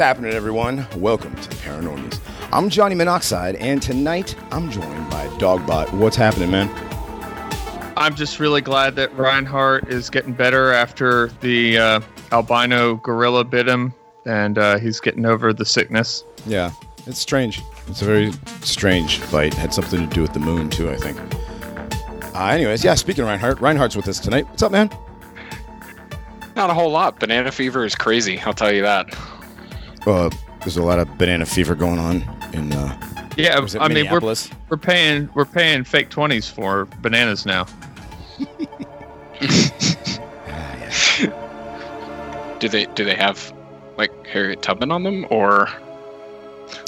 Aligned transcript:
What's 0.00 0.08
happening, 0.08 0.32
everyone? 0.32 0.86
Welcome 0.96 1.34
to 1.34 1.48
the 1.50 1.56
Paranormies. 1.56 2.18
I'm 2.54 2.70
Johnny 2.70 2.94
Monoxide, 2.94 3.56
and 3.56 3.82
tonight 3.82 4.34
I'm 4.50 4.70
joined 4.70 5.10
by 5.10 5.26
Dogbot. 5.36 5.92
What's 5.92 6.16
happening, 6.16 6.50
man? 6.50 6.70
I'm 7.98 8.14
just 8.14 8.40
really 8.40 8.62
glad 8.62 8.96
that 8.96 9.14
Reinhardt 9.14 9.90
is 9.90 10.08
getting 10.08 10.32
better 10.32 10.72
after 10.72 11.26
the 11.42 11.76
uh, 11.76 12.00
albino 12.32 12.94
gorilla 12.94 13.44
bit 13.44 13.68
him, 13.68 13.92
and 14.24 14.56
uh, 14.56 14.78
he's 14.78 15.00
getting 15.00 15.26
over 15.26 15.52
the 15.52 15.66
sickness. 15.66 16.24
Yeah, 16.46 16.72
it's 17.06 17.18
strange. 17.18 17.60
It's 17.86 18.00
a 18.00 18.06
very 18.06 18.32
strange 18.62 19.20
bite. 19.30 19.52
Had 19.52 19.74
something 19.74 20.08
to 20.08 20.14
do 20.14 20.22
with 20.22 20.32
the 20.32 20.40
moon, 20.40 20.70
too, 20.70 20.88
I 20.88 20.96
think. 20.96 21.18
Uh, 22.34 22.46
anyways, 22.46 22.82
yeah, 22.82 22.94
speaking 22.94 23.24
of 23.24 23.28
Reinhardt, 23.28 23.60
Reinhardt's 23.60 23.96
with 23.96 24.08
us 24.08 24.18
tonight. 24.18 24.48
What's 24.48 24.62
up, 24.62 24.72
man? 24.72 24.88
Not 26.56 26.70
a 26.70 26.74
whole 26.74 26.90
lot. 26.90 27.20
Banana 27.20 27.52
fever 27.52 27.84
is 27.84 27.94
crazy. 27.94 28.40
I'll 28.40 28.54
tell 28.54 28.72
you 28.72 28.80
that. 28.80 29.14
Uh, 30.06 30.30
there's 30.60 30.76
a 30.76 30.82
lot 30.82 30.98
of 30.98 31.18
banana 31.18 31.46
fever 31.46 31.74
going 31.74 31.98
on 31.98 32.22
in. 32.52 32.72
Uh, 32.72 32.96
Yeah, 33.36 33.58
was 33.60 33.74
it 33.74 33.80
I 33.82 33.88
mean 33.88 34.10
we're 34.10 34.34
we're 34.68 34.76
paying 34.76 35.28
we're 35.34 35.44
paying 35.44 35.84
fake 35.84 36.10
twenties 36.10 36.48
for 36.48 36.86
bananas 37.00 37.46
now. 37.46 37.66
Do 42.58 42.68
they 42.68 42.84
do 42.86 43.04
they 43.04 43.14
have 43.14 43.52
like 43.96 44.26
Harriet 44.26 44.60
Tubman 44.60 44.90
on 44.90 45.02
them 45.02 45.26
or 45.30 45.68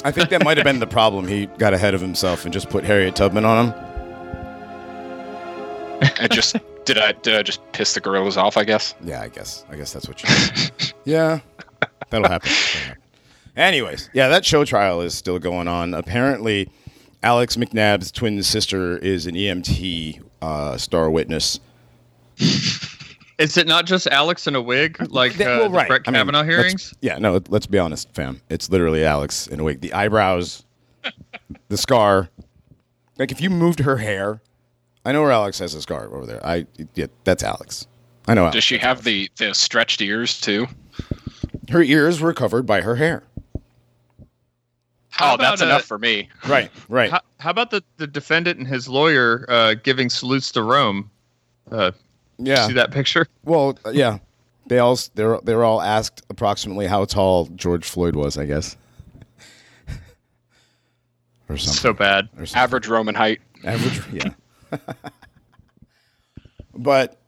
I 0.05 0.11
think 0.11 0.29
that 0.29 0.43
might 0.43 0.57
have 0.57 0.63
been 0.63 0.79
the 0.79 0.87
problem. 0.87 1.27
He 1.27 1.47
got 1.57 1.73
ahead 1.73 1.93
of 1.95 2.01
himself 2.01 2.45
and 2.45 2.53
just 2.53 2.69
put 2.69 2.83
Harriet 2.83 3.15
Tubman 3.15 3.43
on 3.45 3.67
him. 3.67 3.73
I 6.19 6.27
just 6.29 6.55
did 6.85 6.97
I 6.99 7.13
did 7.13 7.35
I 7.35 7.41
just 7.43 7.59
piss 7.71 7.93
the 7.95 8.01
gorillas 8.01 8.37
off? 8.37 8.55
I 8.57 8.63
guess. 8.65 8.93
Yeah, 9.03 9.21
I 9.21 9.29
guess. 9.29 9.65
I 9.69 9.75
guess 9.75 9.91
that's 9.93 10.07
what 10.07 10.21
you. 10.21 10.29
yeah, 11.05 11.39
that'll 12.09 12.29
happen. 12.29 12.51
That'll 12.51 12.87
happen. 12.87 13.02
Anyways, 13.55 14.09
yeah, 14.13 14.29
that 14.29 14.45
show 14.45 14.65
trial 14.65 15.01
is 15.01 15.13
still 15.13 15.37
going 15.39 15.67
on. 15.67 15.93
Apparently, 15.93 16.69
Alex 17.21 17.55
McNabb's 17.55 18.11
twin 18.11 18.41
sister 18.43 18.97
is 18.97 19.27
an 19.27 19.35
EMT 19.35 20.21
uh, 20.41 20.77
star 20.77 21.09
witness. 21.09 21.59
Is 23.39 23.57
it 23.57 23.65
not 23.67 23.85
just 23.85 24.05
Alex 24.07 24.45
in 24.45 24.55
a 24.55 24.61
wig 24.61 25.11
like 25.11 25.33
That- 25.35 25.47
uh, 25.47 25.59
well, 25.61 25.69
the 25.69 25.75
right. 25.75 25.87
Brett 25.87 26.01
I 26.05 26.11
mean, 26.11 26.19
Kavanaugh 26.19 26.43
hearings? 26.43 26.93
Yeah, 27.01 27.17
no, 27.17 27.41
let's 27.49 27.65
be 27.65 27.79
honest, 27.79 28.13
fam. 28.13 28.39
It's 28.49 28.69
literally 28.69 29.03
Alex 29.03 29.47
in 29.47 29.59
a 29.59 29.63
wig. 29.63 29.81
The 29.81 29.91
eyebrows, 29.93 30.63
the 31.69 31.77
scar. 31.77 32.29
Like 33.17 33.31
if 33.31 33.41
you 33.41 33.49
moved 33.49 33.79
her 33.79 33.97
hair, 33.97 34.41
I 35.05 35.11
know 35.11 35.21
where 35.21 35.31
Alex 35.31 35.59
has 35.59 35.73
a 35.73 35.81
scar 35.81 36.05
over 36.05 36.25
there. 36.25 36.45
I 36.45 36.65
yeah, 36.95 37.07
that's 37.23 37.43
Alex. 37.43 37.87
I 38.27 38.33
know. 38.35 38.43
Alex. 38.43 38.55
Does 38.55 38.63
she 38.63 38.77
have 38.77 39.03
the 39.03 39.29
the 39.37 39.53
stretched 39.53 40.01
ears 40.01 40.39
too? 40.39 40.67
Her 41.69 41.81
ears 41.81 42.21
were 42.21 42.33
covered 42.33 42.65
by 42.65 42.81
her 42.81 42.95
hair. 42.95 43.23
How 45.13 45.35
oh, 45.35 45.37
that's 45.37 45.61
about, 45.61 45.69
enough 45.69 45.81
uh, 45.81 45.85
for 45.85 45.99
me. 45.99 46.27
Right, 46.47 46.71
right. 46.89 47.11
How, 47.11 47.21
how 47.39 47.51
about 47.51 47.69
the, 47.69 47.83
the 47.97 48.07
defendant 48.07 48.57
and 48.57 48.67
his 48.67 48.89
lawyer 48.89 49.45
uh, 49.47 49.75
giving 49.75 50.09
salutes 50.09 50.51
to 50.53 50.63
Rome? 50.63 51.11
Uh, 51.69 51.91
yeah. 52.39 52.65
See 52.65 52.73
that 52.73 52.89
picture? 52.89 53.27
Well, 53.45 53.77
uh, 53.85 53.91
yeah. 53.91 54.17
They 54.65 54.79
all 54.79 54.97
they 55.13 55.23
were 55.23 55.39
they 55.43 55.53
were 55.53 55.63
all 55.63 55.83
asked 55.83 56.23
approximately 56.31 56.87
how 56.87 57.05
tall 57.05 57.45
George 57.55 57.87
Floyd 57.87 58.15
was, 58.15 58.39
I 58.39 58.45
guess. 58.45 58.75
or 61.47 61.57
something. 61.57 61.79
So 61.79 61.93
bad. 61.93 62.29
or 62.39 62.47
something. 62.47 62.63
Average 62.63 62.87
Roman 62.87 63.13
height. 63.13 63.39
Average, 63.63 64.01
yeah. 64.11 64.79
but 66.73 67.19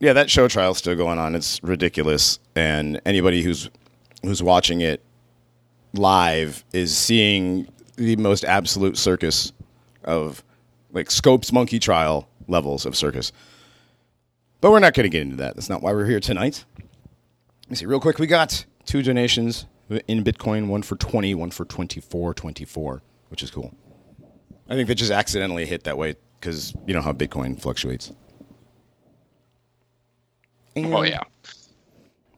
yeah, 0.00 0.14
that 0.14 0.30
show 0.30 0.48
trial's 0.48 0.78
still 0.78 0.96
going 0.96 1.18
on. 1.18 1.34
It's 1.34 1.62
ridiculous, 1.62 2.38
and 2.54 2.98
anybody 3.04 3.42
who's 3.42 3.68
who's 4.22 4.42
watching 4.42 4.80
it 4.80 5.02
live 5.98 6.64
is 6.72 6.96
seeing 6.96 7.68
the 7.96 8.16
most 8.16 8.44
absolute 8.44 8.96
circus 8.96 9.52
of 10.04 10.42
like 10.92 11.10
Scopes 11.10 11.52
monkey 11.52 11.78
trial 11.78 12.28
levels 12.48 12.86
of 12.86 12.96
circus. 12.96 13.32
But 14.60 14.70
we're 14.70 14.78
not 14.78 14.94
going 14.94 15.04
to 15.04 15.10
get 15.10 15.22
into 15.22 15.36
that. 15.36 15.54
That's 15.54 15.68
not 15.68 15.82
why 15.82 15.92
we're 15.92 16.06
here 16.06 16.20
tonight. 16.20 16.64
Let 16.78 17.70
me 17.70 17.76
see 17.76 17.86
real 17.86 18.00
quick. 18.00 18.18
We 18.18 18.26
got 18.26 18.64
two 18.84 19.02
donations 19.02 19.66
in 20.08 20.24
Bitcoin, 20.24 20.68
one 20.68 20.82
for 20.82 20.96
20, 20.96 21.34
one 21.34 21.50
for 21.50 21.64
24, 21.64 22.34
24, 22.34 23.02
which 23.28 23.42
is 23.42 23.50
cool. 23.50 23.74
I 24.68 24.74
think 24.74 24.88
they 24.88 24.94
just 24.94 25.12
accidentally 25.12 25.66
hit 25.66 25.84
that 25.84 25.98
way 25.98 26.16
because 26.40 26.74
you 26.86 26.94
know 26.94 27.02
how 27.02 27.12
Bitcoin 27.12 27.60
fluctuates. 27.60 28.12
And 30.74 30.92
Oh 30.92 31.02
yeah. 31.02 31.20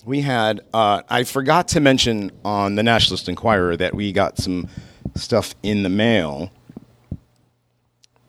We 0.09 0.23
had. 0.23 0.63
Uh, 0.73 1.03
I 1.09 1.23
forgot 1.25 1.69
to 1.69 1.81
mention 1.81 2.33
on 2.45 2.75
the 2.75 2.83
Nationalist 2.83 3.29
Enquirer 3.29 3.77
that 3.77 3.95
we 3.95 4.11
got 4.11 4.39
some 4.39 4.67
stuff 5.15 5.55
in 5.63 5.83
the 5.83 5.89
mail. 5.89 6.51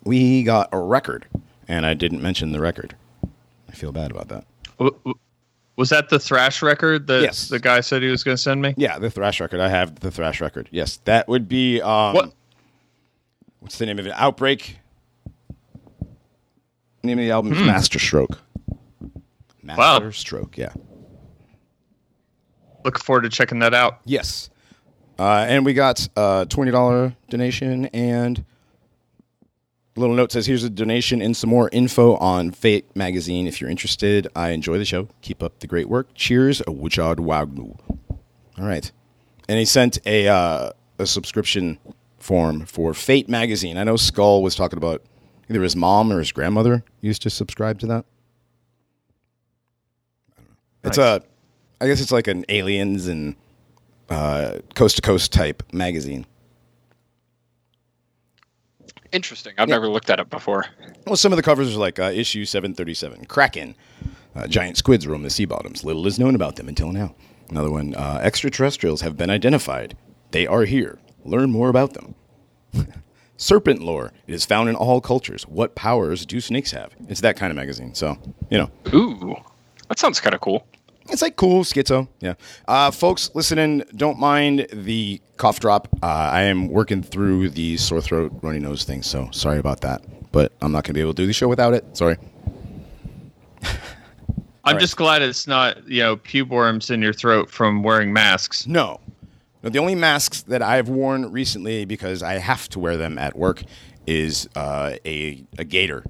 We 0.04 0.44
got 0.44 0.70
a 0.72 0.78
record, 0.80 1.26
and 1.68 1.86
I 1.86 1.94
didn't 1.94 2.22
mention 2.22 2.52
the 2.52 2.60
record. 2.60 2.96
I 3.70 3.72
feel 3.74 3.92
bad 3.92 4.12
about 4.12 4.28
that. 4.30 4.46
Was 5.78 5.90
that 5.90 6.10
the 6.10 6.20
thrash 6.20 6.62
record 6.62 7.08
that 7.08 7.22
Yes. 7.22 7.48
the 7.48 7.60
guy 7.60 7.80
said 7.80 8.02
he 8.04 8.10
was 8.10 8.24
going 8.24 8.36
to 8.36 8.42
send 8.42 8.62
me? 8.62 8.74
Yeah, 8.76 9.00
the 9.00 9.10
thrash 9.10 9.40
record. 9.40 9.62
I 9.62 9.70
have 9.70 10.00
the 10.02 10.12
thrash 10.12 10.42
record. 10.42 10.68
Yes, 10.72 10.98
that 11.06 11.28
would 11.30 11.48
be. 11.48 11.82
Um, 11.82 12.14
What? 12.14 12.34
What's 13.62 13.78
the 13.78 13.86
name 13.86 14.00
of 14.00 14.06
it? 14.08 14.14
Outbreak. 14.16 14.78
Name 17.04 17.20
of 17.20 17.24
the 17.26 17.32
album 17.32 17.54
is 17.54 17.60
Hmm. 17.60 17.66
Master 17.68 18.00
Stroke. 18.00 18.40
Master 19.64 20.12
Stroke. 20.12 20.58
Yeah. 20.58 20.74
Looking 22.84 23.02
forward 23.02 23.22
to 23.24 23.30
checking 23.30 23.60
that 23.60 23.74
out. 23.74 24.00
Yes. 24.06 24.50
Uh, 25.18 25.46
and 25.48 25.66
we 25.66 25.74
got 25.74 26.08
a 26.16 26.46
twenty 26.50 26.72
dollar 26.72 27.16
donation 27.30 27.88
and 27.88 28.46
a 29.98 30.00
little 30.00 30.16
note 30.16 30.32
says 30.32 30.46
here's 30.46 30.64
a 30.64 30.70
donation 30.70 31.22
and 31.22 31.36
some 31.36 31.50
more 31.50 31.70
info 31.74 32.16
on 32.18 32.52
Fate 32.52 32.96
magazine 32.96 33.48
if 33.48 33.60
you're 33.60 33.70
interested. 33.70 34.28
I 34.34 34.52
enjoy 34.52 34.78
the 34.78 34.86
show. 34.86 35.10
Keep 35.22 35.44
up 35.44 35.60
the 35.60 35.68
great 35.68 35.90
work. 35.90 36.08
Cheers, 36.14 36.62
Wichard 36.68 37.18
Wagnu. 37.18 37.78
All 38.58 38.66
right. 38.66 38.90
And 39.50 39.60
he 39.60 39.66
sent 39.66 40.00
a 40.06 40.28
uh, 40.30 40.72
a 41.00 41.06
subscription 41.06 41.80
form 42.18 42.66
for 42.66 42.94
Fate 42.94 43.28
magazine. 43.28 43.78
I 43.78 43.84
know 43.84 43.98
Skull 43.98 44.42
was 44.42 44.56
talking 44.56 44.78
about 44.78 45.04
either 45.50 45.64
his 45.64 45.76
mom 45.76 46.14
or 46.14 46.20
his 46.20 46.32
grandmother 46.32 46.84
used 47.02 47.22
to 47.24 47.30
subscribe 47.30 47.80
to 47.80 47.88
that. 47.88 48.06
I 50.38 50.42
don't. 50.42 50.92
It's 50.92 50.98
a 50.98 51.22
I 51.82 51.88
guess 51.88 52.02
it's 52.02 52.12
like 52.12 52.28
an 52.28 52.46
aliens 52.50 53.08
and 53.08 53.36
uh, 54.10 54.60
coast 54.76 54.98
to 54.98 55.02
coast 55.02 55.32
type 55.32 55.64
magazine. 55.72 56.26
Interesting. 59.12 59.54
I've 59.58 59.70
Yeah. 59.70 59.76
never 59.76 59.90
looked 59.90 60.10
at 60.10 60.20
it 60.20 60.30
before. 60.30 60.66
Well, 61.08 61.16
some 61.16 61.32
of 61.32 61.38
the 61.38 61.44
covers 61.44 61.76
are 61.76 61.80
like 61.80 61.98
uh, 62.00 62.12
issue 62.14 62.46
737, 62.46 63.26
Kraken, 63.26 63.76
uh, 64.36 64.46
giant 64.48 64.78
squids 64.78 65.08
roam 65.08 65.24
the 65.24 65.30
sea 65.30 65.46
bottoms. 65.46 65.84
Little 65.84 66.06
is 66.06 66.20
known 66.20 66.36
about 66.36 66.58
them 66.58 66.68
until 66.68 66.92
now. 66.92 67.16
Another 67.50 67.72
one, 67.72 67.96
uh, 67.96 68.20
extraterrestrials 68.22 69.02
have 69.02 69.18
been 69.18 69.32
identified. 69.32 69.98
They 70.32 70.46
are 70.46 70.66
here. 70.66 71.00
Learn 71.26 71.50
more 71.50 71.70
about 71.70 71.94
them. 71.94 72.14
Serpent 73.38 73.82
lore. 73.82 74.12
It 74.28 74.34
is 74.36 74.46
found 74.46 74.70
in 74.70 74.76
all 74.76 75.02
cultures. 75.02 75.44
What 75.48 75.74
powers 75.74 76.26
do 76.26 76.40
snakes 76.40 76.72
have? 76.72 76.94
It's 77.08 77.22
that 77.22 77.38
kind 77.38 77.50
of 77.50 77.56
magazine. 77.56 77.96
So, 77.96 78.18
you 78.52 78.58
know, 78.60 78.70
Ooh, 78.94 79.36
that 79.88 79.98
sounds 79.98 80.20
kind 80.20 80.36
of 80.36 80.42
cool. 80.42 80.68
It's 81.12 81.22
like 81.22 81.36
cool 81.36 81.64
schizo. 81.64 82.08
Yeah. 82.20 82.36
Uh, 82.68 82.92
folks, 82.92 83.32
listening, 83.34 83.84
don't 83.96 84.20
mind 84.20 84.68
the 84.72 85.22
cough 85.38 85.60
drop. 85.60 85.88
Uh, 86.02 86.06
I 86.06 86.44
am 86.44 86.68
working 86.68 87.02
through 87.04 87.50
the 87.50 87.78
sore 87.78 88.02
throat, 88.02 88.32
runny 88.42 88.60
nose 88.60 88.84
thing. 88.84 89.02
So 89.02 89.30
sorry 89.32 89.60
about 89.60 89.82
that. 89.82 90.04
But 90.32 90.54
I'm 90.62 90.72
not 90.72 90.84
going 90.84 90.90
to 90.90 90.94
be 90.94 91.02
able 91.02 91.14
to 91.14 91.22
do 91.24 91.28
the 91.28 91.34
show 91.34 91.48
without 91.48 91.74
it. 91.74 91.86
Sorry. 91.98 92.18
I'm 94.64 94.76
right. 94.76 94.80
just 94.80 94.98
glad 94.98 95.22
it's 95.22 95.48
not, 95.48 95.88
you 95.88 96.02
know, 96.04 96.18
pube 96.18 96.50
worms 96.50 96.92
in 96.92 97.02
your 97.02 97.14
throat 97.14 97.50
from 97.50 97.82
wearing 97.82 98.14
masks. 98.14 98.68
No. 98.68 99.00
No, 99.64 99.70
the 99.70 99.80
only 99.80 99.96
masks 99.96 100.44
that 100.44 100.62
I've 100.62 100.88
worn 100.88 101.32
recently 101.32 101.86
because 101.86 102.24
I 102.24 102.34
have 102.34 102.70
to 102.70 102.80
wear 102.80 102.96
them 102.96 103.18
at 103.18 103.36
work 103.36 103.64
is 104.08 104.48
uh, 104.56 104.96
a, 105.06 105.44
a 105.58 105.64
gator 105.64 106.06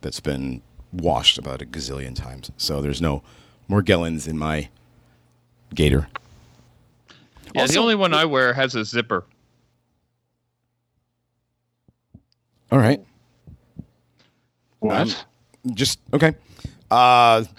that's 0.00 0.20
been 0.20 0.62
washed 0.92 1.38
about 1.38 1.62
a 1.62 1.66
gazillion 1.66 2.14
times. 2.14 2.50
So 2.56 2.82
there's 2.82 3.00
no 3.00 3.22
Morgellons 3.72 4.28
in 4.28 4.36
my 4.38 4.68
gator. 5.74 6.06
Yeah, 7.54 7.62
Also- 7.62 7.72
the 7.74 7.80
only 7.80 7.94
one 7.94 8.12
I 8.12 8.26
wear 8.26 8.52
has 8.52 8.74
a 8.74 8.84
zipper. 8.84 9.24
All 12.70 12.78
right. 12.78 13.02
What? 14.80 15.24
Just 15.74 16.00
okay. 16.12 16.34
Uh, 16.90 17.44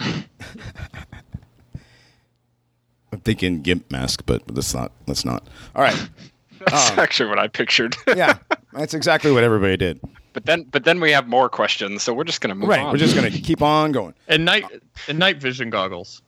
I'm 3.12 3.20
thinking 3.22 3.62
gimp 3.62 3.92
mask, 3.92 4.24
but 4.26 4.42
let's 4.52 4.74
not. 4.74 4.92
Let's 5.08 5.24
not. 5.26 5.48
All 5.76 5.82
right. 5.84 6.10
That's 6.66 6.92
Um, 6.92 7.00
actually 7.00 7.30
what 7.30 7.40
I 7.40 7.48
pictured. 7.48 7.96
Yeah, 8.08 8.38
that's 8.74 8.94
exactly 8.94 9.32
what 9.34 9.44
everybody 9.44 9.76
did. 9.76 10.00
But 10.34 10.46
then, 10.46 10.64
but 10.72 10.84
then 10.84 11.00
we 11.00 11.12
have 11.12 11.28
more 11.28 11.48
questions, 11.50 12.04
so 12.04 12.14
we're 12.14 12.24
just 12.24 12.42
gonna 12.42 12.56
move 12.56 12.70
Right. 12.70 12.82
on. 12.82 12.92
We're 12.92 12.98
just 12.98 13.16
gonna 13.16 13.30
keep 13.32 13.62
on 13.62 13.92
going. 13.92 14.14
And 14.28 14.44
night 14.46 14.66
and 15.08 15.18
night 15.20 15.38
vision 15.38 15.70
goggles. 15.70 16.22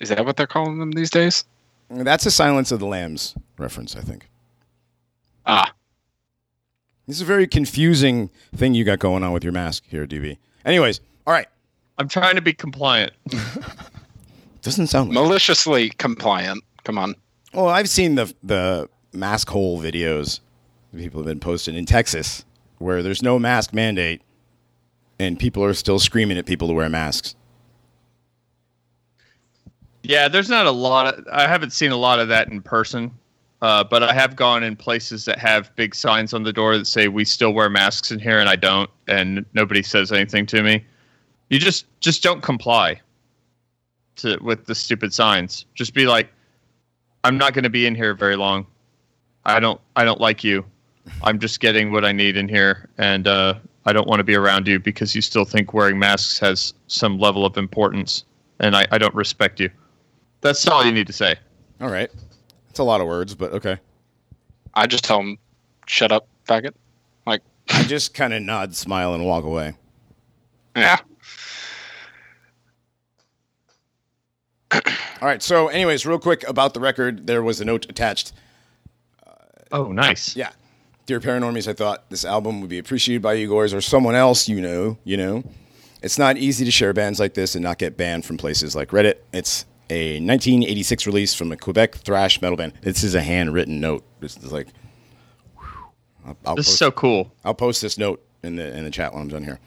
Is 0.00 0.08
that 0.08 0.24
what 0.24 0.36
they're 0.36 0.46
calling 0.46 0.78
them 0.78 0.92
these 0.92 1.10
days? 1.10 1.44
That's 1.90 2.24
a 2.24 2.30
Silence 2.30 2.72
of 2.72 2.78
the 2.80 2.86
Lambs 2.86 3.34
reference, 3.58 3.96
I 3.96 4.00
think. 4.00 4.28
Ah, 5.46 5.72
This 7.06 7.16
is 7.16 7.22
a 7.22 7.26
very 7.26 7.46
confusing 7.48 8.30
thing 8.54 8.72
you 8.74 8.84
got 8.84 8.98
going 9.00 9.24
on 9.24 9.32
with 9.32 9.42
your 9.42 9.52
mask 9.52 9.82
here, 9.88 10.06
DB. 10.06 10.38
Anyways, 10.64 11.00
all 11.26 11.32
right. 11.34 11.48
I'm 11.98 12.08
trying 12.08 12.36
to 12.36 12.40
be 12.42 12.52
compliant. 12.52 13.12
Doesn't 14.62 14.86
sound 14.86 15.08
like. 15.10 15.14
maliciously 15.14 15.90
compliant. 15.90 16.62
Come 16.84 16.96
on. 16.98 17.14
Well, 17.52 17.68
I've 17.68 17.88
seen 17.88 18.14
the 18.14 18.32
the 18.42 18.88
mask 19.12 19.50
hole 19.50 19.80
videos 19.80 20.40
people 20.96 21.20
have 21.20 21.26
been 21.26 21.40
posting 21.40 21.74
in 21.74 21.86
Texas 21.86 22.44
where 22.78 23.02
there's 23.02 23.22
no 23.22 23.38
mask 23.38 23.72
mandate 23.72 24.22
and 25.20 25.38
people 25.38 25.62
are 25.62 25.74
still 25.74 25.98
screaming 25.98 26.38
at 26.38 26.46
people 26.46 26.66
to 26.68 26.74
wear 26.74 26.88
masks. 26.88 27.36
Yeah, 30.02 30.28
there's 30.28 30.48
not 30.48 30.66
a 30.66 30.70
lot 30.70 31.14
of. 31.14 31.26
I 31.30 31.46
haven't 31.46 31.74
seen 31.74 31.92
a 31.92 31.96
lot 31.96 32.20
of 32.20 32.28
that 32.28 32.48
in 32.48 32.62
person, 32.62 33.10
uh, 33.60 33.84
but 33.84 34.02
I 34.02 34.14
have 34.14 34.34
gone 34.34 34.62
in 34.62 34.74
places 34.74 35.26
that 35.26 35.38
have 35.38 35.74
big 35.76 35.94
signs 35.94 36.32
on 36.32 36.42
the 36.42 36.54
door 36.54 36.78
that 36.78 36.86
say 36.86 37.08
"We 37.08 37.26
still 37.26 37.52
wear 37.52 37.68
masks 37.68 38.10
in 38.10 38.18
here," 38.18 38.38
and 38.40 38.48
I 38.48 38.56
don't, 38.56 38.88
and 39.08 39.44
nobody 39.52 39.82
says 39.82 40.10
anything 40.10 40.46
to 40.46 40.62
me. 40.62 40.84
You 41.50 41.58
just 41.58 41.84
just 42.00 42.22
don't 42.22 42.42
comply 42.42 42.98
to 44.16 44.38
with 44.40 44.64
the 44.64 44.74
stupid 44.74 45.12
signs. 45.12 45.66
Just 45.74 45.92
be 45.92 46.06
like, 46.06 46.30
"I'm 47.22 47.36
not 47.36 47.52
going 47.52 47.64
to 47.64 47.70
be 47.70 47.84
in 47.84 47.94
here 47.94 48.14
very 48.14 48.36
long. 48.36 48.66
I 49.44 49.60
don't 49.60 49.80
I 49.96 50.04
don't 50.04 50.20
like 50.20 50.42
you. 50.42 50.64
I'm 51.22 51.38
just 51.38 51.60
getting 51.60 51.92
what 51.92 52.04
I 52.04 52.12
need 52.12 52.36
in 52.36 52.48
here, 52.48 52.88
and 52.98 53.26
uh, 53.26 53.54
I 53.86 53.92
don't 53.92 54.06
want 54.06 54.20
to 54.20 54.24
be 54.24 54.34
around 54.34 54.68
you 54.68 54.78
because 54.78 55.14
you 55.14 55.22
still 55.22 55.44
think 55.44 55.72
wearing 55.72 55.98
masks 55.98 56.38
has 56.40 56.74
some 56.86 57.18
level 57.18 57.44
of 57.44 57.56
importance, 57.56 58.24
and 58.58 58.76
I, 58.76 58.86
I 58.90 58.98
don't 58.98 59.14
respect 59.14 59.60
you." 59.60 59.70
That's 60.40 60.66
all 60.66 60.84
you 60.84 60.92
need 60.92 61.06
to 61.06 61.12
say. 61.12 61.36
All 61.80 61.90
right. 61.90 62.10
That's 62.66 62.78
a 62.78 62.84
lot 62.84 63.00
of 63.00 63.06
words, 63.06 63.34
but 63.34 63.52
okay. 63.52 63.78
I 64.74 64.86
just 64.86 65.04
tell 65.04 65.20
him, 65.20 65.38
shut 65.86 66.12
up, 66.12 66.28
faggot. 66.46 66.74
Like, 67.26 67.42
I 67.70 67.82
just 67.82 68.14
kind 68.14 68.32
of 68.32 68.42
nod, 68.42 68.74
smile, 68.74 69.14
and 69.14 69.24
walk 69.24 69.44
away. 69.44 69.74
yeah. 70.76 70.98
All 74.72 74.80
right. 75.28 75.42
So, 75.42 75.68
anyways, 75.68 76.06
real 76.06 76.18
quick 76.18 76.48
about 76.48 76.72
the 76.72 76.80
record, 76.80 77.26
there 77.26 77.42
was 77.42 77.60
a 77.60 77.64
note 77.64 77.86
attached. 77.90 78.32
Oh, 79.72 79.92
nice. 79.92 80.34
Yeah. 80.34 80.50
Dear 81.10 81.18
Paranormies, 81.18 81.66
I 81.66 81.72
thought 81.72 82.08
this 82.08 82.24
album 82.24 82.60
would 82.60 82.70
be 82.70 82.78
appreciated 82.78 83.20
by 83.20 83.32
you 83.32 83.50
guys 83.50 83.74
or 83.74 83.80
someone 83.80 84.14
else 84.14 84.48
you 84.48 84.60
know, 84.60 84.96
you 85.02 85.16
know. 85.16 85.42
It's 86.04 86.20
not 86.20 86.36
easy 86.36 86.64
to 86.64 86.70
share 86.70 86.92
bands 86.92 87.18
like 87.18 87.34
this 87.34 87.56
and 87.56 87.64
not 87.64 87.78
get 87.78 87.96
banned 87.96 88.24
from 88.24 88.36
places 88.36 88.76
like 88.76 88.90
Reddit. 88.90 89.16
It's 89.32 89.64
a 89.90 90.20
1986 90.20 91.08
release 91.08 91.34
from 91.34 91.50
a 91.50 91.56
Quebec 91.56 91.96
thrash 91.96 92.40
metal 92.40 92.56
band. 92.56 92.74
This 92.82 93.02
is 93.02 93.16
a 93.16 93.22
handwritten 93.22 93.80
note. 93.80 94.04
This 94.20 94.36
is 94.36 94.52
like. 94.52 94.68
I'll, 96.24 96.36
I'll 96.46 96.54
This 96.54 96.68
is 96.68 96.78
so 96.78 96.92
cool. 96.92 97.32
I'll 97.44 97.54
post 97.54 97.82
this 97.82 97.98
note 97.98 98.24
in 98.44 98.54
the 98.54 98.72
in 98.72 98.84
the 98.84 98.90
chat 98.92 99.12
when 99.12 99.22
I'm 99.22 99.28
done 99.28 99.42
here. 99.42 99.58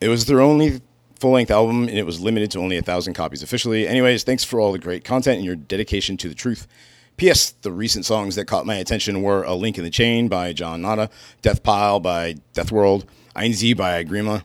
It 0.00 0.08
was 0.08 0.24
their 0.24 0.40
only 0.40 0.80
full 1.20 1.32
length 1.32 1.50
album, 1.50 1.88
and 1.88 1.98
it 1.98 2.06
was 2.06 2.22
limited 2.22 2.50
to 2.52 2.60
only 2.60 2.78
a 2.78 2.82
thousand 2.82 3.12
copies 3.12 3.42
officially. 3.42 3.86
Anyways, 3.86 4.24
thanks 4.24 4.44
for 4.44 4.60
all 4.60 4.72
the 4.72 4.78
great 4.78 5.04
content 5.04 5.36
and 5.36 5.44
your 5.44 5.56
dedication 5.56 6.16
to 6.16 6.28
the 6.30 6.34
truth. 6.34 6.66
P.S. 7.18 7.50
The 7.50 7.72
recent 7.72 8.06
songs 8.06 8.36
that 8.36 8.46
caught 8.46 8.64
my 8.64 8.76
attention 8.76 9.22
were 9.22 9.42
"A 9.42 9.54
Link 9.54 9.76
in 9.76 9.82
the 9.84 9.90
Chain" 9.90 10.28
by 10.28 10.52
John 10.52 10.80
Nada, 10.80 11.10
"Death 11.42 11.64
Pile" 11.64 11.98
by 11.98 12.36
Death 12.54 12.70
World, 12.70 13.04
"Ein 13.34 13.52
Sie" 13.52 13.74
by 13.74 14.04
Grima, 14.04 14.44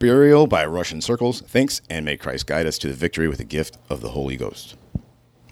"Burial" 0.00 0.48
by 0.48 0.66
Russian 0.66 1.00
Circles. 1.00 1.42
Thanks, 1.42 1.80
and 1.88 2.04
may 2.04 2.16
Christ 2.16 2.48
guide 2.48 2.66
us 2.66 2.76
to 2.78 2.88
the 2.88 2.94
victory 2.94 3.28
with 3.28 3.38
the 3.38 3.44
gift 3.44 3.78
of 3.88 4.00
the 4.00 4.10
Holy 4.10 4.36
Ghost. 4.36 4.74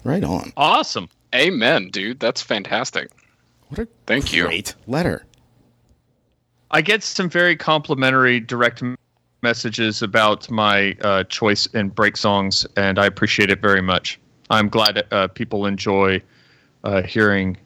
Right 0.03 0.25
on. 0.25 0.51
Awesome. 0.57 1.07
Amen, 1.33 1.89
dude. 1.89 2.19
That's 2.19 2.41
fantastic. 2.41 3.11
What 3.69 3.79
a 3.79 3.87
Thank 4.05 4.33
you. 4.33 4.43
great 4.43 4.75
letter. 4.87 5.25
I 6.71 6.81
get 6.81 7.01
some 7.01 7.29
very 7.29 7.55
complimentary 7.55 8.41
direct 8.41 8.83
messages 9.41 10.01
about 10.01 10.49
my 10.51 10.97
uh, 11.01 11.23
choice 11.25 11.65
in 11.67 11.89
break 11.89 12.17
songs, 12.17 12.67
and 12.75 12.99
I 12.99 13.05
appreciate 13.05 13.49
it 13.51 13.61
very 13.61 13.81
much. 13.81 14.19
I'm 14.49 14.67
glad 14.67 15.05
uh, 15.11 15.27
people 15.29 15.65
enjoy 15.65 16.21
uh, 16.87 17.03
hearing 17.03 17.57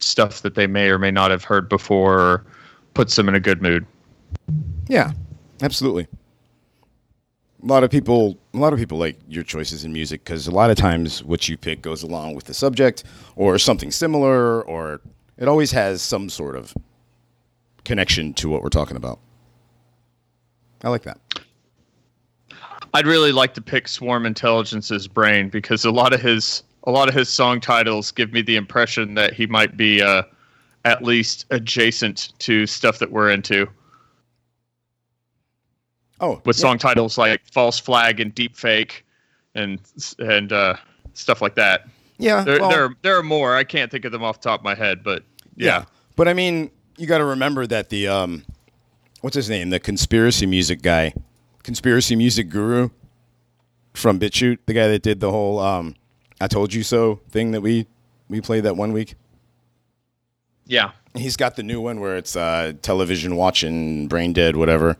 stuff 0.00 0.42
that 0.42 0.54
they 0.54 0.66
may 0.66 0.90
or 0.90 0.98
may 0.98 1.10
not 1.10 1.30
have 1.30 1.42
heard 1.42 1.68
before, 1.68 2.20
or 2.20 2.44
puts 2.92 3.16
them 3.16 3.26
in 3.26 3.34
a 3.34 3.40
good 3.40 3.62
mood. 3.62 3.86
Yeah, 4.86 5.12
absolutely. 5.62 6.06
A 7.62 7.66
lot 7.66 7.84
of 7.84 7.90
people, 7.90 8.38
a 8.52 8.58
lot 8.58 8.74
of 8.74 8.78
people 8.78 8.98
like 8.98 9.18
your 9.28 9.44
choices 9.44 9.84
in 9.84 9.92
music 9.94 10.24
because 10.24 10.46
a 10.46 10.50
lot 10.50 10.70
of 10.70 10.76
times 10.76 11.24
what 11.24 11.48
you 11.48 11.56
pick 11.56 11.80
goes 11.80 12.02
along 12.02 12.34
with 12.34 12.44
the 12.44 12.54
subject 12.54 13.04
or 13.34 13.58
something 13.58 13.90
similar, 13.90 14.62
or 14.62 15.00
it 15.38 15.48
always 15.48 15.70
has 15.72 16.02
some 16.02 16.28
sort 16.28 16.54
of 16.54 16.74
connection 17.84 18.34
to 18.34 18.50
what 18.50 18.62
we're 18.62 18.68
talking 18.68 18.96
about. 18.96 19.20
I 20.84 20.90
like 20.90 21.02
that. 21.02 21.18
I'd 22.92 23.06
really 23.06 23.32
like 23.32 23.54
to 23.54 23.62
pick 23.62 23.88
Swarm 23.88 24.26
Intelligence's 24.26 25.08
brain 25.08 25.48
because 25.48 25.86
a 25.86 25.90
lot 25.90 26.12
of 26.12 26.20
his 26.20 26.62
a 26.84 26.90
lot 26.90 27.08
of 27.08 27.14
his 27.14 27.28
song 27.28 27.60
titles 27.60 28.10
give 28.10 28.32
me 28.32 28.42
the 28.42 28.56
impression 28.56 29.14
that 29.14 29.34
he 29.34 29.46
might 29.46 29.76
be 29.76 30.02
uh, 30.02 30.22
at 30.84 31.02
least 31.02 31.46
adjacent 31.50 32.32
to 32.38 32.66
stuff 32.66 32.98
that 32.98 33.10
we're 33.10 33.30
into. 33.30 33.68
Oh, 36.20 36.40
with 36.44 36.56
yeah. 36.56 36.62
song 36.62 36.78
titles 36.78 37.16
like 37.16 37.40
"False 37.50 37.78
Flag" 37.78 38.20
and 38.20 38.34
"Deep 38.34 38.56
Fake" 38.56 39.04
and 39.54 39.80
and 40.18 40.52
uh, 40.52 40.76
stuff 41.14 41.40
like 41.40 41.54
that. 41.54 41.88
Yeah, 42.18 42.44
There, 42.44 42.60
well, 42.60 42.68
there, 42.68 42.84
are, 42.84 42.96
there 43.00 43.18
are 43.18 43.22
more. 43.22 43.56
I 43.56 43.64
can't 43.64 43.90
think 43.90 44.04
of 44.04 44.12
them 44.12 44.22
off 44.22 44.42
the 44.42 44.50
top 44.50 44.60
of 44.60 44.64
my 44.64 44.74
head, 44.74 45.02
but 45.02 45.22
yeah. 45.56 45.66
yeah, 45.66 45.84
But 46.16 46.28
I 46.28 46.34
mean, 46.34 46.70
you 46.98 47.06
got 47.06 47.18
to 47.18 47.24
remember 47.24 47.66
that 47.66 47.88
the 47.88 48.08
um, 48.08 48.44
what's 49.22 49.36
his 49.36 49.48
name, 49.48 49.70
the 49.70 49.80
conspiracy 49.80 50.44
music 50.44 50.82
guy, 50.82 51.14
conspiracy 51.62 52.16
music 52.16 52.50
guru 52.50 52.90
from 53.94 54.20
BitChute, 54.20 54.58
the 54.66 54.74
guy 54.74 54.88
that 54.88 55.02
did 55.02 55.20
the 55.20 55.30
whole 55.30 55.58
um, 55.58 55.96
"I 56.40 56.46
told 56.48 56.72
you 56.74 56.82
so" 56.82 57.20
thing 57.30 57.50
that 57.52 57.60
we 57.60 57.86
we 58.28 58.40
played 58.40 58.64
that 58.64 58.76
one 58.76 58.92
week. 58.92 59.14
yeah, 60.66 60.92
He's 61.14 61.36
got 61.36 61.56
the 61.56 61.62
new 61.62 61.80
one 61.80 61.98
where 62.00 62.16
it's 62.16 62.36
uh, 62.36 62.72
television 62.82 63.34
watching, 63.36 64.06
brain 64.08 64.32
dead, 64.32 64.56
whatever. 64.56 64.96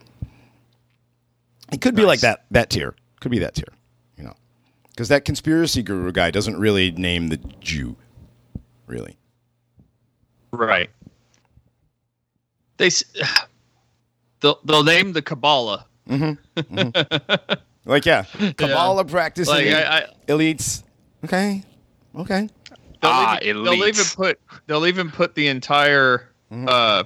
It 1.73 1.81
could 1.81 1.95
be 1.95 2.05
like 2.05 2.21
that 2.21 2.45
that 2.51 2.71
tier. 2.71 2.95
Could 3.21 3.31
be 3.31 3.39
that 3.41 3.55
tier, 3.55 3.73
you 4.17 4.25
know, 4.25 4.35
because 4.91 5.09
that 5.09 5.25
conspiracy 5.25 5.83
guru 5.83 6.11
guy 6.11 6.31
doesn't 6.31 6.59
really 6.59 6.91
name 6.91 7.29
the 7.29 7.37
Jew, 7.61 7.97
really. 8.87 9.17
right. 10.53 10.91
They 12.79 12.87
s- 12.87 13.05
they'll 14.41 14.59
they'll 14.65 14.83
name 14.85 15.13
the 15.13 15.23
Kabbalah. 15.23 15.87
mm-hmm 16.09 16.91
Like 17.87 18.05
yeah, 18.07 18.25
Kabbalah 18.57 19.05
practicing 19.05 19.55
Like 19.55 19.67
I, 19.69 19.99
I 19.99 20.07
elites. 20.29 20.83
Okay, 21.25 21.63
okay. 22.17 22.49
they'll, 23.03 23.11
Ah, 23.11 23.39
even, 23.43 23.65
they'll 23.65 23.85
even 23.85 24.05
put 24.15 24.39
they'll 24.67 24.87
even 24.87 25.11
put 25.11 25.35
the 25.35 25.47
entire 25.49 26.27
Mm-hmm. 26.53 26.67
uh, 26.69 27.05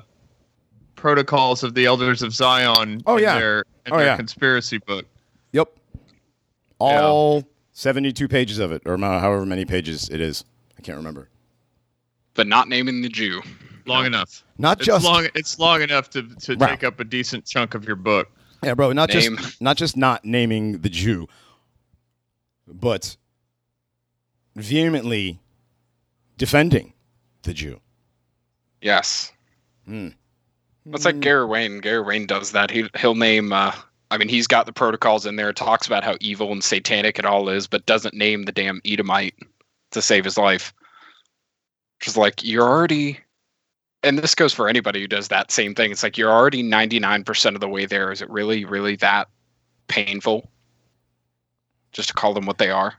protocols 0.95 1.63
of 1.63 1.75
the 1.75 1.85
Elders 1.85 2.23
of 2.23 2.33
Zion. 2.33 3.03
Oh, 3.07 3.19
in 3.19 3.23
yeah. 3.25 3.39
their, 3.39 3.59
in 3.85 3.93
Oh, 3.93 3.99
their 3.99 4.07
yeah. 4.07 4.17
conspiracy 4.17 4.79
book. 4.79 5.05
Yep. 5.53 5.69
All 6.79 7.45
seventy-two 7.73 8.27
pages 8.27 8.59
of 8.59 8.73
it, 8.73 8.81
or 8.87 8.97
however 8.97 9.45
many 9.45 9.67
pages 9.67 10.09
it 10.09 10.19
is. 10.21 10.45
I 10.79 10.83
can't 10.83 10.97
remember. 10.97 11.29
But 12.33 12.47
not 12.47 12.69
naming 12.71 13.03
the 13.03 13.11
Jew. 13.11 13.43
Long 13.87 14.07
enough. 14.07 14.43
Not 14.57 14.79
It's 14.79 14.87
just 14.87 15.05
long. 15.05 15.29
It's 15.35 15.59
long 15.59 15.83
enough 15.83 16.09
to 16.11 16.23
to 16.23 16.55
Wow. 16.55 16.69
take 16.69 16.85
up 16.85 16.99
a 17.01 17.05
decent 17.05 17.45
chunk 17.45 17.75
of 17.75 17.85
your 17.85 17.97
book. 17.97 18.31
Yeah, 18.63 18.73
bro. 18.73 18.93
Not 18.93 19.11
Name. 19.13 19.37
just 19.37 19.61
not 19.61 19.77
just 19.77 19.95
not 19.95 20.25
naming 20.25 20.79
the 20.79 20.89
Jew, 20.89 21.29
but 22.67 23.19
vehemently 24.57 25.41
defending 26.37 26.93
the 27.43 27.55
Jew. 27.55 27.81
Yes. 28.81 29.33
Hmm. 29.87 30.09
That's 30.87 31.07
like 31.07 31.21
Gary 31.21 31.47
Wayne. 31.47 31.79
Gary 31.79 32.03
Wayne 32.03 32.27
does 32.27 32.53
that. 32.53 32.71
He 32.71 32.89
he'll 32.99 33.15
name. 33.15 33.53
Uh, 33.53 33.73
I 34.11 34.19
mean, 34.19 34.29
he's 34.29 34.47
got 34.47 34.67
the 34.67 34.73
protocols 34.73 35.25
in 35.25 35.37
there. 35.37 35.53
Talks 35.53 35.87
about 35.87 36.05
how 36.05 36.17
evil 36.21 36.53
and 36.53 36.63
satanic 36.63 37.19
it 37.19 37.25
all 37.25 37.49
is, 37.49 37.67
but 37.67 37.87
doesn't 37.87 38.15
name 38.15 38.43
the 38.43 38.53
damn 38.53 38.83
Edomite 38.85 39.35
to 39.93 40.03
save 40.03 40.25
his 40.25 40.37
life. 40.37 40.75
Just 42.01 42.19
like 42.19 42.45
you're 42.45 42.69
already, 42.69 43.19
and 44.03 44.19
this 44.19 44.35
goes 44.35 44.53
for 44.53 44.69
anybody 44.69 45.01
who 45.01 45.09
does 45.09 45.29
that 45.29 45.51
same 45.51 45.75
thing. 45.75 45.91
It's 45.91 46.03
like 46.03 46.19
you're 46.19 46.31
already 46.31 46.63
ninety 46.63 46.99
nine 46.99 47.25
percent 47.25 47.57
of 47.57 47.61
the 47.61 47.69
way 47.69 47.87
there. 47.87 48.13
Is 48.13 48.21
it 48.21 48.29
really, 48.29 48.67
really 48.67 48.97
that 48.97 49.29
painful? 49.89 50.51
Just 51.93 52.09
to 52.09 52.15
call 52.15 52.35
them 52.35 52.45
what 52.45 52.59
they 52.59 52.71
are. 52.71 52.95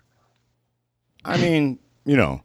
I 1.26 1.38
mean, 1.38 1.80
you 2.06 2.16
know, 2.16 2.42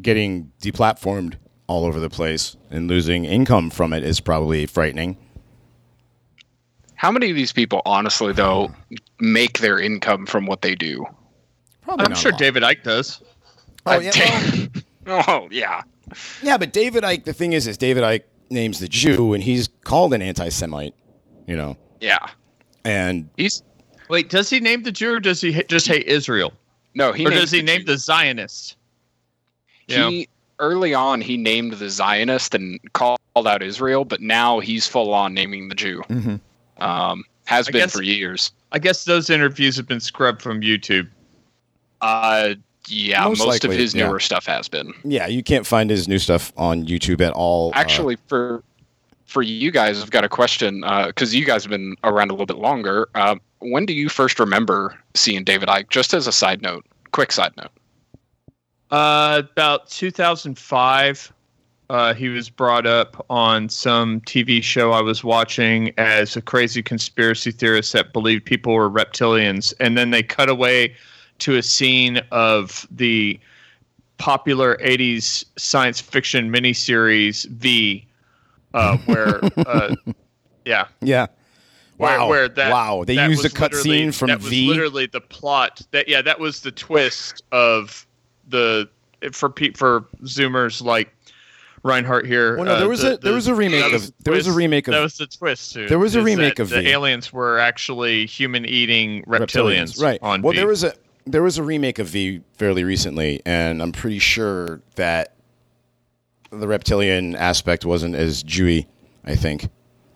getting 0.00 0.52
deplatformed 0.62 1.34
all 1.66 1.84
over 1.84 2.00
the 2.00 2.10
place 2.10 2.56
and 2.70 2.88
losing 2.88 3.24
income 3.24 3.70
from 3.70 3.92
it 3.92 4.04
is 4.04 4.20
probably 4.20 4.66
frightening. 4.66 5.16
How 6.94 7.10
many 7.10 7.30
of 7.30 7.36
these 7.36 7.52
people, 7.52 7.82
honestly, 7.84 8.32
though, 8.32 8.72
make 9.20 9.58
their 9.58 9.78
income 9.78 10.26
from 10.26 10.46
what 10.46 10.62
they 10.62 10.74
do? 10.74 11.04
Probably 11.82 12.06
I'm 12.06 12.12
not 12.12 12.18
sure. 12.18 12.32
David 12.32 12.62
Icke 12.62 12.82
does. 12.82 13.22
Oh, 13.84 13.96
uh, 13.96 14.00
yeah, 14.00 14.66
well, 15.04 15.24
oh 15.28 15.48
yeah. 15.50 15.82
yeah, 16.42 16.56
but 16.58 16.72
David 16.72 17.04
Icke. 17.04 17.24
The 17.24 17.34
thing 17.34 17.52
is, 17.52 17.66
is 17.66 17.76
David 17.76 18.02
Icke 18.02 18.24
names 18.50 18.80
the 18.80 18.88
Jew, 18.88 19.34
and 19.34 19.42
he's 19.44 19.68
called 19.84 20.14
an 20.14 20.22
anti-Semite. 20.22 20.94
You 21.46 21.56
know, 21.56 21.76
Yeah. 22.00 22.18
and 22.84 23.28
He's 23.36 23.62
Wait, 24.08 24.30
does 24.30 24.50
he 24.50 24.58
name 24.60 24.82
the 24.82 24.90
Jew 24.92 25.14
or 25.14 25.20
does 25.20 25.40
he 25.40 25.52
ha- 25.52 25.62
just 25.68 25.86
hate 25.86 26.06
Israel? 26.06 26.52
No, 26.96 27.12
he 27.12 27.24
or 27.26 27.30
does 27.30 27.50
he 27.52 27.60
the 27.60 27.66
name 27.66 27.80
Jew. 27.80 27.84
the 27.86 27.98
Zionist? 27.98 28.76
You 29.88 29.96
know? 29.98 30.08
he 30.10 30.28
early 30.58 30.94
on 30.94 31.20
he 31.20 31.36
named 31.36 31.74
the 31.74 31.88
Zionist 31.90 32.54
and 32.54 32.80
called 32.92 33.18
out 33.36 33.62
Israel, 33.62 34.04
but 34.04 34.20
now 34.20 34.58
he's 34.58 34.86
full 34.86 35.12
on 35.14 35.32
naming 35.34 35.68
the 35.68 35.74
Jew. 35.76 36.02
Mhm. 36.08 36.40
Um, 36.78 37.24
has 37.44 37.68
I 37.68 37.70
been 37.72 37.80
guess- 37.82 37.92
for 37.92 38.02
years. 38.02 38.50
I 38.72 38.78
guess 38.80 39.04
those 39.04 39.30
interviews 39.30 39.76
have 39.76 39.86
been 39.86 40.00
scrubbed 40.00 40.42
from 40.42 40.60
YouTube. 40.60 41.08
Uh, 42.00 42.54
yeah, 42.88 43.24
Most 43.24 43.38
most, 43.38 43.48
likely, 43.48 43.74
of 43.76 43.80
his 43.80 43.94
yeah. 43.94 44.06
newer 44.06 44.20
stuff 44.20 44.46
has 44.46 44.68
been. 44.68 44.92
yeah, 45.04 45.26
you 45.26 45.42
can't 45.42 45.66
find 45.66 45.88
his 45.90 46.08
new 46.08 46.18
stuff 46.18 46.52
on 46.56 46.84
YouTube 46.86 47.20
at 47.20 47.32
all. 47.32 47.70
uh, 47.70 47.78
Actually, 47.78 48.16
for 48.26 48.62
for 49.26 49.42
you 49.42 49.70
guys, 49.70 50.00
I've 50.00 50.10
got 50.10 50.24
a 50.24 50.28
question 50.28 50.82
because 51.06 51.34
you 51.34 51.44
guys 51.44 51.64
have 51.64 51.70
been 51.70 51.96
around 52.04 52.30
a 52.30 52.32
little 52.32 52.46
bit 52.46 52.58
longer. 52.58 53.08
Uh, 53.14 53.36
when 53.58 53.84
do 53.84 53.92
you 53.92 54.08
first 54.08 54.38
remember 54.38 54.98
seeing 55.14 55.44
David 55.44 55.68
Icke? 55.68 55.90
Just 55.90 56.14
as 56.14 56.26
a 56.26 56.32
side 56.32 56.62
note, 56.62 56.86
quick 57.12 57.32
side 57.32 57.52
note. 57.56 57.70
Uh, 58.90 59.42
about 59.50 59.88
2005, 59.90 61.32
uh, 61.90 62.14
he 62.14 62.28
was 62.28 62.48
brought 62.48 62.86
up 62.86 63.24
on 63.28 63.68
some 63.68 64.20
TV 64.22 64.62
show 64.62 64.92
I 64.92 65.00
was 65.00 65.24
watching 65.24 65.92
as 65.98 66.36
a 66.36 66.42
crazy 66.42 66.82
conspiracy 66.82 67.50
theorist 67.50 67.92
that 67.94 68.12
believed 68.12 68.44
people 68.44 68.74
were 68.74 68.88
reptilians. 68.88 69.74
And 69.80 69.98
then 69.98 70.10
they 70.10 70.22
cut 70.22 70.48
away 70.48 70.94
to 71.40 71.56
a 71.56 71.62
scene 71.62 72.20
of 72.30 72.86
the 72.90 73.40
popular 74.18 74.76
80s 74.76 75.44
science 75.56 76.00
fiction 76.00 76.50
miniseries 76.50 77.46
V, 77.50 78.05
uh, 78.76 78.96
where, 78.98 79.40
uh, 79.66 79.94
yeah. 80.64 80.86
yeah. 81.00 81.26
Where, 81.96 82.18
Wow. 82.18 82.28
where 82.28 82.48
that, 82.48 82.70
wow. 82.72 83.04
They 83.06 83.14
used 83.26 83.44
a 83.44 83.48
cutscene 83.48 84.14
from 84.14 84.28
that 84.28 84.38
was 84.40 84.48
V. 84.50 84.68
literally 84.68 85.06
the 85.06 85.20
plot. 85.22 85.80
That 85.92 86.08
yeah, 86.08 86.20
that 86.22 86.38
was 86.38 86.60
the 86.60 86.70
twist 86.72 87.42
of 87.52 88.06
the 88.48 88.88
for 89.32 89.50
for 89.74 90.02
Zoomers 90.24 90.82
like 90.82 91.10
Reinhardt 91.82 92.26
here. 92.26 92.56
Well, 92.56 92.66
no, 92.66 92.72
uh, 92.74 92.78
there 92.80 92.88
was 92.88 93.00
the- 93.00 93.14
a 93.14 93.16
there 93.16 93.30
the- 93.32 93.36
was 93.36 93.48
a 93.48 93.54
remake 93.54 93.84
of 93.86 93.92
was 93.92 94.06
the 94.10 94.14
there 94.24 94.34
was 94.34 94.46
a 94.46 94.52
remake 94.52 94.88
of 94.88 94.92
that 94.92 95.00
was 95.00 95.16
the 95.16 95.26
twist. 95.26 95.72
To 95.72 95.84
it, 95.84 95.88
There 95.88 95.98
was 95.98 96.14
a 96.16 96.22
remake 96.22 96.58
of 96.58 96.68
the 96.68 96.82
V. 96.82 96.88
aliens 96.90 97.32
were 97.32 97.58
actually 97.58 98.26
human 98.26 98.66
eating 98.66 99.22
reptilians. 99.24 100.02
right. 100.02 100.18
On 100.20 100.42
well, 100.42 100.52
V. 100.52 100.58
there 100.58 100.66
was 100.68 100.84
a 100.84 100.92
there 101.24 101.42
was 101.42 101.56
a 101.56 101.62
remake 101.62 101.98
of 101.98 102.08
V 102.08 102.42
fairly 102.58 102.84
recently, 102.84 103.40
and 103.46 103.80
I'm 103.80 103.92
pretty 103.92 104.18
sure 104.18 104.82
that 104.96 105.32
the 106.50 106.68
reptilian 106.68 107.34
aspect 107.36 107.84
wasn't 107.84 108.14
as 108.14 108.42
Jewy, 108.44 108.86
I 109.24 109.34
think, 109.34 109.68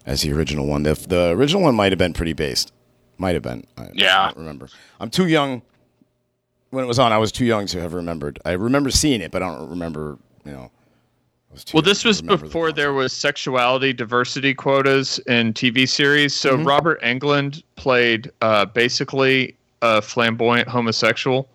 as 0.07 0.23
the 0.23 0.33
original 0.33 0.67
one. 0.67 0.83
The 0.83 0.95
the 0.95 1.31
original 1.31 1.63
one 1.63 1.75
might 1.75 1.93
have 1.93 1.99
been 1.99 2.13
pretty 2.13 2.33
based. 2.33 2.73
Might 3.19 3.35
have 3.35 3.43
been. 3.43 3.67
I, 3.77 3.89
Yeah. 3.93 4.23
I 4.23 4.27
don't 4.29 4.39
remember. 4.39 4.69
I'm 5.01 5.11
too 5.11 5.27
young. 5.27 5.63
When 6.71 6.85
it 6.85 6.87
was 6.89 6.99
on, 6.99 7.13
I 7.13 7.19
was 7.19 7.33
too 7.33 7.45
young 7.45 7.67
to 7.67 7.81
have 7.81 7.95
remembered. 7.95 8.39
I 8.45 8.53
remember 8.53 8.91
seeing 8.91 9.21
it, 9.21 9.31
but 9.33 9.43
I 9.43 9.47
don't 9.57 9.69
remember. 9.71 10.17
You 10.45 10.53
know. 10.53 10.71
I 11.51 11.53
was 11.53 11.65
too 11.65 11.77
Well, 11.77 11.83
this 11.83 12.05
was 12.05 12.23
remember 12.23 12.43
the 12.43 12.47
before 12.47 12.71
there 12.73 12.93
was 12.93 13.13
sexuality 13.13 13.93
diversity 13.93 14.55
quotas 14.55 15.19
in 15.27 15.53
TV 15.53 15.87
series. 15.89 16.33
So 16.35 16.57
Mhm. 16.57 16.65
Robert 16.67 17.03
Englund 17.03 17.63
played 17.75 18.31
uh, 18.41 18.67
basically 18.67 19.57
a 19.83 20.01
flamboyant 20.01 20.69
homosexual, 20.69 21.49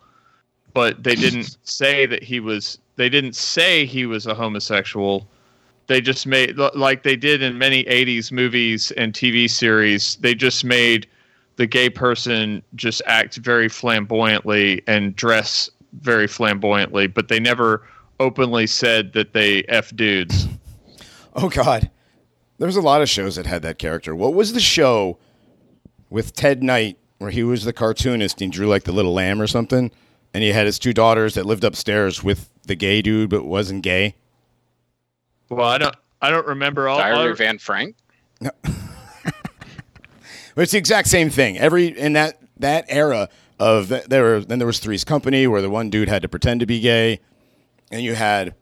but 0.76 1.02
they 1.04 1.16
didn't 1.16 1.58
say 1.64 2.06
that 2.06 2.22
he 2.22 2.40
was. 2.40 2.78
They 2.98 3.10
didn't 3.10 3.36
say 3.36 3.86
he 3.86 4.06
was 4.06 4.28
a 4.28 4.36
homosexual. 4.36 5.28
They 5.88 6.02
just 6.02 6.28
made 6.28 6.58
like 6.58 7.04
they 7.04 7.16
did 7.16 7.42
in 7.42 7.58
many 7.58 7.86
'80s 7.86 8.32
movies 8.32 8.92
and 8.92 9.14
TV 9.14 9.50
series. 9.50 10.18
They 10.18 10.36
just 10.36 10.66
made 10.66 11.08
the 11.56 11.66
gay 11.66 11.90
person 11.90 12.62
just 12.76 13.02
act 13.06 13.38
very 13.38 13.70
flamboyantly 13.70 14.84
and 14.86 15.16
dress 15.16 15.70
very 16.02 16.28
flamboyantly, 16.28 17.08
but 17.08 17.30
they 17.30 17.40
never 17.40 17.88
openly 18.20 18.68
said 18.68 19.14
that 19.14 19.32
they 19.32 19.64
f 19.70 19.96
dudes. 19.96 20.48
Oh 21.36 21.48
God, 21.48 21.90
there 22.58 22.68
was 22.68 22.76
a 22.76 22.82
lot 22.82 23.02
of 23.02 23.10
shows 23.10 23.38
that 23.38 23.46
had 23.46 23.62
that 23.62 23.80
character. 23.80 24.14
What 24.14 24.34
was 24.34 24.52
the 24.52 24.60
show 24.60 25.20
with 26.10 26.34
Ted 26.34 26.62
Knight 26.62 26.98
where 27.18 27.32
he 27.32 27.44
was 27.44 27.64
the 27.64 27.72
cartoonist 27.72 28.42
and 28.42 28.52
drew 28.52 28.68
like 28.68 28.84
the 28.84 28.92
little 28.92 29.14
lamb 29.14 29.42
or 29.42 29.48
something, 29.48 29.90
and 30.36 30.44
he 30.44 30.52
had 30.52 30.66
his 30.66 30.78
two 30.78 30.92
daughters 30.92 31.36
that 31.36 31.46
lived 31.46 31.64
upstairs 31.64 32.22
with 32.22 32.50
the 32.64 32.76
gay 32.76 33.02
dude 33.02 33.30
but 33.30 33.46
wasn't 33.46 33.82
gay? 33.84 34.16
Well, 35.48 35.66
I 35.66 35.78
don't. 35.78 35.96
I 36.22 36.30
don't 36.30 36.46
remember 36.46 36.90
all. 36.90 36.98
Diary 36.98 37.16
all- 37.16 37.28
of 37.30 37.38
Van 37.38 37.58
Frank. 37.58 37.96
But 40.56 40.62
it's 40.62 40.72
the 40.72 40.78
exact 40.78 41.08
same 41.08 41.30
thing. 41.30 41.58
Every 41.58 41.88
in 41.88 42.14
that 42.14 42.40
that 42.58 42.86
era 42.90 43.30
of 43.60 43.90
there 43.90 44.24
were 44.24 44.40
then 44.42 44.60
there 44.60 44.66
was 44.66 44.80
Three's 44.80 45.04
Company 45.04 45.48
where 45.48 45.62
the 45.62 45.70
one 45.70 45.90
dude 45.90 46.10
had 46.10 46.22
to 46.22 46.30
pretend 46.30 46.62
to 46.62 46.66
be 46.66 46.80
gay, 46.80 47.20
and 47.92 48.02
you 48.02 48.16
had 48.16 48.56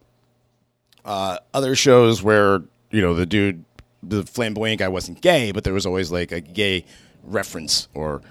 uh, 1.05 1.37
other 1.53 1.75
shows 1.75 2.21
where 2.23 2.61
you 2.91 3.01
know 3.01 3.13
the 3.13 3.25
dude, 3.27 3.63
the 4.01 4.23
flamboyant 4.23 4.79
guy 4.79 4.87
wasn't 4.87 5.21
gay, 5.21 5.51
but 5.51 5.63
there 5.63 5.73
was 5.73 5.85
always 5.85 6.11
like 6.11 6.31
a 6.31 6.41
gay 6.41 6.85
reference 7.23 7.87
or 7.93 8.21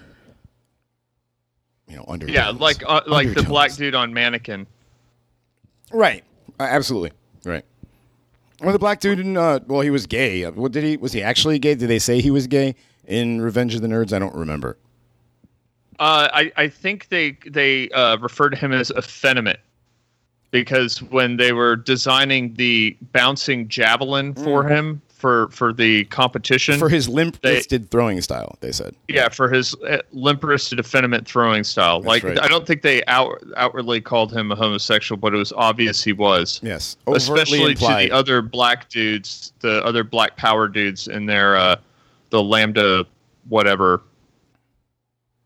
you 1.93 1.99
know 1.99 2.05
under 2.09 2.27
yeah, 2.27 2.49
like 2.49 2.83
uh, 2.87 3.03
like 3.07 3.35
the 3.35 3.43
black 3.43 3.75
dude 3.75 3.95
on 3.95 4.15
Mannequin. 4.15 4.67
right, 5.93 6.25
uh, 6.59 6.63
absolutely 6.63 7.13
right. 7.45 7.65
Well, 8.63 8.73
the 8.73 8.79
black 8.79 9.01
dude 9.01 9.21
in 9.21 9.37
uh, 9.37 9.61
well, 9.67 9.83
he 9.83 9.91
was 9.91 10.07
gay. 10.07 10.45
Uh, 10.45 10.53
What 10.53 10.73
did 10.73 10.85
he? 10.85 10.97
Was 10.97 11.13
he 11.13 11.23
actually 11.23 11.59
gay? 11.59 11.75
Did 11.75 11.89
they 11.89 11.99
say 11.99 12.23
he 12.23 12.31
was 12.31 12.47
gay 12.47 12.75
in 13.07 13.43
Revenge 13.43 13.75
of 13.75 13.83
the 13.83 13.89
Nerds? 13.89 14.13
I 14.15 14.19
don't 14.19 14.35
remember. 14.35 14.79
Uh, 15.99 16.29
I 16.33 16.53
I 16.57 16.69
think 16.69 17.09
they 17.09 17.37
they 17.47 17.91
uh, 17.91 18.17
refer 18.17 18.49
to 18.49 18.57
him 18.57 18.73
as 18.73 18.91
effeminate 18.97 19.61
because 20.51 21.03
when 21.03 21.37
they 21.37 21.53
were 21.53 21.77
designing 21.77 22.55
the 22.55 22.97
bouncing 23.13 23.69
javelin 23.69 24.35
for 24.35 24.67
him 24.67 25.03
for 25.23 25.47
for 25.51 25.73
the 25.73 26.05
competition 26.07 26.81
for 26.81 26.89
his 26.89 27.09
limp 27.09 27.41
They- 27.43 27.55
wristed 27.55 27.93
throwing 27.93 28.21
style. 28.21 28.57
They 28.61 28.73
said. 28.73 28.97
Yeah, 29.07 29.29
for 29.29 29.49
his 29.49 29.73
uh, 29.89 29.99
limp 30.11 30.43
wristed 30.43 30.81
effeminate 30.81 31.29
throwing 31.29 31.63
style. 31.63 32.03
like 32.03 32.25
right. 32.25 32.43
I 32.43 32.49
don't 32.49 32.67
think 32.67 32.83
they 32.83 33.05
out, 33.05 33.41
outwardly 33.57 34.01
called 34.01 34.33
him 34.33 34.51
a 34.51 34.57
homosexual, 34.57 35.17
but 35.17 35.33
it 35.33 35.37
was 35.37 35.53
obvious 35.53 36.03
he 36.03 36.13
was. 36.13 36.59
Yes, 36.65 36.97
overtly 37.07 37.17
Especially 37.19 37.71
implied. 37.71 38.03
to 38.03 38.09
the 38.09 38.15
other 38.17 38.43
black 38.43 38.89
dudes, 38.89 39.53
the 39.61 39.85
other 39.85 40.03
black 40.03 40.37
power 40.37 40.67
dudes 40.67 41.07
in 41.07 41.27
their 41.27 41.55
uh, 41.57 41.77
the 42.31 42.43
lambda 42.43 43.07
whatever 43.49 44.03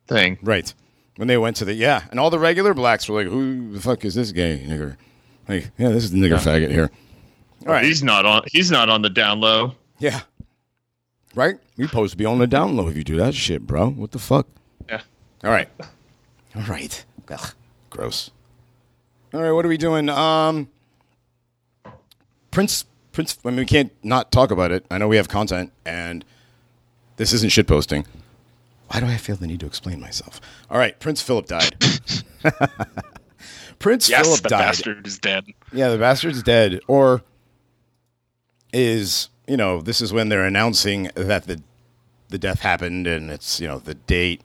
thing. 0.07 0.39
right 0.43 0.73
when 1.17 1.29
they 1.29 1.37
went 1.37 1.57
to 1.57 1.67
the 1.67 1.75
yeah, 1.75 2.05
and 2.11 2.19
all 2.19 2.31
the 2.31 2.39
regular 2.39 2.73
blacks 2.73 3.09
were 3.11 3.23
like, 3.23 3.31
"Who 3.31 3.73
the 3.73 3.81
fuck 3.81 4.07
is 4.07 4.15
this 4.15 4.33
gay 4.33 4.65
nigger?" 4.67 4.97
Like, 5.47 5.71
yeah, 5.77 5.91
this 5.91 6.05
is 6.05 6.13
the 6.13 6.19
nigger 6.19 6.39
faggot 6.39 6.71
here. 6.71 6.91
All 7.65 7.73
right, 7.73 7.85
He's 7.85 8.03
not 8.03 8.27
on. 8.27 8.43
He's 8.51 8.71
not 8.71 8.89
on 8.89 9.03
the 9.03 9.11
down 9.11 9.41
low. 9.41 9.75
yeah, 9.99 10.21
right. 11.35 11.57
You 11.77 11.87
supposed 11.87 12.13
to 12.13 12.17
be 12.17 12.25
on 12.25 12.39
the 12.39 12.47
down 12.47 12.77
low 12.77 12.89
if 12.89 12.97
you 12.97 13.05
do 13.05 13.17
that 13.17 13.35
shit, 13.35 13.67
bro. 13.67 13.89
What 13.91 14.11
the 14.13 14.19
fuck? 14.19 14.47
Yeah. 14.89 15.01
All 15.45 15.51
right, 15.51 15.69
all 16.55 16.63
right. 16.69 17.05
Ugh, 17.31 17.53
gross. 17.91 18.31
All 19.35 19.41
right, 19.43 19.53
what 19.53 19.65
are 19.65 19.69
we 19.69 19.77
doing? 19.77 20.09
Um, 20.09 20.69
Prince. 22.51 22.85
Prince. 23.13 23.39
I 23.45 23.49
mean, 23.49 23.57
we 23.59 23.65
can't 23.67 23.93
not 24.05 24.31
talk 24.31 24.51
about 24.51 24.71
it. 24.71 24.85
I 24.91 24.99
know 24.99 25.09
we 25.09 25.17
have 25.17 25.29
content, 25.29 25.73
and 25.85 26.25
this 27.17 27.33
isn't 27.33 27.51
shit 27.51 27.67
posting. 27.67 28.07
Why 28.89 29.01
do 29.01 29.07
I 29.07 29.17
feel 29.17 29.37
the 29.37 29.47
need 29.47 29.61
to 29.61 29.67
explain 29.67 30.01
myself? 30.01 30.41
All 30.71 30.79
right, 30.79 30.99
Prince 31.01 31.21
Philip 31.21 31.47
died. 31.47 31.75
Prince 33.79 34.09
Yes, 34.09 34.27
Philip 34.27 34.43
the 34.43 34.49
bastard 34.49 35.07
is 35.07 35.19
dead. 35.19 35.45
Yeah, 35.73 35.89
the 35.89 35.99
bastard's 35.99 36.43
dead. 36.43 36.81
Or 36.87 37.23
is, 38.77 39.29
you 39.47 39.57
know, 39.57 39.81
this 39.81 40.01
is 40.01 40.13
when 40.13 40.29
they're 40.29 40.45
announcing 40.45 41.11
that 41.15 41.45
the 41.45 41.63
the 42.29 42.39
death 42.39 42.61
happened 42.61 43.07
and 43.07 43.31
it's, 43.31 43.61
you 43.61 43.69
know, 43.69 43.79
the 43.79 43.95
date 43.95 44.41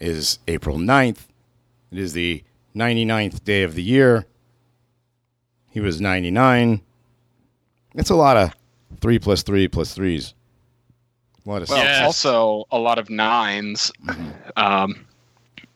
is 0.00 0.40
April 0.48 0.78
9th. 0.78 1.28
It 1.92 1.98
is 1.98 2.12
the 2.12 2.42
99th 2.74 3.44
day 3.44 3.62
of 3.62 3.76
the 3.76 3.82
year. 3.84 4.26
He 5.70 5.78
was 5.78 6.00
99. 6.00 6.80
It's 7.94 8.10
a 8.10 8.16
lot 8.16 8.36
of 8.36 8.52
3 9.00 9.20
plus 9.20 9.44
3 9.44 9.68
plus 9.68 9.96
3s. 9.96 10.34
A 11.46 11.48
lot 11.48 11.62
of 11.62 11.68
Well, 11.68 11.78
Yes. 11.84 12.02
also 12.02 12.64
a 12.72 12.78
lot 12.78 12.98
of 12.98 13.06
9s 13.08 13.92
Um, 14.56 15.06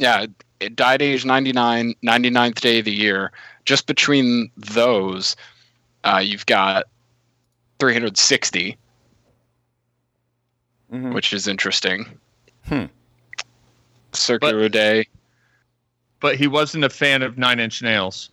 yeah, 0.00 0.26
it 0.58 0.74
died 0.74 1.02
age 1.02 1.24
99, 1.24 1.94
99th 2.04 2.60
day 2.60 2.80
of 2.80 2.84
the 2.84 2.92
year. 2.92 3.30
Just 3.64 3.86
between 3.86 4.50
those, 4.56 5.36
uh, 6.02 6.20
you've 6.24 6.46
got 6.46 6.86
360, 7.78 8.76
Mhm. 10.92 11.12
which 11.14 11.32
is 11.32 11.48
interesting. 11.48 12.06
Hmm. 12.66 12.84
Circular 14.12 14.68
day. 14.68 15.08
but 16.20 16.36
he 16.36 16.46
wasn't 16.46 16.82
a 16.82 16.88
fan 16.88 17.20
of 17.22 17.36
Nine 17.36 17.60
Inch 17.60 17.82
Nails. 17.82 18.30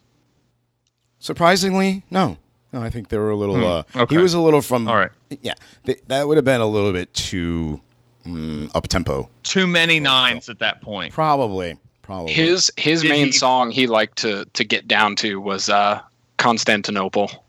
Surprisingly, 1.20 2.04
no. 2.10 2.38
No, 2.72 2.82
I 2.82 2.90
think 2.90 3.10
they 3.10 3.18
were 3.18 3.32
a 3.32 3.36
little. 3.36 3.56
Hmm, 3.58 3.64
Uh, 3.98 4.04
okay. 4.04 4.16
He 4.16 4.22
was 4.22 4.34
a 4.34 4.40
little 4.40 4.62
from. 4.62 4.88
All 4.88 4.96
right. 4.96 5.12
Yeah, 5.42 5.56
th- 5.86 6.00
that 6.08 6.26
would 6.26 6.38
have 6.38 6.46
been 6.46 6.62
a 6.62 6.66
little 6.68 6.94
bit 6.94 7.14
too 7.14 7.82
mm, 8.26 8.72
up 8.74 8.88
tempo. 8.88 9.30
Too 9.44 9.68
many 9.68 10.00
nines 10.00 10.48
at 10.48 10.60
that 10.60 10.82
point. 10.82 11.14
Probably. 11.14 11.78
Probably. 12.02 12.32
His 12.32 12.72
his 12.78 13.02
Did 13.02 13.10
main 13.10 13.26
he- 13.26 13.32
song 13.34 13.72
he 13.72 13.88
liked 13.88 14.20
to 14.20 14.46
to 14.54 14.64
get 14.64 14.88
down 14.88 15.18
to 15.18 15.42
was 15.42 15.68
uh, 15.68 16.00
Constantinople. 16.38 17.44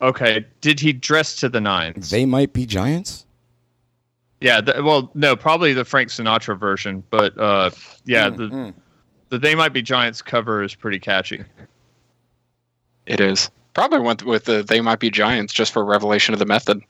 Okay. 0.00 0.46
Did 0.60 0.80
he 0.80 0.92
dress 0.92 1.36
to 1.36 1.48
the 1.48 1.60
nines? 1.60 2.10
they 2.10 2.24
might 2.24 2.52
be 2.52 2.66
giants. 2.66 3.26
yeah. 4.40 4.60
The, 4.60 4.82
well, 4.82 5.10
no, 5.14 5.34
probably 5.36 5.72
the 5.72 5.84
Frank 5.84 6.10
Sinatra 6.10 6.58
version, 6.58 7.02
but 7.10 7.36
uh, 7.38 7.70
yeah, 8.04 8.30
the 8.30 8.48
mm. 8.48 8.74
the 9.28 9.38
They 9.38 9.54
Might 9.54 9.72
Be 9.72 9.82
Giants 9.82 10.22
cover 10.22 10.62
is 10.62 10.74
pretty 10.74 10.98
catchy. 10.98 11.44
It 13.06 13.20
is 13.20 13.50
probably 13.74 14.00
went 14.00 14.24
with 14.24 14.44
the 14.44 14.62
They 14.62 14.80
Might 14.80 14.98
Be 15.00 15.10
Giants 15.10 15.52
just 15.52 15.72
for 15.72 15.84
revelation 15.84 16.34
of 16.34 16.38
the 16.38 16.46
method. 16.46 16.82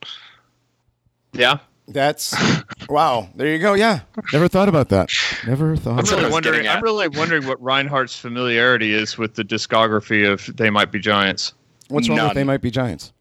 Yeah. 1.33 1.59
That's 1.87 2.35
wow. 2.89 3.29
There 3.35 3.47
you 3.49 3.59
go. 3.59 3.73
Yeah, 3.75 4.01
never 4.33 4.47
thought 4.47 4.69
about 4.69 4.91
that. 4.91 5.11
Never 5.47 5.75
thought. 5.75 5.93
I'm 5.93 5.97
That's 5.97 6.13
really 6.13 6.31
wondering. 6.31 6.69
I'm 6.69 6.83
really 6.83 7.09
wondering 7.09 7.47
what 7.47 7.63
Reinhardt's 7.63 8.17
familiarity 8.19 8.93
is 8.93 9.17
with 9.17 9.35
the 9.35 9.43
discography 9.43 10.31
of 10.31 10.55
They 10.57 10.69
Might 10.69 10.93
Be 10.93 10.99
Giants. 10.99 11.55
What's 11.89 12.09
wrong 12.09 12.17
with 12.19 12.27
None. 12.29 12.35
they 12.35 12.45
might 12.45 12.61
be 12.61 12.71
giants? 12.71 13.13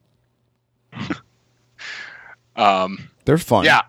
Um, 2.56 3.10
They're 3.26 3.38
fun. 3.38 3.66
yeah, 3.66 3.82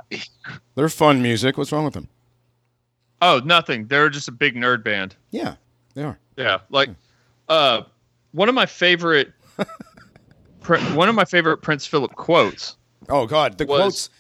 they're 0.75 0.91
fun 0.91 1.23
music. 1.23 1.57
What's 1.57 1.73
wrong 1.73 1.85
with 1.87 1.95
them? 1.95 2.07
Oh, 3.23 3.41
nothing. 3.45 3.87
They're 3.87 4.11
just 4.11 4.29
a 4.29 4.33
big 4.33 4.57
nerd 4.57 4.85
band. 4.85 5.17
Yeah, 5.31 5.55
they 5.95 6.03
are. 6.03 6.19
Yeah, 6.37 6.59
like 6.69 6.91
uh, 7.49 7.83
one 8.33 8.51
of 8.51 8.55
my 8.55 8.67
favorite, 8.67 9.33
Prin- 10.61 10.95
one 10.95 11.09
of 11.09 11.15
my 11.15 11.25
favorite 11.25 11.59
Prince 11.63 11.87
Philip 11.87 12.15
quotes. 12.15 12.77
Oh 13.09 13.27
God, 13.27 13.57
the 13.57 13.65
Was- 13.65 13.79
quotes. 13.81 14.11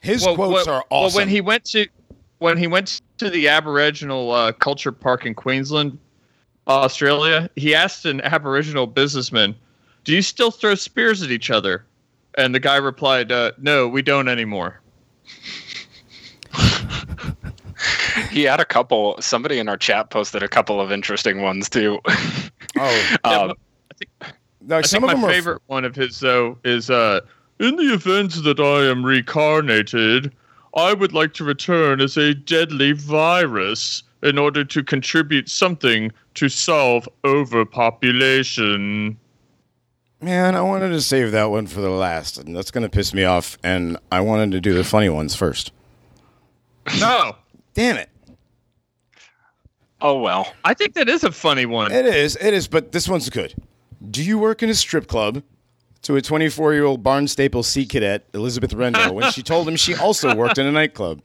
His 0.00 0.24
Well, 0.24 0.34
quotes 0.36 0.66
well- 0.66 0.76
are 0.76 0.84
awesome. 0.90 1.16
Well, 1.16 1.22
when 1.24 1.28
he 1.28 1.40
went 1.40 1.64
to 1.66 1.86
when 2.38 2.56
he 2.58 2.68
went 2.68 3.02
to 3.18 3.30
the 3.30 3.48
Aboriginal 3.48 4.30
uh, 4.30 4.52
Culture 4.52 4.92
Park 4.92 5.26
in 5.26 5.34
Queensland, 5.34 5.98
Australia, 6.68 7.50
he 7.56 7.74
asked 7.74 8.04
an 8.06 8.20
Aboriginal 8.20 8.86
businessman, 8.86 9.56
"Do 10.04 10.12
you 10.12 10.22
still 10.22 10.50
throw 10.50 10.74
spears 10.74 11.22
at 11.22 11.30
each 11.30 11.50
other?" 11.50 11.84
And 12.36 12.54
the 12.54 12.60
guy 12.60 12.76
replied, 12.76 13.30
uh, 13.30 13.52
"No, 13.58 13.88
we 13.88 14.02
don't 14.02 14.28
anymore." 14.28 14.80
he 18.30 18.42
had 18.44 18.60
a 18.60 18.64
couple. 18.64 19.16
Somebody 19.20 19.58
in 19.58 19.68
our 19.68 19.76
chat 19.76 20.10
posted 20.10 20.42
a 20.42 20.48
couple 20.48 20.80
of 20.80 20.90
interesting 20.92 21.42
ones 21.42 21.68
too. 21.68 22.00
oh 22.78 23.16
um, 23.24 23.52
no, 24.60 24.78
I 24.78 24.82
some 24.82 25.02
think 25.02 25.12
of 25.12 25.18
my 25.18 25.20
them 25.20 25.24
are. 25.24 25.32
favorite 25.32 25.62
one 25.66 25.84
of 25.84 25.94
his 25.94 26.20
though 26.20 26.58
is 26.64 26.90
uh 26.90 27.20
in 27.58 27.76
the 27.76 27.92
event 27.94 28.42
that 28.44 28.58
I 28.58 28.90
am 28.90 29.04
reincarnated, 29.04 30.32
I 30.74 30.94
would 30.94 31.12
like 31.12 31.34
to 31.34 31.44
return 31.44 32.00
as 32.00 32.16
a 32.16 32.34
deadly 32.34 32.92
virus 32.92 34.02
in 34.22 34.38
order 34.38 34.64
to 34.64 34.82
contribute 34.82 35.48
something 35.48 36.10
to 36.34 36.48
solve 36.48 37.08
overpopulation. 37.24 39.16
Man, 40.22 40.54
I 40.54 40.60
wanted 40.60 40.90
to 40.90 41.00
save 41.00 41.32
that 41.32 41.50
one 41.50 41.66
for 41.66 41.80
the 41.80 41.90
last, 41.90 42.38
and 42.38 42.54
that's 42.56 42.70
gonna 42.70 42.88
piss 42.88 43.12
me 43.12 43.24
off. 43.24 43.58
And 43.64 43.98
I 44.12 44.20
wanted 44.20 44.52
to 44.52 44.60
do 44.60 44.72
the 44.72 44.84
funny 44.84 45.08
ones 45.08 45.34
first. 45.34 45.72
No, 47.00 47.36
Damn 47.74 47.96
it! 47.96 48.08
oh 50.00 50.18
well. 50.20 50.52
I 50.64 50.74
think 50.74 50.94
that 50.94 51.08
is 51.08 51.24
a 51.24 51.32
funny 51.32 51.66
one. 51.66 51.90
It 51.90 52.06
is, 52.06 52.36
it 52.40 52.54
is, 52.54 52.68
but 52.68 52.92
this 52.92 53.08
one's 53.08 53.30
good. 53.30 53.54
Do 54.10 54.22
you 54.22 54.38
work 54.38 54.62
in 54.62 54.70
a 54.70 54.74
strip 54.74 55.06
club? 55.08 55.42
To 56.02 56.16
a 56.16 56.22
24 56.22 56.74
year 56.74 56.84
old 56.84 57.04
Barnstaple 57.04 57.64
Sea 57.64 57.86
Cadet, 57.86 58.26
Elizabeth 58.34 58.72
Rendell, 58.74 59.14
when 59.14 59.30
she 59.30 59.40
told 59.42 59.68
him 59.68 59.76
she 59.76 59.94
also 59.94 60.34
worked 60.34 60.58
in 60.58 60.66
a 60.66 60.72
nightclub. 60.72 61.22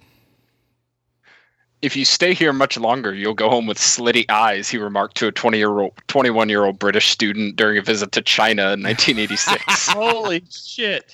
If 1.82 1.96
you 1.96 2.06
stay 2.06 2.34
here 2.34 2.54
much 2.54 2.78
longer, 2.78 3.14
you'll 3.14 3.36
go 3.36 3.50
home 3.50 3.68
with 3.68 3.78
slitty 3.78 4.26
eyes. 4.30 4.68
He 4.68 4.78
remarked 4.78 5.16
to 5.18 5.28
a 5.28 5.32
twenty-year-old, 5.32 5.94
twenty-one-year-old 6.08 6.80
British 6.80 7.10
student 7.10 7.56
during 7.56 7.78
a 7.78 7.82
visit 7.84 8.12
to 8.14 8.22
China 8.22 8.74
in 8.74 8.82
1986. 8.84 9.90
Holy 9.90 10.44
shit! 10.50 11.12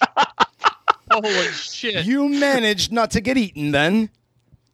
Holy 1.12 1.48
shit! 1.52 2.06
You 2.06 2.30
managed 2.30 2.92
not 2.94 3.12
to 3.12 3.22
get 3.22 3.38
eaten 3.38 3.72
then. 3.72 4.10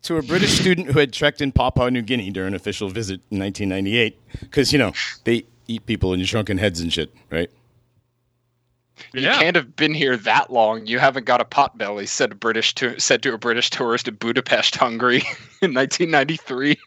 To 0.04 0.16
a 0.16 0.22
British 0.22 0.58
student 0.58 0.88
who 0.92 1.00
had 1.00 1.12
trekked 1.12 1.42
in 1.42 1.52
Papua 1.52 1.92
New 1.92 2.02
Guinea 2.02 2.30
during 2.32 2.50
an 2.50 2.54
official 2.56 2.88
visit 2.88 3.20
in 3.32 3.40
1998. 3.40 4.18
Because, 4.40 4.72
you 4.72 4.80
know, 4.80 4.94
they 5.26 5.44
eat 5.68 5.86
people 5.86 6.14
in 6.14 6.24
shrunken 6.24 6.58
heads 6.58 6.80
and 6.80 6.92
shit, 6.94 7.14
right? 7.30 7.52
You 9.14 9.22
Yeah. 9.22 9.40
can't 9.40 9.56
have 9.56 9.76
been 9.76 9.94
here 9.94 10.18
that 10.18 10.52
long. 10.52 10.86
You 10.86 11.00
haven't 11.00 11.26
got 11.26 11.42
a 11.42 11.46
pot 11.46 11.78
belly," 11.78 12.06
said 12.06 12.32
a 12.32 12.36
British 12.36 12.76
to- 12.76 13.00
said 13.00 13.22
to 13.24 13.34
a 13.34 13.38
British 13.38 13.70
tourist 13.70 14.08
in 14.08 14.16
Budapest, 14.16 14.76
Hungary, 14.76 15.18
in 15.62 15.74
1993. 15.74 16.78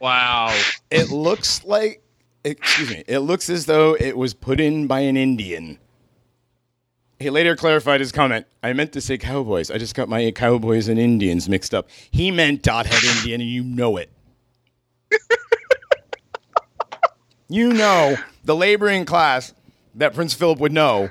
Wow. 0.00 0.56
It 0.90 1.10
looks 1.10 1.64
like, 1.64 2.02
excuse 2.44 2.90
me, 2.90 3.04
it 3.06 3.20
looks 3.20 3.48
as 3.50 3.66
though 3.66 3.94
it 3.94 4.16
was 4.16 4.34
put 4.34 4.58
in 4.60 4.86
by 4.86 5.00
an 5.00 5.16
Indian. 5.16 5.78
He 7.18 7.28
later 7.30 7.54
clarified 7.54 8.00
his 8.00 8.12
comment. 8.12 8.46
I 8.62 8.72
meant 8.72 8.92
to 8.94 9.00
say 9.02 9.18
cowboys. 9.18 9.70
I 9.70 9.76
just 9.76 9.94
got 9.94 10.08
my 10.08 10.30
cowboys 10.30 10.88
and 10.88 10.98
Indians 10.98 11.48
mixed 11.50 11.74
up. 11.74 11.88
He 12.10 12.30
meant 12.30 12.62
dot 12.62 12.86
head 12.86 13.04
Indian, 13.18 13.42
and 13.42 13.50
you 13.50 13.62
know 13.62 13.98
it. 13.98 14.08
you 17.48 17.72
know 17.72 18.16
the 18.44 18.56
laboring 18.56 19.04
class 19.04 19.52
that 19.94 20.14
Prince 20.14 20.34
Philip 20.34 20.58
would 20.60 20.72
know 20.72 21.10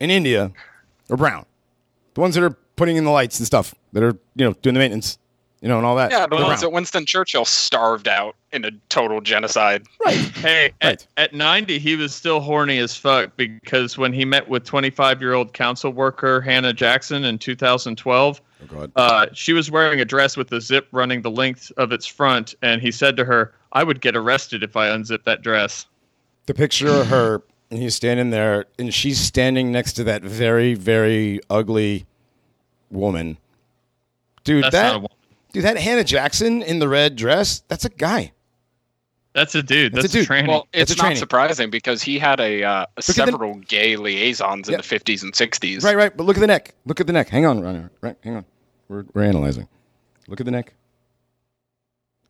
in 0.00 0.10
India 0.10 0.50
are 1.10 1.16
brown. 1.16 1.46
The 2.14 2.20
ones 2.20 2.34
that 2.34 2.42
are 2.44 2.56
putting 2.76 2.96
in 2.96 3.04
the 3.04 3.10
lights 3.10 3.38
and 3.38 3.46
stuff, 3.46 3.74
that 3.92 4.02
are, 4.02 4.16
you 4.34 4.44
know, 4.44 4.52
doing 4.62 4.74
the 4.74 4.80
maintenance, 4.80 5.18
you 5.60 5.68
know, 5.68 5.76
and 5.76 5.86
all 5.86 5.96
that. 5.96 6.10
Yeah, 6.10 6.26
the 6.26 6.36
ones 6.36 6.60
that 6.62 6.70
Winston 6.72 7.04
Churchill 7.06 7.44
starved 7.44 8.08
out 8.08 8.34
in 8.52 8.64
a 8.64 8.70
total 8.88 9.20
genocide. 9.20 9.84
Right. 10.04 10.16
Hey, 10.16 10.62
Right. 10.62 10.74
at, 10.80 11.06
at 11.16 11.34
90, 11.34 11.78
he 11.78 11.94
was 11.96 12.14
still 12.14 12.40
horny 12.40 12.78
as 12.78 12.96
fuck 12.96 13.36
because 13.36 13.96
when 13.98 14.12
he 14.12 14.24
met 14.24 14.48
with 14.48 14.64
25 14.64 15.20
year 15.20 15.34
old 15.34 15.52
council 15.52 15.92
worker 15.92 16.40
Hannah 16.40 16.72
Jackson 16.72 17.24
in 17.24 17.38
2012, 17.38 18.40
Oh, 18.62 18.66
God. 18.66 18.92
uh, 18.96 19.26
she 19.32 19.52
was 19.52 19.70
wearing 19.70 20.00
a 20.00 20.04
dress 20.04 20.36
with 20.36 20.50
a 20.52 20.60
zip 20.60 20.86
running 20.92 21.22
the 21.22 21.30
length 21.30 21.70
of 21.76 21.92
its 21.92 22.06
front, 22.06 22.54
and 22.62 22.82
he 22.82 22.90
said 22.90 23.16
to 23.18 23.24
her, 23.24 23.52
I 23.72 23.84
would 23.84 24.00
get 24.00 24.16
arrested 24.16 24.62
if 24.62 24.76
I 24.76 24.88
unzipped 24.88 25.24
that 25.26 25.42
dress. 25.42 25.86
the 26.46 26.54
picture 26.54 26.88
of 26.88 27.06
her 27.06 27.42
and 27.70 27.80
he's 27.80 27.94
standing 27.94 28.30
there 28.30 28.66
and 28.78 28.92
she's 28.92 29.18
standing 29.18 29.70
next 29.72 29.92
to 29.94 30.04
that 30.04 30.22
very 30.22 30.74
very 30.74 31.40
ugly 31.48 32.06
woman 32.90 33.36
dude 34.44 34.64
That's 34.64 34.72
that 34.72 34.82
not 34.88 34.94
a 34.96 34.98
woman. 34.98 35.10
dude 35.52 35.64
that 35.64 35.76
hannah 35.78 36.04
jackson 36.04 36.62
in 36.62 36.78
the 36.80 36.88
red 36.88 37.16
dress 37.16 37.60
that's 37.68 37.84
a 37.84 37.90
guy 37.90 38.32
That's 39.32 39.54
a 39.54 39.62
dude. 39.62 39.92
That's 39.92 40.06
That's, 40.12 40.14
a 40.14 40.18
a, 40.18 40.20
dude. 40.22 40.28
tranny. 40.28 40.48
Well, 40.48 40.66
It's 40.72 40.90
it's 40.90 41.00
a 41.00 41.04
not 41.04 41.12
tranny. 41.12 41.18
surprising 41.18 41.70
because 41.70 42.02
he 42.02 42.18
had 42.18 42.40
a 42.40 42.64
uh, 42.64 42.82
at 42.82 42.88
the- 42.96 43.12
several 43.12 43.54
gay 43.60 43.94
liaisons 43.94 44.68
in 44.68 44.72
Yeah. 44.72 44.78
the 44.80 44.82
50s 44.82 45.22
and 45.22 45.32
60s. 45.32 45.84
right 45.84 45.96
right 45.96 46.16
but 46.16 46.24
look 46.26 46.36
at 46.36 46.40
the 46.40 46.48
neck 46.48 46.74
look 46.84 46.98
at 47.00 47.06
the 47.06 47.12
neck 47.12 47.28
hang 47.28 47.46
on 47.46 47.60
Ronnie. 47.62 47.84
right 48.00 48.16
hang 48.24 48.34
on 48.36 48.44
we're, 48.88 49.04
we're 49.14 49.22
analyzing 49.22 49.68
look 50.26 50.40
at 50.40 50.46
the 50.46 50.50
neck 50.52 50.74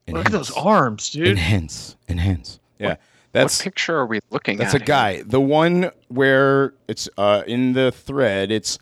Look 0.09 0.27
at 0.27 0.33
those 0.33 0.51
arms, 0.51 1.09
dude. 1.11 1.29
enhance 1.29 1.97
enhance 2.09 2.59
yeah 2.81 2.89
What 2.89 3.01
that's 3.33 3.63
picture 3.63 3.97
are 3.97 4.07
we 4.07 4.21
looking 4.31 4.59
That's 4.59 4.75
at? 4.75 4.81
That's 4.81 4.83
a 4.83 4.87
guy. 4.87 5.23
The 5.23 5.41
one 5.41 5.91
where 6.09 6.75
it's 6.89 7.09
uh, 7.17 7.43
in 7.47 7.73
the 7.75 7.93
thread, 7.93 8.51
it's 8.51 8.79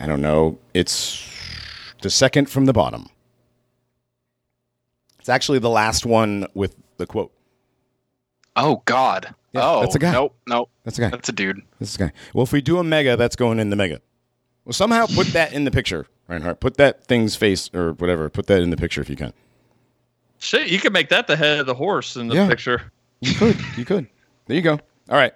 I 0.00 0.06
don't 0.06 0.22
know, 0.22 0.58
it's 0.74 1.24
the 2.02 2.10
second 2.10 2.48
from 2.50 2.66
the 2.66 2.72
bottom. 2.72 3.08
It's 5.18 5.28
actually 5.28 5.58
the 5.58 5.70
last 5.70 6.06
one 6.06 6.46
with 6.54 6.74
the 6.96 7.06
quote. 7.06 7.32
Oh 8.56 8.82
God. 8.84 9.34
Yeah, 9.52 9.60
oh, 9.64 9.80
that's 9.80 9.94
a 9.94 9.98
guy. 9.98 10.12
Nope, 10.12 10.36
nope. 10.46 10.70
That's 10.84 10.98
a 10.98 11.02
guy. 11.02 11.10
That's 11.10 11.28
a 11.28 11.32
dude. 11.32 11.62
This 11.78 11.90
is 11.90 11.94
a 11.96 11.98
guy. 11.98 12.12
Well, 12.34 12.42
if 12.42 12.52
we 12.52 12.60
do 12.60 12.78
a 12.78 12.84
mega, 12.84 13.16
that's 13.16 13.36
going 13.36 13.60
in 13.60 13.70
the 13.70 13.76
mega. 13.76 14.00
Well, 14.64 14.72
somehow 14.74 15.06
put 15.06 15.28
that 15.28 15.52
in 15.52 15.64
the 15.64 15.70
picture, 15.70 16.06
Reinhardt. 16.28 16.60
Put 16.60 16.76
that 16.76 17.04
thing's 17.04 17.34
face 17.36 17.70
or 17.72 17.92
whatever. 17.92 18.28
Put 18.28 18.46
that 18.48 18.60
in 18.60 18.70
the 18.70 18.76
picture 18.76 19.00
if 19.00 19.08
you 19.08 19.16
can. 19.16 19.32
Shit, 20.38 20.68
you 20.68 20.78
can 20.78 20.92
make 20.92 21.08
that 21.08 21.26
the 21.26 21.36
head 21.36 21.60
of 21.60 21.66
the 21.66 21.74
horse 21.74 22.16
in 22.16 22.28
the 22.28 22.34
Yeah. 22.34 22.48
picture. 22.48 22.92
You 23.20 23.34
could. 23.34 23.56
You 23.76 23.84
could. 23.84 24.06
There 24.46 24.56
you 24.56 24.62
go. 24.62 24.78
All 25.08 25.16
right. 25.16 25.32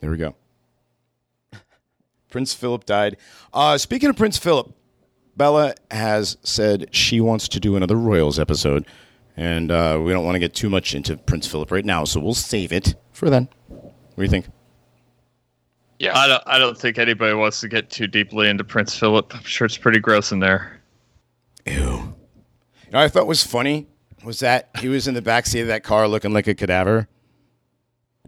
There 0.00 0.10
we 0.10 0.16
go. 0.16 0.34
Prince 2.30 2.52
Philip 2.52 2.84
died. 2.84 3.16
Uh, 3.52 3.78
speaking 3.78 4.10
of 4.10 4.16
Prince 4.16 4.36
Philip, 4.36 4.74
Bella 5.36 5.74
has 5.90 6.36
said 6.42 6.88
she 6.94 7.20
wants 7.20 7.48
to 7.48 7.60
do 7.60 7.76
another 7.76 7.96
Royals 7.96 8.38
episode, 8.38 8.86
and 9.36 9.70
uh, 9.70 10.00
we 10.02 10.12
don't 10.12 10.24
want 10.24 10.34
to 10.34 10.38
get 10.38 10.54
too 10.54 10.68
much 10.68 10.94
into 10.94 11.16
Prince 11.16 11.46
Philip 11.46 11.70
right 11.70 11.84
now, 11.84 12.04
so 12.04 12.20
we'll 12.20 12.34
save 12.34 12.72
it 12.72 12.94
for 13.12 13.30
then. 13.30 13.48
What 13.68 14.16
do 14.16 14.22
you 14.22 14.28
think? 14.28 14.46
Yeah. 15.98 16.18
I 16.18 16.26
don't. 16.26 16.42
I 16.46 16.58
don't 16.58 16.76
think 16.76 16.98
anybody 16.98 17.34
wants 17.34 17.60
to 17.60 17.68
get 17.68 17.88
too 17.88 18.06
deeply 18.06 18.48
into 18.48 18.64
Prince 18.64 18.98
Philip. 18.98 19.34
I'm 19.34 19.42
sure 19.44 19.64
it's 19.64 19.78
pretty 19.78 20.00
gross 20.00 20.32
in 20.32 20.40
there. 20.40 20.80
Ew. 21.64 21.74
You 21.74 22.92
know, 22.92 22.98
I 22.98 23.08
thought 23.08 23.26
was 23.26 23.42
funny 23.42 23.86
was 24.24 24.40
that 24.40 24.70
he 24.80 24.88
was 24.88 25.06
in 25.08 25.14
the 25.14 25.22
back 25.22 25.46
seat 25.46 25.60
of 25.60 25.66
that 25.68 25.82
car 25.84 26.08
looking 26.08 26.32
like 26.32 26.46
a 26.46 26.54
cadaver. 26.54 27.08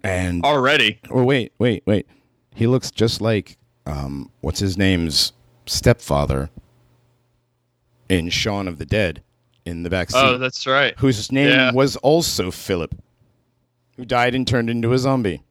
And 0.04 0.44
Already. 0.44 1.00
oh 1.10 1.24
wait, 1.24 1.52
wait, 1.58 1.82
wait. 1.86 2.06
He 2.54 2.66
looks 2.66 2.90
just 2.90 3.20
like 3.20 3.56
um 3.86 4.30
what's 4.40 4.60
his 4.60 4.76
name's 4.78 5.32
stepfather 5.66 6.50
in 8.08 8.28
Shaun 8.30 8.68
of 8.68 8.78
the 8.78 8.86
Dead 8.86 9.22
in 9.64 9.82
the 9.82 9.90
back 9.90 10.10
seat. 10.10 10.18
Oh, 10.18 10.38
that's 10.38 10.66
right. 10.66 10.94
whose 10.98 11.30
name 11.32 11.48
Yeah. 11.48 11.72
was 11.72 11.96
also 11.96 12.50
Philip, 12.50 12.94
who 13.96 14.04
died 14.04 14.34
and 14.34 14.46
turned 14.46 14.70
into 14.70 14.92
a 14.92 14.98
zombie. 14.98 15.42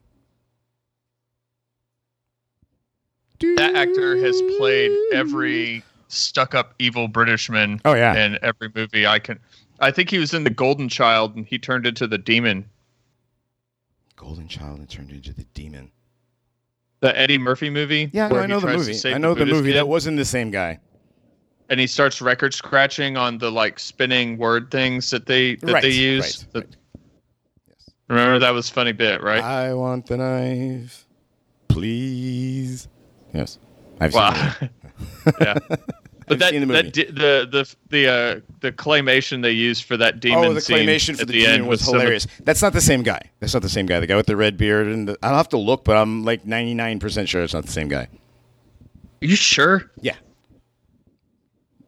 That 3.39 3.76
actor 3.76 4.17
has 4.17 4.41
played 4.58 4.91
every 5.13 5.84
stuck-up 6.08 6.73
evil 6.80 7.08
Britishman 7.08 7.82
Oh 7.86 7.93
yeah, 7.93 8.15
in 8.26 8.39
every 8.41 8.69
movie 8.73 9.06
I 9.06 9.19
can. 9.19 9.39
I 9.80 9.92
think 9.92 10.10
he 10.10 10.18
was 10.18 10.34
in 10.34 10.44
The 10.44 10.50
Golden 10.50 10.90
Child, 10.90 11.36
and 11.36 11.46
he 11.46 11.60
turned 11.60 11.86
into 11.86 12.08
the 12.08 12.18
demon. 12.18 12.70
Golden 14.16 14.48
Child 14.48 14.80
and 14.80 14.90
turned 14.90 15.12
into 15.12 15.34
the 15.34 15.44
demon. 15.54 15.92
The 17.02 17.16
Eddie 17.18 17.38
Murphy 17.38 17.70
movie. 17.70 18.10
Yeah, 18.12 18.28
no, 18.30 18.38
I 18.38 18.48
know 18.48 18.60
the 18.60 18.68
movie. 18.76 19.00
I 19.13 19.18
know 19.20 19.34
the 19.36 19.42
Buddhist 19.42 19.56
movie. 19.58 19.72
kid, 19.74 19.78
That 19.78 19.88
wasn't 19.88 20.18
the 20.18 20.26
same 20.26 20.50
guy. 20.50 20.80
and 21.70 21.80
he 21.80 21.86
starts 21.86 22.22
record 22.22 22.54
scratching 22.54 23.18
on 23.18 23.38
the 23.38 23.52
like 23.52 23.78
spinning 23.80 24.38
word 24.38 24.72
things 24.72 25.10
that 25.12 25.26
they 25.28 25.56
that 25.58 25.74
Right, 25.74 25.82
they 25.84 25.90
use. 25.92 26.24
right, 26.24 26.54
The- 26.54 26.60
right. 26.62 26.76
Yes. 27.68 27.90
Remember 28.08 28.40
that 28.40 28.52
was 28.52 28.70
a 28.70 28.74
funny 28.74 28.94
bit, 28.94 29.22
right? 29.22 29.44
I 29.44 29.74
want 29.76 30.08
the 30.08 30.18
knife, 30.18 31.06
please. 31.68 32.88
Yes, 33.34 33.60
I've 34.00 34.13
seen 34.13 34.22
Wow. 34.22 34.54
it. 34.62 34.72
yeah. 35.42 35.58
But 36.28 36.40
that, 36.40 36.52
the 36.52 36.66
that 36.66 36.94
di- 36.94 37.06
the 37.06 37.48
the 37.50 37.76
the 37.90 38.08
uh, 38.08 38.40
the 38.60 38.74
claymation 38.74 39.42
they 39.42 39.54
used 39.54 39.86
for 39.86 39.96
that 39.96 40.20
demon 40.20 40.44
oh, 40.44 40.54
the 40.54 40.60
scene 40.60 40.78
claymation 40.78 41.18
for 41.18 41.26
the, 41.26 41.32
the, 41.32 41.40
demon 41.40 41.52
end 41.52 41.68
was 41.68 41.80
some 41.80 41.94
hilarious. 41.94 42.28
That's 42.44 42.62
not 42.62 42.74
the 42.74 42.82
same 42.82 43.02
guy. 43.02 43.32
That's 43.40 43.54
not 43.54 43.63
the 43.63 43.70
same 43.70 43.86
guy. 43.86 44.02
The 44.02 44.08
guy 44.08 44.18
with 44.18 44.26
the 44.26 44.36
red 44.36 44.58
beard 44.58 44.88
and 44.88 45.08
the, 45.08 45.18
I'll 45.24 45.38
have 45.38 45.48
to 45.50 45.58
look, 45.58 45.86
but 45.86 45.96
I'm 45.96 46.26
like 46.26 46.44
99% 46.44 47.30
sure 47.30 47.44
it's 47.44 47.54
not 47.54 47.66
the 47.66 47.72
same 47.72 47.88
guy. 47.88 48.10
Are 49.22 49.26
you 49.26 49.38
sure? 49.38 49.90
Yeah. 50.02 50.18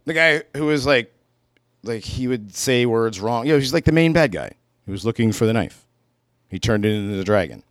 The 0.05 0.13
guy 0.13 0.43
who 0.55 0.65
was 0.65 0.85
like, 0.85 1.13
like 1.83 2.03
he 2.03 2.29
would 2.29 2.55
say 2.55 2.85
words 2.85 3.19
wrong. 3.19 3.45
You 3.45 3.53
know, 3.53 3.59
he's 3.59 3.73
like 3.73 3.85
the 3.85 3.91
main 3.91 4.13
bad 4.13 4.31
guy 4.31 4.51
He 4.85 4.91
was 4.91 5.05
looking 5.05 5.33
for 5.33 5.45
the 5.45 5.53
knife. 5.53 5.85
He 6.49 6.59
turned 6.59 6.85
it 6.85 6.93
into 6.93 7.17
the 7.17 7.25
dragon. 7.25 7.63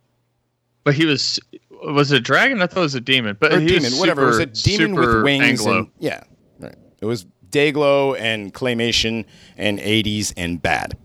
But 0.83 0.93
he 0.93 1.05
was 1.05 1.39
was 1.83 2.11
it 2.11 2.17
a 2.17 2.21
dragon? 2.21 2.61
I 2.61 2.67
thought 2.67 2.81
it 2.81 2.83
was 2.83 2.95
a 2.95 3.01
demon. 3.01 3.37
But 3.39 3.53
Or 3.53 3.59
he 3.59 3.67
demon, 3.67 3.83
was 3.83 3.99
whatever. 3.99 4.23
It 4.23 4.25
was 4.27 4.39
a 4.39 4.55
super- 4.55 4.85
demon 4.85 4.99
with 4.99 5.23
wings. 5.23 5.43
Anglo. 5.43 5.77
And, 5.79 5.87
yeah. 5.99 6.23
It 7.01 7.05
was 7.05 7.25
Dayglow 7.49 8.19
and 8.19 8.53
claymation 8.53 9.25
and 9.57 9.79
80s 9.79 10.33
and 10.37 10.61
bad. 10.61 10.97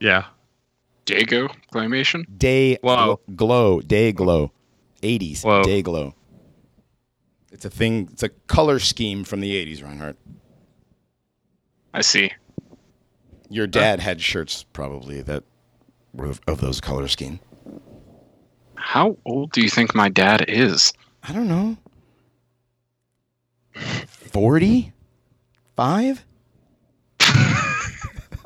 yeah. 0.00 0.24
Dago 1.06 1.52
claymation. 1.72 2.24
Day 2.38 2.78
Wow. 2.82 3.18
gl- 3.28 3.36
glow, 3.36 3.80
day 3.80 4.12
glow, 4.12 4.52
80s, 5.02 5.42
Whoa. 5.42 5.62
day 5.64 5.82
glow. 5.82 6.14
It's 7.50 7.64
a 7.64 7.70
thing. 7.70 8.08
It's 8.12 8.22
a 8.22 8.28
color 8.46 8.78
scheme 8.78 9.24
from 9.24 9.40
the 9.40 9.52
80s, 9.52 9.82
Reinhardt. 9.82 10.16
I 11.92 12.02
see. 12.02 12.30
Your 13.48 13.66
dad 13.66 13.98
had 14.00 14.20
shirts 14.20 14.64
probably 14.72 15.22
that 15.22 15.42
were 16.14 16.26
of, 16.26 16.40
of 16.46 16.60
those 16.60 16.80
color 16.80 17.08
scheme. 17.08 17.40
How 18.76 19.16
old 19.24 19.50
do 19.52 19.60
you 19.60 19.68
think 19.68 19.94
my 19.96 20.08
dad 20.08 20.44
is? 20.48 20.92
I 21.24 21.32
don't 21.32 21.48
know. 21.48 21.76
40? 24.32 24.92
Five? 25.76 26.24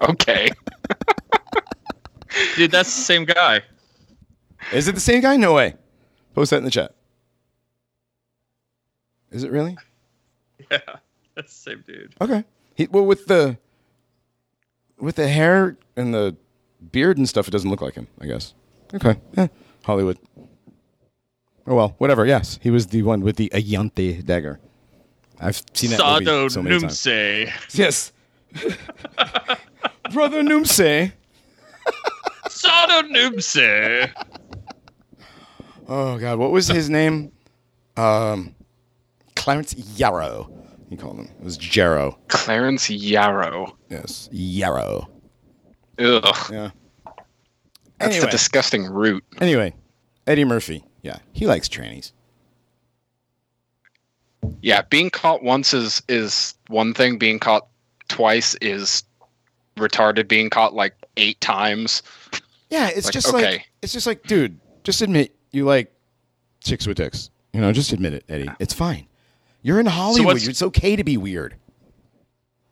Okay. 0.02 0.50
Dude, 2.56 2.70
that's 2.70 2.94
the 2.94 3.02
same 3.02 3.24
guy. 3.24 3.62
Is 4.72 4.88
it 4.88 4.94
the 4.94 5.00
same 5.00 5.22
guy? 5.22 5.38
No 5.38 5.54
way. 5.54 5.74
Post 6.34 6.50
that 6.50 6.58
in 6.58 6.64
the 6.64 6.70
chat. 6.70 6.94
Is 9.30 9.42
it 9.42 9.50
really? 9.50 9.76
Yeah. 10.70 10.78
That's 11.34 11.52
the 11.54 11.70
same 11.70 11.84
dude. 11.86 12.14
Okay. 12.20 12.42
He, 12.74 12.88
well, 12.88 13.06
with 13.06 13.26
the 13.26 13.56
with 14.98 15.14
the 15.14 15.28
hair 15.28 15.76
and 15.94 16.12
the 16.12 16.36
beard 16.90 17.18
and 17.18 17.28
stuff, 17.28 17.46
it 17.46 17.52
doesn't 17.52 17.70
look 17.70 17.82
like 17.82 17.94
him. 17.94 18.08
I 18.20 18.26
guess. 18.26 18.52
Okay. 18.92 19.16
Eh, 19.36 19.46
Hollywood. 19.84 20.18
Oh 21.66 21.76
well, 21.76 21.94
whatever. 21.98 22.26
Yes, 22.26 22.58
he 22.62 22.70
was 22.70 22.88
the 22.88 23.02
one 23.02 23.20
with 23.20 23.36
the 23.36 23.48
Ajanti 23.54 24.24
dagger. 24.24 24.58
I've 25.40 25.62
seen 25.74 25.90
that 25.90 26.00
Sardo 26.00 26.24
movie 26.24 26.48
so 26.50 26.62
many 26.62 26.80
times. 26.80 27.06
Yes. 27.74 28.12
Brother 30.12 30.42
Noomse. 30.42 31.12
Sardo 32.48 33.02
Numse. 33.10 34.12
Oh 35.88 36.18
God, 36.18 36.38
what 36.38 36.50
was 36.50 36.66
his 36.68 36.88
name? 36.90 37.32
Um, 37.96 38.54
Clarence 39.36 39.74
Yarrow. 39.96 40.50
He 40.88 40.96
called 40.96 41.18
him. 41.18 41.28
It 41.38 41.44
was 41.44 41.56
Jarrow. 41.56 42.18
Clarence 42.28 42.88
Yarrow. 42.90 43.76
Yes, 43.88 44.28
Yarrow. 44.32 45.08
Ugh. 45.98 46.50
Yeah. 46.50 46.70
That's 47.98 48.14
Anyway. 48.14 48.20
the 48.20 48.30
disgusting 48.30 48.84
root. 48.86 49.24
Anyway, 49.40 49.74
Eddie 50.26 50.44
Murphy. 50.44 50.84
Yeah, 51.02 51.18
he 51.32 51.46
likes 51.46 51.68
trannies. 51.68 52.12
Yeah, 54.62 54.82
being 54.82 55.10
caught 55.10 55.42
once 55.42 55.72
is 55.74 56.02
is 56.08 56.54
one 56.68 56.94
thing. 56.94 57.18
Being 57.18 57.38
caught 57.38 57.66
twice 58.08 58.54
is 58.60 59.04
retarded. 59.76 60.28
Being 60.28 60.50
caught 60.50 60.74
like 60.74 60.94
eight 61.16 61.40
times. 61.40 62.02
Yeah, 62.70 62.88
it's 62.88 63.06
Like, 63.06 63.12
just 63.12 63.32
like 63.32 63.68
it's 63.82 63.92
just 63.92 64.06
like, 64.06 64.22
dude, 64.24 64.58
just 64.84 65.02
admit 65.02 65.34
you 65.52 65.64
like 65.64 65.92
chicks 66.62 66.86
with 66.86 66.96
dicks. 66.96 67.30
You 67.52 67.60
know, 67.60 67.72
just 67.72 67.92
admit 67.92 68.12
it, 68.12 68.24
Eddie. 68.28 68.50
It's 68.58 68.74
fine. 68.74 69.06
You're 69.62 69.80
in 69.80 69.86
Hollywood. 69.86 70.34
what's- 70.34 70.46
it's 70.46 70.62
okay 70.62 70.96
to 70.96 71.04
be 71.04 71.16
weird. 71.16 71.54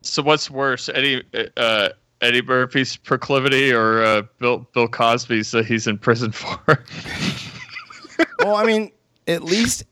So 0.01 0.21
what's 0.21 0.51
worse, 0.51 0.87
Eddie 0.89 1.23
uh, 1.57 1.89
Eddie 2.21 2.41
Murphy's 2.43 2.95
proclivity 2.95 3.71
or 3.73 4.03
uh, 4.03 4.21
Bill 4.37 4.67
Bill 4.73 4.87
Cosby's 4.87 5.49
that 5.51 5.65
he's 5.65 5.87
in 5.87 5.97
prison 5.97 6.31
for? 6.31 6.59
well, 8.39 8.55
I 8.55 8.65
mean, 8.65 8.91
at 9.27 9.43
least 9.43 9.83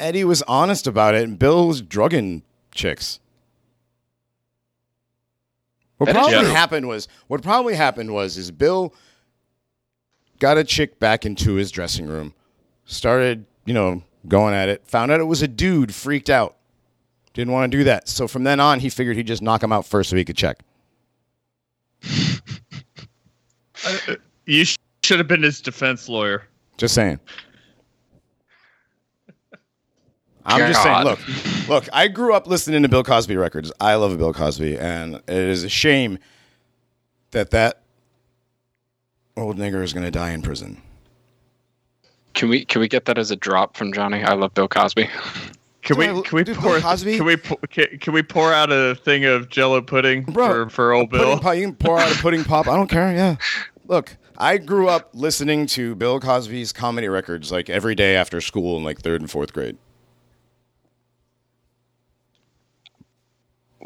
Eddie 0.00 0.24
was 0.24 0.42
honest 0.42 0.86
about 0.86 1.14
it, 1.14 1.22
and 1.22 1.38
Bill 1.38 1.68
was 1.68 1.82
drugging 1.82 2.42
chicks. 2.72 3.20
What 5.98 6.06
That 6.06 6.16
is 6.16 6.18
probably 6.18 6.38
true. 6.40 6.48
happened 6.54 6.88
was 6.88 7.08
what 7.26 7.42
probably 7.42 7.74
happened 7.74 8.12
was 8.12 8.38
is 8.38 8.50
Bill 8.50 8.94
got 10.38 10.56
a 10.56 10.64
chick 10.64 10.98
back 10.98 11.26
into 11.26 11.54
his 11.54 11.70
dressing 11.70 12.06
room, 12.06 12.32
started, 12.86 13.44
you 13.66 13.74
know, 13.74 14.02
going 14.26 14.54
at 14.54 14.70
it, 14.70 14.86
found 14.86 15.12
out 15.12 15.20
it 15.20 15.24
was 15.24 15.42
a 15.42 15.48
dude, 15.48 15.94
freaked 15.94 16.30
out. 16.30 16.56
Didn't 17.34 17.52
want 17.52 17.70
to 17.70 17.78
do 17.78 17.84
that. 17.84 18.08
So 18.08 18.26
from 18.26 18.44
then 18.44 18.58
on, 18.60 18.80
he 18.80 18.88
figured 18.88 19.16
he'd 19.16 19.26
just 19.26 19.42
knock 19.42 19.62
him 19.62 19.72
out 19.72 19.86
first 19.86 20.10
so 20.10 20.16
he 20.16 20.24
could 20.24 20.36
check. 20.36 20.60
Uh, 23.82 24.16
you 24.44 24.62
should 25.02 25.18
have 25.18 25.26
been 25.26 25.42
his 25.42 25.62
defense 25.62 26.06
lawyer. 26.06 26.46
Just 26.76 26.94
saying. 26.94 27.18
I'm 30.44 30.70
just 30.72 30.82
saying. 30.82 31.04
Look, 31.04 31.18
look. 31.68 31.88
I 31.92 32.08
grew 32.08 32.34
up 32.34 32.46
listening 32.46 32.82
to 32.82 32.88
Bill 32.88 33.02
Cosby 33.04 33.36
records. 33.36 33.70
I 33.80 33.94
love 33.96 34.16
Bill 34.18 34.32
Cosby, 34.32 34.78
and 34.78 35.16
it 35.16 35.22
is 35.28 35.64
a 35.64 35.68
shame 35.68 36.18
that 37.32 37.50
that 37.50 37.82
old 39.36 39.56
nigger 39.58 39.82
is 39.82 39.92
going 39.92 40.04
to 40.04 40.10
die 40.10 40.30
in 40.30 40.42
prison. 40.42 40.80
Can 42.34 42.48
we 42.48 42.64
can 42.64 42.80
we 42.80 42.88
get 42.88 43.04
that 43.06 43.18
as 43.18 43.30
a 43.30 43.36
drop 43.36 43.76
from 43.76 43.92
Johnny? 43.92 44.22
I 44.22 44.34
love 44.34 44.54
Bill 44.54 44.68
Cosby. 44.68 45.08
Can 45.82 45.96
we 45.98 46.08
I- 46.08 46.20
can 46.22 46.36
we 46.36 46.44
pour 46.44 46.78
Cosby- 46.80 47.16
can 47.16 47.26
we 47.26 47.36
pour- 47.36 47.58
can, 47.70 47.86
can 47.98 48.12
we 48.14 48.22
pour 48.22 48.52
out 48.52 48.70
a 48.70 48.94
thing 48.94 49.24
of 49.24 49.48
Jello 49.48 49.80
pudding 49.82 50.22
Bro, 50.24 50.48
for, 50.66 50.70
for 50.70 50.92
old 50.92 51.10
Bill? 51.10 51.38
pop, 51.38 51.56
you 51.56 51.62
can 51.62 51.74
pour 51.74 51.98
out 51.98 52.12
a 52.12 52.18
pudding 52.20 52.44
pop. 52.44 52.68
I 52.68 52.76
don't 52.76 52.88
care. 52.88 53.12
Yeah. 53.14 53.36
Look, 53.86 54.16
I 54.38 54.58
grew 54.58 54.88
up 54.88 55.10
listening 55.14 55.66
to 55.68 55.94
Bill 55.96 56.20
Cosby's 56.20 56.72
comedy 56.72 57.08
records 57.08 57.50
like 57.50 57.68
every 57.68 57.94
day 57.94 58.14
after 58.14 58.40
school 58.40 58.76
in 58.76 58.84
like 58.84 59.00
third 59.00 59.20
and 59.20 59.30
fourth 59.30 59.52
grade. 59.52 59.76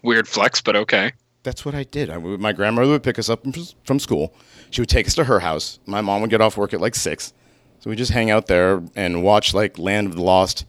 Weird 0.04 0.28
flex, 0.28 0.60
but 0.60 0.76
okay. 0.76 1.12
That's 1.44 1.64
what 1.64 1.74
I 1.74 1.84
did. 1.84 2.10
I, 2.10 2.18
my 2.18 2.52
grandmother 2.52 2.90
would 2.90 3.02
pick 3.02 3.18
us 3.18 3.30
up 3.30 3.44
from, 3.84 3.98
school. 3.98 4.34
She 4.70 4.82
would 4.82 4.88
take 4.88 5.06
us 5.06 5.14
to 5.14 5.24
her 5.24 5.40
house. 5.40 5.78
My 5.86 6.02
mom 6.02 6.20
would 6.20 6.28
get 6.28 6.42
off 6.42 6.58
work 6.58 6.74
at 6.74 6.80
like 6.80 6.94
six, 6.94 7.32
so 7.80 7.88
we 7.88 7.96
just 7.96 8.12
hang 8.12 8.30
out 8.30 8.46
there 8.46 8.82
and 8.94 9.22
watch 9.22 9.54
like 9.54 9.78
Land 9.78 10.08
of 10.08 10.14
the 10.14 10.22
Lost 10.22 10.66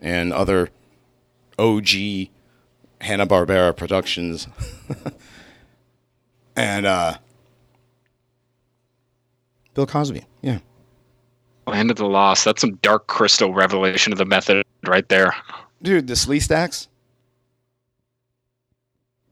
and 0.00 0.32
other 0.32 0.70
OG 1.58 1.88
Hanna 3.02 3.26
Barbera 3.26 3.76
productions. 3.76 4.48
and 6.56 6.86
uh, 6.86 7.18
Bill 9.74 9.86
Cosby, 9.86 10.24
yeah. 10.40 10.60
Land 11.66 11.90
of 11.90 11.98
the 11.98 12.06
Lost. 12.06 12.46
That's 12.46 12.62
some 12.62 12.76
dark 12.76 13.08
crystal 13.08 13.52
revelation 13.52 14.12
of 14.12 14.18
the 14.18 14.24
method 14.24 14.64
right 14.86 15.06
there. 15.10 15.34
Dude, 15.82 16.06
the 16.06 16.14
Sleestaks. 16.14 16.88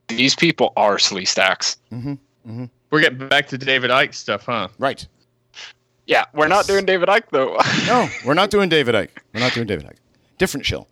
These 0.08 0.34
people 0.34 0.72
are 0.76 0.96
sleestaks. 0.96 1.76
We're 2.90 3.00
getting 3.00 3.28
back 3.28 3.46
to 3.48 3.58
David 3.58 3.90
Icke 3.90 4.14
stuff, 4.14 4.46
huh? 4.46 4.68
Right. 4.78 5.06
Yeah, 6.06 6.24
we're 6.32 6.48
not 6.48 6.66
doing 6.66 6.86
David 6.86 7.08
Icke 7.08 7.24
though. 7.30 7.58
No, 7.86 8.08
we're 8.24 8.34
not 8.34 8.50
doing 8.50 8.68
David 8.68 8.94
Icke. 8.94 9.10
We're 9.34 9.40
not 9.40 9.52
doing 9.52 9.66
David 9.66 9.86
Icke. 9.86 9.98
Different 10.38 10.64
shill. 10.64 10.88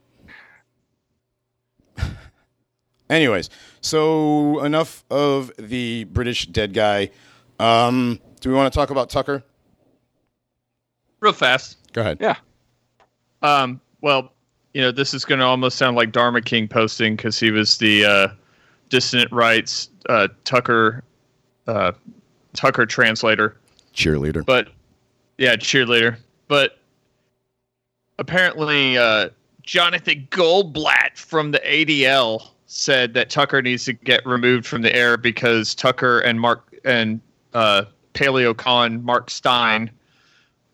Anyways, 3.11 3.49
so 3.81 4.63
enough 4.65 5.05
of 5.11 5.51
the 5.59 6.05
British 6.05 6.47
dead 6.47 6.75
guy. 6.75 7.11
Um, 7.59 8.21
do 8.41 8.51
we 8.51 8.55
want 8.55 8.71
to 8.73 8.77
talk 8.79 8.91
about 8.91 9.09
Tucker? 9.09 9.43
Real 11.21 11.33
fast. 11.33 11.79
Go 11.93 12.03
ahead. 12.03 12.19
yeah. 12.21 12.37
Um, 13.43 13.81
well, 14.03 14.33
you 14.75 14.83
know, 14.83 14.91
this 14.93 15.15
is 15.15 15.25
going 15.25 15.39
to 15.39 15.47
almost 15.47 15.79
sound 15.79 15.97
like 15.97 16.13
Dharma 16.13 16.43
King 16.43 16.69
posting 16.69 17.17
because 17.17 17.39
he 17.41 17.51
was 17.51 17.79
the 17.79 18.05
uh, 18.05 18.29
dissident 18.89 19.31
rights 19.33 19.91
uh, 20.09 20.29
Tucker 20.45 21.03
uh, 21.67 21.93
Tucker 22.55 22.87
translator. 22.87 23.57
Cheerleader. 23.95 24.45
But 24.45 24.69
yeah, 25.39 25.57
cheerleader. 25.57 26.17
But 26.49 26.79
apparently, 28.19 28.97
uh, 28.99 29.31
Jonathan 29.63 30.27
Goldblatt 30.31 31.17
from 31.17 31.51
the 31.51 31.59
ADL 31.61 32.49
said 32.67 33.15
that 33.15 33.31
Tucker 33.31 33.63
needs 33.63 33.85
to 33.85 33.93
get 33.93 34.25
removed 34.27 34.67
from 34.67 34.83
the 34.83 34.95
air 34.95 35.17
because 35.17 35.75
Tucker 35.75 36.21
and 36.21 36.41
Mark 36.41 36.75
and 36.85 37.21
uh, 37.55 37.85
PaleoCon 38.15 39.03
Mark 39.03 39.31
Steyn 39.31 39.91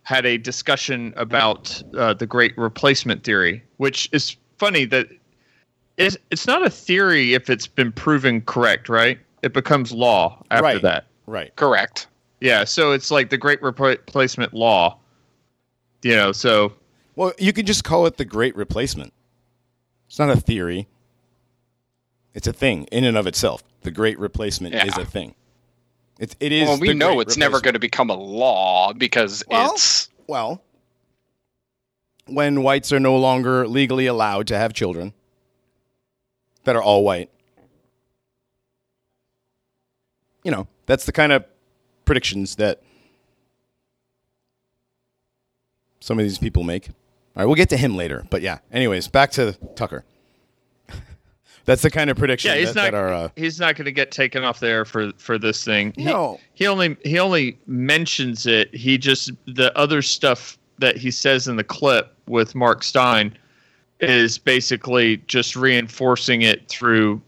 had 0.05 0.27
a 0.27 0.37
discussion 0.37 1.13
about 1.17 1.83
uh, 1.97 2.13
the 2.15 2.27
Great 2.27 2.57
Replacement 2.59 3.25
theory, 3.25 3.63
which 3.77 4.09
is 4.13 4.37
funny 4.59 4.85
that 4.87 5.09
it's, 5.97 6.17
it's 6.31 6.47
not 6.47 6.65
a 6.65 6.71
theory 6.71 7.35
if 7.35 7.51
it's 7.51 7.67
been 7.67 7.93
proven 7.93 8.41
correct, 8.43 8.89
right? 8.89 9.19
It 9.43 9.53
becomes 9.53 9.93
law 9.93 10.43
after 10.51 10.63
Right. 10.63 10.83
that. 10.83 11.07
right. 11.27 11.55
Correct. 11.57 12.07
Yeah, 12.41 12.65
so 12.65 12.93
it's 12.93 13.11
like 13.11 13.31
the 13.31 13.37
Great 13.39 13.63
Replacement 13.63 14.53
Law. 14.53 14.99
You 16.03 16.17
know, 16.17 16.33
so 16.33 16.73
Well, 17.15 17.33
you 17.39 17.53
can 17.53 17.67
just 17.67 17.85
call 17.85 18.07
it 18.07 18.17
the 18.17 18.25
Great 18.25 18.57
Replacement. 18.57 19.13
It's 20.09 20.19
not 20.19 20.31
a 20.31 20.37
theory. 20.41 20.89
It's 22.35 22.47
a 22.47 22.53
thing 22.53 22.85
in 22.91 23.05
and 23.05 23.17
of 23.17 23.27
itself. 23.27 23.63
The 23.83 23.91
Great 23.91 24.19
Replacement 24.19 24.75
Yeah. 24.75 24.87
is 24.87 24.97
a 24.97 25.05
thing. 25.05 25.35
It, 26.19 26.35
it 26.41 26.51
is. 26.53 26.69
Well, 26.69 26.79
we 26.79 26.89
the 26.89 26.95
know 26.95 27.15
Great 27.15 27.27
it's 27.29 27.37
never 27.37 27.61
going 27.61 27.75
to 27.75 27.81
become 27.81 28.11
a 28.11 28.15
law 28.17 28.93
because 28.93 29.45
Well- 29.49 29.73
it's 29.75 30.09
Well, 30.27 30.63
when 32.27 32.63
whites 32.63 32.93
are 32.93 33.01
no 33.01 33.17
longer 33.17 33.67
legally 33.67 34.07
allowed 34.07 34.47
to 34.49 34.57
have 34.59 34.73
children 34.73 35.13
that 36.65 36.77
are 36.77 36.83
all 36.83 37.05
white, 37.05 37.31
you 40.45 40.51
know, 40.51 40.67
that's 40.87 41.05
the 41.05 41.13
kind 41.13 41.33
of 41.33 41.45
predictions 42.05 42.57
that 42.57 42.83
some 46.01 46.19
of 46.19 46.25
these 46.25 46.39
people 46.39 46.63
make. 46.63 46.89
All 46.89 47.43
right, 47.43 47.45
we'll 47.47 47.55
get 47.55 47.71
to 47.71 47.77
him 47.77 47.97
later. 47.97 48.27
But 48.29 48.43
yeah, 48.43 48.59
anyways, 48.73 49.09
back 49.09 49.31
to 49.33 49.53
Tucker. 49.75 50.05
that's 51.65 51.83
the 51.83 51.91
kind 51.91 52.11
of 52.11 52.17
prediction 52.17 52.51
yeah, 52.51 52.59
he's 52.59 52.75
that, 52.75 52.93
not 52.93 52.93
that 52.93 52.95
are. 52.95 53.13
Uh, 53.13 53.29
he's 53.37 53.59
not 53.59 53.77
going 53.77 53.87
to 53.87 53.93
get 53.93 54.11
taken 54.11 54.45
off 54.45 54.61
there 54.61 54.85
for 54.85 55.13
for 55.17 55.39
this 55.39 55.65
thing. 55.65 55.93
He, 55.97 56.05
No. 56.05 56.39
he 56.55 56.67
only 56.67 56.97
he 57.05 57.19
only 57.19 57.59
mentions 57.67 58.47
it. 58.47 58.75
He 58.75 58.99
just 58.99 59.31
the 59.47 59.77
other 59.79 60.03
stuff 60.03 60.59
that 60.79 60.97
he 60.97 61.11
says 61.11 61.49
in 61.49 61.57
the 61.57 61.65
clip 61.65 62.15
with 62.27 62.55
Mark 62.55 62.83
Steyn 62.83 63.37
is 64.03 64.37
basically 64.37 65.19
just 65.29 65.57
reinforcing 65.57 66.43
it 66.43 66.69
through 66.69 67.23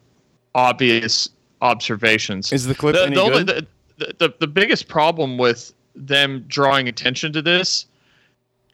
obvious 0.54 1.28
observations. 1.62 2.52
is 2.52 2.66
the 2.66 2.74
clip 2.74 2.94
the, 2.94 3.06
any 3.06 3.16
the, 3.16 3.28
good? 3.28 3.66
the, 3.98 4.14
the 4.18 4.34
the 4.40 4.46
biggest 4.46 4.88
problem 4.88 5.38
with 5.38 5.72
them 5.94 6.44
drawing 6.48 6.88
attention 6.88 7.32
to 7.32 7.40
this 7.40 7.86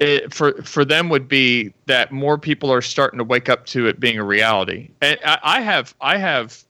it, 0.00 0.32
for 0.32 0.62
for 0.62 0.84
them 0.84 1.08
would 1.10 1.28
be 1.28 1.72
that 1.86 2.10
more 2.10 2.38
people 2.38 2.72
are 2.72 2.80
starting 2.80 3.18
to 3.18 3.24
wake 3.24 3.48
up 3.48 3.66
to 3.66 3.86
it 3.86 4.00
being 4.00 4.18
a 4.18 4.24
reality 4.24 4.88
and 5.02 5.18
I, 5.24 5.38
I 5.42 5.60
have 5.60 5.94
i 6.00 6.16
have 6.16 6.64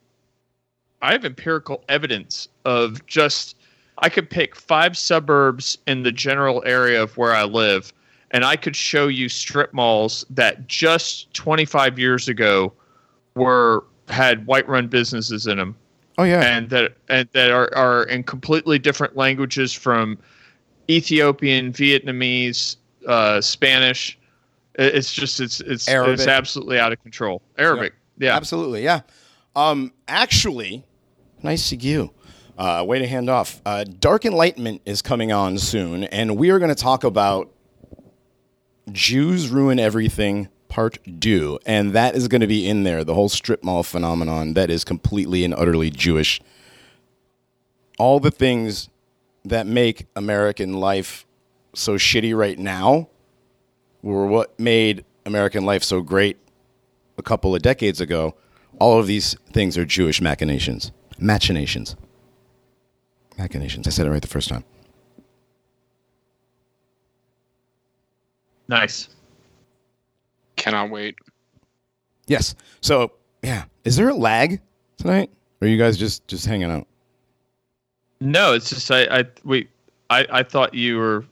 i 1.00 1.12
have 1.12 1.24
empirical 1.24 1.84
evidence 1.88 2.48
of 2.64 3.06
just 3.06 3.56
i 3.98 4.08
could 4.08 4.28
pick 4.28 4.56
five 4.56 4.98
suburbs 4.98 5.78
in 5.86 6.02
the 6.02 6.12
general 6.12 6.62
area 6.66 7.00
of 7.02 7.16
where 7.16 7.32
i 7.32 7.44
live 7.44 7.92
and 8.30 8.44
i 8.44 8.56
could 8.56 8.76
show 8.76 9.08
you 9.08 9.28
strip 9.28 9.72
malls 9.72 10.24
that 10.30 10.66
just 10.66 11.32
25 11.34 11.98
years 11.98 12.28
ago 12.28 12.72
were 13.34 13.84
had 14.08 14.46
white 14.46 14.68
run 14.68 14.88
businesses 14.88 15.46
in 15.46 15.56
them 15.56 15.76
oh 16.18 16.24
yeah, 16.24 16.42
and 16.42 16.68
that 16.70 16.92
and 17.08 17.28
that 17.32 17.50
are, 17.50 17.74
are 17.74 18.04
in 18.04 18.22
completely 18.22 18.78
different 18.78 19.16
languages 19.16 19.72
from 19.72 20.18
Ethiopian, 20.90 21.72
Vietnamese, 21.72 22.76
uh, 23.06 23.40
Spanish. 23.40 24.18
It's 24.74 25.12
just 25.12 25.40
it's 25.40 25.60
it's 25.60 25.88
Arabic. 25.88 26.14
it's 26.14 26.26
absolutely 26.26 26.78
out 26.78 26.92
of 26.92 27.02
control. 27.02 27.42
Arabic, 27.58 27.94
yeah. 28.18 28.36
Absolutely, 28.36 28.84
yeah. 28.84 29.00
Um, 29.56 29.92
actually, 30.08 30.84
nice 31.42 31.72
of 31.72 31.82
you. 31.82 32.10
Uh, 32.58 32.84
way 32.86 32.98
to 32.98 33.06
hand 33.06 33.30
off. 33.30 33.62
Uh, 33.64 33.84
Dark 33.84 34.26
Enlightenment 34.26 34.82
is 34.84 35.00
coming 35.00 35.32
on 35.32 35.56
soon, 35.58 36.04
and 36.04 36.36
we 36.36 36.50
are 36.50 36.58
going 36.58 36.68
to 36.68 36.74
talk 36.74 37.04
about 37.04 37.50
Jews 38.90 39.48
ruin 39.48 39.78
everything 39.78 40.48
part 40.68 40.98
two, 41.20 41.58
and 41.66 41.92
that 41.92 42.14
is 42.14 42.28
going 42.28 42.40
to 42.40 42.46
be 42.46 42.68
in 42.68 42.84
there. 42.84 43.04
The 43.04 43.14
whole 43.14 43.28
strip 43.28 43.62
mall 43.62 43.82
phenomenon 43.82 44.54
that 44.54 44.70
is 44.70 44.84
completely 44.84 45.44
and 45.44 45.54
utterly 45.54 45.90
Jewish. 45.90 46.40
All 47.98 48.20
the 48.20 48.30
things 48.30 48.88
that 49.44 49.66
make 49.66 50.06
American 50.16 50.74
life 50.74 51.26
so 51.74 51.96
shitty 51.96 52.36
right 52.36 52.58
now 52.58 53.08
were 54.02 54.26
what 54.26 54.58
made 54.58 55.04
American 55.26 55.64
life 55.64 55.82
so 55.82 56.00
great 56.00 56.38
a 57.18 57.22
couple 57.22 57.54
of 57.54 57.62
decades 57.62 58.00
ago, 58.00 58.34
all 58.78 58.98
of 58.98 59.06
these 59.06 59.36
things 59.52 59.76
are 59.76 59.84
Jewish 59.84 60.20
machinations. 60.20 60.90
Machinations. 61.18 61.96
Machinations. 63.36 63.86
I 63.86 63.90
said 63.90 64.06
it 64.06 64.10
right 64.10 64.22
the 64.22 64.28
first 64.28 64.48
time. 64.48 64.64
Nice. 68.70 69.08
cannot 70.54 70.90
wait. 70.90 71.16
Yes. 72.28 72.54
So, 72.80 73.12
yeah. 73.42 73.64
Is 73.84 73.96
there 73.96 74.08
a 74.08 74.14
lag 74.14 74.60
tonight? 74.96 75.28
Or 75.60 75.66
are 75.66 75.68
you 75.68 75.76
guys 75.76 75.96
just 75.96 76.26
just 76.28 76.46
hanging 76.46 76.70
out? 76.70 76.86
No, 78.20 78.54
it's 78.54 78.68
just 78.70 78.88
I 78.92 79.04
I 79.06 79.24
we 79.42 79.68
I, 80.08 80.24
I 80.30 80.42
thought 80.44 80.72
you 80.72 80.98
were 80.98 81.24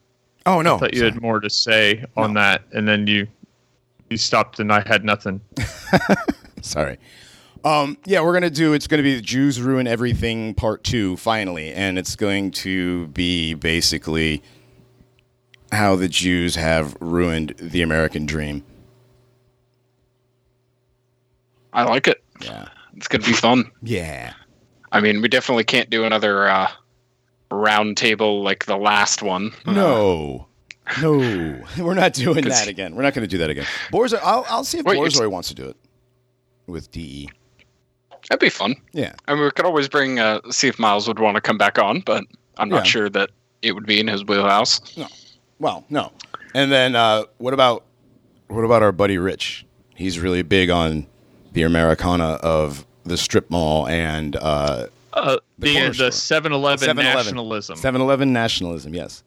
Oh 0.46 0.62
no. 0.62 0.74
I 0.74 0.78
thought 0.78 0.94
you 0.94 1.00
Sorry. 1.00 1.12
had 1.12 1.22
more 1.22 1.38
to 1.38 1.48
say 1.48 2.04
on 2.16 2.34
that, 2.34 2.62
and 2.72 2.88
then 2.88 3.06
you 3.06 3.28
you 4.10 4.16
stopped 4.16 4.58
and 4.58 4.72
I 4.72 4.82
had 4.86 5.04
nothing. 5.04 5.40
Sorry. 6.62 6.98
Um, 7.64 7.98
yeah, 8.04 8.20
we're 8.20 8.32
gonna 8.32 8.50
do. 8.50 8.72
It's 8.72 8.88
gonna 8.88 9.02
be 9.04 9.14
the 9.14 9.20
Jews 9.22 9.62
ruin 9.62 9.86
everything 9.86 10.54
part 10.54 10.82
two 10.82 11.16
finally, 11.16 11.72
and 11.72 11.98
it's 11.98 12.16
going 12.16 12.50
to 12.52 13.06
be 13.08 13.54
basically 13.54 14.42
how 15.72 15.96
the 15.96 16.08
Jews 16.08 16.54
have 16.56 16.96
ruined 17.00 17.54
the 17.58 17.82
American 17.82 18.26
dream. 18.26 18.64
I 21.72 21.82
like 21.84 22.08
it. 22.08 22.22
Yeah. 22.40 22.68
It's 22.96 23.08
gonna 23.08 23.24
be 23.24 23.32
fun. 23.32 23.70
Yeah. 23.82 24.32
I 24.90 25.00
mean, 25.00 25.20
we 25.20 25.28
definitely 25.28 25.64
can't 25.64 25.90
do 25.90 26.04
another 26.04 26.48
uh, 26.48 26.70
round 27.50 27.96
table 27.96 28.42
like 28.42 28.64
the 28.64 28.76
last 28.76 29.22
one. 29.22 29.52
No. 29.66 30.46
No, 31.02 31.18
we're 31.78 31.92
not 31.92 32.14
doing 32.14 32.44
that 32.48 32.66
again. 32.66 32.94
We're 32.96 33.02
not 33.02 33.12
going 33.12 33.22
to 33.22 33.28
do 33.28 33.36
that 33.36 33.50
again. 33.50 33.66
Borzoi, 33.92 34.18
I'll, 34.22 34.46
I'll 34.48 34.64
see 34.64 34.78
if 34.78 34.86
Wait, 34.86 34.96
Borzoi 34.98 35.30
wants 35.30 35.48
to 35.48 35.54
do 35.54 35.66
it 35.68 35.76
with 36.66 36.90
DE. 36.90 37.28
That'd 38.30 38.40
be 38.40 38.48
fun. 38.48 38.74
Yeah. 38.94 39.12
I 39.26 39.34
mean, 39.34 39.44
we 39.44 39.50
could 39.50 39.66
always 39.66 39.86
bring 39.86 40.18
uh, 40.18 40.40
see 40.50 40.66
if 40.66 40.78
Miles 40.78 41.06
would 41.06 41.18
want 41.18 41.34
to 41.34 41.42
come 41.42 41.58
back 41.58 41.78
on, 41.78 42.00
but 42.00 42.24
I'm 42.56 42.70
not 42.70 42.86
Yeah. 42.86 42.90
sure 42.90 43.10
that 43.10 43.28
it 43.60 43.72
would 43.72 43.84
be 43.84 44.00
in 44.00 44.08
his 44.08 44.24
wheelhouse. 44.24 44.80
Well, 45.58 45.84
no. 45.90 46.12
And 46.54 46.70
then 46.72 46.94
uh, 46.96 47.24
what 47.38 47.54
about 47.54 47.84
what 48.48 48.64
about 48.64 48.82
our 48.82 48.92
buddy 48.92 49.18
Rich? 49.18 49.66
He's 49.94 50.18
really 50.18 50.42
big 50.42 50.70
on 50.70 51.06
the 51.52 51.62
Americana 51.62 52.34
of 52.42 52.86
the 53.04 53.16
strip 53.16 53.50
mall 53.50 53.86
and 53.88 54.36
uh, 54.36 54.86
Uh, 55.12 55.38
The 55.58 55.88
the 55.90 56.12
store. 56.12 56.42
7-Eleven 56.42 56.88
7-Eleven. 56.88 57.04
nationalism. 57.04 57.76
7-Eleven 57.78 58.32
nationalism. 58.32 58.94
Yes. 58.94 59.22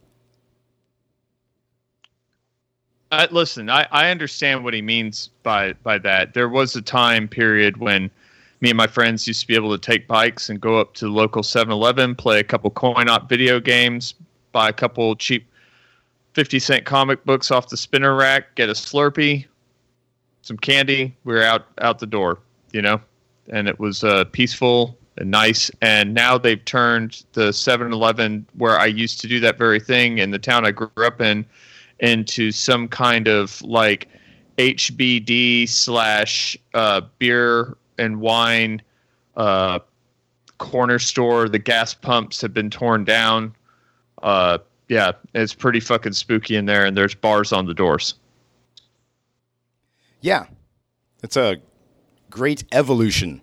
I, 3.12 3.28
listen, 3.32 3.70
I, 3.70 3.86
I 3.92 4.10
understand 4.10 4.64
what 4.64 4.74
he 4.74 4.82
means 4.82 5.30
by 5.44 5.74
by 5.84 5.98
that. 6.00 6.34
There 6.34 6.48
was 6.48 6.76
a 6.78 6.82
time 6.82 7.28
period 7.28 7.78
when 7.78 8.10
me 8.62 8.70
and 8.70 8.78
my 8.78 8.88
friends 8.88 9.28
used 9.28 9.42
to 9.42 9.48
be 9.48 9.56
able 9.56 9.78
to 9.78 9.82
take 9.92 10.08
bikes 10.08 10.50
and 10.50 10.62
go 10.62 10.80
up 10.80 10.94
to 10.94 11.06
the 11.06 11.12
local 11.12 11.42
7-Eleven, 11.42 12.16
play 12.16 12.40
a 12.40 12.44
couple 12.44 12.70
coin-op 12.70 13.28
video 13.28 13.60
games, 13.60 14.14
buy 14.54 14.70
a 14.70 14.74
couple 14.74 15.16
cheap 15.16 15.46
50 16.34 16.60
cent 16.60 16.86
comic 16.86 17.24
books 17.26 17.52
off 17.52 17.70
the 17.70 17.78
spinner 17.78 18.16
rack, 18.16 18.56
get 18.56 18.70
a 18.70 18.74
Slurpee, 18.74 19.46
some 20.42 20.58
candy. 20.58 21.16
We 21.24 21.36
are 21.36 21.44
out 21.44 21.66
out 21.80 22.00
the 22.00 22.08
door, 22.08 22.40
you 22.72 22.82
know, 22.82 23.02
and 23.50 23.68
it 23.68 23.80
was 23.80 24.04
uh, 24.04 24.26
peaceful 24.32 24.98
and 25.18 25.30
nice. 25.30 25.70
And 25.82 26.14
now 26.14 26.38
they've 26.38 26.64
turned 26.64 27.24
the 27.34 27.50
7-Eleven, 27.50 28.46
where 28.58 28.80
I 28.80 28.86
used 28.86 29.20
to 29.22 29.28
do 29.28 29.40
that 29.42 29.58
very 29.58 29.80
thing 29.80 30.20
in 30.20 30.32
the 30.32 30.40
town 30.40 30.66
I 30.66 30.72
grew 30.72 30.90
up 30.98 31.22
in, 31.22 31.46
into 32.00 32.52
some 32.52 32.88
kind 32.88 33.28
of 33.28 33.62
like 33.62 34.08
HBD 34.58 35.68
slash 35.68 36.58
uh, 36.74 37.02
beer 37.20 37.78
and 37.98 38.22
wine 38.22 38.82
uh, 39.36 39.80
corner 40.58 41.00
store. 41.00 41.50
The 41.50 41.60
gas 41.60 41.94
pumps 41.94 42.42
have 42.42 42.54
been 42.54 42.70
torn 42.70 43.04
down. 43.04 43.56
Uh, 44.24 44.60
yeah, 44.92 45.14
it's 45.34 45.54
pretty 45.54 45.80
fucking 45.80 46.12
spooky 46.12 46.58
in 46.58 46.66
there, 46.66 46.86
and 46.86 46.98
there's 46.98 47.16
bars 47.16 47.54
on 47.54 47.66
the 47.66 47.74
doors. 47.74 48.16
Yeah, 50.20 50.48
it's 51.24 51.38
a 51.38 51.58
great 52.30 52.66
evolution 52.74 53.42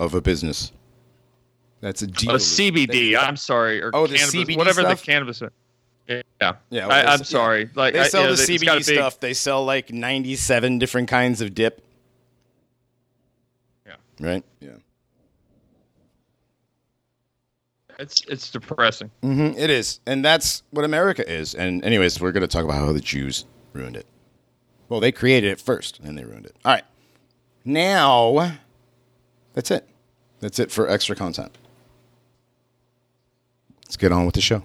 of 0.00 0.14
a 0.14 0.20
business. 0.20 0.72
That's 1.80 2.02
a, 2.02 2.06
A 2.06 2.08
devolution. 2.08 2.74
CBD. 2.74 3.16
I'm 3.16 3.36
sorry, 3.36 3.80
or 3.80 3.92
Oh, 3.94 4.08
the 4.08 4.16
cannabis, 4.16 4.34
CBD 4.34 4.56
whatever 4.56 4.80
stuff? 4.80 5.00
the 5.00 5.06
cannabis. 5.06 5.42
Yeah, 6.08 6.22
Yeah, 6.70 6.86
well, 6.88 6.90
I, 6.90 7.02
I'm 7.12 7.20
s- 7.20 7.28
sorry. 7.28 7.70
Like 7.76 7.94
They 7.94 8.00
I- 8.00 8.08
sell 8.08 8.22
you 8.22 8.28
know, 8.30 8.34
the 8.34 8.42
CBD 8.42 8.74
big- 8.74 8.82
stuff. 8.96 9.20
They 9.20 9.34
sell 9.34 9.64
like 9.64 9.92
97 9.92 10.78
different 10.80 11.06
kinds 11.08 11.40
of 11.40 11.54
dip. 11.54 11.82
Yeah. 13.86 13.94
Right? 14.18 14.44
Yeah. 14.60 14.70
It's 17.98 18.22
it's 18.28 18.50
depressing. 18.50 19.10
hmm 19.22 19.52
it 19.56 19.70
is. 19.70 20.00
And 20.06 20.24
that's 20.24 20.62
what 20.70 20.84
America 20.84 21.28
is. 21.28 21.54
And, 21.54 21.84
anyways, 21.84 22.20
we're 22.20 22.32
going 22.32 22.42
to 22.42 22.46
talk 22.46 22.64
about 22.64 22.76
how 22.76 22.92
the 22.92 23.00
Jews 23.00 23.44
ruined 23.72 23.96
it. 23.96 24.06
Well, 24.88 25.00
they 25.00 25.12
created 25.12 25.50
it 25.50 25.60
first, 25.60 25.98
and 26.02 26.16
they 26.16 26.24
ruined 26.24 26.46
it. 26.46 26.56
All 26.64 26.72
right. 26.72 26.84
Now, 27.64 28.56
that's 29.54 29.70
it. 29.70 29.86
That's 30.40 30.58
it 30.58 30.70
for 30.70 30.88
extra 30.88 31.16
content. 31.16 31.50
Let's 33.84 33.96
get 33.96 34.12
on 34.12 34.24
with 34.26 34.34
the 34.34 34.40
show. 34.40 34.62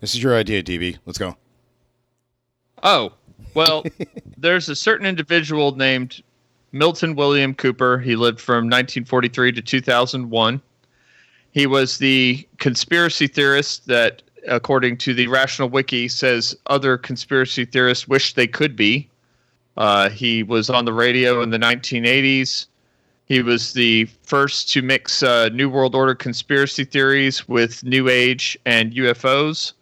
This 0.00 0.14
is 0.14 0.22
your 0.22 0.36
idea, 0.36 0.62
DB. 0.62 0.98
Let's 1.06 1.18
go. 1.18 1.36
Oh, 2.82 3.12
well, 3.54 3.84
there's 4.38 4.68
a 4.68 4.76
certain 4.76 5.06
individual 5.06 5.74
named 5.74 6.22
Milton 6.72 7.14
William 7.16 7.54
Cooper. 7.54 7.98
He 7.98 8.14
lived 8.16 8.40
from 8.40 8.64
1943 8.66 9.52
to 9.52 9.62
2001. 9.62 10.62
He 11.54 11.68
was 11.68 11.98
the 11.98 12.46
conspiracy 12.58 13.28
theorist 13.28 13.86
that, 13.86 14.22
according 14.48 14.96
to 14.98 15.14
the 15.14 15.28
Rational 15.28 15.68
Wiki, 15.68 16.08
says 16.08 16.56
other 16.66 16.98
conspiracy 16.98 17.64
theorists 17.64 18.08
wish 18.08 18.34
they 18.34 18.48
could 18.48 18.74
be. 18.74 19.08
Uh, 19.76 20.08
he 20.10 20.42
was 20.42 20.68
on 20.68 20.84
the 20.84 20.92
radio 20.92 21.42
in 21.42 21.50
the 21.50 21.58
1980s. 21.58 22.66
He 23.26 23.40
was 23.40 23.72
the 23.72 24.06
first 24.24 24.68
to 24.72 24.82
mix 24.82 25.22
uh, 25.22 25.48
New 25.50 25.70
World 25.70 25.94
Order 25.94 26.16
conspiracy 26.16 26.84
theories 26.84 27.46
with 27.46 27.84
New 27.84 28.08
Age 28.08 28.58
and 28.66 28.92
UFOs. 28.92 29.74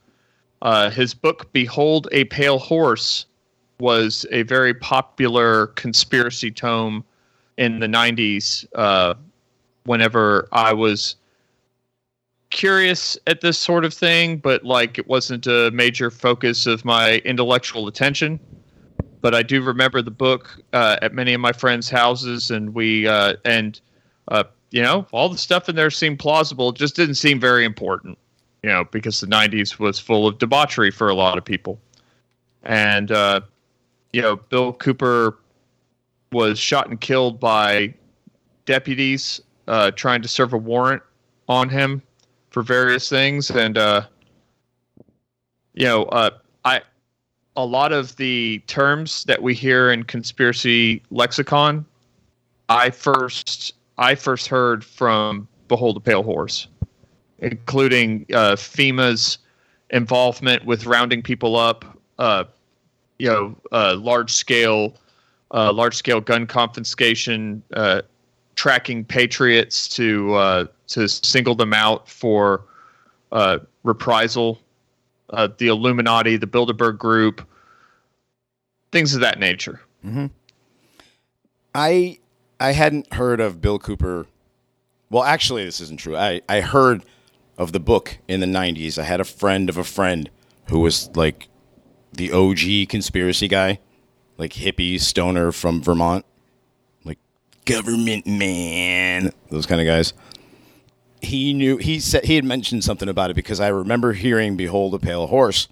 Uh, 0.60 0.90
his 0.90 1.14
book, 1.14 1.50
Behold 1.54 2.06
a 2.12 2.24
Pale 2.24 2.58
Horse, 2.58 3.24
was 3.80 4.26
a 4.30 4.42
very 4.42 4.74
popular 4.74 5.68
conspiracy 5.68 6.50
tome 6.50 7.02
in 7.56 7.80
the 7.80 7.86
90s 7.86 8.66
uh, 8.74 9.14
whenever 9.84 10.48
I 10.52 10.74
was 10.74 11.16
curious 12.52 13.18
at 13.26 13.40
this 13.40 13.58
sort 13.58 13.84
of 13.84 13.92
thing, 13.92 14.36
but 14.36 14.62
like 14.62 14.98
it 14.98 15.08
wasn't 15.08 15.46
a 15.48 15.70
major 15.72 16.10
focus 16.10 16.66
of 16.66 16.84
my 16.84 17.16
intellectual 17.24 17.88
attention. 17.88 18.38
But 19.20 19.34
I 19.34 19.42
do 19.42 19.62
remember 19.62 20.02
the 20.02 20.12
book 20.12 20.62
uh, 20.72 20.96
at 21.02 21.12
many 21.12 21.34
of 21.34 21.40
my 21.40 21.52
friends' 21.52 21.90
houses, 21.90 22.50
and 22.50 22.74
we 22.74 23.08
uh, 23.08 23.34
and 23.44 23.80
uh, 24.28 24.44
you 24.70 24.82
know 24.82 25.06
all 25.10 25.28
the 25.28 25.38
stuff 25.38 25.68
in 25.68 25.74
there 25.74 25.90
seemed 25.90 26.20
plausible. 26.20 26.70
It 26.70 26.76
just 26.76 26.94
didn't 26.94 27.16
seem 27.16 27.40
very 27.40 27.64
important 27.64 28.18
you 28.62 28.70
know, 28.70 28.84
because 28.84 29.20
the 29.20 29.26
90s 29.26 29.78
was 29.78 29.98
full 29.98 30.26
of 30.26 30.38
debauchery 30.38 30.90
for 30.90 31.08
a 31.08 31.14
lot 31.14 31.36
of 31.36 31.44
people. 31.44 31.80
And, 32.62 33.10
uh, 33.10 33.40
you 34.12 34.22
know, 34.22 34.36
Bill 34.36 34.72
Cooper 34.72 35.38
was 36.30 36.58
shot 36.58 36.88
and 36.88 37.00
killed 37.00 37.40
by 37.40 37.94
deputies 38.64 39.40
uh, 39.66 39.90
trying 39.90 40.22
to 40.22 40.28
serve 40.28 40.52
a 40.52 40.58
warrant 40.58 41.02
on 41.48 41.68
him 41.68 42.02
for 42.52 42.62
various 42.62 43.08
things. 43.08 43.50
And, 43.50 43.76
uh, 43.76 44.02
you 45.74 45.86
know, 45.86 46.04
uh, 46.04 46.30
I, 46.64 46.82
a 47.56 47.64
lot 47.64 47.92
of 47.92 48.16
the 48.16 48.62
terms 48.66 49.24
that 49.24 49.42
we 49.42 49.54
hear 49.54 49.90
in 49.90 50.04
conspiracy 50.04 51.02
lexicon, 51.10 51.84
I 52.68 52.90
first, 52.90 53.74
I 53.98 54.14
first 54.14 54.48
heard 54.48 54.84
from 54.84 55.48
Behold 55.68 55.96
a 55.96 56.00
Pale 56.00 56.22
Horse 56.22 56.68
including 57.42 58.24
uh, 58.32 58.54
FEMA's 58.54 59.38
involvement 59.90 60.64
with 60.64 60.86
rounding 60.86 61.22
people 61.22 61.56
up, 61.56 61.84
uh, 62.18 62.44
you 63.18 63.28
know, 63.28 63.56
uh, 63.72 63.96
large 63.98 64.32
scale, 64.32 64.96
uh, 65.50 65.72
large 65.72 65.94
scale 65.94 66.20
gun 66.20 66.46
confiscation, 66.46 67.62
uh, 67.74 68.00
tracking 68.54 69.04
patriots 69.04 69.88
to 69.88 70.34
uh, 70.34 70.64
to 70.88 71.08
single 71.08 71.54
them 71.54 71.72
out 71.72 72.08
for 72.08 72.64
uh, 73.32 73.58
reprisal, 73.82 74.60
uh, 75.30 75.48
the 75.58 75.68
Illuminati, 75.68 76.36
the 76.36 76.46
Bilderberg 76.46 76.98
Group, 76.98 77.46
things 78.90 79.14
of 79.14 79.20
that 79.20 79.38
nature. 79.38 79.80
I 81.74 82.18
I 82.60 82.72
hadn't 82.72 83.12
heard 83.14 83.40
of 83.40 83.60
Bill 83.60 83.78
Cooper. 83.78 84.26
Well, 85.10 85.24
actually, 85.24 85.64
this 85.64 85.80
isn't 85.80 85.98
true. 85.98 86.16
I, 86.16 86.40
I 86.48 86.60
heard 86.60 87.04
of 87.58 87.72
the 87.72 87.80
book 87.80 88.18
in 88.28 88.40
the 88.40 88.46
90s. 88.46 88.98
I 88.98 89.02
had 89.02 89.20
a 89.20 89.24
friend 89.24 89.68
of 89.68 89.76
a 89.76 89.84
friend 89.84 90.30
who 90.70 90.80
was 90.80 91.14
like 91.16 91.48
the 92.12 92.32
OG 92.32 92.88
conspiracy 92.88 93.48
guy, 93.48 93.78
like 94.38 94.52
hippie 94.52 95.00
stoner 95.00 95.52
from 95.52 95.82
Vermont, 95.82 96.24
government 97.64 98.26
man, 98.26 99.32
those 99.50 99.66
kind 99.66 99.80
of 99.80 99.86
guys. 99.86 100.12
He 101.20 101.52
knew 101.54 101.76
he 101.76 102.00
said 102.00 102.24
he 102.24 102.34
had 102.34 102.44
mentioned 102.44 102.82
something 102.82 103.08
about 103.08 103.30
it 103.30 103.34
because 103.34 103.60
I 103.60 103.68
remember 103.68 104.12
hearing 104.12 104.56
"Behold 104.56 104.94
a 104.94 104.98
Pale 104.98 105.28
Horse" 105.28 105.68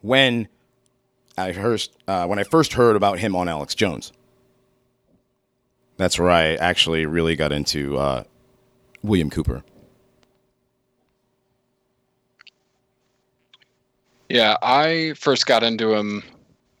when 0.00 0.48
I 1.36 1.52
first 1.52 1.96
uh, 2.06 2.26
when 2.26 2.38
I 2.38 2.44
first 2.44 2.74
heard 2.74 2.96
about 2.96 3.18
him 3.18 3.34
on 3.34 3.48
Alex 3.48 3.74
Jones. 3.74 4.12
That's 5.96 6.18
where 6.18 6.30
I 6.30 6.54
actually 6.54 7.06
really 7.06 7.36
got 7.36 7.52
into 7.52 7.98
uh, 7.98 8.24
William 9.02 9.30
Cooper. 9.30 9.62
Yeah, 14.28 14.56
I 14.62 15.14
first 15.16 15.46
got 15.46 15.62
into 15.62 15.94
him 15.94 16.22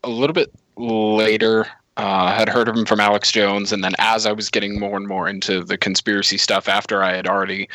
a 0.02 0.08
little 0.08 0.32
bit 0.32 0.50
later. 0.76 1.66
Uh, 1.98 2.34
had 2.34 2.48
heard 2.48 2.68
of 2.68 2.76
him 2.76 2.86
from 2.86 3.00
Alex 3.00 3.30
Jones, 3.30 3.70
and 3.70 3.84
then 3.84 3.92
as 3.98 4.24
I 4.24 4.32
was 4.32 4.48
getting 4.48 4.80
more 4.80 4.96
and 4.96 5.06
more 5.06 5.28
into 5.28 5.62
the 5.62 5.76
conspiracy 5.76 6.38
stuff, 6.38 6.66
after 6.68 7.02
I 7.02 7.14
had 7.14 7.26
already 7.26 7.68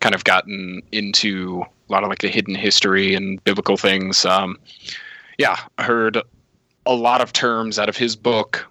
kind 0.00 0.14
of 0.14 0.24
gotten 0.24 0.82
into 0.90 1.62
a 1.88 1.92
lot 1.92 2.02
of 2.02 2.08
like 2.08 2.18
the 2.18 2.28
hidden 2.28 2.56
history 2.56 3.14
and 3.14 3.42
biblical 3.44 3.76
things, 3.76 4.24
um, 4.24 4.58
yeah, 5.38 5.56
I 5.78 5.84
heard 5.84 6.20
a 6.84 6.94
lot 6.94 7.20
of 7.20 7.32
terms 7.32 7.78
out 7.78 7.88
of 7.88 7.96
his 7.96 8.16
book, 8.16 8.66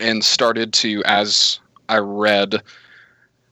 and 0.00 0.24
started 0.24 0.72
to 0.74 1.02
as 1.04 1.60
I 1.88 1.98
read 1.98 2.60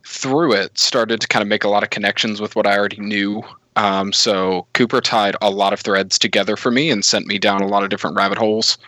through 0.05 0.53
it, 0.53 0.77
started 0.79 1.21
to 1.21 1.29
kind 1.29 1.43
of 1.43 1.49
make 1.49 1.63
a 1.63 1.69
lot 1.69 1.85
of 1.85 1.91
connections 1.91 2.41
with 2.41 2.57
what 2.57 2.67
I 2.67 2.77
already 2.77 3.01
knew 3.01 3.45
um, 3.77 4.13
so 4.13 4.67
Cooper 4.73 5.01
tied 5.01 5.37
a 5.43 5.51
lot 5.51 5.73
of 5.73 5.81
threads 5.81 6.19
together 6.19 6.57
for 6.57 6.71
me 6.71 6.91
and 6.91 7.05
sent 7.05 7.27
me 7.27 7.39
down 7.39 7.61
a 7.61 7.67
lot 7.67 7.85
of 7.85 7.91
different 7.91 8.17
rabbit 8.17 8.39
holes. 8.39 8.79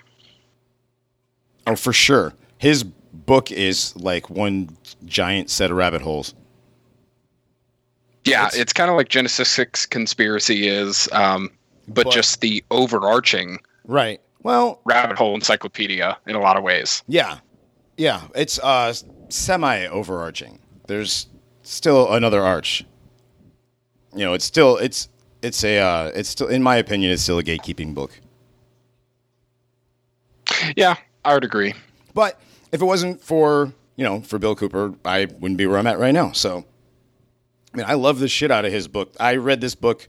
Oh, 1.68 1.76
for 1.76 1.92
sure. 1.92 2.34
His 2.58 2.82
book 2.84 3.50
is 3.52 3.94
like 3.96 4.30
one 4.30 4.70
giant 5.04 5.50
set 5.50 5.70
of 5.70 5.76
rabbit 5.76 6.00
holes. 6.02 6.34
Yeah, 8.24 8.46
It's- 8.46 8.56
it's, 8.56 8.72
kind 8.72 8.90
of 8.90 8.96
like 8.96 9.08
Genesis 9.08 9.48
Six 9.48 9.86
conspiracy 9.86 10.68
is, 10.68 11.08
um, 11.12 11.50
but, 11.86 12.04
But- 12.04 12.12
just 12.14 12.40
the 12.40 12.62
overarching 12.70 13.58
Right. 13.86 14.20
Well, 14.42 14.80
rabbit 14.84 15.16
hole 15.18 15.34
encyclopedia 15.34 16.16
in 16.26 16.34
a 16.36 16.40
lot 16.40 16.56
of 16.56 16.62
ways. 16.62 17.02
yeah. 17.08 17.38
Yeah. 17.96 18.22
It's 18.34 18.58
uh, 18.60 18.92
semi 19.28 19.86
overarching. 19.86 20.60
There's 20.86 21.26
still 21.62 22.12
another 22.12 22.42
arch. 22.44 22.84
You 24.14 24.24
know, 24.24 24.34
it's 24.34 24.44
still 24.44 24.76
it's 24.76 25.08
it's 25.42 25.64
a 25.64 25.78
uh, 25.78 26.12
it's 26.14 26.28
still 26.28 26.46
in 26.48 26.62
my 26.62 26.76
opinion 26.76 27.10
it's 27.12 27.22
still 27.22 27.38
a 27.38 27.42
gatekeeping 27.42 27.94
book. 27.94 28.12
Yeah, 30.76 30.96
I 31.24 31.34
would 31.34 31.44
agree. 31.44 31.74
But 32.14 32.40
if 32.72 32.80
it 32.80 32.84
wasn't 32.84 33.22
for 33.22 33.72
you 33.96 34.04
know 34.04 34.20
for 34.20 34.38
Bill 34.38 34.54
Cooper, 34.54 34.94
I 35.04 35.26
wouldn't 35.38 35.58
be 35.58 35.66
where 35.66 35.78
I'm 35.78 35.86
at 35.86 35.98
right 35.98 36.12
now. 36.14 36.32
So, 36.32 36.64
I 37.74 37.76
mean, 37.76 37.86
I 37.86 37.94
love 37.94 38.18
the 38.18 38.28
shit 38.28 38.50
out 38.50 38.64
of 38.64 38.72
his 38.72 38.88
book. 38.88 39.14
I 39.20 39.36
read 39.36 39.60
this 39.60 39.74
book 39.74 40.08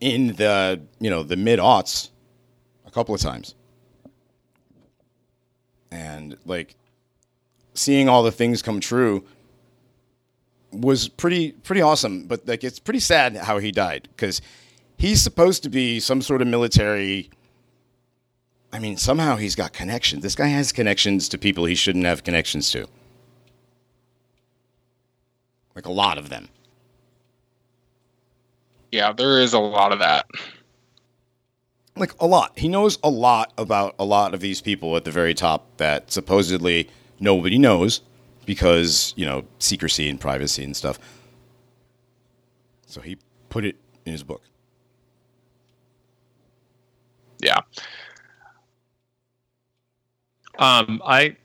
in 0.00 0.28
the 0.36 0.80
you 1.00 1.10
know 1.10 1.22
the 1.22 1.36
mid 1.36 1.58
aughts 1.58 2.10
a 2.86 2.90
couple 2.90 3.14
of 3.14 3.20
times, 3.20 3.54
and 5.90 6.36
like 6.44 6.74
seeing 7.74 8.08
all 8.08 8.22
the 8.22 8.32
things 8.32 8.62
come 8.62 8.80
true. 8.80 9.24
was 10.72 11.08
pretty 11.08 11.52
pretty 11.52 11.82
awesome, 11.82 12.26
but 12.26 12.46
like 12.46 12.64
it's 12.64 12.78
pretty 12.78 13.00
sad 13.00 13.36
how 13.36 13.58
he 13.58 13.70
died 13.72 14.08
because 14.16 14.40
he's 14.98 15.22
supposed 15.22 15.62
to 15.62 15.68
be 15.68 16.00
some 16.00 16.22
sort 16.22 16.42
of 16.42 16.48
military. 16.48 17.30
I 18.72 18.78
mean, 18.78 18.96
somehow 18.96 19.36
he's 19.36 19.54
got 19.54 19.72
connections. 19.72 20.22
This 20.22 20.34
guy 20.34 20.48
has 20.48 20.72
connections 20.72 21.28
to 21.30 21.38
people 21.38 21.64
he 21.64 21.74
shouldn't 21.74 22.04
have 22.04 22.24
connections 22.24 22.70
to. 22.72 22.86
Like 25.74 25.86
a 25.86 25.92
lot 25.92 26.18
of 26.18 26.28
them. 26.28 26.48
Yeah, 28.92 29.12
there 29.12 29.40
is 29.40 29.52
a 29.52 29.58
lot 29.58 29.92
of 29.92 29.98
that. 29.98 30.26
Like 31.96 32.12
a 32.20 32.26
lot. 32.26 32.58
He 32.58 32.68
knows 32.68 32.98
a 33.02 33.10
lot 33.10 33.52
about 33.56 33.94
a 33.98 34.04
lot 34.04 34.34
of 34.34 34.40
these 34.40 34.60
people 34.60 34.96
at 34.96 35.04
the 35.04 35.10
very 35.10 35.34
top 35.34 35.76
that 35.76 36.10
supposedly 36.10 36.88
nobody 37.20 37.58
knows 37.58 38.00
because, 38.44 39.12
you 39.16 39.26
know, 39.26 39.44
secrecy 39.58 40.08
and 40.08 40.20
privacy 40.20 40.64
and 40.64 40.76
stuff. 40.76 40.98
So 42.86 43.00
he 43.00 43.18
put 43.48 43.64
it 43.64 43.76
in 44.04 44.12
his 44.12 44.22
book. 44.22 44.42
Yeah. 47.38 47.60
Um, 50.58 51.02
I 51.04 51.36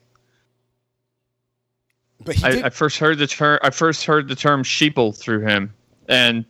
But 2.24 2.42
I, 2.44 2.66
I 2.66 2.70
first 2.70 2.98
heard 2.98 3.18
the 3.18 3.26
term. 3.26 3.58
I 3.62 3.70
first 3.70 4.04
heard 4.04 4.28
the 4.28 4.36
term 4.36 4.62
sheeple 4.62 5.16
through 5.16 5.40
him, 5.40 5.72
and 6.08 6.44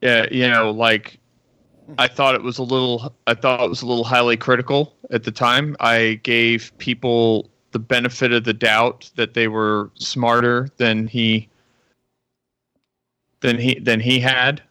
yeah, 0.00 0.26
you 0.30 0.48
know, 0.48 0.70
like 0.70 1.18
I 1.98 2.08
thought 2.08 2.34
it 2.34 2.42
was 2.42 2.58
a 2.58 2.62
little. 2.62 3.14
I 3.26 3.34
thought 3.34 3.60
it 3.60 3.68
was 3.68 3.82
a 3.82 3.86
little 3.86 4.04
highly 4.04 4.36
critical 4.36 4.94
at 5.10 5.24
the 5.24 5.30
time. 5.30 5.76
I 5.80 6.20
gave 6.22 6.76
people 6.78 7.50
the 7.72 7.78
benefit 7.78 8.32
of 8.32 8.44
the 8.44 8.52
doubt 8.52 9.10
that 9.16 9.34
they 9.34 9.48
were 9.48 9.90
smarter 9.94 10.68
than 10.76 11.06
he 11.06 11.48
than 13.40 13.58
he 13.58 13.78
than 13.78 14.00
he 14.00 14.18
had 14.18 14.62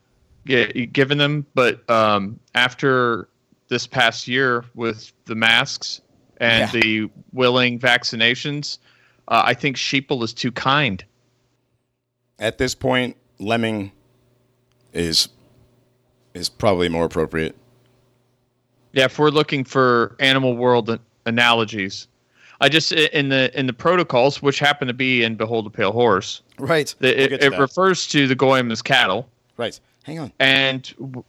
gi- 0.45 0.88
given 0.88 1.17
them. 1.17 1.45
But 1.53 1.89
um, 1.89 2.39
after 2.55 3.30
this 3.70 3.88
past 3.88 4.28
year 4.28 4.65
with 4.76 5.13
the 5.26 5.36
masks 5.36 6.01
and 6.40 6.74
Yeah. 6.74 6.82
the 6.82 7.10
willing 7.34 7.80
vaccinations, 7.80 8.78
uh, 9.28 9.42
I 9.46 9.54
think 9.54 9.76
Sheeple 9.78 10.24
is 10.24 10.34
too 10.34 10.52
kind. 10.52 11.04
at 12.40 12.58
this 12.58 12.74
point, 12.74 13.16
Lemming 13.40 13.92
is 14.94 15.30
is 16.34 16.48
probably 16.50 16.88
more 16.90 17.06
appropriate. 17.06 17.56
Yeah, 18.94 19.06
if 19.06 19.20
we're 19.20 19.30
looking 19.30 19.64
for 19.64 20.16
animal 20.20 20.56
world 20.56 20.98
analogies, 21.26 22.08
I 22.62 22.70
just 22.70 22.92
in 22.92 23.30
the 23.30 23.58
in 23.60 23.68
the 23.68 23.74
protocols, 23.74 24.42
which 24.42 24.60
happen 24.60 24.88
to 24.88 24.94
be 24.94 25.24
in 25.24 25.36
Behold 25.36 25.66
the 25.66 25.70
Pale 25.70 25.92
Horse, 25.92 26.42
Right. 26.58 26.94
the, 27.00 27.08
We'll 27.10 27.20
it, 27.34 27.40
to 27.42 27.46
it 27.46 27.60
refers 27.60 28.08
to 28.08 28.26
the 28.28 28.36
goyim 28.36 28.72
as 28.72 28.82
cattle, 28.82 29.30
right. 29.58 29.78
Hang 30.04 30.20
on. 30.20 30.32
and 30.40 30.84
w- 31.00 31.24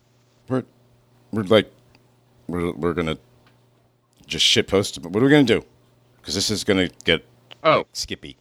We're 0.48 0.64
we're 1.32 1.42
like 1.44 1.70
we're 2.48 2.72
we're 2.72 2.94
gonna 2.94 3.18
just 4.30 4.46
shit 4.46 4.66
post. 4.66 4.98
What 5.02 5.16
are 5.20 5.24
we 5.26 5.30
gonna 5.30 5.44
do? 5.44 5.62
Because 6.20 6.34
this 6.34 6.50
is 6.50 6.64
gonna 6.64 6.88
get 7.04 7.24
oh, 7.64 7.84
skippy. 7.92 8.36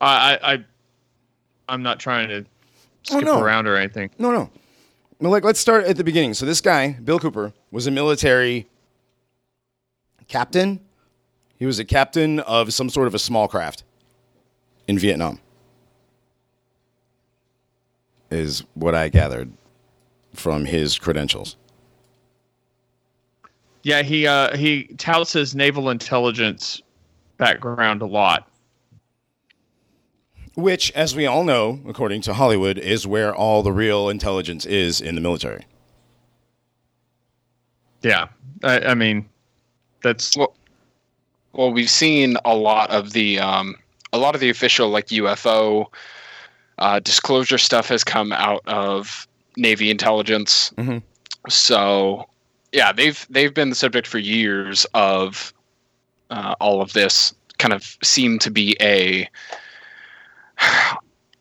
I, 0.00 0.34
I, 0.42 0.54
I 0.54 0.64
I'm 1.68 1.82
not 1.82 2.00
trying 2.00 2.28
to 2.28 2.40
oh, 2.40 2.44
skip 3.02 3.28
Oh, 3.28 3.36
no. 3.38 3.40
around 3.40 3.66
or 3.68 3.76
anything. 3.76 4.10
No, 4.18 4.32
no. 4.32 4.50
Well, 5.20 5.30
like 5.30 5.44
let's 5.44 5.60
start 5.60 5.84
at 5.84 5.96
the 5.96 6.04
beginning. 6.04 6.34
So 6.34 6.44
this 6.46 6.60
guy, 6.60 6.92
Bill 6.92 7.18
Cooper, 7.20 7.52
was 7.70 7.86
a 7.86 7.90
military 7.90 8.66
captain. 10.26 10.80
He 11.56 11.66
was 11.66 11.78
a 11.78 11.84
captain 11.84 12.40
of 12.40 12.74
some 12.74 12.90
sort 12.90 13.06
of 13.06 13.14
a 13.14 13.18
small 13.18 13.46
craft 13.46 13.84
in 14.88 14.98
Vietnam. 14.98 15.38
Is 18.30 18.64
what 18.74 18.94
I 18.94 19.08
gathered 19.10 19.52
from 20.34 20.64
his 20.64 20.98
credentials. 20.98 21.56
Yeah, 23.84 24.02
he 24.02 24.26
uh, 24.26 24.56
he 24.56 24.84
touts 24.96 25.34
his 25.34 25.54
naval 25.54 25.90
intelligence 25.90 26.82
background 27.36 28.00
a 28.00 28.06
lot. 28.06 28.48
Which, 30.54 30.90
as 30.92 31.14
we 31.14 31.26
all 31.26 31.44
know, 31.44 31.80
according 31.86 32.22
to 32.22 32.34
Hollywood, 32.34 32.78
is 32.78 33.06
where 33.06 33.34
all 33.34 33.62
the 33.62 33.72
real 33.72 34.08
intelligence 34.08 34.64
is 34.64 35.00
in 35.00 35.16
the 35.16 35.20
military. 35.20 35.66
Yeah, 38.02 38.28
I, 38.62 38.80
I 38.80 38.94
mean, 38.94 39.28
that's 40.02 40.34
Well, 40.36 40.56
well, 41.52 41.72
we've 41.72 41.90
seen 41.90 42.36
a 42.44 42.54
lot 42.54 42.90
of 42.90 43.12
the 43.12 43.38
um, 43.38 43.76
a 44.14 44.18
lot 44.18 44.34
of 44.34 44.40
the 44.40 44.48
official 44.48 44.88
like 44.88 45.08
UFO 45.08 45.86
uh, 46.78 47.00
disclosure 47.00 47.58
stuff 47.58 47.88
has 47.88 48.02
come 48.02 48.32
out 48.32 48.62
of 48.66 49.28
Navy 49.58 49.90
intelligence. 49.90 50.72
Mhm. 50.78 51.02
So, 51.50 52.28
yeah, 52.74 52.92
they've 52.92 53.26
they've 53.30 53.54
been 53.54 53.70
the 53.70 53.76
subject 53.76 54.06
for 54.06 54.18
years 54.18 54.84
of 54.92 55.54
uh, 56.30 56.54
all 56.60 56.82
of 56.82 56.92
this. 56.92 57.32
Kind 57.58 57.72
of 57.72 57.96
seem 58.02 58.38
to 58.40 58.50
be 58.50 58.76
a, 58.80 59.28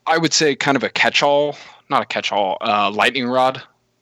I 0.05 0.17
would 0.17 0.31
say, 0.31 0.55
kind 0.55 0.77
of 0.77 0.83
a 0.83 0.89
catch-all, 0.89 1.57
not 1.89 2.03
a 2.03 2.05
catch-all, 2.05 2.59
uh, 2.61 2.91
lightning 2.91 3.27
rod 3.27 3.61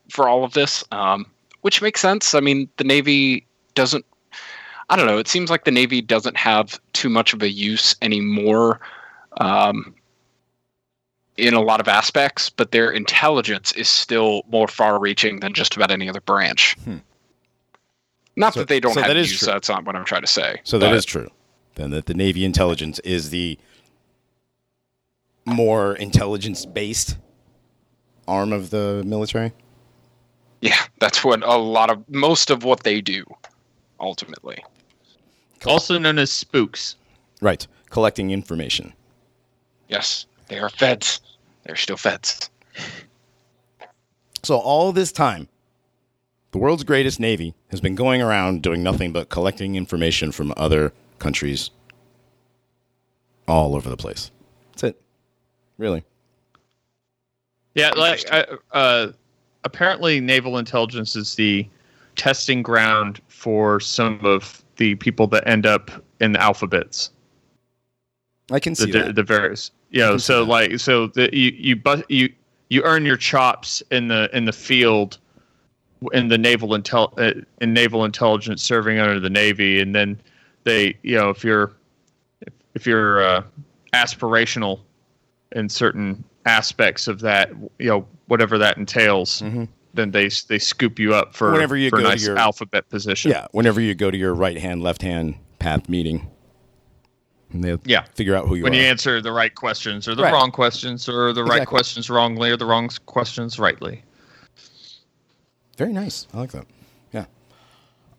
for 0.10 0.28
all 0.28 0.44
of 0.44 0.54
this, 0.54 0.84
um, 0.92 1.26
which 1.62 1.82
makes 1.82 2.02
sense. 2.02 2.36
I 2.36 2.42
mean, 2.42 2.70
the 2.76 2.84
Navy 2.84 3.48
doesn't 3.76 4.06
I 4.92 4.98
don't 4.98 5.06
know. 5.06 5.18
It 5.18 5.30
seems 5.30 5.50
like 5.50 5.64
the 5.64 5.72
Navy 5.72 6.02
doesn't 6.02 6.36
have 6.36 6.80
too 6.92 7.08
much 7.08 7.34
of 7.34 7.42
a 7.42 7.50
use 7.50 7.96
anymore 8.02 8.82
um, 9.38 9.96
in 11.38 11.54
a 11.54 11.62
lot 11.62 11.80
of 11.80 11.88
aspects, 11.88 12.50
but 12.50 12.74
their 12.74 12.92
intelligence 12.92 13.72
is 13.72 13.88
still 13.88 14.44
more 14.52 14.68
far 14.68 15.00
reaching 15.00 15.40
than 15.40 15.54
just 15.54 15.78
about 15.78 15.92
any 15.92 16.10
other 16.10 16.20
branch. 16.20 16.76
Hmm. 16.84 16.98
Not 18.36 18.54
So- 18.54 18.62
that 18.62 18.70
they 18.70 18.80
don't 18.80 18.94
so 18.94 19.02
have 19.02 19.10
that 19.10 19.18
is 19.18 19.30
use, 19.32 19.40
true. 19.40 19.48
that's 19.48 19.70
not 19.70 19.86
what 19.86 19.96
I'm 19.96 20.06
trying 20.06 20.22
to 20.22 20.28
say. 20.28 20.62
So 20.64 20.78
that 20.80 20.90
But, 20.90 20.96
is 20.96 21.06
true. 21.06 21.30
Then 21.76 21.92
that 21.92 22.06
the 22.06 22.14
Navy 22.14 22.46
intelligence 22.46 23.00
is 23.00 23.30
the 23.30 23.58
more 25.46 25.96
intelligence 25.96 26.66
based 26.66 27.18
arm 28.28 28.54
of 28.54 28.70
the 28.70 29.04
military. 29.06 29.52
Yeah, 30.62 30.78
that's 31.00 31.24
what 31.24 31.44
a 31.44 31.58
lot 31.58 31.90
of, 31.90 32.08
most 32.10 32.50
of 32.52 32.64
what 32.64 32.84
they 32.84 33.02
do, 33.02 33.26
ultimately. 34.00 34.64
also 35.66 35.98
known 36.00 36.18
as 36.20 36.32
spooks. 36.32 36.96
Right. 37.42 37.68
Collecting 37.90 38.32
information. 38.32 38.94
Yes, 39.90 40.26
they 40.48 40.58
are 40.60 40.70
feds. 40.70 41.20
They're 41.64 41.76
still 41.76 41.98
feds. 41.98 42.50
So 44.44 44.58
all 44.58 44.92
this 44.92 45.12
time, 45.12 45.48
the 46.52 46.58
world's 46.58 46.84
greatest 46.84 47.20
navy 47.20 47.54
has 47.70 47.82
been 47.82 47.96
going 47.96 48.22
around 48.22 48.62
doing 48.62 48.84
nothing 48.84 49.12
but 49.12 49.30
collecting 49.30 49.76
information 49.76 50.32
from 50.32 50.54
other 50.58 50.94
countries 51.20 51.72
all 53.48 53.76
over 53.76 53.90
the 53.90 53.98
place. 53.98 54.32
That's 54.72 54.84
it. 54.84 55.02
Really. 55.78 56.04
Yeah, 57.74 57.92
like 57.92 58.26
uh, 58.32 58.58
uh, 58.72 59.08
apparently, 59.64 60.20
naval 60.20 60.58
intelligence 60.58 61.16
is 61.16 61.36
the 61.36 61.68
testing 62.16 62.62
ground 62.62 63.22
for 63.30 63.80
some 63.80 64.20
of 64.26 64.62
the 64.76 64.96
people 64.96 65.28
that 65.28 65.48
end 65.48 65.66
up 65.66 65.90
in 66.20 66.34
the 66.34 66.42
alphabets. 66.42 67.12
I 68.52 68.60
can 68.60 68.76
see 68.76 68.92
the, 68.92 69.00
that. 69.00 69.16
the 69.16 69.24
various, 69.24 69.72
you 69.92 70.02
know, 70.02 70.18
so 70.18 70.44
like 70.44 70.80
so 70.80 71.08
the, 71.08 71.30
you 71.32 71.52
you 71.52 72.04
you 72.10 72.30
you 72.70 72.82
earn 72.84 73.06
your 73.06 73.16
chops 73.16 73.82
in 73.92 74.10
the 74.10 74.30
in 74.36 74.44
the 74.44 74.52
field 74.52 75.18
in 76.14 76.28
the 76.28 76.38
naval 76.38 76.70
intel 76.70 77.14
uh, 77.20 77.40
in 77.62 77.74
naval 77.74 78.06
intelligence 78.06 78.64
serving 78.64 79.00
under 79.00 79.20
the 79.20 79.30
navy 79.30 79.80
and 79.80 79.94
then 79.96 80.20
they 80.64 80.98
you 81.04 81.16
know 81.18 81.30
if 81.30 81.44
you're 81.44 81.72
if, 82.42 82.54
if 82.74 82.88
you're 82.88 83.24
uh, 83.24 83.44
aspirational 83.94 84.80
in 85.52 85.70
certain 85.70 86.24
aspects 86.46 87.08
of 87.08 87.20
that 87.20 87.52
you 87.78 87.88
know 87.90 88.08
whatever 88.28 88.58
that 88.58 88.78
entails 88.78 89.42
Mhm. 89.42 89.68
then 89.94 90.10
they 90.12 90.28
they 90.48 90.58
scoop 90.58 90.98
you 90.98 91.14
up 91.14 91.36
for 91.36 91.52
Whenever 91.52 91.78
you 91.78 91.90
for 91.92 92.00
a 92.00 92.04
go 92.04 92.16
to 92.16 92.18
your- 92.22 92.38
alphabet 92.38 92.90
position 92.90 93.30
Yeah, 93.32 93.46
whenever 93.52 93.80
you 93.80 93.94
go 93.94 94.10
to 94.10 94.18
your 94.18 94.34
right 94.34 94.58
hand, 94.58 94.82
left 94.82 95.02
hand 95.04 95.36
path 95.60 95.88
meeting, 95.88 96.28
and 97.54 97.64
they'll 97.64 97.80
Yeah. 97.86 98.06
figure 98.16 98.36
out 98.36 98.48
who 98.48 98.56
you 98.56 98.62
are. 98.62 98.64
when 98.64 98.74
are. 98.74 98.78
you 98.78 98.82
answer 98.84 99.22
the 99.22 99.32
right 99.32 99.54
questions 99.54 100.08
or 100.08 100.16
the 100.16 100.24
Right. 100.24 100.34
wrong 100.34 100.50
questions 100.50 101.08
or 101.08 101.32
the 101.34 101.44
right 101.44 101.68
questions 101.68 102.10
wrongly 102.10 102.50
or 102.50 102.58
the 102.58 102.66
wrong 102.66 102.90
questions 103.06 103.60
rightly 103.60 104.02
Very 105.82 105.94
nice. 105.94 106.28
I 106.32 106.38
like 106.38 106.52
that. 106.52 106.68
Yeah. 107.12 107.26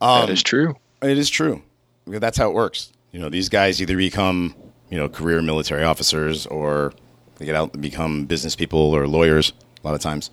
that 0.01 0.07
Um, 0.25 0.29
is 0.31 0.43
true. 0.43 0.75
It 1.01 1.17
is 1.17 1.31
true. 1.31 1.63
That's 2.09 2.37
how 2.37 2.49
it 2.51 2.55
works. 2.55 2.91
You 3.13 3.21
know, 3.21 3.29
these 3.29 3.49
guys 3.49 3.81
either 3.81 3.97
become, 3.97 4.57
you 4.91 4.99
know, 4.99 5.09
career 5.09 5.41
military 5.43 5.85
officers 5.85 6.45
or 6.49 6.93
they 7.37 7.45
get 7.45 7.55
out 7.55 7.73
and 7.75 7.81
become 7.81 8.25
business 8.25 8.57
people 8.57 8.81
or 8.81 9.07
lawyers 9.07 9.53
a 9.81 9.87
lot 9.87 9.95
of 9.95 10.01
times. 10.01 10.33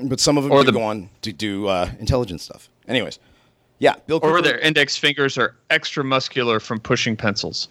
But 0.00 0.18
some 0.18 0.36
of 0.36 0.42
them 0.42 0.52
Or 0.52 0.64
the- 0.64 0.72
go 0.72 0.82
on 0.82 1.10
to 1.22 1.32
do 1.32 1.68
uh, 1.68 1.88
intelligence 2.00 2.42
stuff. 2.42 2.68
Anyways, 2.88 3.20
yeah, 3.78 3.94
Bill 4.08 4.16
or 4.16 4.30
Cooper. 4.38 4.42
their 4.42 4.58
index 4.58 4.96
fingers 4.96 5.38
are 5.38 5.54
extra 5.70 6.02
muscular 6.02 6.58
from 6.58 6.80
pushing 6.80 7.16
pencils 7.16 7.68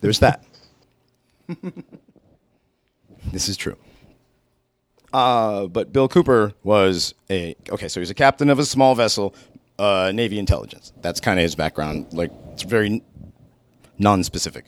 There's 0.00 0.18
that. 0.18 0.42
this 3.32 3.48
is 3.48 3.56
true. 3.56 3.76
Uh, 5.12 5.66
but 5.66 5.92
Bill 5.92 6.08
Cooper 6.08 6.52
was 6.62 7.14
a 7.30 7.56
okay. 7.70 7.88
So 7.88 8.00
he's 8.00 8.10
a 8.10 8.14
captain 8.14 8.50
of 8.50 8.58
a 8.58 8.64
small 8.64 8.94
vessel, 8.94 9.34
uh, 9.78 10.12
Navy 10.14 10.38
intelligence. 10.38 10.92
That's 11.00 11.20
kind 11.20 11.38
of 11.38 11.42
his 11.42 11.54
background. 11.54 12.12
Like 12.12 12.32
it's 12.52 12.62
very 12.62 13.02
non-specific. 13.98 14.66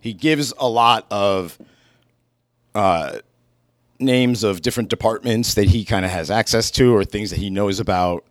He 0.00 0.12
gives 0.12 0.52
a 0.58 0.68
lot 0.68 1.06
of 1.10 1.58
uh, 2.74 3.18
names 3.98 4.44
of 4.44 4.62
different 4.62 4.88
departments 4.88 5.54
that 5.54 5.68
he 5.68 5.84
kind 5.84 6.04
of 6.04 6.10
has 6.10 6.30
access 6.30 6.70
to, 6.72 6.94
or 6.94 7.04
things 7.04 7.30
that 7.30 7.38
he 7.38 7.50
knows 7.50 7.80
about. 7.80 8.24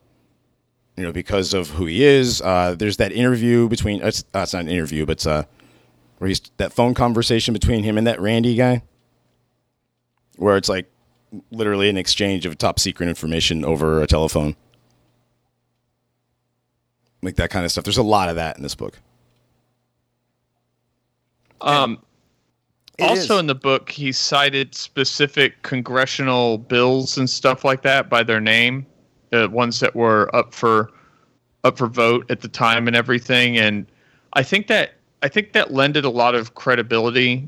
You 0.97 1.03
know, 1.05 1.13
because 1.13 1.53
of 1.53 1.69
who 1.69 1.85
he 1.85 2.03
is. 2.03 2.41
Uh, 2.41 2.75
there's 2.77 2.97
that 2.97 3.11
interview 3.11 3.69
between. 3.69 4.03
Uh, 4.03 4.07
it's, 4.07 4.23
uh, 4.35 4.39
it's 4.39 4.53
not 4.53 4.63
an 4.63 4.69
interview, 4.69 5.05
but 5.05 5.13
it's 5.13 5.25
where 5.25 6.27
he's 6.27 6.41
that 6.57 6.71
phone 6.71 6.93
conversation 6.93 7.53
between 7.53 7.83
him 7.83 7.97
and 7.97 8.05
that 8.05 8.19
Randy 8.21 8.55
guy, 8.55 8.83
where 10.35 10.57
it's 10.57 10.69
like 10.69 10.87
literally 11.51 11.89
an 11.89 11.97
exchange 11.97 12.45
of 12.45 12.57
top 12.57 12.79
secret 12.79 13.07
information 13.07 13.63
over 13.63 14.01
a 14.01 14.07
telephone. 14.07 14.55
Like 17.21 17.35
that 17.35 17.49
kind 17.49 17.65
of 17.65 17.71
stuff. 17.71 17.83
There's 17.83 17.97
a 17.97 18.03
lot 18.03 18.29
of 18.29 18.35
that 18.35 18.57
in 18.57 18.63
this 18.63 18.75
book. 18.75 18.99
Um, 21.61 21.99
It 22.97 23.03
also 23.03 23.35
is. 23.35 23.39
in 23.39 23.47
the 23.47 23.55
book, 23.55 23.89
he 23.89 24.11
cited 24.11 24.73
specific 24.75 25.61
congressional 25.61 26.57
bills 26.57 27.17
and 27.17 27.29
stuff 27.29 27.63
like 27.63 27.83
that 27.83 28.09
by 28.09 28.23
their 28.23 28.41
name, 28.41 28.85
uh, 29.31 29.47
ones 29.49 29.79
that 29.79 29.95
were 29.95 30.33
up 30.35 30.53
for 30.53 30.91
up 31.63 31.77
for 31.77 31.87
vote 31.87 32.29
at 32.31 32.41
the 32.41 32.47
time 32.47 32.87
and 32.87 32.95
everything. 32.95 33.57
And 33.57 33.85
I 34.33 34.41
think 34.43 34.67
that 34.67 34.95
I 35.21 35.27
think 35.27 35.53
that 35.53 35.71
lended 35.71 36.05
a 36.05 36.09
lot 36.09 36.33
of 36.33 36.55
credibility 36.55 37.47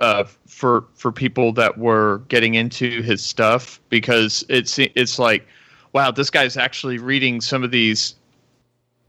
uh, 0.00 0.24
for 0.46 0.84
for 0.94 1.10
people 1.12 1.52
that 1.52 1.78
were 1.78 2.18
getting 2.28 2.54
into 2.54 3.02
his 3.02 3.24
stuff 3.24 3.80
because 3.88 4.44
it's 4.48 4.78
it's 4.78 5.18
like, 5.18 5.46
wow, 5.92 6.10
this 6.10 6.30
guy's 6.30 6.56
actually 6.56 6.98
reading 6.98 7.40
some 7.40 7.64
of 7.64 7.70
these 7.70 8.14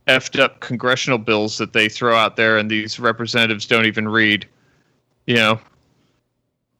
effed 0.06 0.40
up 0.40 0.60
congressional 0.60 1.18
bills 1.18 1.58
that 1.58 1.72
they 1.72 1.88
throw 1.88 2.16
out 2.16 2.36
there, 2.36 2.56
and 2.56 2.70
these 2.70 2.98
representatives 2.98 3.66
don't 3.66 3.86
even 3.86 4.08
read. 4.08 4.46
You 5.26 5.36
know, 5.36 5.60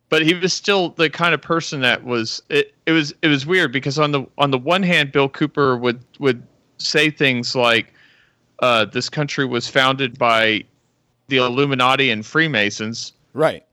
but 0.08 0.24
he 0.24 0.34
was 0.34 0.54
still 0.54 0.90
the 0.90 1.10
kind 1.10 1.34
of 1.34 1.42
person 1.42 1.80
that 1.82 2.04
was 2.04 2.42
it. 2.48 2.74
It 2.86 2.92
was 2.92 3.12
it 3.22 3.28
was 3.28 3.44
weird 3.44 3.72
because 3.72 3.98
on 3.98 4.12
the 4.12 4.24
on 4.38 4.50
the 4.50 4.58
one 4.58 4.82
hand, 4.82 5.12
Bill 5.12 5.28
Cooper 5.28 5.76
would 5.76 6.02
would 6.18 6.42
say 6.78 7.10
things 7.10 7.54
like, 7.54 7.92
uh, 8.60 8.86
"This 8.86 9.08
country 9.08 9.44
was 9.44 9.68
founded 9.68 10.18
by 10.18 10.64
the 11.28 11.36
Illuminati 11.36 12.10
and 12.10 12.24
Freemasons." 12.24 13.12
Right. 13.34 13.64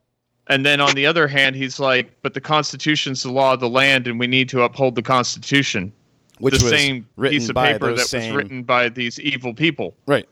And 0.47 0.65
then 0.65 0.79
on 0.79 0.93
the 0.93 1.05
other 1.05 1.27
hand, 1.27 1.55
he's 1.55 1.79
like, 1.79 2.11
but 2.21 2.33
the 2.33 2.41
Constitution's 2.41 3.23
the 3.23 3.31
law 3.31 3.53
of 3.53 3.59
the 3.59 3.69
land, 3.69 4.07
and 4.07 4.19
we 4.19 4.27
need 4.27 4.47
to 4.49 4.61
uphold 4.61 4.95
the 4.95 5.01
Constitution. 5.01 5.91
Which 6.39 6.57
the 6.57 6.65
was 6.65 6.71
same 6.71 7.07
written 7.15 7.39
piece 7.39 7.49
of 7.49 7.55
by 7.55 7.73
paper 7.73 7.93
that 7.93 8.05
same- 8.05 8.35
was 8.35 8.43
written 8.43 8.63
by 8.63 8.89
these 8.89 9.19
evil 9.19 9.53
people. 9.53 9.95
Right. 10.05 10.27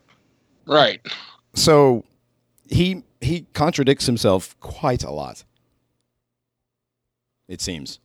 Right. 0.66 1.02
So 1.54 2.04
he 2.70 3.04
he 3.22 3.46
contradicts 3.54 4.06
himself 4.06 4.60
quite 4.60 5.04
a 5.04 5.12
lot. 5.12 5.44
It 7.48 7.62
seems. 7.62 8.00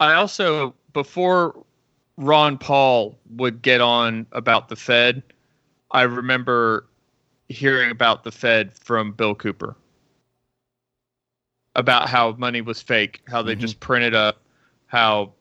I 0.00 0.14
also, 0.14 0.74
before 0.92 1.64
Ron 2.16 2.58
Paul 2.58 3.18
would 3.36 3.62
get 3.62 3.80
on 3.80 4.26
about 4.32 4.68
the 4.68 4.76
Fed, 4.76 5.22
I 5.90 6.02
remember 6.02 6.86
hearing 7.48 7.90
about 7.90 8.24
the 8.24 8.32
Fed 8.32 8.72
from 8.78 9.12
Bill 9.12 9.34
Cooper 9.34 9.76
about 11.76 12.08
how 12.08 12.32
money 12.38 12.60
was 12.60 12.80
fake, 12.80 13.20
how 13.28 13.42
they 13.42 13.56
Mhm. 13.56 13.60
just 13.60 13.80
printed 13.80 14.14
up, 14.14 14.40
how 14.86 15.32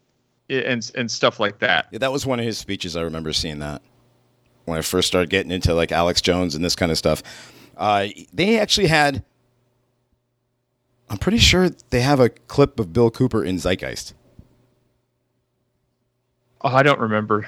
and 0.49 0.91
and 0.95 1.09
stuff 1.09 1.39
like 1.39 1.59
that. 1.59 1.87
Yeah, 1.91 1.99
that 1.99 2.11
was 2.11 2.25
one 2.25 2.39
of 2.39 2.45
his 2.45 2.57
speeches. 2.57 2.95
I 2.97 3.01
remember 3.01 3.31
seeing 3.33 3.59
that 3.59 3.81
when 4.65 4.77
I 4.77 4.81
first 4.81 5.07
started 5.07 5.29
getting 5.29 5.51
into 5.51 5.73
like 5.73 5.91
Alex 5.91 6.21
Jones 6.21 6.55
and 6.55 6.63
this 6.65 6.75
kind 6.75 6.91
of 6.91 6.97
stuff. 6.97 7.23
Uh, 7.77 8.07
they 8.33 8.59
actually 8.59 8.87
had. 8.87 9.23
I'm 11.09 11.17
pretty 11.17 11.37
sure 11.37 11.69
they 11.91 12.01
have 12.01 12.19
a 12.19 12.29
clip 12.29 12.79
of 12.79 12.91
Bill 12.93 13.11
Cooper 13.11 13.43
in 13.43 13.57
Zeitgeist. 13.57 14.13
Oh, 16.61 16.69
I 16.69 16.81
don't 16.83 16.99
remember. 16.99 17.47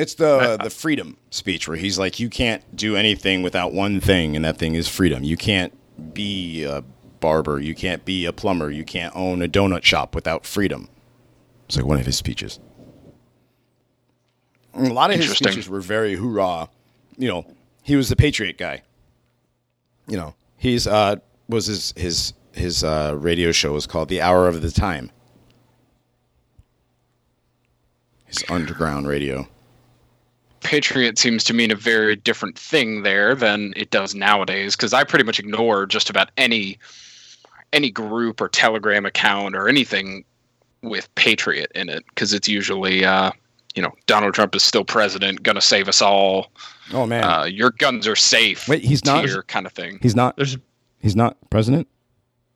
It's 0.00 0.14
the 0.14 0.56
the 0.62 0.70
freedom 0.70 1.18
speech 1.30 1.68
where 1.68 1.76
he's 1.76 1.98
like, 1.98 2.18
"You 2.18 2.30
can't 2.30 2.62
do 2.74 2.96
anything 2.96 3.42
without 3.42 3.72
one 3.74 4.00
thing, 4.00 4.34
and 4.34 4.42
that 4.46 4.56
thing 4.56 4.74
is 4.74 4.88
freedom. 4.88 5.22
You 5.22 5.36
can't 5.36 5.74
be 6.14 6.64
a 6.64 6.82
barber. 7.20 7.60
You 7.60 7.74
can't 7.74 8.02
be 8.06 8.24
a 8.24 8.32
plumber. 8.32 8.70
You 8.70 8.84
can't 8.84 9.14
own 9.14 9.42
a 9.42 9.48
donut 9.48 9.84
shop 9.84 10.14
without 10.14 10.46
freedom." 10.46 10.88
It's 11.66 11.76
like 11.76 11.84
one 11.84 12.00
of 12.00 12.06
his 12.06 12.16
speeches. 12.16 12.58
And 14.72 14.88
a 14.88 14.94
lot 14.94 15.10
of 15.10 15.16
his 15.16 15.26
Interesting. 15.26 15.48
speeches 15.48 15.68
were 15.68 15.80
very 15.80 16.14
hoorah. 16.16 16.70
You 17.18 17.28
know, 17.28 17.46
he 17.82 17.94
was 17.94 18.08
the 18.08 18.16
patriot 18.16 18.56
guy. 18.56 18.82
You 20.08 20.16
know, 20.16 20.34
he's 20.56 20.86
uh 20.86 21.16
was 21.48 21.66
his 21.66 21.92
his 21.96 22.32
his 22.52 22.82
uh, 22.82 23.14
radio 23.18 23.52
show 23.52 23.72
was 23.72 23.86
called 23.86 24.08
The 24.08 24.20
Hour 24.22 24.48
of 24.48 24.62
the 24.62 24.70
Time. 24.70 25.10
His 28.24 28.42
underground 28.48 29.06
radio. 29.06 29.46
Patriot 30.62 31.18
seems 31.18 31.42
to 31.44 31.54
mean 31.54 31.70
a 31.70 31.74
very 31.74 32.16
different 32.16 32.58
thing 32.58 33.02
there 33.02 33.34
than 33.34 33.72
it 33.76 33.90
does 33.90 34.14
nowadays 34.14 34.76
because 34.76 34.92
I 34.92 35.04
pretty 35.04 35.24
much 35.24 35.38
ignore 35.38 35.86
just 35.86 36.10
about 36.10 36.30
any 36.36 36.78
any 37.72 37.90
group 37.90 38.40
or 38.40 38.48
telegram 38.48 39.06
account 39.06 39.54
or 39.54 39.68
anything 39.68 40.24
with 40.82 41.14
patriot 41.14 41.70
in 41.74 41.88
it 41.88 42.04
because 42.08 42.32
it's 42.32 42.48
usually 42.48 43.04
uh, 43.04 43.30
you 43.74 43.82
know 43.82 43.92
Donald 44.06 44.34
Trump 44.34 44.54
is 44.54 44.62
still 44.62 44.84
president, 44.84 45.42
gonna 45.42 45.60
save 45.60 45.88
us 45.88 46.02
all. 46.02 46.50
Oh 46.92 47.06
man, 47.06 47.24
Uh, 47.24 47.44
your 47.44 47.70
guns 47.70 48.06
are 48.06 48.16
safe. 48.16 48.66
Wait, 48.68 48.82
he's 48.82 49.04
not- 49.04 49.24
tier 49.24 49.42
kind 49.44 49.66
of 49.66 49.72
thing. 49.72 49.98
he's 50.02 50.16
not. 50.16 50.36
There's 50.36 50.56
He's 51.02 51.16
not 51.16 51.38
president. 51.48 51.88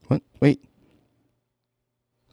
What? 0.09 0.21
Wait. 0.41 0.63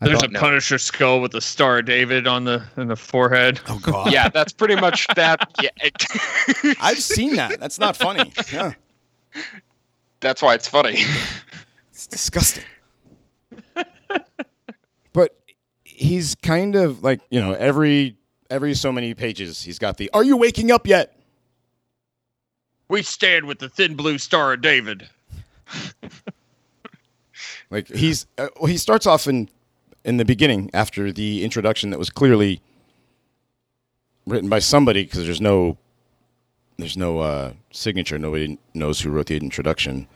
I 0.01 0.05
there's 0.05 0.17
a 0.17 0.21
thought- 0.21 0.31
no. 0.31 0.39
Punisher 0.39 0.77
skull 0.79 1.21
with 1.21 1.33
a 1.35 1.41
Star 1.41 1.81
David 1.83 2.25
on 2.27 2.43
the 2.45 2.63
in 2.77 2.87
the 2.87 2.95
forehead. 2.95 3.59
Oh 3.67 3.79
god. 3.79 4.11
yeah, 4.11 4.29
that's 4.29 4.51
pretty 4.51 4.75
much 4.75 5.05
that. 5.15 5.49
Yeah, 5.61 5.69
I've 6.81 6.99
seen 6.99 7.35
that. 7.35 7.59
That's 7.59 7.77
not 7.79 7.95
funny. 7.95 8.31
Yeah, 8.51 8.73
that's 10.19 10.41
why 10.41 10.55
it's 10.55 10.67
funny. 10.67 11.03
it's 11.91 12.07
disgusting. 12.07 12.63
but 15.13 15.37
he's 15.83 16.35
kind 16.35 16.75
of 16.75 17.03
like 17.03 17.21
you 17.29 17.39
know 17.39 17.53
every 17.53 18.15
every 18.49 18.73
so 18.73 18.91
many 18.91 19.13
pages 19.13 19.61
he's 19.61 19.77
got 19.79 19.97
the 19.97 20.09
"Are 20.13 20.23
you 20.23 20.35
waking 20.35 20.71
up 20.71 20.87
yet?" 20.87 21.15
We 22.87 23.03
stand 23.03 23.45
with 23.45 23.59
the 23.59 23.69
thin 23.69 23.95
blue 23.95 24.17
Star 24.17 24.53
of 24.53 24.61
David. 24.61 25.07
Like 27.69 27.87
he's 27.87 28.25
uh, 28.37 28.47
well, 28.59 28.65
he 28.65 28.77
starts 28.77 29.05
off 29.07 29.27
in 29.27 29.47
in 30.03 30.17
the 30.17 30.25
beginning 30.25 30.69
after 30.73 31.11
the 31.11 31.43
introduction 31.43 31.89
that 31.91 31.99
was 31.99 32.09
clearly 32.09 32.61
written 34.25 34.49
by 34.49 34.59
somebody 34.59 35.03
because 35.03 35.25
there's 35.25 35.41
no 35.41 35.77
there's 36.77 36.97
no 36.97 37.19
uh, 37.19 37.53
signature. 37.71 38.17
Nobody 38.17 38.57
knows 38.73 39.01
who 39.01 39.11
wrote 39.11 39.27
the 39.27 39.37
introduction, 39.37 40.07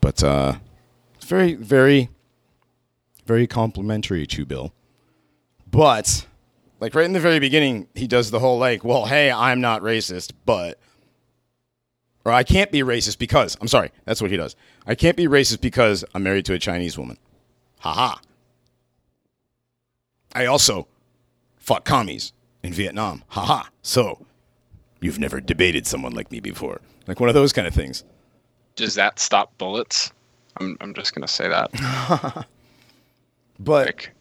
but 0.00 0.22
uh, 0.22 0.54
it's 1.16 1.26
very 1.26 1.54
very 1.54 2.08
very 3.26 3.46
complimentary 3.46 4.26
to 4.26 4.46
Bill. 4.46 4.72
But 5.70 6.26
like 6.80 6.94
right 6.94 7.04
in 7.04 7.12
the 7.12 7.20
very 7.20 7.38
beginning, 7.38 7.88
he 7.94 8.06
does 8.06 8.30
the 8.30 8.38
whole 8.38 8.58
like, 8.58 8.84
well, 8.84 9.06
hey, 9.06 9.30
I'm 9.30 9.60
not 9.60 9.82
racist, 9.82 10.32
but 10.46 10.78
or 12.24 12.32
I 12.32 12.42
can't 12.42 12.70
be 12.70 12.80
racist 12.80 13.18
because 13.18 13.56
I'm 13.60 13.68
sorry, 13.68 13.90
that's 14.04 14.22
what 14.22 14.30
he 14.30 14.36
does. 14.36 14.56
I 14.86 14.94
can't 14.94 15.16
be 15.16 15.26
racist 15.26 15.60
because 15.60 16.04
I'm 16.14 16.22
married 16.22 16.46
to 16.46 16.54
a 16.54 16.58
Chinese 16.58 16.96
woman. 16.96 17.18
Haha. 17.80 18.16
I 20.34 20.46
also 20.46 20.86
fought 21.56 21.84
commies 21.84 22.32
in 22.62 22.72
Vietnam. 22.72 23.24
Haha. 23.28 23.68
So 23.82 24.24
you've 25.00 25.18
never 25.18 25.40
debated 25.40 25.86
someone 25.86 26.12
like 26.12 26.30
me 26.30 26.40
before. 26.40 26.80
Like 27.06 27.20
one 27.20 27.28
of 27.28 27.34
those 27.34 27.52
kind 27.52 27.66
of 27.66 27.74
things. 27.74 28.04
Does 28.76 28.94
that 28.94 29.18
stop 29.18 29.56
bullets? 29.58 30.12
I'm 30.60 30.76
I'm 30.80 30.94
just 30.94 31.14
gonna 31.14 31.28
say 31.28 31.48
that. 31.48 32.46
But 33.60 33.86
Quick. 33.86 34.14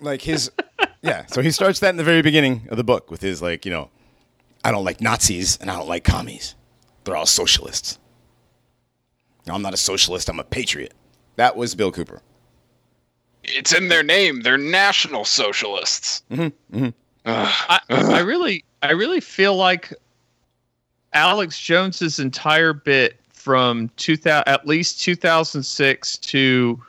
like 0.00 0.22
his 0.22 0.50
yeah 1.02 1.24
so 1.26 1.40
he 1.40 1.50
starts 1.50 1.80
that 1.80 1.90
in 1.90 1.96
the 1.96 2.04
very 2.04 2.20
beginning 2.22 2.66
of 2.70 2.76
the 2.76 2.84
book 2.84 3.10
with 3.10 3.22
his 3.22 3.40
like 3.40 3.64
you 3.64 3.70
know 3.72 3.88
i 4.64 4.70
don't 4.70 4.84
like 4.84 5.00
nazis 5.00 5.56
and 5.58 5.70
i 5.70 5.74
don't 5.76 5.88
like 5.88 6.04
commies 6.04 6.54
they're 7.04 7.16
all 7.16 7.24
socialists 7.24 7.98
no, 9.46 9.54
i'm 9.54 9.62
not 9.62 9.72
a 9.72 9.78
socialist 9.78 10.28
i'm 10.28 10.40
a 10.40 10.44
patriot 10.44 10.92
that 11.36 11.56
was 11.56 11.74
bill 11.74 11.92
cooper 11.92 12.20
It's 13.44 13.72
in 13.72 13.88
their 13.88 14.02
name. 14.02 14.42
They're 14.42 14.56
national 14.58 15.24
socialists. 15.24 16.22
Ugh. 16.30 16.92
I, 17.24 17.80
I 17.90 18.20
really, 18.20 18.64
I 18.82 18.92
really 18.92 19.20
feel 19.20 19.56
like 19.56 19.92
Alex 21.12 21.58
Jones's 21.60 22.18
entire 22.18 22.72
bit 22.72 23.18
from 23.32 23.90
2000, 23.96 24.44
at 24.46 24.66
least 24.66 25.00
2006 25.02 26.16
to 26.18 26.80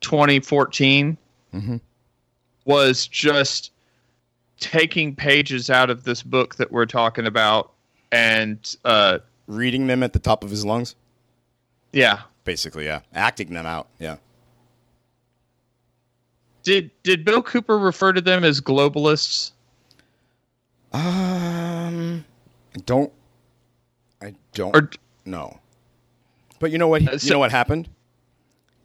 2014 0.00 1.16
Mhm. 1.54 1.80
was 2.64 3.06
just 3.06 3.72
taking 4.60 5.14
pages 5.14 5.70
out 5.70 5.90
of 5.90 6.04
this 6.04 6.22
book 6.22 6.56
that 6.56 6.70
we're 6.72 6.86
talking 6.86 7.26
about 7.26 7.72
and 8.12 8.76
uh, 8.84 9.18
Reading 9.46 9.86
them 9.86 10.02
at 10.02 10.12
the 10.12 10.18
top 10.18 10.42
of 10.44 10.50
his 10.50 10.64
lungs, 10.64 10.94
yeah 11.92 12.22
basically. 12.44 12.84
Yeah, 12.86 13.00
acting 13.14 13.52
them 13.52 13.66
out. 13.66 13.88
Yeah. 13.98 14.16
Did 16.66 16.90
did 17.04 17.24
bill 17.24 17.42
cooper 17.42 17.78
refer 17.78 18.12
to 18.12 18.20
them 18.20 18.42
as 18.44 18.60
globalists 18.60 19.52
Um, 20.92 22.24
I 22.74 22.78
don't. 22.84 23.12
I 24.20 24.34
don't 24.54 24.74
or 24.76 24.90
know. 25.24 25.60
But 26.58 26.70
you 26.72 26.78
know 26.78 26.88
what? 26.88 27.06
Uh, 27.06 27.12
you 27.12 27.18
so- 27.18 27.34
know 27.34 27.38
what 27.38 27.50
happened? 27.52 27.88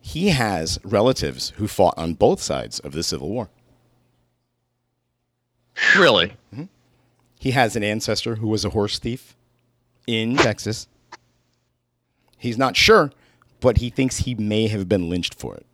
He 0.01 0.29
has 0.29 0.79
relatives 0.83 1.53
who 1.57 1.67
fought 1.67 1.93
on 1.97 2.15
both 2.15 2.41
sides 2.41 2.79
of 2.79 2.91
the 2.93 3.03
Civil 3.03 3.29
War. 3.29 3.49
really 5.97 6.33
He 7.39 7.51
has 7.51 7.75
an 7.75 7.83
ancestor 7.83 8.35
who 8.35 8.47
was 8.47 8.63
a 8.65 8.69
horse 8.71 8.99
thief 8.99 9.35
in 10.07 10.35
Texas. 10.37 10.87
He's 12.37 12.57
not 12.57 12.75
sure, 12.75 13.11
but 13.59 13.77
he 13.77 13.89
thinks 13.89 14.17
he 14.19 14.35
may 14.35 14.67
have 14.67 14.87
been 14.89 15.09
lynched 15.09 15.35
for 15.35 15.55
it. 15.55 15.65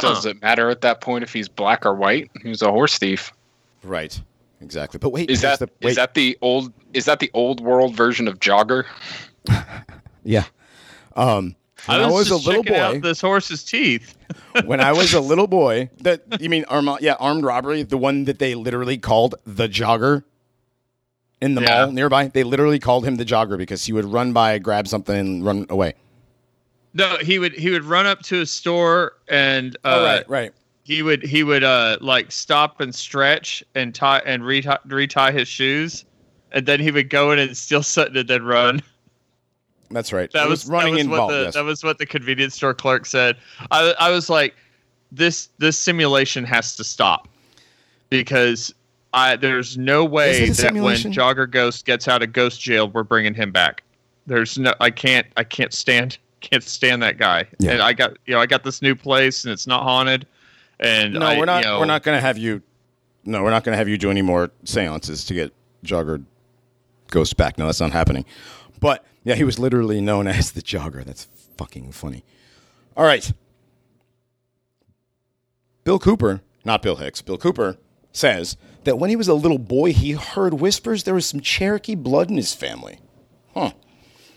Does 0.00 0.26
it 0.26 0.40
matter 0.42 0.70
at 0.70 0.80
that 0.82 1.00
point 1.00 1.22
if 1.24 1.32
he's 1.32 1.48
black 1.48 1.86
or 1.86 1.94
white? 1.94 2.30
He's 2.42 2.62
a 2.62 2.70
horse 2.70 2.98
thief. 2.98 3.32
Right. 3.82 4.20
Exactly. 4.60 4.98
But 4.98 5.10
wait, 5.10 5.30
Is 5.30 5.42
here's 5.42 5.58
that 5.58 5.70
the, 5.80 5.88
is 5.88 5.96
that 5.96 6.14
the 6.14 6.38
old 6.40 6.72
is 6.94 7.04
that 7.04 7.20
the 7.20 7.30
old 7.34 7.60
world 7.60 7.94
version 7.94 8.26
of 8.28 8.40
Jogger? 8.40 8.84
yeah? 10.24 10.44
Um, 11.16 11.54
when 11.86 12.00
I 12.00 12.10
was, 12.10 12.28
just 12.28 12.46
a 12.46 12.48
little 12.48 12.62
boy, 12.62 12.80
out 12.80 13.02
this 13.02 13.20
horse's 13.20 13.62
teeth 13.62 14.16
when 14.64 14.80
I 14.80 14.92
was 14.92 15.12
a 15.12 15.20
little 15.20 15.46
boy, 15.46 15.90
that 16.00 16.22
you 16.40 16.48
mean 16.48 16.64
arm, 16.68 16.88
yeah, 17.00 17.16
armed 17.20 17.44
robbery, 17.44 17.82
the 17.82 17.98
one 17.98 18.24
that 18.24 18.38
they 18.38 18.54
literally 18.54 18.96
called 18.96 19.34
the 19.44 19.68
jogger 19.68 20.24
in 21.42 21.54
the 21.54 21.60
Yeah. 21.60 21.84
mall 21.84 21.92
nearby. 21.92 22.28
They 22.28 22.42
literally 22.42 22.78
called 22.78 23.04
him 23.04 23.16
the 23.16 23.24
jogger 23.24 23.58
because 23.58 23.84
he 23.84 23.92
would 23.92 24.06
run 24.06 24.32
by, 24.32 24.58
grab 24.58 24.88
something, 24.88 25.14
and 25.14 25.44
run 25.44 25.66
away. 25.68 25.94
No, 26.94 27.16
he 27.18 27.38
would 27.38 27.52
he 27.52 27.70
would 27.70 27.84
run 27.84 28.06
up 28.06 28.22
to 28.22 28.40
a 28.40 28.46
store 28.46 29.14
and 29.28 29.76
uh, 29.84 29.96
oh, 29.98 30.04
right, 30.04 30.30
right. 30.30 30.52
he 30.84 31.02
would 31.02 31.22
he 31.24 31.42
would 31.42 31.64
uh 31.64 31.98
like 32.00 32.30
stop 32.30 32.80
and 32.80 32.94
stretch 32.94 33.64
and 33.74 33.94
tie 33.94 34.22
and 34.24 34.44
retie, 34.44 34.68
retie 34.86 35.32
his 35.32 35.48
shoes, 35.48 36.04
and 36.52 36.66
then 36.66 36.78
he 36.78 36.92
would 36.92 37.10
go 37.10 37.32
in 37.32 37.40
and 37.40 37.56
steal 37.56 37.82
something 37.82 38.16
and 38.16 38.28
then 38.28 38.44
run. 38.44 38.80
That's 39.90 40.12
right. 40.12 40.30
That 40.32 40.46
It 40.46 40.48
was, 40.48 40.66
running 40.66 40.94
that 40.94 40.98
was 40.98 41.04
involved. 41.04 41.32
What 41.32 41.36
the, 41.38 41.44
yes. 41.44 41.54
That 41.54 41.64
was 41.64 41.84
what 41.84 41.98
the 41.98 42.06
convenience 42.06 42.54
store 42.54 42.74
clerk 42.74 43.06
said. 43.06 43.36
I 43.70 43.94
I 43.98 44.10
was 44.10 44.30
like, 44.30 44.54
this 45.10 45.48
this 45.58 45.78
simulation 45.78 46.44
has 46.44 46.76
to 46.76 46.84
stop 46.84 47.28
because 48.08 48.72
I 49.12 49.36
there's 49.36 49.76
no 49.76 50.04
way 50.04 50.42
Is 50.42 50.60
it 50.60 50.70
a 50.70 50.72
that 50.74 50.82
when? 50.82 50.96
Jogger 50.96 51.50
Ghost 51.50 51.86
gets 51.86 52.08
out 52.08 52.22
of 52.22 52.32
Ghost 52.32 52.60
Jail, 52.60 52.88
we're 52.88 53.02
bringing 53.02 53.34
him 53.34 53.50
back. 53.50 53.82
There's 54.26 54.58
no 54.58 54.74
I 54.80 54.90
can't 54.90 55.26
I 55.36 55.44
can't 55.44 55.72
stand 55.72 56.18
can't 56.44 56.62
stand 56.62 57.02
that 57.02 57.18
guy. 57.18 57.46
Yeah. 57.58 57.72
And 57.72 57.82
I 57.82 57.92
got 57.92 58.16
you 58.26 58.34
know 58.34 58.40
I 58.40 58.46
got 58.46 58.64
this 58.64 58.82
new 58.82 58.94
place 58.94 59.44
and 59.44 59.52
it's 59.52 59.66
not 59.66 59.82
haunted. 59.82 60.26
And 60.80 61.14
no, 61.14 61.26
I, 61.26 61.38
we're 61.38 61.44
not. 61.44 61.64
you 61.64 61.70
know, 61.70 61.78
we're 61.78 61.86
not 61.86 62.02
going 62.02 62.16
to 62.16 62.20
have 62.20 62.38
you. 62.38 62.62
No, 63.24 63.42
we're 63.42 63.50
not 63.50 63.64
going 63.64 63.72
to 63.72 63.78
have 63.78 63.88
you 63.88 63.96
do 63.96 64.10
any 64.10 64.22
more 64.22 64.50
seances 64.64 65.24
to 65.26 65.34
get 65.34 65.52
Jogger 65.84 66.24
Ghost 67.08 67.36
back. 67.36 67.58
No, 67.58 67.66
that's 67.66 67.80
not 67.80 67.92
happening. 67.92 68.24
But 68.80 69.04
yeah, 69.22 69.34
he 69.34 69.44
was 69.44 69.58
literally 69.58 70.00
known 70.00 70.26
as 70.28 70.52
the 70.52 70.62
Jogger. 70.62 71.04
That's 71.04 71.26
fucking 71.56 71.92
funny. 71.92 72.24
All 72.96 73.04
right. 73.04 73.32
Bill 75.84 75.98
Cooper, 75.98 76.42
not 76.64 76.82
Bill 76.82 76.96
Hicks, 76.96 77.20
Bill 77.20 77.36
Cooper 77.36 77.76
says 78.12 78.56
that 78.84 78.98
when 78.98 79.10
he 79.10 79.16
was 79.16 79.28
a 79.28 79.34
little 79.34 79.58
boy, 79.58 79.92
he 79.92 80.12
heard 80.12 80.54
whispers 80.54 81.04
there 81.04 81.14
was 81.14 81.26
some 81.26 81.40
Cherokee 81.40 81.94
blood 81.94 82.30
in 82.30 82.36
his 82.36 82.54
family. 82.54 83.00
Huh. 83.52 83.72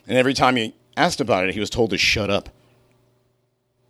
And 0.08 0.18
every 0.18 0.34
time 0.34 0.56
he 0.56 0.76
asked 0.98 1.22
about 1.22 1.48
it, 1.48 1.54
he 1.54 1.60
was 1.60 1.70
told 1.70 1.92
to 1.92 1.98
shut 1.98 2.30
up. 2.30 2.50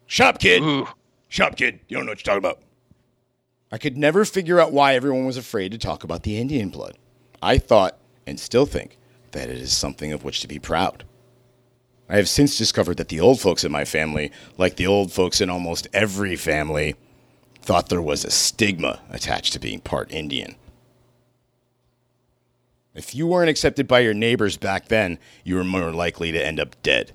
Shut 0.06 0.36
up, 0.36 0.40
kid. 0.40 0.62
Ooh. 0.62 0.88
Shut 1.30 1.54
up, 1.54 1.58
kid. 1.58 1.80
You 1.88 1.98
don't 1.98 2.06
know 2.06 2.12
what 2.12 2.20
you're 2.20 2.36
talking 2.36 2.50
about. 2.50 2.62
I 3.72 3.78
could 3.78 3.98
never 3.98 4.24
figure 4.24 4.60
out 4.60 4.72
why 4.72 4.94
everyone 4.94 5.26
was 5.26 5.38
afraid 5.38 5.72
to 5.72 5.78
talk 5.78 6.04
about 6.04 6.24
the 6.24 6.38
Indian 6.38 6.70
blood. 6.70 6.98
I 7.42 7.58
thought, 7.58 7.98
and 8.26 8.40
still 8.40 8.66
think, 8.66 8.98
that 9.32 9.50
it 9.50 9.58
is 9.58 9.76
something 9.76 10.14
of 10.14 10.24
which 10.24 10.40
to 10.42 10.48
be 10.48 10.60
proud. 10.60 11.04
I 12.10 12.16
have 12.16 12.30
since 12.30 12.58
discovered 12.58 12.96
that 12.98 13.10
the 13.10 13.20
old 13.20 13.42
folks 13.42 13.66
in 13.66 13.72
my 13.72 13.84
family, 13.84 14.32
like 14.58 14.78
the 14.78 14.88
old 14.88 15.12
folks 15.12 15.42
in 15.42 15.50
almost 15.50 15.88
every 15.94 16.38
family, 16.38 16.96
thought 17.62 17.90
there 17.90 18.02
was 18.02 18.24
a 18.24 18.32
stigma 18.32 19.02
attached 19.10 19.52
to 19.54 19.60
being 19.60 19.82
part 19.82 20.10
Indian. 20.12 20.56
If 22.98 23.14
you 23.14 23.28
weren't 23.28 23.50
accepted 23.50 23.88
by 23.88 24.00
your 24.00 24.16
neighbors 24.16 24.58
back 24.58 24.88
then, 24.88 25.20
you 25.44 25.56
were 25.56 25.64
more 25.64 25.92
likely 25.92 26.32
to 26.32 26.44
end 26.44 26.60
up 26.60 26.76
dead. 26.82 27.12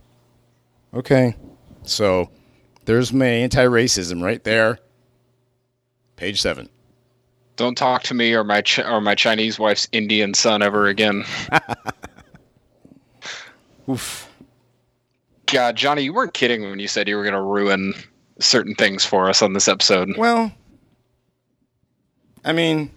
Okay, 0.95 1.35
so 1.83 2.31
there's 2.85 3.13
my 3.13 3.27
anti 3.27 3.65
racism 3.65 4.23
right 4.23 4.43
there. 4.45 4.79
Page 6.15 6.41
seven. 6.41 6.69
Don't 7.57 7.77
talk 7.77 8.05
to 8.05 8.15
me 8.15 8.33
or 8.33 8.45
my 8.45 8.61
Ch- 8.61 8.79
or 8.79 9.01
my 9.01 9.17
Chinese 9.17 9.59
wife's 9.59 9.89
Indian 9.91 10.35
son 10.35 10.63
ever 10.63 10.87
again. 10.87 11.25
Oof. 13.89 14.31
God, 15.47 15.77
Johnny, 15.77 16.03
you 16.03 16.15
weren't 16.15 16.33
kidding 16.33 16.63
when 16.63 16.79
you 16.79 16.87
said 16.87 17.09
you 17.09 17.17
were 17.17 17.25
going 17.25 17.35
to 17.35 17.43
ruin 17.43 17.93
certain 18.39 18.77
things 18.77 19.05
for 19.05 19.29
us 19.29 19.43
on 19.43 19.53
this 19.53 19.67
episode. 19.67 20.17
Well, 20.17 20.53
I 22.45 22.53
mean, 22.53 22.93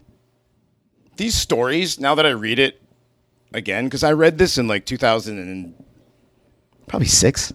these 1.18 1.36
stories, 1.36 2.00
now 2.00 2.16
that 2.16 2.26
I 2.26 2.32
read 2.32 2.60
it 2.60 2.82
again, 3.54 3.86
because 3.86 4.04
I 4.04 4.12
read 4.14 4.38
this 4.38 4.58
in 4.58 4.68
like 4.68 4.86
2000 4.86 5.38
and 5.38 5.84
probably 6.88 7.08
six. 7.08 7.54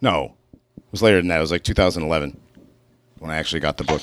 No, 0.00 0.34
it 0.52 0.92
was 0.92 1.02
later 1.02 1.16
than 1.16 1.28
that. 1.28 1.38
It 1.38 1.40
was 1.40 1.50
like 1.50 1.64
2011 1.64 2.38
when 3.18 3.30
I 3.30 3.36
actually 3.36 3.60
got 3.60 3.76
the 3.76 3.84
book. 3.84 4.02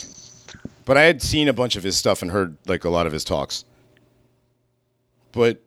But 0.86 0.98
I 0.98 1.04
had 1.04 1.22
seen 1.22 1.48
a 1.48 1.54
bunch 1.54 1.76
of 1.76 1.84
his 1.84 1.98
stuff 1.98 2.22
and 2.22 2.32
heard 2.32 2.58
like 2.68 2.84
a 2.84 2.90
lot 2.90 3.08
of 3.08 3.14
his 3.14 3.24
talks. 3.24 3.66
But 5.32 5.62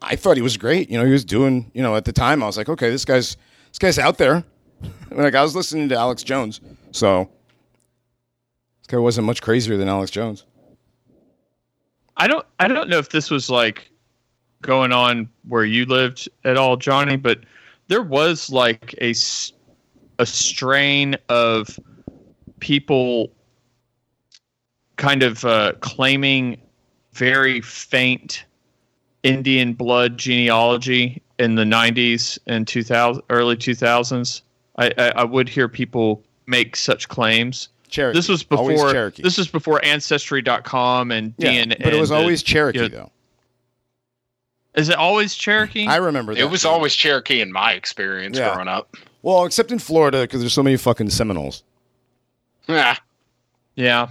I 0.00 0.16
thought 0.16 0.36
he 0.36 0.42
was 0.42 0.56
great. 0.56 0.90
You 0.90 0.98
know, 0.98 1.04
he 1.04 1.12
was 1.12 1.24
doing, 1.24 1.70
you 1.74 1.82
know, 1.82 1.96
at 1.96 2.04
the 2.04 2.12
time 2.12 2.42
I 2.42 2.46
was 2.46 2.56
like, 2.56 2.68
okay, 2.68 2.90
this 2.90 3.04
guy's 3.04 3.36
this 3.70 3.78
guy's 3.78 3.98
out 3.98 4.18
there. 4.18 4.44
like 5.10 5.34
I 5.34 5.42
was 5.42 5.54
listening 5.54 5.88
to 5.90 5.96
Alex 5.96 6.22
Jones, 6.22 6.60
so 6.90 7.30
this 8.80 8.86
guy 8.88 8.98
wasn't 8.98 9.26
much 9.26 9.42
crazier 9.42 9.76
than 9.76 9.88
Alex 9.88 10.10
Jones. 10.10 10.44
I 12.22 12.28
don't 12.28 12.46
I 12.60 12.68
don't 12.68 12.88
know 12.88 12.98
if 12.98 13.08
this 13.08 13.32
was 13.32 13.50
like 13.50 13.90
going 14.60 14.92
on 14.92 15.28
where 15.48 15.64
you 15.64 15.84
lived 15.86 16.28
at 16.44 16.56
all, 16.56 16.76
Johnny, 16.76 17.16
but 17.16 17.40
there 17.88 18.00
was 18.00 18.48
like 18.48 18.94
a 19.00 19.12
a 20.20 20.26
strain 20.26 21.16
of 21.28 21.80
people 22.60 23.32
kind 24.98 25.24
of 25.24 25.44
uh, 25.44 25.72
claiming 25.80 26.62
very 27.12 27.60
faint 27.60 28.44
Indian 29.24 29.72
blood 29.72 30.16
genealogy 30.16 31.20
in 31.40 31.56
the 31.56 31.64
90s 31.64 32.38
and 32.46 32.68
2000 32.68 33.20
early 33.30 33.56
2000s. 33.56 34.42
I, 34.78 34.92
I, 34.96 35.08
I 35.16 35.24
would 35.24 35.48
hear 35.48 35.68
people 35.68 36.22
make 36.46 36.76
such 36.76 37.08
claims. 37.08 37.68
Cherokee. 37.92 38.18
This 38.18 38.28
was 38.28 38.44
Always 38.50 38.76
before 38.78 38.92
Cherokee. 38.92 39.22
this 39.22 39.38
was 39.38 39.48
before 39.48 39.84
ancestry.com 39.84 41.12
and 41.12 41.34
yeah, 41.38 41.50
DNA. 41.50 41.82
but 41.84 41.94
it 41.94 42.00
was 42.00 42.10
and, 42.10 42.18
always 42.20 42.42
Cherokee 42.42 42.80
yeah. 42.82 42.88
though. 42.88 43.10
Is 44.74 44.88
it 44.88 44.96
always 44.96 45.34
Cherokee? 45.34 45.86
I 45.86 45.96
remember 45.96 46.34
that. 46.34 46.40
It 46.40 46.50
was 46.50 46.64
always 46.64 46.94
Cherokee 46.94 47.40
in 47.42 47.52
my 47.52 47.72
experience 47.74 48.38
Yeah. 48.38 48.54
growing 48.54 48.68
up. 48.68 48.96
well, 49.22 49.44
except 49.44 49.70
in 49.70 49.78
Florida 49.78 50.22
because 50.22 50.40
there's 50.40 50.54
so 50.54 50.62
many 50.62 50.76
fucking 50.76 51.10
Seminoles. 51.10 51.62
Ah, 52.68 52.98
yeah. 53.76 54.08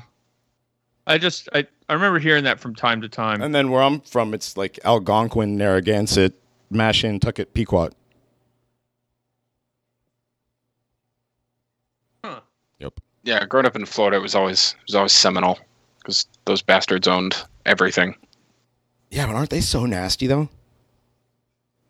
I 1.08 1.18
just 1.18 1.50
I, 1.54 1.66
I 1.90 1.94
remember 1.94 2.20
hearing 2.20 2.44
that 2.44 2.60
from 2.60 2.76
time 2.76 3.02
to 3.02 3.10
time. 3.10 3.42
And 3.42 3.54
then 3.56 3.72
where 3.72 3.82
I'm 3.82 4.02
from, 4.02 4.34
it's 4.36 4.56
like 4.56 4.80
Algonquin, 4.86 5.58
Narragansett, 5.58 6.34
Mashantucket, 6.72 7.48
Pequot. 7.54 7.90
Huh. 12.24 12.42
Yep. 12.80 13.00
Yeah, 13.24 13.46
growing 13.46 13.66
up 13.66 13.76
in 13.76 13.86
Florida, 13.86 14.18
it 14.18 14.22
was 14.22 14.36
always 14.36 14.76
it 14.80 14.88
was 14.88 14.96
always 14.96 15.12
Seminole 15.14 15.60
because 16.00 16.26
those 16.46 16.62
bastards 16.62 17.08
owned 17.08 17.36
everything. 17.66 18.16
Yeah, 19.10 19.28
but 19.28 19.36
aren't 19.36 19.50
they 19.50 19.62
so 19.62 19.86
nasty 19.86 20.28
though? 20.28 20.50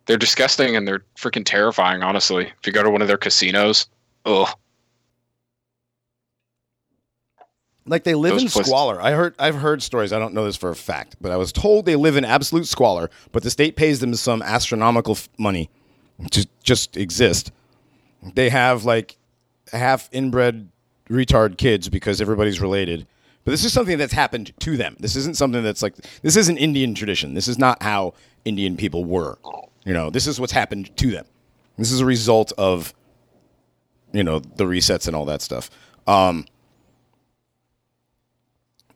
They're 0.07 0.17
disgusting 0.17 0.75
and 0.75 0.87
they're 0.87 1.03
freaking 1.15 1.45
terrifying. 1.45 2.01
Honestly, 2.03 2.47
if 2.47 2.65
you 2.67 2.73
go 2.73 2.83
to 2.83 2.89
one 2.89 3.01
of 3.01 3.07
their 3.07 3.17
casinos, 3.17 3.87
oh, 4.25 4.51
Like 7.85 8.03
they 8.03 8.13
live 8.13 8.33
Those 8.33 8.43
in 8.43 8.47
places- 8.49 8.69
squalor. 8.69 9.01
I 9.01 9.11
heard 9.11 9.35
I've 9.39 9.55
heard 9.55 9.81
stories. 9.81 10.13
I 10.13 10.19
don't 10.19 10.33
know 10.33 10.45
this 10.45 10.55
for 10.55 10.69
a 10.69 10.75
fact, 10.75 11.15
but 11.19 11.31
I 11.31 11.37
was 11.37 11.51
told 11.51 11.85
they 11.85 11.95
live 11.95 12.15
in 12.15 12.23
absolute 12.23 12.67
squalor. 12.67 13.09
But 13.31 13.43
the 13.43 13.49
state 13.49 13.75
pays 13.75 13.99
them 13.99 14.13
some 14.15 14.41
astronomical 14.43 15.13
f- 15.15 15.29
money 15.37 15.69
to 16.31 16.47
just 16.63 16.95
exist. 16.95 17.51
They 18.35 18.49
have 18.49 18.85
like 18.85 19.17
half 19.73 20.09
inbred 20.11 20.69
retard 21.11 21.57
kids 21.57 21.89
because 21.89 22.21
everybody's 22.21 22.61
related. 22.61 23.05
But 23.43 23.51
this 23.51 23.65
is 23.65 23.73
something 23.73 23.97
that's 23.97 24.13
happened 24.13 24.53
to 24.59 24.77
them. 24.77 24.95
This 24.99 25.15
isn't 25.15 25.35
something 25.35 25.63
that's 25.63 25.81
like 25.81 25.95
this 26.21 26.35
isn't 26.35 26.57
Indian 26.57 26.93
tradition. 26.95 27.33
This 27.33 27.47
is 27.47 27.57
not 27.57 27.81
how 27.83 28.13
Indian 28.45 28.77
people 28.77 29.03
were. 29.03 29.37
You 29.83 29.93
know, 29.93 30.09
this 30.09 30.27
is 30.27 30.39
what's 30.39 30.51
happened 30.51 30.95
to 30.97 31.11
them. 31.11 31.25
This 31.77 31.91
is 31.91 31.99
a 32.01 32.05
result 32.05 32.53
of 32.57 32.93
you 34.13 34.23
know 34.23 34.39
the 34.39 34.65
resets 34.65 35.07
and 35.07 35.15
all 35.15 35.25
that 35.25 35.41
stuff. 35.41 35.69
Um, 36.07 36.45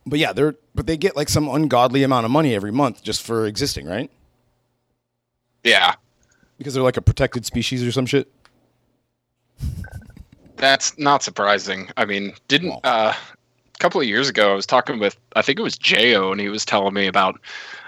but 0.06 0.20
yeah, 0.20 0.34
they're 0.34 0.56
but 0.76 0.86
they 0.86 0.98
get 0.98 1.16
like 1.16 1.30
some 1.30 1.48
ungodly 1.50 2.04
amount 2.04 2.26
of 2.26 2.32
money 2.32 2.54
every 2.54 2.72
month 2.72 3.02
just 3.02 3.24
for 3.24 3.46
existing, 3.48 3.88
right? 3.88 4.12
Yeah, 5.64 5.96
Because 6.60 6.76
they're 6.76 6.84
like 6.84 6.98
a 6.98 7.02
protected 7.02 7.44
species 7.44 7.84
or 7.84 7.92
some 7.92 8.06
shit. 8.06 8.32
That's 10.58 10.98
not 10.98 11.24
surprising. 11.24 11.90
I 11.98 12.06
mean, 12.06 12.34
didn't 12.48 12.74
uh, 12.84 13.14
a 13.14 13.78
couple 13.80 14.00
of 14.02 14.08
years 14.08 14.30
ago 14.30 14.52
I 14.52 14.56
was 14.56 14.66
talking 14.66 15.00
with 15.00 15.18
I 15.36 15.42
think 15.42 15.60
it 15.60 15.64
was 15.64 15.78
Jo, 15.78 16.32
and 16.32 16.40
he 16.42 16.50
was 16.50 16.66
telling 16.66 16.94
me 16.94 17.08
about 17.08 17.40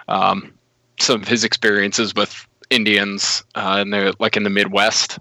um, 0.08 0.54
some 1.00 1.22
of 1.22 1.28
his 1.28 1.44
experiences 1.44 2.14
with 2.16 2.46
Indians, 2.70 3.44
uh, 3.56 3.78
and 3.80 3.94
they're 3.94 4.12
like 4.20 4.36
in 4.38 4.44
the 4.44 4.50
Midwest, 4.50 5.20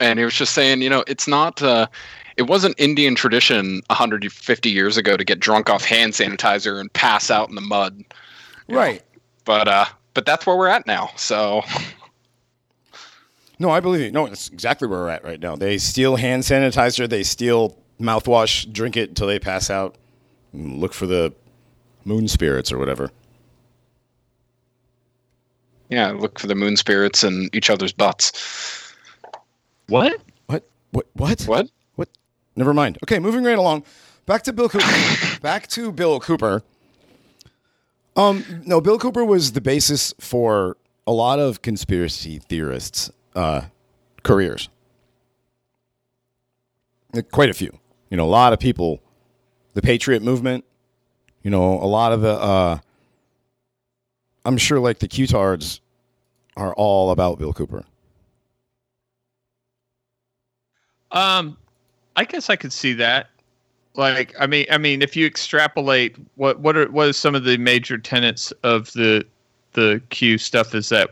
and 0.00 0.18
he 0.18 0.24
was 0.24 0.34
just 0.34 0.52
saying, 0.54 0.82
you 0.82 0.90
know, 0.90 1.04
it's 1.06 1.28
not. 1.28 1.62
Uh, 1.62 1.86
it 2.36 2.46
wasn't 2.46 2.78
Indian 2.78 3.16
tradition 3.16 3.82
150 3.88 4.70
years 4.70 4.96
ago 4.96 5.16
to 5.16 5.24
get 5.24 5.40
drunk 5.40 5.68
off 5.68 5.84
hand 5.84 6.12
sanitizer 6.12 6.80
and 6.80 6.92
pass 6.92 7.32
out 7.32 7.48
in 7.48 7.56
the 7.56 7.60
mud, 7.60 8.04
Right. 8.68 9.02
but 9.44 9.66
uh, 9.66 9.86
but 10.14 10.24
that's 10.24 10.46
where 10.46 10.56
we're 10.56 10.68
at 10.68 10.86
now. 10.86 11.10
So 11.16 11.62
No, 13.58 13.70
I 13.70 13.80
believe 13.80 14.00
you. 14.02 14.10
No, 14.12 14.26
it's 14.26 14.48
exactly 14.48 14.86
where 14.86 15.00
we're 15.00 15.08
at 15.08 15.24
right 15.24 15.40
now. 15.40 15.56
They 15.56 15.78
steal 15.78 16.16
hand 16.16 16.44
sanitizer, 16.44 17.08
they 17.08 17.22
steal 17.24 17.76
mouthwash, 18.00 18.72
drink 18.72 18.96
it 18.96 19.08
until 19.08 19.26
they 19.26 19.38
pass 19.40 19.68
out, 19.70 19.96
and 20.52 20.78
look 20.78 20.94
for 20.94 21.06
the 21.06 21.32
moon 22.04 22.28
spirits 22.28 22.70
or 22.72 22.78
whatever. 22.78 23.10
yeah, 25.90 26.10
look 26.10 26.38
for 26.38 26.46
the 26.46 26.54
moon 26.54 26.76
spirits 26.76 27.24
and 27.24 27.54
each 27.54 27.70
other's 27.70 27.92
butts. 27.92 28.92
What? 29.88 30.20
What? 30.46 30.64
What? 30.92 31.06
What? 31.14 31.42
What? 31.42 31.70
What? 31.96 32.08
Never 32.56 32.74
mind. 32.74 32.98
Okay, 33.02 33.18
moving 33.18 33.42
right 33.42 33.58
along. 33.58 33.84
Back 34.26 34.42
to 34.42 34.52
Bill 34.52 34.68
Cooper. 34.68 35.38
Back 35.42 35.66
to 35.68 35.90
Bill 35.90 36.20
Cooper. 36.20 36.62
Um, 38.16 38.62
no, 38.66 38.80
Bill 38.80 38.98
Cooper 38.98 39.24
was 39.24 39.52
the 39.52 39.60
basis 39.60 40.12
for 40.20 40.76
a 41.06 41.12
lot 41.12 41.38
of 41.38 41.62
conspiracy 41.62 42.38
theorists' 42.38 43.10
uh, 43.38 43.64
careers. 44.24 44.68
Quite 47.30 47.48
a 47.48 47.54
few. 47.54 47.78
You 48.10 48.16
know, 48.16 48.24
a 48.24 48.26
lot 48.26 48.52
of 48.52 48.58
people. 48.58 49.00
The 49.74 49.82
Patriot 49.82 50.22
movement. 50.22 50.64
You 51.42 51.50
know, 51.50 51.74
a 51.74 51.86
lot 51.86 52.12
of 52.12 52.20
the. 52.20 52.32
Uh, 52.32 52.78
I'm 54.44 54.58
sure, 54.58 54.80
like 54.80 54.98
the 54.98 55.08
Q-tards, 55.08 55.80
are 56.56 56.74
all 56.74 57.10
about 57.10 57.38
Bill 57.38 57.52
Cooper. 57.52 57.84
Um, 61.12 61.56
I 62.16 62.24
guess 62.24 62.50
I 62.50 62.56
could 62.56 62.72
see 62.72 62.92
that. 62.94 63.28
Like, 63.94 64.34
I 64.38 64.46
mean, 64.46 64.66
I 64.70 64.78
mean, 64.78 65.00
if 65.00 65.16
you 65.16 65.26
extrapolate 65.26 66.16
what 66.34 66.60
what 66.60 66.76
are 66.76 66.90
what 66.90 67.08
are 67.08 67.12
some 67.12 67.34
of 67.34 67.44
the 67.44 67.56
major 67.56 67.98
tenets 67.98 68.52
of 68.62 68.92
the 68.92 69.24
the 69.72 70.02
Q 70.10 70.38
stuff 70.38 70.74
is 70.74 70.88
that 70.88 71.10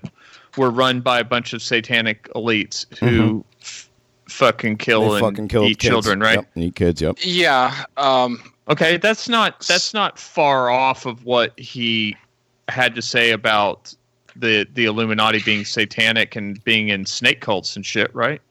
we're 0.56 0.70
run 0.70 1.00
by 1.00 1.20
a 1.20 1.24
bunch 1.24 1.52
of 1.52 1.62
satanic 1.62 2.28
elites 2.34 2.86
who 2.98 3.44
f- 3.60 3.88
fucking 4.28 4.76
kill 4.78 5.02
Mm-hmm. 5.02 5.08
They 5.10 5.16
and 5.16 5.24
fucking 5.24 5.48
kill 5.48 5.64
eat 5.64 5.78
kids. 5.78 5.90
children, 5.90 6.20
right? 6.20 6.36
Yep, 6.36 6.48
eat 6.56 6.74
kids. 6.74 7.00
Yep. 7.02 7.16
Yeah. 7.22 7.84
Um, 7.96 8.40
Okay, 8.68 8.96
that's 8.96 9.28
not 9.28 9.60
that's 9.60 9.94
not 9.94 10.18
far 10.18 10.70
off 10.70 11.06
of 11.06 11.24
what 11.24 11.56
he 11.56 12.16
had 12.68 12.96
to 12.96 13.00
say 13.02 13.30
about 13.30 13.94
the 14.34 14.66
the 14.74 14.86
Illuminati 14.86 15.40
being 15.44 15.64
satanic 15.64 16.34
and 16.34 16.62
being 16.64 16.88
in 16.88 17.06
snake 17.06 17.40
cults 17.40 17.76
and 17.76 17.86
shit, 17.86 18.12
right? 18.12 18.42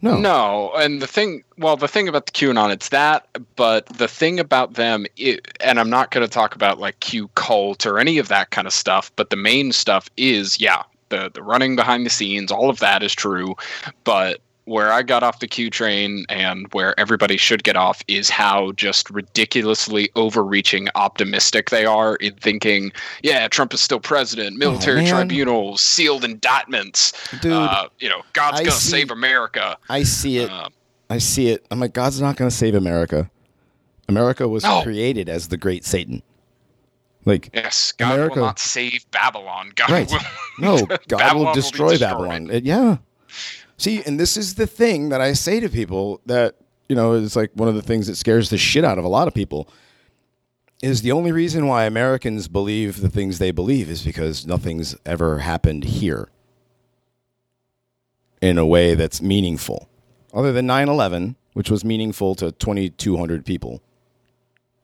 No. 0.00 0.16
No, 0.16 0.72
and 0.76 1.02
the 1.02 1.06
thing, 1.06 1.42
well, 1.58 1.76
the 1.76 1.86
thing 1.88 2.08
about 2.08 2.24
the 2.26 2.32
QAnon, 2.32 2.70
it's 2.72 2.88
that, 2.90 3.26
but 3.56 3.84
the 3.86 4.06
thing 4.08 4.40
about 4.40 4.74
them, 4.74 5.04
it, 5.16 5.46
and 5.60 5.78
I'm 5.78 5.90
not 5.90 6.12
going 6.12 6.24
to 6.24 6.32
talk 6.32 6.54
about 6.54 6.78
like 6.78 7.00
Q 7.00 7.28
cult 7.34 7.84
or 7.84 7.98
any 7.98 8.16
of 8.16 8.28
that 8.28 8.48
kind 8.50 8.66
of 8.66 8.72
stuff, 8.72 9.10
but 9.16 9.28
the 9.30 9.36
main 9.36 9.72
stuff 9.72 10.08
is, 10.16 10.58
yeah, 10.60 10.82
the 11.08 11.30
the 11.32 11.42
running 11.42 11.76
behind 11.76 12.04
the 12.06 12.10
scenes, 12.10 12.50
all 12.52 12.70
of 12.70 12.78
that 12.80 13.02
is 13.02 13.14
true, 13.14 13.54
but 14.04 14.40
where 14.64 14.92
I 14.92 15.00
got 15.02 15.22
off 15.22 15.40
the 15.40 15.46
Q 15.48 15.70
train 15.70 16.26
and 16.28 16.66
where 16.74 16.98
everybody 17.00 17.38
should 17.38 17.64
get 17.64 17.74
off 17.74 18.02
is 18.06 18.28
how 18.28 18.72
just 18.72 19.08
ridiculously 19.08 20.10
overreaching 20.14 20.88
optimistic 20.94 21.70
they 21.70 21.86
are 21.86 22.16
in 22.16 22.34
thinking, 22.34 22.92
yeah, 23.22 23.48
Trump 23.48 23.72
is 23.72 23.80
still 23.80 23.98
president, 24.00 24.58
military 24.58 25.00
man. 25.00 25.08
tribunals, 25.08 25.80
sealed 25.80 26.22
indictments, 26.22 27.14
Dude, 27.40 27.52
uh, 27.52 27.88
you 27.98 28.10
know, 28.10 28.20
God's 28.34 28.60
I 28.60 28.64
gonna 28.64 28.72
see- 28.72 28.90
save 28.90 29.10
America. 29.10 29.78
I 29.88 30.02
see 30.02 30.36
it. 30.36 30.50
Uh, 30.50 30.68
I 31.08 31.16
see 31.16 31.48
it. 31.48 31.64
I'm 31.70 31.80
like, 31.80 31.94
God's 31.94 32.20
not 32.20 32.36
to 32.36 32.54
save 32.54 32.74
America. 32.74 33.30
America 34.06 34.46
was 34.46 34.64
No. 34.64 34.82
created 34.82 35.30
as 35.30 35.48
the 35.48 35.56
great 35.56 35.86
Satan. 35.86 36.22
Like, 37.28 37.50
yes, 37.52 37.92
God 37.92 38.14
America- 38.14 38.36
will 38.40 38.46
not 38.46 38.58
save 38.58 39.08
Babylon. 39.10 39.72
God 39.76 39.90
right. 39.90 40.10
will. 40.10 40.18
No, 40.58 40.86
God 40.86 40.98
Babylon 41.08 41.36
will 41.36 41.44
will 41.46 41.52
destroy 41.54 41.90
destroyed. 41.90 42.00
Babylon. 42.10 42.50
It- 42.50 42.64
yeah. 42.64 42.96
See, 43.76 44.02
and 44.04 44.18
this 44.18 44.36
is 44.36 44.54
the 44.54 44.66
thing 44.66 45.10
that 45.10 45.20
I 45.20 45.34
say 45.34 45.60
to 45.60 45.68
people 45.68 46.20
that, 46.26 46.56
you 46.88 46.96
know, 46.96 47.12
it's 47.14 47.36
like 47.36 47.50
one 47.54 47.68
of 47.68 47.74
the 47.74 47.82
things 47.82 48.06
that 48.06 48.16
scares 48.16 48.50
the 48.50 48.58
shit 48.58 48.84
out 48.84 48.98
of 48.98 49.04
a 49.04 49.08
lot 49.08 49.28
of 49.28 49.34
people 49.34 49.68
is 50.82 51.02
the 51.02 51.12
only 51.12 51.30
reason 51.32 51.66
why 51.66 51.84
Americans 51.84 52.48
believe 52.48 53.00
the 53.00 53.08
things 53.10 53.38
they 53.38 53.50
believe 53.50 53.90
is 53.90 54.02
because 54.02 54.46
nothing's 54.46 54.96
ever 55.04 55.40
happened 55.40 55.84
here 55.84 56.28
in 58.40 58.58
a 58.58 58.66
way 58.66 58.94
that's 58.94 59.20
meaningful. 59.20 59.88
Other 60.32 60.52
than 60.52 60.66
9/11, 60.66 61.34
which 61.52 61.70
was 61.70 61.84
meaningful 61.84 62.34
to 62.36 62.52
2200 62.52 63.44
people. 63.44 63.82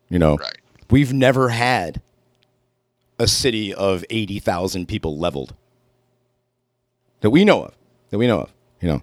You 0.09 0.19
know, 0.19 0.37
Right. 0.37 0.59
we've 0.91 1.13
never 1.13 1.51
had 1.51 2.03
a 3.19 3.27
city 3.27 3.73
of 3.73 4.05
80,000 4.11 4.87
people 4.87 5.19
leveled 5.19 5.55
that 7.21 7.31
we 7.31 7.45
know 7.45 7.65
of. 7.65 7.75
That 8.11 8.19
we 8.19 8.27
know 8.27 8.41
of, 8.41 8.53
you 8.81 8.89
know. 8.89 9.03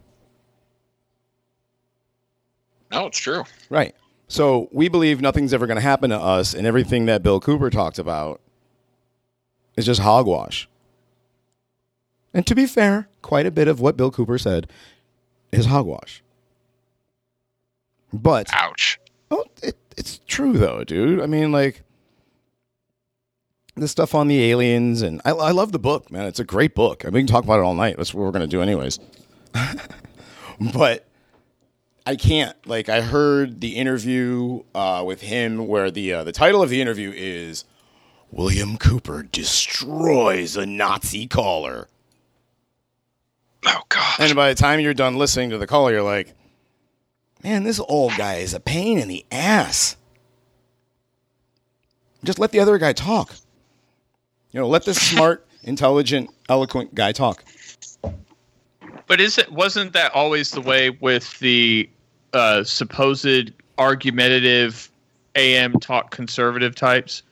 No, 2.91 3.07
it's 3.07 3.19
true. 3.19 3.43
Right. 3.69 3.95
So 4.27 4.69
we 4.71 4.89
believe 4.89 5.21
nothing's 5.21 5.53
ever 5.53 5.67
going 5.67 5.75
to 5.75 5.81
happen 5.81 6.09
to 6.09 6.19
us, 6.19 6.53
and 6.53 6.67
everything 6.67 7.05
that 7.07 7.23
Bill 7.23 7.39
Cooper 7.39 7.69
talked 7.69 7.99
about 7.99 8.41
is 9.75 9.85
just 9.85 10.01
hogwash. 10.01 10.69
And 12.33 12.45
to 12.47 12.55
be 12.55 12.65
fair, 12.65 13.09
quite 13.21 13.45
a 13.45 13.51
bit 13.51 13.67
of 13.67 13.81
what 13.81 13.97
Bill 13.97 14.11
Cooper 14.11 14.37
said 14.37 14.67
is 15.51 15.65
hogwash. 15.65 16.23
But 18.13 18.47
Ouch. 18.53 18.99
oh, 19.29 19.45
it, 19.61 19.77
it's 19.97 20.19
true 20.27 20.53
though, 20.53 20.83
dude. 20.83 21.21
I 21.21 21.25
mean, 21.25 21.51
like 21.51 21.83
the 23.75 23.87
stuff 23.87 24.13
on 24.13 24.27
the 24.27 24.43
aliens, 24.51 25.01
and 25.01 25.21
I, 25.25 25.31
I 25.31 25.51
love 25.51 25.71
the 25.71 25.79
book, 25.79 26.11
man. 26.11 26.27
It's 26.27 26.39
a 26.39 26.43
great 26.43 26.75
book. 26.75 27.03
I 27.03 27.07
mean, 27.07 27.13
we 27.13 27.19
can 27.21 27.27
talk 27.27 27.43
about 27.43 27.59
it 27.59 27.63
all 27.63 27.73
night. 27.73 27.97
That's 27.97 28.13
what 28.13 28.23
we're 28.23 28.31
gonna 28.31 28.47
do, 28.47 28.61
anyways. 28.61 28.99
but 30.73 31.07
I 32.05 32.15
can't. 32.15 32.55
Like, 32.67 32.89
I 32.89 33.01
heard 33.01 33.61
the 33.61 33.75
interview 33.75 34.63
uh, 34.75 35.03
with 35.05 35.21
him, 35.21 35.67
where 35.67 35.89
the 35.89 36.13
uh, 36.13 36.23
the 36.23 36.31
title 36.31 36.61
of 36.61 36.69
the 36.69 36.81
interview 36.81 37.11
is 37.15 37.65
"William 38.29 38.77
Cooper 38.77 39.23
destroys 39.23 40.57
a 40.57 40.65
Nazi 40.65 41.27
caller." 41.27 41.87
Oh 43.65 43.81
God. 43.89 44.19
And 44.19 44.35
by 44.35 44.49
the 44.49 44.55
time 44.55 44.79
you're 44.79 44.93
done 44.93 45.17
listening 45.17 45.51
to 45.51 45.57
the 45.57 45.67
caller, 45.67 45.91
you're 45.91 46.01
like, 46.01 46.33
man, 47.43 47.63
this 47.63 47.79
old 47.79 48.13
guy 48.17 48.35
is 48.35 48.53
a 48.53 48.59
pain 48.59 48.97
in 48.97 49.07
the 49.07 49.25
ass. 49.31 49.97
Just 52.23 52.39
let 52.39 52.51
the 52.51 52.59
other 52.59 52.77
guy 52.77 52.93
talk. 52.93 53.35
You 54.51 54.59
know, 54.59 54.67
let 54.67 54.85
this 54.85 55.01
smart, 55.09 55.45
intelligent, 55.63 56.29
eloquent 56.49 56.93
guy 56.95 57.11
talk. 57.11 57.43
But 59.07 59.19
is 59.19 59.37
it 59.37 59.51
wasn't 59.51 59.93
that 59.93 60.13
always 60.13 60.51
the 60.51 60.61
way 60.61 60.89
with 60.89 61.37
the 61.39 61.89
uh, 62.33 62.63
supposed 62.63 63.51
argumentative 63.77 64.89
AM 65.35 65.73
talk 65.79 66.11
conservative 66.11 66.75
types? 66.75 67.23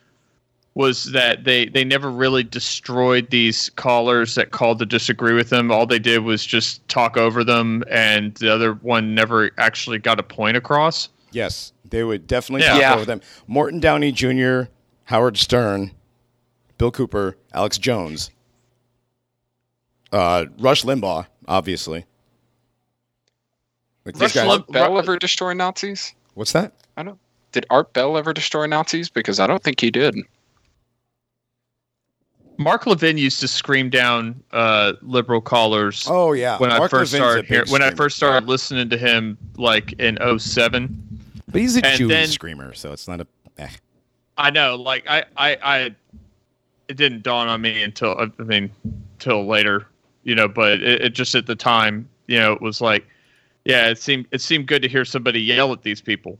Was 0.74 1.10
that 1.12 1.44
they 1.44 1.66
they 1.66 1.84
never 1.84 2.10
really 2.10 2.44
destroyed 2.44 3.28
these 3.30 3.70
callers 3.70 4.36
that 4.36 4.52
called 4.52 4.78
to 4.78 4.86
disagree 4.86 5.34
with 5.34 5.50
them? 5.50 5.70
All 5.72 5.84
they 5.84 5.98
did 5.98 6.20
was 6.20 6.46
just 6.46 6.86
talk 6.88 7.16
over 7.16 7.42
them, 7.42 7.82
and 7.90 8.34
the 8.36 8.52
other 8.54 8.74
one 8.74 9.14
never 9.14 9.50
actually 9.58 9.98
got 9.98 10.20
a 10.20 10.22
point 10.22 10.56
across. 10.56 11.08
Yes, 11.32 11.72
They 11.88 12.04
would 12.04 12.26
definitely 12.26 12.62
Yeah. 12.62 12.72
talk 12.72 12.80
Yeah. 12.80 12.94
over 12.94 13.04
them. 13.04 13.20
Morton 13.48 13.80
Downey 13.80 14.12
Jr., 14.12 14.62
Howard 15.04 15.36
Stern, 15.36 15.90
Bill 16.80 16.90
Cooper, 16.90 17.36
Alex 17.52 17.76
Jones, 17.76 18.30
uh, 20.12 20.46
Rush 20.58 20.82
Limbaugh, 20.82 21.26
obviously. 21.46 22.06
Like 24.06 24.18
Rush 24.18 24.32
guys- 24.32 24.48
Lim- 24.48 24.64
Bell 24.70 24.98
ever 24.98 25.18
destroy 25.18 25.52
Nazis? 25.52 26.14
what's 26.32 26.52
that? 26.52 26.72
I 26.96 27.02
don't. 27.02 27.18
Did 27.52 27.66
Art 27.68 27.92
Bell 27.92 28.16
ever 28.16 28.32
destroy 28.32 28.64
Nazis? 28.64 29.10
Because 29.10 29.38
I 29.38 29.46
don't 29.46 29.62
think 29.62 29.78
he 29.78 29.90
did. 29.90 30.16
Mark 32.56 32.86
Levin 32.86 33.18
used 33.18 33.40
to 33.40 33.48
scream 33.48 33.90
down 33.90 34.42
uh, 34.52 34.94
liberal 35.02 35.42
callers 35.42 36.06
Oh 36.08 36.32
yeah, 36.32 36.56
when 36.56 36.70
I 36.72 36.88
first 36.88 37.12
Levin's 37.12 37.12
started 37.12 37.42
big 37.42 37.48
hear, 37.48 37.64
when 37.68 37.82
I 37.82 37.90
first 37.90 38.16
started 38.16 38.48
listening 38.48 38.88
to 38.88 38.96
him 38.96 39.36
like 39.58 39.92
in 39.98 40.16
07. 40.38 41.20
but 41.46 41.60
he's 41.60 41.76
a 41.76 41.84
and 41.84 41.98
Jewish 41.98 42.10
then- 42.10 42.28
screamer, 42.28 42.72
so 42.72 42.92
it's 42.92 43.06
not 43.06 43.20
a. 43.20 43.26
Eh. 43.58 43.68
I 44.38 44.48
know, 44.48 44.76
like 44.76 45.04
I, 45.06 45.24
I, 45.36 45.56
I, 45.62 45.94
it 46.90 46.96
didn't 46.96 47.22
dawn 47.22 47.46
on 47.46 47.60
me 47.60 47.82
until 47.82 48.18
I 48.18 48.42
mean, 48.42 48.70
till 49.20 49.46
later, 49.46 49.86
you 50.24 50.34
know. 50.34 50.48
But 50.48 50.82
it, 50.82 51.02
it 51.02 51.10
just 51.10 51.36
at 51.36 51.46
the 51.46 51.54
time, 51.54 52.08
you 52.26 52.38
know, 52.38 52.52
it 52.52 52.60
was 52.60 52.80
like, 52.80 53.06
yeah, 53.64 53.88
it 53.88 53.98
seemed 53.98 54.26
it 54.32 54.40
seemed 54.40 54.66
good 54.66 54.82
to 54.82 54.88
hear 54.88 55.04
somebody 55.04 55.40
yell 55.40 55.72
at 55.72 55.82
these 55.82 56.00
people. 56.00 56.36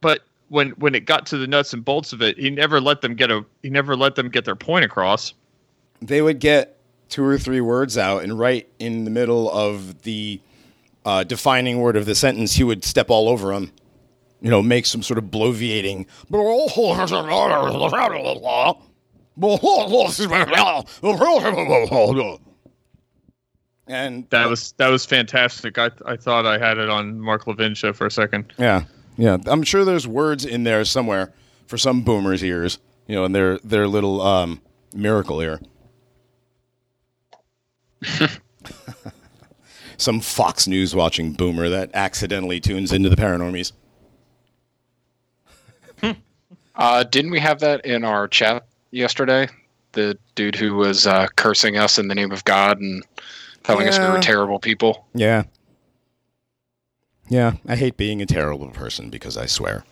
But 0.00 0.20
when 0.48 0.70
when 0.70 0.94
it 0.94 1.04
got 1.04 1.26
to 1.26 1.36
the 1.36 1.48
nuts 1.48 1.72
and 1.72 1.84
bolts 1.84 2.12
of 2.12 2.22
it, 2.22 2.38
he 2.38 2.48
never 2.48 2.80
let 2.80 3.00
them 3.00 3.16
get 3.16 3.32
a 3.32 3.44
he 3.62 3.70
never 3.70 3.96
let 3.96 4.14
them 4.14 4.28
get 4.28 4.44
their 4.44 4.56
point 4.56 4.84
across. 4.84 5.34
They 6.00 6.22
would 6.22 6.38
get 6.38 6.78
two 7.08 7.24
or 7.24 7.36
three 7.36 7.60
words 7.60 7.98
out, 7.98 8.22
and 8.22 8.38
right 8.38 8.68
in 8.78 9.04
the 9.04 9.10
middle 9.10 9.50
of 9.50 10.02
the 10.02 10.40
uh, 11.04 11.24
defining 11.24 11.80
word 11.80 11.96
of 11.96 12.06
the 12.06 12.14
sentence, 12.14 12.52
he 12.52 12.62
would 12.62 12.84
step 12.84 13.10
all 13.10 13.28
over 13.28 13.52
them. 13.52 13.72
You 14.40 14.48
know, 14.48 14.62
make 14.62 14.86
some 14.86 15.02
sort 15.02 15.18
of 15.18 15.24
bloviating. 15.24 16.06
And 23.86 24.28
That 24.30 24.48
was 24.48 24.72
that 24.72 24.88
was 24.88 25.04
fantastic. 25.04 25.76
I 25.76 25.90
I 26.06 26.16
thought 26.16 26.46
I 26.46 26.58
had 26.58 26.78
it 26.78 26.88
on 26.88 27.20
Mark 27.20 27.48
Levin 27.48 27.74
show 27.74 27.92
for 27.92 28.06
a 28.06 28.10
second. 28.10 28.52
Yeah, 28.56 28.84
yeah. 29.16 29.38
I'm 29.46 29.64
sure 29.64 29.84
there's 29.84 30.06
words 30.06 30.44
in 30.44 30.62
there 30.62 30.84
somewhere 30.84 31.32
for 31.66 31.76
some 31.76 32.02
boomers' 32.02 32.44
ears. 32.44 32.78
You 33.08 33.16
know, 33.16 33.24
in 33.24 33.32
their 33.32 33.58
their 33.58 33.88
little 33.88 34.22
um, 34.22 34.62
miracle 34.94 35.40
ear. 35.40 35.60
some 39.96 40.20
Fox 40.20 40.68
News 40.68 40.94
watching 40.94 41.32
boomer 41.32 41.68
that 41.68 41.90
accidentally 41.92 42.60
tunes 42.60 42.92
into 42.92 43.08
the 43.08 43.16
Paranormies. 43.16 43.72
Uh, 46.76 47.04
didn't 47.04 47.30
we 47.30 47.40
have 47.40 47.60
that 47.60 47.84
in 47.84 48.04
our 48.04 48.26
chat 48.26 48.64
yesterday? 48.90 49.48
The 49.92 50.16
dude 50.34 50.54
who 50.56 50.74
was 50.76 51.06
uh, 51.06 51.26
cursing 51.36 51.76
us 51.76 51.98
in 51.98 52.08
the 52.08 52.14
name 52.14 52.30
of 52.32 52.44
God 52.44 52.78
and 52.80 53.02
telling 53.64 53.88
us 53.88 53.98
we 53.98 54.06
were 54.08 54.18
terrible 54.20 54.58
people. 54.58 55.06
Yeah. 55.14 55.44
Yeah, 57.28 57.54
I 57.66 57.76
hate 57.76 57.96
being 57.96 58.20
a 58.22 58.26
terrible 58.26 58.68
person 58.70 59.10
because 59.10 59.36
I 59.36 59.46
swear. 59.46 59.84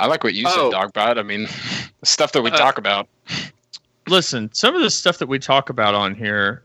I 0.00 0.06
like 0.06 0.24
what 0.24 0.34
you 0.34 0.46
Oh. 0.48 0.70
said, 0.70 0.78
Dogbot. 0.78 1.18
I 1.18 1.22
mean, 1.22 1.46
stuff 2.04 2.32
that 2.32 2.42
we 2.42 2.50
Uh, 2.50 2.56
talk 2.56 2.78
about. 2.78 3.08
listen, 4.08 4.50
some 4.52 4.74
of 4.74 4.82
the 4.82 4.90
stuff 4.90 5.18
that 5.18 5.28
we 5.28 5.38
talk 5.38 5.70
about 5.70 5.94
on 5.94 6.14
here. 6.14 6.62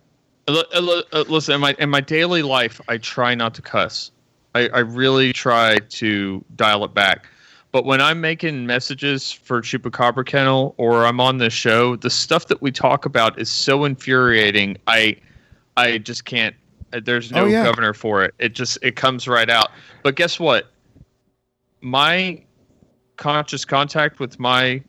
li- 0.48 0.64
li- 0.80 1.04
uh, 1.14 1.24
Listen, 1.28 1.56
in 1.56 1.62
my 1.62 1.76
in 1.78 1.90
my 1.92 2.02
daily 2.02 2.42
life, 2.42 2.82
I 2.88 2.98
try 2.98 3.36
not 3.36 3.54
to 3.56 3.62
cuss. 3.62 4.10
I, 4.56 4.68
I 4.70 4.80
really 4.80 5.32
try 5.32 5.78
to 5.78 6.44
dial 6.56 6.84
it 6.86 6.94
back. 6.96 7.28
But 7.72 7.86
when 7.86 8.02
I'm 8.02 8.20
making 8.20 8.66
messages 8.66 9.32
for 9.32 9.62
Chupacabra 9.62 10.26
Kennel 10.26 10.74
or 10.78 11.06
I'm 11.06 11.20
on 11.20 11.38
this 11.38 11.54
show, 11.54 11.96
the 11.96 12.10
stuff 12.10 12.48
that 12.48 12.62
we 12.62 12.72
talk 12.72 13.06
about 13.06 13.40
is 13.40 13.50
so 13.50 13.86
infuriating. 13.86 14.78
I 14.88 15.18
I 15.78 16.00
just 16.00 16.26
can't. 16.26 16.56
There's 16.92 17.32
oh, 17.32 17.36
no 17.36 17.44
Oh, 17.44 17.48
yeah. 17.48 17.64
governor 17.64 17.94
for 17.94 18.24
it. 18.24 18.34
It 18.40 18.56
just 18.56 18.80
it 18.82 18.96
comes 18.96 19.28
right 19.28 19.50
out. 19.50 19.70
But 20.02 20.16
guess 20.16 20.40
what? 20.40 20.72
My 21.82 22.42
conscious 23.18 23.66
contact 23.66 24.20
with 24.20 24.40
my 24.40 24.82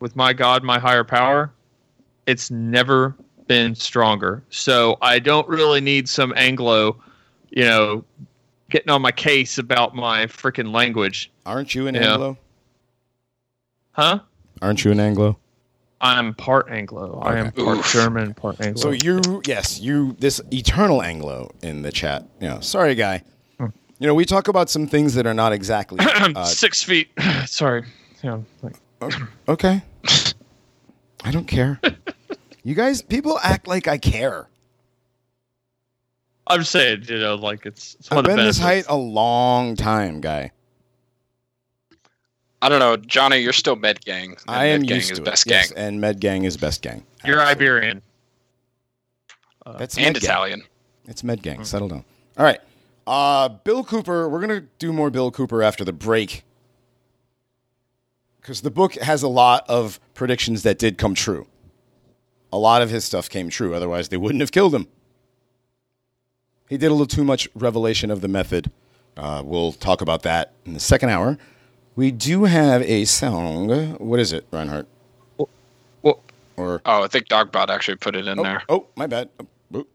with 0.00 0.14
my 0.14 0.32
God, 0.32 0.62
my 0.62 0.78
higher 0.78 1.02
power, 1.04 1.52
it's 2.26 2.50
never 2.52 3.16
been 3.48 3.74
stronger. 3.74 4.44
So 4.50 4.96
I 5.02 5.18
don't 5.18 5.48
really 5.48 5.80
need 5.80 6.08
some 6.08 6.32
Anglo, 6.36 6.96
you 7.50 7.64
know, 7.64 8.04
getting 8.70 8.90
on 8.90 9.02
my 9.02 9.12
case 9.12 9.58
about 9.58 9.94
my 9.94 10.26
freaking 10.26 10.72
language. 10.72 11.30
Aren't 11.46 11.74
you 11.74 11.86
an 11.86 11.94
Yeah. 11.94 12.12
Anglo? 12.12 12.38
Huh? 13.92 14.20
Aren't 14.62 14.84
you 14.84 14.92
an 14.92 15.00
Anglo? 15.00 15.38
I'm 16.00 16.34
part 16.34 16.70
Anglo. 16.70 17.20
I 17.20 17.38
am 17.38 17.50
part 17.52 17.78
Oof. 17.78 17.92
German, 17.92 18.34
part 18.34 18.60
Anglo. 18.60 18.80
So 18.80 18.90
you, 18.90 19.42
yes, 19.46 19.80
you, 19.80 20.14
this 20.20 20.40
eternal 20.52 21.02
Anglo 21.02 21.50
in 21.62 21.82
the 21.82 21.90
chat. 21.90 22.24
You 22.40 22.48
know, 22.48 22.60
sorry, 22.60 22.94
guy. 22.94 23.24
You 24.00 24.06
know, 24.06 24.14
we 24.14 24.24
talk 24.24 24.46
about 24.46 24.70
some 24.70 24.86
things 24.86 25.14
that 25.14 25.26
are 25.26 25.34
not 25.34 25.52
exactly. 25.52 25.98
Uh, 26.36 26.44
six 26.44 26.84
feet. 26.84 27.10
Sorry. 27.46 27.84
Yeah. 28.22 28.38
Like, 28.62 28.76
okay. 29.48 29.82
I 31.24 31.32
don't 31.32 31.48
care. 31.48 31.80
You 32.62 32.76
guys, 32.76 33.02
people 33.02 33.40
act 33.42 33.66
like 33.66 33.88
I 33.88 33.98
care. 33.98 34.48
I'm 36.48 36.64
saying, 36.64 37.04
you 37.08 37.18
know, 37.18 37.34
like 37.34 37.66
it's, 37.66 37.96
it's 38.00 38.10
one 38.10 38.18
I've 38.18 38.24
of 38.24 38.30
the 38.30 38.36
been 38.36 38.46
this 38.46 38.58
height 38.58 38.86
a 38.88 38.96
long 38.96 39.76
time, 39.76 40.20
guy. 40.20 40.50
I 42.60 42.68
don't 42.68 42.80
know, 42.80 42.96
Johnny. 42.96 43.38
You're 43.38 43.52
still 43.52 43.76
Med 43.76 44.04
Gang. 44.04 44.36
I 44.48 44.66
am 44.66 44.80
Med 44.80 44.88
Gang 44.88 44.96
used 44.96 45.12
is 45.12 45.18
to 45.18 45.24
best 45.24 45.46
it. 45.46 45.50
Yes, 45.50 45.70
gang 45.70 45.78
and 45.78 46.00
Med 46.00 46.20
Gang 46.20 46.44
is 46.44 46.56
best 46.56 46.82
gang. 46.82 47.04
You're 47.24 47.40
Iberian. 47.40 48.02
That's 49.78 49.96
and 49.96 50.06
Med 50.06 50.14
Gang. 50.14 50.30
Italian. 50.30 50.62
It's 51.06 51.22
Med 51.22 51.42
Gang. 51.42 51.64
Settle 51.64 51.88
down. 51.88 52.04
All 52.36 52.44
right. 52.44 52.60
Uh, 53.06 53.48
Bill 53.48 53.84
Cooper. 53.84 54.28
We're 54.28 54.40
gonna 54.40 54.62
do 54.78 54.92
more 54.92 55.10
Bill 55.10 55.30
Cooper 55.30 55.62
after 55.62 55.84
the 55.84 55.92
break 55.92 56.42
because 58.40 58.62
the 58.62 58.70
book 58.70 58.94
has 58.94 59.22
a 59.22 59.28
lot 59.28 59.64
of 59.68 60.00
predictions 60.14 60.62
that 60.64 60.78
did 60.78 60.98
come 60.98 61.14
true. 61.14 61.46
A 62.52 62.58
lot 62.58 62.82
of 62.82 62.90
his 62.90 63.04
stuff 63.04 63.28
came 63.28 63.50
true. 63.50 63.74
Otherwise, 63.74 64.08
they 64.08 64.16
wouldn't 64.16 64.40
have 64.40 64.52
killed 64.52 64.74
him. 64.74 64.88
He 66.68 66.76
did 66.76 66.86
a 66.86 66.90
little 66.90 67.06
too 67.06 67.24
much 67.24 67.48
revelation 67.54 68.10
of 68.10 68.20
the 68.20 68.28
method. 68.28 68.70
Uh, 69.16 69.42
we'll 69.44 69.72
talk 69.72 70.00
about 70.00 70.22
that 70.22 70.52
in 70.64 70.74
the 70.74 70.80
second 70.80 71.08
hour. 71.08 71.38
We 71.96 72.10
do 72.12 72.44
have 72.44 72.82
a 72.82 73.04
song. 73.06 73.94
What 73.98 74.20
is 74.20 74.32
it, 74.32 74.46
Reinhardt? 74.52 74.86
Well, 76.02 76.20
Or 76.56 76.80
Oh, 76.84 77.02
I 77.02 77.08
think 77.08 77.26
Dogbot 77.28 77.68
actually 77.70 77.96
put 77.96 78.14
it 78.14 78.28
in 78.28 78.38
oh, 78.38 78.42
there. 78.42 78.62
oh, 78.68 78.86
my 78.94 79.06
bad. 79.06 79.30
Oh, 79.40 79.46
oh. 79.74 79.86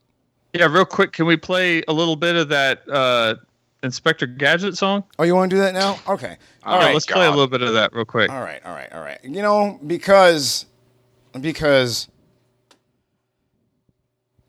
yeah, 0.53 0.65
real 0.65 0.83
quick, 0.83 1.13
can 1.13 1.25
we 1.25 1.37
play 1.37 1.83
a 1.87 1.93
little 1.93 2.17
bit 2.17 2.35
of 2.35 2.49
that 2.49 2.81
uh, 2.89 3.35
Inspector 3.83 4.25
Gadget 4.25 4.77
song? 4.77 5.03
Oh, 5.19 5.23
you 5.23 5.35
want 5.35 5.49
to 5.51 5.55
do 5.55 5.61
that 5.61 5.73
now? 5.73 5.97
Okay. 6.07 6.37
All 6.65 6.73
All 6.73 6.79
right, 6.79 6.87
right, 6.87 6.93
let's 6.93 7.05
play 7.05 7.25
a 7.25 7.29
little 7.29 7.47
bit 7.47 7.61
of 7.61 7.73
that 7.73 7.93
real 7.93 8.05
quick. 8.05 8.29
All 8.29 8.41
right, 8.41 8.61
all 8.65 8.73
right, 8.73 8.91
all 8.91 9.01
right. 9.01 9.19
You 9.23 9.41
know, 9.41 9.79
because 9.85 10.65
because 11.39 12.09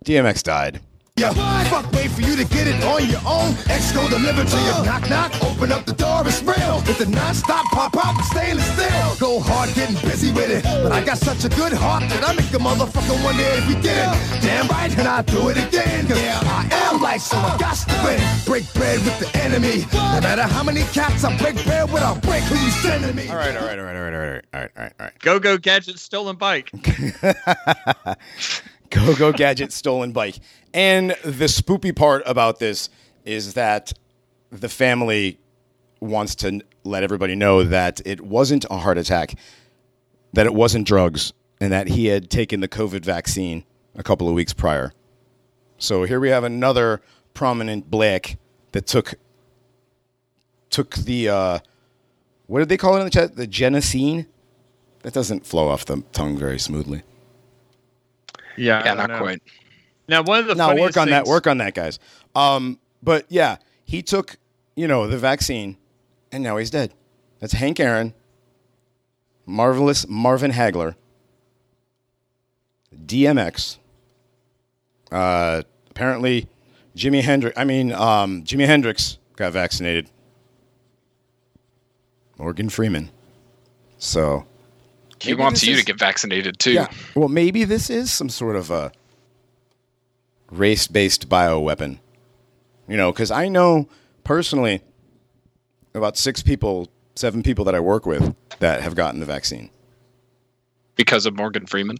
DMX 0.05 0.43
died. 0.43 0.81
Yeah, 1.17 1.33
fuck, 1.71 1.93
wait 1.93 2.11
for 2.11 2.23
you 2.23 2.35
to 2.35 2.43
get 2.43 2.67
it 2.67 2.83
on 2.83 3.07
your 3.07 3.21
own. 3.25 3.55
X 3.71 3.93
go 3.93 4.09
deliver 4.09 4.43
to 4.43 4.57
you. 4.57 4.73
Oh. 4.75 4.83
Knock, 4.85 5.09
knock, 5.09 5.33
open 5.45 5.71
up 5.71 5.87
the 5.87 5.93
door, 5.93 6.27
it's 6.27 6.43
real. 6.43 6.79
With 6.89 6.99
the 6.99 7.07
non-stop 7.07 7.67
pop 7.67 7.93
pop 7.93 8.21
stainless 8.25 8.67
steel. 8.75 9.15
Go 9.21 9.39
hard, 9.39 9.73
getting 9.77 9.95
busy 10.03 10.33
with 10.33 10.51
it. 10.51 10.65
But 10.65 10.91
I 10.91 11.05
got 11.05 11.19
such 11.19 11.45
a 11.45 11.49
good 11.51 11.73
heart 11.73 12.03
that 12.11 12.29
I 12.29 12.35
make 12.35 12.51
a 12.51 12.59
motherfucker 12.59 13.15
wonder 13.23 13.45
if 13.45 13.63
he 13.63 13.75
did. 13.75 14.11
Damn 14.43 14.67
right, 14.67 14.91
and 14.99 15.07
I 15.07 15.23
do 15.23 15.51
it 15.51 15.57
again. 15.57 16.09
Cause 16.09 16.21
yeah. 16.21 16.41
I 16.43 16.69
am 16.91 17.01
like, 17.01 17.21
so 17.21 17.37
I 17.37 17.57
got 17.59 17.77
to 17.77 17.95
win. 18.03 18.21
Break 18.45 18.75
bread 18.75 18.99
with 19.05 19.17
the 19.21 19.31
enemy. 19.39 19.87
No 19.93 20.21
matter 20.21 20.43
how 20.43 20.65
many 20.65 20.83
cats 20.91 21.23
I 21.23 21.37
break 21.39 21.63
bread 21.63 21.93
with, 21.93 22.03
I'll 22.03 22.19
break 22.19 22.43
who 22.43 22.57
you 22.57 22.71
sending 22.83 23.15
me. 23.15 23.29
All 23.29 23.37
right, 23.37 23.57
all 23.57 23.65
right, 23.65 23.79
all 23.79 23.85
right, 23.85 23.95
all 23.95 24.03
right, 24.03 24.15
all 24.15 24.21
right, 24.21 24.45
all 24.53 24.61
right, 24.63 24.71
all 24.77 24.83
right, 24.83 24.93
all 24.99 25.07
right. 25.07 25.17
Go 25.21 25.39
Go 25.39 25.59
Gadget 25.59 26.01
Stolen 26.01 26.35
Bike. 26.35 26.73
Go 28.91 29.15
Go 29.15 29.33
Gadget 29.33 29.73
stolen 29.73 30.11
bike. 30.13 30.39
And 30.75 31.11
the 31.25 31.47
spoopy 31.47 31.95
part 31.95 32.23
about 32.27 32.59
this 32.59 32.91
is 33.25 33.55
that 33.55 33.93
the 34.51 34.69
family 34.69 35.39
wants 36.01 36.35
to 36.35 36.61
let 36.83 37.03
everybody 37.05 37.37
know 37.37 37.63
that 37.63 38.01
it 38.05 38.21
wasn't 38.21 38.67
a 38.71 38.79
heart 38.79 38.99
attack, 38.99 39.37
that 40.33 40.47
it 40.47 40.53
wasn't 40.53 40.87
drugs, 40.87 41.33
and 41.61 41.73
that 41.73 41.89
he 41.89 42.07
had 42.07 42.29
taken 42.29 42.61
the 42.61 42.69
COVID 42.69 43.05
vaccine 43.05 43.65
a 43.95 44.03
couple 44.03 44.29
of 44.29 44.35
weeks 44.35 44.53
prior. 44.53 44.93
So 45.79 46.03
here 46.05 46.19
we 46.19 46.29
have 46.31 46.43
another 46.45 47.01
prominent 47.35 47.91
black 47.91 48.37
that 48.73 48.87
took 48.87 49.15
took 50.71 50.97
the 50.97 51.29
uh, 51.29 51.59
what 52.47 52.59
did 52.59 52.69
they 52.69 52.77
call 52.77 52.97
it 52.97 52.99
in 52.99 53.05
the 53.05 53.11
chat? 53.11 53.37
The 53.37 53.47
genesine. 53.47 54.27
That 55.03 55.13
doesn't 55.13 55.47
flow 55.47 55.69
off 55.69 55.85
the 55.85 56.03
tongue 56.13 56.37
very 56.39 56.59
smoothly. 56.59 57.03
Yeah, 58.57 58.79
Yeah, 58.79 58.83
don't 58.85 58.97
not 58.97 59.11
know. 59.11 59.19
quite. 59.19 59.43
Now, 60.09 60.23
one 60.23 60.41
of 60.41 60.47
the 60.47 60.55
No, 60.55 60.67
funniest 60.69 60.97
work 60.97 61.03
on 61.03 61.09
that. 61.11 61.25
Work 61.27 61.47
on 61.47 61.59
that, 61.59 61.75
guys. 61.75 61.99
Um, 62.35 62.79
but 63.03 63.25
yeah, 63.29 63.57
he 63.85 64.03
took 64.03 64.37
you 64.77 64.89
know, 64.89 65.07
the 65.07 65.17
vaccine, 65.19 65.77
and 66.33 66.43
now 66.43 66.57
he's 66.57 66.69
dead. 66.71 66.93
That's 67.39 67.53
Hank 67.53 67.79
Aaron, 67.79 68.13
marvelous 69.47 70.09
Marvin 70.09 70.51
Hagler, 70.51 70.97
DMX. 73.07 73.79
Uh, 75.13 75.63
apparently, 75.91 76.49
Jimi 76.97 77.23
Hendrix. 77.23 77.57
I 77.59 77.65
mean, 77.65 77.93
um, 77.93 78.43
Jimi 78.43 78.67
Hendrix 78.67 79.19
got 79.37 79.53
vaccinated. 79.53 80.11
Morgan 82.39 82.69
Freeman. 82.69 83.11
So 83.99 84.45
He 85.21 85.31
Maybe 85.31 85.41
wants 85.43 85.63
you 85.63 85.75
is- 85.75 85.81
to 85.81 85.85
get 85.87 85.99
vaccinated 85.99 86.59
too. 86.59 86.73
yeah. 86.73 86.89
Well, 87.15 87.29
maybe 87.29 87.65
this 87.65 87.89
is 87.91 88.13
some 88.13 88.29
sort 88.29 88.57
of 88.57 88.71
a 88.71 88.91
race-based 90.59 91.29
bioweapon. 91.29 91.99
You 92.89 92.97
know, 92.97 93.13
because 93.13 93.31
I 93.31 93.49
know 93.49 93.89
personally 94.25 94.83
about 95.95 96.17
six 96.17 96.43
people, 96.43 96.89
seven 97.15 97.43
people 97.43 97.65
that 97.65 97.75
I 97.75 97.81
work 97.81 98.07
with 98.07 98.35
that 98.59 98.83
have 98.83 98.95
gotten 98.95 99.21
the 99.21 99.27
vaccine. 99.27 99.71
Because 100.97 101.27
of 101.27 101.35
Morgan 101.37 101.67
Freeman. 101.67 101.99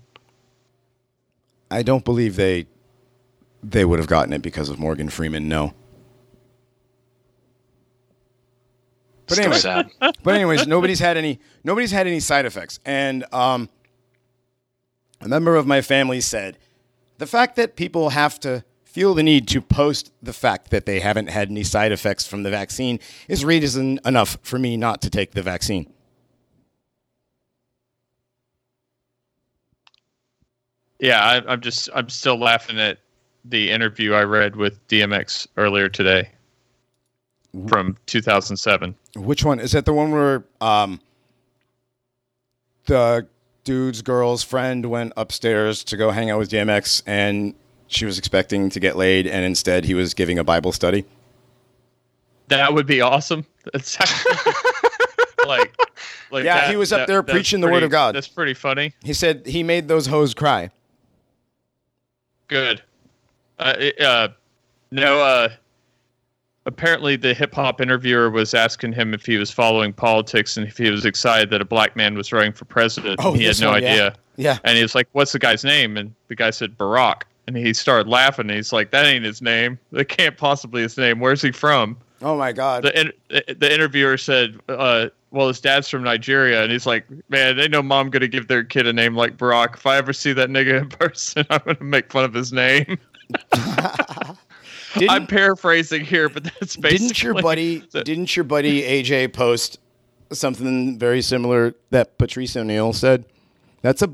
I 1.71 1.83
don't 1.83 2.05
believe 2.05 2.37
they 2.37 2.67
they 3.63 3.85
would 3.85 3.99
have 3.99 4.09
gotten 4.09 4.33
it 4.33 4.43
because 4.43 4.69
of 4.69 4.79
Morgan 4.79 5.09
Freeman. 5.09 5.49
No. 5.49 5.73
But 9.27 9.35
Still 9.35 9.45
anyway, 9.47 9.59
sad. 9.59 9.91
but 10.23 10.35
anyways, 10.35 10.67
nobody's 10.67 11.01
had 11.01 11.17
any 11.17 11.41
nobody's 11.65 11.91
had 11.91 12.07
any 12.07 12.21
side 12.21 12.45
effects, 12.45 12.79
and 12.85 13.25
um, 13.33 13.71
a 15.21 15.29
member 15.29 15.57
of 15.57 15.67
my 15.67 15.81
family 15.81 16.21
said 16.21 16.59
the 17.19 17.27
fact 17.27 17.57
that 17.57 17.77
people 17.77 18.11
have 18.11 18.41
to 18.41 18.65
feel 18.85 19.15
the 19.15 19.23
need 19.23 19.49
to 19.49 19.61
post 19.61 20.13
the 20.23 20.33
fact 20.33 20.71
that 20.71 20.87
they 20.87 21.01
haven't 21.01 21.29
had 21.29 21.51
any 21.51 21.65
side 21.65 21.91
effects 21.91 22.27
from 22.27 22.45
the 22.45 22.51
vaccine 22.51 23.01
is 23.29 23.45
reason 23.45 23.99
enough 24.05 24.39
for 24.43 24.59
me 24.59 24.77
not 24.77 25.03
to 25.03 25.11
take 25.11 25.33
the 25.33 25.43
vaccine. 25.43 25.93
Yeah, 31.01 31.21
I, 31.21 31.53
I'm 31.53 31.61
just 31.61 31.91
I'm 31.95 32.09
still 32.09 32.39
laughing 32.39 32.79
at 32.79 32.99
the 33.45 33.71
interview 33.71 34.15
I 34.15 34.23
read 34.23 34.57
with 34.57 34.87
DMX 34.89 35.49
earlier 35.57 35.89
today 35.89 36.31
from 37.69 37.97
2007. 38.07 38.95
Which 39.17 39.45
one 39.45 39.61
is 39.61 39.73
that? 39.73 39.85
The 39.85 39.93
one 39.93 40.13
where 40.13 40.45
um, 40.61 41.01
the 42.87 43.27
dude's 43.65 44.03
girl's 44.03 44.43
friend 44.43 44.87
went 44.87 45.13
upstairs 45.17 45.83
to 45.85 45.97
go 45.97 46.11
hang 46.11 46.31
out 46.31 46.39
with 46.39 46.51
DMX, 46.51 47.03
and 47.07 47.55
she 47.89 48.05
was 48.05 48.19
expecting 48.19 48.71
to 48.71 48.81
get 48.81 48.97
laid, 48.97 49.27
and 49.27 49.45
instead 49.45 49.85
he 49.85 49.95
was 49.95 50.15
giving 50.15 50.39
a 50.39 50.45
Bible 50.45 50.73
study. 50.73 51.05
That 52.49 52.75
would 52.75 52.87
be 52.87 53.01
awesome. 53.01 53.47
That's 53.73 53.99
like, 55.47 55.75
like 56.31 56.45
Yeah, 56.45 56.61
that- 56.61 56.71
he 56.71 56.77
was 56.77 56.93
up 56.93 57.01
that- 57.01 57.07
there 57.09 57.23
preaching 57.23 57.61
the 57.61 57.69
word 57.69 57.83
of 57.83 57.91
God. 57.91 58.15
That's 58.15 58.29
pretty 58.29 58.55
funny. 58.55 58.93
He 59.03 59.13
said 59.15 59.47
he 59.47 59.63
made 59.63 59.89
those 59.89 60.07
hoes 60.07 60.35
cry. 60.35 60.71
Good. 62.49 62.83
Uh, 63.59 63.75
uh, 64.01 64.29
no. 64.91 65.21
Uh, 65.21 65.49
apparently, 66.67 67.17
the 67.17 67.35
hip 67.35 67.55
hop 67.55 67.81
interviewer 67.81 68.31
was 68.31 68.55
asking 68.55 68.93
him 68.93 69.15
if 69.15 69.27
he 69.27 69.37
was 69.37 69.51
following 69.51 69.93
politics 69.93 70.57
and 70.57 70.67
if 70.67 70.79
he 70.79 70.91
was 70.91 71.05
excited 71.05 71.51
that 71.51 71.61
a 71.61 71.65
black 71.65 71.97
man 71.97 72.15
was 72.15 72.33
running 72.33 72.53
for 72.53 72.65
president. 72.65 73.17
Oh, 73.23 73.33
and 73.33 73.41
he 73.41 73.47
had 73.47 73.61
no 73.61 73.69
one, 73.69 73.77
idea. 73.79 74.15
Yeah. 74.37 74.59
And 74.65 74.77
he 74.77 74.83
was 74.83 74.95
like, 74.95 75.09
"What's 75.13 75.33
the 75.33 75.39
guy's 75.39 75.65
name?" 75.65 75.97
And 75.97 76.15
the 76.29 76.35
guy 76.35 76.51
said 76.51 76.77
Barack. 76.77 77.23
And 77.47 77.57
he 77.57 77.75
started 77.75 78.09
laughing. 78.09 78.49
And 78.49 78.57
he's 78.57 78.73
like, 78.73 78.91
"That 78.91 79.07
ain't 79.07 79.25
his 79.25 79.43
name. 79.43 79.79
That 79.93 80.07
can't 80.07 80.37
possibly 80.37 80.83
his 80.83 80.97
name. 80.97 81.21
Where's 81.21 81.43
he 81.43 81.53
from?" 81.53 81.97
Oh 82.23 82.37
my 82.37 82.53
God. 82.53 82.85
The 82.85 83.01
in- 83.01 83.13
the 83.59 83.73
interviewer 83.73 84.17
said, 84.17 84.59
uh, 84.69 85.09
"Well, 85.31 85.49
his 85.49 85.61
dad's 85.61 85.89
from 85.89 86.03
Nigeria." 86.03 86.63
And 86.63 86.73
he's 86.73 86.87
like, 86.87 87.05
"Man, 87.29 87.57
they 87.57 87.69
know 87.69 87.83
mom 87.83 88.11
gonna 88.11 88.29
give 88.29 88.49
their 88.49 88.65
kid 88.65 88.87
a 88.87 88.93
name 88.93 89.15
like 89.15 89.37
Barack. 89.37 89.75
If 89.75 89.87
I 89.87 89.97
ever 89.99 90.13
see 90.13 90.33
that 90.33 90.49
nigga 90.49 90.81
in 90.81 90.89
person, 91.01 91.45
I'm 91.51 91.61
gonna 91.65 91.79
make 91.81 92.11
fun 92.11 92.25
of 92.25 92.33
his 92.33 92.53
name." 92.53 92.99
Didn't, 94.95 95.11
I'm 95.11 95.27
paraphrasing 95.27 96.05
here, 96.05 96.29
but 96.29 96.45
that's 96.45 96.77
basically. 96.77 96.99
didn't 97.09 97.23
your 97.23 97.35
buddy 97.35 97.81
didn't 98.05 98.37
your 98.37 98.45
buddy 98.45 98.83
AJ 98.83 99.33
post 99.33 99.79
something 100.33 100.99
very 100.99 101.23
similar 101.23 101.75
that 101.91 102.17
Patrice 102.19 102.57
O'Neal 102.57 102.93
said? 102.93 103.25
That's 103.83 104.03
a 104.03 104.13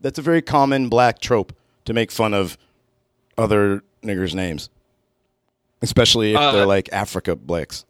that's 0.00 0.18
a 0.18 0.22
very 0.22 0.42
common 0.42 0.88
black 0.88 1.20
trope 1.20 1.52
to 1.84 1.92
make 1.92 2.10
fun 2.10 2.34
of 2.34 2.56
other 3.38 3.82
niggers' 4.02 4.34
names, 4.34 4.68
especially 5.80 6.32
if 6.32 6.38
Uh, 6.38 6.52
they're 6.52 6.66
like 6.66 6.92
Africa 6.92 7.36
blacks. 7.36 7.84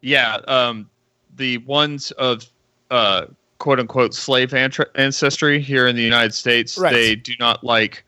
Yeah, 0.00 0.36
um, 0.48 0.88
the 1.36 1.58
ones 1.58 2.10
of 2.12 2.44
uh, 2.90 3.26
quote 3.58 3.80
unquote 3.80 4.14
slave 4.14 4.52
ancestry 4.54 5.60
here 5.60 5.86
in 5.86 5.96
the 5.96 6.02
United 6.02 6.34
States, 6.34 6.76
Right. 6.76 6.92
they 6.92 7.14
do 7.16 7.32
not 7.40 7.64
like 7.64 8.04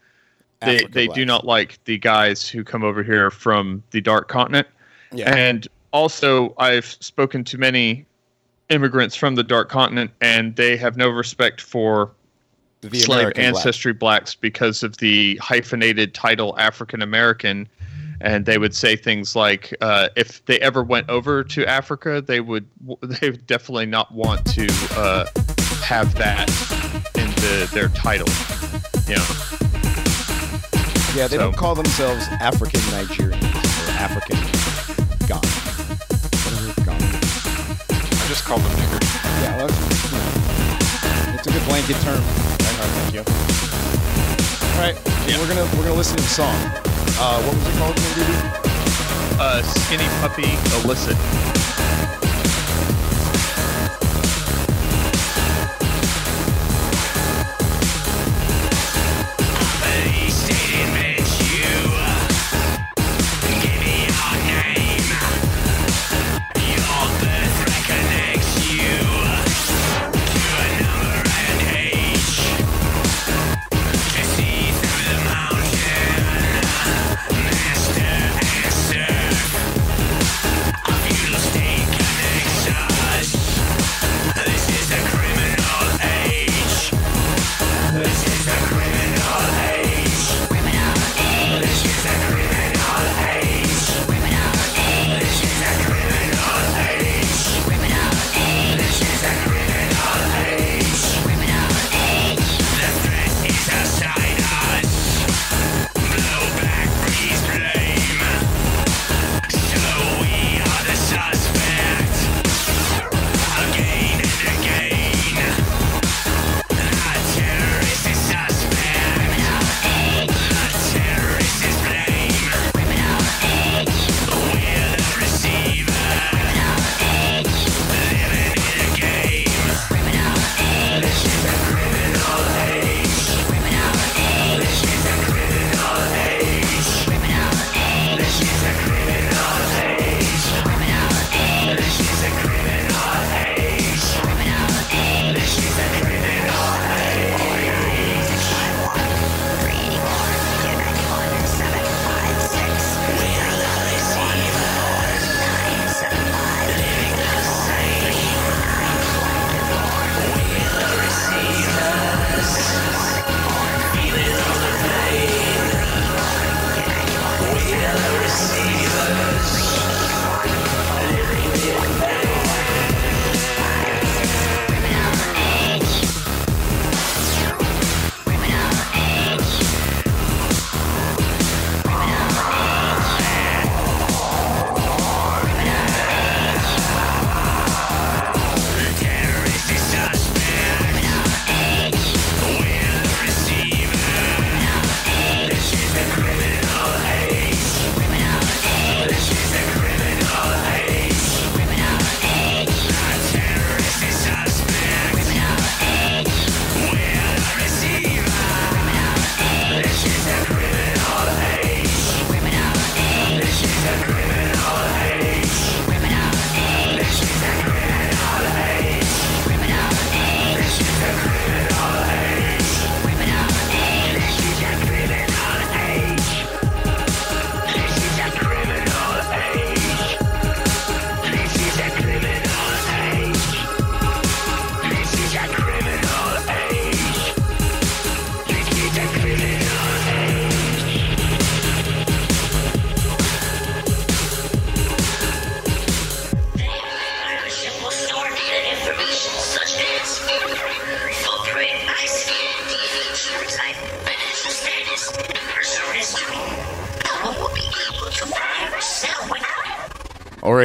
they 0.67 0.77
Africa 0.77 0.93
they 0.93 1.07
do 1.09 1.25
not 1.25 1.45
like 1.47 1.83
the 1.85 1.99
guys 1.99 2.49
who 2.49 2.65
come 2.65 2.85
over 2.85 3.03
here 3.03 3.31
from 3.31 3.83
the 3.91 4.01
dark 4.01 4.29
continent. 4.29 4.67
Yeah. 5.13 5.35
And 5.35 5.67
also, 5.93 6.55
I've 6.59 6.85
spoken 6.85 7.45
to 7.45 7.59
many 7.59 8.07
immigrants 8.69 9.15
from 9.15 9.35
the 9.35 9.45
dark 9.45 9.69
continent, 9.69 10.11
and 10.21 10.57
they 10.57 10.77
have 10.77 10.97
no 10.97 11.09
respect 11.09 11.61
for 11.61 12.11
The 12.81 12.99
slave 12.99 13.21
American 13.21 13.43
black. 13.53 13.57
ancestry 13.57 13.93
blacks 13.93 14.35
because 14.35 14.83
of 14.83 14.97
the 14.99 15.37
hyphenated 15.37 16.15
title 16.15 16.55
African 16.59 17.03
American. 17.03 17.69
And 18.21 18.47
they 18.47 18.57
would 18.57 18.75
say 18.75 18.97
things 18.97 19.37
like, 19.37 19.77
uh, 19.83 20.09
if 20.17 20.45
they 20.47 20.59
ever 20.61 20.83
went 20.83 21.09
over 21.11 21.45
to 21.45 21.67
Africa, 21.67 22.23
they 22.27 22.41
would 22.41 22.67
they 23.03 23.31
would 23.31 23.47
definitely 23.47 23.87
not 23.87 24.13
want 24.13 24.45
to 24.47 24.67
uh, 24.93 25.27
have 25.83 26.15
that 26.17 26.49
in 27.15 27.29
the, 27.31 27.71
their 27.73 27.89
title. 27.89 28.29
You 29.07 29.17
know, 29.17 29.56
Yeah, 31.17 31.29
they 31.29 31.37
So- 31.37 31.45
don't 31.45 31.57
call 31.57 31.75
themselves 31.75 32.29
African 32.41 32.81
Nigerians 32.93 33.41
or 33.41 33.91
African 33.97 34.37
Ghana. 35.27 35.49
Whatever 36.45 36.81
Ghana. 36.85 37.09
I 37.89 38.29
just 38.29 38.45
called 38.45 38.61
them 38.61 38.73
niggers. 38.77 39.09
Yeah, 39.41 39.57
well, 39.57 39.67
that's, 39.67 40.13
you 40.13 40.19
know, 40.19 41.35
it's 41.39 41.47
a 41.47 41.53
good 41.53 41.65
blanket 41.65 41.97
term. 42.03 42.21
Thank 42.21 43.15
you. 43.15 43.25
All 44.75 44.81
right, 44.85 44.97
we're 45.27 45.49
gonna 45.49 45.65
we're 45.77 45.85
gonna 45.89 45.95
listen 45.95 46.19
to 46.19 46.23
the 46.23 46.29
song. 46.29 46.55
Uh, 47.19 47.41
what 47.45 47.55
was 47.57 47.65
it 47.65 47.79
called, 47.81 47.97
uh, 49.41 49.63
skinny 49.63 50.05
puppy 50.21 50.53
Illisit. 50.77 51.17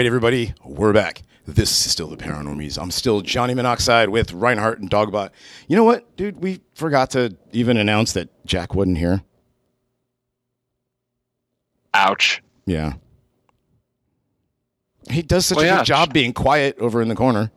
Right, 0.02 0.08
everybody, 0.08 0.52
we're 0.66 0.94
back. 0.94 1.22
This 1.46 1.70
is 1.86 1.92
still 1.92 2.08
the 2.08 2.18
Paranormies. 2.18 2.82
I'm 2.82 2.90
still 2.90 3.22
Johnny 3.22 3.54
Monoxide 3.54 4.10
with 4.10 4.34
Reinhardt 4.34 4.80
and 4.80 4.90
Dogbot. 4.90 5.30
You 5.68 5.76
know 5.76 5.84
what, 5.84 6.18
dude? 6.18 6.42
We 6.42 6.60
forgot 6.74 7.12
to 7.12 7.38
even 7.52 7.78
announce 7.78 8.14
that 8.14 8.30
Jack 8.48 8.74
wasn't 8.74 8.98
here. 8.98 9.22
Ouch. 11.94 12.42
Yeah. 12.66 12.94
He 15.08 15.22
does 15.22 15.46
such 15.46 15.58
Well, 15.58 15.66
a 15.66 15.68
yeah. 15.68 15.78
good 15.78 15.86
job 15.86 16.14
being 16.14 16.34
quiet 16.34 16.80
over 16.80 17.00
in 17.04 17.08
the 17.08 17.16
corner. 17.16 17.52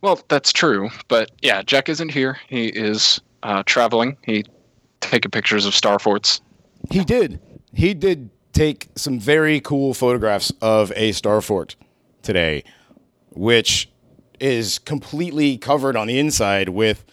Well, 0.00 0.22
that's 0.28 0.54
true, 0.54 0.88
but 1.08 1.32
yeah, 1.42 1.60
Jack 1.60 1.90
isn't 1.90 2.10
here. 2.10 2.38
He 2.48 2.68
is 2.68 3.20
uh, 3.42 3.62
traveling. 3.66 4.16
He 4.22 4.46
taking 5.00 5.30
pictures 5.30 5.66
of 5.66 5.74
star 5.74 5.98
forts. 5.98 6.40
He 6.90 7.04
did. 7.04 7.40
He 7.74 7.92
did 7.92 8.30
take 8.54 8.88
some 8.94 9.18
very 9.18 9.60
cool 9.60 9.92
photographs 9.92 10.52
of 10.62 10.92
a 10.96 11.12
star 11.12 11.40
fort 11.40 11.76
today, 12.22 12.64
which 13.32 13.90
is 14.40 14.78
completely 14.78 15.58
covered 15.58 15.96
on 15.96 16.06
the 16.06 16.18
inside 16.18 16.70
with 16.70 17.04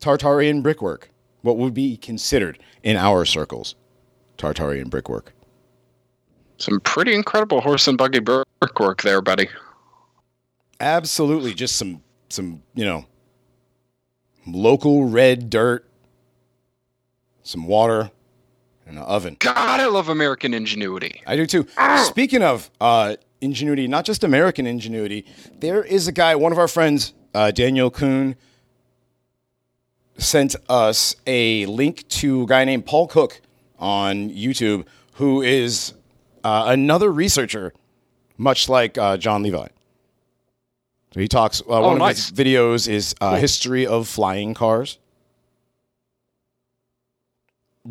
Tartarian 0.00 0.62
brickwork, 0.62 1.10
what 1.42 1.56
would 1.56 1.74
be 1.74 1.96
considered 1.96 2.58
in 2.82 2.96
our 2.96 3.24
circles 3.24 3.74
Tartarian 4.38 4.90
brickwork. 4.90 5.32
Some 6.58 6.80
pretty 6.80 7.14
incredible 7.14 7.60
horse 7.60 7.86
and 7.86 7.98
buggy 7.98 8.20
brickwork 8.20 9.02
there, 9.02 9.20
buddy. 9.20 9.48
Absolutely, 10.80 11.54
just 11.54 11.76
some 11.76 12.02
some 12.28 12.62
you 12.74 12.84
know 12.84 13.06
local 14.46 15.04
red 15.04 15.50
dirt, 15.50 15.88
some 17.42 17.66
water, 17.66 18.10
and 18.86 18.96
an 18.98 19.04
oven. 19.04 19.36
God, 19.38 19.80
I 19.80 19.86
love 19.86 20.08
American 20.08 20.54
ingenuity. 20.54 21.22
I 21.26 21.36
do 21.36 21.46
too. 21.46 21.66
Speaking 22.04 22.42
of 22.42 22.70
uh, 22.80 23.16
ingenuity, 23.40 23.86
not 23.88 24.04
just 24.04 24.24
American 24.24 24.66
ingenuity, 24.66 25.26
there 25.58 25.82
is 25.82 26.08
a 26.08 26.12
guy, 26.12 26.36
one 26.36 26.52
of 26.52 26.58
our 26.58 26.68
friends, 26.68 27.12
uh, 27.34 27.50
Daniel 27.50 27.90
Kuhn, 27.90 28.36
sent 30.18 30.56
us 30.68 31.16
a 31.26 31.66
link 31.66 32.08
to 32.08 32.44
a 32.44 32.46
guy 32.46 32.64
named 32.64 32.86
Paul 32.86 33.06
Cook 33.08 33.40
on 33.78 34.30
YouTube, 34.30 34.86
who 35.14 35.42
is 35.42 35.92
uh, 36.44 36.64
another 36.68 37.12
researcher, 37.12 37.74
much 38.38 38.68
like 38.68 38.96
uh, 38.96 39.16
Jon 39.16 39.42
Levi. 39.42 39.66
So 41.12 41.20
he 41.20 41.28
talks. 41.28 41.60
Uh, 41.60 41.80
one 41.80 42.00
of 42.00 42.08
his 42.08 42.30
videos 42.30 42.88
is 42.88 43.14
uh, 43.20 43.36
history 43.36 43.86
of 43.86 44.08
flying 44.08 44.54
cars. 44.54 44.98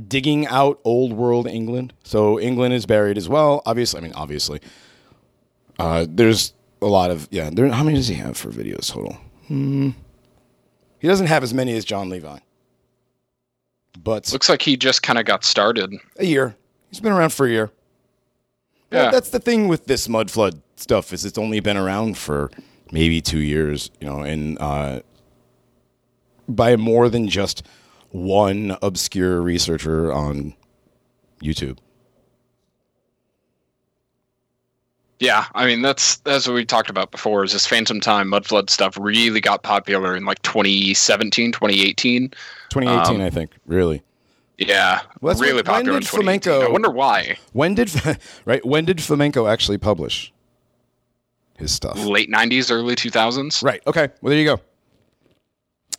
Digging 0.07 0.45
out 0.47 0.79
old 0.83 1.13
world 1.13 1.47
England. 1.47 1.93
So 2.03 2.39
England 2.39 2.73
is 2.73 2.85
buried 2.85 3.17
as 3.17 3.29
well. 3.29 3.61
Obviously, 3.65 3.99
I 3.99 4.03
mean, 4.03 4.13
obviously. 4.13 4.59
Uh, 5.79 6.05
there's 6.09 6.53
a 6.81 6.85
lot 6.87 7.11
of 7.11 7.27
yeah. 7.31 7.49
There, 7.51 7.69
how 7.71 7.83
many 7.83 7.97
does 7.97 8.07
he 8.07 8.15
have 8.15 8.35
for 8.37 8.49
videos 8.49 8.91
total? 8.91 9.17
Hmm. 9.47 9.91
He 10.99 11.07
doesn't 11.07 11.27
have 11.27 11.43
as 11.43 11.53
many 11.53 11.75
as 11.77 11.85
Jon 11.85 12.09
Levi, 12.09 12.39
but 14.03 14.31
Looks 14.31 14.49
like 14.49 14.61
he 14.61 14.75
just 14.75 15.03
kind 15.03 15.19
of 15.19 15.25
got 15.25 15.43
started. 15.43 15.93
a 16.17 16.25
year. 16.25 16.55
He's 16.89 16.99
been 16.99 17.11
around 17.11 17.31
for 17.31 17.45
a 17.45 17.49
year. 17.49 17.71
Well, 18.91 19.05
Yeah. 19.05 19.11
that's 19.11 19.29
the 19.29 19.39
thing 19.39 19.67
with 19.67 19.85
this 19.85 20.07
mud 20.09 20.31
flood 20.31 20.61
stuff 20.77 21.13
is 21.13 21.25
it's 21.25 21.37
only 21.37 21.59
been 21.59 21.77
around 21.77 22.17
for 22.17 22.49
maybe 22.91 23.21
two 23.21 23.39
years, 23.39 23.91
you 23.99 24.07
know, 24.07 24.19
and 24.21 24.57
uh, 24.59 25.01
by 26.47 26.75
more 26.75 27.09
than 27.09 27.27
just 27.27 27.63
one 28.15 28.77
obscure 28.81 29.41
researcher 29.41 30.11
on 30.13 30.53
YouTube. 31.43 31.77
Yeah, 35.19 35.45
I 35.55 35.65
mean 35.65 35.81
that's 35.81 36.17
that's 36.17 36.45
what 36.47 36.53
we 36.55 36.65
talked 36.65 36.89
about 36.89 37.11
before. 37.11 37.43
Is 37.43 37.53
this 37.53 37.65
Phantom 37.65 37.99
Time 38.01 38.27
mud 38.29 38.45
flood 38.45 38.69
stuff 38.69 38.97
really 38.99 39.39
got 39.39 39.63
popular 39.63 40.15
in 40.15 40.25
like 40.25 40.41
2017, 40.41 41.51
2018? 41.53 42.29
2018, 42.69 43.15
Um, 43.15 43.21
I 43.21 43.29
think, 43.29 43.51
really. 43.65 44.01
Yeah, 44.57 45.01
Well, 45.21 45.33
that's 45.33 45.41
really 45.41 45.55
when- 45.55 45.65
when 45.65 45.65
popular 45.65 45.97
in 45.97 46.01
did 46.03 46.09
2018. 46.09 46.53
Fomenko- 46.53 46.65
I 46.65 46.69
wonder 46.71 46.89
why. 46.89 47.37
When 47.53 47.75
did 47.75 47.91
right? 48.45 48.65
When 48.65 48.85
did 48.85 48.97
Fomenko 48.97 49.51
actually 49.51 49.77
publish 49.77 50.33
his 51.57 51.71
stuff? 51.71 51.97
Late 52.03 52.29
90s, 52.29 52.69
early 52.71 52.95
2000s. 52.95 53.63
Right. 53.63 53.81
Okay. 53.87 54.09
Well, 54.21 54.29
there 54.31 54.39
you 54.39 54.45
go. 54.45 54.59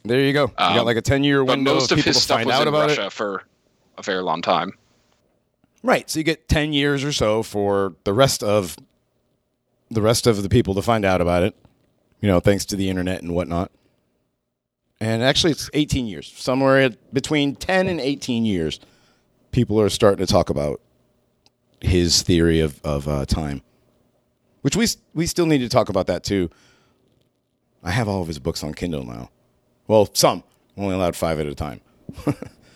There 0.07 0.21
you 0.21 0.33
go. 0.33 0.43
you 0.45 0.53
got 0.57 0.79
Um, 0.79 0.87
like 0.87 0.97
a 0.97 1.03
ten-year 1.03 1.45
window 1.45 1.75
most 1.75 1.93
of 1.93 1.99
of 1.99 2.05
his 2.05 2.23
stuff 2.23 2.39
find 2.39 2.47
was 2.47 2.55
out 2.57 2.63
in 2.63 2.69
about 2.69 2.89
Russia 2.89 3.07
it. 3.07 3.13
for 3.13 3.43
a 3.99 4.03
very 4.03 4.23
long 4.23 4.43
time. 4.43 4.73
Right. 5.83 6.09
So 6.11 6.19
you 6.19 6.25
get 6.25 6.49
10 6.49 6.73
years 6.73 7.05
or 7.05 7.13
so 7.13 7.43
for 7.45 7.95
the 8.05 8.13
rest 8.13 8.43
of 8.43 8.77
the 9.91 10.03
rest 10.03 10.27
of 10.27 10.43
the 10.43 10.49
people 10.49 10.75
to 10.75 10.83
find 10.83 11.05
out 11.05 11.21
about 11.21 11.43
it. 11.45 11.55
You 12.21 12.29
know, 12.29 12.41
thanks 12.41 12.65
to 12.67 12.77
the 12.77 12.91
internet 12.91 13.23
and 13.23 13.35
whatnot. 13.35 13.71
And 15.01 15.23
actually 15.23 15.53
it's 15.53 15.71
18 15.75 16.07
years. 16.07 16.33
Somewhere 16.35 16.91
between 17.13 17.55
10 17.55 17.87
and 17.89 18.01
18 18.01 18.45
years 18.45 18.81
people 19.53 19.81
are 19.81 19.89
starting 19.89 20.25
to 20.27 20.31
talk 20.31 20.51
about 20.51 20.81
his 21.81 22.23
theory 22.23 22.61
of 22.61 22.81
of 22.83 23.07
uh, 23.09 23.25
time. 23.27 23.63
Which 24.63 24.75
we 24.77 24.87
we 25.15 25.27
still 25.27 25.47
need 25.47 25.59
to 25.59 25.69
talk 25.69 25.89
about 25.89 26.07
that 26.09 26.25
too. 26.25 26.51
I 27.85 27.91
have 27.93 28.09
all 28.09 28.21
of 28.23 28.27
his 28.29 28.41
books 28.41 28.65
on 28.65 28.75
Kindle 28.75 29.05
now. 29.05 29.31
Well, 29.89 30.09
some. 30.13 30.43
I'm 30.77 30.85
only 30.85 30.95
allowed 30.97 31.17
5 31.17 31.41
at 31.41 31.47
a 31.47 31.55
time. 31.55 31.81
I 32.27 32.33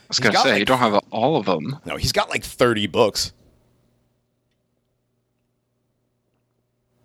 was 0.08 0.18
going 0.18 0.32
to 0.34 0.40
say, 0.40 0.50
like- 0.52 0.58
you 0.60 0.64
don't 0.64 0.78
have 0.78 0.94
all 1.10 1.36
of 1.36 1.46
them. 1.46 1.76
No, 1.84 1.96
he's 1.96 2.12
got 2.12 2.30
like 2.30 2.44
30 2.44 2.86
books. 2.86 3.32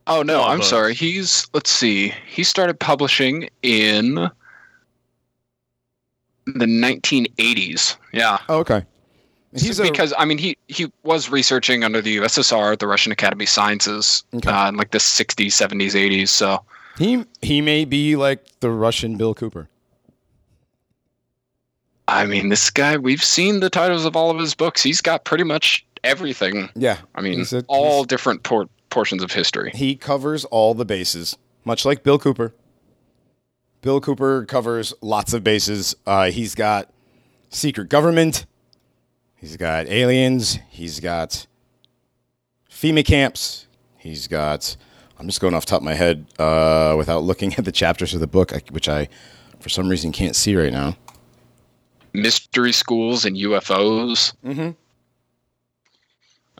Oh, 0.07 0.21
no, 0.21 0.41
All 0.41 0.49
I'm 0.49 0.57
books. 0.59 0.69
sorry. 0.69 0.93
He's, 0.93 1.47
let's 1.53 1.71
see, 1.71 2.13
he 2.27 2.43
started 2.43 2.79
publishing 2.79 3.49
in 3.63 4.15
the 6.45 6.65
1980s. 6.65 7.97
Yeah. 8.13 8.37
Oh, 8.47 8.59
okay. 8.59 8.83
He's 9.57 9.79
because 9.79 10.13
I 10.17 10.25
mean 10.25 10.37
he 10.37 10.57
he 10.67 10.91
was 11.03 11.29
researching 11.29 11.85
under 11.85 12.01
the 12.01 12.17
USSR, 12.17 12.77
the 12.77 12.87
Russian 12.87 13.13
Academy 13.13 13.45
of 13.45 13.49
Sciences, 13.49 14.25
Okay. 14.33 14.49
uh, 14.49 14.67
in 14.67 14.75
like 14.75 14.91
the 14.91 14.97
60s, 14.97 15.45
70s, 15.47 15.91
80s. 15.93 16.27
So 16.27 16.61
He 16.97 17.23
he 17.41 17.61
may 17.61 17.85
be 17.85 18.17
like 18.17 18.43
the 18.59 18.69
Russian 18.69 19.15
Bill 19.15 19.33
Cooper. 19.33 19.69
I 22.07 22.25
mean, 22.25 22.49
this 22.49 22.69
guy 22.69 22.97
we've 22.97 23.23
seen 23.23 23.59
the 23.61 23.69
titles 23.69 24.05
of 24.05 24.15
all 24.15 24.29
of 24.31 24.37
his 24.39 24.53
books. 24.55 24.83
He's 24.83 25.01
got 25.01 25.23
pretty 25.25 25.43
much 25.43 25.85
everything. 26.03 26.69
Yeah, 26.75 26.97
I 27.15 27.21
mean, 27.21 27.45
a- 27.51 27.63
all 27.67 28.03
different 28.03 28.43
por- 28.43 28.69
portions 28.89 29.23
of 29.23 29.31
history. 29.31 29.71
he 29.73 29.95
covers 29.95 30.45
all 30.45 30.73
the 30.73 30.85
bases, 30.85 31.37
much 31.63 31.83
like 31.85 32.03
Bill 32.03 32.19
Cooper. 32.19 32.53
Bill 33.81 33.99
Cooper 34.01 34.45
covers 34.45 34.93
lots 35.01 35.33
of 35.33 35.43
bases. 35.43 35.95
Uh, 36.05 36.29
he's 36.31 36.55
got 36.55 36.89
secret 37.49 37.89
government. 37.89 38.45
He's 39.35 39.57
got 39.57 39.87
aliens. 39.87 40.57
He's 40.69 40.99
got 40.99 41.45
FEMA 42.71 43.05
camps. 43.05 43.67
He's 43.97 44.27
got. 44.27 44.75
I'm 45.17 45.27
just 45.27 45.39
going 45.39 45.53
off 45.53 45.65
the 45.65 45.69
top 45.71 45.79
of 45.81 45.85
my 45.85 45.93
head 45.93 46.25
uh, 46.39 46.95
without 46.97 47.23
looking 47.23 47.53
at 47.57 47.65
the 47.65 47.71
chapters 47.71 48.13
of 48.13 48.19
the 48.19 48.27
book, 48.27 48.51
which 48.71 48.89
I, 48.89 49.07
for 49.59 49.69
some 49.69 49.87
reason, 49.87 50.11
can't 50.11 50.35
see 50.35 50.55
right 50.55 50.73
now. 50.73 50.97
Mystery 52.21 52.71
schools 52.71 53.25
and 53.25 53.35
UFOs. 53.37 54.33
Mm-hmm. 54.43 54.71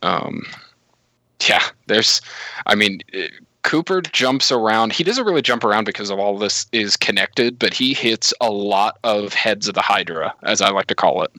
Um, 0.02 0.46
yeah, 1.48 1.64
there's, 1.88 2.22
I 2.66 2.76
mean, 2.76 3.02
Cooper 3.64 4.02
jumps 4.02 4.52
around. 4.52 4.94
He 4.94 5.04
doesn't 5.04 5.26
really 5.26 5.42
jump 5.42 5.64
around 5.64 5.86
because 5.86 6.10
of 6.10 6.20
all 6.20 6.38
this 6.38 6.68
is 6.72 6.96
connected, 6.96 7.58
but 7.58 7.74
he 7.74 7.94
hits 7.94 8.34
a 8.40 8.52
lot 8.52 9.00
of 9.04 9.34
heads 9.34 9.68
of 9.68 9.74
the 9.74 9.82
Hydra, 9.82 10.34
as 10.44 10.62
I 10.62 10.70
like 10.70 10.88
to 10.88 10.96
call 10.96 11.24
it. 11.24 11.32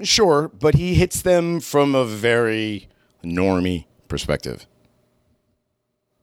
Sure, 0.00 0.50
but 0.58 0.76
he 0.76 0.94
hits 0.94 1.22
them 1.22 1.60
from 1.60 1.94
a 1.94 2.04
very 2.04 2.88
normy 3.22 3.84
perspective. 4.08 4.66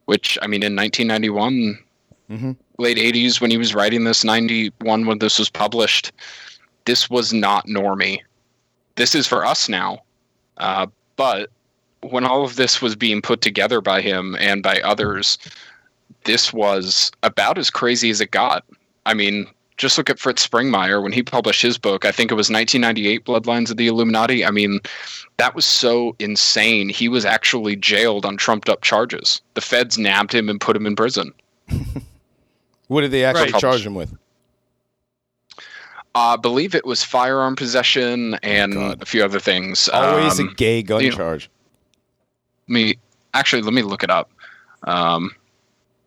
Which, 0.06 0.38
I 0.42 0.48
mean, 0.48 0.64
in 0.64 0.76
1991, 0.76 1.80
Mhm. 2.30 2.56
late 2.80 2.98
80s, 2.98 3.40
when 3.40 3.52
he 3.52 3.58
was 3.58 3.76
writing 3.76 4.04
this, 4.04 4.24
91 4.24 5.06
when 5.06 5.20
this 5.20 5.38
was 5.38 5.50
published, 5.50 6.12
this 6.86 7.10
was 7.10 7.32
not 7.34 7.68
normie. 7.68 8.20
This 8.96 9.14
is 9.16 9.28
for 9.28 9.46
us 9.46 9.70
now. 9.70 10.00
Uh, 10.58 10.88
but 11.18 11.50
when 12.02 12.26
all 12.26 12.44
of 12.44 12.56
this 12.56 12.82
was 12.82 12.96
being 12.96 13.22
put 13.22 13.42
together 13.42 13.82
by 13.82 14.02
him 14.02 14.36
and 14.40 14.64
by 14.64 14.80
others, 14.82 15.38
this 16.24 16.52
was 16.54 17.12
about 17.24 17.58
as 17.58 17.70
crazy 17.70 18.10
as 18.10 18.22
it 18.22 18.32
got. 18.32 18.64
I 19.06 19.14
mean, 19.14 19.48
just 19.78 19.98
look 19.98 20.10
at 20.10 20.20
Fritz 20.20 20.48
Springmeier 20.48 21.04
when 21.04 21.12
he 21.12 21.22
published 21.22 21.62
his 21.62 21.78
book. 21.78 22.06
I 22.06 22.12
think 22.12 22.32
it 22.32 22.36
was 22.36 22.50
1998, 22.50 23.26
Bloodlines 23.26 23.70
of 23.70 23.78
the 23.78 23.88
Illuminati. 23.88 24.46
I 24.46 24.52
mean, 24.52 24.80
that 25.38 25.54
was 25.54 25.66
so 25.66 26.16
insane. 26.20 26.90
He 26.90 27.10
was 27.10 27.26
actually 27.26 27.76
jailed 27.76 28.26
on 28.26 28.38
trumped 28.38 28.70
up 28.70 28.82
charges. 28.82 29.42
The 29.54 29.62
feds 29.62 29.98
nabbed 29.98 30.34
him 30.34 30.50
and 30.50 30.62
put 30.62 30.76
him 30.76 30.86
in 30.86 30.96
prison. 30.96 31.34
What 32.88 33.02
did 33.02 33.12
they 33.12 33.24
actually 33.26 33.52
Right. 33.52 33.62
charge 33.62 33.86
him 33.86 33.95
with? 33.95 34.14
I 36.14 36.38
believe 36.38 36.76
it 36.76 36.86
was 36.86 37.03
firearm 37.03 37.56
possession 37.56 38.36
and 38.41 38.74
God. 38.74 39.02
a 39.02 39.06
few 39.06 39.24
other 39.24 39.40
things. 39.40 39.90
Always 39.90 40.40
Um, 40.40 40.49
a 40.49 40.53
gay 40.53 40.82
gun 40.82 41.02
you 41.03 41.10
know- 41.12 41.18
charge. 41.18 41.49
me 42.68 42.98
actually 43.34 43.62
let 43.62 43.74
me 43.74 43.82
look 43.82 44.02
it 44.03 44.10
up. 44.10 44.32
Um, 44.84 45.32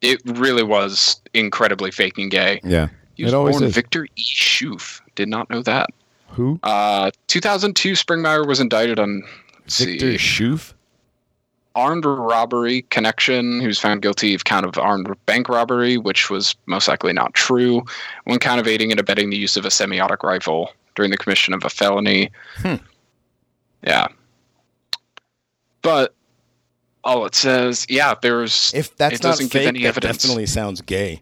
it 0.00 0.20
really 0.24 0.62
was 0.62 1.20
incredibly 1.34 1.90
fake 1.90 2.16
and 2.18 2.30
gay. 2.30 2.60
Yeah. 2.64 2.88
He 3.16 3.24
was 3.24 3.32
born 3.32 3.62
is. 3.64 3.74
Victor 3.74 4.06
E. 4.16 4.22
Schoof. 4.22 5.00
Did 5.14 5.28
not 5.28 5.50
know 5.50 5.60
that. 5.62 5.90
Who? 6.30 6.59
Uh, 6.62 7.10
2002, 7.26 7.92
Springmeier 7.92 8.46
was 8.46 8.60
indicted 8.60 8.98
on 8.98 9.22
Victor 9.66 10.16
see, 10.16 10.16
Schoof? 10.16 10.72
Armed 11.74 12.05
robbery 12.05 12.82
connection. 12.90 13.61
He 13.61 13.66
was 13.66 13.78
found 13.78 14.03
guilty 14.03 14.35
of 14.35 14.45
count 14.45 14.66
of 14.66 14.77
armed 14.78 15.15
bank 15.27 15.49
robbery, 15.49 15.97
which 15.97 16.28
was 16.31 16.55
most 16.66 16.89
likely 16.89 17.12
not 17.12 17.35
true. 17.35 17.82
One 18.24 18.39
count 18.40 18.61
of 18.61 18.66
aiding 18.66 18.90
and 18.90 18.99
abetting 18.99 19.31
the 19.31 19.36
use 19.36 19.57
of 19.57 19.65
a 19.65 19.69
semiotic 19.69 20.23
rifle 20.24 20.73
during 20.97 21.11
the 21.12 21.16
commission 21.16 21.55
of 21.55 21.65
a 21.65 21.70
felony. 21.70 22.31
Hmm. 22.57 22.74
Yeah. 23.85 24.09
But 25.82 26.15
all 27.05 27.24
it 27.27 27.36
says, 27.36 27.86
yeah, 27.89 28.15
there's 28.20 28.73
If 28.74 28.97
that's 28.97 29.16
it 29.16 29.23
not 29.23 29.31
doesn't 29.31 29.53
give 29.53 29.61
fake, 29.62 29.69
any 29.69 29.82
that 29.82 29.89
evidence. 29.89 30.19
definitely 30.19 30.47
sounds 30.47 30.81
gay. 30.81 31.20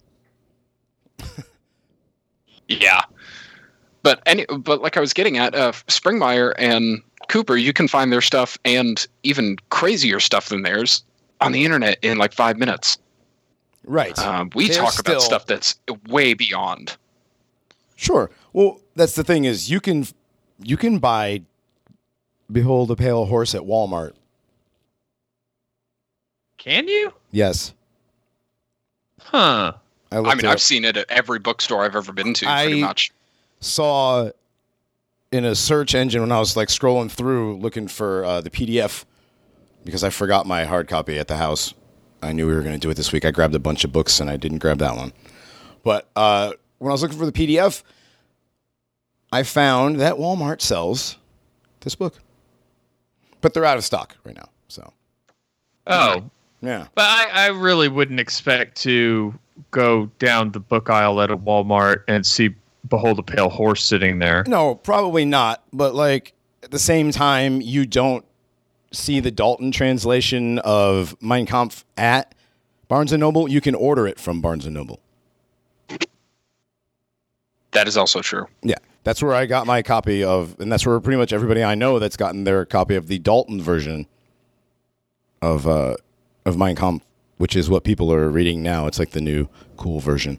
Yeah. 2.69 3.03
But 4.03 4.23
any 4.27 4.45
but 4.59 4.81
like 4.83 4.97
I 4.97 5.01
was 5.01 5.13
getting 5.13 5.37
at, 5.39 5.55
uh, 5.55 5.73
Springmeier 5.73 6.53
and 6.59 7.01
Cooper, 7.29 7.57
you 7.57 7.73
can 7.73 7.89
find 7.89 8.13
their 8.13 8.21
stuff 8.21 8.57
and 8.65 9.07
even 9.23 9.57
crazier 9.71 10.21
stuff 10.21 10.49
than 10.49 10.63
theirs 10.63 11.03
on 11.41 11.53
the 11.53 11.65
internet 11.65 11.99
in 12.03 12.19
like 12.19 12.33
five 12.33 12.57
minutes. 12.59 12.99
Right. 13.85 14.19
Um, 14.19 14.51
we 14.55 14.69
They're 14.69 14.83
talk 14.83 14.93
still- 14.93 15.15
about 15.15 15.23
stuff 15.23 15.47
that's 15.47 15.79
way 16.09 16.35
beyond. 16.35 16.97
Sure. 17.97 18.31
Well, 18.53 18.81
that's 18.95 19.15
the 19.15 19.25
thing 19.25 19.45
is 19.45 19.71
you 19.71 19.81
can 19.81 20.07
you 20.63 20.77
can 20.77 20.99
buy 20.99 21.43
Behold 22.51 22.91
a 22.91 22.97
Pale 22.97 23.27
Horse 23.27 23.55
at 23.55 23.63
Walmart. 23.63 24.13
Can 26.59 26.89
you? 26.89 27.13
Yes. 27.31 27.75
Huh. 29.21 29.73
I, 30.13 30.19
I 30.19 30.35
mean, 30.35 30.47
I've 30.47 30.61
seen 30.61 30.85
it 30.85 30.97
at 30.97 31.07
every 31.11 31.39
bookstore 31.39 31.85
I've 31.85 31.97
ever 31.97 32.13
been 32.13 32.35
to, 32.35 32.49
I- 32.49 32.65
pretty 32.67 32.81
much. 32.81 33.13
saw 33.61 34.31
in 35.33 35.45
a 35.45 35.55
search 35.55 35.95
engine 35.95 36.21
when 36.21 36.33
I 36.33 36.39
was 36.39 36.57
like 36.57 36.69
scrolling 36.69 37.11
through 37.11 37.59
looking 37.59 37.89
for 37.89 38.25
uh, 38.25 38.41
the 38.41 38.51
PDF 38.51 39.05
because 39.85 40.05
I 40.05 40.11
forgot 40.11 40.47
my 40.47 40.65
hard 40.65 40.89
copy 40.89 41.19
at 41.19 41.29
the 41.29 41.37
house. 41.37 41.75
I 42.23 42.33
knew 42.33 42.47
we 42.47 42.55
were 42.55 42.63
going 42.63 42.75
to 42.75 42.81
do 42.81 42.91
it 42.91 42.95
this 42.95 43.13
week. 43.13 43.25
I 43.25 43.31
grabbed 43.31 43.55
a 43.55 43.59
bunch 43.59 43.85
of 43.85 43.93
books 43.93 44.21
and 44.21 44.31
I 44.31 44.37
didn't 44.37 44.59
grab 44.59 44.79
that 44.79 44.97
one. 44.97 45.13
But 45.85 46.09
uh, 46.17 46.53
when 46.79 46.91
I 46.91 46.93
was 46.93 47.03
looking 47.03 47.19
for 47.19 47.27
the 47.27 47.33
PDF, 47.33 47.83
I 49.33 49.43
found 49.43 50.01
that 50.01 50.15
Walmart 50.15 50.61
sells 50.61 51.19
this 51.81 51.95
book, 51.95 52.15
but 53.41 53.55
they're 53.55 53.65
out 53.65 53.77
of 53.77 53.85
stock 53.85 54.17
right 54.25 54.37
now. 54.37 54.49
So 54.69 54.93
Oh, 55.87 56.31
yeah, 56.63 56.87
but 56.95 57.05
I, 57.05 57.29
I 57.33 57.47
really 57.49 57.89
wouldn't 57.89 58.19
expect 58.19 58.77
to 58.83 59.35
go 59.71 60.07
down 60.19 60.53
the 60.53 60.61
book 60.61 60.91
aisle 60.91 61.21
at 61.21 61.31
a 61.31 61.37
Walmart 61.37 62.03
and 62.09 62.27
see 62.27 62.55
Behold 62.89 63.19
a 63.19 63.23
Pale 63.23 63.51
Horse 63.51 63.85
sitting 63.85 64.19
there. 64.19 64.45
no, 64.47 64.75
probably 64.75 65.25
not. 65.25 65.63
But 65.73 65.95
like 65.95 66.33
at 66.63 66.71
the 66.71 66.79
same 66.79 67.11
time, 67.11 67.61
you 67.61 67.87
don't 67.87 68.25
see 68.93 69.21
the 69.21 69.31
Dalton 69.31 69.73
translation 69.73 70.59
of 70.61 71.17
Mein 71.21 71.47
Kampf 71.47 71.85
at 71.97 72.35
Barnes 72.89 73.13
and 73.13 73.21
Noble. 73.21 73.49
You 73.49 73.61
can 73.61 73.75
order 73.75 74.07
it 74.07 74.19
from 74.19 74.41
Barnes 74.41 74.65
and 74.65 74.75
Noble. 74.75 75.01
That 77.73 77.89
is 77.89 77.97
also 77.97 78.21
true. 78.23 78.47
Yeah, 78.63 78.79
that's 79.05 79.23
where 79.23 79.35
I 79.35 79.45
got 79.47 79.67
my 79.67 79.83
copy 79.83 80.25
of, 80.25 80.59
and 80.61 80.73
that's 80.73 80.87
where 80.87 80.99
pretty 81.01 81.19
much 81.19 81.33
everybody 81.33 81.63
I 81.63 81.75
know 81.75 81.99
that's 81.99 82.17
gotten 82.17 82.45
their 82.45 82.65
copy 82.65 82.95
of 82.95 83.09
the 83.09 83.19
Dalton 83.19 83.61
version 83.61 84.07
of 85.43 85.67
uh, 85.67 85.97
of 86.47 86.57
Mein 86.57 86.75
Kampf, 86.75 87.05
which 87.37 87.55
is 87.55 87.69
what 87.69 87.85
people 87.85 88.11
are 88.13 88.31
reading 88.31 88.63
now. 88.63 88.87
It's 88.87 88.99
like 88.99 89.11
the 89.11 89.21
new 89.21 89.49
cool 89.77 90.01
version. 90.01 90.39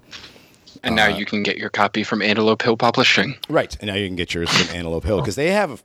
And 0.83 0.95
now 0.95 1.07
you 1.07 1.25
can 1.25 1.43
get 1.43 1.57
your 1.57 1.69
copy 1.69 2.03
from 2.03 2.21
Antelope 2.21 2.61
Hill 2.61 2.77
Publishing. 2.77 3.35
Right, 3.49 3.75
and 3.79 3.87
now 3.87 3.95
you 3.95 4.07
can 4.07 4.15
get 4.15 4.33
yours 4.33 4.49
from 4.49 4.75
Antelope 4.75 5.03
Hill 5.03 5.19
because 5.19 5.35
they 5.35 5.51
have. 5.51 5.83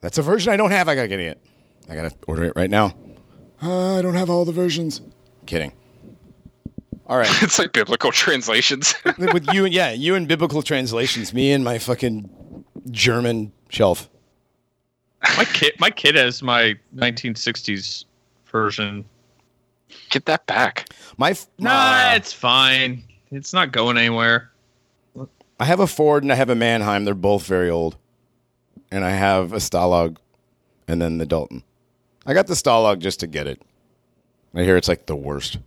That's 0.00 0.18
a 0.18 0.22
version 0.22 0.52
I 0.52 0.56
don't 0.56 0.70
have. 0.72 0.88
I 0.88 0.94
gotta 0.94 1.08
get 1.08 1.20
it. 1.20 1.40
I 1.88 1.94
gotta 1.94 2.12
order 2.26 2.44
it 2.44 2.52
right 2.56 2.70
now. 2.70 2.94
Uh, 3.62 3.98
I 3.98 4.02
don't 4.02 4.14
have 4.14 4.28
all 4.30 4.44
the 4.44 4.52
versions. 4.52 5.00
Kidding. 5.46 5.72
All 7.06 7.18
right, 7.18 7.28
it's 7.42 7.58
like 7.58 7.72
biblical 7.72 8.10
translations. 8.12 8.94
with 9.18 9.46
you, 9.52 9.64
and 9.64 9.74
yeah, 9.74 9.92
you 9.92 10.14
and 10.14 10.26
biblical 10.26 10.62
translations. 10.62 11.32
Me 11.34 11.52
and 11.52 11.62
my 11.64 11.78
fucking 11.78 12.64
German 12.90 13.52
shelf. 13.68 14.08
My 15.36 15.44
kid, 15.44 15.74
my 15.78 15.90
kid 15.90 16.16
has 16.16 16.42
my 16.42 16.74
1960s 16.96 18.06
version. 18.50 19.04
get 20.10 20.26
that 20.26 20.46
back. 20.46 20.88
My 21.16 21.30
f- 21.30 21.46
Nah, 21.58 22.14
it's 22.14 22.32
fine. 22.32 23.04
It's 23.32 23.54
not 23.54 23.72
going 23.72 23.96
anywhere. 23.96 24.50
I 25.58 25.64
have 25.64 25.80
a 25.80 25.86
Ford 25.86 26.22
and 26.22 26.30
I 26.30 26.34
have 26.34 26.50
a 26.50 26.54
Manheim. 26.54 27.04
They're 27.04 27.14
both 27.14 27.46
very 27.46 27.70
old, 27.70 27.96
and 28.90 29.04
I 29.04 29.10
have 29.10 29.52
a 29.52 29.56
Stalag, 29.56 30.18
and 30.86 31.00
then 31.00 31.18
the 31.18 31.24
Dalton. 31.24 31.62
I 32.26 32.34
got 32.34 32.46
the 32.46 32.54
Stalag 32.54 32.98
just 32.98 33.20
to 33.20 33.26
get 33.26 33.46
it. 33.46 33.62
I 34.54 34.64
hear 34.64 34.76
it's 34.76 34.88
like 34.88 35.06
the 35.06 35.16
worst. 35.16 35.58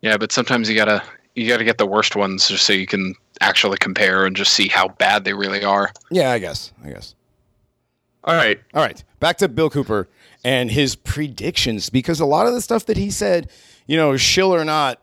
Yeah, 0.00 0.16
but 0.16 0.32
sometimes 0.32 0.70
you 0.70 0.74
gotta 0.74 1.02
you 1.34 1.46
gotta 1.46 1.64
get 1.64 1.76
the 1.76 1.86
worst 1.86 2.16
ones 2.16 2.48
just 2.48 2.64
so 2.64 2.72
you 2.72 2.86
can 2.86 3.14
actually 3.40 3.76
compare 3.78 4.24
and 4.24 4.34
just 4.34 4.54
see 4.54 4.68
how 4.68 4.88
bad 4.88 5.24
they 5.24 5.34
really 5.34 5.64
are. 5.64 5.92
Yeah, 6.10 6.30
I 6.30 6.38
guess. 6.38 6.72
I 6.82 6.90
guess. 6.90 7.14
All 8.24 8.34
right. 8.34 8.60
All 8.74 8.82
right, 8.82 9.02
back 9.20 9.38
to 9.38 9.48
Bill 9.48 9.70
Cooper 9.70 10.08
and 10.44 10.70
his 10.70 10.94
predictions 10.94 11.90
because 11.90 12.20
a 12.20 12.26
lot 12.26 12.46
of 12.46 12.54
the 12.54 12.60
stuff 12.60 12.86
that 12.86 12.96
he 12.96 13.10
said, 13.10 13.50
you 13.88 13.96
know, 13.96 14.16
shill 14.16 14.54
or 14.54 14.64
not, 14.64 15.00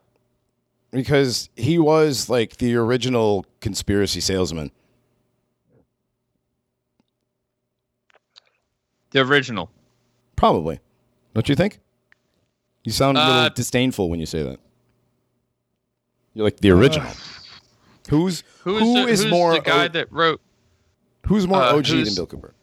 because 0.92 1.50
he 1.58 1.78
was 1.78 2.30
like 2.30 2.56
the 2.58 2.76
original 2.76 3.46
conspiracy 3.60 4.22
salesman. 4.22 4.72
The 9.12 9.22
original. 9.22 9.70
Probably, 10.36 10.80
don't 11.34 11.48
you 11.50 11.56
think? 11.56 11.80
You 12.84 12.92
sound 12.92 13.18
a 13.18 13.22
little 13.26 13.42
Uh, 13.44 13.50
disdainful 13.50 14.10
when 14.10 14.20
you 14.20 14.26
say 14.26 14.44
that. 14.44 14.60
You're 16.34 16.44
like 16.46 16.58
the 16.58 16.72
original. 16.72 17.10
who's 18.10 18.44
Who's 18.64 18.82
who 18.82 18.94
the, 19.06 19.08
is 19.08 19.24
who's 19.24 19.32
more 19.32 19.54
the 19.54 19.62
guy 19.62 19.86
O- 19.86 19.88
that 19.90 20.12
wrote? 20.12 20.42
who's 21.28 21.48
more 21.48 21.62
uh, 21.62 21.76
OG 21.78 21.88
who's- 21.88 22.06
than 22.08 22.16
Bill 22.16 22.28
Cooper? 22.28 22.54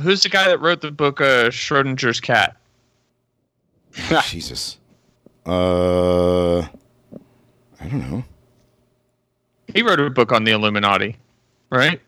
Who's 0.00 0.22
the 0.24 0.28
guy 0.28 0.48
that 0.48 0.58
wrote 0.60 0.80
the 0.80 0.90
book 0.90 1.20
uh, 1.20 1.50
Schrodinger's 1.50 2.20
Cat? 2.20 2.56
Jesus. 4.26 4.78
Uh, 5.46 6.58
I 6.60 6.68
don't 7.88 8.10
know. 8.10 8.24
He 9.74 9.82
wrote 9.82 10.00
a 10.00 10.08
book 10.10 10.32
on 10.32 10.44
the 10.44 10.52
Illuminati, 10.52 11.16
right? 11.70 12.00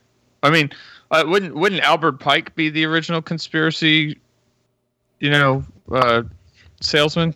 I 0.42 0.50
mean, 0.50 0.70
uh, 1.10 1.24
wouldn't 1.26 1.54
wouldn't 1.54 1.82
Albert 1.82 2.20
Pike 2.20 2.54
be 2.54 2.68
the 2.70 2.84
original 2.84 3.20
conspiracy? 3.20 4.18
You 5.20 5.30
know, 5.30 5.64
uh, 5.90 6.22
salesman. 6.80 7.34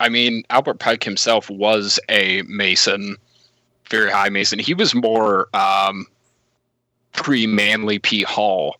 I 0.00 0.08
mean, 0.08 0.42
Albert 0.50 0.78
Pike 0.78 1.04
himself 1.04 1.48
was 1.50 1.98
a 2.08 2.42
Mason, 2.42 3.16
very 3.90 4.10
high 4.10 4.28
Mason. 4.28 4.58
He 4.58 4.74
was 4.74 4.94
more 4.94 5.48
um, 5.54 6.06
pre 7.12 7.46
Manly 7.46 7.98
P. 7.98 8.22
Hall. 8.22 8.76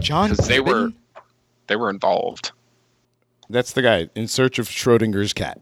John. 0.00 0.28
'Cause 0.28 0.46
they 0.48 0.60
were- 0.60 0.92
They 1.68 1.76
were 1.76 1.90
involved. 1.90 2.52
That's 3.50 3.72
the 3.72 3.82
guy 3.82 4.08
in 4.14 4.28
search 4.28 4.58
of 4.58 4.68
Schrodinger's 4.68 5.32
cat, 5.32 5.60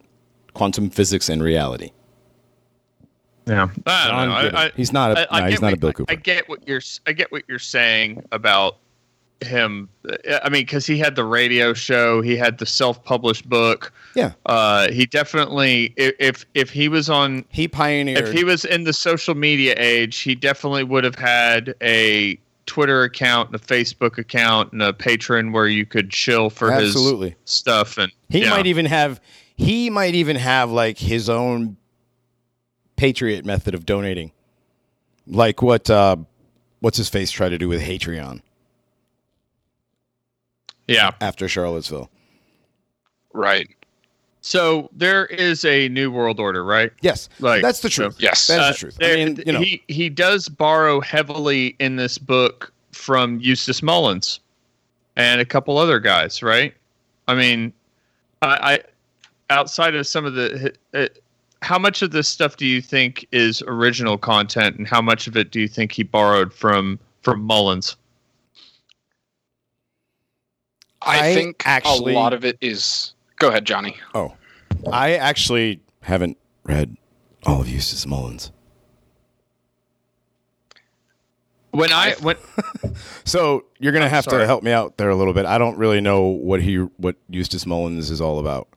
quantum 0.54 0.90
physics 0.90 1.28
and 1.28 1.42
reality. 1.42 1.90
Yeah, 3.46 3.68
I 3.86 4.08
don't 4.08 4.28
know. 4.28 4.58
I, 4.58 4.64
I, 4.66 4.70
he's 4.76 4.92
not 4.92 5.12
a. 5.12 5.32
I, 5.32 5.38
I 5.38 5.40
no, 5.40 5.44
get 5.46 5.50
he's 5.50 5.60
not 5.60 5.68
a 5.68 5.70
what- 5.72 5.80
Bill 5.80 5.92
Cooper. 5.92 6.12
I 6.12 6.14
get 6.16 6.48
what 6.48 6.66
you're. 6.68 6.80
I 7.06 7.12
get 7.12 7.32
what 7.32 7.42
you're 7.48 7.58
saying 7.58 8.22
about 8.32 8.76
him. 9.40 9.88
I 10.42 10.50
mean, 10.50 10.62
because 10.62 10.86
he 10.86 10.98
had 10.98 11.16
the 11.16 11.24
radio 11.24 11.72
show, 11.72 12.20
he 12.20 12.36
had 12.36 12.58
the 12.58 12.66
self-published 12.66 13.48
book. 13.48 13.90
yeah, 14.14 14.32
Uh, 14.44 14.90
he 14.92 15.06
definitely, 15.06 15.94
if 15.96 16.44
if 16.54 16.70
he 16.70 16.88
was 16.88 17.08
on, 17.08 17.44
he 17.48 17.66
pioneered. 17.66 18.18
if 18.28 18.32
he 18.34 18.44
was 18.44 18.64
in 18.66 18.84
the 18.84 18.92
social 18.92 19.34
media 19.34 19.74
age, 19.78 20.18
he 20.18 20.34
definitely 20.34 20.84
would 20.84 21.04
have 21.04 21.14
had 21.14 21.74
a 21.82 22.38
Twitter 22.66 23.02
account, 23.02 23.50
and 23.50 23.56
a 23.56 23.64
Facebook 23.64 24.18
account, 24.18 24.72
and 24.72 24.82
a 24.82 24.92
Patreon 24.92 25.52
where 25.52 25.66
you 25.66 25.86
could 25.86 26.10
chill 26.10 26.50
for 26.50 26.70
Absolutely. 26.72 27.30
his 27.30 27.38
stuff. 27.44 27.98
And 27.98 28.12
He 28.28 28.42
yeah. 28.42 28.50
might 28.50 28.66
even 28.66 28.86
have 28.86 29.20
he 29.56 29.90
might 29.90 30.14
even 30.14 30.36
have 30.36 30.70
like 30.70 30.98
his 30.98 31.28
own 31.28 31.76
patriot 32.96 33.44
method 33.44 33.74
of 33.74 33.84
donating. 33.84 34.32
Like 35.26 35.62
what 35.62 35.90
uh 35.90 36.16
what's 36.80 36.96
his 36.96 37.08
face 37.08 37.30
try 37.30 37.48
to 37.48 37.58
do 37.58 37.68
with 37.68 37.82
Patreon 37.82 38.40
yeah. 40.90 41.12
after 41.20 41.48
Charlottesville. 41.48 42.10
Right. 43.32 43.68
So 44.42 44.88
there 44.92 45.26
is 45.26 45.64
a 45.66 45.88
new 45.90 46.10
world 46.10 46.40
order, 46.40 46.64
right? 46.64 46.92
Yes. 47.02 47.28
Like, 47.40 47.60
that's 47.62 47.80
the 47.80 47.90
truth. 47.90 48.16
Yes. 48.18 48.46
That's 48.46 48.62
Uh, 48.62 48.72
the 48.72 48.78
truth. 48.78 48.98
I 49.02 49.14
mean, 49.16 49.42
you 49.46 49.52
know, 49.52 49.60
he 49.60 49.82
he 49.88 50.08
does 50.08 50.48
borrow 50.48 51.00
heavily 51.00 51.76
in 51.78 51.96
this 51.96 52.16
book 52.18 52.72
from 52.92 53.38
Eustace 53.40 53.82
Mullins. 53.82 54.40
and 55.16 55.40
a 55.40 55.44
couple 55.44 55.76
other 55.76 55.98
guys, 56.00 56.42
right? 56.42 56.72
I 57.28 57.34
mean, 57.34 57.72
I, 58.40 58.72
I 58.72 59.54
outside 59.54 59.94
of 59.94 60.06
some 60.06 60.24
of 60.24 60.34
the, 60.34 60.72
uh, 60.94 61.08
how 61.62 61.78
much 61.78 62.00
of 62.00 62.10
this 62.12 62.26
stuff 62.28 62.56
do 62.56 62.64
you 62.64 62.80
think 62.80 63.26
is 63.32 63.60
original 63.66 64.16
content, 64.16 64.76
and 64.78 64.86
how 64.86 65.02
much 65.02 65.26
of 65.26 65.36
it 65.36 65.50
do 65.50 65.60
you 65.60 65.68
think 65.68 65.92
he 65.92 66.02
borrowed 66.02 66.54
from 66.54 66.98
from 67.22 67.42
Mullins? 67.42 67.96
I, 71.02 71.30
I 71.30 71.34
think 71.34 71.62
actually- 71.66 72.14
a 72.14 72.18
lot 72.18 72.32
of 72.32 72.44
it 72.44 72.56
is. 72.62 73.12
Go 73.40 73.48
ahead, 73.48 73.64
Johnny. 73.64 73.96
Oh, 74.14 74.34
I 74.92 75.14
actually 75.14 75.80
haven't 76.02 76.36
read 76.62 76.96
all 77.46 77.62
of 77.62 77.68
Eustace 77.68 78.06
Mullins. 78.06 78.52
When 81.70 81.90
I 81.90 82.14
when 82.20 82.36
So 83.24 83.64
you're 83.78 83.92
gonna 83.92 84.08
have 84.10 84.26
to 84.26 84.44
help 84.44 84.62
me 84.62 84.72
out 84.72 84.98
there 84.98 85.08
a 85.08 85.16
little 85.16 85.32
bit. 85.32 85.46
I 85.46 85.56
don't 85.56 85.78
really 85.78 86.00
know 86.02 86.22
what 86.22 86.60
he 86.60 86.76
what 86.76 87.16
Eustace 87.30 87.64
Mullins 87.64 88.10
is 88.10 88.20
all 88.20 88.40
about. 88.40 88.68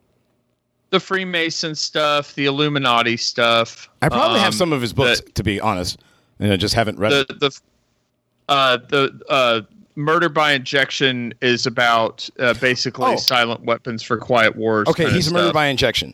the 0.92 1.00
Freemason 1.00 1.76
stuff, 1.76 2.34
the 2.36 2.46
Illuminati 2.46 3.18
stuff, 3.18 3.90
I 4.02 4.10
probably 4.10 4.40
have 4.40 4.54
um, 4.54 4.58
some 4.58 4.72
of 4.74 4.80
his 4.82 4.94
books, 4.94 5.20
the- 5.22 5.32
to 5.32 5.44
be 5.44 5.60
honest, 5.60 6.00
and 6.40 6.54
I 6.54 6.56
just 6.58 6.76
haven't 6.76 7.00
read. 7.00 7.12
the 7.12 7.26
it. 7.30 7.40
the 7.40 7.60
uh, 8.48 8.78
the 8.78 9.22
uh, 9.28 9.62
murder 9.96 10.30
by 10.30 10.54
injection 10.54 11.34
is 11.42 11.66
about 11.66 12.30
uh, 12.40 12.54
basically 12.56 13.14
Oh. 13.14 13.16
silent 13.18 13.64
weapons 13.64 14.02
for 14.04 14.18
quiet 14.18 14.56
wars. 14.56 14.88
Okay, 14.88 15.10
he's 15.12 15.32
murder 15.32 15.54
by 15.54 15.68
injection. 15.68 16.14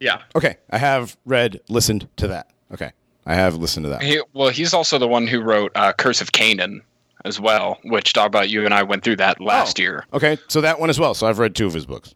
yeah. 0.00 0.22
Okay, 0.36 0.56
I 0.70 0.78
have 0.78 1.16
read, 1.24 1.60
listened 1.68 2.08
to 2.16 2.28
that. 2.28 2.50
Okay, 2.72 2.92
I 3.26 3.34
have 3.34 3.54
listened 3.56 3.84
to 3.84 3.90
that. 3.90 4.02
He, 4.02 4.20
well, 4.32 4.48
he's 4.50 4.74
also 4.74 4.98
the 4.98 5.08
one 5.08 5.26
who 5.26 5.40
wrote 5.40 5.72
uh, 5.74 5.92
Curse 5.92 6.20
of 6.20 6.32
Canaan 6.32 6.82
as 7.24 7.40
well, 7.40 7.78
which 7.84 8.12
talk 8.12 8.26
about 8.26 8.50
you 8.50 8.64
and 8.64 8.74
I 8.74 8.82
went 8.82 9.02
through 9.04 9.16
that 9.16 9.40
last 9.40 9.78
Oh. 9.78 9.82
year. 9.82 10.04
Okay, 10.12 10.36
so 10.48 10.60
that 10.60 10.78
one 10.80 10.90
as 10.90 10.98
well. 11.00 11.14
So 11.14 11.26
I've 11.26 11.38
read 11.38 11.54
two 11.54 11.66
of 11.66 11.72
his 11.74 11.86
books. 11.86 12.14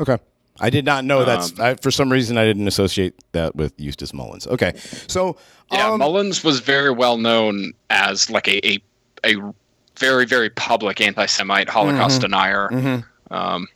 Okay, 0.00 0.16
I 0.60 0.70
did 0.70 0.84
not 0.84 1.04
know 1.04 1.24
that's. 1.24 1.52
Um, 1.58 1.64
I, 1.64 1.74
for 1.74 1.90
some 1.90 2.10
reason, 2.10 2.36
I 2.38 2.44
didn't 2.44 2.66
associate 2.66 3.14
that 3.32 3.54
with 3.56 3.72
Eustace 3.78 4.12
Mullins. 4.14 4.46
Okay, 4.46 4.72
so 5.06 5.36
Yeah, 5.70 5.90
um, 5.90 5.98
Mullins 6.00 6.42
was 6.42 6.60
very 6.60 6.90
well 6.90 7.18
known 7.18 7.72
as 7.90 8.30
like 8.30 8.48
a 8.48 8.64
a, 8.66 8.78
a 9.24 9.54
very 9.98 10.24
very 10.26 10.50
public 10.50 11.00
anti-Semite 11.00 11.68
Holocaust 11.68 12.20
Mm-hmm. 12.20 12.70
denier. 12.70 13.04
Um, 13.30 13.68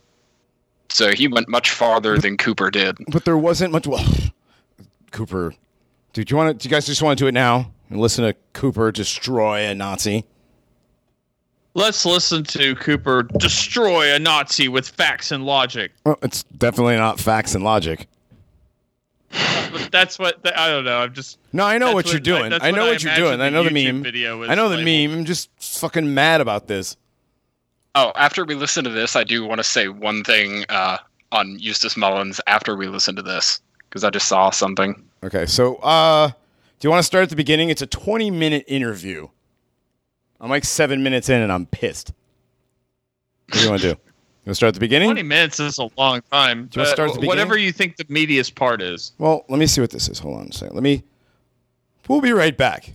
so 0.89 1.11
he 1.11 1.27
went 1.27 1.47
much 1.49 1.69
farther 1.71 2.17
than 2.17 2.37
Cooper 2.37 2.69
did. 2.71 2.97
but 3.07 3.25
there 3.25 3.37
wasn't 3.37 3.71
much. 3.71 3.87
Well, 3.87 4.05
Cooper, 5.11 5.53
do 6.13 6.23
you 6.27 6.35
want 6.37 6.49
to? 6.49 6.53
Do 6.63 6.69
you 6.69 6.73
guys 6.75 6.85
just 6.85 7.01
want 7.01 7.17
to 7.17 7.23
do 7.23 7.27
it 7.27 7.33
now 7.33 7.71
and 7.89 7.99
listen 7.99 8.23
to 8.25 8.33
Cooper 8.53 8.91
destroy 8.91 9.59
a 9.67 9.75
Nazi? 9.75 10.25
Let's 11.75 12.05
listen 12.05 12.43
to 12.45 12.75
Cooper 12.75 13.23
destroy 13.23 14.13
a 14.13 14.19
Nazi 14.19 14.67
with 14.67 14.87
facts 14.87 15.31
and 15.31 15.43
logic. 15.45 15.91
Well, 16.05 16.19
it's 16.21 16.43
definitely 16.43 16.97
not 16.97 17.19
facts 17.19 17.55
and 17.55 17.63
logic. 17.63 18.07
But 19.71 19.89
that's 19.91 20.19
what 20.19 20.39
I 20.57 20.69
don't 20.69 20.85
know. 20.85 20.99
I'm 20.99 21.13
just 21.13 21.39
No, 21.51 21.65
I 21.65 21.77
know 21.77 21.87
what, 21.87 22.05
what- 22.05 22.11
you're 22.11 22.19
doing. 22.19 22.53
I 22.53 22.71
know 22.71 22.85
what 22.85 23.03
I 23.05 23.17
you're 23.17 23.27
doing. 23.27 23.41
I 23.41 23.49
know 23.49 23.63
the 23.63 23.69
YouTube 23.71 23.85
meme. 23.93 24.03
video 24.03 24.41
is 24.43 24.49
I 24.49 24.55
know 24.55 24.69
the 24.69 24.77
labeled. 24.77 25.11
meme. 25.11 25.19
I'm 25.19 25.25
just 25.25 25.49
fucking 25.59 26.13
mad 26.13 26.41
about 26.41 26.67
this. 26.67 26.95
Oh, 27.95 28.11
after 28.15 28.45
we 28.45 28.55
listen 28.55 28.83
to 28.83 28.89
this, 28.89 29.15
I 29.15 29.23
do 29.23 29.45
want 29.45 29.59
to 29.59 29.63
say 29.63 29.87
one 29.87 30.23
thing 30.23 30.65
uh, 30.69 30.97
on 31.31 31.57
Eustace 31.59 31.95
Mullins 31.97 32.39
after 32.47 32.75
we 32.75 32.87
listen 32.87 33.15
to 33.15 33.21
this 33.21 33.61
because 33.89 34.03
I 34.03 34.09
just 34.09 34.27
saw 34.27 34.49
something. 34.49 35.03
Okay, 35.23 35.45
so 35.45 35.75
uh, 35.77 36.27
do 36.27 36.33
you 36.87 36.89
want 36.89 36.99
to 36.99 37.05
start 37.05 37.23
at 37.23 37.29
the 37.29 37.35
beginning? 37.35 37.69
It's 37.69 37.81
a 37.81 37.87
20 37.87 38.29
minute 38.31 38.65
interview. 38.67 39.27
I'm 40.41 40.49
like 40.49 40.65
seven 40.65 41.03
minutes 41.03 41.29
in 41.29 41.41
and 41.41 41.51
I'm 41.51 41.65
pissed. 41.67 42.11
What 43.49 43.57
do 43.57 43.63
you 43.63 43.69
want 43.69 43.81
to 43.81 43.93
do? 43.95 43.99
You 44.43 44.49
want 44.49 44.55
to 44.55 44.55
start 44.55 44.67
at 44.69 44.73
the 44.73 44.81
beginning? 44.81 45.07
Twenty 45.07 45.23
minutes 45.23 45.61
is 45.61 45.77
a 45.77 45.89
long 45.97 46.21
time. 46.29 46.65
Do 46.65 46.79
you 46.79 46.81
wanna 46.81 46.93
start 46.93 47.11
at 47.11 47.21
the 47.21 47.27
whatever 47.27 47.57
you 47.57 47.71
think 47.71 47.95
the 47.95 48.03
meatiest 48.05 48.55
part 48.55 48.81
is. 48.81 49.13
Well, 49.17 49.45
let 49.47 49.57
me 49.57 49.65
see 49.67 49.79
what 49.79 49.91
this 49.91 50.09
is. 50.09 50.19
Hold 50.19 50.41
on 50.41 50.47
a 50.47 50.51
second. 50.51 50.75
Let 50.75 50.83
me. 50.83 51.03
We'll 52.09 52.19
be 52.19 52.33
right 52.33 52.57
back. 52.57 52.91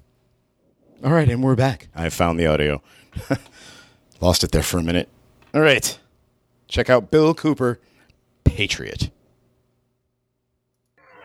All 1.03 1.11
right, 1.11 1.27
and 1.27 1.43
we're 1.43 1.57
back. 1.57 1.89
I 1.95 2.11
found 2.11 2.39
the 2.39 2.47
audio. 2.47 2.83
Lost 4.21 4.45
it 4.45 4.53
there 4.53 4.63
for 4.63 4.77
a 4.77 4.83
minute. 4.83 5.09
All 5.55 5.63
right. 5.63 5.99
Check 6.67 6.91
out 6.91 7.11
Bill 7.11 7.33
Cooper, 7.33 7.81
Patriot. 8.45 9.11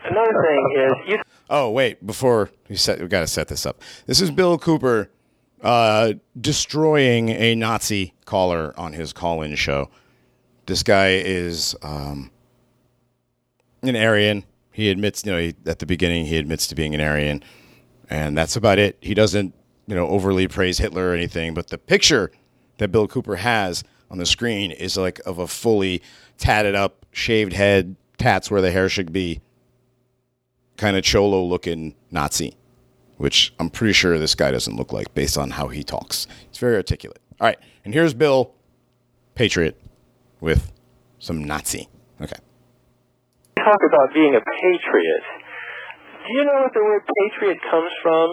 Another 0.04 0.42
thing 0.42 0.86
is 0.86 1.12
you 1.12 1.22
Oh 1.50 1.70
wait, 1.70 2.06
before 2.06 2.50
we 2.70 2.76
set, 2.76 2.98
we 2.98 3.08
got 3.08 3.20
to 3.20 3.26
set 3.26 3.48
this 3.48 3.66
up. 3.66 3.82
This 4.06 4.22
is 4.22 4.30
Bill 4.30 4.56
Cooper 4.56 5.10
uh, 5.60 6.14
destroying 6.40 7.28
a 7.28 7.54
Nazi 7.54 8.14
caller 8.24 8.72
on 8.78 8.94
his 8.94 9.12
call-in 9.12 9.54
show. 9.56 9.90
This 10.66 10.82
guy 10.82 11.16
is 11.16 11.76
um, 11.82 12.30
an 13.82 13.96
Aryan. 13.96 14.44
He 14.72 14.90
admits, 14.90 15.24
you 15.24 15.32
know, 15.32 15.38
he, 15.38 15.54
at 15.66 15.78
the 15.78 15.86
beginning 15.86 16.26
he 16.26 16.36
admits 16.36 16.66
to 16.68 16.74
being 16.74 16.94
an 16.94 17.00
Aryan, 17.00 17.42
and 18.10 18.36
that's 18.36 18.56
about 18.56 18.78
it. 18.78 18.98
He 19.00 19.14
doesn't, 19.14 19.54
you 19.86 19.94
know, 19.94 20.08
overly 20.08 20.48
praise 20.48 20.78
Hitler 20.78 21.10
or 21.10 21.14
anything. 21.14 21.54
But 21.54 21.68
the 21.68 21.78
picture 21.78 22.32
that 22.78 22.88
Bill 22.88 23.06
Cooper 23.06 23.36
has 23.36 23.84
on 24.10 24.18
the 24.18 24.26
screen 24.26 24.70
is 24.72 24.96
like 24.96 25.20
of 25.26 25.38
a 25.38 25.46
fully 25.46 26.02
tatted 26.38 26.74
up, 26.74 27.06
shaved 27.12 27.52
head, 27.52 27.96
tats 28.18 28.50
where 28.50 28.60
the 28.60 28.70
hair 28.70 28.88
should 28.88 29.12
be 29.12 29.40
kind 30.76 30.96
of 30.96 31.04
cholo 31.04 31.44
looking 31.44 31.94
Nazi, 32.10 32.56
which 33.16 33.54
I'm 33.60 33.70
pretty 33.70 33.92
sure 33.92 34.18
this 34.18 34.34
guy 34.34 34.50
doesn't 34.50 34.76
look 34.76 34.92
like 34.92 35.14
based 35.14 35.38
on 35.38 35.50
how 35.50 35.68
he 35.68 35.84
talks. 35.84 36.26
He's 36.48 36.58
very 36.58 36.76
articulate. 36.76 37.20
All 37.40 37.46
right, 37.46 37.58
and 37.84 37.94
here's 37.94 38.14
Bill, 38.14 38.52
Patriot, 39.34 39.80
with 40.44 40.60
some 41.18 41.40
Nazi. 41.48 41.88
Okay. 42.20 42.36
talk 43.56 43.80
about 43.88 44.12
being 44.12 44.36
a 44.36 44.44
patriot. 44.44 45.24
Do 46.20 46.30
you 46.36 46.44
know 46.44 46.68
what 46.68 46.72
the 46.76 46.84
word 46.84 47.00
patriot 47.08 47.58
comes 47.72 47.92
from? 48.04 48.26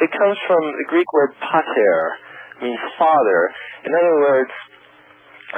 It 0.00 0.10
comes 0.16 0.36
from 0.48 0.62
the 0.64 0.86
Greek 0.88 1.06
word 1.12 1.36
pater, 1.44 2.00
means 2.64 2.80
father. 2.96 3.40
In 3.84 3.92
other 3.92 4.16
words, 4.24 4.52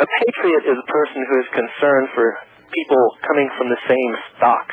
a 0.02 0.06
patriot 0.06 0.64
is 0.66 0.76
a 0.82 0.88
person 0.90 1.20
who 1.30 1.34
is 1.38 1.48
concerned 1.54 2.08
for 2.14 2.26
people 2.74 3.02
coming 3.26 3.48
from 3.58 3.70
the 3.70 3.80
same 3.86 4.12
stock, 4.34 4.66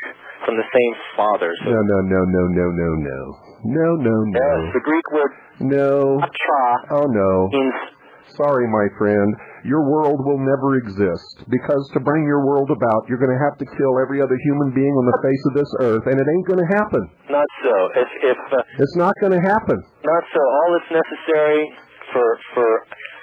from 0.46 0.58
the 0.58 0.66
same 0.74 0.94
father. 1.18 1.54
So, 1.62 1.70
No, 1.70 1.82
no, 1.86 1.98
no, 2.02 2.22
no, 2.26 2.44
no, 2.54 2.66
no, 2.74 2.90
no. 3.02 3.20
No, 3.66 3.88
no, 3.98 4.16
yes, 4.34 4.42
no. 4.42 4.72
the 4.74 4.84
Greek 4.86 5.08
word 5.12 5.32
No. 5.60 6.22
patra 6.22 6.66
Oh, 7.02 7.06
no. 7.10 7.50
means 7.50 7.74
Sorry, 8.38 8.70
my 8.70 8.88
friend. 9.02 9.34
Your 9.66 9.82
world 9.90 10.22
will 10.22 10.38
never 10.38 10.78
exist. 10.78 11.44
Because 11.50 11.82
to 11.94 12.00
bring 12.00 12.24
your 12.24 12.46
world 12.46 12.70
about, 12.70 13.10
you're 13.10 13.18
going 13.18 13.34
to 13.34 13.44
have 13.50 13.58
to 13.58 13.66
kill 13.66 13.98
every 14.00 14.22
other 14.22 14.38
human 14.46 14.72
being 14.78 14.94
on 14.94 15.06
the 15.10 15.20
face 15.26 15.44
of 15.50 15.54
this 15.58 15.72
earth, 15.82 16.06
and 16.06 16.16
it 16.22 16.28
ain't 16.30 16.48
going 16.48 16.62
to 16.62 16.72
happen. 16.72 17.02
not 17.34 17.50
so. 17.66 17.76
If, 17.98 18.10
if 18.32 18.40
uh, 18.54 18.62
It's 18.78 18.96
not 18.96 19.14
going 19.20 19.34
to 19.34 19.42
happen. 19.42 19.82
Not 20.06 20.24
so. 20.30 20.40
All 20.40 20.70
that's 20.78 20.92
necessary 21.02 21.74
for 22.14 22.28
for 22.54 22.68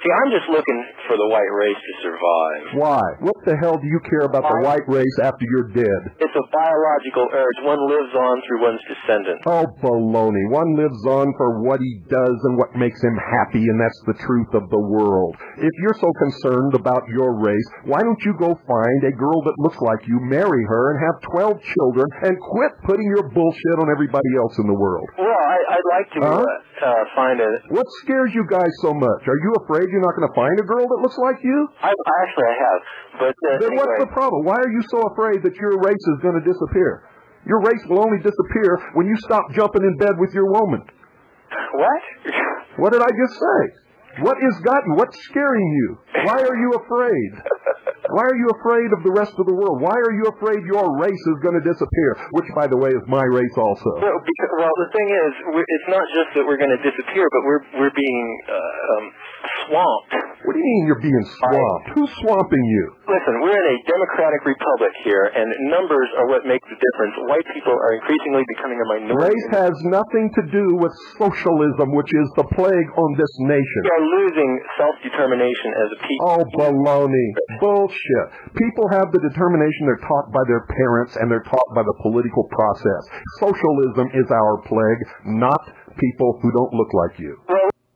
see, 0.04 0.12
I'm 0.12 0.30
just 0.30 0.48
looking 0.52 0.80
for 1.08 1.16
the 1.16 1.28
white 1.32 1.52
race 1.56 1.80
to 1.80 1.92
survive. 2.04 2.62
Why? 2.76 3.02
What 3.24 3.38
the 3.48 3.56
hell 3.56 3.80
do 3.80 3.88
you 3.88 4.00
care 4.04 4.28
about 4.28 4.44
the 4.44 4.60
white 4.60 4.84
race 4.86 5.16
after 5.24 5.40
you're 5.48 5.72
dead? 5.72 6.00
It's 6.20 6.36
a 6.36 6.46
biological 6.52 7.24
urge. 7.32 7.58
One 7.64 7.80
lives 7.88 8.12
on 8.12 8.34
through 8.44 8.60
one's 8.62 8.84
descendants. 8.84 9.42
Oh, 9.48 9.64
baloney. 9.80 10.44
One 10.52 10.76
lives 10.76 11.00
on 11.08 11.32
for 11.40 11.64
what 11.64 11.80
he 11.80 12.04
does 12.12 12.36
and 12.44 12.60
what 12.60 12.76
makes 12.76 13.00
him 13.02 13.16
happy, 13.16 13.64
and 13.64 13.80
that's 13.80 14.00
the 14.06 14.16
truth 14.28 14.52
of 14.52 14.68
the 14.68 14.80
world. 14.92 15.36
If 15.56 15.72
you're 15.80 15.96
so 15.96 16.12
concerned 16.20 16.74
about 16.76 17.02
your 17.08 17.40
race, 17.40 17.68
why 17.88 18.00
don't 18.04 18.20
you 18.28 18.36
go 18.38 18.52
find 18.68 19.00
a 19.08 19.14
girl 19.16 19.40
that 19.48 19.56
looks 19.58 19.80
like 19.80 20.04
you, 20.06 20.20
marry 20.28 20.64
her, 20.68 20.82
and 20.92 20.98
have 21.00 21.16
12 21.32 21.56
children, 21.74 22.06
and 22.28 22.36
quit 22.36 22.72
putting 22.84 23.08
your 23.08 23.28
bullshit 23.32 23.76
on 23.80 23.88
everybody 23.88 24.30
else 24.36 24.52
in 24.60 24.66
the 24.68 24.76
world? 24.76 25.08
Well, 25.16 25.32
I, 25.32 25.56
I'd 25.80 25.88
like 25.96 26.08
to 26.12 26.18
Huh? 26.24 26.42
uh, 26.44 26.86
uh, 26.86 27.04
find 27.14 27.40
a. 27.40 27.48
What 27.70 27.86
scares 28.04 28.30
you 28.34 28.44
guys 28.50 28.70
so 28.82 28.92
much? 28.92 29.22
Are 29.28 29.40
you 29.40 29.52
afraid 29.64 29.86
you're 29.94 30.02
not 30.02 30.18
going 30.18 30.26
to 30.26 30.34
find 30.34 30.58
a 30.58 30.66
girl 30.66 30.82
that 30.90 30.98
looks 30.98 31.16
like 31.16 31.38
you? 31.46 31.58
I, 31.78 31.94
actually, 31.94 32.48
I 32.50 32.56
have, 32.58 32.80
but 33.22 33.36
uh, 33.38 33.62
Then 33.62 33.72
what's 33.78 33.98
the 34.02 34.10
problem? 34.10 34.42
Why 34.42 34.58
are 34.58 34.72
you 34.74 34.82
so 34.90 35.06
afraid 35.14 35.46
that 35.46 35.54
your 35.54 35.78
race 35.78 36.02
is 36.02 36.18
going 36.18 36.34
to 36.34 36.42
disappear? 36.42 37.06
Your 37.46 37.62
race 37.62 37.80
will 37.86 38.02
only 38.02 38.18
disappear 38.18 38.82
when 38.98 39.06
you 39.06 39.14
stop 39.22 39.46
jumping 39.54 39.86
in 39.86 39.94
bed 39.96 40.18
with 40.18 40.34
your 40.34 40.50
woman. 40.50 40.82
what? 41.78 42.02
What 42.82 42.90
did 42.90 43.02
I 43.02 43.12
just 43.14 43.38
say? 43.38 43.60
What 44.20 44.36
is 44.38 44.54
got 44.62 44.82
you? 44.86 44.94
What's 44.94 45.18
scaring 45.24 45.68
you? 45.82 45.98
Why 46.24 46.38
are 46.38 46.56
you 46.56 46.70
afraid? 46.78 47.32
Why 48.14 48.30
are 48.30 48.36
you 48.36 48.48
afraid 48.60 48.92
of 48.92 49.00
the 49.02 49.10
rest 49.10 49.32
of 49.40 49.48
the 49.48 49.56
world? 49.56 49.80
Why 49.80 49.96
are 49.96 50.14
you 50.14 50.28
afraid 50.38 50.60
your 50.68 50.86
race 51.00 51.24
is 51.34 51.38
going 51.40 51.56
to 51.56 51.64
disappear? 51.64 52.10
Which, 52.36 52.46
by 52.54 52.68
the 52.68 52.76
way, 52.76 52.92
is 52.92 53.02
my 53.08 53.24
race 53.32 53.56
also. 53.56 53.90
Well, 53.96 54.20
because, 54.20 54.52
well 54.60 54.76
the 54.76 54.90
thing 54.92 55.08
is, 55.08 55.32
it's 55.56 55.88
not 55.88 56.04
just 56.12 56.30
that 56.36 56.44
we're 56.44 56.60
going 56.60 56.74
to 56.76 56.82
disappear, 56.84 57.26
but 57.32 57.42
we're 57.42 57.62
we're 57.80 57.96
being 57.96 58.26
uh, 58.46 58.54
um, 58.54 59.04
swamped. 59.66 60.14
What 60.44 60.52
do 60.52 60.58
you 60.60 60.68
mean 60.68 60.82
you're 60.84 61.00
being 61.00 61.24
swamped? 61.40 61.96
Who's 61.96 62.12
swamping 62.20 62.60
you? 62.60 62.84
Listen, 63.08 63.40
we're 63.40 63.56
in 63.56 63.68
a 63.72 63.78
democratic 63.88 64.44
republic 64.44 64.92
here, 65.00 65.32
and 65.32 65.48
numbers 65.72 66.08
are 66.20 66.28
what 66.28 66.44
make 66.44 66.60
the 66.68 66.76
difference. 66.76 67.14
White 67.32 67.48
people 67.56 67.72
are 67.72 67.92
increasingly 67.96 68.44
becoming 68.52 68.78
a 68.78 68.86
minority. 69.00 69.32
Race 69.32 69.48
has 69.56 69.74
nothing 69.88 70.28
to 70.36 70.42
do 70.52 70.76
with 70.76 70.92
socialism, 71.16 71.96
which 71.96 72.12
is 72.12 72.28
the 72.36 72.46
plague 72.52 72.90
on 73.00 73.10
this 73.16 73.32
nation. 73.48 73.80
We 73.88 74.03
are 74.04 74.20
losing 74.20 74.60
self-determination 74.76 75.70
as 75.80 75.88
a 75.96 75.98
people. 76.06 76.26
Oh, 76.28 76.44
baloney. 76.58 77.28
Bullshit. 77.60 78.26
People 78.56 78.88
have 78.92 79.10
the 79.12 79.20
determination 79.32 79.86
they're 79.86 80.04
taught 80.08 80.30
by 80.32 80.40
their 80.46 80.66
parents 80.66 81.16
and 81.16 81.30
they're 81.30 81.42
taught 81.42 81.68
by 81.74 81.82
the 81.82 81.94
political 82.02 82.44
process. 82.52 83.02
Socialism 83.40 84.08
is 84.14 84.30
our 84.30 84.58
plague, 84.62 85.00
not 85.24 85.60
people 85.98 86.38
who 86.42 86.50
don't 86.52 86.72
look 86.74 86.92
like 86.92 87.18
you. 87.18 87.40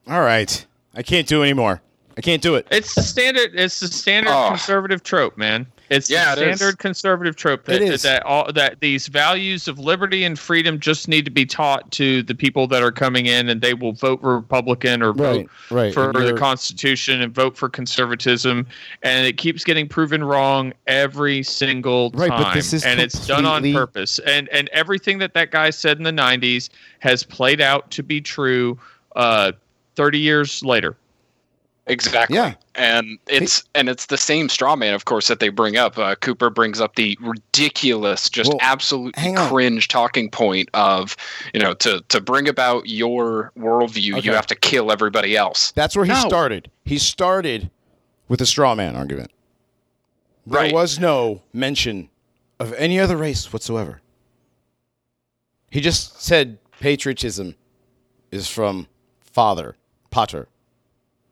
All 0.07 0.21
right. 0.21 0.65
I 0.95 1.03
can't 1.03 1.27
do 1.27 1.43
anymore. 1.43 1.81
I 2.17 2.21
can't 2.21 2.41
do 2.41 2.55
it. 2.55 2.67
It's 2.71 2.95
the 2.95 3.03
standard. 3.03 3.51
It's 3.53 3.79
the 3.79 3.87
standard 3.87 4.31
Oh. 4.33 4.47
conservative 4.49 5.03
trope, 5.03 5.37
man. 5.37 5.67
It's 5.89 6.09
Yeah, 6.09 6.35
the 6.35 6.43
it 6.43 6.49
is. 6.49 6.57
standard 6.57 6.77
conservative 6.79 7.35
trope 7.35 7.65
that, 7.65 7.77
It 7.77 7.81
is. 7.81 8.01
that 8.03 8.23
all 8.25 8.51
that 8.53 8.79
these 8.79 9.07
values 9.07 9.67
of 9.67 9.79
liberty 9.79 10.23
and 10.23 10.37
freedom 10.37 10.79
just 10.79 11.07
need 11.07 11.25
to 11.25 11.31
be 11.31 11.45
taught 11.45 11.89
to 11.93 12.21
the 12.23 12.35
people 12.35 12.67
that 12.67 12.83
are 12.83 12.91
coming 12.91 13.25
in, 13.25 13.49
and 13.49 13.61
they 13.61 13.73
will 13.73 13.93
vote 13.93 14.19
Republican 14.21 15.01
or 15.01 15.11
Right, 15.13 15.47
vote 15.47 15.49
right. 15.71 15.93
for 15.93 16.13
the 16.13 16.33
Constitution 16.33 17.21
and 17.21 17.33
vote 17.33 17.57
for 17.57 17.69
conservatism, 17.69 18.67
and 19.01 19.25
it 19.25 19.37
keeps 19.37 19.63
getting 19.63 19.87
proven 19.87 20.23
wrong 20.23 20.73
every 20.87 21.41
single 21.43 22.11
Right, 22.13 22.29
time. 22.29 22.43
but 22.43 22.53
this 22.53 22.71
is 22.73 22.83
and 22.85 22.99
it's 22.99 23.25
done 23.25 23.45
on 23.45 23.63
purpose. 23.73 24.19
And 24.19 24.47
and 24.49 24.69
everything 24.69 25.17
that 25.19 25.33
that 25.33 25.49
guy 25.51 25.71
said 25.71 25.97
in 25.97 26.03
the 26.03 26.11
'90s 26.11 26.69
has 26.99 27.23
played 27.23 27.61
out 27.61 27.89
to 27.91 28.03
be 28.03 28.21
true. 28.21 28.77
Uh, 29.15 29.53
Thirty 29.95 30.19
years 30.19 30.63
later. 30.63 30.95
Exactly. 31.89 32.35
Yeah. 32.35 32.53
And 32.75 33.17
it's 33.27 33.63
and 33.75 33.89
it's 33.89 34.05
the 34.05 34.17
same 34.17 34.47
straw 34.47 34.75
man, 34.75 34.93
of 34.93 35.05
course, 35.05 35.27
that 35.27 35.39
they 35.39 35.49
bring 35.49 35.75
up. 35.75 35.97
Uh, 35.97 36.15
Cooper 36.15 36.49
brings 36.49 36.79
up 36.79 36.95
the 36.95 37.17
ridiculous, 37.19 38.29
just 38.29 38.49
Well, 38.49 38.59
absolutely 38.61 39.19
hang 39.21 39.37
on. 39.37 39.49
cringe 39.49 39.87
talking 39.87 40.29
point 40.29 40.69
of, 40.75 41.17
you 41.53 41.59
know, 41.59 41.73
to 41.75 42.01
to 42.09 42.21
bring 42.21 42.47
about 42.47 42.87
your 42.87 43.51
worldview, 43.57 44.17
Okay. 44.19 44.25
you 44.27 44.33
have 44.33 44.47
to 44.47 44.55
kill 44.55 44.91
everybody 44.91 45.35
else. 45.35 45.71
That's 45.71 45.95
where 45.95 46.05
he 46.05 46.11
No. 46.13 46.19
started. 46.27 46.69
He 46.85 46.97
started 46.99 47.69
with 48.27 48.39
a 48.39 48.45
straw 48.45 48.75
man 48.75 48.95
argument. 48.95 49.31
There 50.45 50.61
Right. 50.61 50.73
was 50.73 50.99
no 50.99 51.41
mention 51.51 52.09
of 52.59 52.71
any 52.73 52.99
other 52.99 53.17
race 53.17 53.51
whatsoever. 53.51 54.01
He 55.71 55.81
just 55.81 56.21
said 56.21 56.59
patriotism 56.79 57.55
is 58.31 58.47
from 58.47 58.87
father, 59.21 59.75
pater, 60.11 60.47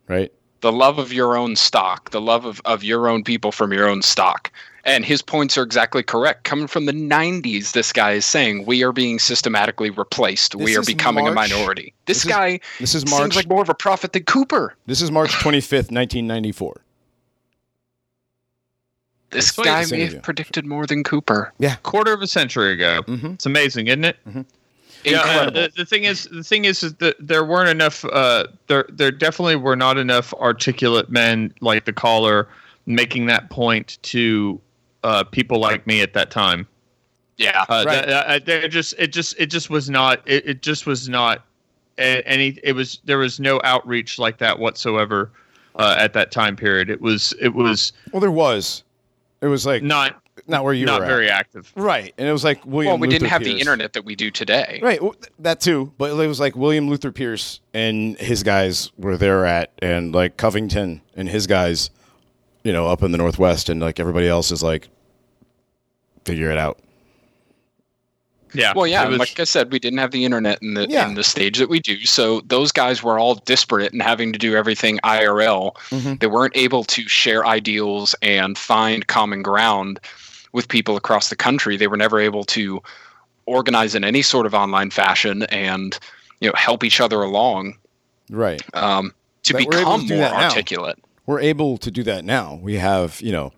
right? 0.08 0.32
The 0.62 0.72
love 0.72 0.98
of 0.98 1.14
your 1.14 1.38
own 1.38 1.56
stock, 1.56 2.10
the 2.12 2.22
love 2.22 2.46
of, 2.46 2.62
of 2.66 2.84
your 2.84 3.08
own 3.08 3.24
people 3.24 3.52
from 3.52 3.72
your 3.72 3.88
own 3.88 4.02
stock. 4.02 4.52
And 4.86 5.04
his 5.04 5.22
points 5.22 5.58
are 5.58 5.64
exactly 5.64 6.02
correct. 6.02 6.46
Coming 6.46 6.66
from 6.68 6.86
the 6.86 6.94
90s, 6.94 7.74
this 7.74 7.92
guy 7.92 8.14
is 8.14 8.26
saying 8.26 8.66
we 8.66 8.84
are 8.84 8.94
being 8.94 9.20
systematically 9.20 9.90
replaced. 9.90 10.56
we 10.56 10.76
are 10.78 10.80
is 10.80 10.86
becoming 10.88 11.28
a 11.28 11.32
minority. 11.34 11.94
This, 12.06 12.18
this 12.18 12.26
is- 12.26 12.32
guy 12.32 12.60
This 12.80 12.96
is 12.96 13.06
March. 13.10 13.22
seems 13.24 13.36
like 13.36 13.50
more 13.50 13.62
of 13.62 13.70
a 13.70 13.74
prophet 13.76 14.14
than 14.14 14.24
Cooper. 14.24 14.76
this 14.86 15.02
is 15.02 15.12
March 15.12 15.32
25th, 15.32 15.92
1994. 15.92 16.82
This 19.30 19.52
guy 19.52 19.86
may 19.92 20.06
have 20.06 20.24
predicted 20.24 20.66
more 20.66 20.88
than 20.88 21.04
Cooper. 21.04 21.54
Yeah. 21.60 21.76
Quarter 21.84 22.14
of 22.14 22.22
a 22.22 22.28
century 22.28 22.72
ago. 22.72 23.02
Mhm. 23.08 23.34
It's 23.34 23.46
amazing, 23.46 23.88
isn't 23.88 24.06
it? 24.06 24.18
Yeah, 25.04 25.50
the, 25.50 25.72
the 25.76 25.86
thing 25.86 26.04
is, 26.04 26.26
the 26.26 26.44
thing 26.44 26.66
is, 26.66 26.84
is 26.84 26.94
that 26.96 27.16
there 27.20 27.46
weren't 27.46 27.70
enough. 27.70 28.04
Uh, 28.06 28.48
there, 28.68 28.86
there 28.90 29.12
definitely 29.12 29.56
were 29.56 29.76
not 29.76 29.98
enough 29.98 30.34
articulate 30.34 31.10
men 31.10 31.54
like 31.62 31.86
the 31.86 31.94
caller 31.94 32.48
making 32.86 33.26
that 33.28 33.50
point 33.50 33.98
to 34.02 34.60
uh, 35.04 35.24
people 35.24 35.60
like 35.60 35.86
me 35.88 36.02
at 36.02 36.14
that 36.14 36.32
time. 36.32 36.68
yeah. 37.38 37.66
Uh, 37.70 37.84
Right. 37.88 38.04
th- 38.06 38.16
uh, 38.16 38.40
there 38.46 38.68
just, 38.68 38.96
it 38.98 39.14
just, 39.14 39.36
it 39.40 39.48
just 39.48 39.70
was 39.70 39.90
not. 39.90 40.22
It, 40.26 40.46
it 40.48 40.62
just 40.62 40.86
was 40.88 41.08
not 41.08 41.46
any. 41.98 42.60
It 42.64 42.74
was 42.74 43.00
there 43.06 43.18
was 43.20 43.40
no 43.40 43.62
outreach 43.64 44.20
like 44.20 44.38
that 44.40 44.60
whatsoever 44.60 45.32
uh, 45.76 45.96
at 45.98 46.14
that 46.14 46.32
time 46.32 46.56
period. 46.56 46.90
It 46.90 47.02
was, 47.02 47.34
it 47.40 47.54
was 47.54 47.94
Well, 48.12 48.20
there 48.20 48.32
was. 48.32 48.84
It 49.42 49.48
was 49.48 49.66
like 49.66 49.84
not, 49.84 50.22
not 50.48 50.64
where 50.64 50.74
you 50.74 50.86
not 50.86 51.00
were 51.00 51.06
at. 51.06 51.10
very 51.10 51.30
active. 51.30 51.72
Right. 51.76 52.14
And 52.18 52.28
it 52.28 52.32
was 52.32 52.44
like 52.44 52.66
William 52.66 52.92
well, 52.94 52.98
we 53.00 53.08
didn't 53.08 53.24
Luther 53.24 53.30
have 53.34 53.44
the 53.44 53.60
internet 53.60 53.94
that 53.94 54.06
we 54.06 54.16
do 54.16 54.30
today. 54.32 54.80
Right, 54.82 55.00
that 55.40 55.60
too. 55.60 55.92
But 55.98 56.12
it 56.12 56.28
was 56.28 56.40
like 56.40 56.56
William 56.56 56.90
Luther 56.90 57.12
Pierce 57.12 57.60
and 57.74 58.18
his 58.20 58.44
guys 58.44 58.92
were 58.98 59.18
there 59.18 59.46
at, 59.46 59.72
and 59.80 60.14
like 60.14 60.38
Covington 60.38 61.02
and 61.16 61.28
his 61.28 61.48
guys, 61.48 61.90
you 62.64 62.72
know, 62.74 62.88
up 62.88 63.02
in 63.04 63.12
the 63.12 63.18
Northwest, 63.18 63.70
and 63.70 63.80
like 63.82 64.00
everybody 64.00 64.28
else 64.28 64.52
is 64.52 64.62
like, 64.62 64.90
figure 66.26 66.52
it 66.52 66.58
out. 66.58 66.80
Yeah. 68.54 68.74
Well, 68.76 68.88
yeah, 68.88 69.08
was- 69.08 69.20
like 69.20 69.40
I 69.40 69.44
said, 69.44 69.72
we 69.72 69.80
didn't 69.80 70.00
have 70.00 70.12
the 70.12 70.24
internet 70.24 70.62
in 70.62 70.74
the 70.74 70.88
Yeah. 70.90 71.08
in 71.08 71.16
the 71.16 71.24
stage 71.24 71.58
that 71.58 71.70
we 71.70 71.80
do. 71.80 72.06
So 72.06 72.42
those 72.48 72.72
guys 72.72 73.04
were 73.04 73.20
all 73.20 73.36
disparate 73.36 73.92
and 73.92 74.02
having 74.02 74.32
to 74.34 74.40
do 74.40 74.56
everything 74.56 75.00
IRL. 75.04 75.76
Mhm. 75.90 76.20
They 76.20 76.28
weren't 76.28 76.56
able 76.56 76.84
to 76.86 77.08
share 77.10 77.46
ideals 77.46 78.16
and 78.22 78.58
find 78.58 79.06
common 79.08 79.42
ground 79.44 80.00
with 80.58 80.68
people 80.68 80.98
across 80.98 81.30
the 81.30 81.36
country. 81.38 81.78
They 81.78 81.88
were 81.88 81.96
never 81.96 82.20
able 82.20 82.44
to 82.46 82.82
organize 83.46 83.96
in 83.96 84.04
any 84.04 84.22
sort 84.24 84.46
of 84.46 84.54
online 84.54 84.90
fashion 84.90 85.44
and 85.44 85.98
you 86.42 86.50
know 86.50 86.54
help 86.58 86.84
each 86.84 87.00
other 87.00 87.22
along 87.22 87.78
Right. 88.30 88.62
um, 88.74 89.14
to 89.44 89.54
But 89.54 89.66
we're 89.66 89.72
to 89.72 89.78
become 89.78 90.00
more 90.08 90.18
that 90.18 90.34
now. 90.34 90.44
articulate. 90.50 90.98
We're 91.26 91.40
able 91.40 91.78
to 91.78 91.90
do 91.92 92.04
that 92.04 92.26
now. 92.26 92.60
We 92.62 92.76
have, 92.76 93.22
you 93.22 93.32
know, 93.32 93.54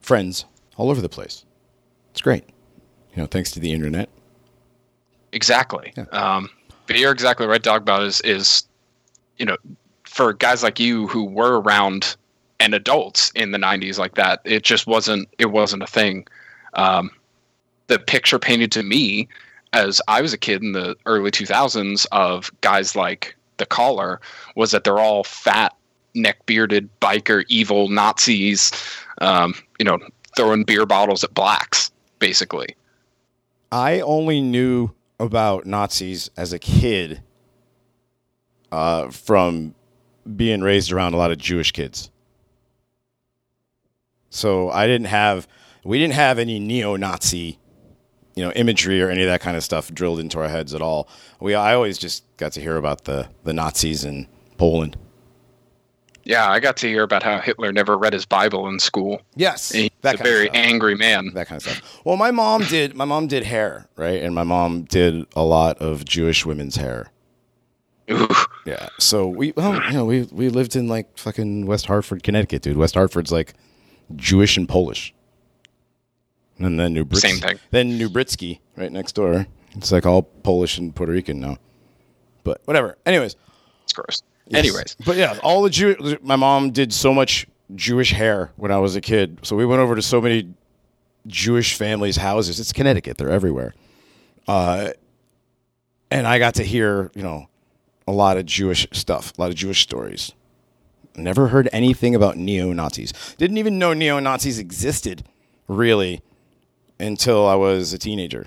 friends 0.00 0.44
all 0.76 0.90
over 0.90 1.00
the 1.00 1.08
place. 1.08 1.44
It's 2.12 2.20
great. 2.20 2.44
You 3.14 3.22
know, 3.22 3.26
thanks 3.26 3.50
to 3.52 3.60
the 3.60 3.72
internet. 3.72 4.08
Exactly. 5.32 5.92
Yeah. 5.96 6.04
Um, 6.12 6.50
but 6.86 6.98
you're 6.98 7.12
exactly 7.12 7.46
right, 7.46 7.62
Dogbot 7.62 8.04
is 8.06 8.20
is 8.22 8.64
you 9.38 9.46
know, 9.46 9.56
for 10.04 10.32
guys 10.32 10.62
like 10.62 10.78
you 10.80 11.06
who 11.08 11.24
were 11.24 11.60
around 11.60 12.16
and 12.62 12.74
adults 12.74 13.30
in 13.34 13.50
the 13.50 13.58
'90s 13.58 13.98
like 13.98 14.14
that, 14.14 14.40
it 14.44 14.62
just 14.62 14.86
wasn't 14.86 15.28
it 15.38 15.50
wasn't 15.50 15.82
a 15.82 15.86
thing. 15.86 16.26
Um, 16.74 17.10
the 17.88 17.98
picture 17.98 18.38
painted 18.38 18.72
to 18.72 18.82
me 18.82 19.28
as 19.72 20.00
I 20.08 20.22
was 20.22 20.32
a 20.32 20.38
kid 20.38 20.62
in 20.62 20.72
the 20.72 20.96
early 21.06 21.30
2000s 21.30 22.06
of 22.12 22.50
guys 22.60 22.94
like 22.94 23.36
the 23.56 23.66
caller 23.66 24.20
was 24.54 24.70
that 24.70 24.84
they're 24.84 24.98
all 24.98 25.24
fat, 25.24 25.74
neck 26.14 26.44
bearded, 26.46 26.88
biker, 27.00 27.44
evil 27.48 27.88
Nazis, 27.88 28.70
um, 29.20 29.54
you 29.78 29.84
know, 29.84 29.98
throwing 30.36 30.64
beer 30.64 30.86
bottles 30.86 31.24
at 31.24 31.34
blacks, 31.34 31.90
basically. 32.18 32.68
I 33.70 34.00
only 34.00 34.40
knew 34.40 34.90
about 35.18 35.66
Nazis 35.66 36.30
as 36.36 36.52
a 36.52 36.58
kid 36.58 37.22
uh, 38.70 39.08
from 39.08 39.74
being 40.36 40.60
raised 40.60 40.92
around 40.92 41.14
a 41.14 41.16
lot 41.16 41.30
of 41.30 41.38
Jewish 41.38 41.72
kids. 41.72 42.10
So 44.34 44.70
I 44.70 44.86
didn't 44.86 45.08
have, 45.08 45.46
we 45.84 45.98
didn't 45.98 46.14
have 46.14 46.38
any 46.38 46.58
neo-Nazi, 46.58 47.58
you 48.34 48.42
know, 48.42 48.50
imagery 48.52 49.02
or 49.02 49.10
any 49.10 49.22
of 49.22 49.28
that 49.28 49.42
kind 49.42 49.58
of 49.58 49.62
stuff 49.62 49.92
drilled 49.92 50.20
into 50.20 50.38
our 50.40 50.48
heads 50.48 50.72
at 50.74 50.80
all. 50.80 51.06
We, 51.38 51.54
I 51.54 51.74
always 51.74 51.98
just 51.98 52.24
got 52.38 52.52
to 52.52 52.60
hear 52.60 52.76
about 52.78 53.04
the 53.04 53.28
the 53.44 53.52
Nazis 53.52 54.04
in 54.04 54.26
Poland. 54.56 54.96
Yeah, 56.24 56.48
I 56.50 56.60
got 56.60 56.76
to 56.78 56.86
hear 56.88 57.02
about 57.02 57.22
how 57.24 57.40
Hitler 57.40 57.72
never 57.72 57.98
read 57.98 58.12
his 58.12 58.24
Bible 58.24 58.68
in 58.68 58.78
school. 58.78 59.20
Yes, 59.34 59.72
He's 59.72 59.90
that 60.02 60.14
a 60.14 60.18
kind 60.18 60.26
of 60.28 60.32
very 60.32 60.46
stuff. 60.46 60.56
angry 60.56 60.94
man. 60.94 61.32
that 61.34 61.48
kind 61.48 61.56
of 61.60 61.68
stuff. 61.68 62.00
Well, 62.04 62.16
my 62.16 62.30
mom 62.30 62.62
did. 62.62 62.94
My 62.94 63.04
mom 63.04 63.26
did 63.26 63.42
hair, 63.44 63.88
right? 63.96 64.22
And 64.22 64.34
my 64.34 64.44
mom 64.44 64.84
did 64.84 65.26
a 65.36 65.42
lot 65.42 65.76
of 65.78 66.04
Jewish 66.06 66.46
women's 66.46 66.76
hair. 66.76 67.08
Ooh, 68.10 68.28
Yeah. 68.64 68.88
So 68.98 69.26
we, 69.26 69.52
well, 69.56 69.74
you 69.90 69.92
know, 69.92 70.04
we 70.06 70.22
we 70.32 70.48
lived 70.48 70.74
in 70.76 70.86
like 70.88 71.18
fucking 71.18 71.66
West 71.66 71.86
Hartford, 71.86 72.22
Connecticut, 72.22 72.62
dude. 72.62 72.76
West 72.78 72.94
Hartford's 72.94 73.32
like 73.32 73.52
Jewish 74.16 74.56
and 74.56 74.68
Polish. 74.68 75.14
And 76.58 76.78
then 76.78 76.94
New 76.94 77.04
Britsky. 77.04 77.20
Same 77.20 77.36
thing. 77.38 77.58
Then 77.70 77.98
New 77.98 78.08
Britsky, 78.08 78.60
right 78.76 78.92
next 78.92 79.12
door. 79.12 79.46
It's 79.74 79.90
like 79.90 80.06
all 80.06 80.22
Polish 80.22 80.78
and 80.78 80.94
Puerto 80.94 81.12
Rican 81.12 81.40
now. 81.40 81.58
But 82.44 82.60
whatever. 82.64 82.98
Anyways. 83.06 83.36
it's 83.84 83.92
gross. 83.92 84.22
Yes. 84.46 84.58
Anyways, 84.58 84.96
But 85.06 85.16
yeah, 85.16 85.38
all 85.42 85.62
the 85.62 85.70
Jew. 85.70 86.18
My 86.22 86.36
mom 86.36 86.70
did 86.72 86.92
so 86.92 87.14
much 87.14 87.46
Jewish 87.74 88.12
hair 88.12 88.50
when 88.56 88.70
I 88.70 88.78
was 88.78 88.96
a 88.96 89.00
kid. 89.00 89.38
So 89.42 89.56
we 89.56 89.64
went 89.64 89.80
over 89.80 89.94
to 89.94 90.02
so 90.02 90.20
many 90.20 90.52
Jewish 91.26 91.74
families' 91.74 92.16
houses. 92.16 92.60
It's 92.60 92.72
Connecticut; 92.72 93.16
they're 93.16 93.30
everywhere. 93.30 93.74
Uh, 94.46 94.90
and 96.10 96.26
I 96.26 96.38
got 96.38 96.56
to 96.56 96.64
hear, 96.64 97.10
you 97.14 97.22
know, 97.22 97.46
a 98.06 98.12
lot 98.12 98.36
of 98.36 98.44
Jewish 98.44 98.86
stuff, 98.92 99.32
a 99.38 99.40
lot 99.40 99.50
of 99.50 99.56
Jewish 99.56 99.80
stories. 99.82 100.32
Never 101.14 101.48
heard 101.48 101.68
anything 101.72 102.14
about 102.14 102.36
neo 102.36 102.72
Nazis. 102.72 103.12
Didn't 103.36 103.58
even 103.58 103.78
know 103.78 103.92
neo 103.92 104.18
Nazis 104.18 104.58
existed, 104.58 105.24
really, 105.68 106.22
until 106.98 107.46
I 107.46 107.54
was 107.54 107.92
a 107.92 107.98
teenager. 107.98 108.46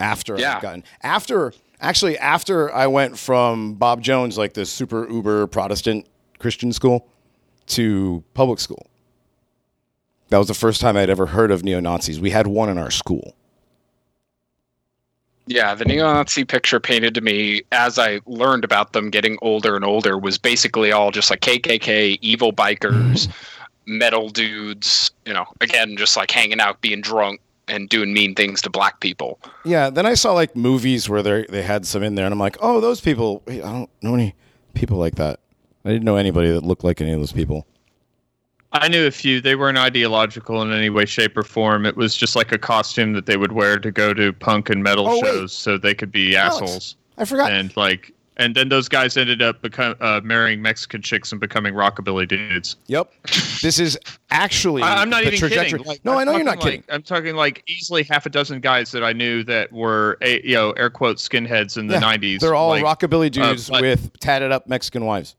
After 0.00 0.38
Yeah. 0.38 0.56
I've 0.56 0.62
gotten 0.62 0.84
after 1.02 1.52
actually 1.80 2.18
after 2.18 2.72
I 2.72 2.86
went 2.86 3.18
from 3.18 3.74
Bob 3.74 4.02
Jones, 4.02 4.36
like 4.36 4.54
the 4.54 4.66
super 4.66 5.08
uber 5.10 5.46
Protestant 5.46 6.06
Christian 6.38 6.72
school, 6.72 7.06
to 7.68 8.24
public 8.34 8.60
school. 8.60 8.86
That 10.28 10.38
was 10.38 10.48
the 10.48 10.54
first 10.54 10.80
time 10.80 10.96
I'd 10.96 11.10
ever 11.10 11.26
heard 11.26 11.50
of 11.50 11.62
neo 11.62 11.80
Nazis. 11.80 12.18
We 12.20 12.30
had 12.30 12.46
one 12.46 12.68
in 12.68 12.78
our 12.78 12.90
school. 12.90 13.34
Yeah, 15.46 15.74
the 15.74 15.84
neo-Nazi 15.84 16.44
picture 16.44 16.80
painted 16.80 17.14
to 17.14 17.20
me 17.20 17.62
as 17.70 17.98
I 17.98 18.20
learned 18.26 18.64
about 18.64 18.94
them 18.94 19.10
getting 19.10 19.36
older 19.42 19.76
and 19.76 19.84
older 19.84 20.16
was 20.16 20.38
basically 20.38 20.90
all 20.90 21.10
just 21.10 21.30
like 21.30 21.40
KKK, 21.40 22.18
evil 22.22 22.52
bikers, 22.52 23.28
mm-hmm. 23.28 23.98
metal 23.98 24.30
dudes. 24.30 25.10
You 25.26 25.34
know, 25.34 25.44
again, 25.60 25.96
just 25.96 26.16
like 26.16 26.30
hanging 26.30 26.60
out, 26.60 26.80
being 26.80 27.02
drunk, 27.02 27.40
and 27.68 27.88
doing 27.88 28.12
mean 28.12 28.34
things 28.34 28.62
to 28.62 28.70
black 28.70 29.00
people. 29.00 29.38
Yeah, 29.64 29.90
then 29.90 30.06
I 30.06 30.14
saw 30.14 30.32
like 30.32 30.56
movies 30.56 31.08
where 31.08 31.22
they 31.22 31.44
they 31.48 31.62
had 31.62 31.86
some 31.86 32.02
in 32.02 32.14
there, 32.14 32.24
and 32.24 32.32
I'm 32.32 32.40
like, 32.40 32.56
oh, 32.60 32.80
those 32.80 33.00
people. 33.00 33.42
wait, 33.46 33.62
I 33.62 33.70
don't 33.70 33.90
know 34.02 34.14
any 34.14 34.34
people 34.74 34.96
like 34.96 35.16
that. 35.16 35.40
I 35.84 35.90
didn't 35.90 36.04
know 36.04 36.16
anybody 36.16 36.50
that 36.50 36.62
looked 36.64 36.84
like 36.84 37.00
any 37.00 37.12
of 37.12 37.20
those 37.20 37.32
people. 37.32 37.66
I 38.74 38.88
knew 38.88 39.06
a 39.06 39.10
few. 39.10 39.40
They 39.40 39.54
weren't 39.54 39.78
ideological 39.78 40.60
in 40.62 40.72
any 40.72 40.90
way, 40.90 41.04
shape, 41.04 41.36
or 41.36 41.42
form. 41.44 41.86
It 41.86 41.96
was 41.96 42.16
just 42.16 42.34
like 42.34 42.50
a 42.52 42.58
costume 42.58 43.12
that 43.12 43.26
they 43.26 43.36
would 43.36 43.52
wear 43.52 43.78
to 43.78 43.90
go 43.92 44.12
to 44.12 44.32
punk 44.32 44.68
and 44.68 44.82
metal 44.82 45.06
Oh, 45.08 45.14
wait. 45.14 45.24
shows, 45.24 45.52
so 45.52 45.78
they 45.78 45.94
could 45.94 46.10
be 46.10 46.36
Alex, 46.36 46.56
assholes. 46.62 46.96
I 47.16 47.24
forgot. 47.24 47.52
And 47.52 47.76
like, 47.76 48.12
and 48.36 48.56
then 48.56 48.68
those 48.68 48.88
guys 48.88 49.16
ended 49.16 49.40
up 49.42 49.62
become 49.62 49.94
uh, 50.00 50.20
marrying 50.24 50.60
Mexican 50.60 51.02
chicks 51.02 51.30
and 51.30 51.40
becoming 51.40 51.72
rockabilly 51.72 52.26
dudes. 52.26 52.74
Yep, 52.88 53.12
this 53.62 53.78
is 53.78 53.96
actually. 54.32 54.82
I, 54.82 55.00
I'm 55.02 55.08
not 55.08 55.22
the 55.22 55.28
even 55.28 55.38
trajectory. 55.38 55.78
kidding. 55.78 55.86
Like, 55.86 56.04
no, 56.04 56.14
I'm 56.14 56.18
I 56.18 56.24
know 56.24 56.32
you're 56.32 56.42
not 56.42 56.54
talking 56.56 56.64
kidding. 56.64 56.80
like- 56.88 56.94
I'm 56.96 57.02
talking 57.04 57.36
like 57.36 57.62
easily 57.68 58.02
half 58.02 58.26
a 58.26 58.30
dozen 58.30 58.58
guys 58.60 58.90
that 58.90 59.04
I 59.04 59.12
knew 59.12 59.44
that 59.44 59.70
were, 59.72 60.18
a, 60.20 60.42
you 60.44 60.56
know, 60.56 60.72
air 60.72 60.90
quote 60.90 61.18
skinheads 61.18 61.78
in 61.78 61.86
the 61.86 61.94
Yeah, 61.94 62.00
'90s. 62.00 62.40
They're 62.40 62.56
all 62.56 62.70
like, 62.70 62.82
rockabilly 62.82 63.30
dudes 63.30 63.70
but- 63.70 63.82
with 63.82 64.18
tatted 64.18 64.50
up 64.50 64.66
Mexican 64.66 65.04
wives. 65.04 65.36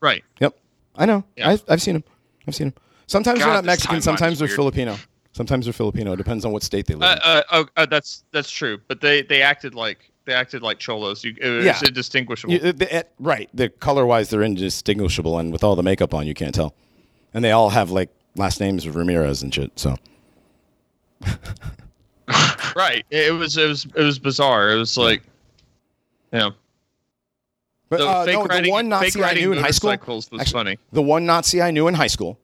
right. 0.00 0.22
Yep, 0.40 0.56
I 0.94 1.06
know. 1.06 1.24
Yeah. 1.36 1.48
I've, 1.50 1.64
I've 1.68 1.82
seen 1.82 1.94
them. 1.94 2.04
I've 2.46 2.54
seen 2.54 2.68
them. 2.68 2.74
Sometimes 3.06 3.38
they're 3.40 3.48
not 3.48 3.64
Mexican. 3.64 4.00
Sometimes 4.02 4.38
they're 4.38 4.46
weird. 4.48 4.56
Filipino. 4.56 4.96
Sometimes 5.32 5.66
they're 5.66 5.72
Filipino. 5.72 6.12
It 6.14 6.16
depends 6.16 6.44
on 6.44 6.52
what 6.52 6.62
state 6.62 6.86
they 6.86 6.94
live 6.94 7.02
Uh, 7.02 7.14
in. 7.14 7.20
uh, 7.24 7.42
oh, 7.52 7.66
uh, 7.76 7.86
that's 7.86 8.24
that's 8.32 8.50
true. 8.50 8.78
But 8.88 9.00
they 9.00 9.22
they 9.22 9.42
acted 9.42 9.74
like 9.74 10.10
they 10.24 10.32
acted 10.32 10.62
like 10.62 10.78
cholos. 10.78 11.22
You, 11.22 11.34
it 11.40 11.48
was 11.50 11.64
Yeah. 11.64 11.78
indistinguishable. 11.86 12.54
You- 12.54 12.72
the- 12.72 12.92
eh, 12.92 13.02
right. 13.20 13.48
The 13.54 13.68
color 13.68 14.06
wise, 14.06 14.30
they're 14.30 14.42
indistinguishable, 14.42 15.38
and 15.38 15.52
with 15.52 15.62
all 15.62 15.76
the 15.76 15.82
makeup 15.82 16.14
on, 16.14 16.26
you 16.26 16.34
can't 16.34 16.54
tell. 16.54 16.74
And 17.34 17.44
they 17.44 17.52
all 17.52 17.70
have 17.70 17.90
like 17.90 18.08
last 18.34 18.60
names 18.60 18.86
of 18.86 18.96
Ramirez 18.96 19.42
and 19.42 19.54
shit. 19.54 19.70
So 19.78 19.96
Right. 22.74 23.04
It 23.10 23.32
was 23.32 23.56
it 23.56 23.66
was 23.68 23.86
it 23.94 24.02
was 24.02 24.18
bizarre. 24.18 24.70
It 24.72 24.76
was 24.76 24.96
like, 24.98 25.22
you 26.32 26.38
know, 26.40 26.50
But 27.88 27.98
the 27.98 28.08
uh, 28.08 28.24
no, 28.24 28.42
the 28.42 28.48
riding, 28.48 28.70
one 28.70 28.88
Nazi 28.88 29.22
I 29.22 29.34
knew 29.34 29.52
in 29.52 29.58
high 29.58 29.70
school, 29.70 29.90
was 30.06 30.28
actually, 30.32 30.44
funny. 30.52 30.78
the 30.92 31.02
one 31.02 31.24
Nazi 31.24 31.62
I 31.62 31.70
knew 31.70 31.86
in 31.86 31.94
high 31.94 32.08
school, 32.08 32.40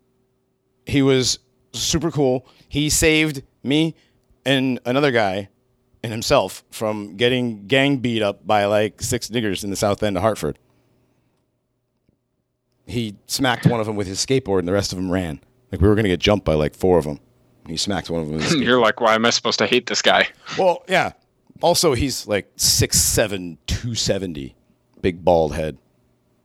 he 0.86 1.02
was 1.02 1.38
super 1.72 2.10
cool. 2.10 2.46
He 2.68 2.90
saved 2.90 3.42
me 3.62 3.96
and 4.44 4.80
another 4.84 5.10
guy 5.10 5.48
and 6.02 6.12
himself 6.12 6.64
from 6.70 7.16
getting 7.16 7.66
gang 7.66 7.98
beat 7.98 8.22
up 8.22 8.46
by 8.46 8.64
like 8.64 9.00
six 9.00 9.28
niggers 9.28 9.64
in 9.64 9.70
the 9.70 9.76
south 9.76 10.02
end 10.02 10.16
of 10.16 10.22
Hartford. 10.22 10.58
He 12.86 13.16
smacked 13.26 13.66
one 13.66 13.80
of 13.80 13.86
them 13.86 13.96
with 13.96 14.08
his 14.08 14.24
skateboard, 14.24 14.58
and 14.60 14.68
the 14.68 14.72
rest 14.72 14.92
of 14.92 14.96
them 14.96 15.10
ran. 15.10 15.40
Like 15.70 15.80
we 15.80 15.88
were 15.88 15.94
gonna 15.94 16.08
get 16.08 16.20
jumped 16.20 16.44
by 16.44 16.54
like 16.54 16.74
four 16.74 16.98
of 16.98 17.04
them. 17.04 17.20
He 17.66 17.76
smacked 17.76 18.10
one 18.10 18.22
of 18.22 18.26
them 18.28 18.36
with 18.36 18.44
his. 18.44 18.54
You're 18.60 18.80
like, 18.80 19.00
why 19.00 19.14
am 19.14 19.24
I 19.24 19.30
supposed 19.30 19.58
to 19.60 19.66
hate 19.66 19.86
this 19.86 20.02
guy? 20.02 20.28
Well, 20.58 20.82
yeah. 20.88 21.12
Also, 21.60 21.94
he's 21.94 22.26
like 22.26 22.54
6'7", 22.56 23.56
270, 23.68 24.56
big 25.02 25.24
bald 25.24 25.54
head. 25.54 25.76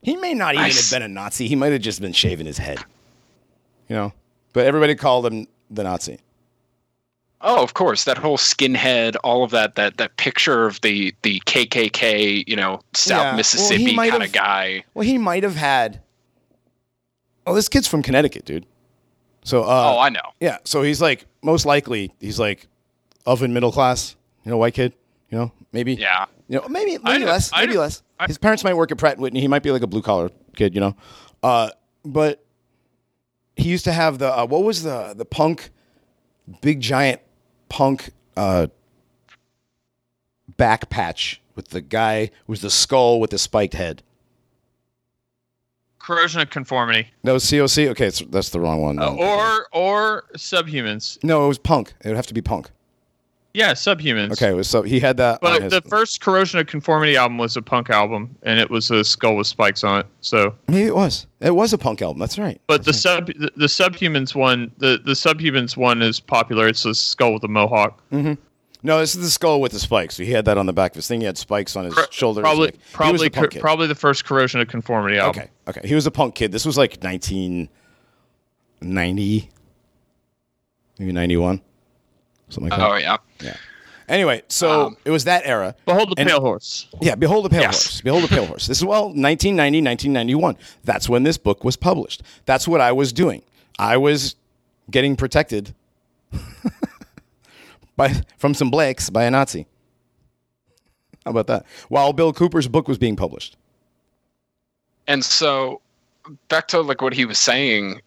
He 0.02 0.16
may 0.18 0.34
not 0.34 0.54
even 0.56 0.64
Nice. 0.66 0.90
have 0.92 1.00
been 1.00 1.10
a 1.10 1.14
Nazi. 1.14 1.48
He 1.48 1.56
might 1.56 1.72
have 1.72 1.82
just 1.82 2.02
been 2.02 2.14
shaving 2.14 2.46
his 2.46 2.58
head. 2.58 2.80
You 3.90 3.96
know? 3.96 4.14
But 4.54 4.66
everybody 4.66 4.96
called 4.96 5.26
him 5.26 5.48
the 5.70 5.84
Nazi. 5.84 6.20
Oh, 7.40 7.62
of 7.62 7.74
course, 7.76 8.04
that 8.06 8.18
whole 8.18 8.38
skinhead, 8.38 9.16
all 9.24 9.44
of 9.44 9.52
that, 9.52 9.76
that 9.76 9.98
that 9.98 10.18
picture 10.18 10.66
of 10.66 10.82
the 10.82 11.14
the 11.22 11.40
KKK, 11.46 12.44
you 12.48 12.56
know, 12.56 12.82
South 12.96 13.22
Yeah, 13.26 13.36
Mississippi 13.36 13.96
might 13.96 14.10
kind 14.10 14.24
of 14.24 14.32
guy. 14.32 14.84
Well, 14.96 15.06
he 15.06 15.20
might 15.20 15.44
have 15.44 15.56
had. 15.56 16.02
Oh, 17.46 17.54
this 17.54 17.70
kid's 17.70 17.88
from 17.88 18.02
Connecticut, 18.02 18.44
dude. 18.44 18.66
So, 19.44 19.64
uh, 19.64 19.94
oh, 19.96 20.00
I 20.00 20.10
know. 20.10 20.20
yeah. 20.40 20.58
So 20.66 20.82
he's 20.82 21.00
like, 21.02 21.26
most 21.44 21.66
likely, 21.66 22.12
he's 22.20 22.40
like 22.40 22.68
oven 23.26 23.54
middle 23.54 23.72
class, 23.72 24.16
you 24.44 24.52
know, 24.52 24.58
white 24.58 24.74
kid, 24.74 24.94
you 25.30 25.38
know, 25.38 25.52
maybe. 25.72 25.94
Yeah. 25.94 26.26
You 26.50 26.60
know, 26.60 26.68
maybe 26.68 26.98
I 27.04 27.12
maybe 27.14 27.26
know- 27.26 27.32
less, 27.32 27.52
I 27.54 27.62
maybe 27.62 27.76
know- 27.76 27.82
less. 27.82 28.02
I- 28.20 28.28
His 28.28 28.38
parents 28.38 28.64
might 28.64 28.76
work 28.76 28.92
at 28.92 28.98
Pratt 28.98 29.14
and 29.14 29.22
Whitney. 29.22 29.42
He 29.42 29.48
might 29.48 29.64
be 29.64 29.72
like 29.72 29.82
a 29.84 29.88
blue 29.88 30.02
collar 30.02 30.30
kid, 30.56 30.74
you 30.76 30.82
know. 30.82 30.96
Uh, 31.44 31.70
but 32.04 32.44
he 33.56 33.70
used 33.70 33.84
to 33.86 33.92
have 33.94 34.18
the 34.20 34.32
uh, 34.36 34.46
what 34.46 34.64
was 34.64 34.84
the 34.84 35.14
the 35.16 35.26
punk, 35.26 35.70
big 36.62 36.80
giant 36.82 37.22
punk 37.70 38.10
uh, 38.36 38.68
back 40.58 40.90
patch 40.90 41.42
with 41.56 41.70
the 41.70 41.82
guy 41.82 42.30
was 42.48 42.62
the 42.62 42.70
skull 42.70 43.20
with 43.20 43.30
the 43.32 43.38
spiked 43.38 43.74
head. 43.74 44.04
Corrosion 46.00 46.40
of 46.42 46.50
conformity, 46.50 47.10
That 47.24 47.34
was 47.34 47.44
COC. 47.44 47.90
Okay, 47.90 48.10
that's 48.30 48.50
the 48.52 48.62
wrong 48.62 48.82
one. 48.82 48.98
uh, 48.98 49.10
or 49.12 49.68
or 49.74 50.24
subhumans. 50.38 51.22
no, 51.24 51.44
it 51.46 51.48
was 51.50 51.58
punk. 51.58 51.94
It 52.04 52.08
would 52.08 52.16
have 52.16 52.28
to 52.28 52.34
be 52.34 52.42
punk. 52.42 52.70
Yeah, 53.58 53.72
subhumans. 53.72 54.34
Okay, 54.40 54.62
so 54.62 54.84
he 54.84 55.00
had 55.00 55.18
that. 55.18 55.42
But 55.42 55.64
his- 55.64 55.72
the 55.72 55.82
first 55.82 56.22
Corrosion 56.22 56.60
of 56.60 56.68
Conformity 56.68 57.18
album 57.18 57.40
was 57.40 57.58
a 57.58 57.62
punk 57.64 57.90
album, 57.90 58.36
and 58.44 58.60
it 58.60 58.70
was 58.70 58.92
a 58.92 59.04
skull 59.04 59.36
with 59.36 59.48
spikes 59.48 59.84
on 59.84 60.02
it. 60.02 60.06
So, 60.22 60.54
maybe 60.68 60.86
it 60.86 60.96
was. 60.96 61.26
It 61.40 61.56
was 61.56 61.74
a 61.74 61.78
punk 61.80 62.04
album. 62.04 62.20
That's 62.20 62.38
right. 62.38 62.62
but 62.68 62.86
the 62.86 62.94
sub 62.94 63.26
the, 63.28 63.50
the 63.56 63.66
Subhumans 63.66 64.36
one, 64.36 64.70
the 64.78 65.00
the 65.04 65.14
Subhumans 65.14 65.76
one 65.76 66.04
is 66.04 66.20
popular. 66.20 66.68
It's 66.68 66.86
a 66.86 66.94
skull 66.94 67.34
with 67.34 67.44
a 67.46 67.48
mohawk. 67.48 68.00
Mm-hmm. 68.12 68.34
No, 68.84 69.00
this 69.00 69.16
is 69.16 69.22
the 69.24 69.32
skull 69.32 69.60
with 69.60 69.72
the 69.72 69.80
spikes. 69.80 70.18
So 70.18 70.24
he 70.24 70.34
had 70.34 70.46
that 70.46 70.60
on 70.60 70.68
the 70.68 70.74
back 70.74 70.92
of 70.92 70.98
his 70.98 71.08
thing. 71.08 71.22
He 71.22 71.26
had 71.26 71.40
spikes 71.40 71.76
on 71.76 71.86
his 71.86 71.96
Pro- 71.96 72.06
shoulders. 72.12 72.44
Probably 72.44 72.68
like- 72.68 72.78
probably 72.94 73.26
a 73.28 73.32
punk 73.32 73.46
cor- 73.46 73.50
kid. 73.50 73.62
probably 73.62 73.88
the 73.88 73.96
first 73.96 74.24
Corrosion 74.24 74.62
of 74.62 74.68
Conformity 74.68 75.18
album. 75.18 75.42
Okay, 75.42 75.50
okay. 75.80 75.88
He 75.88 75.96
was 75.96 76.06
a 76.06 76.12
punk 76.12 76.36
kid. 76.36 76.52
This 76.52 76.64
was 76.64 76.78
like 76.78 76.98
1990, 77.02 79.50
maybe 81.00 81.12
91, 81.12 81.60
something 82.50 82.70
like 82.70 82.80
that. 82.80 82.90
Oh 82.92 82.96
yeah. 82.96 83.18
yeah. 83.42 83.56
Anyway, 84.10 84.42
so 84.48 84.88
Um, 84.88 84.98
it 85.04 85.12
was 85.12 85.26
that 85.26 85.42
era. 85.46 85.76
Behold 85.86 86.12
the 86.16 86.22
And- 86.22 86.30
Pale 86.30 86.40
Horse. 86.40 86.88
Yeah, 87.02 87.16
Behold 87.16 87.44
the 87.46 87.50
Pale 87.50 87.62
Yes. 87.62 87.84
Horse. 87.86 88.02
Behold 88.02 88.24
the 88.24 88.28
Pale 88.30 88.46
Horse. 88.46 88.68
This 88.68 88.78
is, 88.78 88.86
well, 88.86 89.08
1990, 89.10 89.82
1991. 89.82 90.56
That's 90.86 91.10
when 91.10 91.24
this 91.24 91.38
book 91.38 91.66
was 91.66 91.76
published. 91.76 92.24
That's 92.46 92.68
what 92.70 92.80
I 92.80 92.94
was 92.94 93.12
doing. 93.12 93.42
I 93.78 93.98
was 93.98 94.36
getting 94.90 95.18
protected 95.18 95.76
by 97.98 98.22
from 98.38 98.54
some 98.54 98.70
Blakes 98.72 99.10
by 99.10 99.26
a 99.26 99.32
Nazi. 99.32 99.68
How 101.26 101.32
about 101.32 101.48
that? 101.48 101.66
While 101.90 102.14
Bill 102.14 102.32
Cooper's 102.32 102.68
book 102.70 102.88
was 102.88 102.98
being 102.98 103.16
published. 103.18 103.58
And 105.08 105.24
so 105.26 105.82
back 106.48 106.68
to 106.70 106.80
like 106.82 107.02
what 107.02 107.14
he 107.14 107.26
was 107.26 107.40
saying, 107.40 108.02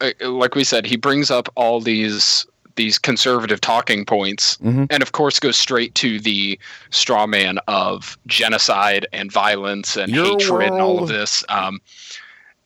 uh, 0.00 0.10
like 0.20 0.54
we 0.54 0.62
said, 0.64 0.86
he 0.86 0.96
brings 0.96 1.30
up 1.30 1.48
all 1.56 1.80
these 1.80 2.46
these 2.76 2.98
conservative 2.98 3.60
talking 3.60 4.04
points, 4.04 4.56
Mhm. 4.58 4.86
and 4.90 5.02
of 5.02 5.12
course 5.12 5.38
goes 5.40 5.58
straight 5.58 5.94
to 5.96 6.18
the 6.20 6.58
straw 6.90 7.26
man 7.26 7.58
of 7.68 8.16
genocide 8.26 9.06
and 9.12 9.30
violence 9.32 9.96
and 9.96 10.12
Your 10.12 10.24
hatred 10.26 10.68
and 10.72 10.80
all 10.80 11.02
of 11.02 11.08
this. 11.08 11.44
Um, 11.48 11.80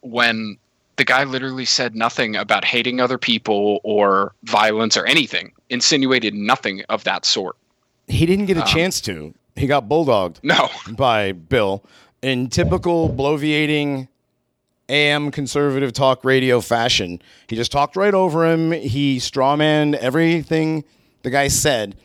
when 0.00 0.56
the 0.96 1.04
guy 1.04 1.24
literally 1.24 1.64
said 1.64 1.94
nothing 1.94 2.36
about 2.36 2.64
hating 2.64 3.00
other 3.00 3.18
people 3.18 3.80
or 3.82 4.32
violence 4.44 4.96
or 4.96 5.04
anything, 5.06 5.52
insinuated 5.68 6.32
nothing 6.34 6.82
of 6.88 7.04
that 7.04 7.24
sort. 7.26 7.56
He 8.08 8.24
didn't 8.24 8.46
get 8.46 8.56
a 8.56 8.62
Um, 8.62 8.68
chance 8.68 9.00
to. 9.02 9.34
He 9.56 9.66
got 9.66 9.88
bulldogged. 9.88 10.36
No, 10.42 10.70
by 10.90 11.32
Bill 11.32 11.82
in 12.22 12.48
typical 12.48 13.08
bloviating 13.10 14.08
AM 14.88 15.30
conservative 15.30 15.92
talk 15.92 16.24
radio 16.24 16.60
fashion. 16.60 17.20
He 17.48 17.56
just 17.56 17.72
talked 17.72 17.96
right 17.96 18.14
over 18.14 18.46
him. 18.46 18.72
He 18.72 19.18
strawmanned 19.18 19.94
everything 19.94 20.84
the 21.22 21.30
guy 21.30 21.48
said. 21.48 21.96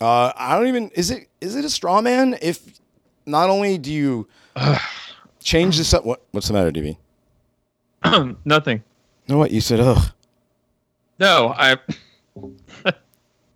Uh, 0.00 0.32
I 0.36 0.56
don't 0.56 0.68
even 0.68 0.90
is 0.90 1.10
it 1.10 1.28
is 1.40 1.56
it 1.56 1.64
a 1.64 1.70
straw 1.70 2.00
man 2.00 2.38
if 2.40 2.80
not 3.26 3.50
only 3.50 3.78
do 3.78 3.92
you 3.92 4.28
change 5.40 5.76
the 5.76 5.84
sub 5.84 6.04
what 6.04 6.22
what's 6.30 6.48
the 6.48 6.54
matter, 6.54 6.70
DB? 6.70 6.96
Nothing. 8.44 8.82
No 9.28 9.38
what 9.38 9.50
you 9.50 9.60
said 9.60 9.80
ugh. 9.80 10.12
No, 11.18 11.54
I. 11.54 11.76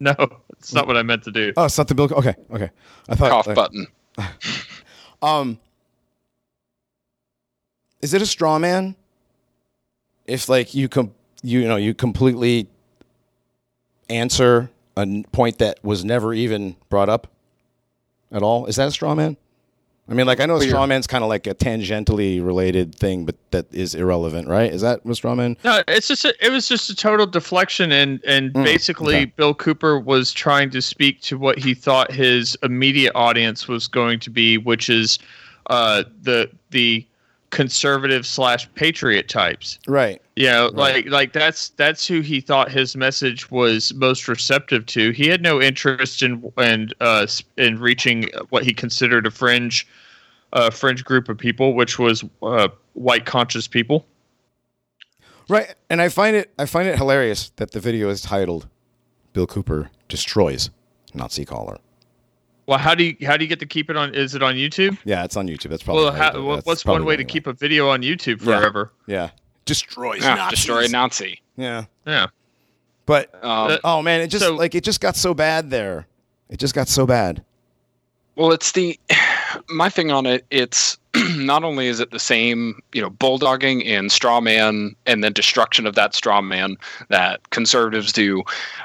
no, 0.01 0.15
it's 0.59 0.75
not 0.75 0.87
what 0.87 0.99
I 0.99 1.03
meant 1.03 1.23
to 1.25 1.33
do. 1.33 1.53
Oh, 1.57 1.65
it's 1.65 1.79
not 1.79 1.89
the 1.89 1.95
Bill 1.95 2.13
okay, 2.13 2.35
okay. 2.51 2.71
I 3.09 3.15
thought 3.15 3.31
cough 3.31 3.47
like, 3.47 3.57
button. 3.57 3.87
Um, 5.23 5.59
is 8.05 8.13
it 8.13 8.21
a 8.21 8.27
straw 8.27 8.59
man? 8.59 8.97
If 10.27 10.51
like 10.51 10.75
you 10.75 10.91
com- 10.91 11.15
you 11.43 11.67
know 11.67 11.77
you 11.77 11.95
completely 11.95 12.69
answer 14.11 14.71
a 14.95 15.01
n- 15.01 15.25
point 15.33 15.59
that 15.59 15.83
was 15.83 16.05
never 16.05 16.35
even 16.35 16.77
brought 16.91 17.09
up 17.09 17.29
at 18.31 18.43
all, 18.43 18.67
is 18.67 18.77
that 18.77 18.89
a 18.89 18.91
straw 18.91 19.15
man? 19.15 19.39
I 20.07 20.13
mean, 20.13 20.27
like 20.27 20.39
I 20.39 20.45
know 20.45 20.57
a 20.57 20.61
straw 20.61 20.87
man's 20.87 21.07
kind 21.07 21.25
of 21.25 21.31
like 21.31 21.47
a 21.47 21.55
tangentially 21.55 22.45
related 22.45 22.95
thing, 22.95 23.25
but 23.25 23.37
that 23.53 23.73
is 23.73 23.95
irrelevant, 23.95 24.49
right? 24.49 24.71
Is 24.71 24.83
that 24.83 25.05
what 25.07 25.17
straw 25.17 25.35
man? 25.35 25.57
No, 25.65 25.83
it's 25.89 26.09
just 26.09 26.27
a, 26.27 26.35
it 26.45 26.51
was 26.51 26.69
just 26.69 26.91
a 26.91 26.95
total 26.95 27.25
deflection, 27.25 27.91
and 27.91 28.23
and 28.27 28.53
basically 28.53 29.17
okay. 29.17 29.25
Bill 29.25 29.55
Cooper 29.55 29.99
was 29.99 30.31
trying 30.31 30.69
to 30.71 30.83
speak 30.83 31.23
to 31.23 31.39
what 31.39 31.59
he 31.59 31.73
thought 31.73 32.13
his 32.13 32.55
immediate 32.63 33.13
audience 33.15 33.67
was 33.67 33.89
going 33.89 34.21
to 34.21 34.29
be, 34.29 34.59
which 34.59 34.91
is 34.91 35.19
uh, 35.71 36.05
the 36.21 36.51
the 36.69 37.07
conservative 37.55 38.27
slash 38.27 38.69
patriot 38.75 39.29
types. 39.29 39.79
Right. 39.87 40.21
You 40.35 40.49
know, 40.49 40.71
like 40.75 41.07
like 41.07 41.33
that's 41.33 41.69
that's 41.71 42.07
who 42.07 42.21
he 42.21 42.41
thought 42.41 42.71
his 42.71 42.97
message 42.97 43.51
was 43.51 43.95
most 43.95 44.27
receptive 44.27 44.85
to. 44.87 45.13
He 45.13 45.29
had 45.29 45.41
no 45.41 45.63
interest 45.63 46.23
in 46.23 46.53
and 46.57 46.93
uh, 47.01 47.27
in 47.57 47.79
reaching 47.79 48.29
what 48.51 48.65
he 48.65 48.75
considered 48.75 49.27
a 49.27 49.31
fringe 49.31 49.87
uh, 50.53 50.71
fringe 50.71 51.05
group 51.05 51.29
of 51.29 51.39
people, 51.39 51.75
which 51.75 51.99
was 51.99 52.25
uh, 52.43 52.69
white 52.95 53.25
conscious 53.25 53.69
people. 53.69 54.05
Right. 55.49 55.75
And 55.89 56.03
I 56.03 56.09
find 56.09 56.35
it 56.35 56.53
I 56.59 56.67
find 56.67 56.89
it 56.89 56.99
hilarious 56.99 57.53
that 57.57 57.71
the 57.71 57.81
video 57.81 58.09
is 58.09 58.21
titled 58.21 58.67
Bill 59.33 59.47
Cooper 59.47 59.91
destroys 60.09 60.71
Nazi 61.15 61.45
caller. 61.45 61.79
Well, 62.67 62.79
how 62.79 62.95
do 62.95 63.05
you 63.05 63.17
how 63.27 63.37
do 63.37 63.45
you 63.45 63.49
get 63.49 63.61
to 63.61 63.67
keep 63.67 63.91
it 63.91 63.97
on? 63.97 64.15
Is 64.15 64.35
it 64.35 64.43
on 64.43 64.55
YouTube? 64.55 64.97
Yeah, 65.05 65.25
it's 65.25 65.37
on 65.37 65.47
YouTube. 65.49 65.69
That's 65.71 65.83
probably 65.83 66.05
Well, 66.05 66.13
how 66.13 66.23
how, 66.25 66.31
do 66.31 66.39
it. 66.39 66.43
wha- 66.43 66.55
That's 66.57 66.67
what's 66.67 66.83
probably 66.83 67.01
one 67.03 67.09
way 67.09 67.17
to 67.17 67.23
you 67.23 67.27
keep 67.29 67.47
a 67.47 67.53
video 67.53 67.89
on 67.91 68.03
YouTube 68.03 68.41
forever? 68.41 68.91
Yeah. 69.07 69.31
Destroys 69.67 70.23
Yeah, 70.23 70.35
Nazis. 70.35 70.59
destroy 70.59 70.87
Nazi. 70.87 71.43
Yeah. 71.57 71.85
Yeah. 72.07 72.27
But 73.07 73.35
Um, 73.45 73.71
Uh, 73.73 73.79
oh 73.85 74.03
man, 74.03 74.21
it 74.23 74.29
just 74.29 74.45
So- 74.45 74.55
like 74.55 74.75
it 74.75 74.83
just 74.85 75.01
got 75.01 75.15
so 75.17 75.35
bad 75.35 75.71
there. 75.71 76.07
It 76.49 76.59
just 76.59 76.75
got 76.75 76.89
so 76.89 77.07
bad. 77.07 77.45
Well, 78.37 78.53
it's 78.53 78.73
the 78.73 78.99
my 79.69 79.89
thing 79.91 80.11
on 80.11 80.25
it. 80.27 80.45
It's 80.51 80.99
not 81.37 81.65
only 81.65 81.87
is 81.87 82.01
it 82.01 82.11
the 82.11 82.19
same, 82.19 82.83
you 82.93 83.01
know, 83.01 83.11
bulldogging 83.11 83.87
and 83.87 84.11
straw 84.11 84.41
man, 84.41 84.95
and 85.07 85.23
then 85.23 85.33
destruction 85.33 85.87
of 85.87 85.95
that 85.95 86.15
straw 86.15 86.41
man 86.41 86.77
that 87.09 87.51
conservatives 87.51 88.13
do. 88.13 88.43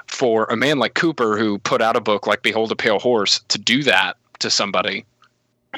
For 0.07 0.45
a 0.45 0.55
man 0.55 0.79
like 0.79 0.93
Cooper, 0.93 1.37
who 1.37 1.59
put 1.59 1.81
out 1.81 1.95
a 1.95 2.01
book 2.01 2.27
like 2.27 2.43
"Behold 2.43 2.71
a 2.71 2.75
Pale 2.75 2.99
Horse," 2.99 3.39
to 3.47 3.57
do 3.57 3.83
that 3.83 4.17
to 4.39 4.49
somebody, 4.49 5.05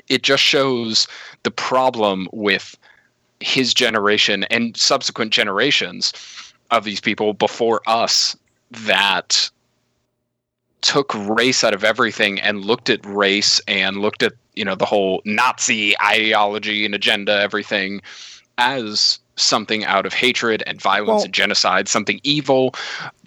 it 0.09 0.23
just 0.23 0.43
shows 0.43 1.07
the 1.43 1.51
problem 1.51 2.27
with 2.31 2.77
his 3.39 3.73
generation 3.73 4.43
and 4.45 4.75
subsequent 4.77 5.31
generations 5.31 6.13
of 6.69 6.83
these 6.83 7.01
people 7.01 7.33
before 7.33 7.81
us 7.87 8.35
that 8.71 9.49
took 10.81 11.13
race 11.13 11.63
out 11.63 11.73
of 11.73 11.83
everything 11.83 12.39
and 12.39 12.65
looked 12.65 12.89
at 12.89 13.05
race 13.05 13.61
and 13.67 13.97
looked 13.97 14.23
at 14.23 14.33
you 14.55 14.65
know 14.65 14.75
the 14.75 14.85
whole 14.85 15.21
Nazi 15.25 15.95
ideology 16.01 16.85
and 16.85 16.93
agenda, 16.95 17.39
everything 17.39 18.01
as 18.57 19.19
something 19.37 19.83
out 19.85 20.05
of 20.05 20.13
hatred 20.13 20.63
and 20.67 20.79
violence 20.81 21.07
Well- 21.07 21.23
and 21.25 21.33
genocide, 21.33 21.87
something 21.87 22.19
evil. 22.23 22.75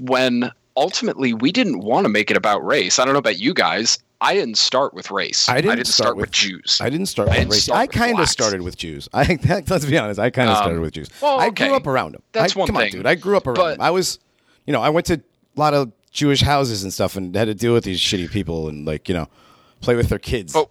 When 0.03 0.51
ultimately 0.77 1.35
we 1.35 1.51
didn't 1.53 1.81
want 1.81 2.05
to 2.05 2.09
make 2.09 2.31
it 2.31 2.37
about 2.37 2.65
race. 2.65 2.99
I 2.99 3.05
don't 3.05 3.15
know 3.15 3.19
about 3.21 3.39
you 3.39 3.55
guys. 3.55 3.99
I 4.21 4.35
didn't 4.35 4.57
start 4.57 4.95
with 4.95 5.11
race. 5.11 5.49
I 5.49 5.61
didn't 5.61 5.85
start, 5.85 5.87
start 5.87 6.17
with, 6.17 6.23
with- 6.27 6.31
Jews. 6.33 6.79
I 6.81 6.89
didn't 6.89 7.07
start 7.07 7.29
I 7.29 7.35
didn't 7.39 7.51
race. 7.53 7.65
start 7.65 7.79
I 7.81 7.87
kind 7.87 8.19
of 8.19 8.29
started 8.29 8.63
with 8.63 8.77
Jews. 8.77 9.09
I 9.15 9.39
let's 9.69 9.85
be 9.85 9.99
honest. 9.99 10.19
I 10.21 10.31
kind 10.31 10.49
of 10.49 10.57
Um, 10.57 10.63
started 10.63 10.81
with 10.81 10.95
Jews. 10.95 11.11
well, 11.21 11.39
I 11.41 11.51
grew 11.51 11.75
up 11.75 11.87
around 11.87 12.13
them. 12.13 12.23
That's 12.33 12.57
I, 12.57 12.59
one 12.59 12.67
come 12.69 12.77
on, 12.77 12.89
dude. 12.89 13.07
I 13.07 13.17
grew 13.17 13.37
up 13.37 13.47
around 13.47 13.57
But- 13.57 13.71
them. 13.73 13.81
I 13.83 13.91
was, 13.91 14.19
you 14.67 14.73
know, 14.73 14.81
I 14.81 14.89
went 14.91 15.07
to 15.07 15.15
a 15.15 15.61
lot 15.61 15.75
of 15.75 15.93
Jewish 16.11 16.41
houses 16.43 16.85
and 16.85 16.93
stuff, 16.93 17.17
and 17.17 17.35
had 17.35 17.47
to 17.47 17.55
deal 17.55 17.75
with 17.75 17.85
these 17.85 17.99
shitty 18.01 18.31
people 18.31 18.69
and 18.69 18.87
like 18.87 19.09
you 19.09 19.15
know, 19.15 19.29
play 19.81 19.95
with 19.97 20.09
their 20.09 20.19
kids. 20.21 20.53
But- 20.53 20.71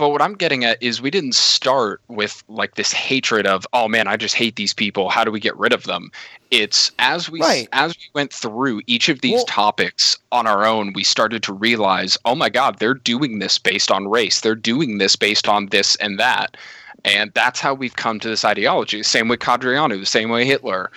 but 0.00 0.08
what 0.12 0.22
I'm 0.22 0.32
getting 0.32 0.64
at 0.64 0.82
is 0.82 1.02
we 1.02 1.10
didn't 1.10 1.34
start 1.34 2.00
with 2.08 2.42
like 2.48 2.76
this 2.76 2.90
hatred 2.90 3.46
of 3.46 3.66
oh 3.74 3.86
man 3.86 4.08
I 4.08 4.16
just 4.16 4.34
hate 4.34 4.56
these 4.56 4.72
people. 4.72 5.10
How 5.10 5.24
do 5.24 5.30
we 5.30 5.38
get 5.40 5.54
rid 5.58 5.74
of 5.74 5.84
them? 5.84 6.10
It's 6.50 6.90
as 6.98 7.28
we 7.28 7.38
Right. 7.38 7.68
as 7.72 7.94
we 7.98 8.08
went 8.14 8.32
through 8.32 8.80
each 8.86 9.10
of 9.10 9.20
these 9.20 9.34
Well- 9.34 9.44
topics 9.44 10.16
on 10.32 10.46
our 10.46 10.64
own 10.64 10.94
we 10.94 11.04
started 11.04 11.42
to 11.42 11.52
realize 11.52 12.16
oh 12.24 12.34
my 12.34 12.48
god 12.48 12.78
they're 12.78 12.94
doing 12.94 13.40
this 13.40 13.58
based 13.58 13.90
on 13.90 14.08
race. 14.08 14.40
They're 14.40 14.54
doing 14.54 14.96
this 14.96 15.16
based 15.16 15.46
on 15.48 15.66
this 15.66 15.96
and 15.96 16.18
that. 16.18 16.56
And 17.04 17.30
that's 17.34 17.60
how 17.60 17.74
we've 17.74 17.96
come 17.96 18.20
to 18.20 18.28
this 18.28 18.42
ideology. 18.44 19.02
Same 19.02 19.28
way 19.28 19.36
Codreanu 19.36 20.00
the 20.00 20.06
same 20.06 20.30
way 20.30 20.46
Hitler. 20.46 20.90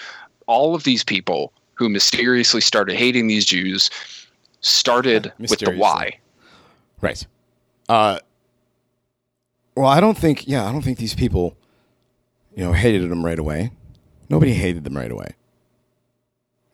All 0.47 0.75
of 0.75 0.85
these 0.85 1.03
people 1.03 1.51
who 1.73 1.89
mysteriously 1.89 2.61
started 2.61 2.95
hating 2.95 3.27
these 3.27 3.45
Jews 3.45 3.89
started 4.61 5.34
with 5.39 5.59
the 5.59 5.71
why. 5.71 6.19
Right. 7.01 7.25
Uh, 7.89 8.19
well, 9.76 9.88
I 9.88 10.00
don't 10.00 10.18
think. 10.18 10.48
Yeah, 10.48 10.68
I 10.68 10.72
don't 10.72 10.82
think 10.82 10.98
these 10.98 11.16
people, 11.16 11.58
you 12.56 12.64
know, 12.64 12.74
hated 12.74 13.10
them 13.10 13.24
right 13.24 13.40
away. 13.40 13.72
Nobody 14.30 14.54
hated 14.54 14.84
them 14.84 14.95
right 14.95 15.12
away. 15.12 15.36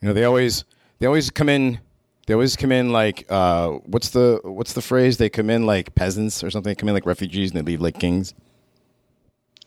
You 0.02 0.08
know, 0.08 0.14
they 0.14 0.24
always 0.24 0.64
they 1.00 1.06
always 1.06 1.30
come 1.30 1.50
in. 1.50 1.80
They 2.28 2.34
always 2.34 2.56
come 2.56 2.72
in 2.72 2.92
like 2.92 3.26
uh, 3.30 3.70
what's 3.86 4.10
the 4.10 4.40
what's 4.44 4.74
the 4.74 4.82
phrase? 4.82 5.18
They 5.18 5.30
come 5.30 5.50
in 5.50 5.66
like 5.66 5.96
peasants 5.96 6.44
or 6.44 6.52
something. 6.52 6.72
They 6.72 6.76
come 6.76 6.90
in 6.90 6.96
like 6.96 7.06
refugees 7.06 7.52
and 7.52 7.60
they 7.60 7.64
leave 7.64 7.82
like 7.82 8.00
kings. 8.00 8.34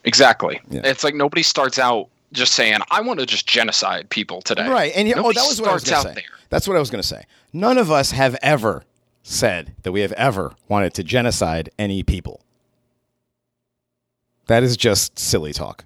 Exactly. 0.04 0.60
Yeah. 0.68 0.82
It's 0.84 1.04
like 1.04 1.14
nobody 1.14 1.42
starts 1.42 1.78
out 1.78 2.08
just 2.32 2.54
saying, 2.54 2.78
"I 2.90 3.00
want 3.00 3.20
to 3.20 3.26
just 3.26 3.46
genocide 3.46 4.10
people 4.10 4.42
today." 4.42 4.68
Right. 4.68 4.92
And 4.94 5.08
yeah, 5.08 5.14
oh, 5.16 5.32
that 5.32 5.46
was 5.48 5.60
what 5.60 5.70
I 5.70 5.74
was 5.74 5.82
starts 5.82 5.90
going 5.90 6.02
to 6.02 6.08
out 6.08 6.14
say. 6.14 6.14
there. 6.14 6.38
That's 6.50 6.68
what 6.68 6.76
I 6.76 6.80
was 6.80 6.90
going 6.90 7.02
to 7.02 7.08
say. 7.08 7.24
None 7.52 7.78
of 7.78 7.90
us 7.90 8.12
have 8.12 8.36
ever 8.42 8.84
said 9.22 9.74
that 9.82 9.92
we 9.92 10.00
have 10.00 10.12
ever 10.12 10.54
wanted 10.68 10.94
to 10.94 11.04
genocide 11.04 11.70
any 11.78 12.02
people. 12.02 12.42
That 14.46 14.62
is 14.62 14.76
just 14.76 15.18
silly 15.18 15.52
talk. 15.52 15.84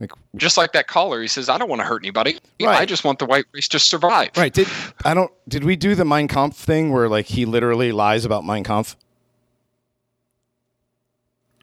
Like 0.00 0.12
Just 0.36 0.56
like 0.56 0.72
that 0.72 0.86
caller, 0.86 1.20
he 1.20 1.26
says, 1.28 1.48
"I 1.48 1.58
don't 1.58 1.68
want 1.68 1.80
to 1.80 1.86
hurt 1.86 2.02
anybody. 2.04 2.38
Right. 2.62 2.80
I 2.80 2.84
just 2.86 3.02
want 3.04 3.18
the 3.18 3.26
white 3.26 3.46
race 3.52 3.66
to 3.68 3.78
survive." 3.80 4.30
Right. 4.36 4.52
Did 4.52 4.68
I 5.04 5.12
don't 5.12 5.32
did 5.48 5.64
we 5.64 5.74
do 5.76 5.94
the 5.96 6.04
Mein 6.04 6.28
Kampf 6.28 6.56
thing 6.56 6.92
where 6.92 7.08
like 7.08 7.26
he 7.26 7.44
literally 7.44 7.90
lies 7.90 8.24
about 8.24 8.44
Mein 8.44 8.62
Kampf? 8.64 8.96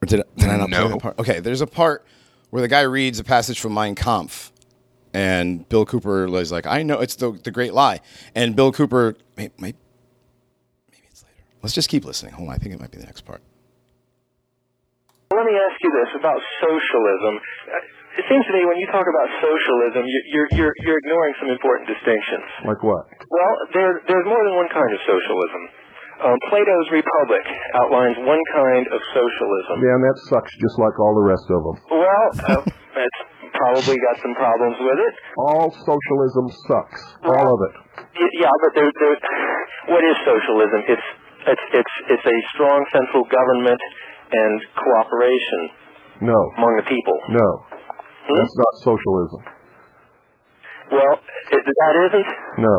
Or 0.01 0.05
did, 0.05 0.23
did 0.37 0.49
I 0.49 0.57
not 0.57 0.69
play 0.69 0.77
No. 0.79 0.87
that 0.89 0.99
part? 1.01 1.19
Okay, 1.19 1.39
there's 1.39 1.61
a 1.61 1.67
part 1.67 2.05
where 2.49 2.61
the 2.61 2.67
guy 2.67 2.81
reads 2.81 3.19
a 3.19 3.23
passage 3.23 3.59
from 3.59 3.73
Mein 3.73 3.95
Kampf 3.95 4.51
and 5.13 5.67
Bill 5.69 5.85
Cooper 5.85 6.27
is 6.37 6.51
like, 6.51 6.65
I 6.65 6.83
know 6.83 6.99
it's 6.99 7.15
the 7.15 7.31
the 7.31 7.51
great 7.51 7.73
lie. 7.73 8.01
And 8.35 8.53
Bill 8.55 8.71
Cooper 8.73 9.15
may, 9.37 9.49
may, 9.57 9.73
maybe 10.91 11.07
it's 11.09 11.23
later. 11.23 11.35
Let's 11.63 11.73
just 11.73 11.87
keep 11.87 12.03
listening. 12.03 12.33
Hold 12.33 12.49
on, 12.49 12.55
I 12.55 12.57
think 12.57 12.73
it 12.75 12.79
might 12.81 12.91
be 12.91 12.97
the 12.97 13.05
next 13.05 13.21
part. 13.21 13.41
Let 15.33 15.43
me 15.45 15.55
ask 15.57 15.77
you 15.81 15.91
this 15.91 16.11
about 16.21 16.39
socialism. 16.61 17.33
It 18.15 18.25
seems 18.31 18.45
to 18.47 18.53
me 18.55 18.63
when 18.63 18.79
you 18.79 18.87
talk 18.93 19.03
about 19.03 19.27
socialism, 19.43 20.05
you- 20.07 20.25
you're, 20.31 20.49
you're, 20.55 20.73
you're 20.85 20.99
ignoring 21.03 21.33
some 21.41 21.49
important 21.51 21.89
distinctions. 21.91 22.45
Like 22.63 22.79
what? 22.85 23.03
Well, 23.27 23.53
there, 23.75 23.91
there's 24.07 24.27
more 24.29 24.39
than 24.45 24.55
one 24.55 24.69
kind 24.71 24.91
of 24.95 24.99
socialism. 25.03 25.61
Um, 26.15 26.37
Plato's 26.47 26.89
Republic 26.95 27.43
outlines 27.75 28.15
one 28.23 28.39
kind 28.55 28.87
of 28.87 28.99
socialism. 29.11 29.75
Yeah, 29.83 29.99
and 29.99 30.03
that 30.07 30.17
sucks 30.31 30.51
just 30.63 30.77
like 30.79 30.95
all 30.95 31.11
the 31.19 31.27
rest 31.27 31.47
of 31.51 31.59
them. 31.59 31.75
Well, 31.91 32.25
uh, 32.55 32.61
it's 33.03 33.19
probably 33.51 33.99
got 33.99 34.15
some 34.23 34.31
problems 34.39 34.79
with 34.79 34.99
it. 35.11 35.13
All 35.51 35.67
socialism 35.75 36.45
sucks. 36.71 37.01
All 37.27 37.49
of 37.51 37.59
it. 37.67 37.75
Yeah, 38.39 38.53
but 38.63 38.71
there, 38.79 38.87
there, 38.95 39.17
what 39.91 40.07
is 40.07 40.15
socialism? 40.23 40.79
It's, 40.87 41.07
it's, 41.51 41.65
it's, 41.83 41.95
it's 42.15 42.25
a 42.31 42.37
strong 42.55 42.79
central 42.95 43.27
government 43.27 43.81
and 44.43 44.55
cooperation 44.75 45.61
No. 46.27 46.39
among 46.59 46.73
the 46.79 46.87
people. 46.87 47.17
No. 47.31 47.49
That's 48.25 48.57
not 48.57 48.73
socialism. 48.83 49.41
Well, 50.91 51.13
it, 51.53 51.61
that 51.65 51.95
isn't. 52.09 52.29
No. 52.61 52.75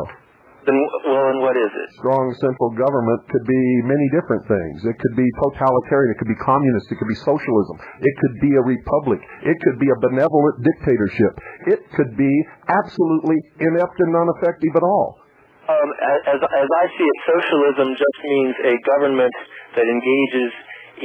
Then, 0.66 0.74
well, 1.06 1.30
and 1.30 1.38
what 1.46 1.54
is 1.54 1.70
it? 1.70 1.88
Strong 2.02 2.26
central 2.42 2.74
government 2.74 3.22
could 3.30 3.46
be 3.46 3.62
many 3.86 4.06
different 4.10 4.42
things. 4.50 4.82
It 4.82 4.98
could 4.98 5.14
be 5.14 5.26
totalitarian. 5.46 6.10
It 6.10 6.18
could 6.18 6.30
be 6.34 6.38
communist. 6.42 6.90
It 6.90 6.98
could 6.98 7.06
be 7.06 7.20
socialism. 7.22 7.78
It 8.02 8.14
could 8.18 8.36
be 8.42 8.50
a 8.58 8.64
republic. 8.66 9.22
It 9.46 9.54
could 9.62 9.78
be 9.78 9.86
a 9.86 9.98
benevolent 10.02 10.56
dictatorship. 10.66 11.32
It 11.70 11.80
could 11.94 12.18
be 12.18 12.34
absolutely 12.66 13.38
inept 13.62 13.94
and 13.94 14.10
non-effective 14.10 14.74
at 14.74 14.82
all. 14.82 15.22
Um, 15.70 15.88
as, 16.34 16.38
as 16.42 16.68
I 16.82 16.84
see 16.98 17.06
it, 17.06 17.18
socialism 17.30 17.94
just 17.94 18.18
means 18.26 18.54
a 18.66 18.74
government 18.90 19.34
that 19.78 19.86
engages 19.86 20.50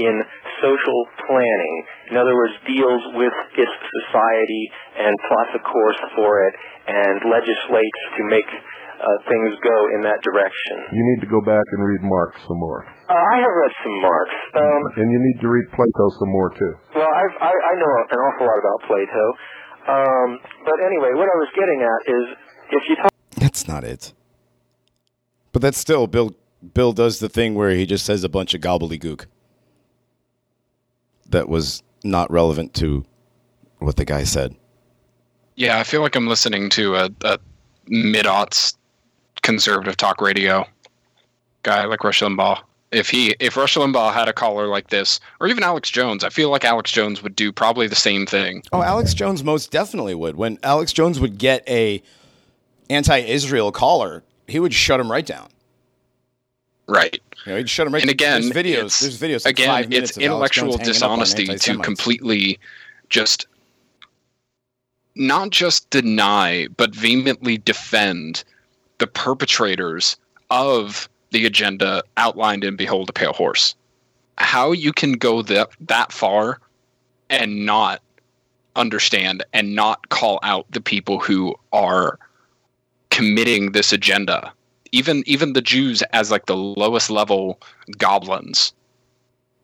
in 0.01 0.15
social 0.63 0.99
planning. 1.27 1.75
In 2.13 2.15
other 2.17 2.33
words, 2.37 2.53
deals 2.69 3.03
with 3.17 3.33
its 3.57 3.75
society 4.05 4.63
and 4.97 5.11
plots 5.27 5.51
a 5.57 5.61
course 5.65 6.01
for 6.15 6.45
it 6.47 6.53
and 6.87 7.15
legislates 7.29 8.01
to 8.17 8.21
make 8.29 8.45
uh, 9.01 9.05
things 9.25 9.49
go 9.65 9.77
in 9.97 10.05
that 10.05 10.21
direction. 10.21 10.77
You 10.93 11.03
need 11.13 11.21
to 11.25 11.29
go 11.29 11.41
back 11.41 11.65
and 11.73 11.79
read 11.81 12.01
Marx 12.05 12.37
some 12.45 12.59
more. 12.61 12.85
Uh, 13.09 13.17
I 13.17 13.35
have 13.41 13.53
read 13.65 13.73
some 13.81 13.97
Marx. 14.01 14.29
Um, 14.53 14.81
And 15.01 15.09
you 15.09 15.17
need 15.19 15.41
to 15.41 15.49
read 15.49 15.65
Plato 15.73 16.05
some 16.21 16.29
more, 16.29 16.49
too. 16.53 16.73
well, 16.93 17.09
I've, 17.09 17.35
I, 17.41 17.49
I 17.49 17.73
know 17.81 17.91
an 18.13 18.19
awful 18.29 18.45
lot 18.45 18.59
about 18.61 18.79
Plato. 18.85 19.25
Um, 19.81 20.29
but 20.65 20.77
anyway, 20.85 21.17
what 21.17 21.25
I 21.25 21.37
was 21.41 21.49
getting 21.57 21.81
at 21.81 22.01
is 22.13 22.23
if 22.77 22.83
you 22.89 22.95
talk 23.01 23.11
That's 23.41 23.67
not 23.67 23.83
it. 23.83 24.13
But 25.51 25.61
that's 25.63 25.79
still 25.79 26.05
Bill. 26.07 26.35
Bill 26.75 26.93
does 26.93 27.17
the 27.17 27.27
thing 27.27 27.55
where 27.55 27.71
he 27.71 27.87
just 27.87 28.05
says 28.05 28.23
a 28.23 28.29
bunch 28.29 28.53
of 28.53 28.61
gobbledygook 28.61 29.25
that 31.31 31.49
was 31.49 31.83
not 32.03 32.29
relevant 32.31 32.73
to 32.75 33.05
what 33.79 33.95
the 33.95 34.05
guy 34.05 34.23
said. 34.23 34.55
Yeah, 35.55 35.79
I 35.79 35.83
feel 35.83 36.01
like 36.01 36.15
I'm 36.15 36.27
listening 36.27 36.69
to 36.71 36.95
a, 36.95 37.09
a 37.23 37.39
mid 37.87 38.25
aughts 38.25 38.75
conservative 39.41 39.97
talk 39.97 40.21
radio 40.21 40.65
guy 41.63 41.85
like 41.85 42.03
Rush 42.03 42.21
Limbaugh. 42.21 42.59
If 42.91 43.09
he 43.09 43.35
if 43.39 43.55
Rush 43.55 43.75
Limbaugh 43.75 44.13
had 44.13 44.27
a 44.27 44.33
caller 44.33 44.67
like 44.67 44.89
this, 44.89 45.19
or 45.39 45.47
even 45.47 45.63
Alex 45.63 45.89
Jones, 45.89 46.23
I 46.23 46.29
feel 46.29 46.49
like 46.49 46.65
Alex 46.65 46.91
Jones 46.91 47.23
would 47.23 47.35
do 47.35 47.51
probably 47.51 47.87
the 47.87 47.95
same 47.95 48.25
thing. 48.25 48.63
Oh, 48.73 48.81
Alex 48.81 49.13
Jones 49.13 49.43
most 49.43 49.71
definitely 49.71 50.13
would. 50.13 50.35
When 50.35 50.59
Alex 50.63 50.91
Jones 50.91 51.19
would 51.19 51.37
get 51.37 51.67
a 51.69 52.03
anti-Israel 52.89 53.71
caller, 53.71 54.23
he 54.47 54.59
would 54.59 54.73
shut 54.73 54.99
him 54.99 55.09
right 55.09 55.25
down. 55.25 55.47
Right. 56.87 57.21
You 57.45 57.51
know, 57.53 57.57
he'd 57.57 57.69
shut 57.69 57.87
him 57.87 57.93
right. 57.93 58.01
And 58.03 58.11
again, 58.11 58.41
there's 58.41 58.53
videos. 58.53 58.73
it's- 58.73 58.99
There's 58.99 59.19
videos. 59.19 59.45
Like 59.45 59.59
again, 59.59 59.67
it's 60.03 60.17
intellectual 60.25 60.71
Jones 60.77 60.87
hanging 60.87 61.03
up 61.03 61.09
on 61.11 61.19
dishonesty 61.19 61.45
to 61.59 61.71
completely 61.83 62.59
just 63.09 63.47
not 65.15 65.49
just 65.49 65.89
deny, 65.89 66.67
but 66.77 66.95
vehemently 66.95 67.57
defend 67.57 68.43
the 68.99 69.07
perpetrators 69.07 70.17
of 70.49 71.09
the 71.31 71.45
agenda 71.45 72.03
outlined 72.17 72.63
in 72.63 72.75
Behold 72.75 73.09
a 73.09 73.13
Pale 73.13 73.33
Horse. 73.33 73.75
How 74.37 74.71
you 74.71 74.93
can 74.93 75.13
go 75.13 75.41
that 75.43 75.69
that 75.81 76.11
far 76.11 76.59
and 77.29 77.65
not 77.65 78.01
understand 78.75 79.43
and 79.53 79.75
not 79.75 80.09
call 80.09 80.39
out 80.43 80.65
the 80.71 80.81
people 80.81 81.19
who 81.19 81.55
are 81.73 82.17
committing 83.09 83.71
this 83.73 83.91
agenda 83.91 84.51
even 84.91 85.23
even 85.25 85.53
the 85.53 85.61
jews 85.61 86.01
as 86.13 86.31
like 86.31 86.45
the 86.45 86.55
lowest 86.55 87.09
level 87.09 87.59
goblins 87.97 88.73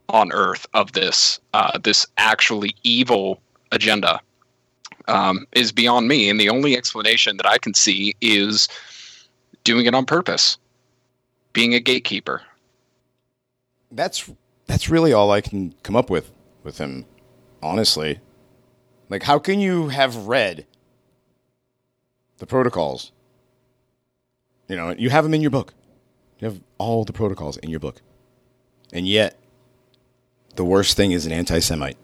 on 0.10 0.32
earth 0.32 0.66
of 0.74 0.94
this 0.94 1.40
uh, 1.54 1.78
this 1.80 2.06
actually 2.18 2.76
evil 2.84 3.42
agenda 3.72 4.20
um, 5.08 5.46
is 5.54 5.72
beyond 5.72 6.08
me 6.08 6.30
and 6.30 6.40
the 6.40 6.50
only 6.50 6.78
explanation 6.78 7.38
that 7.38 7.46
i 7.46 7.58
can 7.58 7.74
see 7.74 8.16
is 8.22 8.68
doing 9.64 9.86
it 9.86 9.94
on 9.94 10.06
purpose 10.06 10.58
being 11.54 11.74
a 11.74 11.80
gatekeeper 11.80 12.42
That's 13.92 14.30
that's 14.66 14.90
really 14.90 15.14
all 15.14 15.32
I 15.32 15.42
can 15.42 15.74
come 15.84 15.96
up 15.96 16.10
with 16.10 16.32
with 16.64 16.78
him, 16.78 17.06
honestly. 17.64 18.20
Like, 19.10 19.24
how 19.24 19.40
can 19.40 19.60
you 19.60 19.88
have 19.88 20.28
read 20.28 20.66
the 22.38 22.46
protocols? 22.46 23.14
You 24.68 24.76
know, 24.76 24.96
you 24.98 25.10
have 25.10 25.24
them 25.24 25.34
in 25.34 25.42
your 25.42 25.52
book. 25.52 25.74
You 26.40 26.50
have 26.50 26.62
all 26.78 27.04
the 27.04 27.14
protocols 27.14 27.58
in 27.58 27.70
your 27.70 27.80
book, 27.80 28.02
and 28.94 29.08
yet 29.08 29.38
the 30.56 30.66
worst 30.66 30.98
thing 30.98 31.12
is 31.12 31.26
an 31.26 31.32
anti-Semite. 31.32 31.98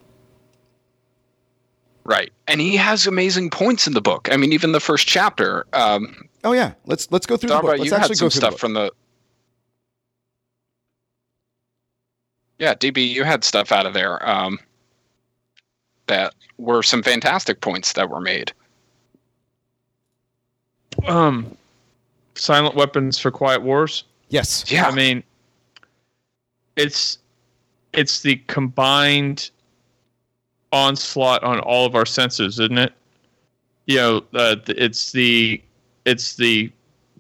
right 2.04 2.32
and 2.48 2.62
he 2.62 2.76
has 2.76 3.08
amazing 3.08 3.50
points 3.50 3.88
in 3.88 3.94
the 3.94 4.02
book 4.02 4.28
i 4.32 4.38
mean 4.38 4.54
even 4.54 4.74
the 4.74 4.80
first 4.80 5.08
chapter 5.08 5.66
um, 5.74 6.28
Oh 6.44 6.52
yeah, 6.52 6.74
let's 6.86 7.10
let's 7.12 7.26
go 7.26 7.38
through 7.38 7.50
the 7.50 7.60
book. 7.60 7.78
Let's 7.78 7.86
you 7.86 7.94
actually 7.94 8.10
had 8.10 8.18
some 8.18 8.26
go 8.26 8.30
through 8.30 8.40
stuff 8.42 8.54
the 8.54 8.58
from 8.58 8.74
the. 8.74 8.92
Yeah, 12.60 12.76
DB, 12.76 13.10
you 13.10 13.24
had 13.24 13.44
stuff 13.44 13.72
out 13.72 13.86
of 13.86 13.94
there 13.94 14.28
um, 14.30 14.60
that 16.08 16.34
were 16.58 16.84
some 16.84 17.02
fantastic 17.02 17.62
points 17.62 17.94
that 17.94 18.10
were 18.10 18.22
made. 18.22 18.54
Um, 21.08 21.58
silent 22.36 22.76
weapons 22.76 23.20
for 23.20 23.32
quiet 23.32 23.62
wars. 23.62 24.04
yes. 24.30 24.70
Yeah, 24.72 24.88
I 24.88 24.92
mean, 24.92 25.24
it's 26.76 27.20
it's 27.94 28.22
the 28.22 28.38
combined 28.48 29.52
onslaught 30.72 31.44
on 31.44 31.60
all 31.60 31.86
of 31.86 31.96
our 31.96 32.06
senses, 32.06 32.60
isn't 32.60 32.78
it? 32.78 32.94
You 33.86 33.98
know, 33.98 34.24
uh, 34.34 34.56
it's 34.68 35.12
the 35.12 35.62
it's 36.06 36.36
the 36.36 36.72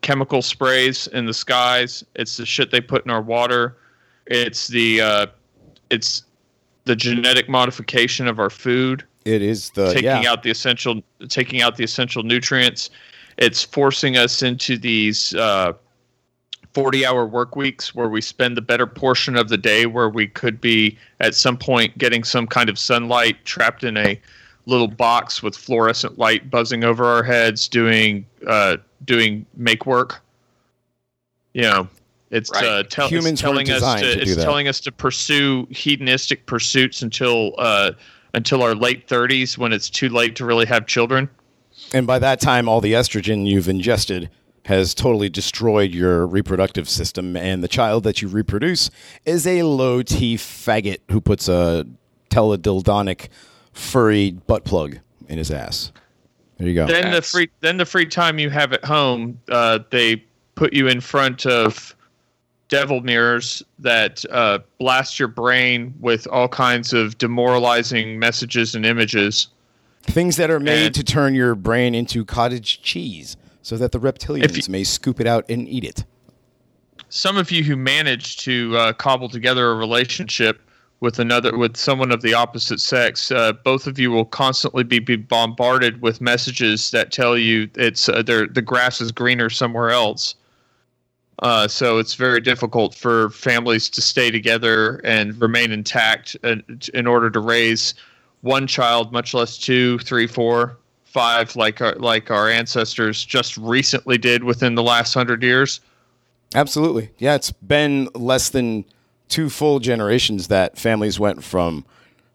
chemical 0.01 0.41
sprays 0.41 1.07
in 1.07 1.25
the 1.25 1.33
skies. 1.33 2.03
It's 2.15 2.37
the 2.37 2.45
shit 2.45 2.71
they 2.71 2.81
put 2.81 3.05
in 3.05 3.11
our 3.11 3.21
water. 3.21 3.77
It's 4.25 4.67
the 4.67 5.01
uh, 5.01 5.25
it's 5.89 6.23
the 6.85 6.95
genetic 6.95 7.47
modification 7.47 8.27
of 8.27 8.39
our 8.39 8.49
food 8.49 9.05
It 9.25 9.41
is 9.41 9.69
the 9.71 9.93
taking 9.93 10.23
yeah. 10.23 10.31
out 10.31 10.43
the 10.43 10.51
essential 10.51 11.01
taking 11.29 11.61
out 11.61 11.77
the 11.77 11.83
essential 11.83 12.23
nutrients 12.23 12.89
it's 13.43 13.61
forcing 13.63 14.15
us 14.15 14.41
into 14.41 14.77
these 14.77 15.35
uh, 15.35 15.73
40 16.73 17.05
hour 17.05 17.25
work 17.25 17.55
weeks 17.55 17.93
where 17.93 18.07
we 18.07 18.21
spend 18.21 18.55
the 18.55 18.61
better 18.61 18.87
portion 18.87 19.35
of 19.35 19.49
the 19.49 19.57
day 19.57 19.85
where 19.85 20.09
we 20.09 20.27
could 20.27 20.61
be 20.61 20.97
at 21.19 21.35
some 21.35 21.57
point 21.57 21.97
getting 21.97 22.23
some 22.23 22.47
kind 22.47 22.69
of 22.69 22.79
sunlight 22.79 23.43
trapped 23.45 23.83
in 23.83 23.97
a 23.97 24.19
little 24.65 24.87
box 24.87 25.43
with 25.43 25.57
fluorescent 25.57 26.17
light 26.17 26.49
buzzing 26.49 26.85
over 26.85 27.03
our 27.03 27.21
heads 27.21 27.67
doing 27.67 28.25
uh, 28.47 28.77
doing 29.03 29.45
make 29.57 29.85
work 29.85 30.21
you 31.53 31.63
know 31.63 31.87
it's 32.31 32.49
Right. 32.49 32.63
uh, 32.65 32.83
tell, 32.83 33.05
it's 33.05 33.11
Humans 33.11 33.43
weren't 33.43 33.67
telling 33.67 33.69
us 33.69 33.75
designed 33.75 34.03
to, 34.03 34.09
to 34.09 34.15
do 34.15 34.21
it's 34.21 34.35
that. 34.37 34.43
telling 34.43 34.67
us 34.69 34.79
to 34.79 34.91
pursue 34.91 35.67
hedonistic 35.69 36.45
pursuits 36.45 37.01
until 37.01 37.53
uh, 37.57 37.91
until 38.33 38.63
our 38.63 38.73
late 38.73 39.07
30s 39.07 39.57
when 39.57 39.73
it's 39.73 39.89
too 39.89 40.09
late 40.09 40.35
to 40.37 40.45
really 40.45 40.65
have 40.65 40.87
children 40.87 41.29
And 41.93 42.07
by 42.07 42.19
that 42.19 42.41
time, 42.41 42.67
all 42.67 42.81
the 42.81 42.93
estrogen 42.93 43.45
you've 43.45 43.69
ingested 43.69 44.29
has 44.65 44.93
totally 44.93 45.29
destroyed 45.29 45.93
your 45.93 46.25
reproductive 46.25 46.89
system, 46.89 47.35
and 47.35 47.63
the 47.63 47.67
child 47.67 48.03
that 48.03 48.21
you 48.21 48.27
reproduce 48.27 48.89
is 49.25 49.45
a 49.45 49.63
low 49.63 50.01
T 50.01 50.35
faggot 50.35 50.99
who 51.11 51.21
puts 51.21 51.47
a 51.47 51.85
teledildonic 52.29 53.27
furry 53.73 54.31
butt 54.31 54.63
plug 54.63 54.99
in 55.27 55.37
his 55.37 55.51
ass. 55.51 55.91
There 56.57 56.67
you 56.67 56.75
go. 56.75 56.87
then 56.87 57.11
the 57.11 57.21
free 57.21 57.49
then 57.59 57.77
the 57.77 57.85
free 57.85 58.05
time 58.05 58.39
you 58.39 58.49
have 58.49 58.73
at 58.73 58.85
home 58.85 59.39
uh, 59.49 59.79
they 59.89 60.23
put 60.55 60.73
you 60.73 60.87
in 60.87 61.01
front 61.01 61.45
of 61.45 61.95
devil 62.69 63.01
mirrors 63.01 63.61
that 63.79 64.23
uh, 64.31 64.59
blast 64.79 65.19
your 65.19 65.27
brain 65.27 65.93
with 65.99 66.27
all 66.27 66.47
kinds 66.47 66.93
of 66.93 67.17
demoralizing 67.17 68.17
messages 68.17 68.75
and 68.75 68.85
images 68.85 69.47
Things 70.03 70.35
that 70.37 70.49
are 70.51 70.59
made 70.59 70.87
And- 70.87 70.95
to 70.95 71.03
turn 71.03 71.33
your 71.33 71.55
brain 71.55 71.95
into 71.95 72.25
cottage 72.25 72.81
cheese 72.81 73.35
so 73.61 73.77
that 73.77 73.91
the 73.91 73.99
reptilians 73.99 74.67
you- 74.67 74.71
may 74.71 74.83
scoop 74.83 75.19
it 75.19 75.27
out 75.27 75.45
and 75.49 75.67
eat 75.67 75.83
it. 75.83 76.03
some 77.09 77.37
of 77.37 77.51
you 77.51 77.63
who 77.63 77.75
manage 77.75 78.37
to 78.37 78.75
uh, 78.75 78.91
cobble 78.93 79.29
together 79.29 79.69
a 79.71 79.75
relationship 79.75 80.59
with 80.99 81.19
another 81.19 81.55
with 81.57 81.77
someone 81.77 82.11
of 82.11 82.21
the 82.23 82.33
opposite 82.33 82.79
sex 82.79 83.29
uh, 83.31 83.51
both 83.63 83.85
of 83.87 83.99
you 83.99 84.09
will 84.09 84.25
constantly 84.25 84.83
be, 84.83 84.97
be 84.99 85.15
bombarded 85.15 86.01
with 86.01 86.21
messages 86.21 86.89
that 86.91 87.11
tell 87.11 87.37
you 87.37 87.69
it's 87.75 88.09
uh, 88.09 88.21
the 88.23 88.61
grass 88.65 88.99
is 88.99 89.11
greener 89.11 89.49
somewhere 89.49 89.91
else 89.91 90.33
uh, 91.39 91.67
so 91.67 91.97
it's 91.99 92.15
very 92.15 92.39
difficult 92.41 92.95
for 92.95 93.29
families 93.31 93.89
to 93.89 94.01
stay 94.01 94.31
together 94.31 94.95
and 95.03 95.39
remain 95.41 95.71
intact 95.71 96.35
in, 96.43 96.63
in 96.95 97.05
order 97.05 97.29
to 97.29 97.39
raise 97.39 97.93
one 98.43 98.67
child 98.67 99.11
much 99.11 99.33
less 99.33 99.57
two 99.57 99.97
three 99.99 100.27
four 100.27 100.77
five 101.03 101.55
like 101.55 101.81
our, 101.81 101.95
like 101.95 102.31
our 102.31 102.49
ancestors 102.49 103.25
just 103.25 103.57
recently 103.57 104.17
did 104.17 104.43
within 104.43 104.75
the 104.75 104.83
last 104.83 105.13
hundred 105.13 105.43
years 105.43 105.81
Absolutely. 106.55 107.09
Yeah, 107.17 107.35
it's 107.35 107.51
been 107.51 108.09
less 108.13 108.49
than 108.49 108.85
two 109.27 109.49
full 109.49 109.79
generations 109.79 110.47
that 110.47 110.77
families 110.77 111.19
went 111.19 111.43
from 111.43 111.85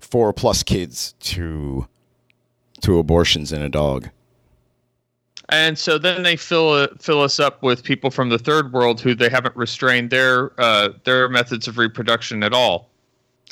four 0.01 0.33
plus 0.33 0.63
kids 0.63 1.15
to 1.21 1.87
to 2.81 2.99
abortions 2.99 3.53
and 3.53 3.63
a 3.63 3.69
dog. 3.69 4.09
And 5.51 5.79
so 5.79 5.99
then 5.99 6.23
they 6.23 6.37
fill 6.37 6.89
fill 6.99 7.23
us 7.23 7.41
up 7.41 7.63
with 7.63 7.83
people 7.83 8.11
from 8.11 8.29
the 8.29 8.39
third 8.39 8.73
world 8.73 9.01
who 9.01 9.15
they 9.15 9.29
haven't 9.29 9.57
restrained 9.57 10.11
their 10.11 10.59
uh, 10.61 10.91
their 11.05 11.29
methods 11.29 11.69
of 11.69 11.79
reproduction 11.79 12.43
at 12.43 12.53
all. 12.53 12.91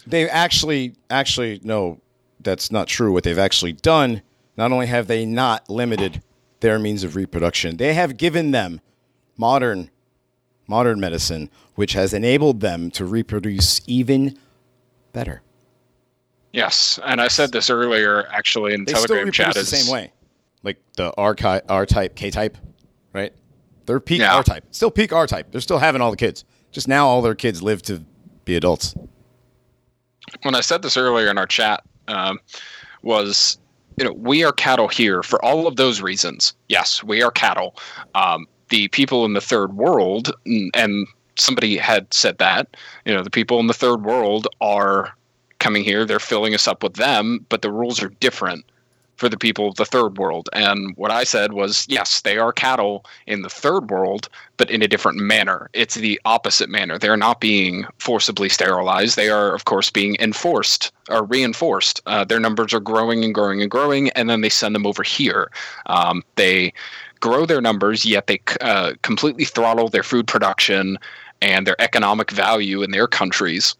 They 0.06 0.28
actually 0.28 0.94
actually 1.10 1.60
no, 1.62 2.00
that's 2.46 2.70
not 2.72 2.88
true. 2.88 3.12
What 3.12 3.24
they've 3.24 3.36
actually 3.38 3.72
done, 3.72 4.22
not 4.56 4.72
only 4.72 4.86
have 4.86 5.06
they 5.08 5.26
not 5.26 5.68
limited 5.68 6.22
their 6.60 6.78
means 6.78 7.04
of 7.04 7.14
reproduction, 7.16 7.76
they 7.76 7.92
have 7.92 8.16
given 8.16 8.52
them 8.52 8.80
modern 9.36 9.90
modern 10.68 10.98
medicine 10.98 11.50
which 11.74 11.92
has 11.92 12.12
enabled 12.14 12.60
them 12.60 12.90
to 12.90 13.04
reproduce 13.04 13.80
even 13.86 14.36
better. 15.12 15.42
Yes, 16.52 16.98
and 17.04 17.20
I 17.20 17.28
said 17.28 17.52
this 17.52 17.68
earlier 17.68 18.26
actually 18.28 18.72
in 18.74 18.84
They 18.84 18.92
still 18.94 19.06
Telegram 19.06 19.26
reproduce 19.26 19.36
chat. 19.36 19.54
the 19.54 19.60
Is, 19.60 19.68
same 19.86 19.92
way, 19.92 20.12
like 20.62 20.78
the 20.96 21.12
R, 21.18 21.36
R 21.68 21.86
type, 21.86 22.14
K 22.16 22.30
type, 22.30 22.56
right? 23.12 23.32
They're 23.84 24.00
peak 24.00 24.20
Yeah. 24.20 24.34
R 24.36 24.42
type, 24.42 24.64
still 24.70 24.90
peak 24.90 25.12
R 25.12 25.26
type. 25.26 25.52
They're 25.52 25.60
still 25.60 25.78
having 25.78 26.00
all 26.00 26.10
the 26.10 26.16
kids. 26.16 26.44
Just 26.72 26.88
now, 26.88 27.06
all 27.06 27.22
their 27.22 27.34
kids 27.34 27.62
live 27.62 27.82
to 27.82 28.04
be 28.44 28.56
adults. 28.56 28.94
when 30.42 30.54
I 30.54 30.60
said 30.60 30.82
this 30.82 30.96
earlier 30.96 31.28
in 31.28 31.38
our 31.38 31.46
chat, 31.46 31.84
um, 32.08 32.38
was 33.02 33.58
you 33.96 34.04
know 34.04 34.12
we 34.12 34.44
are 34.44 34.52
cattle 34.52 34.88
here 34.88 35.22
for 35.22 35.42
all 35.44 35.66
of 35.66 35.76
those 35.76 36.00
reasons. 36.00 36.54
Yes, 36.68 37.02
we 37.02 37.22
are 37.22 37.30
cattle. 37.30 37.76
Um, 38.14 38.46
the 38.68 38.88
people 38.88 39.24
in 39.24 39.32
the 39.32 39.40
third 39.40 39.74
world, 39.74 40.32
and 40.44 41.06
somebody 41.36 41.76
had 41.76 42.12
said 42.12 42.38
that 42.38 42.76
you 43.04 43.14
know 43.14 43.22
the 43.22 43.30
people 43.30 43.60
in 43.60 43.66
the 43.66 43.74
third 43.74 44.04
world 44.04 44.48
are 44.60 45.14
coming 45.58 45.84
here. 45.84 46.04
They're 46.04 46.18
filling 46.18 46.54
us 46.54 46.68
up 46.68 46.82
with 46.82 46.94
them, 46.94 47.44
but 47.48 47.62
the 47.62 47.72
rules 47.72 48.02
are 48.02 48.08
different 48.20 48.64
for 49.16 49.28
the 49.28 49.36
people 49.36 49.68
of 49.68 49.76
the 49.76 49.84
third 49.84 50.18
world. 50.18 50.48
And 50.52 50.94
what 50.96 51.10
I 51.10 51.24
said 51.24 51.52
was, 51.52 51.86
yes, 51.88 52.20
they 52.20 52.38
are 52.38 52.52
cattle 52.52 53.04
in 53.26 53.42
the 53.42 53.48
third 53.48 53.90
world, 53.90 54.28
but 54.56 54.70
in 54.70 54.82
a 54.82 54.88
different 54.88 55.18
manner. 55.18 55.70
It's 55.72 55.94
the 55.94 56.20
opposite 56.24 56.68
manner. 56.68 56.98
They're 56.98 57.16
not 57.16 57.40
being 57.40 57.86
forcibly 57.98 58.48
sterilized. 58.48 59.16
They 59.16 59.30
are, 59.30 59.54
of 59.54 59.64
course, 59.64 59.90
being 59.90 60.16
enforced 60.20 60.92
or 61.08 61.24
reinforced. 61.24 62.00
Uh, 62.06 62.24
their 62.24 62.40
numbers 62.40 62.74
are 62.74 62.80
growing 62.80 63.24
and 63.24 63.34
growing 63.34 63.62
and 63.62 63.70
growing, 63.70 64.10
and 64.10 64.28
then 64.28 64.42
they 64.42 64.50
send 64.50 64.74
them 64.74 64.86
over 64.86 65.02
here. 65.02 65.50
Um, 65.86 66.22
they 66.36 66.72
grow 67.20 67.46
their 67.46 67.62
numbers, 67.62 68.04
yet 68.04 68.26
they 68.26 68.40
uh, 68.60 68.92
completely 69.02 69.44
throttle 69.44 69.88
their 69.88 70.02
food 70.02 70.26
production 70.26 70.98
and 71.40 71.66
their 71.66 71.80
economic 71.80 72.30
value 72.30 72.82
in 72.82 72.90
their 72.90 73.06
countries, 73.06 73.74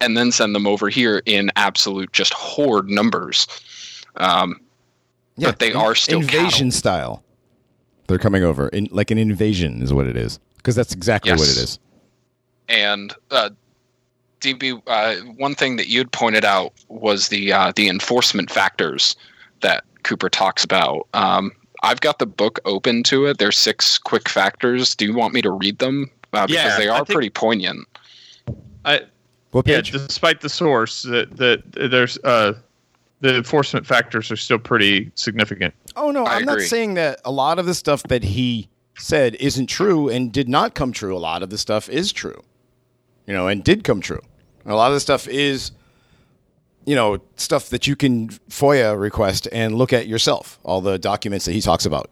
and 0.00 0.16
then 0.16 0.32
send 0.32 0.54
them 0.54 0.66
over 0.66 0.88
here 0.88 1.22
in 1.26 1.50
absolute 1.56 2.12
just 2.12 2.32
horde 2.34 2.88
numbers. 2.88 3.46
Um, 4.16 4.60
But 5.38 5.58
they 5.58 5.72
are 5.72 5.94
still 5.94 6.20
invasion 6.20 6.70
style. 6.70 7.22
They're 8.06 8.18
coming 8.18 8.42
over, 8.42 8.68
in, 8.68 8.88
like 8.90 9.10
an 9.10 9.18
invasion 9.18 9.82
is 9.82 9.92
what 9.92 10.06
it 10.06 10.16
is, 10.16 10.38
because 10.56 10.74
that's 10.74 10.92
exactly 10.92 11.30
what 11.32 11.42
it 11.42 11.56
is. 11.56 11.78
and 12.68 13.14
uh, 13.30 13.50
DB, 14.40 14.80
uh, 14.86 15.14
one 15.36 15.54
thing 15.54 15.76
that 15.76 15.88
you'd 15.88 16.10
pointed 16.12 16.44
out 16.44 16.72
was 16.88 17.28
the 17.28 17.52
uh, 17.52 17.72
the 17.76 17.88
enforcement 17.88 18.50
factors 18.50 19.14
that 19.60 19.84
Cooper 20.02 20.28
talks 20.28 20.64
about. 20.64 21.06
Um, 21.14 21.52
I've 21.82 22.00
got 22.00 22.18
the 22.18 22.26
book 22.26 22.58
open 22.64 23.02
to 23.04 23.26
it. 23.26 23.38
There's 23.38 23.56
six 23.56 23.96
quick 23.98 24.28
factors. 24.28 24.94
Do 24.94 25.04
you 25.06 25.14
want 25.14 25.32
me 25.34 25.40
to 25.42 25.50
read 25.50 25.78
them? 25.78 26.10
Uh, 26.32 26.46
because 26.46 26.50
Yeah, 26.64 26.76
they 26.78 26.88
are 26.88 26.98
think- 27.04 27.10
pretty 27.14 27.30
poignant. 27.30 27.86
I, 28.84 29.02
What 29.52 29.66
yeah, 29.68 29.80
despite 29.82 30.40
the 30.40 30.48
source, 30.48 31.02
that 31.02 31.36
that 31.36 31.90
there's 31.90 32.18
uh, 32.24 32.54
the 33.20 33.36
enforcement 33.36 33.86
factors 33.86 34.30
are 34.30 34.36
still 34.36 34.58
pretty 34.58 35.10
significant. 35.14 35.74
oh 35.96 36.10
no, 36.10 36.24
I 36.24 36.36
I'm 36.36 36.44
not 36.44 36.60
saying 36.60 36.94
that 36.94 37.20
a 37.24 37.30
lot 37.30 37.58
of 37.58 37.66
the 37.66 37.74
stuff 37.74 38.02
that 38.04 38.22
he 38.22 38.68
said 38.98 39.34
isn't 39.36 39.66
true 39.66 40.08
and 40.08 40.32
did 40.32 40.48
not 40.48 40.74
come 40.74 40.92
true. 40.92 41.16
A 41.16 41.18
lot 41.18 41.42
of 41.42 41.50
the 41.50 41.58
stuff 41.58 41.88
is 41.88 42.12
true, 42.12 42.42
you 43.26 43.32
know, 43.32 43.46
and 43.48 43.62
did 43.64 43.84
come 43.84 44.00
true. 44.00 44.20
A 44.66 44.74
lot 44.74 44.88
of 44.88 44.94
the 44.94 45.00
stuff 45.00 45.26
is, 45.28 45.72
you 46.84 46.94
know, 46.94 47.18
stuff 47.36 47.70
that 47.70 47.86
you 47.86 47.96
can 47.96 48.28
FOIA 48.50 48.98
request 48.98 49.48
and 49.52 49.74
look 49.74 49.92
at 49.92 50.06
yourself. 50.06 50.58
All 50.62 50.80
the 50.80 50.98
documents 50.98 51.44
that 51.46 51.52
he 51.52 51.60
talks 51.60 51.86
about. 51.86 52.10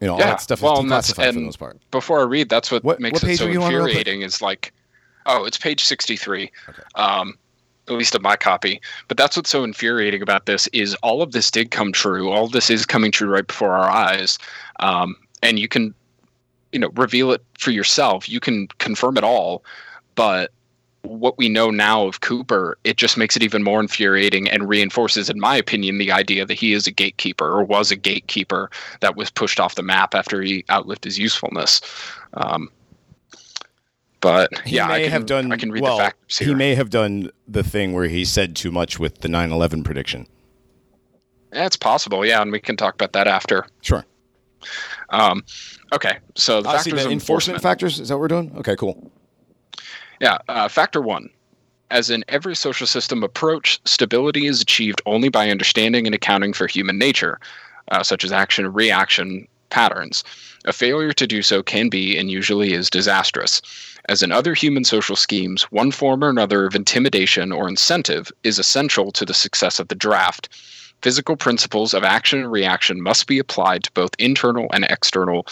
You 0.00 0.06
know, 0.08 0.12
all 0.14 0.18
that 0.18 0.40
stuff 0.42 0.60
well, 0.60 0.78
is 0.84 0.90
declassified 0.90 1.26
for 1.28 1.32
the 1.32 1.40
most 1.40 1.58
part. 1.58 1.78
Before 1.90 2.20
I 2.20 2.24
read, 2.24 2.48
that's 2.50 2.70
what, 2.70 2.84
What- 2.84 3.00
makes 3.00 3.14
what 3.14 3.22
it 3.22 3.26
page 3.26 3.38
so 3.38 3.46
are 3.46 3.50
you 3.50 3.62
on 3.62 3.70
real 3.72 3.82
quick? 3.82 3.96
infuriating. 3.96 4.22
Is 4.22 4.42
like, 4.42 4.72
oh, 5.24 5.44
it's 5.46 5.56
page 5.56 5.84
sixty-three. 5.84 6.52
Um, 6.96 7.34
at 7.88 7.94
least 7.94 8.14
of 8.14 8.22
my 8.22 8.36
copy. 8.36 8.80
But 9.08 9.16
that's 9.16 9.36
what's 9.36 9.50
so 9.50 9.64
infuriating 9.64 10.22
about 10.22 10.46
this 10.46 10.66
is 10.68 10.94
all 11.02 11.22
of 11.22 11.32
this 11.32 11.50
did 11.50 11.70
come 11.70 11.92
true. 11.92 12.30
All 12.30 12.48
this 12.48 12.70
is 12.70 12.86
coming 12.86 13.12
true 13.12 13.28
right 13.28 13.46
before 13.46 13.74
our 13.74 13.90
eyes, 13.90 14.38
um, 14.80 15.16
and 15.42 15.58
you 15.58 15.68
can, 15.68 15.94
you 16.72 16.78
know, 16.78 16.90
reveal 16.94 17.32
it 17.32 17.42
for 17.58 17.70
yourself. 17.70 18.28
You 18.28 18.40
can 18.40 18.68
confirm 18.78 19.16
it 19.16 19.24
all, 19.24 19.64
but 20.14 20.50
what 21.06 21.38
we 21.38 21.48
know 21.48 21.70
now 21.70 22.06
of 22.06 22.20
Cooper, 22.20 22.78
it 22.84 22.96
just 22.96 23.16
makes 23.16 23.36
it 23.36 23.42
even 23.42 23.62
more 23.62 23.80
infuriating 23.80 24.48
and 24.48 24.68
reinforces, 24.68 25.30
in 25.30 25.38
my 25.38 25.56
opinion, 25.56 25.98
the 25.98 26.12
idea 26.12 26.44
that 26.44 26.54
he 26.54 26.72
is 26.72 26.86
a 26.86 26.90
gatekeeper 26.90 27.46
or 27.46 27.64
was 27.64 27.90
a 27.90 27.96
gatekeeper 27.96 28.70
that 29.00 29.16
was 29.16 29.30
pushed 29.30 29.60
off 29.60 29.76
the 29.76 29.82
map 29.82 30.14
after 30.14 30.42
he 30.42 30.64
outlived 30.70 31.04
his 31.04 31.18
usefulness. 31.18 31.80
Um, 32.34 32.68
but 34.20 34.50
He 34.64 34.76
yeah, 34.76 34.86
may 34.88 34.94
I 34.94 35.02
can, 35.02 35.12
have 35.12 35.26
done 35.26 35.52
I 35.52 35.56
can 35.56 35.70
read 35.70 35.82
well. 35.82 35.98
the 35.98 36.04
factors 36.04 36.38
here. 36.38 36.48
He 36.48 36.54
may 36.54 36.74
have 36.74 36.90
done 36.90 37.30
the 37.46 37.62
thing 37.62 37.92
where 37.92 38.08
he 38.08 38.24
said 38.24 38.56
too 38.56 38.70
much 38.70 38.98
with 38.98 39.20
the 39.20 39.28
9/11 39.28 39.84
prediction. 39.84 40.26
Yeah, 41.52 41.66
it's 41.66 41.76
possible, 41.76 42.24
yeah, 42.26 42.42
and 42.42 42.52
we 42.52 42.60
can 42.60 42.76
talk 42.76 42.94
about 42.94 43.12
that 43.12 43.26
after. 43.26 43.66
Sure. 43.80 44.04
Um, 45.10 45.44
okay, 45.94 46.18
so 46.34 46.60
the 46.60 46.68
I 46.70 46.78
see 46.78 46.90
factors 46.90 47.02
the 47.02 47.06
of 47.06 47.12
enforcement 47.12 47.62
factors. 47.62 48.00
Is 48.00 48.08
that 48.08 48.14
what 48.16 48.20
we're 48.22 48.28
doing? 48.28 48.52
Okay, 48.58 48.76
cool. 48.76 49.10
Yeah, 50.20 50.38
uh, 50.48 50.68
factor 50.68 51.00
one. 51.00 51.30
As 51.90 52.10
in 52.10 52.24
every 52.28 52.56
social 52.56 52.86
system 52.86 53.22
approach, 53.22 53.80
stability 53.84 54.46
is 54.46 54.60
achieved 54.60 55.00
only 55.06 55.28
by 55.28 55.50
understanding 55.50 56.04
and 56.06 56.14
accounting 56.14 56.52
for 56.52 56.66
human 56.66 56.98
nature, 56.98 57.38
uh, 57.92 58.02
such 58.02 58.24
as 58.24 58.32
action 58.32 58.72
reaction 58.72 59.46
patterns. 59.70 60.24
A 60.64 60.72
failure 60.72 61.12
to 61.12 61.26
do 61.26 61.42
so 61.42 61.62
can 61.62 61.88
be 61.88 62.18
and 62.18 62.28
usually 62.30 62.72
is 62.72 62.90
disastrous. 62.90 63.62
As 64.08 64.22
in 64.22 64.30
other 64.32 64.54
human 64.54 64.84
social 64.84 65.16
schemes, 65.16 65.64
one 65.64 65.90
form 65.90 66.22
or 66.22 66.30
another 66.30 66.64
of 66.64 66.74
intimidation 66.74 67.52
or 67.52 67.68
incentive 67.68 68.30
is 68.44 68.58
essential 68.58 69.10
to 69.12 69.24
the 69.24 69.34
success 69.34 69.80
of 69.80 69.88
the 69.88 69.94
draft. 69.94 70.48
Physical 71.02 71.36
principles 71.36 71.92
of 71.92 72.04
action 72.04 72.38
and 72.40 72.50
reaction 72.50 73.02
must 73.02 73.26
be 73.26 73.38
applied 73.38 73.84
to 73.84 73.92
both 73.92 74.10
internal 74.18 74.68
and 74.72 74.84
external 74.84 75.46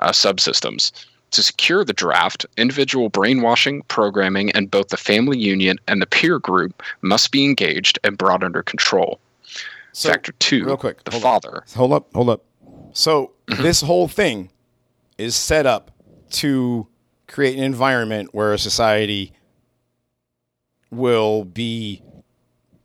uh, 0.00 0.10
subsystems. 0.10 0.92
To 1.30 1.42
secure 1.42 1.84
the 1.84 1.94
draft, 1.94 2.44
individual 2.58 3.08
brainwashing, 3.08 3.82
programming, 3.88 4.50
and 4.50 4.70
both 4.70 4.88
the 4.88 4.98
family 4.98 5.38
union 5.38 5.78
and 5.88 6.02
the 6.02 6.06
peer 6.06 6.38
group 6.38 6.82
must 7.00 7.30
be 7.32 7.44
engaged 7.44 7.98
and 8.04 8.18
brought 8.18 8.44
under 8.44 8.62
control. 8.62 9.18
So, 9.92 10.10
Factor 10.10 10.32
two, 10.32 10.64
real 10.64 10.76
quick, 10.76 11.04
the 11.04 11.12
father. 11.12 11.64
Hold 11.74 11.92
up, 11.92 12.12
hold 12.12 12.28
up. 12.28 12.44
So 12.92 13.32
this 13.46 13.80
whole 13.80 14.08
thing 14.08 14.50
is 15.16 15.34
set 15.34 15.64
up 15.66 15.90
to 16.32 16.86
create 17.32 17.56
an 17.56 17.64
environment 17.64 18.28
where 18.32 18.52
a 18.52 18.58
society 18.58 19.32
will 20.90 21.44
be 21.44 22.02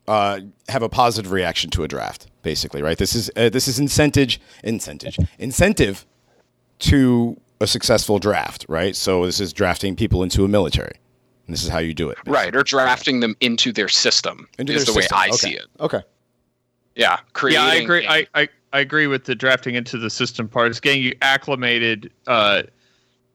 uh, 0.08 0.40
have 0.70 0.82
a 0.84 0.90
positive 0.90 1.32
reaction 1.32 1.70
to 1.72 1.84
a 1.84 1.88
draft, 1.88 2.28
basically, 2.42 2.82
right? 2.82 2.98
This 2.98 3.14
is 3.14 3.30
uh, 3.36 3.50
this 3.50 3.68
is 3.68 3.78
incentive, 3.80 4.38
incentive, 4.64 5.18
incentive 5.38 6.06
to 6.80 7.40
a 7.60 7.68
successful 7.68 8.18
draft, 8.20 8.66
right? 8.70 8.96
So 8.96 9.26
this 9.26 9.40
is 9.42 9.52
drafting 9.52 9.96
people 9.96 10.24
into 10.24 10.46
a 10.46 10.48
military, 10.48 10.96
and 11.46 11.54
this 11.54 11.64
is 11.64 11.70
how 11.70 11.80
you 11.80 11.94
do 11.94 12.10
it, 12.10 12.18
Right, 12.26 12.56
or 12.56 12.64
drafting 12.64 13.20
them 13.20 13.36
into 13.42 13.74
their 13.74 13.90
system 13.90 14.48
Into 14.58 14.74
is 14.74 14.86
their 14.86 14.94
the 14.94 15.02
system. 15.02 15.18
way 15.18 15.24
I 15.26 15.28
Okay. 15.30 15.38
see 15.38 15.54
it. 15.56 15.66
Okay. 15.82 16.02
Yeah, 16.96 17.18
creating. 17.34 17.62
yeah, 17.64 17.70
I 17.70 17.76
agree. 17.76 18.06
a- 18.06 18.10
I, 18.10 18.28
I, 18.34 18.50
I 18.74 18.80
agree 18.80 19.08
with 19.08 19.26
the 19.26 19.36
drafting 19.36 19.76
into 19.76 19.98
the 19.98 20.10
system 20.10 20.48
part. 20.48 20.70
It's 20.70 20.80
getting 20.80 21.04
you 21.04 21.14
acclimated 21.22 22.12
uh, 22.28 22.64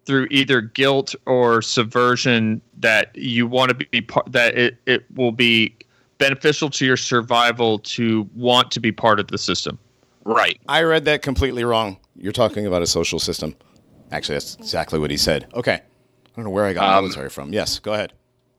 through 0.04 0.26
either 0.30 0.60
guilt 0.60 1.14
or 1.26 1.62
subversion 1.62 2.60
that 2.78 3.14
you 3.14 3.46
want 3.46 3.68
to 3.70 3.74
be 3.86 4.00
part. 4.00 4.30
That 4.32 4.56
it, 4.58 4.76
it 4.86 5.04
will 5.14 5.32
be 5.32 5.74
beneficial 6.18 6.70
to 6.70 6.84
your 6.86 6.96
survival 6.96 7.78
to 7.80 8.28
want 8.34 8.70
to 8.72 8.80
be 8.80 8.92
part 8.92 9.18
of 9.20 9.28
the 9.28 9.38
system. 9.38 9.78
right. 10.24 10.60
I 10.68 10.82
read 10.82 11.04
that 11.06 11.22
completely 11.22 11.64
wrong. 11.64 11.96
You're 12.16 12.32
talking 12.32 12.66
about 12.66 12.82
a 12.82 12.86
social 12.86 13.18
system. 13.18 13.56
Actually, 14.12 14.34
that's 14.36 14.54
exactly 14.56 14.98
what 14.98 15.10
he 15.10 15.16
said. 15.16 15.46
Okay. 15.54 15.74
I 15.74 15.80
don't 16.36 16.44
know 16.44 16.50
where 16.50 16.64
I 16.66 16.72
got 16.74 16.84
Um, 16.98 17.04
military 17.04 17.28
from. 17.30 17.52
Yes, 17.52 17.78
go 17.78 17.92
ahead. 17.94 18.12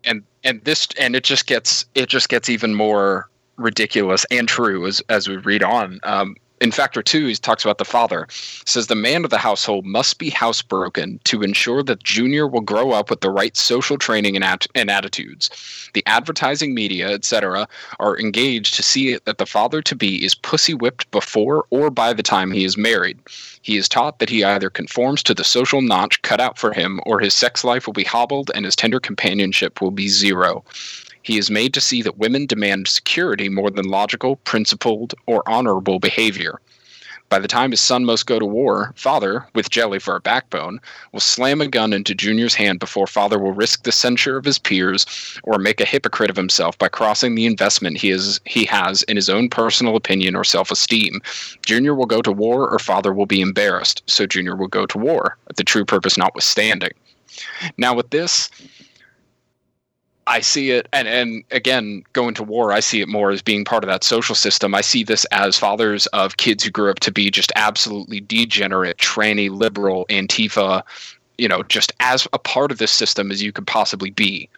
and 0.04 0.24
and 0.44 0.62
this 0.64 0.88
and 1.00 1.16
it 1.16 1.24
just 1.24 1.46
gets 1.48 1.86
it 1.96 2.10
just 2.10 2.28
gets 2.30 2.50
even 2.50 2.74
more 2.74 3.30
ridiculous 3.56 4.26
and 4.32 4.48
true 4.48 4.86
as 4.88 5.02
as 5.10 5.28
we 5.30 5.38
read 5.38 5.64
on. 5.64 6.00
Um, 6.04 6.36
in 6.64 6.72
factor 6.72 7.04
two, 7.04 7.28
he 7.28 7.36
talks 7.36 7.66
about 7.66 7.78
the 7.78 7.84
father. 7.84 8.26
Says 8.32 8.88
the 8.88 8.96
man 8.96 9.26
of 9.26 9.30
the 9.30 9.38
household 9.38 9.86
must 9.86 10.18
be 10.18 10.32
housebroken 10.32 11.22
to 11.26 11.44
ensure 11.44 11.84
that 11.84 12.04
Junior 12.04 12.48
will 12.48 12.62
grow 12.62 12.92
up 12.92 13.10
with 13.10 13.20
the 13.20 13.30
right 13.30 13.56
social 13.58 13.98
training 13.98 14.38
and, 14.38 14.46
at- 14.46 14.68
and 14.74 14.90
attitudes. 14.90 15.50
The 15.94 16.04
advertising 16.06 16.74
media, 16.74 17.10
etc., 17.10 17.68
are 18.00 18.18
engaged 18.18 18.76
to 18.76 18.84
see 18.84 19.18
that 19.26 19.40
the 19.40 19.46
father 19.46 19.82
to 19.82 19.96
be 19.96 20.24
is 20.24 20.36
pussy 20.36 20.74
whipped 20.74 21.12
before 21.12 21.66
or 21.70 21.90
by 21.90 22.14
the 22.14 22.24
time 22.24 22.52
he 22.52 22.64
is 22.64 22.78
married. 22.78 23.20
He 23.62 23.76
is 23.76 23.90
taught 23.90 24.20
that 24.20 24.30
he 24.30 24.46
either 24.46 24.70
conforms 24.70 25.22
to 25.24 25.34
the 25.34 25.44
social 25.44 25.82
notch 25.82 26.22
cut 26.22 26.40
out 26.40 26.58
for 26.58 26.72
him, 26.72 27.02
or 27.06 27.20
his 27.20 27.34
sex 27.34 27.66
life 27.66 27.86
will 27.86 27.94
be 27.94 28.06
hobbled 28.06 28.52
and 28.56 28.64
his 28.64 28.76
tender 28.76 29.02
companionship 29.02 29.82
will 29.82 29.92
be 29.92 30.08
zero. 30.08 30.64
He 31.24 31.38
is 31.38 31.50
made 31.50 31.74
to 31.74 31.82
see 31.82 32.02
that 32.02 32.18
women 32.18 32.46
demand 32.46 32.88
security 32.88 33.50
more 33.50 33.72
than 33.72 33.88
logical, 33.88 34.36
principled, 34.38 35.16
or 35.26 35.42
honorable 35.48 36.00
behavior. 36.00 36.60
By 37.30 37.40
the 37.40 37.48
time 37.48 37.72
his 37.72 37.82
son 37.82 38.06
must 38.06 38.28
go 38.28 38.38
to 38.38 38.46
war, 38.46 38.94
father, 38.96 39.48
with 39.56 39.72
Jelly 39.72 39.98
for 39.98 40.16
a 40.16 40.22
backbone, 40.22 40.80
will 41.12 41.20
slam 41.20 41.62
a 41.62 41.68
gun 41.68 41.92
into 41.92 42.14
Junior's 42.14 42.54
hand 42.54 42.80
before 42.80 43.08
father 43.08 43.40
will 43.40 43.54
risk 43.54 43.84
the 43.84 43.92
censure 43.92 44.38
of 44.38 44.46
his 44.46 44.60
peers 44.60 45.08
or 45.44 45.58
make 45.58 45.82
a 45.82 45.86
hypocrite 45.86 46.30
of 46.30 46.36
himself 46.36 46.78
by 46.78 46.90
crossing 46.90 47.34
the 47.34 47.48
investment 47.48 47.98
he 47.98 48.12
is 48.12 48.40
he 48.46 48.66
has 48.66 49.02
in 49.04 49.16
his 49.16 49.30
own 49.30 49.50
personal 49.50 49.96
opinion 49.96 50.36
or 50.36 50.44
self-esteem. 50.44 51.22
Junior 51.66 51.96
will 51.96 52.06
go 52.06 52.22
to 52.22 52.32
war 52.32 52.70
or 52.70 52.78
father 52.78 53.12
will 53.12 53.26
be 53.26 53.42
embarrassed, 53.42 54.04
so 54.06 54.28
Junior 54.28 54.56
will 54.56 54.68
go 54.68 54.86
to 54.86 55.00
war, 55.00 55.38
the 55.56 55.64
true 55.64 55.86
purpose 55.86 56.18
notwithstanding. 56.20 56.92
Now 57.78 57.96
with 57.96 58.12
this, 58.12 58.52
I 60.34 60.40
see 60.40 60.72
it, 60.72 60.90
and 60.92 61.08
and 61.08 61.44
again, 61.52 62.04
going 62.14 62.34
to 62.34 62.44
war, 62.44 62.72
I 62.72 62.80
see 62.80 63.02
it 63.02 63.08
more 63.08 63.30
as 63.30 63.44
being 63.44 63.64
part 63.64 63.84
of 63.84 63.88
that 63.88 64.04
social 64.04 64.34
system. 64.34 64.74
I 64.74 64.82
see 64.82 65.04
this 65.04 65.26
as 65.26 65.60
fathers 65.60 66.08
of 66.08 66.38
kids 66.38 66.64
who 66.64 66.72
grew 66.72 66.90
up 66.90 67.00
to 67.02 67.12
be 67.12 67.30
just 67.30 67.52
absolutely 67.56 68.20
degenerate, 68.20 68.98
tranny, 68.98 69.48
liberal, 69.52 70.08
Antifa, 70.10 70.82
you 71.38 71.48
know, 71.48 71.62
just 71.62 71.94
as 72.00 72.28
a 72.34 72.40
part 72.40 72.72
of 72.72 72.80
this 72.80 72.90
system 72.90 73.30
as 73.30 73.44
you 73.44 73.52
could 73.52 73.68
possibly 73.68 74.10
be, 74.10 74.50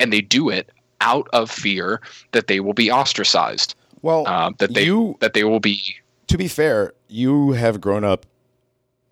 and 0.00 0.12
they 0.12 0.20
do 0.20 0.48
it 0.48 0.68
out 1.00 1.28
of 1.32 1.48
fear 1.48 2.00
that 2.32 2.48
they 2.48 2.58
will 2.58 2.74
be 2.74 2.90
ostracized, 2.90 3.76
Well, 4.02 4.26
uh, 4.26 4.50
that 4.58 4.74
they 4.74 4.86
you, 4.86 5.16
that 5.20 5.34
they 5.34 5.44
will 5.44 5.60
be 5.60 5.80
to 6.26 6.38
be 6.38 6.48
fair, 6.48 6.92
you 7.06 7.52
have 7.52 7.80
grown 7.80 8.02
up 8.02 8.26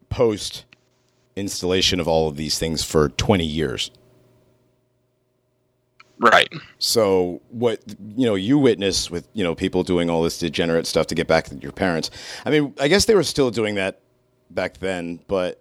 post 0.09 0.65
installation 1.37 2.01
of 2.01 2.09
all 2.09 2.29
of 2.29 2.35
these 2.35 2.59
things 2.59 2.83
for 2.83 3.09
20 3.11 3.45
years. 3.45 3.93
Right. 6.21 6.49
So 6.79 7.41
what 7.51 7.81
you 8.17 8.27
know 8.27 8.35
you 8.35 8.59
witness 8.59 9.11
with 9.11 9.29
you 9.35 9.45
know 9.45 9.55
people 9.55 9.83
doing 9.83 10.11
all 10.11 10.23
this 10.23 10.39
degenerate 10.39 10.87
stuff 10.87 11.07
to 11.09 11.15
get 11.15 11.27
back 11.27 11.51
at 11.53 11.63
your 11.63 11.73
parents. 11.73 12.11
I 12.45 12.51
mean, 12.51 12.75
I 12.81 12.89
guess 12.89 13.05
they 13.07 13.15
were 13.15 13.23
still 13.25 13.51
doing 13.51 13.75
that 13.77 14.01
back 14.51 14.79
then, 14.79 15.21
but 15.29 15.61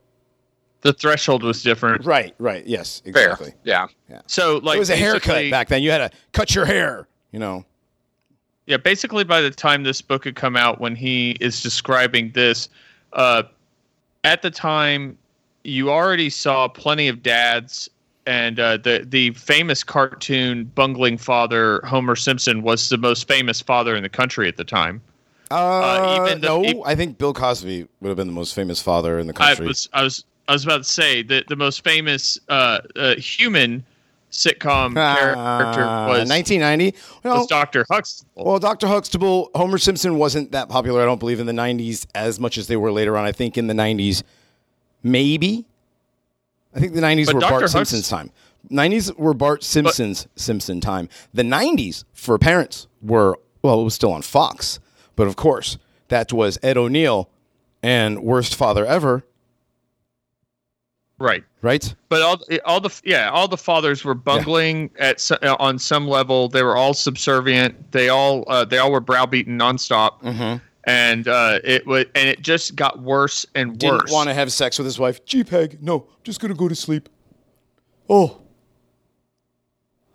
The 0.82 0.94
threshold 0.94 1.44
was 1.44 1.62
different. 1.64 2.06
right, 2.06 2.34
right, 2.40 2.66
yes, 2.66 3.02
Fair, 3.02 3.10
exactly. 3.32 3.54
yeah. 3.64 3.88
Yeah. 4.10 4.22
So 4.28 4.58
like 4.64 4.78
it 4.78 4.80
was 4.80 4.90
a 4.90 4.96
haircut 4.96 5.52
back 5.52 5.68
then. 5.68 5.82
You 5.84 5.92
had 5.92 6.12
to 6.12 6.18
cut 6.32 6.56
your 6.56 6.66
hair, 6.66 7.08
you 7.32 7.40
know. 7.40 7.66
Yeah, 8.66 8.78
basically 8.78 9.24
by 9.24 9.42
the 9.42 9.50
time 9.52 9.84
this 9.84 10.02
book 10.02 10.26
had 10.26 10.36
come 10.36 10.56
out, 10.58 10.82
when 10.82 10.96
he 10.96 11.32
is 11.40 11.62
describing 11.64 12.32
this, 12.32 12.68
uh, 13.14 13.44
at 14.26 14.42
the 14.42 14.52
time, 14.52 15.18
you 15.64 15.90
already 15.90 16.30
saw 16.30 16.68
plenty 16.68 17.08
of 17.08 17.24
dads, 17.24 17.90
and 18.28 18.60
uh, 18.60 18.78
the 18.78 19.06
the 19.08 19.32
famous 19.32 19.84
cartoon 19.84 20.66
bungling 20.76 21.18
father 21.18 21.82
Homer 21.86 22.16
Simpson 22.16 22.62
was 22.62 22.90
the 22.90 22.98
most 22.98 23.28
famous 23.28 23.62
father 23.62 23.96
in 23.96 24.04
the 24.04 24.10
country 24.10 24.48
at 24.48 24.58
the 24.58 24.64
time. 24.64 25.02
Uh, 25.50 26.20
even 26.28 26.42
the- 26.42 26.48
no, 26.48 26.84
I 26.86 26.94
think 26.96 27.18
Bill 27.18 27.34
Cosby 27.34 27.88
would 28.02 28.08
have 28.10 28.18
been 28.18 28.28
the 28.28 28.34
most 28.34 28.54
famous 28.54 28.82
father 28.82 29.18
in 29.18 29.28
the 29.28 29.34
country. 29.34 29.66
I 29.66 29.68
was 29.68 29.90
I 29.94 30.04
was 30.04 30.26
I 30.48 30.54
was 30.54 30.64
about 30.66 30.78
to 30.80 30.84
say 30.84 31.24
that 31.24 31.48
the 31.48 31.56
most 31.56 31.84
famous 31.84 32.38
uh, 32.50 32.80
uh, 32.96 33.16
human 33.16 33.84
sitcom 34.32 34.94
character 34.94 35.84
Uh, 35.86 36.08
was 36.08 36.30
1990. 36.30 36.94
Well, 37.24 37.38
was 37.40 37.48
Doctor 37.48 37.86
Huxtable. 37.90 38.46
Well, 38.46 38.60
Dr. 38.60 38.88
Huxtable, 38.88 39.50
Homer 39.56 39.78
Simpson 39.78 40.18
wasn't 40.18 40.52
that 40.52 40.68
popular, 40.68 41.02
I 41.02 41.06
don't 41.06 41.20
believe, 41.20 41.40
in 41.40 41.46
the 41.48 41.54
90s 41.54 42.06
as 42.14 42.40
much 42.40 42.58
as 42.58 42.68
they 42.68 42.76
were 42.76 42.92
later 42.92 43.18
on. 43.18 43.24
I 43.26 43.32
think 43.32 43.58
in 43.58 43.68
the 43.68 43.74
90s, 43.74 44.24
maybe. 45.02 45.66
I 46.78 46.80
think 46.80 46.94
the 46.94 47.02
90s 47.02 47.26
But 47.26 47.36
were 47.36 47.42
Dr. 47.42 47.52
Bart 47.60 47.70
Simpson's 47.72 48.08
time. 48.08 48.32
90s 48.72 49.18
were 49.18 49.34
Bart 49.34 49.64
Simpson's 49.64 50.28
Simpson 50.36 50.80
time. 50.80 51.10
The 51.34 51.42
90s 51.44 52.04
for 52.14 52.38
parents 52.38 52.88
were, 53.02 53.38
well, 53.64 53.82
it 53.82 53.84
was 53.84 53.96
still 53.96 54.12
on 54.12 54.22
Fox. 54.22 54.80
But 55.16 55.28
of 55.28 55.36
course, 55.36 55.78
that 56.10 56.32
was 56.32 56.60
Ed 56.62 56.78
O'Neill 56.78 57.30
and 57.82 58.22
Worst 58.22 58.54
Father 58.56 58.86
Ever, 58.86 59.24
right. 61.20 61.44
right? 61.62 61.96
But 62.10 62.22
all 62.22 62.40
all 62.66 62.80
the 62.80 63.02
yeah 63.04 63.30
all 63.30 63.48
the 63.48 63.58
fathers 63.58 64.04
were 64.06 64.14
bungling 64.14 64.92
at 65.00 65.20
so- 65.20 65.38
uh, 65.42 65.56
on 65.60 65.80
some 65.80 66.08
level. 66.08 66.48
They 66.50 66.64
were 66.64 66.76
all 66.76 66.94
subservient. 66.94 67.92
They 67.92 68.10
all 68.10 68.44
uh, 68.48 68.66
they 68.66 68.78
all 68.78 68.92
were 68.92 69.02
browbeaten 69.02 69.58
nonstop, 69.58 70.22
Mm-hmm. 70.22 70.64
And 70.88 71.28
uh, 71.28 71.60
it 71.66 71.86
would 71.86 72.10
and 72.16 72.30
it 72.30 72.42
just 72.42 72.76
got 72.76 73.02
worse 73.02 73.46
and 73.54 73.78
Didn't 73.78 74.04
worse. 74.04 74.12
want 74.12 74.30
to 74.30 74.34
have 74.34 74.52
sex 74.52 74.80
with 74.80 74.86
his 74.86 74.98
wife. 74.98 75.24
Gee, 75.26 75.44
Peg, 75.44 75.84
no, 75.84 76.08
just 76.24 76.40
going 76.40 76.52
to 76.52 76.58
go 76.58 76.68
to 76.68 76.76
sleep. 76.76 77.10
Oh. 78.10 78.42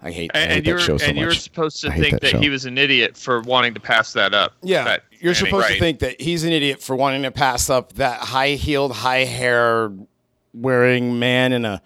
I 0.05 0.11
hate, 0.11 0.33
I 0.35 0.39
and, 0.41 0.51
hate 0.51 0.57
and 0.57 0.67
that 0.67 0.71
you're 0.71 0.79
show 0.81 0.97
so 0.97 1.07
and 1.07 1.17
you're 1.17 1.33
supposed 1.33 1.81
to 1.83 1.91
think 1.93 2.21
that 2.21 2.33
that, 2.33 2.43
he 2.43 2.49
was 2.49 2.65
an 2.65 2.77
idiot 2.77 3.17
for 3.17 3.41
wanting 3.43 3.75
to 3.75 3.81
pass 3.81 4.15
that 4.15 4.35
up. 4.35 4.55
Yeah, 4.61 4.83
that 4.85 5.05
you're 5.21 5.33
tranny. 5.33 5.37
supposed 5.37 5.69
to 5.69 5.79
think 5.79 5.99
that 6.01 6.21
he's 6.21 6.43
an 6.43 6.53
idiot 6.53 6.83
for 6.83 6.97
wanting 6.97 7.23
to 7.23 7.31
pass 7.31 7.71
up 7.71 7.93
that 7.93 8.19
high 8.19 8.53
heeled, 8.53 8.93
high 8.93 9.25
hair 9.25 9.93
wearing 10.53 11.21
man 11.21 11.53
in 11.53 11.65
a 11.65 11.81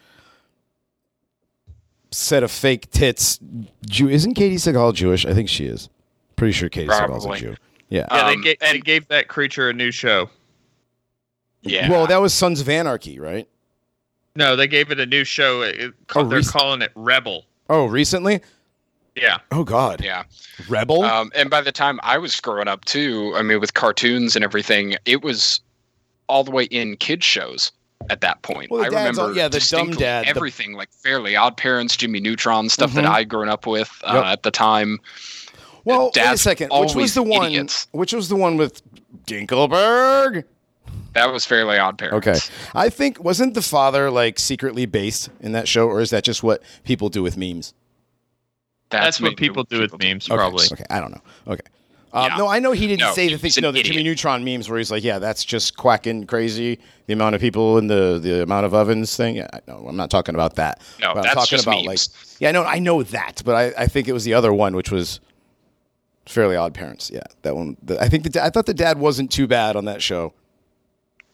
set 2.10 2.42
of 2.42 2.50
fake 2.50 2.90
tits. 2.90 3.38
Jew 3.84 4.08
isn't 4.08 4.34
Katey 4.34 4.54
Sagal 4.54 4.94
Jewish? 4.94 5.26
I 5.26 5.34
think 5.34 5.50
she 5.50 5.66
is. 5.66 5.90
Pretty 6.36 6.52
sure 6.52 6.70
Katey 6.70 6.88
Sagal's 6.88 7.26
a 7.26 7.36
Jew. 7.36 7.56
Yeah. 7.88 8.06
Yeah, 8.10 8.16
Um, 8.16 8.28
they, 8.28 8.42
gave, 8.42 8.58
they 8.58 8.66
and- 8.70 8.84
gave 8.84 9.08
that 9.08 9.28
creature 9.28 9.68
a 9.68 9.72
new 9.72 9.90
show. 9.90 10.28
Yeah. 11.62 11.90
Well, 11.90 12.06
that 12.06 12.20
was 12.20 12.32
Sons 12.32 12.60
of 12.60 12.68
Anarchy, 12.68 13.18
right? 13.18 13.48
No, 14.36 14.54
they 14.54 14.66
gave 14.68 14.90
it 14.90 15.00
a 15.00 15.06
new 15.06 15.24
show. 15.24 15.62
It, 15.62 15.76
it- 15.80 15.94
they're 16.14 16.24
recent- 16.24 16.52
calling 16.54 16.82
it 16.82 16.92
Rebel. 16.94 17.44
Oh, 17.68 17.86
recently? 17.86 18.40
Yeah, 19.16 19.38
Oh 19.50 19.64
God. 19.64 20.04
yeah. 20.04 20.24
Rebel. 20.68 21.02
Um, 21.02 21.32
and 21.34 21.48
by 21.48 21.62
the 21.62 21.72
time 21.72 21.98
I 22.02 22.18
was 22.18 22.38
growing 22.38 22.68
up 22.68 22.84
too, 22.84 23.32
I 23.34 23.42
mean, 23.42 23.60
with 23.60 23.72
cartoons 23.72 24.36
and 24.36 24.44
everything, 24.44 24.96
it 25.06 25.22
was 25.22 25.60
all 26.28 26.44
the 26.44 26.50
way 26.50 26.64
in 26.64 26.96
kids 26.98 27.24
shows 27.24 27.72
at 28.10 28.20
that 28.20 28.42
point. 28.42 28.70
Well, 28.70 28.82
I 28.84 28.90
dad's 28.90 29.18
all- 29.18 29.28
remember 29.28 29.40
yeah, 29.40 29.48
the 29.48 29.52
dumb 29.52 29.60
distinctly 29.60 29.96
dad, 30.04 30.24
the- 30.26 30.28
everything 30.28 30.74
like 30.74 30.90
Fairly 31.02 31.34
Odd 31.34 31.56
Parents, 31.56 31.96
Jimmy 31.96 32.20
Neutron, 32.20 32.68
stuff 32.68 32.92
that 32.92 33.04
Mhm. 33.06 33.10
I'd 33.10 33.28
grown 33.30 33.48
up 33.48 33.66
with 33.66 33.90
uh, 34.04 34.12
Yep. 34.16 34.24
at 34.26 34.42
the 34.42 34.50
time. 34.50 35.00
Well, 35.86 36.04
wait 36.06 36.16
a 36.16 36.20
dads 36.20 36.42
second. 36.42 36.70
Which 36.72 36.94
was 36.94 37.14
the 37.14 37.22
one? 37.22 37.46
idiots. 37.52 37.86
Which 37.92 38.12
was 38.12 38.28
the 38.28 38.36
one 38.36 38.56
with 38.58 38.82
Dinkleberg? 39.26 40.44
That 41.14 41.32
was 41.32 41.46
Fairly 41.46 41.78
Odd 41.78 41.96
Parents. 41.96 42.28
Okay. 42.28 42.38
I 42.74 42.90
think 42.90 43.22
wasn't 43.24 43.54
the 43.54 43.62
father 43.62 44.10
like 44.10 44.38
secretly 44.38 44.84
based 44.84 45.30
in 45.40 45.52
that 45.52 45.66
show, 45.66 45.86
or 45.88 46.00
is 46.00 46.10
that 46.10 46.24
just 46.24 46.42
what 46.42 46.62
people 46.84 47.08
do 47.08 47.22
with 47.22 47.36
memes? 47.38 47.72
that's, 48.90 49.20
what 49.20 49.36
people 49.36 49.64
do 49.64 49.80
with 49.80 49.98
memes, 50.00 50.28
Okay, 50.30 50.36
probably. 50.36 50.66
Okay, 50.72 50.84
I 50.90 51.00
don't 51.00 51.10
know. 51.10 51.20
Okay. 51.48 51.62
Um, 52.12 52.30
Yeah. 52.30 52.36
No, 52.36 52.46
I 52.48 52.60
know 52.60 52.70
he 52.72 52.86
didn't 52.86 53.00
No, 53.00 53.12
say 53.14 53.28
the 53.28 53.36
things. 53.38 53.58
No, 53.60 53.72
the 53.72 53.82
Jimmy. 53.82 54.02
Neutron 54.04 54.44
memes 54.44 54.68
where 54.70 54.78
he's 54.78 54.90
like, 54.92 55.02
"Yeah, 55.02 55.18
that's 55.18 55.44
just 55.44 55.76
quacking 55.76 56.26
crazy." 56.26 56.78
The 57.06 57.12
amount 57.14 57.34
of 57.34 57.40
people 57.40 57.78
in 57.78 57.86
the 57.88 58.18
the 58.22 58.42
amount 58.42 58.64
of 58.66 58.74
ovens 58.74 59.16
thing. 59.16 59.36
Yeah, 59.36 59.48
no, 59.66 59.86
I'm 59.88 59.96
not 59.96 60.10
talking 60.10 60.34
about 60.34 60.54
that. 60.56 60.80
No, 61.00 61.08
But 61.14 61.18
I'm 61.18 61.22
that's 61.24 61.34
talking 61.34 61.50
just 61.50 61.64
about 61.66 61.84
memes. 61.84 61.86
like, 61.86 62.40
yeah, 62.40 62.52
no, 62.52 62.62
I 62.64 62.78
know 62.78 63.02
that, 63.02 63.42
but 63.44 63.54
I, 63.54 63.82
I 63.84 63.86
think 63.86 64.06
it 64.08 64.12
was 64.12 64.24
the 64.24 64.34
other 64.34 64.52
one, 64.52 64.76
which 64.76 64.90
was 64.92 65.18
Fairly 66.28 66.56
Odd 66.56 66.74
Parents. 66.74 67.10
Yeah, 67.12 67.22
that 67.42 67.54
one. 67.56 67.76
The, 67.82 68.00
I 68.02 68.08
think 68.08 68.30
the 68.30 68.44
I 68.44 68.50
thought 68.50 68.66
the 68.66 68.74
dad 68.74 68.98
wasn't 68.98 69.30
too 69.30 69.46
bad 69.46 69.76
on 69.76 69.84
that 69.86 70.02
show. 70.02 70.32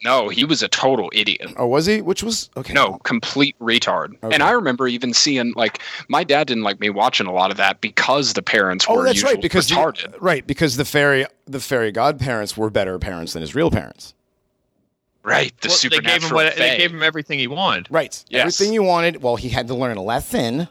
No, 0.05 0.29
he 0.29 0.45
was 0.45 0.63
a 0.65 0.69
total 0.69 1.09
idiot. 1.13 1.53
Or 1.57 1.69
was 1.69 1.87
he? 1.87 2.03
Which 2.03 2.25
was 2.25 2.51
okay. 2.57 2.73
No, 2.73 2.99
complete 3.05 3.55
retard. 3.61 4.15
Okay. 4.23 4.35
And 4.35 4.43
I 4.43 4.51
remember 4.51 4.89
even 4.89 5.15
seeing 5.15 5.53
like 5.55 5.81
my 6.09 6.25
dad 6.25 6.49
didn't 6.49 6.65
like 6.65 6.81
me 6.81 6.91
watching 6.91 7.27
a 7.29 7.33
lot 7.33 7.53
of 7.53 7.57
that 7.59 7.81
because 7.81 8.33
the 8.33 8.43
parents 8.43 8.85
Oh, 8.89 8.97
were 8.97 9.05
that's 9.05 9.23
right. 9.23 9.41
Because 9.41 9.69
the- 9.69 9.77
retarded. 9.77 10.15
right, 10.21 10.45
because 10.47 10.77
the 10.77 10.85
fairy 10.85 11.25
the 11.47 11.61
fairy 11.61 11.93
godparents 11.93 12.57
were 12.57 12.69
better 12.69 12.99
parents 12.99 13.33
than 13.35 13.43
his 13.43 13.55
real 13.55 13.71
parents. 13.71 14.13
right, 15.23 15.53
the 15.61 15.69
Well, 15.69 15.75
they 15.77 15.79
supernatural. 15.79 16.19
gave 16.21 16.31
him 16.31 16.35
what, 16.35 16.57
they 16.57 16.77
gave 16.79 16.91
him 16.93 17.03
everything 17.05 17.39
he 17.39 17.47
wanted. 17.47 17.87
Right. 17.89 18.25
Yes. 18.29 18.41
Everything 18.61 18.73
he 18.73 18.79
wanted. 18.81 19.23
Well, 19.23 19.37
he 19.37 19.51
had 19.51 19.69
to 19.69 19.75
learn 19.75 19.97
a 19.97 20.03
lesson. 20.03 20.67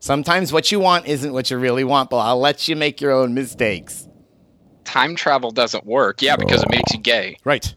Sometimes 0.00 0.52
what 0.52 0.70
you 0.70 0.78
want 0.80 1.06
isn't 1.06 1.32
what 1.32 1.50
you 1.50 1.58
really 1.58 1.84
want, 1.84 2.10
but 2.10 2.18
I'll 2.18 2.38
let 2.40 2.68
you 2.68 2.76
make 2.76 3.00
your 3.00 3.12
own 3.12 3.34
mistakes. 3.34 4.06
Time 4.84 5.16
travel 5.16 5.50
doesn't 5.50 5.84
work. 5.84 6.22
Yeah, 6.22 6.36
because 6.36 6.62
it 6.62 6.70
makes 6.70 6.92
you 6.94 7.00
gay. 7.00 7.36
Right. 7.44 7.74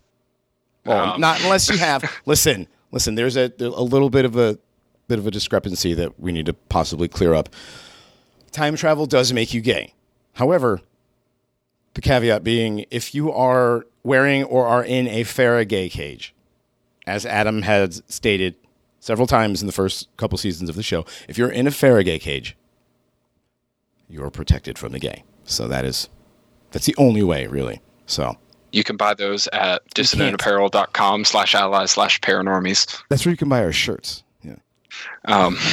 Well, 0.85 1.13
Um. 1.15 1.21
not 1.21 1.41
unless 1.43 1.69
you 1.69 1.77
have. 1.77 2.03
listen, 2.25 2.67
listen. 2.91 3.15
There's 3.15 3.35
a 3.37 3.51
a 3.59 3.83
little 3.83 4.09
bit 4.09 4.25
of 4.25 4.35
a 4.37 4.57
bit 5.07 5.19
of 5.19 5.27
a 5.27 5.31
discrepancy 5.31 5.93
that 5.95 6.19
we 6.19 6.31
need 6.31 6.45
to 6.45 6.53
possibly 6.53 7.07
clear 7.07 7.33
up. 7.33 7.49
Time 8.51 8.75
travel 8.75 9.05
does 9.05 9.33
make 9.33 9.53
you 9.53 9.61
gay. 9.61 9.93
However, 10.33 10.79
the 11.95 12.01
caveat 12.01 12.43
being, 12.43 12.85
if 12.91 13.13
you 13.13 13.31
are 13.31 13.85
wearing 14.03 14.43
or 14.43 14.65
are 14.67 14.83
in 14.83 15.07
a 15.07 15.23
Faraday 15.23 15.89
cage, 15.89 16.33
as 17.05 17.25
Adam 17.25 17.63
has 17.63 18.01
stated 18.07 18.55
several 19.01 19.27
times 19.27 19.59
in 19.61 19.67
the 19.67 19.73
first 19.73 20.07
couple 20.15 20.37
seasons 20.37 20.69
of 20.69 20.77
the 20.77 20.83
show, 20.83 21.05
if 21.27 21.37
you're 21.37 21.51
in 21.51 21.67
a 21.67 21.71
Faraday 21.71 22.17
cage, 22.17 22.55
you're 24.07 24.29
protected 24.29 24.77
from 24.77 24.93
the 24.93 24.99
gay. 24.99 25.23
So 25.43 25.67
that 25.67 25.83
is 25.83 26.07
that's 26.71 26.85
the 26.85 26.95
only 26.97 27.23
way, 27.23 27.47
really. 27.47 27.81
So 28.05 28.37
You 28.71 28.83
can 28.85 28.95
buy 28.95 29.13
those 29.13 29.47
at 29.51 29.81
dissonantapparel.com 29.93 31.25
slash 31.25 31.53
allies 31.55 31.91
slash 31.91 32.19
paranormies. 32.21 33.01
that's 33.09 33.25
where 33.25 33.31
you 33.31 33.37
can 33.37 33.49
buy 33.49 33.61
our 33.63 33.73
shirts. 33.73 34.23
Yeah. 34.43 34.55
Um, 35.25 35.57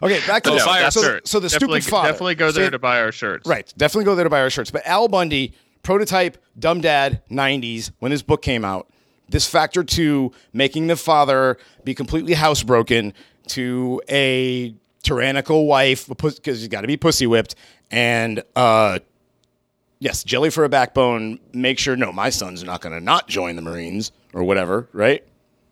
Okay, 0.00 0.20
back 0.28 0.44
to 0.44 0.50
the 0.50 0.62
buy 0.64 0.84
our 0.84 0.92
so, 0.92 1.02
shirts. 1.02 1.28
so 1.28 1.40
the 1.40 1.48
definitely, 1.48 1.80
stupid 1.80 1.90
father. 1.90 2.08
Definitely 2.12 2.34
go 2.36 2.50
So- 2.52 2.60
there 2.60 2.70
to 2.70 2.78
buy 2.78 3.00
our 3.00 3.10
shirts. 3.10 3.48
Right, 3.48 3.72
definitely 3.76 4.04
go 4.04 4.14
there 4.14 4.22
to 4.24 4.30
buy 4.30 4.40
our 4.42 4.50
shirts. 4.50 4.70
But 4.70 4.86
Al 4.86 5.08
Bundy 5.08 5.54
prototype 5.82 6.38
dumb 6.56 6.80
dad 6.80 7.20
90s 7.32 7.90
when 7.98 8.12
his 8.12 8.22
book 8.22 8.40
came 8.40 8.64
out. 8.64 8.88
This 9.28 9.46
factor 9.46 9.84
to 9.84 10.32
making 10.52 10.86
the 10.86 10.96
father 10.96 11.58
be 11.84 11.94
completely 11.94 12.34
housebroken 12.34 13.12
to 13.48 14.00
a 14.08 14.74
tyrannical 15.02 15.66
wife 15.66 16.08
because 16.08 16.40
he's 16.44 16.68
got 16.68 16.82
to 16.82 16.86
be 16.86 16.96
pussy 16.96 17.26
whipped 17.26 17.54
and 17.90 18.42
uh 18.56 18.98
yes 20.00 20.24
jelly 20.24 20.50
for 20.50 20.64
a 20.64 20.68
backbone 20.68 21.38
make 21.54 21.78
sure 21.78 21.96
no 21.96 22.12
my 22.12 22.28
son's 22.28 22.64
not 22.64 22.80
going 22.82 22.92
to 22.92 23.00
not 23.00 23.26
join 23.28 23.54
the 23.56 23.62
marines 23.62 24.10
or 24.34 24.42
whatever 24.42 24.88
right 24.92 25.24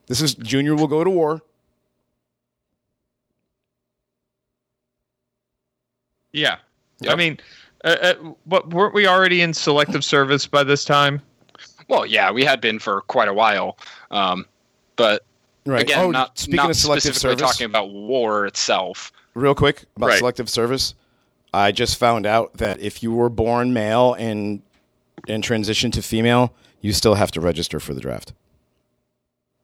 this 0.07 0.23
is 0.23 0.37
junior 0.37 0.75
will 0.77 0.87
go 0.87 1.03
to 1.03 1.11
war 1.11 1.43
Yeah. 6.37 6.57
Yep. 7.01 7.13
I 7.13 7.17
mean, 7.17 7.39
uh, 7.85 7.97
uh, 8.01 8.15
but 8.47 8.73
weren't 8.73 8.95
we 8.95 9.07
already 9.07 9.41
in 9.41 9.55
selective 9.55 10.05
service 10.05 10.47
by 10.47 10.63
this 10.63 10.85
time? 10.85 11.23
Well, 11.89 12.05
yeah, 12.07 12.31
we 12.33 12.45
had 12.45 12.61
been 12.61 12.79
for 12.79 13.03
quite 13.03 13.29
a 13.29 13.35
while, 13.35 13.79
um, 14.11 14.47
but 14.97 15.23
right 15.67 15.83
again, 15.83 15.99
oh 16.05 16.11
not 16.11 16.39
speaking 16.39 16.57
not 16.57 16.71
of 16.71 16.77
selective 16.77 17.15
specifically 17.15 17.43
service 17.43 17.53
talking 17.57 17.67
about 17.67 17.91
war 17.93 18.47
itself. 18.47 19.13
real 19.35 19.55
quick 19.55 19.85
about 19.97 20.09
Right. 20.09 20.19
selective 20.19 20.49
service 20.49 20.95
i 21.55 21.71
just 21.73 21.97
found 21.99 22.25
out 22.27 22.53
that 22.55 22.81
if 22.81 23.03
you 23.03 23.13
were 23.13 23.29
born 23.29 23.73
male 23.73 24.15
and 24.15 24.63
and 25.29 25.43
transition 25.45 25.91
to 25.93 26.03
female 26.03 26.53
you 26.81 26.93
still 26.93 27.15
have 27.15 27.31
to 27.33 27.41
register 27.41 27.79
for 27.81 27.95
the 27.95 28.01
draft 28.01 28.33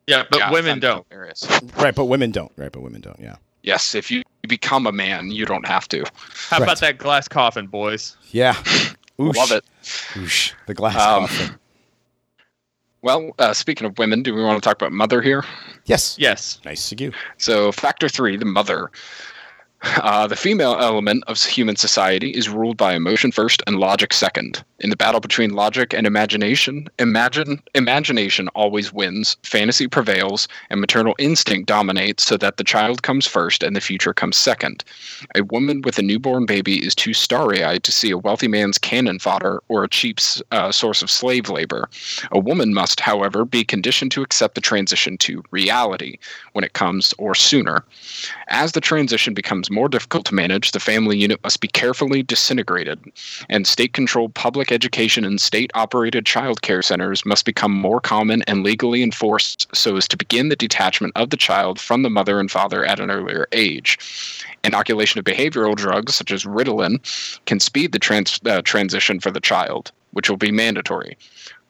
Yeah, 0.07 0.25
but 0.31 0.39
Yeah, 0.39 0.51
women 0.51 0.79
don't. 0.81 1.07
hilarious. 1.11 1.47
right 1.77 1.95
but 1.95 2.05
women 2.07 2.31
don't 2.31 2.53
right 2.57 2.71
but 2.73 2.83
women 2.83 3.01
don't 3.01 3.19
yeah 3.21 3.37
Yes, 3.65 3.95
if 3.95 4.11
you 4.11 4.25
become 4.49 4.89
a 4.89 4.93
man, 4.93 5.31
you 5.31 5.47
don't 5.47 5.65
have 5.69 5.87
to. 5.91 6.03
How 6.51 6.57
Right. 6.59 6.65
about 6.65 6.81
that 6.81 6.99
glass 6.99 7.29
coffin, 7.29 7.69
boys? 7.69 8.17
yeah 8.33 8.55
Oosh. 9.21 9.37
Love 9.37 9.53
it. 9.53 9.65
Oosh. 10.15 10.53
the 10.67 10.75
glass 10.75 10.97
Um, 10.97 11.29
coffin 11.29 11.59
Well, 13.03 13.33
uh, 13.39 13.53
speaking 13.53 13.87
of 13.87 13.99
women, 13.99 14.23
do 14.23 14.33
we 14.33 14.43
want 14.43 14.63
to 14.63 14.67
talk 14.67 14.77
about 14.77 14.93
mother 14.93 15.21
here? 15.21 15.45
yes 15.87 16.17
Yes. 16.19 16.61
nice 16.65 16.89
to 16.89 16.97
see 16.97 17.05
you 17.05 17.13
So, 17.37 17.73
factor 17.73 18.09
three, 18.09 18.37
the 18.37 18.45
mother. 18.45 18.91
Uh, 19.83 20.27
the 20.29 20.37
female 20.37 20.77
element 20.79 21.25
of 21.27 21.43
human 21.43 21.75
society 21.75 22.31
is 22.31 22.49
ruled 22.49 22.77
by 22.77 22.95
emotion 22.95 23.33
first 23.33 23.63
and 23.67 23.77
logic 23.81 24.13
second. 24.13 24.63
In 24.79 24.91
the 24.91 24.97
battle 24.97 25.21
between 25.21 25.55
logic 25.55 25.93
and 25.93 26.07
imagination, 26.07 26.89
imagine 26.99 27.61
imagination 27.75 28.49
always 28.49 28.93
wins, 28.93 29.37
fantasy 29.43 29.89
prevails, 29.89 30.47
and 30.71 30.81
maternal 30.81 31.15
instinct 31.19 31.69
dominates 31.69 32.25
so 32.25 32.37
that 32.37 32.57
the 32.57 32.65
child 32.65 33.03
comes 33.03 33.27
first 33.27 33.63
and 33.63 33.75
the 33.75 33.81
future 33.81 34.15
comes 34.15 34.37
second. 34.37 34.85
A 35.35 35.43
woman 35.43 35.83
with 35.83 35.99
a 35.99 36.03
newborn 36.03 36.47
baby 36.47 36.85
is 36.85 36.95
too 36.95 37.13
starry-eyed 37.13 37.83
to 37.83 37.93
see 37.93 38.11
a 38.11 38.19
wealthy 38.19 38.49
man's 38.49 38.79
cannon 38.79 39.19
fodder 39.19 39.63
or 39.69 39.83
a 39.83 39.89
cheap 39.89 40.19
uh, 40.53 40.71
source 40.71 41.03
of 41.03 41.11
slave 41.11 41.49
labor. 41.49 41.89
A 42.31 42.39
woman 42.39 42.73
must, 42.73 43.01
however, 43.01 43.45
be 43.45 43.65
conditioned 43.65 44.13
to 44.13 44.23
accept 44.23 44.55
the 44.55 44.61
transition 44.61 45.19
to 45.19 45.43
reality 45.51 46.19
when 46.53 46.65
it 46.65 46.73
comes 46.73 47.15
or 47.19 47.35
sooner. 47.35 47.85
As 48.49 48.73
the 48.73 48.81
transition 48.81 49.35
becomes 49.35 49.71
more 49.73 49.89
difficult 49.89 50.25
to 50.27 50.35
manage, 50.35 50.73
the 50.73 50.81
family 50.81 51.17
unit 51.17 51.43
must 51.43 51.61
be 51.61 51.69
carefully 51.69 52.23
disintegrated, 52.23 53.01
and 53.49 53.67
state 53.67 53.93
controlled 53.93 54.35
public 54.35 54.71
education 54.71 55.25
and 55.25 55.41
state 55.41 55.71
operated 55.75 56.27
child 56.27 56.63
care 56.63 56.83
centers 56.83 57.25
must 57.27 57.45
become 57.45 57.73
more 57.73 58.01
common 58.01 58.43
and 58.43 58.63
legally 58.63 59.03
enforced 59.03 59.67
so 59.75 59.97
as 59.97 60.07
to 60.09 60.17
begin 60.17 60.49
the 60.49 60.57
detachment 60.57 61.13
of 61.17 61.31
the 61.31 61.37
child 61.37 61.81
from 61.81 62.03
the 62.03 62.11
mother 62.11 62.39
and 62.39 62.51
father 62.51 62.85
at 62.85 63.01
an 63.01 63.11
earlier 63.11 63.49
age. 63.53 63.99
Inoculation 64.63 65.19
of 65.19 65.25
behavioral 65.25 65.75
drugs, 65.75 66.15
such 66.15 66.31
as 66.31 66.45
Ritalin, 66.45 66.99
can 67.47 67.59
speed 67.59 67.93
the 67.93 67.99
trans- 67.99 68.41
uh, 68.47 68.63
transition 68.63 69.19
for 69.19 69.31
the 69.31 69.41
child, 69.41 69.91
which 70.13 70.31
will 70.31 70.37
be 70.37 70.53
mandatory. 70.53 71.17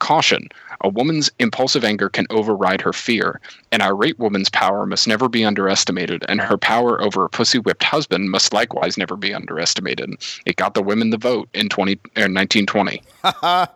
Caution 0.02 0.48
a 0.82 0.88
woman's 0.88 1.30
impulsive 1.38 1.84
anger 1.84 2.08
can 2.08 2.26
override 2.30 2.80
her 2.80 2.92
fear. 2.92 3.40
An 3.70 3.80
irate 3.80 4.18
woman's 4.18 4.50
power 4.50 4.84
must 4.84 5.06
never 5.06 5.28
be 5.28 5.44
underestimated, 5.44 6.24
and 6.28 6.40
her 6.40 6.58
power 6.58 7.00
over 7.00 7.24
a 7.24 7.28
pussy 7.28 7.58
whipped 7.58 7.84
husband 7.84 8.30
must 8.30 8.52
likewise 8.52 8.98
never 8.98 9.16
be 9.16 9.32
underestimated. 9.32 10.10
It 10.44 10.56
got 10.56 10.74
the 10.74 10.82
women 10.82 11.10
the 11.10 11.18
vote 11.18 11.48
in 11.54 11.68
20, 11.68 11.92
er, 12.18 12.28
1920. 12.28 13.02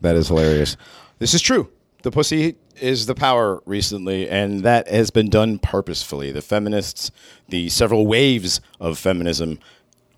That 0.00 0.14
is 0.16 0.28
hilarious. 0.28 0.76
This 1.18 1.34
is 1.34 1.42
true. 1.42 1.68
The 2.02 2.12
pussy 2.12 2.54
is 2.80 3.06
the 3.06 3.14
power 3.14 3.60
recently, 3.66 4.28
and 4.28 4.62
that 4.62 4.88
has 4.88 5.10
been 5.10 5.28
done 5.28 5.58
purposefully. 5.58 6.30
The 6.30 6.42
feminists, 6.42 7.10
the 7.48 7.68
several 7.68 8.06
waves 8.06 8.60
of 8.80 8.98
feminism, 8.98 9.58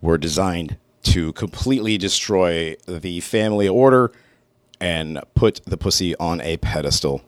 were 0.02 0.18
designed 0.18 0.76
to 1.04 1.32
completely 1.32 1.96
destroy 1.96 2.76
the 2.86 3.20
family 3.20 3.66
order 3.66 4.12
and 4.80 5.20
put 5.34 5.60
the 5.64 5.76
pussy 5.76 6.16
on 6.16 6.40
a 6.40 6.56
pedestal. 6.58 7.22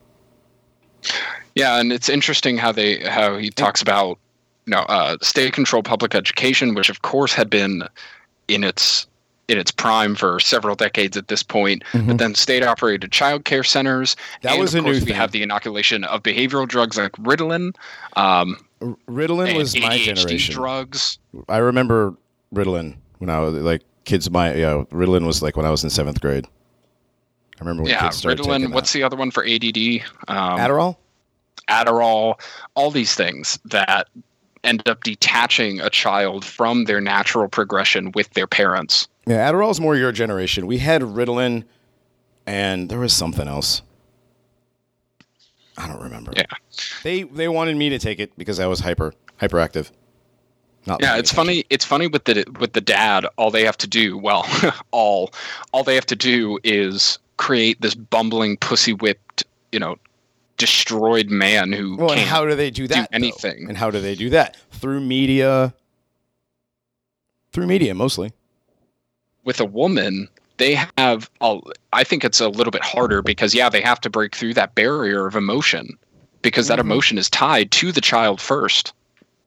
Yeah, 1.55 1.79
and 1.79 1.91
it's 1.91 2.09
interesting 2.09 2.57
how 2.57 2.71
they 2.71 2.99
how 2.99 3.37
he 3.37 3.49
talks 3.49 3.81
about 3.81 4.17
you 4.65 4.71
know 4.71 4.81
uh, 4.81 5.17
state 5.21 5.53
controlled 5.53 5.85
public 5.85 6.15
education, 6.15 6.75
which 6.75 6.89
of 6.89 7.01
course 7.01 7.33
had 7.33 7.49
been 7.49 7.83
in 8.47 8.63
its 8.63 9.07
in 9.47 9.57
its 9.57 9.71
prime 9.71 10.15
for 10.15 10.39
several 10.39 10.75
decades 10.75 11.17
at 11.17 11.27
this 11.27 11.41
point. 11.41 11.83
But 11.93 12.17
then 12.19 12.35
state 12.35 12.63
operated 12.63 13.11
child 13.11 13.45
care 13.45 13.63
centers. 13.63 14.15
Mm-hmm. 14.15 14.37
That 14.43 14.51
and 14.53 14.61
was 14.61 14.73
of 14.75 14.79
a 14.79 14.81
new 14.83 14.93
course 14.93 14.99
we 15.01 15.07
thing. 15.07 15.15
have 15.15 15.31
the 15.31 15.41
inoculation 15.43 16.03
of 16.03 16.21
behavioral 16.21 16.67
drugs 16.67 16.97
like 16.97 17.13
Ritalin. 17.13 17.75
Um, 18.15 18.57
Ritalin 18.81 19.57
was 19.57 19.75
my 19.75 19.97
ADHD 19.97 20.15
generation. 20.15 20.55
drugs. 20.55 21.17
I 21.49 21.57
remember 21.57 22.15
Ritalin 22.53 22.95
when 23.17 23.29
I 23.29 23.39
was 23.39 23.55
like 23.55 23.81
kids. 24.05 24.29
My 24.29 24.53
yeah, 24.53 24.83
Ritalin 24.91 25.25
was 25.25 25.41
like 25.41 25.57
when 25.57 25.65
I 25.65 25.71
was 25.71 25.83
in 25.83 25.89
seventh 25.89 26.21
grade. 26.21 26.45
I 27.59 27.63
remember 27.63 27.83
when 27.83 27.91
Yeah, 27.91 28.03
kids 28.03 28.17
started 28.17 28.43
Ritalin. 28.43 28.71
What's 28.73 28.93
the 28.93 29.03
other 29.03 29.17
one 29.17 29.31
for 29.31 29.43
ADD? 29.45 29.77
Um, 30.27 30.57
Adderall? 30.59 30.97
Adderall, 31.67 32.39
all 32.75 32.89
these 32.89 33.13
things 33.15 33.59
that 33.65 34.07
end 34.63 34.87
up 34.87 35.03
detaching 35.03 35.79
a 35.81 35.89
child 35.89 36.43
from 36.45 36.85
their 36.85 37.01
natural 37.01 37.47
progression 37.47 38.11
with 38.13 38.29
their 38.31 38.47
parents. 38.47 39.07
Yeah, 39.27 39.49
Adderall's 39.49 39.79
more 39.79 39.95
your 39.95 40.11
generation. 40.11 40.67
We 40.67 40.77
had 40.79 41.01
Ritalin, 41.01 41.63
and 42.45 42.89
there 42.89 42.99
was 42.99 43.13
something 43.13 43.47
else. 43.47 43.81
I 45.77 45.87
don't 45.87 46.01
remember. 46.01 46.33
Yeah. 46.35 46.43
They 47.03 47.23
they 47.23 47.47
wanted 47.47 47.77
me 47.77 47.89
to 47.89 47.99
take 47.99 48.19
it 48.19 48.37
because 48.37 48.59
I 48.59 48.67
was 48.67 48.79
hyper 48.81 49.13
hyperactive. 49.39 49.91
Not 50.85 51.01
Yeah, 51.01 51.17
it's 51.17 51.31
attention. 51.31 51.35
funny. 51.35 51.65
It's 51.69 51.85
funny 51.85 52.07
with 52.07 52.25
the 52.25 52.45
with 52.59 52.73
the 52.73 52.81
dad. 52.81 53.25
All 53.37 53.51
they 53.51 53.63
have 53.65 53.77
to 53.77 53.87
do, 53.87 54.17
well, 54.17 54.45
all 54.91 55.31
all 55.71 55.83
they 55.83 55.95
have 55.95 56.05
to 56.07 56.15
do 56.15 56.59
is 56.63 57.19
create 57.39 57.79
this 57.81 57.95
bumbling, 57.95 58.57
pussy 58.57 58.91
whipped, 58.93 59.45
you 59.71 59.79
know, 59.79 59.95
destroyed 60.57 61.29
man 61.29 61.71
who 61.71 61.95
Well, 61.95 62.11
and 62.11 62.19
how 62.19 62.45
do 62.45 62.53
they 62.53 62.69
do 62.69 62.85
that? 62.89 63.09
though? 63.09 63.15
anything. 63.15 63.65
And 63.69 63.77
how 63.77 63.89
do 63.89 63.99
they 64.01 64.13
do 64.13 64.29
that? 64.31 64.57
Through 64.71 64.99
media. 64.99 65.73
Through 67.53 67.67
media 67.67 67.95
mostly. 67.95 68.31
with 69.45 69.59
a 69.59 69.65
woman, 69.65 70.27
they 70.57 70.75
have. 70.97 71.29
A, 71.41 71.59
I 71.93 72.03
think 72.03 72.23
it's 72.23 72.39
a 72.41 72.49
little 72.49 72.71
bit 72.71 72.83
harder 72.83 73.21
because 73.23 73.55
yeah, 73.55 73.69
they 73.69 73.81
have 73.81 73.99
to 74.01 74.09
break 74.09 74.35
through 74.35 74.53
that 74.55 74.75
barrier 74.75 75.25
of 75.25 75.35
emotion 75.35 75.97
because 76.41 76.67
that 76.67 76.77
Mm-hmm. 76.77 76.91
emotion 76.91 77.17
is 77.17 77.29
tied 77.29 77.71
to 77.71 77.91
the 77.91 78.01
child 78.01 78.39
first 78.41 78.93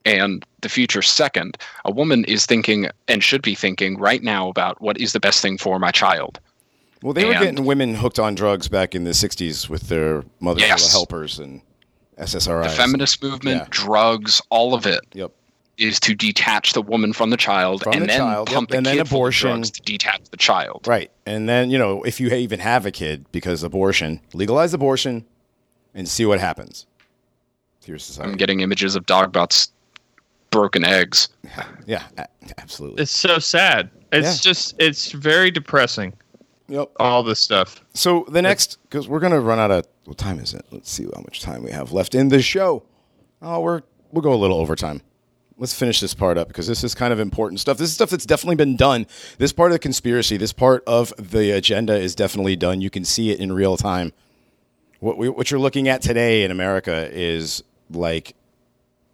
and 0.05 0.45
the 0.63 0.69
future 0.69 1.03
second. 1.03 1.57
A 1.85 1.93
woman 1.93 2.25
is 2.25 2.47
thinking 2.47 2.89
and 3.07 3.23
should 3.23 3.43
be 3.43 3.55
thinking 3.55 3.97
right 3.99 4.23
now 4.23 4.49
about 4.49 4.81
what 4.81 4.99
is 4.99 5.13
the 5.13 5.21
best 5.21 5.41
thing 5.43 5.59
for 5.59 5.79
my 5.79 5.91
child. 5.93 6.41
Well, 7.03 7.13
they 7.13 7.25
were 7.25 7.33
getting 7.33 7.65
women 7.65 7.95
hooked 7.95 8.19
on 8.19 8.35
drugs 8.35 8.69
back 8.69 8.95
in 8.95 9.05
the 9.05 9.11
'60s 9.11 9.69
with 9.69 9.89
their 9.89 10.25
mothers 10.41 10.63
Yes. 10.63 10.93
helpers 10.93 11.39
and 11.39 11.61
SSRIs. 12.19 12.71
The 12.71 12.77
feminist 12.77 13.23
movement, 13.23 13.63
Yeah. 13.63 13.67
drugs, 13.71 14.41
all 14.51 14.75
of 14.75 14.87
it 14.87 15.01
Yep. 15.15 15.33
is 15.79 15.99
to 16.01 16.15
detach 16.15 16.75
the 16.75 16.83
woman 16.83 17.13
from 17.13 17.31
the 17.31 17.37
child 17.37 17.83
From 17.83 17.95
and 17.95 18.03
the 18.03 18.07
then 18.07 18.19
child, 18.21 18.47
pump 18.49 18.71
yep, 18.71 18.77
and 18.79 18.87
the 18.87 18.91
then 18.91 18.99
kid 18.99 19.09
full 19.09 19.17
of 19.17 19.21
abortion. 19.23 19.51
drugs 19.51 19.71
to 19.73 19.83
detach 19.83 20.21
the 20.31 20.37
child. 20.37 20.83
Right. 20.87 21.11
And 21.27 21.49
then, 21.49 21.71
you 21.71 21.79
know, 21.79 22.03
if 22.05 22.21
you 22.21 22.29
even 22.29 22.61
have 22.61 22.87
a 22.87 22.91
kid 22.93 23.27
because 23.33 23.63
abortion, 23.63 24.21
legalize 24.35 24.73
abortion 24.75 25.25
and 25.95 26.09
see 26.09 26.25
what 26.27 26.39
happens 26.41 26.87
to 27.83 27.89
your 27.91 27.99
I'm 28.21 28.37
getting 28.37 28.61
images 28.61 28.95
of 28.95 29.07
dog 29.07 29.33
butts, 29.33 29.73
broken 30.51 30.85
eggs. 30.85 31.29
Yeah, 31.87 32.05
a- 32.17 32.29
absolutely. 32.59 33.03
It's 33.03 33.11
so 33.11 33.39
sad. 33.41 33.91
It's 34.13 34.37
Yeah. 34.45 34.51
just 34.53 34.75
it's 34.79 35.11
very 35.11 35.51
depressing. 35.51 36.13
Yep. 36.69 36.93
All 36.99 37.23
this 37.23 37.41
stuff. 37.41 37.85
So 37.95 38.25
the 38.29 38.41
next, 38.43 38.79
because 38.85 39.09
we're 39.09 39.21
gonna 39.21 39.41
run 39.41 39.59
out 39.59 39.71
of 39.71 39.87
what 40.05 40.19
time 40.19 40.39
is 40.39 40.55
it? 40.55 40.65
Let's 40.71 40.91
see 40.91 41.05
how 41.05 41.21
much 41.21 41.41
time 41.41 41.63
we 41.65 41.71
have 41.71 41.93
left 41.93 42.15
in 42.15 42.29
the 42.29 42.41
show. 42.43 42.83
Oh, 43.41 43.61
we're 43.61 43.83
we'll 44.11 44.23
go 44.23 44.33
a 44.33 44.37
little 44.37 44.59
overtime. 44.59 45.03
Let's 45.59 45.75
finish 45.75 46.01
this 46.01 46.15
part 46.15 46.39
up 46.39 46.49
because 46.49 46.67
this 46.67 46.83
is 46.83 46.95
kind 46.95 47.13
of 47.13 47.21
important 47.21 47.61
stuff. 47.61 47.77
This 47.79 47.89
is 47.91 47.95
stuff 47.95 48.11
that's 48.11 48.27
definitely 48.27 48.57
been 48.57 48.77
done. 48.77 49.07
This 49.39 49.53
part 49.53 49.71
of 49.71 49.75
the 49.75 49.79
conspiracy, 49.79 50.37
this 50.37 50.53
part 50.53 50.83
of 50.87 51.13
the 51.19 51.51
agenda 51.53 51.95
is 51.95 52.15
definitely 52.15 52.57
done. 52.57 52.81
You 52.81 52.91
can 52.91 53.05
see 53.05 53.31
it 53.31 53.39
in 53.39 53.53
real 53.53 53.77
time. 53.77 54.13
What 55.01 55.19
we, 55.19 55.29
what 55.29 55.51
you're 55.51 55.61
looking 55.61 55.89
at 55.89 56.01
today 56.03 56.43
in 56.45 56.51
America 56.51 57.09
is 57.13 57.63
like 57.91 58.35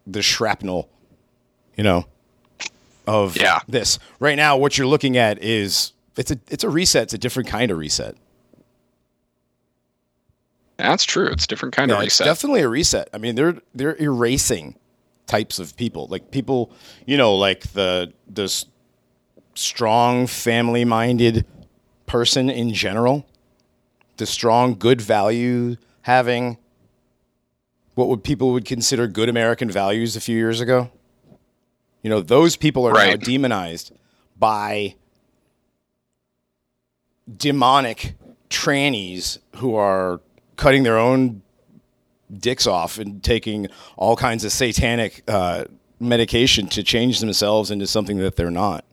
the 0.07 0.23
shrapnel, 0.23 0.89
you 1.77 1.85
know, 1.85 2.07
of 3.07 3.37
Yeah. 3.37 3.61
this. 3.69 3.99
Right 4.21 4.37
now, 4.37 4.57
what 4.57 4.79
you're 4.79 4.87
looking 4.87 5.17
at 5.17 5.43
is 5.43 5.93
it's 6.19 6.31
a 6.31 6.39
it's 6.49 6.65
a 6.65 6.69
reset. 6.71 7.05
It's 7.05 7.15
a 7.15 7.19
different 7.19 7.49
kind 7.49 7.71
of 7.71 7.79
reset. 7.79 8.17
That's 10.77 11.05
true. 11.05 11.27
It's 11.27 11.45
a 11.45 11.49
different 11.49 11.75
kind 11.75 11.91
Yeah, 11.91 11.97
of 11.97 12.03
it's 12.03 12.21
reset. 12.21 12.27
definitely 12.27 12.61
a 12.61 12.69
reset. 12.69 13.09
I 13.13 13.19
mean, 13.19 13.35
they're 13.35 13.57
they're 13.75 13.97
erasing 14.01 14.77
types 15.27 15.59
of 15.59 15.77
people, 15.77 16.07
like 16.09 16.31
people, 16.31 16.71
you 17.07 17.17
know, 17.17 17.35
like 17.35 17.73
the 17.73 18.13
this 18.29 18.67
strong 19.55 20.27
family 20.27 20.85
minded 20.85 21.45
person 22.07 22.49
in 22.49 22.73
general, 22.73 23.27
the 24.19 24.27
strong 24.27 24.75
good 24.75 25.01
value 25.01 25.77
having 26.03 26.59
what 27.95 28.09
would 28.09 28.23
people 28.23 28.53
would 28.53 28.65
consider 28.65 29.09
good 29.09 29.29
American 29.29 29.69
values 29.71 30.15
a 30.15 30.21
few 30.21 30.37
years 30.37 30.61
ago. 30.61 30.91
You 32.03 32.11
know, 32.11 32.21
those 32.21 32.55
people 32.55 32.87
are 32.87 32.93
now 32.95 33.17
demonized 33.17 33.93
by 34.39 34.95
demonic 37.37 38.15
trannies 38.51 39.39
who 39.57 39.75
are 39.75 40.21
cutting 40.57 40.83
their 40.83 40.97
own 40.99 41.43
dicks 42.39 42.67
off 42.67 42.99
and 42.99 43.23
taking 43.23 43.69
all 43.97 44.17
kinds 44.17 44.45
of 44.45 44.53
satanic 44.53 45.23
uh, 45.29 45.65
medication 46.01 46.67
to 46.69 46.83
change 46.83 47.21
themselves 47.21 47.71
into 47.71 47.87
something 47.87 48.19
that 48.19 48.37
they're 48.37 48.51
not. 48.51 48.85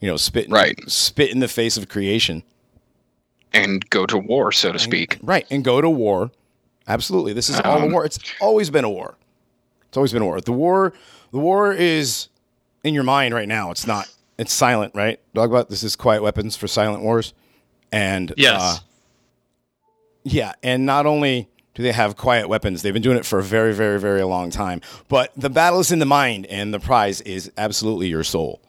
You 0.00 0.08
know, 0.08 0.16
spit 0.16 0.46
in, 0.46 0.52
Right. 0.52 0.78
spit 0.88 1.30
in 1.30 1.40
the 1.40 1.48
face 1.48 1.76
of 1.76 1.88
creation. 1.88 2.42
and 3.54 3.88
go 3.88 4.04
to 4.04 4.18
war, 4.18 4.52
so 4.52 4.72
to 4.72 4.78
speak. 4.78 5.18
Right, 5.22 5.46
and 5.50 5.64
go 5.64 5.80
to 5.80 5.88
war. 5.88 6.30
Absolutely, 6.86 7.32
this 7.32 7.48
is 7.48 7.58
all 7.60 7.78
a 7.78 7.86
Um, 7.86 7.92
war. 7.92 8.04
It's 8.04 8.18
always 8.42 8.68
been 8.68 8.84
a 8.84 8.90
war. 8.90 9.16
It's 9.88 9.96
always 9.96 10.12
been 10.12 10.20
a 10.20 10.26
war. 10.26 10.38
The 10.42 10.52
war, 10.52 10.92
the 11.32 11.38
war 11.38 11.72
is 11.72 12.28
in 12.84 12.92
your 12.92 13.04
mind 13.04 13.32
right 13.32 13.48
now. 13.48 13.70
It's 13.70 13.86
not. 13.86 14.06
It's 14.36 14.52
silent, 14.52 14.94
right? 14.94 15.18
Dogbot. 15.34 15.68
This 15.70 15.82
is 15.82 15.96
quiet 15.96 16.22
weapons 16.22 16.56
for 16.56 16.68
silent 16.68 17.02
wars, 17.02 17.32
and 17.92 18.32
Yes. 18.36 18.60
uh, 18.60 18.76
yeah, 20.24 20.52
and 20.62 20.84
not 20.86 21.06
only 21.06 21.48
do 21.74 21.82
they 21.82 21.92
have 21.92 22.16
quiet 22.16 22.48
weapons, 22.48 22.82
they've 22.82 22.92
been 22.92 23.02
doing 23.02 23.16
it 23.16 23.24
for 23.24 23.38
a 23.38 23.42
very, 23.42 23.72
very, 23.72 23.98
very 24.00 24.22
long 24.24 24.50
time. 24.50 24.80
But 25.08 25.32
the 25.36 25.48
battle 25.50 25.80
is 25.80 25.92
in 25.92 25.98
the 26.00 26.06
mind, 26.06 26.46
and 26.46 26.74
the 26.74 26.80
prize 26.80 27.20
is 27.22 27.50
absolutely 27.56 28.08
your 28.08 28.24
soul. 28.24 28.60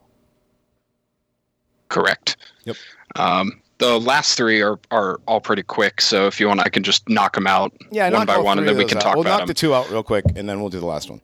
Correct. 1.89 2.37
Yep. 2.65 2.75
Um, 3.15 3.61
the 3.79 3.99
last 3.99 4.37
three 4.37 4.61
are, 4.61 4.79
are 4.91 5.19
all 5.27 5.41
pretty 5.41 5.63
quick, 5.63 6.01
so 6.01 6.27
if 6.27 6.39
you 6.39 6.47
want, 6.47 6.59
I 6.59 6.69
can 6.69 6.83
just 6.83 7.07
knock 7.09 7.33
them 7.33 7.47
out 7.47 7.73
Yeah, 7.91 8.09
one 8.11 8.27
by 8.27 8.37
one, 8.37 8.59
and 8.59 8.67
then 8.67 8.77
we 8.77 8.85
can 8.85 8.95
those 8.95 9.03
talk 9.03 9.11
out. 9.11 9.15
We'll 9.17 9.21
about 9.23 9.31
knock 9.31 9.39
them. 9.41 9.47
the 9.47 9.53
two 9.55 9.73
out 9.73 9.89
real 9.89 10.03
quick, 10.03 10.25
and 10.35 10.47
then 10.47 10.59
we'll 10.59 10.69
do 10.69 10.79
the 10.79 10.85
last 10.85 11.09
one. 11.09 11.21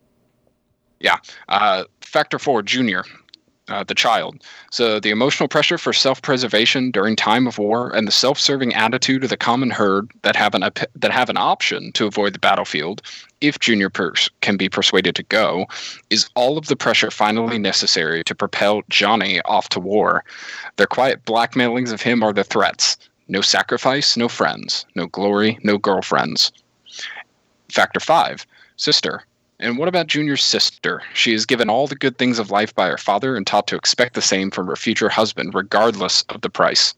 Yeah. 0.98 1.18
Uh, 1.48 1.84
factor 2.00 2.38
four, 2.38 2.62
Junior, 2.62 3.04
uh, 3.68 3.84
the 3.84 3.94
child. 3.94 4.42
So 4.70 5.00
the 5.00 5.10
emotional 5.10 5.48
pressure 5.48 5.78
for 5.78 5.92
self-preservation 5.92 6.92
during 6.92 7.16
time 7.16 7.46
of 7.46 7.58
war, 7.58 7.94
and 7.94 8.06
the 8.06 8.12
self-serving 8.12 8.74
attitude 8.74 9.24
of 9.24 9.30
the 9.30 9.36
common 9.36 9.70
herd 9.70 10.10
that 10.22 10.36
have 10.36 10.54
an 10.54 10.62
op- 10.62 10.78
that 10.94 11.10
have 11.10 11.28
an 11.28 11.36
option 11.36 11.92
to 11.92 12.06
avoid 12.06 12.32
the 12.34 12.38
battlefield, 12.38 13.02
if 13.40 13.58
Junior 13.58 13.90
pers- 13.90 14.30
can 14.40 14.56
be 14.56 14.68
persuaded 14.68 15.14
to 15.16 15.22
go, 15.24 15.66
is 16.10 16.30
all 16.36 16.56
of 16.56 16.66
the 16.66 16.76
pressure 16.76 17.10
finally 17.10 17.58
necessary 17.58 18.22
to 18.24 18.34
propel 18.34 18.82
Johnny 18.88 19.40
off 19.42 19.68
to 19.70 19.80
war. 19.80 20.24
Their 20.76 20.86
quiet 20.86 21.24
blackmailings 21.24 21.92
of 21.92 22.00
him 22.00 22.22
are 22.22 22.32
the 22.32 22.44
threats. 22.44 22.96
No 23.28 23.40
sacrifice, 23.40 24.16
no 24.16 24.28
friends. 24.28 24.86
No 24.94 25.06
glory, 25.08 25.58
no 25.64 25.78
girlfriends. 25.78 26.52
Factor 27.68 27.98
five, 27.98 28.46
sister. 28.76 29.25
And 29.58 29.78
what 29.78 29.88
about 29.88 30.06
Junior's 30.06 30.44
sister? 30.44 31.02
She 31.14 31.32
is 31.32 31.46
given 31.46 31.70
all 31.70 31.86
the 31.86 31.94
good 31.96 32.18
things 32.18 32.38
of 32.38 32.50
life 32.50 32.74
by 32.74 32.88
her 32.88 32.98
father 32.98 33.36
and 33.36 33.46
taught 33.46 33.66
to 33.68 33.76
expect 33.76 34.14
the 34.14 34.22
same 34.22 34.50
from 34.50 34.66
her 34.66 34.76
future 34.76 35.08
husband, 35.08 35.54
regardless 35.54 36.22
of 36.28 36.42
the 36.42 36.50
price. 36.50 36.94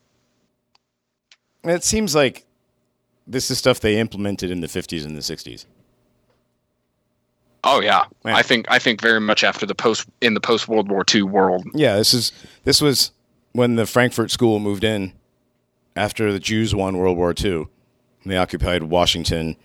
It 1.63 1.85
seems 1.85 2.15
like 2.15 2.45
this 3.27 3.51
is 3.51 3.59
stuff 3.59 3.81
they 3.81 3.99
implemented 3.99 4.51
in 4.51 4.61
the 4.61 4.67
50s 4.67 5.05
and 5.05 5.15
the 5.17 5.21
60s. 5.21 5.67
Oh 7.65 7.81
yeah, 7.81 8.05
Man. 8.25 8.35
I 8.35 8.43
think 8.43 8.67
I 8.71 8.79
think 8.79 9.01
very 9.01 9.21
much 9.21 9.43
after 9.43 9.67
the 9.67 9.75
post 9.75 10.09
in 10.21 10.35
the 10.35 10.41
post 10.41 10.69
World 10.69 10.89
War 10.89 11.05
II 11.13 11.23
world. 11.23 11.67
Yeah, 11.75 11.97
this 11.97 12.15
is 12.15 12.33
this 12.63 12.81
was 12.81 13.11
when 13.53 13.75
the 13.75 13.85
Frankfurt 13.85 14.31
School 14.31 14.61
moved 14.61 14.85
in 14.85 15.13
after 15.97 16.33
the 16.33 16.39
Jews 16.39 16.75
won 16.75 16.97
World 16.97 17.17
War 17.17 17.35
II. 17.39 17.67
And 18.23 18.33
they 18.33 18.37
occupied 18.37 18.85
Washington, 18.85 19.57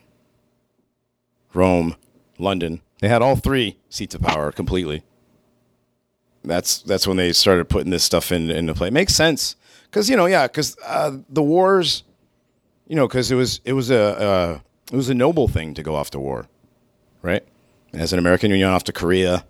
Rome, 1.53 1.95
London. 2.37 2.81
They 2.99 3.09
had 3.09 3.21
all 3.21 3.35
three 3.35 3.77
seats 3.89 4.15
of 4.15 4.21
power 4.21 4.51
completely. 4.51 5.03
That's 6.43 6.81
that's 6.81 7.07
when 7.07 7.17
they 7.17 7.31
started 7.33 7.69
putting 7.69 7.91
this 7.91 8.03
stuff 8.03 8.31
in 8.31 8.49
into 8.49 8.73
play. 8.73 8.89
makes 8.89 9.15
sense 9.15 9.55
because 9.93 10.09
you 10.09 10.17
know, 10.17 10.25
yeah, 10.25 10.47
because 10.47 10.75
uh, 10.85 11.17
the 11.29 11.43
wars, 11.43 12.03
you 12.87 12.95
know, 12.95 13.07
because 13.07 13.31
it 13.31 13.35
was 13.35 13.61
it 13.63 13.73
was 13.73 13.91
a 13.91 13.99
uh, 13.99 14.59
it 14.91 14.95
was 14.95 15.09
a 15.09 15.13
noble 15.13 15.47
thing 15.47 15.73
to 15.75 15.83
go 15.83 15.95
off 15.95 16.09
to 16.11 16.19
war, 16.19 16.47
right? 17.21 17.43
As 17.93 18.11
an 18.11 18.19
American, 18.19 18.51
you 18.51 18.65
went 18.65 18.73
off 18.73 18.83
to 18.85 18.93
Korea, 18.93 19.45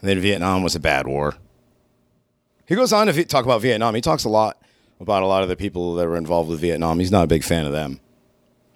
and 0.00 0.08
then 0.08 0.18
Vietnam 0.18 0.62
was 0.62 0.74
a 0.74 0.80
bad 0.80 1.06
war. 1.06 1.36
He 2.66 2.74
goes 2.74 2.92
on 2.92 3.06
to 3.06 3.24
talk 3.24 3.44
about 3.44 3.62
Vietnam. 3.62 3.94
He 3.94 4.00
talks 4.00 4.24
a 4.24 4.28
lot 4.28 4.60
about 5.00 5.22
a 5.22 5.26
lot 5.26 5.42
of 5.42 5.48
the 5.48 5.56
people 5.56 5.94
that 5.94 6.06
were 6.06 6.16
involved 6.16 6.50
with 6.50 6.60
Vietnam. 6.60 6.98
He's 6.98 7.12
not 7.12 7.24
a 7.24 7.28
big 7.28 7.44
fan 7.44 7.64
of 7.64 7.72
them. 7.72 8.00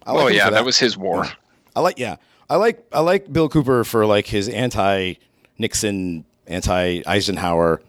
I 0.06 0.12
Oh 0.12 0.28
yeah, 0.28 0.46
for 0.46 0.52
that. 0.52 0.64
was 0.64 0.78
his 0.78 0.96
war. 0.96 1.26
I 1.74 1.80
like 1.80 1.98
yeah. 1.98 2.16
I 2.52 2.56
like 2.56 2.86
I 2.92 3.00
like 3.00 3.32
Bill 3.32 3.48
Cooper 3.48 3.82
for 3.82 4.04
like 4.04 4.26
his 4.26 4.46
anti 4.46 5.14
Nixon, 5.56 6.26
anti 6.46 7.00
Eisenhower 7.06 7.80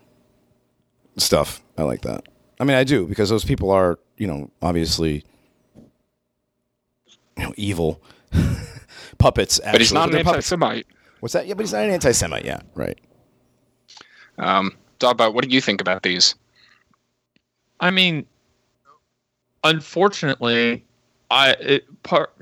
stuff. 1.18 1.62
I 1.78 1.84
like 1.84 2.04
that. 2.04 2.24
I 2.62 2.64
mean, 2.64 2.78
I 2.78 2.86
do 2.86 3.06
because 3.06 3.28
those 3.28 3.44
people 3.44 3.72
are, 3.72 4.00
you 4.18 4.26
know, 4.26 4.50
obviously 4.62 5.26
you 5.76 7.44
know, 7.44 7.54
evil 7.58 8.02
puppets. 9.18 9.60
But 9.60 9.82
he's 9.82 9.92
actually, 9.92 9.96
not 9.96 10.06
an 10.06 10.12
they're 10.12 10.20
anti-Semite. 10.34 10.88
What's 11.20 11.34
that? 11.34 11.46
Yeah, 11.46 11.56
but 11.56 11.64
he's 11.64 11.74
not 11.74 11.84
an 11.84 11.90
anti-Semite. 11.90 12.46
Yeah, 12.46 12.62
right. 12.74 12.98
Um, 14.38 14.78
Dogbot, 15.02 15.34
what 15.34 15.44
do 15.44 15.54
you 15.54 15.60
think 15.60 15.82
about 15.82 16.04
these? 16.04 16.36
I 17.82 17.92
mean, 17.92 18.26
unfortunately, 19.66 20.86
I 21.30 21.52
it, 21.60 22.04
part 22.04 22.33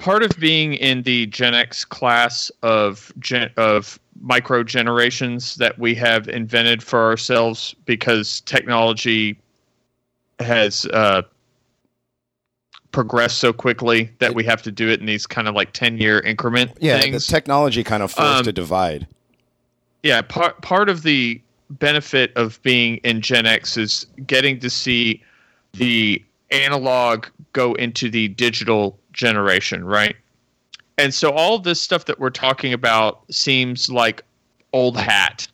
part 0.00 0.22
of 0.22 0.30
being 0.38 0.74
in 0.74 1.02
the 1.02 1.26
Gen 1.26 1.54
X 1.54 1.84
class 1.84 2.50
of 2.62 3.12
gen, 3.20 3.50
of 3.56 4.00
micro 4.20 4.64
generations 4.64 5.54
that 5.56 5.78
we 5.78 5.94
have 5.94 6.28
invented 6.28 6.82
for 6.82 7.00
ourselves 7.04 7.74
because 7.84 8.40
technology 8.42 9.38
has 10.40 10.86
uh, 10.86 11.22
progressed 12.92 13.38
so 13.38 13.52
quickly 13.52 14.10
that 14.18 14.34
we 14.34 14.42
have 14.44 14.62
to 14.62 14.72
do 14.72 14.88
it 14.88 15.00
in 15.00 15.06
these 15.06 15.26
kind 15.26 15.46
of 15.46 15.54
like 15.54 15.72
ten 15.72 15.98
year 15.98 16.18
increment 16.20 16.72
Yeah, 16.80 16.98
things 16.98 17.26
the 17.26 17.32
technology 17.32 17.84
kind 17.84 18.02
of 18.02 18.10
forced 18.10 18.40
Um, 18.42 18.48
a 18.48 18.52
divide. 18.52 19.06
yeah 20.02 20.22
part 20.22 20.60
part 20.62 20.88
of 20.88 21.02
the 21.02 21.40
benefit 21.70 22.32
of 22.36 22.60
being 22.62 22.96
in 23.04 23.20
gen 23.20 23.46
x 23.46 23.76
is 23.76 24.06
getting 24.26 24.58
to 24.58 24.68
see 24.68 25.22
the 25.74 26.22
analog 26.50 27.26
go 27.52 27.74
into 27.74 28.10
the 28.10 28.26
digital 28.28 28.98
generation 29.12 29.84
right 29.84 30.16
and 30.98 31.12
so 31.14 31.30
all 31.30 31.58
this 31.58 31.80
stuff 31.80 32.04
that 32.04 32.18
we're 32.18 32.30
talking 32.30 32.72
about 32.72 33.20
seems 33.30 33.90
like 33.90 34.22
old 34.72 34.96
hat 34.96 35.48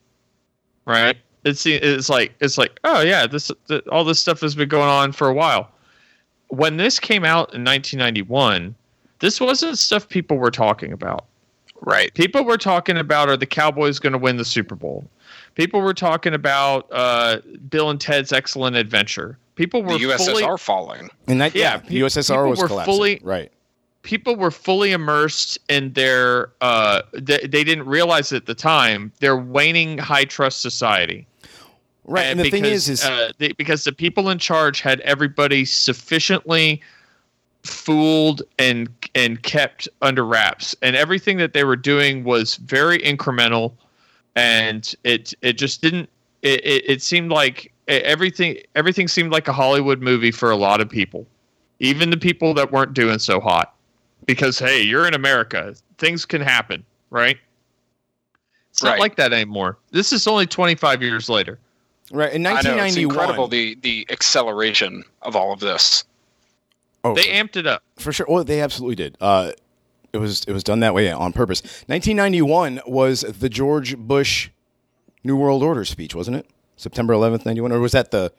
right 0.86 1.16
it's 1.44 1.64
it's 1.66 2.08
like 2.08 2.34
it's 2.40 2.58
like 2.58 2.78
oh 2.84 3.00
yeah 3.00 3.26
this 3.26 3.50
th- 3.68 3.82
all 3.90 4.04
this 4.04 4.20
stuff 4.20 4.40
has 4.40 4.54
been 4.54 4.68
going 4.68 4.88
on 4.88 5.12
for 5.12 5.28
a 5.28 5.34
while 5.34 5.70
when 6.48 6.76
this 6.76 6.98
came 6.98 7.24
out 7.24 7.52
in 7.54 7.64
1991 7.64 8.74
this 9.20 9.40
wasn't 9.40 9.78
stuff 9.78 10.08
people 10.08 10.36
were 10.36 10.50
talking 10.50 10.92
about 10.92 11.24
Right. 11.82 12.12
people 12.14 12.44
were 12.44 12.56
talking 12.56 12.96
about 12.96 13.28
are 13.28 13.36
the 13.36 13.46
Cowboys 13.46 13.98
going 13.98 14.12
to 14.12 14.18
win 14.18 14.38
the 14.38 14.44
Super 14.44 14.74
Bowl? 14.74 15.04
People 15.56 15.80
were 15.80 15.94
talking 15.94 16.34
about 16.34 16.86
uh, 16.92 17.38
Bill 17.68 17.90
and 17.90 18.00
Ted's 18.00 18.32
Excellent 18.32 18.76
Adventure. 18.76 19.38
People 19.56 19.82
were 19.82 19.98
The 19.98 20.04
USSR 20.04 20.26
fully 20.26 20.58
falling. 20.58 21.10
And 21.26 21.40
that 21.40 21.54
yeah, 21.54 21.62
yeah, 21.62 21.76
the 21.78 21.88
pe- 21.88 21.94
USSR 21.96 22.28
people 22.28 22.50
was 22.50 22.58
were 22.60 22.68
collapsing. 22.68 22.94
fully- 22.94 23.20
right. 23.24 23.50
people 24.02 24.36
were 24.36 24.50
fully 24.50 24.92
immersed 24.92 25.58
in 25.68 25.92
their. 25.94 26.50
Uh, 26.60 27.02
they, 27.12 27.38
they 27.38 27.64
didn't 27.64 27.86
realize 27.86 28.32
at 28.32 28.46
the 28.46 28.54
time 28.54 29.10
their 29.20 29.36
waning 29.36 29.98
high 29.98 30.24
trust 30.24 30.60
society. 30.60 31.26
Right. 32.04 32.26
And, 32.26 32.38
the 32.38 32.44
because, 32.44 32.60
thing 32.60 32.70
is, 32.72 32.88
is 32.88 33.04
uh, 33.04 33.32
they, 33.38 33.52
because 33.52 33.82
the 33.84 33.92
people 33.92 34.28
in 34.28 34.38
charge 34.38 34.80
had 34.80 35.00
everybody 35.00 35.64
sufficiently 35.64 36.80
fooled 37.64 38.42
and 38.58 38.88
and 39.16 39.42
kept 39.42 39.88
under 40.02 40.24
wraps, 40.24 40.76
and 40.82 40.94
everything 40.94 41.38
that 41.38 41.52
they 41.54 41.64
were 41.64 41.74
doing 41.76 42.22
was 42.22 42.56
very 42.56 42.98
incremental, 42.98 43.72
and 44.36 44.94
it 45.02 45.34
it 45.42 45.54
just 45.54 45.82
didn't. 45.82 46.08
It, 46.42 46.64
it, 46.64 46.90
it 46.90 47.02
seemed 47.02 47.30
like 47.30 47.72
everything 47.88 48.58
everything 48.74 49.08
seemed 49.08 49.32
like 49.32 49.48
a 49.48 49.52
Hollywood 49.52 50.00
movie 50.00 50.30
for 50.30 50.50
a 50.50 50.56
lot 50.56 50.80
of 50.80 50.88
people, 50.88 51.26
even 51.80 52.10
the 52.10 52.16
people 52.16 52.54
that 52.54 52.70
weren't 52.70 52.94
doing 52.94 53.18
so 53.18 53.40
hot, 53.40 53.74
because 54.26 54.58
hey, 54.58 54.82
you're 54.82 55.08
in 55.08 55.14
America, 55.14 55.74
things 55.98 56.24
can 56.24 56.42
happen, 56.42 56.84
right? 57.10 57.38
It's 58.70 58.82
not 58.82 58.98
like 58.98 59.16
that 59.16 59.32
anymore. 59.32 59.78
This 59.90 60.12
is 60.12 60.26
only 60.26 60.46
25 60.46 61.00
years 61.02 61.30
later. 61.30 61.58
right 62.12 62.30
in 62.34 62.46
I 62.46 62.60
know 62.60 62.76
it's 62.84 62.96
incredible 62.96 63.48
the 63.48 63.76
the 63.80 64.06
acceleration 64.10 65.02
of 65.22 65.34
all 65.34 65.52
of 65.52 65.60
this. 65.60 66.04
Oh, 67.02 67.14
They 67.14 67.24
amped 67.24 67.56
it 67.56 67.66
up. 67.66 67.82
for 67.96 68.12
sure. 68.12 68.26
Well, 68.28 68.44
they 68.44 68.60
absolutely 68.60 68.96
did. 68.96 69.16
Uh, 69.20 69.52
it 70.16 70.20
was 70.20 70.44
it 70.44 70.52
was 70.52 70.64
done 70.64 70.80
that 70.80 70.94
way 70.94 71.10
on 71.12 71.32
purpose. 71.32 71.62
1991 71.86 72.80
was 72.86 73.20
the 73.20 73.48
George 73.48 73.96
Bush 73.96 74.50
New 75.22 75.36
World 75.36 75.62
Order 75.62 75.84
speech, 75.84 76.14
wasn't 76.14 76.38
it? 76.38 76.46
September 76.76 77.14
11th, 77.14 77.46
91, 77.46 77.72
or 77.72 77.80
was 77.80 77.92
that 77.92 78.10
the? 78.10 78.32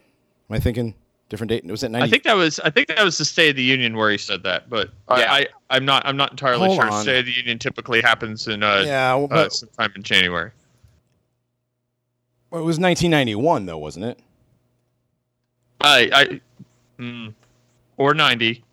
Am 0.50 0.56
I 0.56 0.60
thinking 0.60 0.94
different 1.30 1.50
date? 1.50 1.66
Was 1.66 1.84
it 1.84 1.90
90? 1.92 2.06
I 2.06 2.10
think 2.10 2.24
that 2.24 2.36
was 2.36 2.60
I 2.62 2.70
think 2.70 2.88
that 2.88 3.04
was 3.04 3.18
the 3.18 3.26
State 3.26 3.50
of 3.50 3.56
the 3.56 3.64
Union 3.64 3.96
where 3.98 4.10
he 4.12 4.18
said 4.18 4.44
that, 4.44 4.70
but 4.70 4.90
Yeah. 5.10 5.16
I, 5.16 5.40
I 5.40 5.48
I'm 5.70 5.86
not 5.86 6.06
I'm 6.06 6.18
not 6.18 6.32
entirely 6.32 6.68
Hold 6.68 6.80
sure. 6.82 6.90
on. 6.90 7.02
State 7.04 7.20
of 7.20 7.26
the 7.26 7.32
Union 7.34 7.60
typically 7.60 8.02
happens 8.02 8.48
in 8.48 8.64
uh, 8.64 8.84
Yeah, 8.86 9.16
well, 9.16 9.28
uh, 9.32 9.50
sometime 9.50 9.92
in 9.96 10.04
January. 10.04 10.52
Well, 12.50 12.62
it 12.62 12.66
was 12.66 12.80
1991 12.80 13.66
though, 13.66 13.78
wasn't 13.78 14.06
it? 14.06 14.20
I 15.82 16.10
I 16.14 16.42
mm, 17.02 17.34
or 17.98 18.14
ninety. 18.14 18.64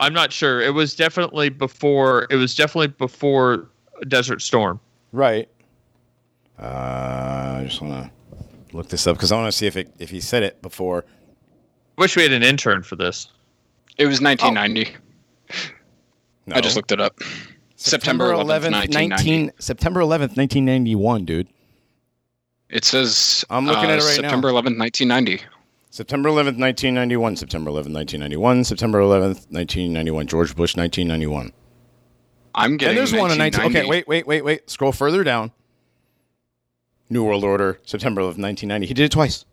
I'm 0.00 0.12
not 0.12 0.32
sure. 0.32 0.60
It 0.60 0.74
was 0.74 0.94
definitely 0.94 1.48
before. 1.48 2.26
It 2.30 2.36
was 2.36 2.54
definitely 2.54 2.88
before 2.88 3.68
Desert 4.08 4.42
Storm. 4.42 4.80
Right. 5.12 5.48
Uh, 6.58 7.58
I 7.60 7.64
just 7.64 7.80
want 7.80 8.10
to 8.10 8.76
look 8.76 8.88
this 8.88 9.06
up 9.06 9.16
because 9.16 9.32
I 9.32 9.36
want 9.36 9.50
to 9.50 9.56
see 9.56 9.66
if 9.66 9.76
it 9.76 9.92
if 9.98 10.10
he 10.10 10.20
said 10.20 10.42
it 10.42 10.60
before. 10.62 11.04
Wish 11.98 12.16
we 12.16 12.22
had 12.22 12.32
an 12.32 12.42
intern 12.42 12.82
for 12.82 12.96
this. 12.96 13.28
It 13.96 14.06
was 14.06 14.20
1990. 14.20 14.94
No. 16.46 16.56
I 16.56 16.60
just 16.60 16.76
looked 16.76 16.92
it 16.92 17.00
up. 17.00 17.18
September 17.76 18.32
11th, 18.32 18.72
1990. 18.72 19.52
September 19.58 20.00
11th, 20.00 20.36
1991, 20.36 21.24
dude. 21.24 21.48
It 22.68 22.84
says 22.84 23.44
I'm 23.50 23.66
looking 23.66 23.90
uh, 23.90 23.94
at 23.94 23.98
it 23.98 24.02
right 24.02 24.20
now. 24.20 24.28
September 24.28 24.48
11th, 24.48 24.78
1990. 24.78 25.42
September 25.96 26.28
11th, 26.28 26.58
1991. 26.60 27.36
September 27.36 27.70
11th, 27.70 27.94
1991. 27.94 28.64
September 28.64 29.00
11th, 29.00 29.48
1991. 29.50 30.26
George 30.26 30.54
Bush, 30.54 30.76
1991. 30.76 31.54
I'm 32.54 32.76
getting 32.76 32.90
And 32.90 32.98
there's 32.98 33.14
one 33.14 33.30
in 33.32 33.38
19. 33.38 33.62
1990. 33.62 33.78
Okay, 33.78 33.88
wait, 33.88 34.06
wait, 34.06 34.26
wait, 34.26 34.44
wait. 34.44 34.68
Scroll 34.68 34.92
further 34.92 35.24
down. 35.24 35.52
New 37.08 37.24
World 37.24 37.44
Order, 37.44 37.80
September 37.84 38.20
11th, 38.20 38.36
1990. 38.36 38.86
He 38.88 38.92
did 38.92 39.04
it 39.06 39.10
twice. 39.10 39.46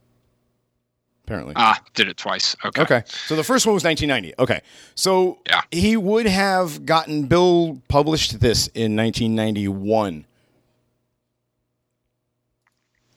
Apparently. 1.23 1.53
Ah, 1.55 1.79
did 1.93 2.09
it 2.09 2.17
twice. 2.17 2.57
Okay. 2.65 2.81
Okay. 2.81 3.03
So 3.07 3.37
the 3.37 3.43
first 3.45 3.65
one 3.65 3.73
was 3.73 3.85
1990. 3.85 4.33
Okay. 4.37 4.59
So 4.95 5.39
Yeah. 5.47 5.61
he 5.71 5.95
would 5.95 6.25
have 6.25 6.85
gotten 6.85 7.27
Bill 7.27 7.81
published 7.87 8.41
this 8.41 8.67
in 8.73 8.97
1991. 8.97 10.25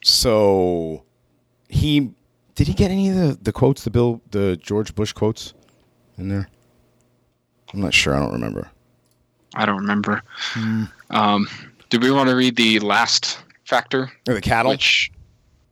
So 0.05 1.03
he 1.69 2.13
did 2.57 2.67
he 2.67 2.75
get 2.75 2.91
any 2.91 3.09
of 3.11 3.15
the, 3.15 3.39
the 3.41 3.53
quotes, 3.53 3.85
the 3.85 3.91
Bill 3.91 4.21
the 4.33 4.57
George 4.61 4.95
Bush 4.95 5.13
quotes 5.13 5.55
in 6.19 6.29
there? 6.29 6.49
I'm 7.73 7.81
not 7.81 7.95
sure. 7.95 8.15
I 8.15 8.19
don't 8.19 8.33
remember. 8.33 8.69
I 9.55 9.67
don't 9.67 9.77
remember. 9.77 10.23
Hmm. 10.27 10.85
Um, 11.11 11.49
do 11.91 12.01
we 12.01 12.11
want 12.11 12.29
to 12.29 12.35
read 12.35 12.57
the 12.57 12.81
last 12.81 13.39
factor? 13.65 14.11
Or 14.27 14.35
the 14.35 14.41
cattle? 14.41 14.71
Which, 14.71 15.13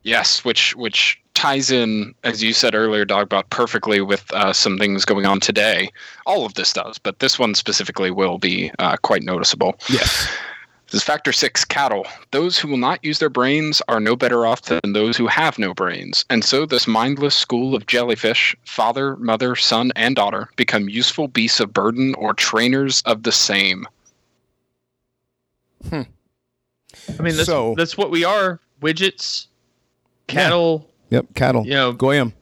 yes, 0.02 0.44
which 0.44 0.77
which 0.77 1.20
ties 1.32 1.70
in, 1.70 2.15
as 2.23 2.43
you 2.43 2.52
said 2.52 2.74
earlier, 2.74 3.05
Dogbot, 3.05 3.51
perfectly 3.51 4.01
with 4.01 4.31
uh, 4.32 4.52
some 4.52 4.78
things 4.78 5.05
going 5.05 5.27
on 5.27 5.40
today. 5.40 5.90
All 6.27 6.47
of 6.47 6.55
this 6.55 6.73
does, 6.73 6.98
but 6.98 7.19
this 7.19 7.39
one 7.39 7.55
specifically 7.55 8.11
will 8.11 8.39
be 8.39 8.70
uh, 8.78 8.97
quite 8.98 9.23
noticeable. 9.23 9.74
yes. 9.89 10.28
This 10.94 11.02
is 11.02 11.06
factor 11.08 11.32
six 11.32 11.64
cattle. 11.64 12.06
Those 12.30 12.56
who 12.56 12.68
will 12.68 12.76
not 12.76 13.04
use 13.04 13.18
their 13.18 13.28
brains 13.28 13.82
are 13.88 13.98
no 13.98 14.14
better 14.14 14.46
off 14.46 14.62
than 14.62 14.92
those 14.92 15.16
who 15.16 15.26
have 15.26 15.58
no 15.58 15.74
brains. 15.74 16.24
And 16.30 16.44
so, 16.44 16.66
this 16.66 16.86
mindless 16.86 17.34
school 17.34 17.74
of 17.74 17.86
jellyfish, 17.88 18.54
father, 18.64 19.16
mother, 19.16 19.56
son, 19.56 19.90
and 19.96 20.14
daughter, 20.14 20.48
become 20.54 20.88
useful 20.88 21.26
beasts 21.26 21.58
of 21.58 21.72
burden 21.72 22.14
or 22.14 22.32
trainers 22.32 23.02
of 23.06 23.24
the 23.24 23.32
same. 23.32 23.88
Hmm. 25.88 26.02
I 27.18 27.22
mean, 27.22 27.34
that's, 27.34 27.46
So- 27.46 27.74
that's 27.76 27.96
what 27.98 28.12
we 28.12 28.22
are. 28.22 28.60
Widgets, 28.80 29.46
cattle, 30.28 30.88
Yep. 31.10 31.26
Cattle. 31.34 31.64
you 31.66 31.72
know, 31.74 31.92
Goyim. 31.92 32.32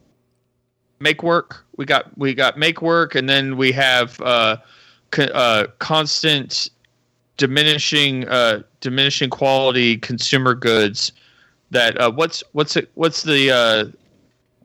make 0.99 1.23
work. 1.23 1.65
We 1.75 1.85
got 1.85 2.15
we 2.19 2.35
got 2.35 2.59
make 2.59 2.83
work, 2.83 3.15
and 3.15 3.27
then 3.27 3.57
we 3.57 3.71
have 3.71 4.21
uh, 4.21 4.57
co- 5.09 5.23
uh, 5.23 5.67
constant 5.79 6.69
diminishing 7.37 8.27
uh, 8.27 8.61
diminishing 8.81 9.29
quality 9.29 9.97
consumer 9.97 10.53
goods. 10.53 11.11
That 11.71 11.99
uh, 11.99 12.11
what's 12.11 12.43
what's 12.51 12.75
it, 12.75 12.89
what's 12.95 13.23
the 13.23 13.51
uh, 13.51 13.85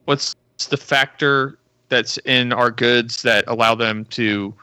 what's 0.04 0.34
the 0.68 0.76
factor 0.76 1.58
that's 1.88 2.18
in 2.18 2.52
our 2.52 2.70
goods 2.70 3.22
that 3.22 3.44
allow 3.46 3.74
them 3.74 4.04
to 4.06 4.54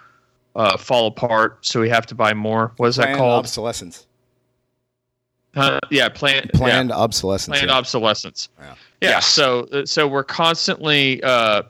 uh, 0.56 0.78
fall 0.78 1.08
apart? 1.08 1.66
So 1.66 1.82
we 1.82 1.90
have 1.90 2.06
to 2.08 2.16
buy 2.16 2.34
more. 2.34 2.72
What 2.78 2.88
is 2.88 2.98
that 2.98 3.06
Planned 3.06 3.18
called? 3.18 3.46
obsolescence. 3.46 4.06
Uh, 5.56 5.80
yeah, 5.90 6.10
planned 6.10 6.52
Planned 6.54 6.90
yeah, 6.90 6.96
obsolescence. 6.98 7.58
planned 7.58 7.70
yeah. 7.70 7.78
obsolescence. 7.78 8.50
Yeah. 8.60 8.66
Yeah. 9.02 9.10
Yes. 9.10 9.26
So 9.26 9.68
so 9.86 10.08
we're 10.08 10.24
constantly 10.24 11.24
uh, 11.24 11.64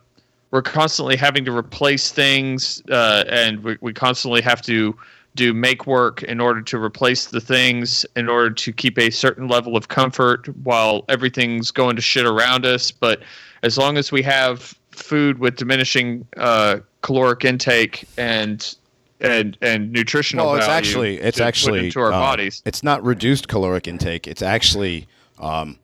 we're 0.52 0.62
constantly 0.62 1.16
having 1.16 1.46
to 1.46 1.56
replace 1.56 2.12
things, 2.12 2.82
uh, 2.90 3.24
and 3.30 3.64
we, 3.64 3.78
we 3.82 3.94
constantly 3.94 4.42
have 4.42 4.62
to 4.64 4.98
do 5.36 5.54
make 5.54 5.86
work 5.86 6.24
in 6.24 6.40
order 6.40 6.62
to 6.62 6.82
replace 6.82 7.26
the 7.26 7.42
things 7.42 8.06
in 8.16 8.30
order 8.30 8.50
to 8.50 8.74
keep 8.74 8.98
a 8.98 9.10
certain 9.10 9.48
level 9.48 9.76
of 9.76 9.90
comfort 9.90 10.48
while 10.64 11.06
everything's 11.10 11.72
going 11.72 11.96
to 11.96 12.02
shit 12.02 12.26
around 12.26 12.66
us. 12.66 12.92
But 12.92 13.22
as 13.62 13.78
long 13.78 13.98
as 13.98 14.12
we 14.12 14.22
have 14.24 14.74
food 14.92 15.40
with 15.40 15.58
diminishing 15.58 16.26
uh, 16.38 16.80
caloric 17.02 17.46
intake 17.46 18.08
and 18.18 18.76
and 19.22 19.58
and 19.62 19.92
nutritional 19.92 20.48
Well, 20.48 20.56
it's 20.56 20.66
value 20.66 20.78
actually 20.78 21.18
it's 21.20 21.38
to 21.38 21.46
actually 21.46 21.86
into 21.86 22.00
our 22.00 22.14
um, 22.14 22.20
bodies. 22.20 22.62
It's 22.66 22.84
not 22.84 23.04
reduced 23.04 23.48
caloric 23.48 23.88
intake. 23.88 24.28
It's 24.28 24.42
actually 24.42 25.08
um, 25.40 25.80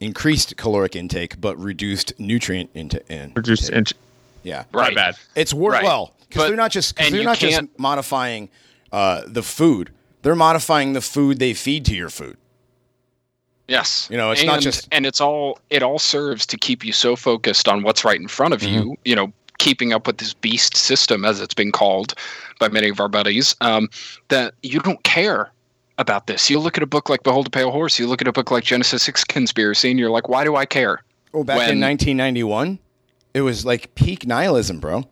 increased 0.00 0.56
caloric 0.56 0.96
intake, 0.96 1.40
but 1.40 1.58
reduced 1.58 2.18
nutrient 2.18 2.70
intake. 2.74 3.04
In, 3.08 3.32
Reduced 3.34 3.70
int- 3.70 3.92
yeah, 4.42 4.64
Right. 4.72 4.94
Bad. 4.94 5.16
It's 5.34 5.52
work 5.52 5.74
Right. 5.74 5.84
well 5.84 6.14
because 6.28 6.48
they're 6.48 6.56
not 6.56 6.70
just 6.70 6.96
they're 6.96 7.24
not 7.24 7.38
just 7.38 7.62
modifying 7.78 8.48
uh, 8.92 9.22
the 9.26 9.42
food. 9.42 9.90
They're 10.22 10.34
modifying 10.34 10.92
the 10.92 11.00
food 11.00 11.38
they 11.38 11.54
feed 11.54 11.84
to 11.86 11.94
your 11.94 12.10
food. 12.10 12.36
Yes. 13.68 14.08
You 14.10 14.16
know, 14.16 14.30
it's 14.30 14.40
and, 14.40 14.48
not 14.48 14.60
just- 14.60 14.88
and 14.90 15.04
it's 15.06 15.20
all 15.20 15.58
it 15.70 15.82
all 15.82 15.98
serves 15.98 16.46
to 16.46 16.56
keep 16.56 16.84
you 16.84 16.92
so 16.92 17.16
focused 17.16 17.68
on 17.68 17.82
what's 17.82 18.04
right 18.04 18.18
in 18.20 18.28
front 18.28 18.54
of 18.54 18.60
Mm-hmm. 18.60 18.74
you, 18.88 18.96
you 19.04 19.14
know, 19.16 19.32
keeping 19.58 19.92
up 19.92 20.06
with 20.06 20.18
this 20.18 20.32
beast 20.34 20.76
system 20.76 21.24
as 21.24 21.40
it's 21.40 21.54
been 21.54 21.72
called 21.72 22.14
by 22.58 22.68
many 22.68 22.88
of 22.88 23.00
our 23.00 23.08
buddies, 23.08 23.54
um, 23.60 23.88
that 24.28 24.54
you 24.62 24.80
don't 24.80 25.02
care 25.02 25.50
about 25.98 26.28
this. 26.28 26.48
You 26.48 26.60
look 26.60 26.76
at 26.76 26.82
a 26.82 26.86
book 26.86 27.08
like 27.08 27.24
Behold 27.24 27.48
a 27.48 27.50
Pale 27.50 27.72
Horse, 27.72 27.98
you 27.98 28.06
look 28.06 28.22
at 28.22 28.28
a 28.28 28.32
book 28.32 28.50
like 28.52 28.62
Genesis 28.64 29.02
Six 29.02 29.24
Conspiracy, 29.24 29.90
and 29.90 29.98
you're 29.98 30.10
like, 30.10 30.28
why 30.28 30.44
do 30.44 30.54
I 30.56 30.64
care? 30.64 31.02
Oh, 31.34 31.42
back 31.44 31.56
in 31.68 31.80
1991, 31.80 32.78
it 33.34 33.40
was 33.42 33.66
like 33.66 33.94
peak 33.96 34.26
nihilism, 34.26 34.78
bro. 34.80 35.04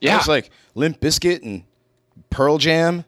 It 0.00 0.06
Yeah. 0.06 0.16
was 0.18 0.28
like 0.28 0.50
Limp 0.74 1.00
Bizkit 1.00 1.42
and 1.42 1.64
Pearl 2.30 2.58
Jam. 2.58 3.04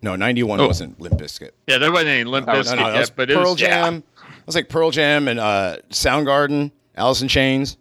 No, 0.00 0.16
91 0.16 0.60
Oh. 0.60 0.66
wasn't 0.66 1.00
Limp 1.00 1.16
Bizkit. 1.18 1.50
Yeah, 1.66 1.78
there 1.78 1.92
wasn't 1.92 2.08
any 2.10 2.24
Limp 2.24 2.46
No, 2.46 2.54
Bizkit 2.54 2.76
no, 2.76 2.82
no, 2.82 2.92
yet, 2.92 2.98
was 3.00 3.10
but 3.10 3.30
it 3.30 3.34
Pearl 3.36 3.52
was 3.52 3.60
yeah. 3.60 3.68
Jam. 3.84 4.02
It 4.16 4.46
was 4.46 4.54
like 4.56 4.68
Pearl 4.68 4.90
Jam 4.90 5.28
and 5.28 5.38
uh, 5.38 5.76
Soundgarden, 5.90 6.72
Alice 6.96 7.22
in 7.22 7.28
Chains. 7.28 7.76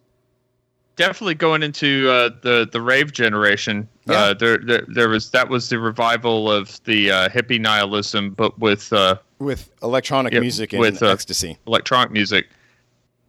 definitely 0.98 1.34
going 1.34 1.64
into 1.64 2.08
uh, 2.12 2.30
the 2.44 2.68
the 2.72 2.80
rave 2.82 3.12
generation. 3.12 3.88
Yeah. 4.06 4.14
Uh, 4.14 4.34
there, 4.36 4.58
there 4.60 4.86
there 4.88 5.10
was 5.10 5.32
that 5.32 5.50
was 5.50 5.70
the 5.70 5.80
revival 5.80 6.52
of 6.52 6.84
the 6.84 7.10
uh, 7.12 7.30
hippie 7.30 7.60
nihilism, 7.60 8.32
but 8.32 8.60
with 8.60 8.92
uh, 8.94 9.16
with 9.40 9.72
electronic 9.82 10.34
Yep, 10.34 10.42
music 10.42 10.74
and 10.74 10.80
with, 10.82 11.02
uh, 11.02 11.08
ecstasy. 11.08 11.58
electronic 11.66 12.12
music, 12.12 12.50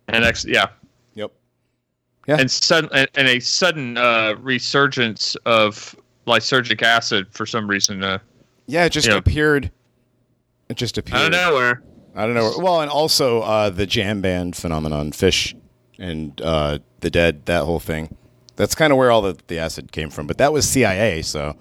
and 0.08 0.24
ex- 0.24 0.44
yeah, 0.44 0.60
Yep. 0.60 0.72
Yeah. 2.26 2.36
and 2.38 2.50
sudden 2.50 2.88
and, 2.92 3.08
and 3.14 3.28
a 3.28 3.40
sudden 3.40 3.96
uh, 3.98 4.34
resurgence 4.40 5.34
of 5.44 5.96
lysergic 6.26 6.82
acid 6.82 7.26
for 7.30 7.46
some 7.46 7.66
reason. 7.68 8.02
Uh, 8.02 8.18
Yeah, 8.66 8.84
it 8.84 8.90
just 8.90 9.08
Yeah. 9.08 9.16
appeared. 9.16 9.70
It 10.68 10.76
just 10.76 10.96
appeared. 10.98 11.18
I 11.18 11.22
don't 11.22 11.32
know 11.32 11.54
where. 11.54 11.82
I 12.14 12.26
don't 12.26 12.34
know. 12.34 12.52
Well, 12.58 12.80
and 12.80 12.90
also 12.90 13.40
uh, 13.40 13.70
the 13.70 13.86
jam 13.86 14.20
band 14.20 14.54
phenomenon, 14.54 15.12
Phish 15.12 15.54
and 15.98 16.38
uh, 16.42 16.78
the 17.00 17.10
Dead, 17.10 17.46
that 17.46 17.64
whole 17.64 17.80
thing. 17.80 18.16
That's 18.56 18.74
kind 18.74 18.92
of 18.92 18.98
where 18.98 19.10
all 19.10 19.22
the, 19.22 19.36
the 19.48 19.58
acid 19.58 19.92
came 19.92 20.10
from. 20.10 20.26
But 20.26 20.38
that 20.38 20.52
was 20.52 20.68
CIA, 20.68 21.22
so 21.22 21.56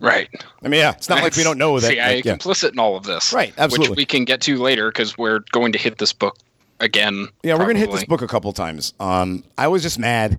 Right. 0.00 0.28
I 0.64 0.68
mean, 0.68 0.80
yeah, 0.80 0.90
it's 0.90 1.08
not 1.08 1.22
like 1.22 1.36
we 1.36 1.44
don't 1.44 1.58
know 1.58 1.78
that. 1.78 1.86
CIA 1.86 2.16
like, 2.16 2.24
yeah. 2.24 2.34
complicit 2.36 2.72
in 2.72 2.80
all 2.80 2.96
of 2.96 3.04
this. 3.04 3.32
Right, 3.32 3.54
absolutely. 3.56 3.90
Which 3.90 3.96
we 3.98 4.04
can 4.04 4.24
get 4.24 4.40
to 4.42 4.56
later 4.58 4.90
because 4.90 5.16
we're 5.16 5.40
going 5.52 5.70
to 5.72 5.78
hit 5.78 5.98
this 5.98 6.12
book 6.12 6.36
again. 6.82 7.28
Yeah, 7.42 7.54
we're 7.54 7.66
gonna 7.66 7.78
hit 7.78 7.90
this 7.90 8.04
book 8.04 8.20
a 8.20 8.26
couple 8.26 8.52
times. 8.52 8.92
Um, 9.00 9.44
I 9.56 9.68
was 9.68 9.82
just 9.82 9.98
mad. 9.98 10.38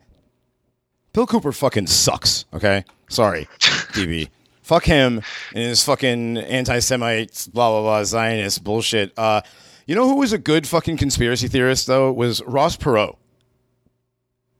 Bill 1.13 1.25
Cooper 1.25 1.51
fucking 1.51 1.87
sucks. 1.87 2.45
Okay, 2.53 2.83
sorry, 3.09 3.47
DB. 3.59 4.29
Fuck 4.61 4.85
him 4.85 5.21
and 5.53 5.63
his 5.63 5.83
fucking 5.83 6.37
anti-Semites, 6.37 7.47
blah 7.47 7.69
blah 7.71 7.81
blah, 7.81 8.03
Zionist 8.03 8.63
bullshit. 8.63 9.11
Uh, 9.17 9.41
you 9.87 9.95
know 9.95 10.07
who 10.07 10.15
was 10.15 10.31
a 10.31 10.37
good 10.37 10.67
fucking 10.67 10.97
conspiracy 10.97 11.47
theorist 11.47 11.87
though? 11.87 12.11
Was 12.11 12.41
Ross 12.43 12.77
Perot. 12.77 13.15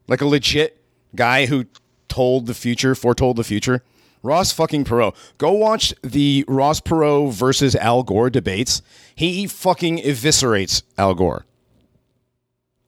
Like 0.07 0.21
a 0.21 0.25
legit 0.25 0.81
guy 1.15 1.45
who 1.45 1.65
told 2.09 2.47
the 2.47 2.53
future, 2.53 2.95
foretold 2.95 3.37
the 3.37 3.43
future. 3.43 3.83
Ross 4.21 4.51
fucking 4.51 4.85
Perot. 4.85 5.15
Go 5.37 5.51
watch 5.51 5.93
the 6.01 6.45
Ross 6.47 6.79
Perot 6.79 7.33
versus 7.33 7.75
Al 7.75 8.03
Gore 8.03 8.29
debates. 8.29 8.81
He 9.15 9.47
fucking 9.47 9.97
eviscerates 9.99 10.83
Al 10.97 11.13
Gore. 11.13 11.45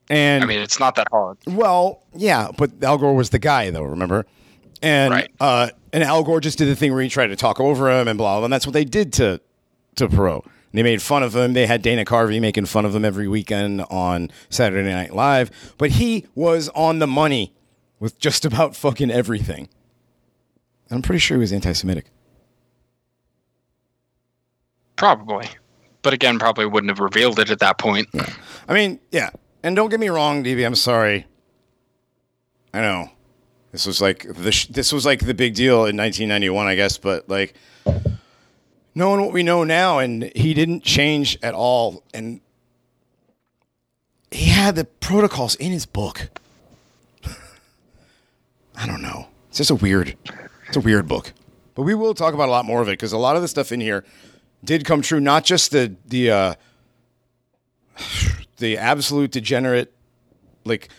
And 0.10 0.44
I 0.44 0.48
mean, 0.48 0.60
it's 0.60 0.80
not 0.80 0.96
that 0.96 1.08
hard. 1.10 1.38
well, 1.48 2.04
yeah, 2.16 2.50
but 2.58 2.84
Al 2.84 2.98
Gore 2.98 3.16
was 3.16 3.32
the 3.32 3.40
guy, 3.40 3.70
though. 3.72 3.84
Remember? 3.84 4.26
And 4.82 5.12
Right. 5.14 5.32
uh, 5.40 5.70
and 5.94 6.04
Al 6.04 6.24
Gore 6.24 6.40
just 6.40 6.58
did 6.60 6.68
the 6.68 6.76
thing 6.76 6.94
where 6.94 7.02
he 7.02 7.10
tried 7.10 7.28
to 7.28 7.36
talk 7.36 7.60
over 7.60 7.90
him 7.90 8.08
and 8.08 8.18
blah 8.18 8.34
blah. 8.34 8.40
blah 8.42 8.46
and 8.46 8.54
that's 8.54 8.68
what 8.68 8.74
they 8.74 8.86
did 8.86 9.12
to 9.14 9.42
to 9.96 10.08
Perot. 10.08 10.46
They 10.74 10.84
made 10.84 11.02
fun 11.02 11.24
of 11.24 11.34
him. 11.36 11.54
They 11.54 11.66
had 11.68 11.82
Dana 11.82 12.04
Carvey 12.04 12.42
making 12.42 12.66
fun 12.66 12.84
of 12.86 12.94
him 12.94 13.06
every 13.06 13.30
weekend 13.30 13.82
on 13.90 14.30
Saturday 14.50 14.92
Night 14.92 15.16
Live. 15.16 15.50
But 15.78 15.92
he 15.92 16.26
was 16.36 16.68
on 16.76 17.00
the 17.00 17.08
money 17.08 17.54
with 18.00 18.20
just 18.20 18.44
about 18.46 18.76
fucking 18.76 19.10
everything. 19.10 19.70
I'm 20.92 21.02
pretty 21.02 21.20
sure 21.20 21.38
he 21.38 21.40
was 21.40 21.54
anti-Semitic. 21.54 22.06
Probably. 24.98 25.48
But 26.02 26.14
again, 26.14 26.40
probably 26.40 26.66
wouldn't 26.66 26.90
have 26.92 27.00
revealed 27.00 27.40
it 27.40 27.50
at 27.50 27.60
that 27.60 27.78
point. 27.78 28.08
I 28.68 28.74
mean, 28.74 29.00
yeah. 29.12 29.30
And 29.66 29.76
don't 29.76 29.90
get 29.90 30.00
me 30.00 30.10
wrong, 30.10 30.44
DB. 30.44 30.64
I'm 30.64 30.76
sorry. 30.76 31.26
I 32.72 32.82
know 32.82 33.10
this 33.72 33.88
was 33.88 34.00
like 34.00 34.24
the 34.32 34.52
sh- 34.52 34.68
this 34.68 34.94
was 34.94 35.08
like 35.08 35.26
the 35.26 35.34
big 35.34 35.56
deal 35.56 35.88
in 35.88 35.98
1991, 35.98 36.68
I 36.68 36.76
guess. 36.76 37.00
But 37.00 37.28
like, 37.28 37.56
knowing 38.94 39.22
what 39.22 39.34
we 39.34 39.42
know 39.42 39.64
now, 39.64 39.98
and 39.98 40.32
he 40.36 40.54
didn't 40.54 40.84
change 40.84 41.40
at 41.42 41.56
all, 41.56 42.04
and 42.14 42.42
he 44.30 44.50
had 44.50 44.76
the 44.76 44.86
protocols 44.86 45.56
in 45.56 45.72
his 45.72 45.88
book. 45.88 46.30
I 48.76 48.86
don't 48.86 49.02
know. 49.02 49.30
It's 49.50 49.58
just 49.58 49.72
a 49.72 49.76
weird. 49.76 50.16
It's 50.68 50.78
a 50.78 50.82
weird 50.82 51.08
book. 51.08 51.34
But 51.74 51.82
we 51.82 51.96
will 51.96 52.14
talk 52.14 52.36
about 52.36 52.50
a 52.50 52.52
lot 52.52 52.66
more 52.66 52.84
of 52.84 52.88
it 52.88 52.92
because 52.92 53.14
a 53.14 53.18
lot 53.18 53.36
of 53.36 53.42
the 53.42 53.48
stuff 53.48 53.72
in 53.72 53.82
here 53.82 54.06
did 54.64 54.86
come 54.86 55.02
true. 55.02 55.20
Not 55.20 55.44
just 55.44 55.72
the 55.72 55.96
the. 56.06 56.30
uh 56.30 56.54
the 58.66 58.80
absolute 58.80 59.30
degenerate 59.30 59.94
like 60.64 60.90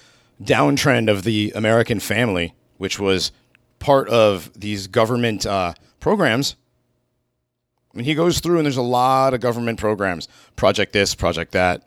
downtrend 0.40 1.10
of 1.10 1.24
the 1.24 1.52
American 1.56 1.98
family, 1.98 2.54
which 2.78 3.00
was 3.00 3.32
part 3.80 4.08
of 4.08 4.52
these 4.54 4.86
government 4.86 5.44
uh, 5.44 5.74
programs. 5.98 6.54
I 7.92 7.96
mean, 7.96 8.04
he 8.04 8.14
goes 8.14 8.38
through 8.38 8.58
and 8.58 8.66
there's 8.66 8.76
a 8.76 8.82
lot 8.82 9.34
of 9.34 9.40
government 9.40 9.80
programs, 9.80 10.28
project 10.54 10.92
this, 10.92 11.16
project 11.16 11.50
that, 11.52 11.82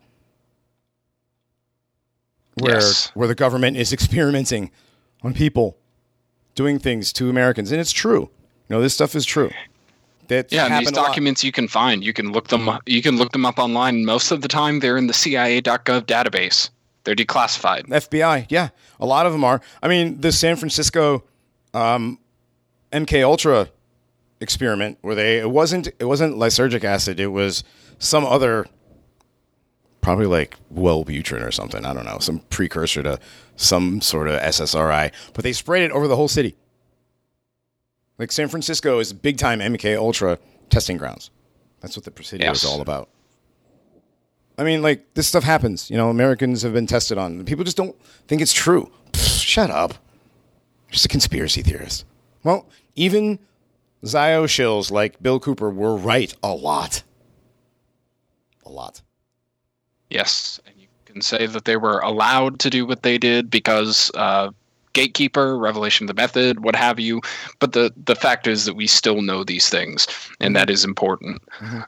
where 2.56 2.76
Yes. 2.76 3.12
where 3.14 3.28
the 3.30 3.36
government 3.36 3.78
is 3.78 3.94
experimenting 3.94 4.72
on 5.22 5.34
people, 5.34 5.78
doing 6.56 6.78
things 6.78 7.14
to 7.14 7.30
Americans, 7.30 7.72
and 7.72 7.80
it's 7.80 7.94
true. 7.94 8.30
You 8.68 8.76
know, 8.76 8.82
this 8.82 8.94
stuff 8.94 9.16
is 9.16 9.26
true. 9.26 9.50
That's 10.30 10.54
Yeah, 10.54 10.66
and 10.66 10.72
these 10.74 10.80
happened 10.80 10.98
a 10.98 11.02
lot. 11.02 11.08
documents 11.08 11.44
you 11.44 11.52
can 11.52 11.68
find. 11.68 12.04
You 12.04 12.14
can 12.14 12.32
look 12.32 12.48
them. 12.48 12.70
Up, 12.70 12.82
You 12.86 13.02
can 13.02 13.18
look 13.18 13.34
them 13.34 13.46
up 13.46 13.60
online. 13.60 14.06
Most 14.06 14.32
of 14.32 14.42
the 14.42 14.48
time, 14.48 14.80
they're 14.80 14.98
in 14.98 15.08
the 15.08 15.14
CIA.gov 15.14 16.04
database. 16.06 16.70
They're 17.04 17.16
declassified. 17.16 17.88
FBI, 17.88 18.46
yeah, 18.50 18.70
a 19.00 19.06
lot 19.06 19.26
of 19.26 19.32
them 19.32 19.44
are. 19.44 19.62
I 19.84 19.88
mean, 19.88 20.22
the 20.22 20.32
San 20.32 20.56
Francisco 20.56 21.24
um, 21.74 22.20
MK 22.92 23.24
Ultra 23.24 23.70
experiment, 24.40 24.98
where 25.02 25.16
they 25.16 25.40
it 25.40 25.50
wasn't 25.50 25.88
it 26.00 26.06
wasn't 26.06 26.36
lysergic 26.38 26.84
acid, 26.84 27.20
it 27.20 27.28
was 27.28 27.64
some 27.98 28.26
other, 28.26 28.66
probably 30.02 30.26
like 30.26 30.56
Wellbutrin 30.74 31.46
or 31.46 31.52
something. 31.52 31.86
I 31.86 31.94
don't 31.94 32.06
know, 32.06 32.20
some 32.20 32.40
precursor 32.50 33.04
to 33.04 33.20
some 33.56 34.02
sort 34.02 34.28
of 34.28 34.40
SSRI, 34.42 35.12
but 35.34 35.44
they 35.44 35.54
sprayed 35.54 35.84
it 35.84 35.92
over 35.92 36.08
the 36.08 36.16
whole 36.16 36.28
city. 36.30 36.56
Like 38.20 38.32
San 38.32 38.50
Francisco 38.50 39.00
is 39.00 39.14
big 39.14 39.38
time 39.38 39.60
MK 39.60 39.98
Ultra 39.98 40.38
testing 40.70 40.98
grounds. 40.98 41.32
That's 41.80 41.96
what 41.96 42.04
the 42.06 42.12
Presidio 42.12 42.48
Yes. 42.48 42.64
is 42.64 42.70
all 42.70 42.82
about. 42.82 43.10
I 44.58 44.64
mean, 44.66 44.82
like 44.82 45.14
this 45.14 45.26
stuff 45.26 45.44
happens. 45.46 45.90
You 45.90 45.96
know, 45.98 46.10
Americans 46.10 46.62
have 46.64 46.74
been 46.74 46.86
tested 46.86 47.18
on. 47.18 47.46
People 47.46 47.64
just 47.64 47.78
don't 47.78 47.96
think 48.28 48.41
it's 48.41 48.52
true. 48.54 48.91
Pfft, 49.14 49.41
shut 49.41 49.72
up. 49.72 49.94
Just 50.91 51.06
a 51.06 51.08
conspiracy 51.08 51.62
theorist. 51.62 52.06
Well, 52.44 52.68
even 52.96 53.40
Zio 54.06 54.46
shills 54.48 54.91
like 54.91 55.22
Bill 55.24 55.40
Cooper 55.40 55.70
were 55.70 55.96
right 55.96 56.34
a 56.44 56.54
lot. 56.54 57.04
A 58.66 58.70
lot. 58.70 59.02
Yes, 60.10 60.60
and 60.66 60.76
you 60.78 60.88
can 61.06 61.22
say 61.22 61.46
that 61.46 61.64
they 61.66 61.78
were 61.78 62.00
allowed 62.00 62.60
to 62.60 62.70
do 62.70 62.86
what 62.86 63.04
they 63.04 63.18
did 63.18 63.50
because 63.50 64.12
uh, 64.16 64.50
gatekeeper, 64.94 65.57
revelation 65.57 66.06
of 66.10 66.16
the 66.16 66.20
method, 66.22 66.64
what 66.64 66.76
have 66.76 66.99
you. 66.99 67.22
But 67.60 67.74
the 67.74 67.94
the 68.06 68.16
fact 68.16 68.48
is 68.48 68.66
that 68.66 68.74
we 68.76 68.88
still 68.88 69.22
know 69.22 69.44
these 69.44 69.70
things, 69.70 70.07
and 70.40 70.56
that 70.56 70.70
is 70.70 70.84
important. 70.84 71.41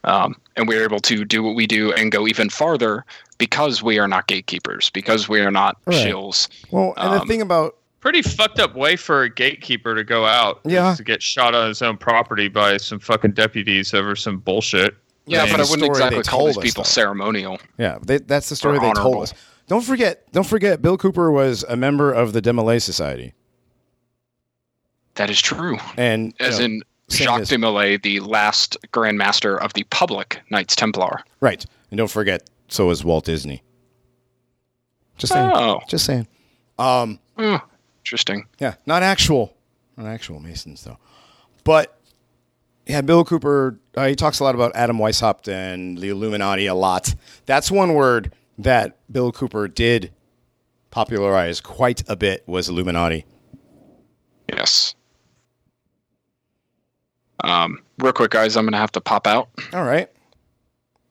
Um, 0.03 0.36
and 0.56 0.68
we're 0.68 0.84
able 0.84 0.99
to 1.02 1.26
do 1.26 1.44
what 1.44 1.56
we 1.56 1.68
do 1.68 1.91
and 1.94 2.11
go 2.11 2.28
even 2.28 2.49
farther 2.49 3.06
because 3.38 3.82
we 3.82 3.98
are 3.99 4.07
not 4.07 4.28
gatekeepers, 4.28 4.90
because 4.91 5.28
we 5.28 5.40
are 5.41 5.52
not 5.52 5.78
Right. 5.86 5.95
shills. 6.07 6.48
Well, 6.69 6.94
and 6.98 7.14
the 7.14 7.22
Um, 7.22 7.28
thing 7.28 7.41
about 7.41 7.76
Pretty 8.02 8.23
fucked 8.23 8.60
up 8.60 8.73
way 8.76 8.95
for 8.95 9.22
a 9.22 9.30
gatekeeper 9.30 9.94
to 9.94 10.03
go 10.03 10.26
out. 10.26 10.60
is 10.65 10.72
Yeah. 10.73 10.95
To 10.95 11.03
get 11.03 11.22
shot 11.22 11.53
on 11.53 11.68
his 11.68 11.84
own 11.84 11.98
property 11.98 12.48
by 12.48 12.78
some 12.78 12.98
fucking 12.98 13.34
deputies 13.34 13.94
over 13.94 14.15
some 14.15 14.38
bullshit. 14.40 14.95
Yeah, 15.28 15.41
Right. 15.41 15.52
but 15.52 15.60
I 15.60 15.64
wouldn't 15.69 15.84
exactly 15.88 16.23
call 16.23 16.48
these 16.48 16.57
people 16.57 16.84
though. 16.84 16.88
ceremonial. 16.90 17.60
yeah, 17.78 17.99
they, 18.03 18.18
that's 18.18 18.49
the 18.49 18.56
story 18.56 18.78
Or 18.80 18.82
they 18.82 18.91
told 18.94 19.22
us. 19.22 19.34
Don't 19.72 19.84
forget, 19.85 20.30
don't 20.34 20.45
forget, 20.45 20.81
Bill 20.81 20.98
Cooper 20.98 21.31
was 21.31 21.64
a 21.64 21.77
member 21.77 22.11
of 22.11 22.34
the 22.34 22.41
DeMolay 22.41 22.81
Society, 22.81 23.34
That 25.15 25.30
is 25.30 25.41
true. 25.41 25.77
and 25.95 26.34
As 26.41 26.60
know, 26.60 26.65
in 26.65 26.81
Jacques 27.10 27.45
de 27.45 27.57
Molay, 27.57 27.95
the 27.95 28.19
last 28.19 28.76
Grand 28.91 29.18
Master 29.18 29.56
of 29.57 29.72
the 29.72 29.84
public 29.85 30.41
Knights 30.49 30.76
Templar. 30.76 31.22
right, 31.39 31.65
and 31.89 31.98
don't 31.98 32.11
forget, 32.11 32.49
so 32.68 32.89
is 32.89 33.06
Walt 33.06 33.23
Disney. 33.23 33.64
Just 35.18 35.31
saying. 35.31 35.52
Oh. 35.56 35.80
Just 35.88 36.06
saying. 36.06 36.27
Um, 36.77 37.19
Hmm, 37.38 37.56
interesting. 38.03 38.48
Yeah, 38.60 38.73
not 38.85 39.03
actual, 39.03 39.56
not 39.95 40.06
actual 40.06 40.41
Masons 40.41 40.84
though. 40.84 40.98
But 41.64 41.98
yeah, 42.85 42.99
Bill 42.99 43.23
Cooper. 43.23 43.80
Uh, 43.95 44.07
he 44.07 44.15
talks 44.18 44.41
a 44.41 44.43
lot 44.43 44.53
about 44.53 44.76
Adam 44.76 44.98
Weishaupt 44.98 45.48
and 45.48 45.98
the 45.98 46.10
Illuminati 46.10 46.65
a 46.65 46.76
lot. 46.76 47.15
That's 47.45 47.72
one 47.72 47.93
word 47.93 48.34
that 48.64 48.98
Bill 49.12 49.32
Cooper 49.32 49.68
did 49.68 50.12
popularize 50.90 51.62
quite 51.62 52.04
a 52.10 52.16
bit 52.16 52.44
was 52.48 52.70
Illuminati. 52.70 53.26
Yes. 54.52 54.96
Um, 57.44 57.82
real 57.98 58.14
quick, 58.14 58.32
guys, 58.32 58.56
I'm 58.56 58.66
going 58.66 58.74
to 58.74 58.78
have 58.78 58.92
to 58.94 59.02
pop 59.02 59.26
out, 59.26 59.50
All 59.74 59.84
right. 59.84 60.08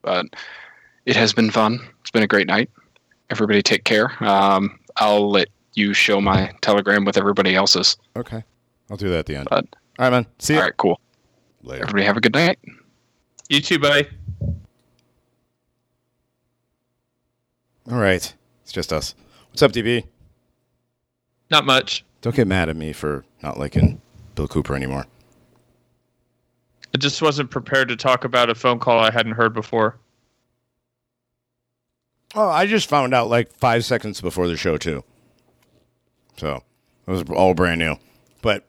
but 0.02 0.26
it 1.06 1.16
has 1.16 1.32
been 1.32 1.50
fun. 1.50 1.80
It's 2.02 2.10
been 2.10 2.22
a 2.22 2.26
great 2.28 2.46
night. 2.46 2.70
Everybody 3.30 3.62
take 3.62 3.84
care. 3.84 4.12
Um, 4.22 4.78
I'll 4.96 5.28
let 5.30 5.48
you 5.74 5.92
show 5.94 6.20
my 6.20 6.52
telegram 6.60 7.04
with 7.04 7.16
everybody 7.16 7.54
else's. 7.56 7.96
Okay. 8.16 8.44
I'll 8.90 8.96
do 8.96 9.08
that 9.08 9.20
at 9.20 9.26
the 9.26 9.36
end. 9.36 9.48
But 9.50 9.66
All 9.98 10.04
right, 10.06 10.10
man. 10.10 10.26
See 10.38 10.54
you 10.54 10.58
all 10.60 10.66
right, 10.66 10.76
cool. 10.76 11.00
later. 11.62 11.82
Everybody 11.82 12.04
have 12.04 12.16
a 12.16 12.20
good 12.20 12.34
night. 12.34 12.58
You 13.48 13.60
too, 13.60 13.78
buddy. 13.78 14.08
All 17.90 17.98
right. 17.98 18.32
It's 18.62 18.72
just 18.72 18.92
us. 18.92 19.14
What's 19.48 19.62
up, 19.62 19.72
DB? 19.72 20.04
Not 21.50 21.66
much. 21.66 22.04
Don't 22.20 22.36
get 22.36 22.46
mad 22.46 22.68
at 22.68 22.76
me 22.76 22.92
for 22.92 23.24
not 23.42 23.58
liking 23.58 24.00
Bill 24.36 24.46
Cooper 24.46 24.76
anymore. 24.76 25.06
I 26.94 26.98
just 26.98 27.20
wasn't 27.20 27.50
prepared 27.50 27.88
to 27.88 27.96
talk 27.96 28.24
about 28.24 28.48
a 28.48 28.54
phone 28.54 28.78
call 28.78 29.00
I 29.00 29.10
hadn't 29.10 29.32
heard 29.32 29.52
before. 29.52 29.98
Oh, 32.34 32.48
I 32.48 32.66
just 32.66 32.88
found 32.88 33.12
out 33.12 33.28
like 33.28 33.52
five 33.52 33.84
seconds 33.84 34.20
before 34.20 34.46
the 34.46 34.56
show 34.56 34.76
too. 34.76 35.02
So 36.36 36.62
it 37.06 37.10
was 37.10 37.24
all 37.30 37.54
brand 37.54 37.80
new, 37.80 37.96
but 38.40 38.64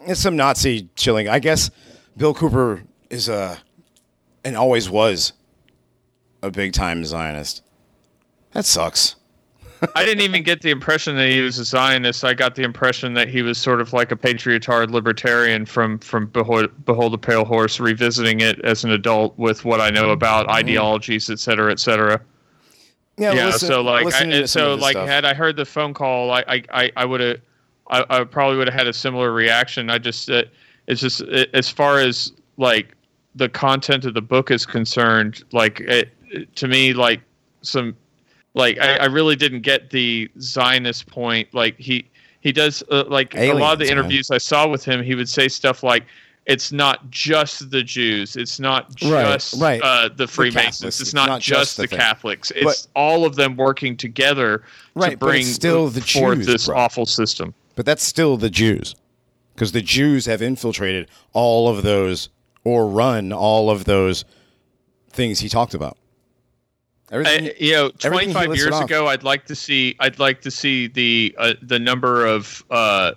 it's 0.00 0.20
some 0.20 0.36
Nazi 0.36 0.88
chilling. 0.96 1.28
I 1.28 1.38
guess 1.38 1.70
Bill 2.16 2.34
Cooper 2.34 2.82
is 3.08 3.28
a 3.28 3.58
and 4.44 4.56
always 4.56 4.90
was 4.90 5.32
a 6.42 6.50
big 6.50 6.72
time 6.74 7.04
Zionist. 7.06 7.62
That 8.52 8.64
sucks. 8.64 9.16
I 9.94 10.04
didn't 10.04 10.22
even 10.22 10.42
get 10.42 10.60
the 10.60 10.70
impression 10.70 11.16
that 11.16 11.30
he 11.30 11.40
was 11.40 11.58
a 11.58 11.64
Zionist. 11.64 12.22
I 12.22 12.34
got 12.34 12.54
the 12.54 12.62
impression 12.64 13.14
that 13.14 13.28
he 13.28 13.40
was 13.40 13.56
sort 13.56 13.80
of 13.80 13.94
like 13.94 14.12
a 14.12 14.16
patriotard 14.16 14.90
libertarian 14.90 15.64
from 15.64 15.98
from 16.00 16.26
Behold, 16.26 16.68
Behold 16.84 17.14
the 17.14 17.18
Pale 17.18 17.46
Horse, 17.46 17.80
revisiting 17.80 18.40
it 18.40 18.60
as 18.62 18.84
an 18.84 18.90
adult 18.90 19.38
with 19.38 19.64
what 19.64 19.80
I 19.80 19.88
know 19.88 20.10
about 20.10 20.50
ideologies, 20.50 21.30
et 21.30 21.38
cetera, 21.38 21.72
et 21.72 21.80
cetera. 21.80 22.20
Yeah. 23.16 23.32
yeah 23.32 23.46
listen- 23.46 23.68
so 23.68 23.80
like 23.82 24.06
I, 24.14 24.44
so 24.46 24.74
like 24.74 24.92
stuff. 24.92 25.06
had 25.06 25.26
i 25.26 25.34
heard 25.34 25.54
the 25.56 25.66
phone 25.66 25.92
call 25.92 26.30
i 26.30 26.62
i 26.72 26.90
i, 26.96 27.04
would 27.04 27.20
have 27.20 27.36
I, 27.90 28.04
I 28.08 28.24
probably 28.24 28.56
would 28.56 28.66
have 28.68 28.74
had 28.78 28.86
a 28.86 28.94
similar 28.94 29.32
reaction 29.32 29.90
i 29.90 29.98
just 29.98 30.30
uh, 30.30 30.44
it's 30.86 31.02
just 31.02 31.20
uh, 31.20 31.44
as 31.52 31.68
far 31.68 31.98
as 31.98 32.32
like 32.56 32.94
the 33.34 33.48
content 33.50 34.06
of 34.06 34.14
the 34.14 34.22
book 34.22 34.50
is 34.50 34.64
concerned 34.64 35.42
like 35.52 35.80
it, 35.80 36.14
it- 36.30 36.56
to 36.56 36.66
me 36.68 36.94
like 36.94 37.20
some 37.60 37.94
like 38.54 38.78
I, 38.78 38.96
I 38.96 39.04
really 39.06 39.36
didn't 39.36 39.60
get 39.60 39.90
the 39.90 40.30
zionist 40.40 41.06
point 41.06 41.52
like 41.54 41.78
he 41.78 42.08
he 42.40 42.52
does 42.52 42.82
uh, 42.90 43.04
like 43.06 43.34
a 43.36 43.52
lot 43.52 43.72
of 43.74 43.78
the 43.78 43.84
Aliens, 43.84 43.90
man. 43.90 43.98
interviews 43.98 44.30
I 44.30 44.38
saw 44.38 44.66
with 44.66 44.84
him. 44.84 45.02
He 45.02 45.14
would 45.14 45.28
say 45.28 45.46
stuff 45.48 45.82
like, 45.82 46.04
"It's 46.46 46.72
not 46.72 47.10
just 47.10 47.70
the 47.70 47.82
Jews. 47.82 48.36
It's 48.36 48.58
not 48.58 48.94
just 48.94 49.60
right. 49.60 49.80
Uh, 49.82 50.08
the 50.14 50.26
Freemasons. 50.26 50.78
Catholics. 50.78 50.82
It's, 50.82 51.00
It's 51.00 51.14
not, 51.14 51.28
not 51.28 51.40
just, 51.40 51.60
just 51.60 51.76
the 51.76 51.86
the. 51.86 51.96
Catholics. 51.96 52.50
It's 52.56 52.88
all 52.96 53.24
of 53.24 53.36
them 53.36 53.56
working 53.56 53.96
together 53.96 54.62
Right, 54.94 55.12
to 55.12 55.16
bring 55.16 55.44
still 55.44 55.88
the 55.88 56.00
forth 56.00 56.38
Jews, 56.38 56.46
this 56.46 56.66
bro. 56.66 56.76
awful 56.76 57.06
system." 57.06 57.54
But 57.76 57.86
that's 57.86 58.02
still 58.02 58.36
the 58.36 58.50
Jews. 58.50 58.94
Because 59.54 59.72
the 59.72 59.82
Jews 59.82 60.24
have 60.24 60.40
infiltrated 60.40 61.08
all 61.34 61.68
of 61.68 61.82
those 61.82 62.30
or 62.64 62.88
run 62.88 63.32
all 63.32 63.68
of 63.70 63.84
those 63.84 64.24
things 65.10 65.40
he 65.40 65.48
talked 65.50 65.74
about. 65.74 65.98
Everything, 67.10 67.46
I, 67.48 67.54
you 67.58 67.72
know, 67.72 67.88
25 67.90 68.48
listed 68.50 68.64
years 68.64 68.74
off. 68.74 68.84
ago, 68.84 69.08
I'd 69.08 69.24
like 69.24 69.44
to 69.46 69.54
see. 69.54 69.96
I'd 70.00 70.18
like 70.18 70.40
to 70.42 70.50
see 70.50 70.86
the 70.86 71.34
uh, 71.38 71.54
the 71.62 71.78
number 71.78 72.24
of. 72.26 72.64
Uh, 72.70 73.12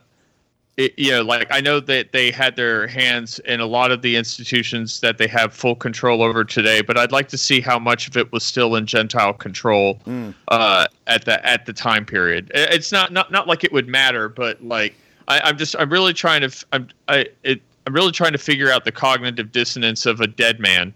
it, 0.76 0.98
you 0.98 1.12
know, 1.12 1.22
like 1.22 1.48
I 1.52 1.62
know 1.62 1.80
that 1.82 2.14
they 2.14 2.32
had 2.32 2.56
their 2.56 2.88
hands 2.88 3.38
in 3.46 3.60
a 3.60 3.66
lot 3.68 3.92
of 3.92 4.02
the 4.02 4.16
institutions 4.16 5.00
that 5.02 5.20
they 5.20 5.28
have 5.28 5.54
full 5.54 5.76
control 5.76 6.24
over 6.24 6.44
today, 6.44 6.82
but 6.82 6.98
I'd 6.98 7.12
like 7.12 7.28
to 7.28 7.38
see 7.38 7.62
how 7.62 7.78
much 7.78 8.08
of 8.08 8.18
it 8.18 8.32
was 8.32 8.42
still 8.44 8.76
in 8.76 8.88
Gentile 8.88 9.34
control 9.34 10.00
Mm. 10.08 10.34
uh, 10.48 10.88
at 11.06 11.26
the 11.26 11.46
at 11.48 11.68
the 11.68 11.74
time 11.74 12.08
period. 12.08 12.50
It's 12.56 12.92
not 12.92 13.14
not 13.14 13.32
not 13.32 13.48
like 13.48 13.64
it 13.64 13.72
would 13.72 13.88
matter, 13.88 14.28
but 14.28 14.64
like 14.64 14.96
I, 15.28 15.42
I'm 15.42 15.58
just 15.60 15.76
I'm 15.78 15.92
really 15.92 16.14
trying 16.14 16.42
to 16.42 16.66
I'm 16.74 16.88
I 17.08 17.28
it, 17.44 17.62
I'm 17.86 17.94
really 17.94 18.12
trying 18.12 18.32
to 18.32 18.40
figure 18.40 18.72
out 18.72 18.84
the 18.84 18.92
cognitive 18.92 19.52
dissonance 19.52 20.08
of 20.08 20.22
a 20.22 20.28
dead 20.28 20.60
man 20.60 20.92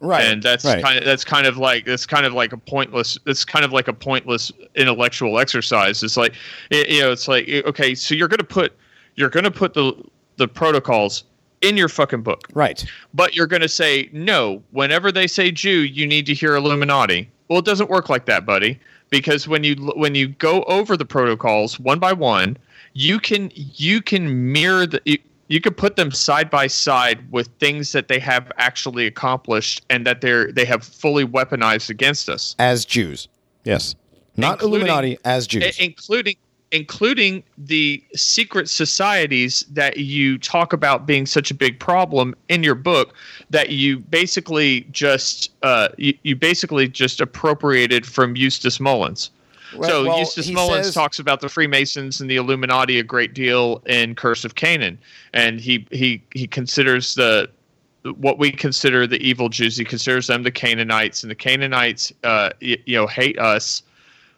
right. 0.00 0.24
and 0.24 0.42
that's 0.42 0.64
right. 0.64 0.82
kind 0.82 0.98
of 0.98 1.04
that's 1.04 1.24
kind 1.24 1.46
of 1.46 1.56
like 1.56 1.84
that's 1.84 2.06
kind 2.06 2.26
of 2.26 2.32
like 2.32 2.52
a 2.52 2.56
pointless 2.56 3.18
it's 3.26 3.44
kind 3.44 3.64
of 3.64 3.72
like 3.72 3.88
a 3.88 3.92
pointless 3.92 4.50
intellectual 4.74 5.38
exercise 5.38 6.02
it's 6.02 6.16
like 6.16 6.34
it, 6.70 6.88
you 6.88 7.00
know 7.00 7.12
it's 7.12 7.28
like 7.28 7.48
okay 7.48 7.94
so 7.94 8.14
you're 8.14 8.28
going 8.28 8.38
to 8.38 8.44
put 8.44 8.76
you're 9.16 9.30
going 9.30 9.44
to 9.44 9.50
put 9.50 9.74
the 9.74 9.92
the 10.36 10.48
protocols 10.48 11.24
in 11.60 11.76
your 11.76 11.88
fucking 11.88 12.22
book 12.22 12.48
right. 12.54 12.84
but 13.12 13.34
you're 13.34 13.46
going 13.46 13.62
to 13.62 13.68
say 13.68 14.08
no 14.12 14.62
whenever 14.70 15.12
they 15.12 15.26
say 15.26 15.50
jew 15.50 15.80
you 15.80 16.06
need 16.06 16.24
to 16.26 16.34
hear 16.34 16.56
illuminati 16.56 17.30
well 17.48 17.58
it 17.58 17.64
doesn't 17.64 17.90
work 17.90 18.08
like 18.08 18.24
that 18.24 18.46
buddy 18.46 18.78
because 19.10 19.46
when 19.46 19.62
you 19.62 19.74
when 19.96 20.14
you 20.14 20.28
go 20.28 20.62
over 20.64 20.96
the 20.96 21.04
protocols 21.04 21.78
one 21.78 21.98
by 21.98 22.12
one 22.12 22.56
you 22.94 23.20
can 23.20 23.50
you 23.54 24.00
can 24.00 24.52
mirror 24.52 24.86
the 24.86 25.20
you, 25.50 25.60
could 25.60 25.76
put 25.76 25.96
them 25.96 26.10
side 26.10 26.48
by 26.48 26.66
side 26.66 27.30
with 27.30 27.48
things 27.58 27.92
that 27.92 28.08
they 28.08 28.18
have 28.18 28.50
actually 28.56 29.06
accomplished 29.06 29.84
and 29.90 30.06
that 30.06 30.20
they're 30.20 30.52
they 30.52 30.64
have 30.64 30.84
fully 30.84 31.24
weaponized 31.24 31.90
against 31.90 32.28
us 32.28 32.54
As 32.58 32.84
Jews. 32.84 33.28
Yes. 33.64 33.94
Not 34.36 34.54
Including- 34.54 34.86
Illuminati, 34.86 35.18
as 35.24 35.46
Jews. 35.46 35.78
Including 35.78 36.36
including 36.72 37.42
the 37.58 38.02
secret 38.14 38.68
societies 38.68 39.64
that 39.72 39.96
you 39.98 40.38
talk 40.38 40.72
about 40.72 41.06
being 41.06 41.26
such 41.26 41.50
a 41.50 41.54
big 41.54 41.80
problem 41.80 42.34
in 42.48 42.62
your 42.62 42.74
book 42.74 43.14
that 43.50 43.70
you 43.70 43.98
basically 43.98 44.82
just 44.92 45.50
uh, 45.62 45.88
you, 45.98 46.14
you 46.22 46.36
basically 46.36 46.88
just 46.88 47.20
appropriated 47.20 48.06
from 48.06 48.36
Eustace 48.36 48.78
Mullins. 48.78 49.30
So 49.72 50.04
well, 50.04 50.18
Eustace 50.18 50.50
Mullins 50.50 50.86
says- 50.86 50.94
talks 50.94 51.18
about 51.18 51.40
the 51.40 51.48
Freemasons 51.48 52.20
and 52.20 52.30
the 52.30 52.36
Illuminati 52.36 52.98
a 52.98 53.02
great 53.02 53.34
deal 53.34 53.82
in 53.86 54.14
Curse 54.14 54.44
of 54.44 54.54
Canaan, 54.54 54.98
and 55.32 55.60
he 55.60 55.86
he 55.90 56.22
he 56.34 56.46
considers 56.46 57.14
the 57.14 57.48
what 58.16 58.38
we 58.38 58.50
consider 58.50 59.06
the 59.06 59.20
evil 59.26 59.48
Jews. 59.48 59.76
He 59.76 59.84
considers 59.84 60.26
them 60.26 60.42
the 60.42 60.50
Canaanites, 60.50 61.22
and 61.22 61.30
the 61.30 61.34
Canaanites, 61.34 62.12
uh, 62.24 62.50
y- 62.62 62.78
you 62.86 62.96
know, 62.96 63.06
hate 63.06 63.38
us 63.38 63.82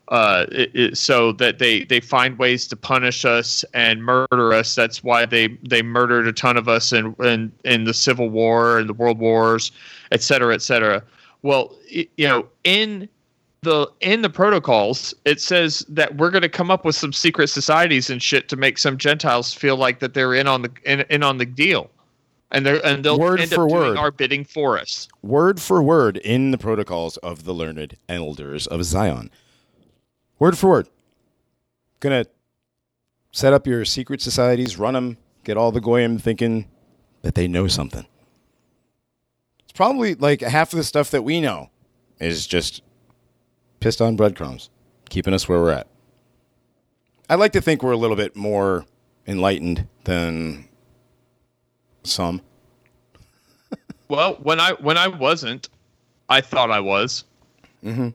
uh, 0.09 0.47
it, 0.51 0.71
it, 0.75 0.99
so 0.99 1.33
that 1.33 1.59
they 1.59 1.85
they 1.85 2.01
find 2.01 2.39
ways 2.39 2.67
to 2.67 2.77
punish 2.77 3.25
us 3.25 3.65
and 3.73 4.03
murder 4.03 4.53
us. 4.53 4.75
That's 4.75 5.03
why 5.05 5.27
they 5.27 5.49
they 5.63 5.81
murdered 5.81 6.27
a 6.27 6.33
ton 6.33 6.57
of 6.57 6.69
us 6.69 6.93
in 6.93 7.15
in, 7.21 7.53
in 7.65 7.85
the 7.85 7.95
Civil 7.95 8.29
War 8.29 8.79
and 8.79 8.89
the 8.89 8.95
World 8.95 9.19
Wars, 9.19 9.71
et 10.11 10.23
cetera, 10.23 10.55
et 10.55 10.63
cetera. 10.63 11.03
Well, 11.43 11.75
you 11.89 12.29
know, 12.29 12.47
in 12.65 13.09
the 13.63 13.89
in 14.01 14.23
the 14.23 14.31
protocols, 14.31 15.15
it 15.25 15.41
says 15.41 15.87
that 15.89 16.17
we're 16.17 16.31
going 16.31 16.43
to 16.43 16.49
come 16.49 16.71
up 16.71 16.85
with 16.85 16.97
some 16.97 17.13
secret 17.13 17.49
societies 17.49 18.11
and 18.11 18.21
shit 18.23 18.49
to 18.49 18.57
make 18.57 18.77
some 18.77 18.99
Gentiles 18.99 19.55
feel 19.55 19.77
like 19.77 20.01
that 20.01 20.15
they're 20.15 20.35
in 20.35 20.47
on 20.49 20.63
the 20.63 20.71
in, 20.85 21.01
in 21.11 21.23
on 21.23 21.39
the 21.39 21.47
deal, 21.47 21.89
and 22.51 22.67
they're 22.67 22.85
and 22.85 23.05
they'll 23.05 23.19
Word 23.19 23.41
end 23.41 23.51
for 23.51 23.65
up 23.65 23.71
doing 23.71 23.81
word. 23.81 23.97
our 23.97 24.11
bidding 24.11 24.45
for 24.45 24.79
us. 24.79 25.09
word 25.23 25.61
for 25.61 25.81
word 25.83 26.17
in 26.19 26.51
the 26.51 26.59
protocols 26.59 27.17
of 27.19 27.45
the 27.45 27.55
learned 27.55 27.97
elders 28.09 28.67
of 28.67 28.85
Zion. 28.85 29.31
Word 30.41 30.59
for 30.59 30.71
word. 30.71 30.89
Gonna 32.01 32.27
set 33.31 33.53
up 33.53 33.67
your 33.67 33.85
secret 33.85 34.21
societies, 34.21 34.77
run 34.77 34.95
them, 34.95 35.19
get 35.45 35.57
all 35.57 35.71
the 35.71 35.81
goyim 35.81 36.19
thinking 36.19 36.69
that 37.23 37.37
they 37.37 37.47
know 37.47 37.69
something. 37.69 38.07
It's 39.63 39.73
probably 39.73 40.17
like 40.17 40.41
half 40.41 40.73
of 40.73 40.79
the 40.79 40.85
stuff 40.85 41.13
that 41.13 41.23
we 41.23 41.41
know 41.41 41.71
is 42.19 42.47
just 42.49 42.83
pissed 43.83 44.01
on 44.01 44.17
breadcrumbs, 44.17 44.71
keeping 45.11 45.35
us 45.35 45.49
where 45.49 45.61
we're 45.61 45.73
at. 45.73 45.89
I'd 47.29 47.37
like 47.41 47.53
to 47.53 47.61
think 47.61 47.83
we're 47.83 47.93
a 47.93 47.97
little 47.97 48.17
bit 48.17 48.37
more 48.37 48.87
enlightened 49.27 49.87
than 50.05 50.69
some. 52.05 52.41
Well, 54.09 54.35
when 54.43 54.61
I 54.61 54.73
when 54.73 54.99
I 54.99 55.09
wasn't, 55.09 55.71
I 56.29 56.43
thought 56.43 56.71
I 56.71 56.81
was. 56.81 57.25
Mm-hmm. 57.83 58.09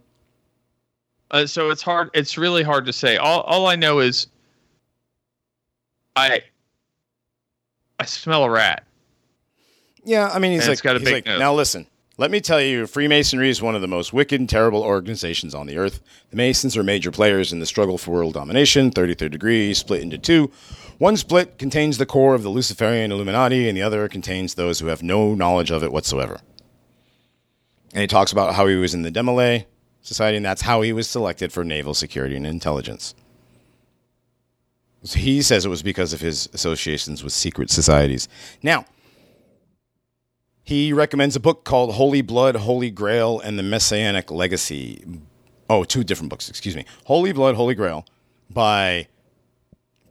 Uh, 1.32 1.48
so 1.48 1.72
it's 1.72 1.82
hard. 1.82 2.12
It's 2.14 2.38
really 2.38 2.62
hard 2.62 2.86
to 2.86 2.94
say. 2.94 3.18
All 3.18 3.42
all 3.42 3.66
I 3.66 3.76
know 3.76 3.98
is, 3.98 4.28
I 6.16 6.42
I 8.00 8.06
smell 8.06 8.44
a 8.44 8.50
rat. 8.52 8.86
Yeah, 10.04 10.30
I 10.32 10.38
mean, 10.38 10.52
he's 10.52 10.62
And 10.62 10.68
like, 10.70 10.74
it's 10.74 10.82
got 10.84 10.98
a 10.98 11.00
he's 11.00 11.06
big 11.08 11.14
like, 11.16 11.26
nose. 11.26 11.40
now 11.40 11.54
listen, 11.56 11.88
let 12.18 12.32
me 12.32 12.42
tell 12.42 12.60
you, 12.60 12.88
Freemasonry 12.88 13.50
is 13.50 13.62
one 13.62 13.76
of 13.76 13.82
the 13.82 13.88
most 13.88 14.12
wicked 14.12 14.40
and 14.40 14.50
terrible 14.50 14.82
organizations 14.82 15.54
on 15.54 15.68
the 15.68 15.78
earth. 15.78 16.02
The 16.32 16.36
Masons 16.36 16.76
are 16.76 16.84
major 16.84 17.12
players 17.12 17.54
in 17.54 17.60
the 17.60 17.66
struggle 17.68 18.00
for 18.00 18.12
world 18.12 18.34
domination, 18.34 18.90
33rd 18.90 19.32
degree, 19.32 19.74
split 19.76 20.02
into 20.02 20.18
two. 20.18 20.52
One 20.98 21.16
split 21.16 21.60
contains 21.60 22.00
the 22.00 22.08
core 22.08 22.34
of 22.34 22.42
the 22.42 22.50
Luciferian 22.50 23.12
Illuminati, 23.12 23.70
and 23.70 23.78
the 23.78 23.84
other 23.84 24.08
contains 24.10 24.56
those 24.56 24.80
who 24.80 24.88
have 24.88 25.04
no 25.04 25.36
knowledge 25.36 25.70
of 25.70 25.84
it 25.84 25.92
whatsoever. 25.92 26.40
And 27.94 28.02
he 28.02 28.08
talks 28.08 28.32
about 28.32 28.56
how 28.56 28.66
he 28.66 28.76
was 28.76 28.96
in 28.96 29.04
the 29.04 29.12
DeMolay 29.12 29.66
Society, 30.02 30.38
and 30.38 30.46
that's 30.46 30.64
how 30.64 30.82
he 30.82 30.94
was 30.94 31.08
selected 31.08 31.54
for 31.54 31.64
naval 31.64 31.94
security 31.94 32.36
and 32.36 32.48
intelligence. 32.48 33.14
So 35.04 35.20
he 35.20 35.44
says 35.44 35.66
it 35.66 35.70
was 35.70 35.84
because 35.84 36.14
of 36.14 36.22
his 36.22 36.50
associations 36.54 37.24
with 37.24 37.32
secret 37.32 37.70
societies. 37.70 38.28
Now, 38.64 38.86
he 40.68 40.92
recommends 40.92 41.34
a 41.34 41.40
book 41.40 41.64
called 41.64 41.94
Holy 41.94 42.22
Blood, 42.22 42.58
Holy 42.58 42.92
Grail, 42.92 43.40
and 43.40 43.58
the 43.58 43.64
Messianic 43.64 44.30
Legacy. 44.30 45.02
Oh, 45.70 45.86
two 45.86 46.04
different 46.04 46.30
books, 46.30 46.50
excuse 46.50 46.76
me. 46.76 46.84
Holy 47.06 47.32
Blood, 47.32 47.56
Holy 47.56 47.74
Grail 47.74 48.06
by 48.50 49.08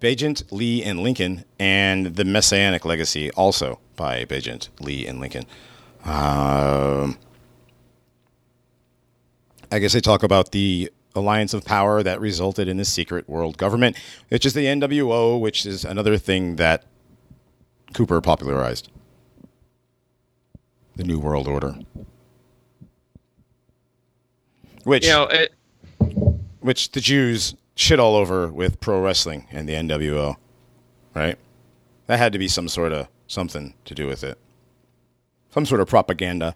Baigent, 0.00 0.50
Lee, 0.50 0.82
and 0.82 1.00
Lincoln, 1.00 1.44
and 1.58 2.16
The 2.16 2.24
Messianic 2.24 2.86
Legacy, 2.86 3.30
also 3.32 3.80
by 3.96 4.24
Baigent, 4.24 4.70
Lee, 4.80 5.06
and 5.06 5.20
Lincoln. 5.20 5.44
Um, 6.06 7.18
I 9.70 9.78
guess 9.78 9.92
they 9.92 10.00
talk 10.00 10.22
about 10.22 10.52
the 10.52 10.90
alliance 11.14 11.52
of 11.52 11.66
power 11.66 12.02
that 12.02 12.18
resulted 12.18 12.66
in 12.66 12.78
the 12.78 12.86
secret 12.86 13.28
world 13.28 13.58
government, 13.58 13.98
which 14.30 14.46
is 14.46 14.54
the 14.54 14.64
NWO, 14.64 15.38
which 15.38 15.66
is 15.66 15.84
another 15.84 16.16
thing 16.16 16.56
that 16.56 16.86
Cooper 17.92 18.22
popularized. 18.22 18.90
The 20.96 21.04
New 21.04 21.18
World 21.18 21.46
Order. 21.46 21.76
Which 24.84 25.04
You 25.04 25.10
know, 25.10 25.24
it, 25.24 25.54
which 26.60 26.92
the 26.92 27.00
Jews 27.00 27.54
shit 27.74 28.00
all 28.00 28.16
over 28.16 28.48
with 28.48 28.80
pro 28.80 29.00
wrestling 29.00 29.46
and 29.50 29.68
the 29.68 29.74
NWO, 29.74 30.36
right? 31.14 31.36
That 32.06 32.18
had 32.18 32.32
to 32.32 32.38
be 32.38 32.48
some 32.48 32.68
sort 32.68 32.92
of 32.92 33.08
something 33.26 33.74
to 33.84 33.94
do 33.94 34.06
with 34.06 34.24
it. 34.24 34.38
Some 35.50 35.66
sort 35.66 35.80
of 35.80 35.88
propaganda. 35.88 36.54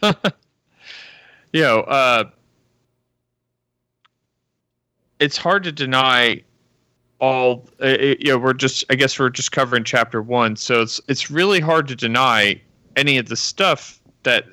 you 0.02 0.12
know, 1.54 1.80
uh, 1.80 2.24
it's 5.20 5.36
hard 5.36 5.64
to 5.64 5.72
deny 5.72 6.42
all. 7.20 7.68
Uh, 7.82 7.96
you 7.98 8.28
know, 8.28 8.38
we're 8.38 8.52
just. 8.52 8.84
I 8.90 8.94
guess 8.94 9.18
we're 9.18 9.30
just 9.30 9.52
covering 9.52 9.84
chapter 9.84 10.22
one, 10.22 10.56
so 10.56 10.82
it's 10.82 11.00
it's 11.08 11.30
really 11.30 11.60
hard 11.60 11.88
to 11.88 11.96
deny 11.96 12.60
any 12.96 13.18
of 13.18 13.28
the 13.28 13.36
stuff 13.36 14.00
that 14.22 14.46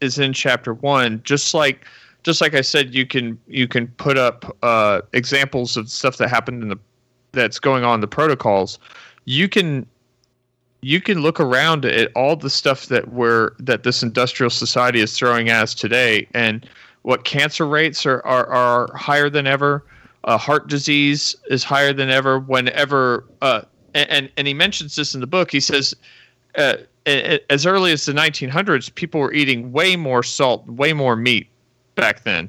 is 0.00 0.18
in 0.18 0.32
chapter 0.32 0.74
one. 0.74 1.20
Just 1.24 1.54
like 1.54 1.86
just 2.22 2.40
like 2.40 2.54
I 2.54 2.60
said, 2.60 2.94
you 2.94 3.06
can 3.06 3.38
you 3.46 3.66
can 3.66 3.88
put 3.88 4.16
up 4.16 4.56
uh, 4.62 5.02
examples 5.12 5.76
of 5.76 5.88
stuff 5.88 6.18
that 6.18 6.28
happened 6.28 6.62
in 6.62 6.68
the 6.68 6.78
that's 7.32 7.58
going 7.58 7.84
on 7.84 7.94
in 7.94 8.00
the 8.00 8.08
protocols. 8.08 8.78
You 9.24 9.48
can 9.48 9.86
you 10.82 11.00
can 11.00 11.20
look 11.20 11.40
around 11.40 11.84
at 11.84 12.10
all 12.14 12.36
the 12.36 12.50
stuff 12.50 12.86
that 12.86 13.12
we're 13.12 13.52
that 13.58 13.82
this 13.82 14.02
industrial 14.02 14.50
society 14.50 15.00
is 15.00 15.16
throwing 15.16 15.48
at 15.48 15.62
us 15.62 15.74
today 15.74 16.26
and 16.34 16.68
what 17.02 17.24
cancer 17.24 17.66
rates 17.66 18.04
are 18.06 18.24
are, 18.26 18.46
are 18.46 18.96
higher 18.96 19.30
than 19.30 19.46
ever. 19.46 19.84
Uh, 20.24 20.38
heart 20.38 20.68
disease 20.68 21.34
is 21.50 21.64
higher 21.64 21.92
than 21.92 22.10
ever. 22.10 22.38
Whenever 22.38 23.24
uh, 23.42 23.62
and 23.94 24.30
and 24.36 24.46
he 24.46 24.54
mentions 24.54 24.96
this 24.96 25.14
in 25.14 25.20
the 25.20 25.26
book. 25.26 25.50
He 25.50 25.60
says. 25.60 25.94
Uh, 26.56 26.74
as 27.04 27.66
early 27.66 27.90
as 27.90 28.04
the 28.04 28.12
1900s, 28.12 28.94
people 28.94 29.20
were 29.20 29.32
eating 29.32 29.72
way 29.72 29.96
more 29.96 30.22
salt, 30.22 30.64
way 30.68 30.92
more 30.92 31.16
meat 31.16 31.48
back 31.96 32.22
then. 32.22 32.48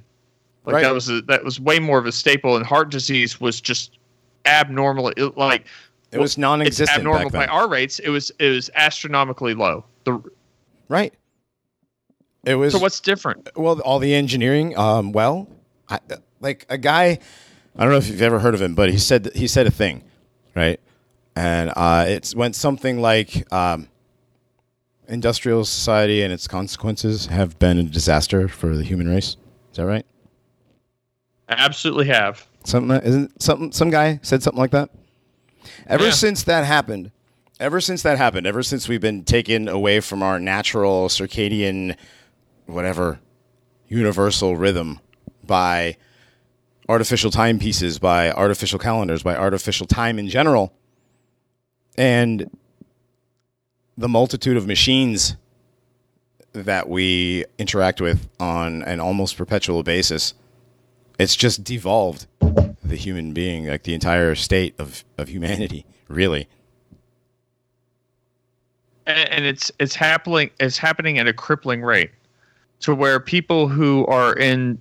Like 0.65 0.75
Right. 0.75 0.83
that 0.83 0.93
was 0.93 1.09
a, 1.09 1.21
that 1.23 1.43
was 1.43 1.59
way 1.59 1.79
more 1.79 1.97
of 1.97 2.05
a 2.05 2.11
staple, 2.11 2.55
and 2.55 2.63
heart 2.63 2.91
disease 2.91 3.41
was 3.41 3.59
just 3.59 3.97
abnormal. 4.45 5.07
It, 5.17 5.37
like 5.37 5.65
It 6.11 6.19
was 6.19 6.37
non-existent 6.37 6.99
abnormal 6.99 7.23
back 7.29 7.31
then. 7.31 7.47
by 7.47 7.47
our 7.47 7.67
rates. 7.67 7.97
It 7.97 8.09
was 8.09 8.31
it 8.37 8.49
was 8.49 8.69
astronomically 8.75 9.55
low. 9.55 9.85
The, 10.03 10.21
right. 10.87 11.13
It 12.45 12.55
was 12.55 12.73
so 12.73 12.79
what's 12.79 12.99
different? 12.99 13.49
well 13.55 13.79
all 13.81 13.97
the 13.97 14.13
engineering. 14.13 14.77
Um, 14.77 15.13
well, 15.13 15.47
I, 15.89 15.99
like 16.41 16.65
a 16.69 16.77
guy. 16.77 17.19
I 17.75 17.83
don't 17.83 17.91
know 17.91 17.97
if 17.97 18.07
you've 18.07 18.21
ever 18.21 18.39
heard 18.39 18.53
of 18.53 18.61
him, 18.61 18.75
but 18.75 18.91
he 18.91 18.97
said 18.97 19.31
he 19.35 19.47
said 19.47 19.65
a 19.67 19.71
thing, 19.71 20.03
right? 20.55 20.79
And 21.35 21.71
uh, 21.75 22.05
it 22.07 22.33
went 22.35 22.55
something 22.55 23.01
like 23.01 23.51
um, 23.51 23.87
industrial 25.07 25.65
society 25.65 26.21
and 26.21 26.31
its 26.31 26.47
consequences 26.47 27.25
have 27.27 27.57
been 27.57 27.79
a 27.79 27.83
disaster 27.83 28.47
for 28.47 28.75
the 28.75 28.83
human 28.83 29.07
race. 29.07 29.37
Is 29.71 29.77
that 29.77 29.85
right? 29.87 30.05
I 31.49 31.53
Absolutely 31.57 32.05
have. 32.07 32.45
Something 32.63 32.95
isn't 33.01 33.41
something. 33.41 33.71
Some 33.71 33.89
guy 33.89 34.19
said 34.21 34.43
something 34.43 34.59
like 34.59 34.71
that. 34.71 34.89
Ever 35.87 36.05
Yeah. 36.05 36.11
since 36.11 36.43
that 36.43 36.65
happened, 36.65 37.11
ever 37.59 37.81
since 37.81 38.03
that 38.03 38.17
happened, 38.17 38.45
ever 38.45 38.61
since 38.63 38.87
we've 38.87 39.01
been 39.01 39.23
taken 39.23 39.67
away 39.67 39.99
from 39.99 40.21
our 40.21 40.39
natural 40.39 41.07
circadian, 41.09 41.95
whatever, 42.67 43.19
universal 43.87 44.55
rhythm 44.55 44.99
by 45.45 45.97
artificial 46.89 47.31
timepieces, 47.31 47.99
by 47.99 48.31
artificial 48.31 48.79
calendars, 48.79 49.23
by 49.23 49.35
artificial 49.35 49.87
time 49.87 50.19
in 50.19 50.27
general, 50.27 50.73
and 51.97 52.49
the 53.97 54.09
multitude 54.09 54.57
of 54.57 54.67
machines 54.67 55.35
that 56.53 56.87
we 56.89 57.45
interact 57.57 58.01
with 58.01 58.27
on 58.39 58.83
an 58.83 58.99
almost 58.99 59.37
perpetual 59.37 59.83
basis 59.83 60.33
it's 61.19 61.35
just 61.35 61.63
devolved 61.63 62.27
the 62.39 62.95
human 62.95 63.33
being, 63.33 63.67
like 63.67 63.83
the 63.83 63.93
entire 63.93 64.35
state 64.35 64.75
of, 64.79 65.05
of 65.17 65.29
humanity, 65.29 65.85
really. 66.07 66.47
and, 69.05 69.29
and 69.29 69.45
it's 69.45 69.71
it's 69.79 69.95
happening 69.95 70.49
it's 70.59 70.77
happening 70.77 71.19
at 71.19 71.27
a 71.27 71.33
crippling 71.33 71.81
rate 71.81 72.11
to 72.81 72.93
where 72.93 73.19
people 73.19 73.67
who 73.67 74.05
are 74.07 74.33
in 74.33 74.79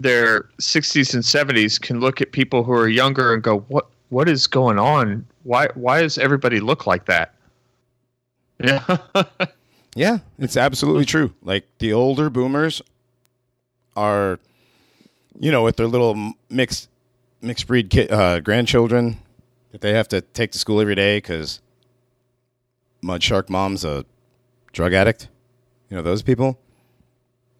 their 0.00 0.42
60s 0.60 1.14
and 1.14 1.22
70s 1.22 1.80
can 1.80 2.00
look 2.00 2.20
at 2.20 2.32
people 2.32 2.62
who 2.64 2.72
are 2.72 2.88
younger 2.88 3.34
and 3.34 3.42
go 3.42 3.58
what 3.68 3.88
what 4.10 4.28
is 4.28 4.46
going 4.46 4.78
on 4.78 5.26
why 5.42 5.68
why 5.74 6.00
does 6.00 6.18
everybody 6.18 6.60
look 6.60 6.86
like 6.86 7.04
that 7.06 7.34
yeah 8.62 8.96
Yeah, 9.94 10.18
it's 10.38 10.56
absolutely 10.56 11.06
true. 11.06 11.32
Like 11.42 11.66
the 11.78 11.92
older 11.92 12.30
boomers 12.30 12.80
are, 13.96 14.38
you 15.40 15.50
know, 15.50 15.64
with 15.64 15.74
their 15.76 15.88
little 15.88 16.34
mixed 16.48 16.88
mixed 17.40 17.66
breed 17.66 17.90
ki- 17.90 18.08
uh, 18.08 18.38
grandchildren 18.38 19.16
that 19.72 19.80
they 19.80 19.92
have 19.94 20.06
to 20.08 20.20
take 20.20 20.52
to 20.52 20.58
school 20.58 20.80
every 20.80 20.94
day 20.94 21.16
because 21.16 21.60
Mud 23.02 23.24
Shark 23.24 23.50
Mom's 23.50 23.84
a 23.84 24.04
drug 24.72 24.92
addict. 24.92 25.26
You 25.90 25.96
know 25.96 26.02
those 26.02 26.22
people. 26.22 26.60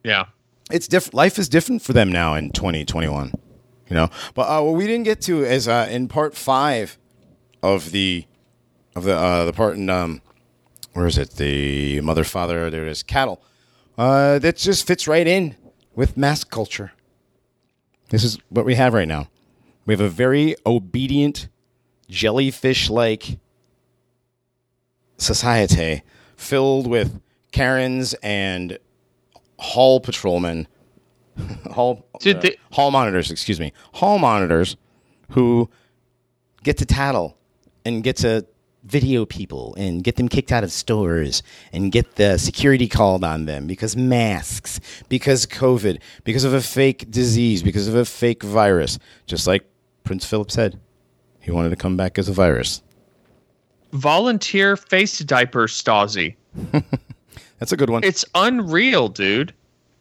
yeah 0.04 0.26
it's 0.70 0.88
different. 0.88 1.14
Life 1.14 1.38
is 1.38 1.48
different 1.48 1.82
for 1.82 1.92
them 1.92 2.10
now 2.10 2.34
in 2.34 2.50
2021. 2.50 3.32
You 3.88 3.96
know, 3.96 4.10
but 4.34 4.42
uh, 4.42 4.62
what 4.62 4.74
we 4.74 4.86
didn't 4.86 5.04
get 5.04 5.22
to 5.22 5.42
is 5.42 5.66
uh, 5.66 5.88
in 5.90 6.08
part 6.08 6.36
five 6.36 6.98
of 7.62 7.90
the 7.90 8.26
of 8.94 9.04
the 9.04 9.16
uh, 9.16 9.44
the 9.46 9.52
part 9.52 9.76
in 9.76 9.88
um, 9.88 10.20
where 10.92 11.06
is 11.06 11.16
it? 11.16 11.32
The 11.32 12.00
mother 12.02 12.24
father. 12.24 12.70
There 12.70 12.86
it 12.86 12.90
is. 12.90 13.02
Cattle. 13.02 13.42
Uh, 13.96 14.38
that 14.38 14.56
just 14.56 14.86
fits 14.86 15.08
right 15.08 15.26
in 15.26 15.56
with 15.94 16.16
mass 16.16 16.44
culture. 16.44 16.92
This 18.10 18.24
is 18.24 18.38
what 18.48 18.64
we 18.64 18.74
have 18.74 18.94
right 18.94 19.08
now. 19.08 19.28
We 19.86 19.94
have 19.94 20.00
a 20.00 20.08
very 20.08 20.54
obedient, 20.66 21.48
jellyfish-like 22.08 23.38
society 25.16 26.02
filled 26.36 26.86
with 26.86 27.20
Karens 27.52 28.14
and 28.22 28.78
hall 29.58 30.00
patrolmen, 30.00 30.66
hall 31.72 32.06
uh, 32.14 32.18
they- 32.40 32.56
hall 32.72 32.90
monitors, 32.90 33.30
excuse 33.30 33.58
me, 33.60 33.72
hall 33.94 34.18
monitors, 34.18 34.76
who 35.30 35.68
get 36.62 36.76
to 36.78 36.86
tattle 36.86 37.36
and 37.84 38.02
get 38.02 38.16
to 38.16 38.46
video 38.84 39.26
people 39.26 39.74
and 39.76 40.02
get 40.02 40.16
them 40.16 40.28
kicked 40.28 40.50
out 40.52 40.64
of 40.64 40.72
stores 40.72 41.42
and 41.72 41.92
get 41.92 42.14
the 42.14 42.38
security 42.38 42.88
called 42.88 43.22
on 43.24 43.44
them 43.44 43.66
because 43.66 43.96
masks, 43.96 44.80
because 45.08 45.44
COVID, 45.46 46.00
because 46.24 46.44
of 46.44 46.54
a 46.54 46.60
fake 46.62 47.10
disease, 47.10 47.62
because 47.62 47.86
of 47.88 47.94
a 47.94 48.04
fake 48.04 48.42
virus, 48.42 48.98
just 49.26 49.46
like 49.46 49.64
Prince 50.04 50.24
Philip 50.24 50.50
said. 50.50 50.80
He 51.40 51.50
wanted 51.50 51.70
to 51.70 51.76
come 51.76 51.96
back 51.96 52.18
as 52.18 52.28
a 52.28 52.32
virus. 52.32 52.82
volunteer 53.92 54.76
face 54.76 55.18
diaper 55.20 55.66
stasi 55.66 56.36
That's 57.58 57.72
a 57.72 57.76
good 57.76 57.90
one. 57.90 58.04
it's 58.04 58.24
unreal 58.34 59.08
dude 59.08 59.52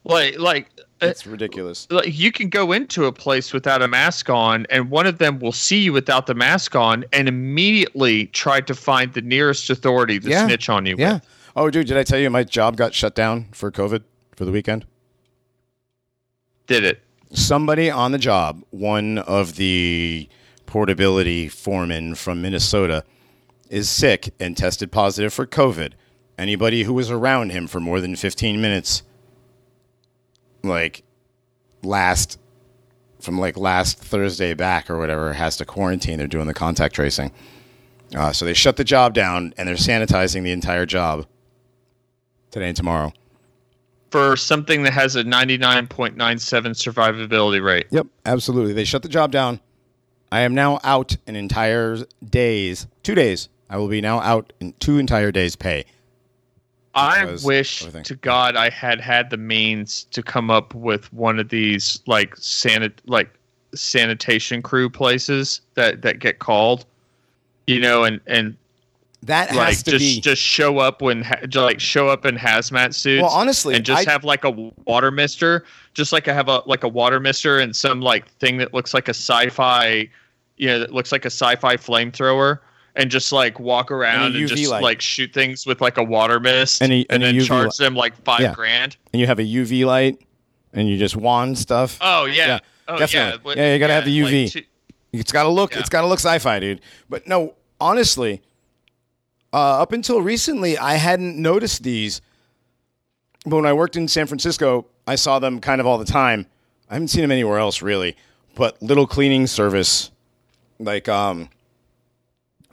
like 0.04 0.38
like 0.38 0.68
uh, 1.02 1.06
It's 1.06 1.26
ridiculous. 1.26 1.86
like 1.90 2.16
you 2.18 2.30
can 2.32 2.48
go 2.48 2.72
into 2.72 3.04
a 3.06 3.12
place 3.12 3.52
without 3.52 3.82
a 3.82 3.88
mask 3.88 4.30
on 4.30 4.66
and 4.70 4.90
one 4.90 5.06
of 5.06 5.18
them 5.18 5.38
will 5.40 5.52
see 5.52 5.78
you 5.80 5.92
without 5.92 6.26
the 6.26 6.34
mask 6.34 6.74
on 6.76 7.04
and 7.12 7.28
immediately 7.28 8.26
try 8.26 8.60
to 8.60 8.74
find 8.74 9.12
the 9.12 9.20
nearest 9.22 9.70
authority 9.70 10.18
to 10.20 10.28
Yeah. 10.28 10.46
snitch 10.46 10.68
on 10.68 10.86
you 10.86 10.96
Yeah. 10.98 11.14
with. 11.14 11.22
Oh, 11.56 11.70
dude, 11.70 11.86
did 11.88 11.96
I 11.96 12.04
tell 12.04 12.18
you 12.18 12.30
my 12.30 12.44
job 12.44 12.76
got 12.76 12.94
shut 12.94 13.14
down 13.14 13.46
for 13.52 13.70
COVID 13.72 14.02
for 14.36 14.44
the 14.44 14.52
weekend? 14.52 14.86
did 16.66 16.84
it 16.84 17.00
somebody 17.32 17.90
on 17.90 18.12
the 18.12 18.18
job, 18.18 18.62
one 18.70 19.18
of 19.18 19.56
the 19.56 20.28
portability 20.66 21.48
foremen 21.48 22.14
from 22.14 22.40
Minnesota, 22.42 23.04
is 23.70 23.88
sick 23.90 24.32
and 24.40 24.56
tested 24.56 24.90
positive 24.92 25.32
for 25.32 25.46
COVID. 25.46 25.92
Anybody 26.38 26.84
who 26.84 26.94
was 26.94 27.10
around 27.10 27.50
him 27.50 27.66
for 27.66 27.80
more 27.80 28.00
than 28.00 28.14
15 28.14 28.60
minutes, 28.60 29.02
like 30.62 31.02
last, 31.82 32.38
from 33.20 33.38
like 33.38 33.56
last 33.56 33.98
Thursday 33.98 34.54
back 34.54 34.88
or 34.88 34.98
whatever, 34.98 35.32
has 35.32 35.56
to 35.56 35.64
quarantine. 35.64 36.18
They're 36.18 36.28
doing 36.28 36.46
the 36.46 36.54
contact 36.54 36.94
tracing. 36.94 37.32
Uh, 38.14 38.32
so 38.32 38.44
they 38.44 38.54
shut 38.54 38.76
the 38.76 38.84
job 38.84 39.14
down 39.14 39.52
and 39.58 39.68
they're 39.68 39.74
sanitizing 39.74 40.42
the 40.44 40.52
entire 40.52 40.86
job 40.86 41.26
today 42.50 42.68
and 42.68 42.76
tomorrow. 42.76 43.12
for 44.10 44.36
something 44.36 44.84
that 44.84 44.94
has 44.94 45.16
a 45.16 45.24
99.97 45.24 46.16
survivability 46.16 47.62
rate 47.62 47.86
Yep, 47.90 48.06
absolutely. 48.24 48.72
They 48.72 48.84
shut 48.84 49.02
the 49.02 49.08
job 49.10 49.30
down. 49.30 49.60
I 50.32 50.40
am 50.40 50.54
now 50.54 50.78
out 50.82 51.16
an 51.26 51.36
entire 51.36 51.98
days, 52.24 52.86
two 53.02 53.14
days. 53.14 53.48
I 53.68 53.76
will 53.76 53.88
be 53.88 54.00
now 54.00 54.20
out 54.20 54.52
in 54.60 54.72
two 54.78 54.96
entire 54.98 55.30
days' 55.30 55.56
pay. 55.56 55.84
I 56.98 57.36
wish 57.44 57.82
everything. 57.82 58.04
to 58.04 58.14
God 58.16 58.56
I 58.56 58.70
had 58.70 59.00
had 59.00 59.30
the 59.30 59.36
means 59.36 60.04
to 60.12 60.22
come 60.22 60.50
up 60.50 60.74
with 60.74 61.12
one 61.12 61.38
of 61.38 61.48
these 61.48 62.00
like 62.06 62.34
sanit 62.36 62.92
like 63.06 63.30
sanitation 63.74 64.62
crew 64.62 64.88
places 64.90 65.60
that 65.74 66.02
that 66.02 66.18
get 66.18 66.38
called, 66.38 66.84
you 67.66 67.80
know, 67.80 68.04
and 68.04 68.20
and 68.26 68.56
That 69.22 69.48
has 69.48 69.56
like 69.56 69.76
to 69.84 69.90
just 69.92 69.98
be. 70.00 70.20
just 70.20 70.40
show 70.42 70.78
up 70.78 71.02
when 71.02 71.22
ha- 71.22 71.40
just, 71.48 71.62
like 71.64 71.80
show 71.80 72.08
up 72.08 72.24
in 72.24 72.36
hazmat 72.36 72.94
suits. 72.94 73.22
Well, 73.22 73.30
honestly, 73.30 73.74
and 73.74 73.84
just 73.84 74.06
I- 74.06 74.10
have 74.10 74.24
like 74.24 74.44
a 74.44 74.50
water 74.86 75.10
mister, 75.10 75.64
just 75.94 76.12
like 76.12 76.28
I 76.28 76.32
have 76.32 76.48
a 76.48 76.62
like 76.66 76.84
a 76.84 76.88
water 76.88 77.20
mister 77.20 77.58
and 77.58 77.74
some 77.74 78.00
like 78.00 78.28
thing 78.38 78.58
that 78.58 78.72
looks 78.72 78.94
like 78.94 79.08
a 79.08 79.14
sci-fi, 79.14 80.08
you 80.56 80.66
know, 80.68 80.78
that 80.78 80.92
looks 80.94 81.12
like 81.12 81.24
a 81.24 81.30
sci-fi 81.30 81.76
flamethrower. 81.76 82.60
And 82.98 83.10
just 83.10 83.32
like 83.32 83.58
walk 83.60 83.90
around 83.90 84.34
and, 84.36 84.44
UV 84.44 84.48
just 84.48 84.70
light. 84.70 84.82
like 84.82 85.00
shoot 85.00 85.32
things 85.32 85.64
with 85.66 85.80
like 85.80 85.96
a 85.96 86.02
water 86.04 86.38
mist, 86.40 86.82
And 86.82 86.92
and, 86.92 87.02
a- 87.02 87.12
and 87.14 87.22
a 87.22 87.32
then 87.32 87.44
charge 87.46 87.66
light. 87.66 87.76
them 87.78 87.94
like 87.94 88.14
five 88.24 88.40
Yeah. 88.40 88.52
grand. 88.54 88.96
and 89.12 89.20
you 89.20 89.26
have 89.26 89.38
a 89.38 89.44
UV 89.44 89.86
light, 89.86 90.20
and 90.74 90.88
you 90.88 90.98
just 90.98 91.16
wand 91.16 91.56
stuff. 91.58 91.96
Oh 92.02 92.26
yeah, 92.26 92.46
Yeah, 92.46 92.58
oh 92.88 92.98
definitely. 92.98 93.54
yeah. 93.56 93.62
Yeah, 93.68 93.72
you 93.72 93.78
gotta 93.78 93.92
have 93.94 94.04
the 94.04 94.22
like, 94.22 94.32
UV. 94.32 94.50
two- 94.52 94.62
It's 95.12 95.32
got 95.32 95.44
to 95.44 95.48
look. 95.48 95.72
Yeah. 95.72 95.78
It's 95.80 95.88
got 95.88 96.02
to 96.02 96.06
look 96.06 96.18
sci-fi, 96.18 96.58
dude. 96.60 96.80
But 97.08 97.26
no, 97.26 97.54
honestly, 97.80 98.42
uh, 99.54 99.80
up 99.80 99.92
until 99.92 100.20
recently, 100.20 100.76
I 100.76 100.94
hadn't 100.96 101.40
noticed 101.40 101.82
these. 101.82 102.20
But 103.46 103.56
when 103.56 103.64
I 103.66 103.72
worked 103.72 103.96
in 103.96 104.06
San 104.08 104.26
Francisco, 104.26 104.86
I 105.06 105.14
saw 105.14 105.38
them 105.38 105.60
kind 105.60 105.80
of 105.80 105.86
all 105.86 105.96
the 105.96 106.04
time. 106.04 106.46
I 106.90 106.94
haven't 106.94 107.08
seen 107.08 107.22
them 107.22 107.30
anywhere 107.32 107.58
else 107.58 107.80
really. 107.80 108.16
But 108.54 108.82
little 108.82 109.06
cleaning 109.06 109.46
service, 109.46 110.10
like 110.78 111.08
um, 111.08 111.48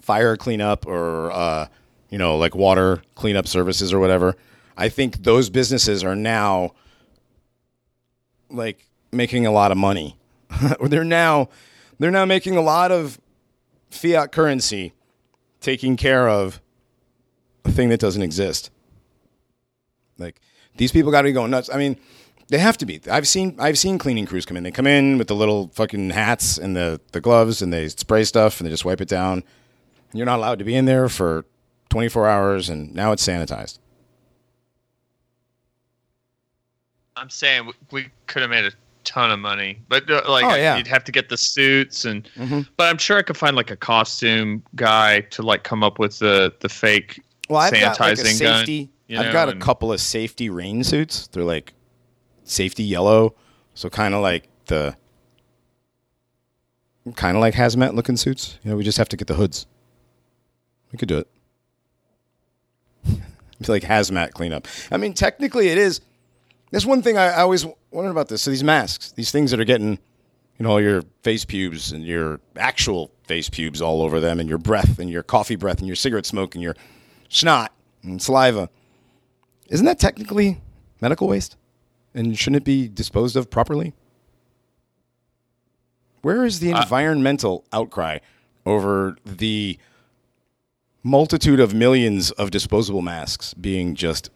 fire 0.06 0.38
cleanup 0.38 0.86
or 0.86 1.32
uh, 1.32 1.68
you 2.10 2.20
know, 2.20 2.38
like 2.38 2.56
water 2.56 3.02
cleanup 3.16 3.48
services 3.48 3.92
or 3.92 4.00
whatever. 4.00 4.36
I 4.78 4.88
think 4.90 5.24
those 5.24 5.50
businesses 5.50 6.04
are 6.04 6.16
now 6.16 6.74
like 8.50 8.88
making 9.12 9.46
a 9.48 9.52
lot 9.52 9.72
of 9.72 9.78
money. 9.78 10.16
they're 10.82 11.04
now 11.04 11.50
they're 11.98 12.12
now 12.12 12.26
making 12.26 12.56
a 12.56 12.62
lot 12.62 12.92
of 12.92 13.20
fiat 13.90 14.32
currency 14.32 14.94
taking 15.60 15.98
care 15.98 16.30
of 16.30 16.62
a 17.64 17.72
thing 17.72 17.90
that 17.90 18.00
doesn't 18.00 18.22
exist. 18.22 18.70
Like 20.20 20.40
these 20.78 20.92
people 20.92 21.12
got 21.12 21.24
to 21.24 21.30
be 21.30 21.34
going 21.34 21.50
nuts. 21.50 21.70
I 21.74 21.78
mean, 21.78 21.98
they 22.50 22.60
have 22.60 22.78
to 22.78 22.86
be. 22.86 23.02
I've 23.10 23.28
seen 23.28 23.56
I've 23.58 23.80
seen 23.80 23.98
cleaning 23.98 24.28
crews 24.28 24.46
come 24.46 24.56
in. 24.56 24.64
They 24.64 24.72
come 24.72 24.86
in 24.86 25.18
with 25.18 25.28
the 25.28 25.36
little 25.36 25.70
fucking 25.74 26.12
hats 26.12 26.60
and 26.60 26.76
the 26.76 27.02
the 27.12 27.22
gloves 27.22 27.64
and 27.64 27.74
they 27.74 27.90
spray 27.90 28.24
stuff 28.24 28.60
and 28.60 28.68
they 28.68 28.72
just 28.72 28.86
wipe 28.86 29.02
it 29.02 29.08
down. 29.08 29.44
You're 30.16 30.26
not 30.26 30.38
allowed 30.40 30.60
to 30.60 30.66
be 30.66 30.76
in 30.76 30.86
there 30.86 31.10
for 31.10 31.46
24 31.90 32.28
hours 32.28 32.70
and 32.70 32.94
now 32.96 33.12
it's 33.12 33.26
sanitized. 33.28 33.80
I'm 37.16 37.30
saying 37.30 37.72
we, 37.92 38.08
could 38.28 38.42
have 38.42 38.52
made 38.52 38.66
a 38.66 38.72
ton 39.06 39.32
of 39.32 39.40
money, 39.40 39.80
but 39.88 40.10
uh, 40.10 40.22
like 40.28 40.44
Oh, 40.46 40.56
yeah. 40.56 40.76
you'd 40.78 40.88
have 40.88 41.04
to 41.06 41.12
get 41.12 41.30
the 41.30 41.38
suits 41.38 42.04
and. 42.06 42.28
Mhm. 42.36 42.68
But 42.76 42.90
I'm 42.90 42.98
sure 42.98 43.18
I 43.18 43.22
could 43.22 43.38
find 43.38 43.56
like 43.56 43.72
a 43.72 43.78
costume 43.78 44.64
guy 44.76 45.22
to 45.22 45.42
like 45.42 45.64
come 45.64 45.84
up 45.84 46.00
with 46.00 46.20
the 46.20 46.54
the 46.60 46.68
fake 46.70 47.22
Well, 47.50 47.62
I've 47.62 47.74
got 47.74 48.00
like 48.00 48.18
a 48.18 48.22
sanitizing 48.22 48.42
gun, 48.42 48.58
safety. 48.60 48.90
you 49.08 49.18
I've 49.20 49.28
know, 49.28 49.32
got 49.32 49.50
a 49.50 49.56
couple 49.56 49.94
of 49.94 50.02
safety 50.02 50.50
rain 50.50 50.84
suits. 50.84 51.28
They're 51.28 51.44
like 51.44 51.74
safety 52.44 52.84
yellow, 52.84 53.36
so 53.76 53.90
kind 53.90 54.14
of 54.14 54.22
like 54.22 54.50
the 54.66 54.98
kind 57.16 57.38
of 57.38 57.42
like 57.42 57.54
hazmat 57.54 57.94
looking 57.94 58.18
suits. 58.18 58.60
You 58.64 58.72
know, 58.72 58.78
we 58.78 58.84
just 58.84 58.98
have 58.98 59.10
to 59.10 59.18
get 59.18 59.28
the 59.28 59.36
hoods. 59.36 59.68
We 60.96 60.98
could 60.98 61.10
do 61.10 61.18
it. 61.18 61.28
It's 63.60 63.70
like 63.70 63.84
hazmat 63.84 64.32
cleanup. 64.32 64.68
I 64.92 64.98
mean, 64.98 65.14
technically, 65.14 65.70
it 65.70 65.78
is. 65.78 66.02
That's 66.72 66.86
one 66.86 67.02
thing 67.02 67.18
I, 67.18 67.28
I 67.28 67.42
always 67.42 67.66
wondered 67.92 68.12
about 68.12 68.28
this. 68.28 68.42
So 68.42 68.52
these 68.52 68.66
masks, 68.66 69.12
these 69.14 69.32
things 69.32 69.52
that 69.52 69.62
are 69.62 69.66
getting, 69.66 69.92
you 69.92 70.64
know, 70.64 70.72
all 70.72 70.82
your 70.82 71.04
face 71.24 71.46
pubes 71.46 71.94
and 71.94 72.06
your 72.06 72.42
actual 72.58 73.12
face 73.24 73.50
pubes 73.50 73.82
all 73.82 74.02
over 74.02 74.20
them, 74.20 74.42
and 74.42 74.48
your 74.48 74.58
breath 74.58 75.00
and 75.00 75.10
your 75.10 75.24
coffee 75.24 75.56
breath 75.56 75.80
and 75.80 75.88
your 75.88 75.96
cigarette 75.96 76.26
smoke 76.26 76.54
and 76.54 76.62
your 76.62 76.76
snot 77.30 77.72
and 78.04 78.22
saliva. 78.22 78.70
Isn't 79.70 79.86
that 79.86 80.00
technically 80.00 80.62
medical 81.02 81.28
waste? 81.28 81.56
And 82.14 82.38
shouldn't 82.38 82.62
it 82.62 82.66
be 82.66 82.88
disposed 82.90 83.38
of 83.38 83.50
properly? 83.50 83.94
Where 86.22 86.46
is 86.46 86.60
the 86.60 86.74
uh, 86.74 86.82
environmental 86.82 87.66
outcry 87.72 88.20
over 88.66 89.16
the 89.26 89.78
multitude 91.06 91.60
of 91.60 91.72
millions 91.72 92.32
of 92.32 92.50
disposable 92.50 93.04
masks 93.04 93.54
being 93.54 93.94
just 93.94 94.32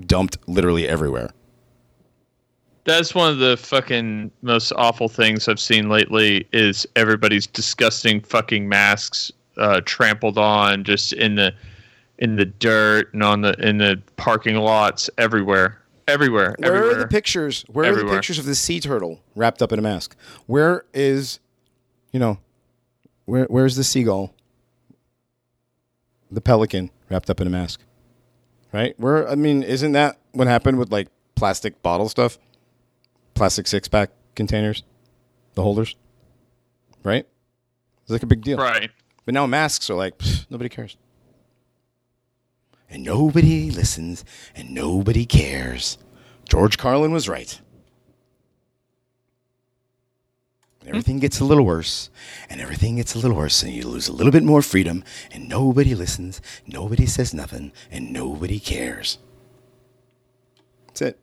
dumped 0.00 0.38
literally 0.48 0.88
everywhere? 0.88 1.30
That's 2.84 3.14
one 3.14 3.30
of 3.30 3.38
the 3.38 3.58
fucking 3.58 4.30
most 4.40 4.72
awful 4.72 5.08
things 5.10 5.46
I've 5.46 5.60
seen 5.60 5.90
lately 5.90 6.48
is 6.52 6.86
everybody's 6.96 7.46
disgusting 7.46 8.22
fucking 8.22 8.66
masks 8.66 9.30
uh, 9.58 9.82
trampled 9.84 10.38
on 10.38 10.82
just 10.84 11.12
in 11.12 11.34
the 11.34 11.52
in 12.18 12.36
the 12.36 12.46
dirt 12.46 13.12
and 13.12 13.22
on 13.22 13.42
the 13.42 13.52
in 13.60 13.76
the 13.76 14.00
parking 14.16 14.56
lots 14.56 15.10
everywhere. 15.18 15.78
Everywhere. 16.08 16.56
Where 16.58 16.74
everywhere. 16.74 16.96
are 16.96 17.00
the 17.00 17.06
pictures? 17.06 17.66
Where 17.68 17.92
are 17.92 17.94
the 17.94 18.10
pictures 18.10 18.38
of 18.38 18.46
the 18.46 18.54
sea 18.54 18.80
turtle 18.80 19.20
wrapped 19.36 19.60
up 19.60 19.72
in 19.72 19.78
a 19.78 19.82
mask? 19.82 20.16
Where 20.46 20.86
is, 20.94 21.38
you 22.12 22.18
know, 22.18 22.38
where 23.26 23.44
where's 23.44 23.76
the 23.76 23.84
seagull? 23.84 24.32
The 26.30 26.40
pelican 26.40 26.90
wrapped 27.10 27.30
up 27.30 27.40
in 27.40 27.46
a 27.46 27.50
mask, 27.50 27.80
right? 28.72 28.98
Where 28.98 29.28
I 29.28 29.34
mean, 29.34 29.62
isn't 29.62 29.92
that 29.92 30.18
what 30.32 30.46
happened 30.46 30.78
with 30.78 30.90
like 30.92 31.08
plastic 31.34 31.82
bottle 31.82 32.08
stuff, 32.08 32.38
plastic 33.34 33.66
six 33.66 33.88
pack 33.88 34.10
containers, 34.34 34.82
the 35.54 35.62
holders, 35.62 35.96
right? 37.02 37.26
It's 38.02 38.10
like 38.10 38.22
a 38.22 38.26
big 38.26 38.42
deal, 38.42 38.58
Right. 38.58 38.90
But 39.24 39.34
now 39.34 39.46
masks 39.46 39.90
are 39.90 39.94
like 39.94 40.18
pfft, 40.18 40.46
nobody 40.50 40.68
cares, 40.68 40.96
and 42.90 43.02
nobody 43.04 43.70
listens, 43.70 44.24
and 44.54 44.70
nobody 44.70 45.26
cares. 45.26 45.98
George 46.48 46.78
Carlin 46.78 47.12
was 47.12 47.28
right. 47.28 47.60
Everything 50.88 51.18
gets 51.18 51.38
a 51.40 51.44
little 51.44 51.64
worse, 51.64 52.10
and 52.48 52.60
everything 52.60 52.96
gets 52.96 53.14
a 53.14 53.18
little 53.18 53.36
worse, 53.36 53.62
and 53.62 53.72
you 53.72 53.86
lose 53.86 54.08
a 54.08 54.12
little 54.12 54.32
bit 54.32 54.42
more 54.42 54.62
freedom, 54.62 55.04
and 55.30 55.48
nobody 55.48 55.94
listens, 55.94 56.40
nobody 56.66 57.06
says 57.06 57.34
nothing, 57.34 57.72
and 57.90 58.12
nobody 58.12 58.58
cares. 58.58 59.18
That's 60.86 61.02
it. 61.02 61.20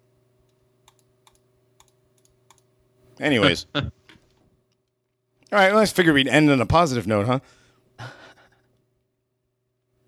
Anyways. 3.20 3.66
All 3.76 3.82
right, 5.52 5.72
well, 5.72 5.80
I 5.80 5.86
figured 5.86 6.14
we'd 6.14 6.28
end 6.28 6.50
on 6.50 6.62
a 6.62 6.66
positive 6.66 7.08
note, 7.08 7.26
huh? 7.28 7.40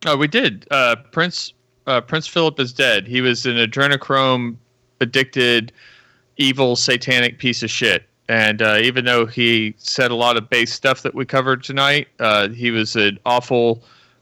Oh, 0.06 0.18
we 0.18 0.28
did. 0.28 0.68
Uh, 0.70 0.96
Prince 1.12 1.54
uh, 1.88 2.02
Prince 2.02 2.28
Philip 2.28 2.60
is 2.60 2.74
dead. 2.74 3.08
He 3.08 3.22
was 3.22 3.46
an 3.46 3.56
adrenochrome 3.56 4.58
addicted, 5.00 5.72
evil, 6.38 6.76
satanic 6.76 7.40
piece 7.40 7.64
of 7.64 7.70
shit. 7.70 8.04
And 8.30 8.62
uh, 8.62 8.80
even 8.82 9.06
though 9.06 9.26
he 9.26 9.74
said 9.78 10.12
a 10.12 10.16
lot 10.16 10.36
of 10.36 10.50
base 10.50 10.74
stuff 10.74 11.02
that 11.04 11.16
we 11.16 11.26
covered 11.26 11.64
tonight, 11.64 12.08
uh, 12.20 12.50
he 12.50 12.72
was 12.72 12.96
an 12.96 13.20
awful 13.26 13.82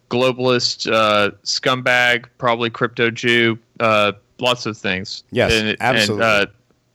globalist 0.09 0.91
uh, 0.91 1.31
scumbag, 1.43 2.25
probably 2.37 2.69
crypto 2.69 3.09
Jew, 3.09 3.57
uh, 3.79 4.11
lots 4.39 4.65
of 4.67 4.77
things. 4.77 5.23
Yes, 5.31 5.53
and, 5.53 5.75
absolutely. 5.79 6.25
And, 6.25 6.47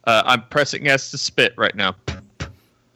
uh, 0.07 0.09
uh, 0.09 0.23
I'm 0.25 0.43
pressing 0.51 0.87
S 0.87 1.11
to 1.11 1.19
spit 1.19 1.53
right 1.57 1.75
now. 1.75 1.97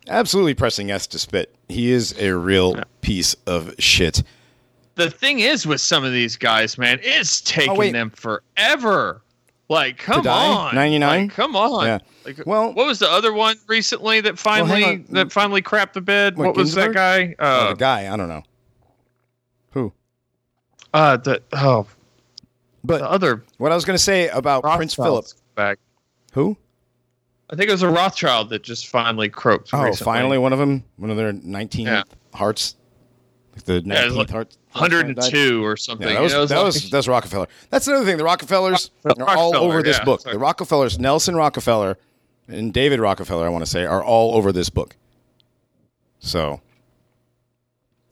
Absolutely 0.08 0.54
pressing 0.54 0.90
S 0.90 1.06
to 1.08 1.18
spit. 1.18 1.54
He 1.68 1.90
is 1.90 2.14
a 2.18 2.32
real 2.36 2.76
piece 3.00 3.34
of 3.46 3.74
shit. 3.78 4.22
the 4.96 5.10
thing 5.10 5.40
is 5.40 5.66
with 5.66 5.80
some 5.80 6.04
of 6.04 6.12
these 6.12 6.36
guys, 6.36 6.78
man, 6.78 7.00
it's 7.02 7.40
taking 7.40 7.70
Oh, 7.70 7.92
them 7.92 8.10
forever. 8.10 9.22
Like, 9.68 9.96
come 9.98 10.26
on, 10.26 10.74
99? 10.74 11.22
Like, 11.28 11.34
come 11.34 11.56
on. 11.56 11.86
Yeah. 11.86 11.98
Like, 12.24 12.38
Well- 12.46 12.74
what 12.74 12.86
was 12.86 12.98
the 12.98 13.10
other 13.10 13.32
one 13.32 13.56
recently 13.66 14.20
that 14.20 14.38
finally 14.38 14.84
on. 14.84 15.06
that 15.10 15.32
finally 15.32 15.62
crapped 15.62 15.94
the 15.94 16.00
bed? 16.02 16.36
What, 16.36 16.48
What, 16.48 16.56
was 16.56 16.74
that 16.74 16.92
guy? 16.92 17.34
Oh, 17.38 17.44
Uh, 17.46 17.68
the 17.70 17.76
guy, 17.76 18.12
I 18.12 18.16
don't 18.16 18.28
know. 18.28 18.42
Who? 19.72 19.92
uh, 20.92 21.16
the 21.16 21.42
oh, 21.52 21.86
But 22.84 22.98
the 22.98 23.10
other 23.10 23.42
what 23.58 23.72
I 23.72 23.74
was 23.74 23.84
going 23.86 23.96
to 23.96 24.02
say 24.02 24.28
about 24.28 24.62
Prince 24.62 24.94
Philip. 24.94 25.24
Back. 25.54 25.78
Who? 26.34 26.56
I 27.50 27.56
think 27.56 27.68
it 27.68 27.72
was 27.72 27.82
a 27.82 27.88
Rothschild 27.90 28.50
that 28.50 28.62
just 28.62 28.88
finally 28.88 29.28
croaked. 29.28 29.70
Oh, 29.72 29.82
recently. 29.84 30.04
finally 30.04 30.38
one 30.38 30.52
of 30.52 30.58
them. 30.58 30.84
One 30.96 31.10
of 31.10 31.16
their 31.16 31.32
19 31.32 31.86
Yeah. 31.86 32.02
hearts. 32.34 32.76
Like 33.54 33.64
the 33.64 33.80
19th 33.82 34.10
Yeah, 34.10 34.16
like 34.18 34.30
heart. 34.30 34.56
102 34.74 35.64
or 35.64 35.76
something. 35.76 36.06
Yeah, 36.08 36.14
that 36.14 36.20
was, 36.22 36.32
You 36.32 36.38
know, 36.38 36.46
that 36.46 36.56
like- 36.56 36.64
was 36.66 36.90
that 36.90 36.96
was 36.96 37.08
Rockefeller. 37.08 37.46
That's 37.70 37.86
another 37.88 38.04
thing. 38.04 38.16
The 38.16 38.24
Rockefellers 38.24 38.90
are 39.04 39.36
all 39.36 39.56
over 39.56 39.82
this 39.82 39.98
yeah, 39.98 40.04
book. 40.04 40.20
sorry. 40.22 40.34
The 40.34 40.38
Rockefellers, 40.40 40.98
Nelson 40.98 41.34
Rockefeller, 41.36 41.96
and 42.48 42.72
David 42.72 43.00
Rockefeller, 43.00 43.46
I 43.46 43.48
want 43.48 43.64
to 43.64 43.70
say, 43.70 43.84
are 43.84 44.02
all 44.02 44.34
over 44.36 44.52
this 44.52 44.70
book. 44.70 44.96
So 46.18 46.60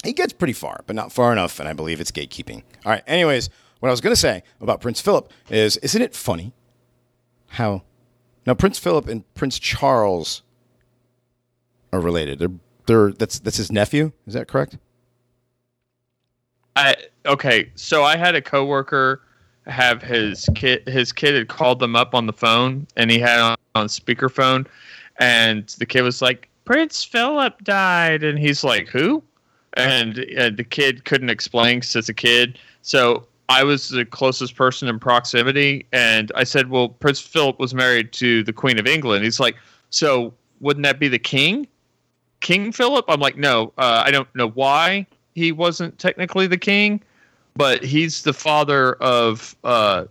he 0.05 0.13
gets 0.13 0.33
pretty 0.33 0.53
far, 0.53 0.83
but 0.87 0.97
not 0.97 1.13
far 1.13 1.33
enough, 1.33 1.59
and 1.61 1.69
I 1.69 1.73
believe 1.73 2.01
it's 2.01 2.11
gatekeeping. 2.11 2.63
All 2.85 2.93
right. 2.93 3.03
Anyways, 3.07 3.51
what 3.81 3.89
I 3.89 3.91
was 3.93 4.01
going 4.01 4.13
to 4.15 4.21
say 4.21 4.43
about 4.61 4.81
Prince 4.81 5.01
Philip 5.01 5.31
is, 5.51 5.77
isn't 5.79 6.01
it 6.03 6.15
funny 6.15 6.53
how 7.51 7.83
now 8.47 8.55
Prince 8.55 8.79
Philip 8.79 9.09
and 9.09 9.23
Prince 9.35 9.59
Charles 9.59 10.43
are 11.93 12.01
related? 12.01 12.39
They're 12.39 12.51
they're 12.87 13.13
that's 13.13 13.39
that's 13.39 13.57
his 13.57 13.71
nephew. 13.73 14.13
Is 14.27 14.35
that 14.35 14.49
correct? 14.49 14.77
I 16.77 16.97
okay, 17.27 17.71
so 17.75 18.05
I 18.05 18.17
had 18.17 18.35
a 18.35 18.43
coworker 18.43 19.23
have 19.67 20.03
his 20.03 20.49
kid 20.55 20.87
his 20.89 21.13
kid 21.13 21.35
had 21.35 21.49
called 21.49 21.79
them 21.79 21.95
up 21.95 22.15
on 22.15 22.27
the 22.27 22.33
phone 22.33 22.87
and 22.97 23.11
he 23.11 23.19
had 23.19 23.39
on, 23.39 23.57
on 23.75 23.87
speakerphone 23.87 24.67
and 25.19 25.69
the 25.79 25.87
kid 25.87 26.03
was 26.03 26.21
like 26.21 26.49
Prince 26.65 27.05
Philip 27.05 27.63
died 27.63 28.25
and 28.25 28.39
he's 28.39 28.65
like 28.65 28.89
who? 28.89 29.23
And 29.75 30.27
uh, 30.37 30.51
the 30.51 30.65
kid 30.65 31.05
couldn't 31.05 31.31
explain 31.31 31.81
cuz 31.81 31.95
it's 31.97 32.09
a 32.09 32.15
kid. 32.15 32.59
So 32.83 33.27
I 33.49 33.63
was 33.63 33.89
the 33.89 34.05
closest 34.05 34.57
person 34.57 34.89
in 34.89 34.99
proximity 34.99 35.87
and 35.93 36.33
I 36.35 36.45
said, 36.45 36.71
"Well, 36.71 36.89
Prince 36.89 37.21
Philip 37.21 37.59
was 37.59 37.75
married 37.75 38.13
to 38.15 38.43
the 38.43 38.53
Queen 38.53 38.79
of 38.79 38.87
England." 38.87 39.25
He's 39.25 39.41
like, 39.41 39.57
"So 39.91 40.33
wouldn't 40.61 40.85
that 40.85 40.99
be 40.99 41.09
the 41.09 41.19
king?" 41.19 41.69
King 42.43 42.73
Philip? 42.73 43.05
I'm 43.09 43.21
like, 43.21 43.37
no, 43.37 43.73
uh, 43.79 44.03
I 44.05 44.11
don't 44.11 44.29
know 44.35 44.49
why 44.49 45.07
he 45.35 45.53
wasn't 45.53 45.99
technically 45.99 46.47
the 46.47 46.59
king, 46.59 47.03
but 47.57 47.83
he's 47.83 48.23
the 48.23 48.33
father 48.33 48.95
of 48.95 49.57
uh, 49.65 50.05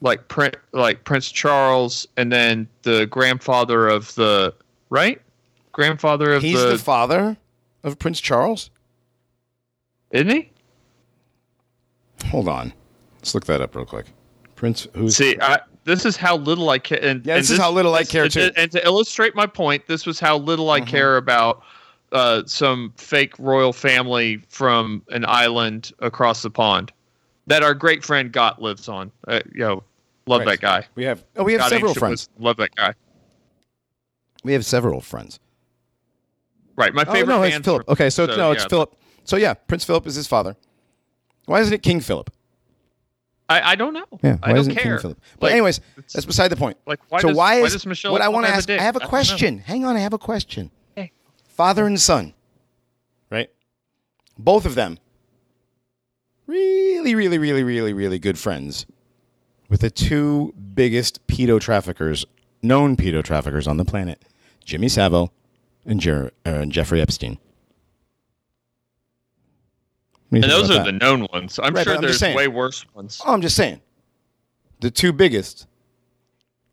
like 0.00 0.28
Prince, 0.28 0.56
like 0.72 1.04
Prince 1.04 1.30
Charles, 1.30 2.06
and 2.16 2.32
then 2.32 2.68
the 2.82 3.06
grandfather 3.06 3.88
of 3.88 4.14
the 4.14 4.54
right 4.90 5.20
grandfather 5.72 6.32
of 6.34 6.42
the. 6.42 6.48
He's 6.48 6.62
the, 6.62 6.70
the 6.70 6.78
father 6.78 7.36
of 7.84 7.98
Prince 7.98 8.20
Charles. 8.20 8.70
isn't 10.10 10.28
he? 10.28 10.50
Hold 12.26 12.48
on. 12.48 12.72
Let's 13.16 13.34
look 13.34 13.46
that 13.46 13.60
up 13.60 13.74
real 13.74 13.84
quick. 13.84 14.06
Prince 14.56 14.86
who's 14.94 15.16
See, 15.16 15.36
I 15.40 15.60
this 15.84 16.04
is 16.04 16.16
how 16.16 16.36
little 16.36 16.70
I 16.70 16.78
care. 16.78 17.02
And, 17.02 17.26
Yeah, 17.26 17.36
this 17.38 17.50
and 17.50 17.54
is 17.54 17.60
how 17.60 17.72
little 17.72 17.94
I 17.94 18.04
care, 18.04 18.24
and- 18.24 18.32
too. 18.32 18.50
And 18.56 18.70
to 18.72 18.84
illustrate 18.84 19.34
my 19.34 19.46
point, 19.46 19.86
this 19.88 20.06
was 20.06 20.20
how 20.20 20.38
little 20.38 20.70
I 20.70 20.80
care 20.80 21.16
about 21.16 21.62
uh, 22.12 22.42
some 22.46 22.92
fake 22.96 23.34
royal 23.38 23.72
family 23.72 24.42
from 24.48 25.02
an 25.10 25.24
island 25.26 25.92
across 25.98 26.42
the 26.42 26.50
pond 26.50 26.92
that 27.46 27.62
our 27.62 27.74
great 27.74 28.04
friend 28.04 28.30
Gott 28.32 28.60
lives 28.62 28.88
on. 28.88 29.10
Uh, 29.26 29.40
yo, 29.54 29.82
love 30.26 30.40
Right. 30.40 30.48
that 30.48 30.60
guy. 30.60 30.86
We 30.94 31.04
have 31.04 31.24
oh, 31.36 31.44
we 31.44 31.52
have 31.52 31.62
Gott 31.62 31.70
several 31.70 31.94
friends. 31.94 32.28
love 32.38 32.56
that 32.58 32.74
guy. 32.76 32.94
We 34.44 34.52
have 34.52 34.64
several 34.64 35.00
friends. 35.00 35.38
Right, 36.76 36.94
my 36.94 37.04
favorite. 37.04 37.34
Oh 37.34 37.42
favorite. 37.42 37.50
no, 37.50 37.56
it's 37.56 37.64
Philip. 37.64 37.88
Okay, 37.88 38.10
so, 38.10 38.26
no, 38.26 38.52
it's 38.52 38.62
yeah. 38.64 38.68
Philip. 38.68 38.96
So 39.24 39.36
yeah, 39.36 39.54
Prince 39.54 39.84
Philip 39.84 40.06
is 40.06 40.14
his 40.14 40.26
father. 40.26 40.56
Why 41.46 41.60
isn't 41.60 41.72
it 41.72 41.82
King 41.82 42.00
Philip? 42.00 42.30
I, 43.48 43.72
I 43.72 43.74
don't 43.74 43.92
know. 43.92 44.06
Yeah, 44.22 44.38
I 44.42 44.48
why 44.48 44.54
don't 44.54 44.56
isn't 44.58 44.74
care. 44.76 44.94
King 44.94 45.02
Philip? 45.02 45.20
But 45.38 45.46
Like, 45.46 45.52
anyways, 45.52 45.80
that's 46.12 46.24
beside 46.24 46.48
the 46.48 46.56
point. 46.56 46.78
Like, 46.86 47.00
why 47.10 47.20
so 47.20 47.28
does- 47.28 47.36
why 47.36 47.60
why 47.60 47.66
is 47.66 47.72
does 47.72 47.86
Michelle 47.86 48.12
what 48.12 48.22
I 48.22 48.28
want 48.28 48.46
to 48.46 48.52
ask? 48.52 48.70
I 48.70 48.80
have 48.80 48.96
a 48.96 49.00
question. 49.00 49.58
Hang 49.58 49.84
on, 49.84 49.96
I 49.96 50.00
have 50.00 50.12
a 50.14 50.18
question. 50.18 50.70
Father 51.52 51.86
and 51.86 52.00
son, 52.00 52.32
right? 53.30 53.50
Both 54.38 54.64
of 54.66 54.74
them, 54.74 54.98
really, 56.46 57.14
really, 57.14 57.38
really, 57.38 57.62
really, 57.62 57.92
really 57.92 58.18
good 58.18 58.38
friends 58.38 58.86
with 59.68 59.80
the 59.80 59.90
two 59.90 60.54
biggest 60.74 61.24
pedo 61.26 61.60
traffickers, 61.60 62.24
known 62.62 62.96
pedo 62.96 63.22
traffickers 63.22 63.66
on 63.66 63.76
the 63.76 63.84
planet, 63.84 64.22
Jimmy 64.64 64.88
Savile 64.88 65.32
and 65.84 66.00
Jer- 66.00 66.32
uh, 66.46 66.64
Jeffrey 66.66 67.00
Epstein. 67.00 67.38
And 70.30 70.44
those 70.44 70.70
are 70.70 70.74
that? 70.74 70.84
the 70.86 70.92
known 70.92 71.26
ones. 71.32 71.58
I'm 71.62 71.74
Right, 71.74 71.84
sure 71.84 71.96
I'm 71.96 72.00
there's 72.00 72.18
saying. 72.18 72.36
way 72.36 72.48
worse 72.48 72.86
ones. 72.94 73.20
Oh, 73.24 73.34
I'm 73.34 73.42
just 73.42 73.54
saying. 73.56 73.82
The 74.80 74.90
two 74.90 75.12
biggest 75.12 75.66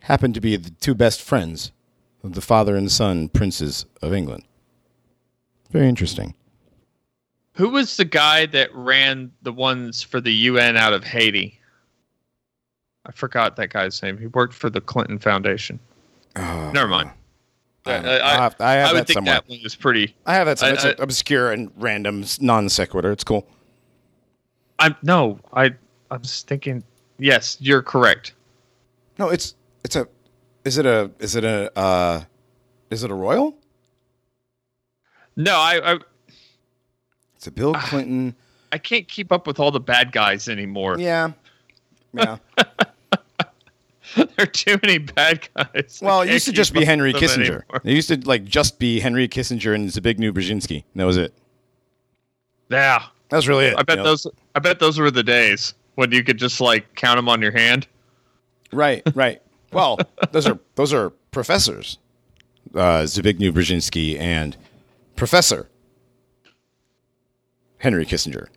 happen 0.03 0.31
to 0.31 0.39
be 0.39 0.55
the 0.55 0.69
two 0.71 0.95
best 0.95 1.21
friends 1.21 1.73
of 2.23 2.33
the 2.33 2.41
father 2.41 2.77
and 2.77 2.89
son 2.89 3.27
princes 3.27 3.85
of 4.01 4.13
England. 4.13 4.43
Very 5.71 5.87
interesting. 5.87 6.33
Who 7.53 7.69
was 7.69 7.97
the 7.97 8.05
guy 8.05 8.45
that 8.47 8.73
ran 8.73 9.31
the 9.41 9.51
ones 9.51 10.01
for 10.01 10.21
the 10.21 10.31
UN 10.33 10.77
out 10.77 10.93
of 10.93 11.03
Haiti? 11.03 11.59
I 13.05 13.11
forgot 13.11 13.55
that 13.57 13.69
guy's 13.71 14.01
name. 14.01 14.17
He 14.17 14.27
worked 14.27 14.53
for 14.53 14.69
the 14.69 14.81
Clinton 14.81 15.19
Foundation. 15.19 15.79
Never 16.35 16.87
mind. 16.87 17.11
I, 17.85 17.91
I. 17.95 18.33
I 18.33 18.35
have, 18.35 18.55
I 18.59 18.71
have 18.73 18.89
I 18.89 18.93
would 18.93 18.99
that 19.01 19.07
think 19.07 19.15
somewhere. 19.15 19.33
that 19.35 19.49
one 19.49 19.59
was 19.63 19.75
pretty. 19.75 20.15
I 20.25 20.35
have 20.35 20.45
that 20.47 20.59
somewhere. 20.59 20.79
I- 20.79 20.89
it's 20.89 20.99
an 20.99 21.03
obscure 21.03 21.51
and 21.51 21.71
random 21.77 22.23
non 22.39 22.69
sequitur. 22.69 23.11
It's 23.11 23.23
cool. 23.23 23.47
I'm 24.77 24.95
no. 25.01 25.39
I 25.53 25.73
I 26.11 26.17
was 26.17 26.43
thinking. 26.43 26.83
Yes, 27.17 27.57
you're 27.59 27.81
correct. 27.81 28.33
No, 29.17 29.29
it's 29.29 29.55
it's 29.83 29.95
a. 29.95 30.07
Is 30.65 30.77
it 30.77 30.85
a? 30.85 31.09
Is 31.19 31.35
it 31.35 31.43
a? 31.43 31.77
Uh, 31.77 32.23
is 32.89 33.03
it 33.03 33.11
a 33.11 33.15
royal? 33.15 33.57
No, 35.39 35.55
I 35.55 35.93
I, 35.93 35.99
It's 37.37 37.47
a 37.47 37.51
Bill 37.51 37.73
Ah. 37.75 37.81
Clinton. 37.87 38.35
I 38.71 38.77
can't 38.77 39.07
keep 39.07 39.31
up 39.31 39.47
with 39.47 39.59
all 39.59 39.71
the 39.71 39.79
bad 39.79 40.11
guys 40.11 40.47
anymore. 40.49 40.97
Yeah. 40.99 41.31
Yeah. 42.13 42.37
there 44.15 44.27
are 44.37 44.45
too 44.45 44.77
many 44.83 44.97
bad 44.97 45.47
guys. 45.55 45.99
Well, 46.01 46.21
it 46.21 46.31
used 46.31 46.45
to 46.45 46.51
just 46.51 46.73
be 46.73 46.83
Henry 46.83 47.13
Kissinger. 47.13 47.39
anymore. 47.39 47.81
It 47.83 47.93
used 47.93 48.09
to 48.09 48.17
like 48.27 48.43
just 48.45 48.77
be 48.79 48.99
Henry 48.99 49.27
Kissinger 49.27 49.73
and 49.73 49.89
Zbigniew 49.89 50.31
Brzezinski. 50.33 50.83
That 50.95 51.05
was 51.05 51.17
it. 51.17 51.33
Yeah, 52.69 53.03
That 53.29 53.37
was 53.37 53.47
really 53.47 53.65
it. 53.67 53.75
I 53.77 53.83
bet 53.83 53.97
you 53.97 54.03
know? 54.03 54.09
those. 54.09 54.27
I 54.55 54.59
bet 54.59 54.79
those 54.79 54.99
were 54.99 55.09
the 55.09 55.23
days 55.23 55.73
when 55.95 56.11
you 56.11 56.23
could 56.23 56.37
just 56.37 56.59
like 56.61 56.93
count 56.95 57.17
them 57.17 57.29
on 57.29 57.41
your 57.41 57.51
hand. 57.51 57.87
Right, 58.71 59.01
right. 59.15 59.41
Well, 59.71 59.97
those 60.31 60.45
are 60.47 60.59
those 60.75 60.93
are 60.93 61.09
professors, 61.31 61.97
uh, 62.75 63.03
Zbigniew 63.05 63.51
Brzezinski 63.51 64.19
and 64.19 64.55
Professor 65.19 65.69
Henry 67.77 68.05
Kissinger. 68.05 68.47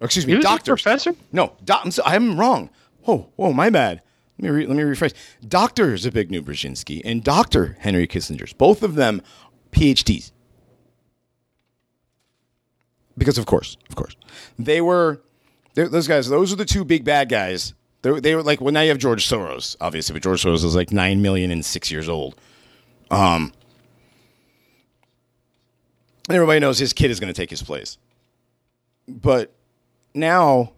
Or, 0.00 0.04
excuse 0.06 0.26
me, 0.26 0.32
He 0.32 0.36
was 0.36 0.44
a 0.44 0.48
doctors. 0.48 0.82
professor. 0.82 1.14
No, 1.32 1.54
doc, 1.64 1.80
I'm, 1.84 1.90
so- 1.90 2.02
I'm 2.04 2.38
wrong. 2.38 2.70
Oh, 3.08 3.28
oh, 3.38 3.52
my 3.52 3.70
bad. 3.70 4.02
Let 4.38 4.44
me 4.44 4.50
re, 4.50 4.66
let 4.66 4.76
me 4.76 4.82
rephrase. 4.82 5.14
Doctor 5.46 5.94
Zbigniew 5.94 6.40
Brzezinski 6.42 7.00
and 7.04 7.22
Doctor 7.24 7.76
Henry 7.80 8.06
Kissinger, 8.06 8.56
both 8.58 8.82
of 8.82 8.94
them 8.94 9.22
PhDs. 9.72 10.32
Because 13.16 13.38
of 13.38 13.46
course, 13.46 13.76
of 13.88 13.94
course, 13.96 14.16
they 14.58 14.80
were 14.80 15.20
those 15.74 16.08
guys. 16.08 16.28
Those 16.28 16.52
are 16.52 16.56
the 16.56 16.64
two 16.64 16.84
big 16.84 17.04
bad 17.04 17.28
guys. 17.28 17.74
They, 18.00 18.18
they 18.20 18.34
were 18.34 18.42
like 18.42 18.60
well 18.60 18.72
now 18.72 18.80
you 18.80 18.88
have 18.88 18.98
George 18.98 19.28
Soros, 19.28 19.76
obviously, 19.80 20.14
but 20.14 20.22
George 20.22 20.42
Soros 20.42 20.64
is 20.64 20.74
like 20.74 20.92
nine 20.92 21.20
million 21.22 21.50
and 21.50 21.64
six 21.64 21.90
years 21.90 22.08
old. 22.08 22.36
Um, 23.10 23.52
everybody 26.30 26.60
knows 26.60 26.78
his 26.78 26.92
kid 26.92 27.10
is 27.10 27.20
going 27.20 27.32
to 27.32 27.36
take 27.38 27.50
his 27.50 27.62
place. 27.62 27.98
But 29.08 29.52
now 30.14 30.72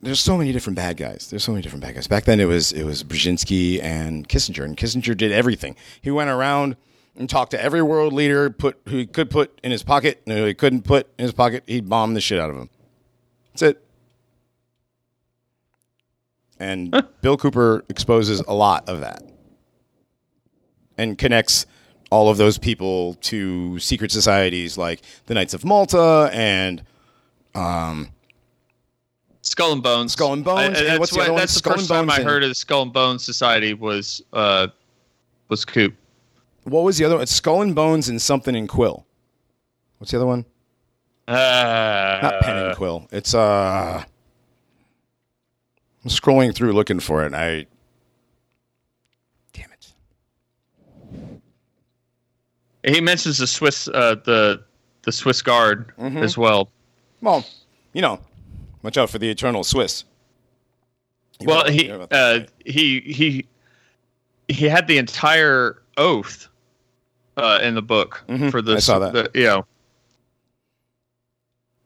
there's 0.00 0.20
so 0.20 0.36
many 0.36 0.52
different 0.52 0.76
bad 0.76 0.96
guys. 0.96 1.28
There's 1.30 1.44
so 1.44 1.52
many 1.52 1.62
different 1.62 1.82
bad 1.82 1.94
guys. 1.94 2.06
Back 2.06 2.24
then 2.24 2.40
it 2.40 2.44
was 2.44 2.72
it 2.72 2.84
was 2.84 3.02
Brzezinski 3.02 3.82
and 3.82 4.28
Kissinger, 4.28 4.64
and 4.64 4.76
Kissinger 4.76 5.16
did 5.16 5.32
everything. 5.32 5.76
He 6.00 6.10
went 6.10 6.30
around 6.30 6.76
and 7.16 7.28
talked 7.28 7.50
to 7.52 7.62
every 7.62 7.82
world 7.82 8.12
leader, 8.12 8.50
put 8.50 8.78
who 8.88 8.98
he 8.98 9.06
could 9.06 9.30
put 9.30 9.58
in 9.64 9.72
his 9.72 9.82
pocket, 9.82 10.22
and 10.26 10.36
who 10.36 10.44
he 10.44 10.54
couldn't 10.54 10.82
put 10.82 11.08
in 11.18 11.24
his 11.24 11.32
pocket, 11.32 11.64
he'd 11.66 11.88
bomb 11.88 12.14
the 12.14 12.20
shit 12.20 12.38
out 12.38 12.50
of 12.50 12.56
him. 12.56 12.70
That's 13.52 13.62
it. 13.62 13.82
And 16.58 17.04
Bill 17.22 17.36
Cooper 17.36 17.84
exposes 17.88 18.40
a 18.40 18.54
lot 18.54 18.88
of 18.88 19.00
that 19.00 19.22
and 20.98 21.18
connects 21.18 21.66
all 22.10 22.28
of 22.28 22.36
those 22.36 22.56
people 22.58 23.14
to 23.14 23.78
secret 23.78 24.10
societies 24.12 24.78
like 24.78 25.02
the 25.26 25.34
Knights 25.34 25.54
of 25.54 25.64
Malta 25.64 26.30
and 26.32 26.82
Skull 29.42 29.72
and 29.72 29.82
Bones. 29.82 30.12
Skull 30.12 30.32
and 30.32 30.44
Bones, 30.44 30.60
I- 30.60 30.64
and 30.66 30.74
that's 30.88 30.98
what's 31.00 31.12
the 31.12 31.18
what- 31.18 31.36
That's 31.36 31.52
the 31.54 31.58
Skull 31.58 31.72
first 31.74 31.90
and 31.90 32.08
time 32.08 32.10
I 32.10 32.22
heard 32.22 32.42
of 32.42 32.48
the 32.48 32.54
Skull 32.54 32.82
and 32.82 32.92
Bones 32.92 33.24
Society 33.24 33.74
was 33.74 34.22
uh 34.32 34.68
was 35.48 35.64
Coop. 35.64 35.94
what 36.64 36.82
was 36.82 36.98
the 36.98 37.04
other 37.04 37.14
one? 37.16 37.22
It's 37.22 37.32
Skull 37.34 37.62
and 37.62 37.74
Bones 37.74 38.08
and 38.08 38.20
something 38.20 38.54
in 38.54 38.66
Quill. 38.66 39.06
What's 39.98 40.10
the 40.10 40.18
other 40.18 40.26
one? 40.26 40.44
Uh, 41.28 42.18
Not 42.22 42.40
Pen 42.42 42.56
and 42.66 42.76
Quill. 42.76 43.08
It's 43.10 43.34
uh 43.34 44.04
I'm 46.04 46.10
scrolling 46.10 46.54
through 46.54 46.72
looking 46.72 47.00
for 47.00 47.22
it. 47.22 47.26
And 47.26 47.36
I 47.36 47.66
Damn 49.52 49.70
it. 49.72 49.92
He 52.94 53.00
mentions 53.00 53.38
the 53.38 53.46
Swiss 53.46 53.88
uh 53.88 54.16
the 54.24 54.62
the 55.02 55.12
Swiss 55.12 55.42
Guard 55.42 55.92
Mm-hmm. 55.98 56.18
as 56.18 56.36
well. 56.38 56.68
Well, 57.20 57.44
you 57.92 58.02
know, 58.02 58.20
watch 58.82 58.96
out 58.98 59.10
for 59.10 59.18
the 59.18 59.30
eternal 59.30 59.64
Swiss. 59.64 60.04
You 61.40 61.46
Well, 61.48 61.70
he 61.70 61.88
about 61.88 62.10
that, 62.10 62.34
uh, 62.34 62.38
right? 62.40 62.48
he 62.64 63.00
he 63.00 63.46
he 64.48 64.68
had 64.68 64.86
the 64.88 64.98
entire 64.98 65.82
oath 65.96 66.48
uh, 67.36 67.58
in 67.62 67.74
the 67.74 67.82
book 67.82 68.22
Mhm, 68.28 68.50
for 68.50 68.62
the 68.62 68.76
I 68.76 68.78
saw 68.78 68.98
that. 68.98 69.12
the- 69.12 69.30
you 69.38 69.46
know. 69.46 69.66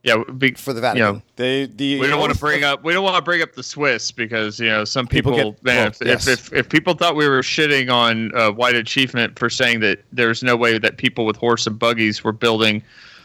Yeah, 0.02 0.22
be, 0.38 0.52
for 0.52 0.72
the 0.72 0.80
you 0.94 1.00
know, 1.00 1.20
they 1.36 1.66
the 1.66 2.00
we 2.00 2.06
don't 2.06 2.18
want 2.18 2.32
to 2.32 2.38
bring 2.38 2.64
up 2.64 2.82
we 2.82 2.94
don't 2.94 3.04
want 3.04 3.16
to 3.16 3.22
bring 3.22 3.42
up 3.42 3.52
the 3.52 3.62
Swiss 3.62 4.10
because 4.10 4.58
you 4.58 4.68
know 4.68 4.84
some 4.84 5.06
People 5.06 5.32
people, 5.32 5.52
get- 5.52 5.64
man, 5.64 5.76
well, 5.76 5.88
if, 5.88 6.06
yes. 6.06 6.26
if 6.26 6.52
if 6.54 6.68
people 6.70 6.94
thought 6.94 7.16
we 7.16 7.28
were 7.28 7.42
shitting 7.42 7.92
on 7.92 8.34
uh, 8.34 8.50
white 8.50 8.76
achievement 8.76 9.38
for 9.38 9.50
saying 9.50 9.80
that 9.80 10.02
there's 10.10 10.42
no 10.42 10.56
way 10.56 10.78
that 10.78 10.96
people 10.96 11.26
with 11.26 11.36
horse 11.36 11.66
and 11.66 11.78
buggies 11.78 12.24
were 12.24 12.32
building 12.32 12.82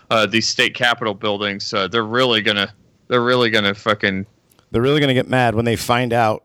uh, 0.10 0.26
these 0.26 0.48
state 0.48 0.76
capitol 0.76 1.14
buildings, 1.14 1.74
uh, 1.74 1.88
they're 1.88 2.04
really 2.04 2.42
gonna 2.42 2.74
they're 3.08 3.24
really 3.24 3.50
gonna 3.50 3.74
fucking 3.74 4.26
they're 4.72 4.82
really 4.82 5.00
going 5.00 5.08
to 5.08 5.14
get 5.14 5.30
mad 5.30 5.56
when 5.56 5.64
they 5.64 5.78
find 5.78 6.12
out 6.12 6.44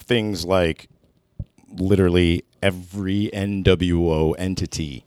things 0.00 0.44
like 0.44 0.88
literally 1.76 2.44
every 2.60 3.30
NWO 3.32 4.34
entity 4.36 5.04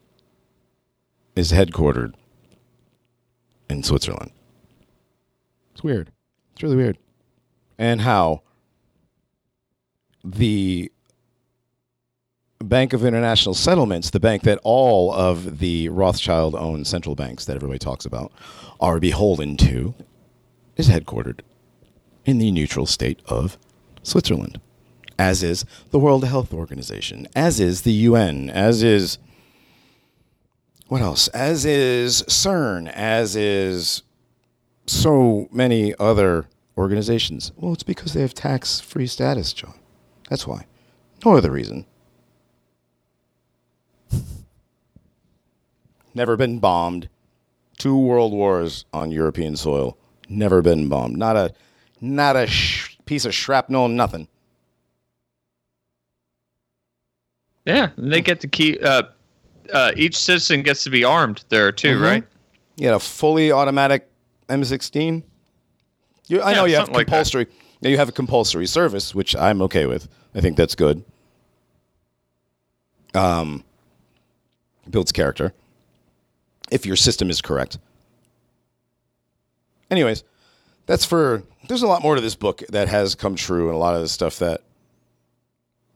is 1.36 1.52
headquartered 1.52 2.14
in 3.70 3.84
Switzerland. 3.84 4.32
It's 5.74 5.84
weird. 5.84 6.12
It's 6.54 6.64
really 6.64 6.76
weird. 6.76 6.98
And 7.78 8.02
how 8.02 8.42
the 10.24 10.92
Bank 12.60 12.94
of 12.94 13.04
International 13.04 13.56
Settlements, 13.56 14.12
the 14.12 14.20
bank 14.20 14.44
that 14.44 14.60
all 14.64 15.12
of 15.14 15.60
the 15.60 15.90
Rothschild 15.90 16.56
owned 16.56 16.86
central 16.88 17.16
banks 17.16 17.46
that 17.46 17.56
everybody 17.56 17.80
talks 17.80 18.06
about 18.06 18.32
are 18.80 19.00
beholden 19.00 19.58
to, 19.58 19.96
is 20.78 20.88
headquartered 20.88 21.40
in 22.26 22.38
the 22.38 22.52
neutral 22.52 22.86
state 22.86 23.20
of 23.26 23.58
Switzerland, 24.04 24.60
as 25.18 25.44
is 25.44 25.66
the 25.90 26.00
World 26.00 26.26
Health 26.26 26.54
Organization, 26.54 27.28
as 27.36 27.60
is 27.60 27.82
the 27.82 27.94
UN, 27.94 28.50
as 28.50 28.84
is 28.84 29.18
what 30.88 31.02
else? 31.02 31.30
As 31.30 31.66
is 31.66 32.24
CERN, 32.24 32.92
as 32.92 33.36
is 33.36 34.04
so 34.92 35.48
many 35.52 35.94
other 36.00 36.48
organizations. 36.78 37.52
Well, 37.56 37.74
it's 37.74 37.84
because 37.84 38.14
they 38.14 38.22
have 38.22 38.34
tax 38.34 38.80
free 38.80 39.08
status, 39.08 39.54
John. 39.54 39.74
That's 40.30 40.46
why. 40.48 40.66
No 41.26 41.36
other 41.38 41.52
reason. 41.52 41.86
Never 46.14 46.36
been 46.36 46.60
bombed. 46.60 47.10
Two 47.78 47.98
world 47.98 48.34
wars 48.34 48.86
on 48.94 49.12
European 49.12 49.56
soil. 49.56 49.98
Never 50.30 50.62
been 50.62 50.88
bombed. 50.90 51.18
Not 51.18 51.36
a, 51.36 51.54
not 52.02 52.36
a 52.36 52.48
sh- 52.48 52.98
piece 53.06 53.26
of 53.26 53.34
shrapnel. 53.34 53.88
Nothing. 53.88 54.28
Yeah, 57.66 57.90
they 57.98 58.22
get 58.22 58.40
to 58.42 58.48
keep. 58.48 58.84
Uh, 58.84 59.04
uh, 59.74 59.92
each 59.96 60.18
citizen 60.18 60.64
gets 60.64 60.84
to 60.84 60.90
be 60.90 61.04
armed 61.04 61.46
there 61.50 61.72
too, 61.72 61.98
Mhm. 61.98 62.02
right? 62.02 62.24
Yeah, 62.76 62.96
a 62.96 63.00
fully 63.00 63.52
automatic 63.52 64.10
M16. 64.52 65.24
You, 66.28 66.42
I 66.42 66.52
Yeah, 66.52 66.56
know 66.58 66.66
you 66.66 66.76
have 66.76 66.82
something 66.82 66.96
like 66.96 67.08
compulsory. 67.08 67.48
you 67.82 67.98
have 67.98 68.10
a 68.10 68.12
compulsory 68.12 68.68
service, 68.68 69.16
which 69.16 69.36
I'm 69.36 69.62
okay 69.64 69.86
with. 69.86 70.08
I 70.36 70.42
think 70.42 70.56
that's 70.58 70.76
good. 70.76 71.04
Um, 73.14 73.64
builds 74.90 75.12
character. 75.12 75.54
If 76.72 76.86
your 76.86 76.96
system 76.96 77.30
is 77.30 77.42
correct. 77.42 77.78
Anyways, 79.90 80.24
that's 80.86 81.04
for. 81.04 81.44
There's 81.68 81.82
a 81.82 81.88
lot 81.88 82.02
more 82.02 82.16
to 82.16 82.22
this 82.22 82.36
book 82.36 82.64
that 82.70 82.88
has 82.88 83.14
come 83.16 83.36
true, 83.36 83.68
and 83.68 83.76
a 83.76 83.78
lot 83.78 83.94
of 83.96 84.02
the 84.02 84.08
stuff 84.08 84.40
that 84.40 84.62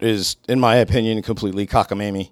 is, 0.01 0.35
in 0.49 0.59
my 0.59 0.75
opinion, 0.75 1.21
completely 1.21 1.65
cockamamie. 1.65 2.29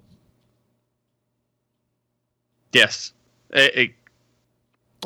Yes. 2.72 3.12
It- 3.50 3.76
it- 3.76 3.94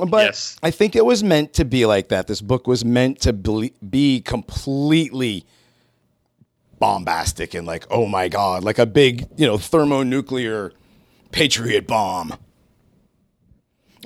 But 0.07 0.27
Yes. 0.27 0.57
I 0.63 0.71
think 0.71 0.95
it 0.95 1.05
was 1.05 1.25
meant 1.25 1.55
to 1.55 1.65
be 1.65 1.85
like 1.87 2.09
that. 2.09 2.27
This 2.29 2.41
book 2.41 2.67
was 2.67 2.85
meant 2.85 3.21
to 3.23 3.33
be, 3.33 3.73
be 3.89 4.21
completely 4.21 5.45
bombastic 6.79 7.55
and 7.55 7.67
like, 7.67 7.85
oh 7.91 8.07
my 8.07 8.29
god, 8.29 8.63
like 8.65 8.79
a 8.79 8.87
big, 8.87 9.27
you 9.37 9.47
know, 9.47 9.59
thermonuclear 9.59 10.73
patriot 11.33 11.87
bomb. 11.87 12.35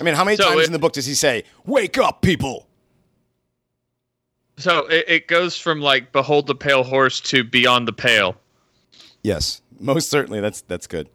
I 0.00 0.02
mean, 0.02 0.14
how 0.14 0.24
many 0.24 0.36
So 0.38 0.44
times 0.48 0.60
it- 0.62 0.66
in 0.66 0.72
the 0.72 0.78
book 0.78 0.94
does 0.94 1.04
he 1.06 1.14
say, 1.14 1.44
"Wake 1.66 1.98
up, 1.98 2.22
people"? 2.22 2.66
so 4.56 4.86
it, 4.86 5.04
it 5.08 5.26
goes 5.28 5.56
from 5.58 5.80
like 5.80 6.12
behold 6.12 6.46
the 6.46 6.54
pale 6.54 6.82
horse 6.84 7.20
to 7.20 7.44
beyond 7.44 7.86
the 7.86 7.92
pale. 7.92 8.36
Yes, 9.22 9.60
most 9.78 10.08
certainly. 10.08 10.40
That's 10.40 10.62
that's 10.62 10.86
good. 10.86 11.08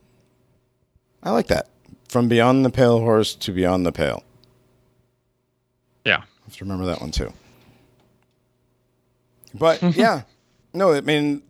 I 1.23 1.31
like 1.31 1.47
that. 1.47 1.69
From 2.07 2.27
beyond 2.29 2.63
the 2.63 2.69
pale 2.69 2.99
horse 2.99 3.33
to 3.35 3.51
beyond 3.51 3.85
the 3.85 3.91
pale. 3.91 4.23
Yeah. 6.07 6.19
I 6.19 6.45
have 6.45 6.55
to 6.55 6.63
remember 6.63 6.85
that 6.85 7.01
one 7.01 7.11
too. 7.11 7.33
But 9.53 9.83
yeah, 9.95 10.21
no, 10.73 10.93
I 10.93 11.01
mean, 11.01 11.43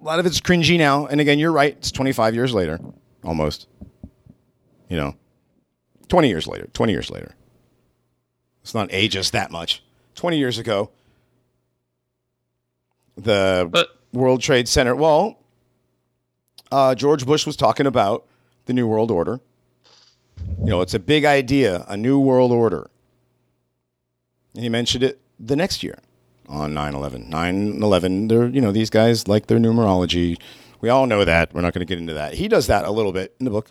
a 0.00 0.04
lot 0.04 0.18
of 0.18 0.26
it's 0.26 0.40
cringy 0.40 0.76
now. 0.76 1.06
And 1.06 1.20
again, 1.20 1.38
you're 1.38 1.52
right. 1.52 1.76
It's 1.76 1.92
25 1.92 2.34
years 2.34 2.52
later, 2.52 2.80
almost. 3.22 3.68
You 4.88 4.96
know, 4.96 5.14
20 6.08 6.28
years 6.28 6.48
later. 6.48 6.66
20 6.72 6.92
years 6.92 7.08
later. 7.08 7.36
It's 8.62 8.74
not 8.74 8.88
ages 8.90 9.30
that 9.30 9.52
much. 9.52 9.84
20 10.16 10.36
years 10.36 10.58
ago, 10.58 10.90
the 13.16 13.68
But 13.70 13.96
World 14.12 14.40
Trade 14.42 14.68
Center. 14.68 14.96
Well, 14.96 15.38
uh, 16.72 16.96
George 16.96 17.24
Bush 17.24 17.46
was 17.46 17.54
talking 17.54 17.86
about 17.86 18.26
the 18.66 18.72
New 18.72 18.88
World 18.88 19.12
Order. 19.12 19.40
You 20.58 20.66
know, 20.66 20.80
it's 20.80 20.94
a 20.94 20.98
big 20.98 21.24
idea, 21.24 21.84
a 21.88 21.96
new 21.96 22.18
world 22.18 22.50
order. 22.50 22.90
And 24.54 24.62
he 24.62 24.68
mentioned 24.68 25.04
it 25.04 25.20
the 25.38 25.56
next 25.56 25.82
year 25.82 25.98
on 26.48 26.74
9 26.74 26.94
11. 26.94 27.30
9 27.30 27.82
11, 27.82 28.28
they're, 28.28 28.48
you 28.48 28.60
know, 28.60 28.72
these 28.72 28.90
guys 28.90 29.28
like 29.28 29.46
their 29.46 29.58
numerology. 29.58 30.36
We 30.80 30.88
all 30.88 31.06
know 31.06 31.24
that. 31.24 31.52
We're 31.54 31.60
not 31.60 31.74
going 31.74 31.86
to 31.86 31.90
get 31.90 31.98
into 31.98 32.14
that. 32.14 32.34
He 32.34 32.48
does 32.48 32.66
that 32.66 32.84
a 32.84 32.90
little 32.90 33.12
bit 33.12 33.34
in 33.38 33.44
the 33.44 33.50
book. 33.50 33.70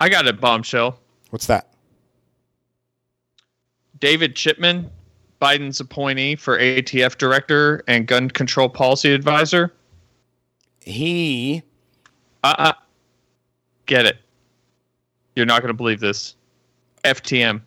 I 0.00 0.08
got 0.08 0.26
a 0.26 0.32
bombshell. 0.32 0.98
What's 1.30 1.46
that? 1.46 1.74
David 3.98 4.34
Chipman, 4.34 4.90
Biden's 5.40 5.80
appointee 5.80 6.36
for 6.36 6.58
ATF 6.58 7.18
director 7.18 7.82
and 7.86 8.06
gun 8.06 8.30
control 8.30 8.68
policy 8.68 9.12
advisor. 9.12 9.72
He, 10.80 11.62
Uh, 12.42 12.54
uh 12.58 12.72
get 13.86 14.06
it. 14.06 14.16
You're 15.36 15.46
not 15.46 15.60
going 15.60 15.68
to 15.68 15.76
believe 15.76 16.00
this. 16.00 16.36
FTM. 17.04 17.60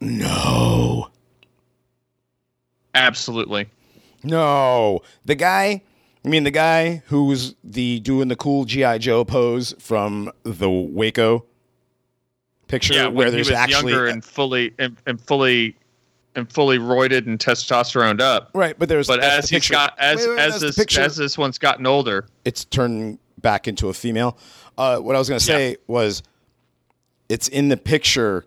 No, 0.00 1.08
Absolutely. 2.94 3.68
no. 4.22 5.00
The 5.24 5.34
guy, 5.34 5.82
I 6.24 6.28
mean, 6.28 6.44
the 6.44 6.50
guy 6.50 7.02
who's 7.06 7.54
the 7.62 8.00
doing 8.00 8.28
the 8.28 8.36
cool 8.36 8.64
G.I. 8.64 8.98
Joe 8.98 9.24
pose 9.24 9.74
from 9.78 10.32
the 10.42 10.68
Waco 10.70 11.44
picture 12.68 12.94
Yeah, 12.94 13.06
where 13.08 13.26
he 13.26 13.32
there's 13.32 13.48
was 13.48 13.56
actually 13.56 13.92
younger 13.92 14.06
and 14.06 14.24
fully 14.24 14.72
and, 14.78 14.96
and 15.06 15.20
fully 15.20 15.76
and 16.36 16.50
fully 16.50 16.78
roided 16.78 17.26
and 17.26 17.38
testosteroned 17.38 18.20
up. 18.20 18.50
Right, 18.54 18.78
but 18.78 18.88
there's 18.88 19.08
But 19.08 19.20
as 19.20 19.48
the 19.48 19.56
he's 19.56 19.68
got 19.68 19.98
as 19.98 20.18
Wait, 20.18 20.28
wait, 20.28 20.38
as 20.38 20.60
this 20.60 20.76
picture. 20.76 21.00
as 21.00 21.16
this 21.16 21.36
one's 21.36 21.58
gotten 21.58 21.86
older, 21.86 22.26
it's 22.44 22.64
turned 22.64 23.18
back 23.38 23.66
into 23.68 23.88
a 23.88 23.94
female. 23.94 24.38
Uh, 24.78 24.98
what 24.98 25.14
I 25.16 25.18
was 25.18 25.28
going 25.28 25.38
to 25.40 25.44
say 25.44 25.76
was, 25.86 26.22
it's 27.28 27.48
in 27.48 27.68
the 27.68 27.76
picture 27.76 28.46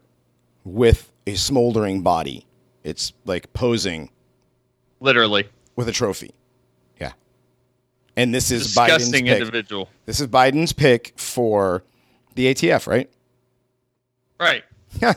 with 0.63 1.11
a 1.27 1.35
smoldering 1.35 2.01
body. 2.01 2.45
It's 2.83 3.13
like 3.25 3.53
posing 3.53 4.09
literally 4.99 5.47
with 5.75 5.87
a 5.87 5.91
trophy. 5.91 6.31
Yeah, 6.99 7.13
and 8.15 8.33
this 8.33 8.51
is 8.51 8.63
disgusting 8.63 9.25
Biden's 9.25 9.29
pick. 9.29 9.39
individual. 9.39 9.89
This 10.05 10.19
is 10.19 10.27
Biden's 10.27 10.73
pick 10.73 11.13
for 11.17 11.83
the 12.35 12.53
ATF, 12.53 12.87
right? 12.87 13.09
Right. 14.39 14.63
Yeah. 15.01 15.13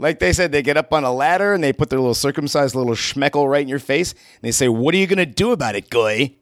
Like 0.00 0.20
they 0.20 0.32
said, 0.32 0.52
they 0.52 0.62
get 0.62 0.76
up 0.76 0.92
on 0.92 1.02
a 1.02 1.12
ladder 1.12 1.54
and 1.54 1.64
they 1.64 1.72
put 1.72 1.90
their 1.90 1.98
little 1.98 2.14
circumcised 2.14 2.76
little 2.76 2.94
schmeckle 2.94 3.50
right 3.50 3.62
in 3.62 3.68
your 3.68 3.80
face, 3.80 4.12
and 4.12 4.42
they 4.42 4.52
say, 4.52 4.68
"What 4.68 4.94
are 4.94 4.98
you 4.98 5.08
going 5.08 5.18
to 5.18 5.26
do 5.26 5.50
about 5.50 5.74
it, 5.74 5.90
guy?" 5.90 6.34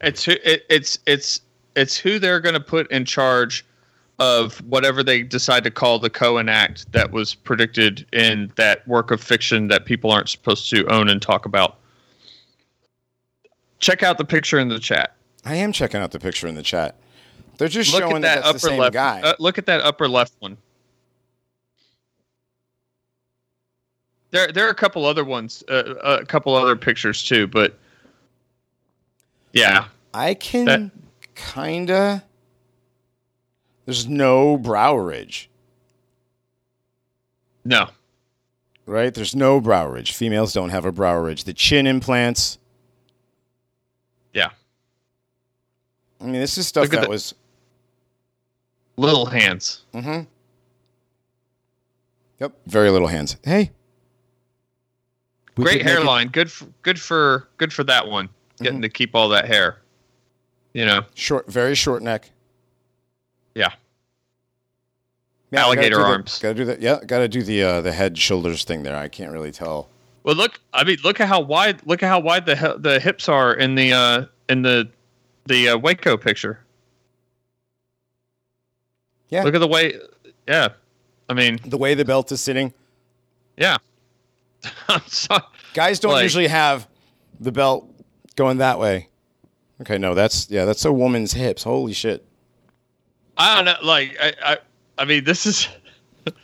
It's 0.00 0.24
who 0.24 0.32
it, 0.44 0.64
it's 0.70 0.98
it's 1.06 1.42
it's 1.76 1.98
who 1.98 2.18
they're 2.18 2.40
going 2.40 2.54
to 2.54 2.60
put 2.60 2.90
in 2.90 3.04
charge 3.04 3.66
of 4.18 4.58
whatever 4.62 5.02
they 5.02 5.22
decide 5.22 5.62
to 5.64 5.70
call 5.70 5.98
the 5.98 6.10
Cohen 6.10 6.48
Act 6.48 6.90
that 6.92 7.12
was 7.12 7.34
predicted 7.34 8.04
in 8.12 8.50
that 8.56 8.86
work 8.88 9.10
of 9.10 9.22
fiction 9.22 9.68
that 9.68 9.84
people 9.84 10.10
aren't 10.10 10.28
supposed 10.28 10.68
to 10.70 10.84
own 10.92 11.08
and 11.08 11.22
talk 11.22 11.46
about. 11.46 11.76
Check 13.78 14.02
out 14.02 14.18
the 14.18 14.24
picture 14.24 14.58
in 14.58 14.68
the 14.68 14.80
chat. 14.80 15.14
I 15.44 15.54
am 15.54 15.70
checking 15.72 16.00
out 16.00 16.10
the 16.10 16.18
picture 16.18 16.48
in 16.48 16.56
the 16.56 16.62
chat. 16.64 16.96
They're 17.58 17.68
just 17.68 17.92
Look 17.92 18.02
showing 18.02 18.16
at 18.16 18.22
that, 18.22 18.34
that 18.42 18.44
upper 18.48 18.58
same 18.58 18.80
left. 18.80 18.92
guy. 18.92 19.20
Uh, 19.20 19.34
look 19.38 19.56
at 19.58 19.66
that 19.66 19.80
upper 19.82 20.08
left 20.08 20.32
one. 20.40 20.56
There, 24.30 24.52
there 24.52 24.66
are 24.66 24.70
a 24.70 24.74
couple 24.74 25.06
other 25.06 25.24
ones, 25.24 25.64
uh, 25.70 25.94
a 26.02 26.24
couple 26.26 26.54
other 26.54 26.76
pictures 26.76 27.22
too, 27.24 27.46
but 27.46 27.78
yeah, 29.54 29.86
I 30.12 30.34
can 30.34 30.64
that- 30.66 30.90
kinda. 31.34 32.22
There's 33.88 34.06
no 34.06 34.58
brow 34.58 34.96
ridge, 34.98 35.48
no, 37.64 37.88
right? 38.84 39.14
There's 39.14 39.34
no 39.34 39.62
brow 39.62 39.88
ridge. 39.88 40.12
Females 40.12 40.52
don't 40.52 40.68
have 40.68 40.84
a 40.84 40.92
brow 40.92 41.18
ridge. 41.18 41.44
The 41.44 41.54
chin 41.54 41.86
implants. 41.86 42.58
yeah, 44.34 44.50
I 46.20 46.24
mean, 46.24 46.34
this 46.34 46.58
is 46.58 46.66
stuff 46.68 46.90
that 46.90 47.08
was. 47.08 47.34
little 48.98 49.24
hands. 49.24 49.84
Mm-hmm. 49.94 50.24
Yep. 52.40 52.52
Very 52.66 52.90
little 52.90 53.08
hands. 53.08 53.38
Hey. 53.42 53.70
Great 55.54 55.56
could 55.56 55.64
make 55.64 55.80
it- 55.80 55.86
hairline. 55.86 56.28
Good, 56.28 56.52
for, 56.52 56.66
good 56.82 57.00
for, 57.00 57.48
good 57.56 57.72
for 57.72 57.84
that 57.84 58.06
one. 58.06 58.28
Getting 58.58 58.74
Mm-hmm. 58.74 58.82
to 58.82 58.88
keep 58.90 59.14
all 59.14 59.30
that 59.30 59.46
hair. 59.46 59.78
You 60.74 60.84
know, 60.84 61.04
Short, 61.14 61.50
very 61.50 61.74
short 61.74 62.02
neck. 62.02 62.28
yeah. 63.54 63.70
Yeah, 65.50 65.62
Alligator 65.64 65.96
gotta 65.96 65.96
do 65.96 66.02
the- 66.02 66.12
arms. 66.12 66.38
gotta 66.40 66.54
do 66.54 66.64
that. 66.66 66.80
Yeah, 66.82 66.98
gotta 67.06 67.28
do 67.28 67.42
the 67.42 67.62
uh, 67.62 67.80
the 67.80 67.92
head 67.92 68.18
shoulders 68.18 68.64
thing 68.64 68.82
there. 68.82 68.96
I 68.96 69.08
can't 69.08 69.32
really 69.32 69.50
tell. 69.52 69.88
Well, 70.24 70.34
look. 70.36 70.60
I 70.74 70.84
mean, 70.84 70.98
look 71.04 71.20
at 71.20 71.28
how 71.28 71.40
wide. 71.40 71.80
Look 71.86 72.02
at 72.02 72.08
how 72.08 72.20
wide 72.20 72.44
the 72.46 72.76
the 72.78 73.00
hips 73.00 73.28
are 73.28 73.54
in 73.54 73.74
the 73.74 73.92
uh, 73.92 74.24
in 74.48 74.62
the 74.62 74.90
the 75.46 75.70
uh, 75.70 75.78
Waco 75.78 76.16
picture. 76.18 76.60
Yeah. 79.30 79.42
Look 79.44 79.54
at 79.54 79.58
the 79.60 79.66
way. 79.68 79.94
Yeah. 80.46 80.68
I 81.28 81.34
mean, 81.34 81.58
The 81.64 81.76
way 81.76 81.94
the 81.94 82.04
belt 82.04 82.32
is 82.32 82.40
sitting. 82.40 82.72
yeah. 83.56 83.76
I'm 84.88 85.02
sorry. 85.06 85.42
Guys 85.74 86.00
don't 86.00 86.12
Like- 86.12 86.22
usually 86.24 86.48
have 86.48 86.88
the 87.38 87.52
belt 87.52 87.88
going 88.36 88.58
that 88.58 88.78
way. 88.78 89.08
Okay, 89.80 89.96
no, 89.98 90.14
that's 90.14 90.50
yeah, 90.50 90.64
that's 90.64 90.84
a 90.84 90.92
woman's 90.92 91.32
hips. 91.32 91.62
Holy 91.62 91.92
shit. 91.92 92.24
I 93.36 93.54
don't 93.54 93.64
know. 93.66 93.76
Like, 93.86 94.16
I, 94.20 94.32
I, 94.42 94.56
I 94.98 95.04
mean, 95.04 95.24
this 95.24 95.46
is 95.46 95.68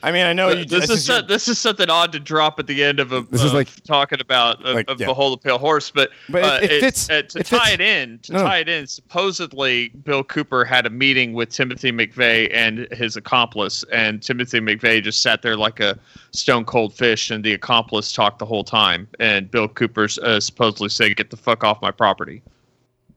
I 0.02 0.12
mean, 0.12 0.24
I 0.24 0.32
know 0.32 0.48
you. 0.48 0.64
this, 0.64 0.88
is 0.88 1.06
your- 1.06 1.18
so, 1.18 1.22
this 1.26 1.46
is 1.46 1.58
something 1.58 1.90
odd 1.90 2.10
to 2.12 2.20
drop 2.20 2.58
at 2.58 2.66
the 2.66 2.82
end 2.82 3.00
of 3.00 3.12
a 3.12 3.20
This 3.22 3.42
is 3.42 3.52
like- 3.52 3.68
talking 3.84 4.18
about 4.20 4.64
of, 4.64 4.74
like, 4.76 4.88
of 4.88 4.98
yeah. 4.98 5.06
Behold 5.08 5.38
the 5.38 5.42
Pale 5.44 5.58
Horse, 5.58 5.90
but 5.90 6.08
But 6.30 6.62
it- 6.64 6.70
uh, 6.70 6.74
it 6.76 6.80
fits- 6.80 7.10
uh, 7.10 7.22
to 7.22 7.38
it 7.40 7.46
tie 7.46 7.58
fits. 7.58 7.72
it 7.74 7.80
in 7.82 8.18
to 8.20 8.32
No. 8.32 8.42
tie 8.44 8.58
it 8.58 8.68
in. 8.70 8.86
Supposedly, 8.86 9.88
Bill 9.90 10.24
Cooper 10.24 10.64
had 10.64 10.86
a 10.86 10.90
meeting 10.90 11.34
with 11.34 11.50
Timothy 11.50 11.92
McVeigh 11.92 12.48
and 12.54 12.86
his 12.92 13.16
accomplice, 13.16 13.84
and 13.92 14.22
Timothy 14.22 14.60
McVeigh 14.60 15.02
just 15.02 15.20
sat 15.20 15.42
there 15.42 15.56
like 15.56 15.80
a 15.80 15.98
stone 16.32 16.64
cold 16.64 16.94
fish, 16.94 17.30
and 17.30 17.44
the 17.44 17.52
accomplice 17.52 18.10
talked 18.10 18.38
the 18.38 18.46
whole 18.46 18.64
time, 18.64 19.06
and 19.20 19.50
Bill 19.50 19.68
Cooper's 19.68 20.18
uh, 20.18 20.40
supposedly 20.40 20.88
said, 20.88 21.14
"Get 21.16 21.28
the 21.30 21.36
fuck 21.36 21.62
off 21.62 21.82
my 21.82 21.90
property." 21.90 22.40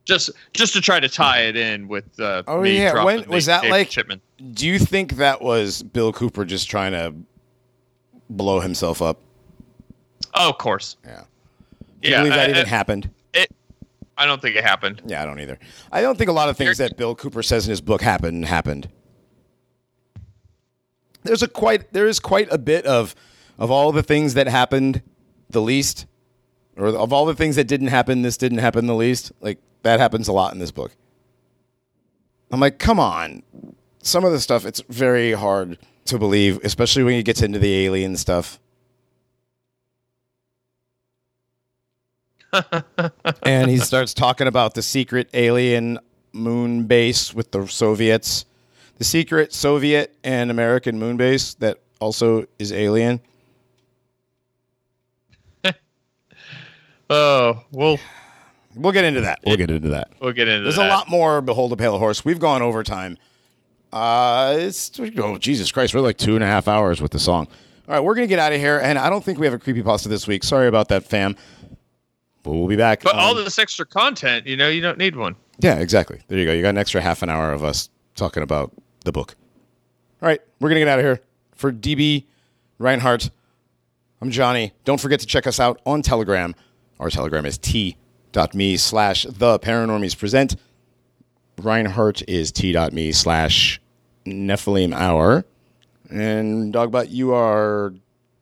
Just, 0.08 0.30
just 0.54 0.72
to 0.72 0.80
try 0.80 0.98
to 1.00 1.08
tie 1.08 1.42
it 1.42 1.56
in 1.56 1.86
with 1.86 2.18
uh, 2.18 2.42
Oh, 2.48 2.62
yeah. 2.64 3.04
When- 3.04 3.28
was 3.28 3.44
that 3.46 3.68
like- 3.68 3.90
Chipman. 3.90 4.20
Do 4.54 4.66
you 4.66 4.78
think 4.78 5.16
that 5.16 5.42
was 5.42 5.82
Bill 5.82 6.12
Cooper 6.14 6.44
just 6.46 6.70
trying 6.70 6.92
to 6.92 7.14
blow 8.30 8.60
himself 8.60 9.02
up? 9.02 9.20
Oh, 10.34 10.48
of 10.48 10.56
course. 10.58 10.96
Yeah. 11.04 11.24
Do 12.00 12.08
you 12.08 12.14
Yeah, 12.14 12.20
believe 12.20 12.32
that 12.34 12.46
I- 12.48 12.50
even 12.52 12.64
I- 12.64 12.68
happened? 12.68 13.10
It, 13.34 13.50
I 14.16 14.24
don't 14.24 14.40
think 14.40 14.56
it 14.56 14.64
happened. 14.64 15.02
Yeah, 15.04 15.22
I 15.22 15.26
don't 15.26 15.38
either. 15.40 15.58
I 15.92 16.00
don't 16.00 16.16
think 16.16 16.30
a 16.30 16.32
lot 16.32 16.48
of 16.48 16.56
things 16.56 16.78
You're- 16.78 16.88
that 16.88 16.96
Bill 16.96 17.14
Cooper 17.14 17.42
says 17.42 17.66
in 17.66 17.70
his 17.70 17.80
book 17.82 18.00
happened 18.00 18.46
happened. 18.46 18.88
There's 21.22 21.42
a 21.42 21.48
quite 21.48 21.92
there 21.92 22.06
is 22.06 22.18
quite 22.20 22.48
a 22.50 22.58
bit 22.58 22.86
of 22.86 23.14
of 23.58 23.70
all 23.70 23.92
the 23.92 24.02
things 24.02 24.34
that 24.34 24.46
happened 24.48 25.02
the 25.50 25.60
least 25.60 26.06
or 26.78 26.88
of 26.88 27.12
all 27.12 27.26
the 27.26 27.34
things 27.34 27.56
that 27.56 27.64
didn't 27.64 27.88
happen 27.88 28.22
this 28.22 28.36
didn't 28.36 28.58
happen 28.58 28.86
the 28.86 28.94
least. 28.94 29.32
Like 29.40 29.58
that 29.82 30.00
happens 30.00 30.28
a 30.28 30.32
lot 30.32 30.52
in 30.52 30.58
this 30.58 30.70
book. 30.70 30.92
I'm 32.50 32.60
like, 32.60 32.78
"Come 32.78 33.00
on." 33.00 33.42
Some 34.00 34.24
of 34.24 34.32
the 34.32 34.40
stuff 34.40 34.64
it's 34.64 34.80
very 34.88 35.32
hard 35.32 35.76
to 36.06 36.18
believe, 36.18 36.60
especially 36.64 37.02
when 37.02 37.14
he 37.14 37.22
gets 37.22 37.42
into 37.42 37.58
the 37.58 37.84
alien 37.84 38.16
stuff. 38.16 38.58
and 43.42 43.70
he 43.70 43.76
starts 43.76 44.14
talking 44.14 44.46
about 44.46 44.74
the 44.74 44.80
secret 44.80 45.28
alien 45.34 45.98
moon 46.32 46.84
base 46.84 47.34
with 47.34 47.50
the 47.50 47.66
Soviets, 47.66 48.46
the 48.96 49.04
secret 49.04 49.52
Soviet 49.52 50.16
and 50.24 50.50
American 50.50 50.98
moon 50.98 51.16
base 51.16 51.54
that 51.54 51.78
also 52.00 52.46
is 52.58 52.72
alien. 52.72 53.20
Oh, 57.10 57.64
we'll 57.72 57.98
We'll 58.74 58.92
get 58.92 59.04
into 59.04 59.22
that. 59.22 59.40
We'll 59.44 59.56
get 59.56 59.70
into 59.70 59.88
that. 59.88 60.12
we'll 60.20 60.32
get 60.32 60.46
into 60.46 60.60
that. 60.60 60.64
There's 60.64 60.76
that. 60.76 60.86
a 60.86 60.88
lot 60.88 61.08
more 61.08 61.40
Behold 61.40 61.72
a 61.72 61.76
Pale 61.76 61.98
Horse. 61.98 62.24
We've 62.24 62.38
gone 62.38 62.62
over 62.62 62.82
time. 62.82 63.18
Uh, 63.92 64.56
it's 64.58 64.92
oh 65.00 65.38
Jesus 65.38 65.72
Christ, 65.72 65.94
we're 65.94 66.00
like 66.00 66.18
two 66.18 66.34
and 66.34 66.44
a 66.44 66.46
half 66.46 66.68
hours 66.68 67.00
with 67.00 67.10
the 67.10 67.18
song. 67.18 67.48
All 67.88 67.94
right, 67.94 68.00
we're 68.00 68.14
gonna 68.14 68.26
get 68.26 68.38
out 68.38 68.52
of 68.52 68.60
here, 68.60 68.78
and 68.78 68.98
I 68.98 69.08
don't 69.08 69.24
think 69.24 69.38
we 69.38 69.46
have 69.46 69.54
a 69.54 69.58
creepy 69.58 69.82
pasta 69.82 70.10
this 70.10 70.26
week. 70.26 70.44
Sorry 70.44 70.68
about 70.68 70.88
that, 70.88 71.04
fam. 71.04 71.36
But 72.42 72.52
we'll 72.52 72.68
be 72.68 72.76
back. 72.76 73.02
But 73.02 73.14
all 73.14 73.34
this 73.34 73.58
extra 73.58 73.86
content, 73.86 74.46
you 74.46 74.56
know, 74.56 74.68
you 74.68 74.80
don't 74.82 74.98
need 74.98 75.16
one. 75.16 75.36
Yeah, 75.58 75.78
exactly. 75.78 76.20
There 76.28 76.38
you 76.38 76.44
go. 76.44 76.52
You 76.52 76.62
got 76.62 76.70
an 76.70 76.78
extra 76.78 77.00
half 77.00 77.22
an 77.22 77.30
hour 77.30 77.52
of 77.52 77.64
us 77.64 77.88
talking 78.14 78.42
about 78.42 78.72
the 79.04 79.12
book. 79.12 79.34
All 80.22 80.28
right, 80.28 80.40
we're 80.60 80.68
going 80.68 80.76
to 80.76 80.80
get 80.80 80.88
out 80.88 80.98
of 80.98 81.04
here. 81.04 81.20
For 81.54 81.72
DB 81.72 82.24
Reinhardt, 82.78 83.30
I'm 84.20 84.30
Johnny. 84.30 84.72
Don't 84.84 85.00
forget 85.00 85.20
to 85.20 85.26
check 85.26 85.46
us 85.46 85.58
out 85.58 85.80
on 85.84 86.02
Telegram. 86.02 86.54
Our 87.00 87.10
Telegram 87.10 87.46
is 87.46 87.58
t.me 87.58 88.76
slash 88.76 89.24
the 89.24 89.58
paranormies 89.58 90.18
present. 90.18 90.56
Reinhardt 91.60 92.22
is 92.28 92.52
t.me 92.52 93.12
slash 93.12 93.80
Nephilim 94.26 94.94
hour. 94.94 95.44
And 96.10 96.72
Dogbot, 96.72 97.10
you 97.10 97.32
are 97.34 97.92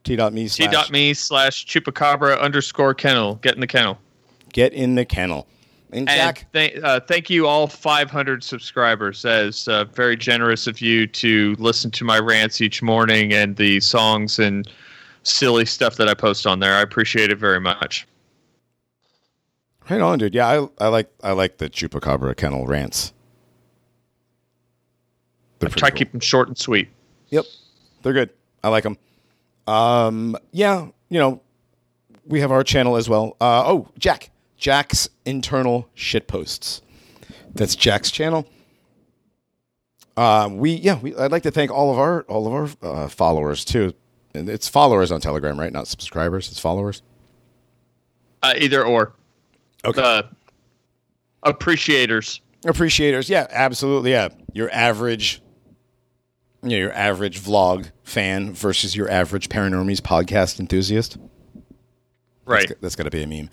t.me 0.05 0.49
slash 0.49 0.87
T.me 0.87 1.15
slash 1.15 1.67
chupacabra 1.67 2.41
underscore 2.41 2.95
kennel. 2.95 3.37
Get 3.37 3.55
in 3.55 3.61
the 3.61 3.67
kennel. 3.67 3.99
get 4.53 4.73
in 4.73 4.95
the 4.95 5.05
kennel. 5.05 5.47
And 5.93 6.09
And 6.09 6.19
Jack, 6.19 6.47
th- 6.53 6.83
uh, 6.83 7.01
thank 7.01 7.31
you 7.31 7.47
all 7.47 7.67
500 7.69 8.43
subscribers. 8.43 9.23
That 9.23 9.47
is 9.47 9.69
uh, 9.69 9.85
very 9.85 10.17
generous 10.17 10.67
of 10.67 10.81
you 10.81 11.07
to 11.09 11.55
listen 11.59 11.91
to 11.93 12.05
my 12.05 12.19
rants 12.19 12.61
each 12.61 12.83
morning 12.83 13.33
and 13.33 13.57
the 13.57 13.81
songs 13.81 14.39
and 14.39 14.69
silly 15.23 15.65
stuff 15.65 15.97
that 15.97 16.09
I 16.09 16.15
post 16.15 16.47
on 16.47 16.59
there. 16.59 16.75
I 16.75 16.81
appreciate 16.83 17.31
it 17.31 17.39
very 17.39 17.61
much. 17.61 18.07
Right 19.89 20.01
on, 20.01 20.19
dude. 20.19 20.35
Yeah, 20.35 20.49
I, 20.49 20.85
I 20.85 20.89
like 20.89 21.11
I 21.23 21.33
like 21.33 21.59
the 21.59 21.71
chupacabra 21.71 22.37
kennel 22.37 22.67
rants. 22.67 23.13
They're 25.59 25.71
I 25.71 25.73
try 25.73 25.89
to 25.89 25.93
cool. 25.93 25.99
keep 25.99 26.13
them 26.13 26.21
short 26.21 26.49
and 26.49 26.59
sweet. 26.59 26.89
Yep, 27.31 27.45
they're 28.03 28.13
good. 28.13 28.31
I 28.65 28.69
like 28.69 28.83
them. 28.83 28.99
Um, 29.67 30.37
yeah, 30.53 30.89
you 31.09 31.19
know, 31.19 31.41
we 32.25 32.41
have 32.41 32.51
our 32.51 32.65
channel 32.65 32.97
as 32.97 33.09
well. 33.09 33.37
Uh, 33.41 33.63
oh, 33.65 33.89
Jack, 33.99 34.31
Jack's 34.57 35.09
internal 35.25 35.89
shit 35.95 36.27
posts. 36.27 36.83
That's 37.55 37.75
Jack's 37.77 38.11
channel. 38.11 38.47
Uh, 40.17 40.49
we 40.51 40.73
yeah, 40.73 40.99
we, 40.99 41.15
I'd 41.15 41.31
like 41.31 41.45
to 41.45 41.51
thank 41.51 41.71
all 41.71 41.93
of 41.93 41.99
our 41.99 42.23
all 42.23 42.47
of 42.47 42.53
our 42.53 42.69
uh, 42.83 43.09
followers 43.09 43.65
too. 43.65 43.95
And 44.35 44.49
it's 44.49 44.69
followers 44.69 45.13
on 45.13 45.21
Telegram, 45.21 45.59
right? 45.59 45.73
Not 45.73 45.87
subscribers. 45.87 46.51
It's 46.51 46.61
followers. 46.61 47.03
Uh, 48.43 48.55
either 48.59 48.85
or. 48.85 49.15
Okay. 49.87 50.23
Appreciators. 51.43 52.41
appreciators. 52.67 53.31
Yeah 53.31 53.47
absolutely. 53.51 54.11
Yeah. 54.11 54.29
Your 54.53 54.71
average 54.71 55.41
you 56.63 56.71
know, 56.71 56.77
your 56.77 56.93
average 56.93 57.41
vlog 57.41 57.91
fan 58.03 58.53
versus 58.53 58.97
your 58.97 59.09
average 59.11 59.49
paranormies 59.49 60.01
podcast 60.01 60.59
enthusiast. 60.59 61.17
Right. 62.45 62.69
that's, 62.69 62.81
that's 62.81 62.97
got 62.97 63.05
to 63.05 63.11
be 63.11 63.23
a 63.23 63.27
meme. 63.27 63.51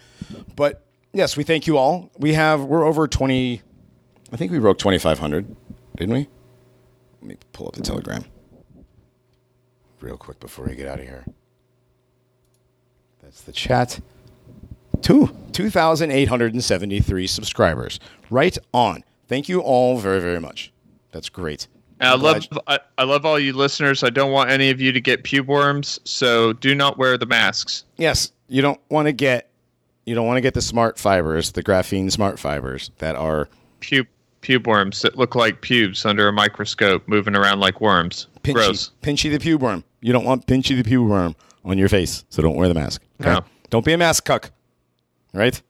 But 0.56 0.86
yes 1.14 1.38
we 1.38 1.44
thank 1.44 1.68
you 1.68 1.78
all. 1.78 2.12
We 2.18 2.34
have 2.34 2.64
we're 2.64 2.86
over 2.86 3.08
20 3.08 3.62
i 4.32 4.36
think 4.36 4.52
we 4.52 4.58
broke 4.58 4.80
2500 4.80 5.56
didn't 5.96 6.14
we? 6.14 6.28
Let 7.22 7.28
me 7.28 7.38
pull 7.52 7.68
up 7.68 7.76
the 7.76 7.82
telegram 7.82 8.26
real 10.02 10.18
quick 10.18 10.40
before 10.40 10.66
we 10.66 10.76
get 10.76 10.88
out 10.88 11.00
of 11.00 11.06
here. 11.06 11.26
That's 13.22 13.42
the 13.42 13.52
chat 13.52 14.00
Two, 15.04 15.30
2,873 15.52 17.28
subscribers. 17.28 18.00
Right 18.30 18.58
on. 18.74 19.04
Thank 19.28 19.50
you 19.50 19.60
all 19.60 19.98
very, 20.00 20.20
very 20.20 20.40
much. 20.40 20.72
That's 21.12 21.30
great. 21.30 21.68
I 22.02 22.16
love 22.16 22.46
I, 22.68 22.80
I 22.98 23.04
love 23.04 23.26
all 23.26 23.40
you 23.40 23.54
listeners. 23.54 24.04
I 24.04 24.10
don't 24.10 24.32
want 24.32 24.50
any 24.50 24.70
of 24.70 24.82
you 24.82 24.92
to 24.92 25.00
get 25.00 25.24
pube 25.24 25.46
worms, 25.46 26.00
so 26.04 26.54
do 26.54 26.76
not 26.76 26.98
wear 26.98 27.18
the 27.18 27.26
masks. 27.26 27.86
Yes, 27.98 28.32
you 28.48 28.62
don't 28.62 28.80
want 28.90 29.08
to 29.08 29.14
get 29.14 29.50
you 30.06 30.16
don't 30.16 30.28
want 30.28 30.38
to 30.38 30.42
get 30.42 30.54
the 30.54 30.62
smart 30.62 31.00
fibers, 31.00 31.52
the 31.52 31.64
graphene 31.64 32.12
smart 32.12 32.40
fibers 32.40 32.92
that 32.98 33.16
are 33.16 33.48
Pube 33.80 34.08
pube 34.42 34.68
worms 34.68 35.02
that 35.02 35.18
look 35.18 35.36
like 35.36 35.62
pubes 35.62 36.06
under 36.06 36.28
a 36.28 36.34
microscope 36.34 37.08
moving 37.08 37.36
around 37.36 37.60
like 37.60 37.80
worms. 37.80 38.28
pinchy. 38.44 38.54
Gross. 38.54 38.92
Pinchy 39.02 39.32
the 39.32 39.40
pube 39.40 39.60
worm. 39.60 39.84
You 40.02 40.12
don't 40.12 40.26
want 40.26 40.46
pinchy 40.48 40.82
the 40.82 40.90
pube 40.90 41.08
worm 41.08 41.36
on 41.64 41.78
your 41.78 41.88
face, 41.88 42.26
so 42.30 42.42
don't 42.42 42.56
wear 42.56 42.68
the 42.68 42.74
mask. 42.74 43.02
Okay? 43.22 43.32
No. 43.32 43.46
Don't 43.70 43.86
be 43.86 43.94
a 43.94 43.98
mask 43.98 44.26
cuck. 44.26 44.52
Right? 45.34 45.62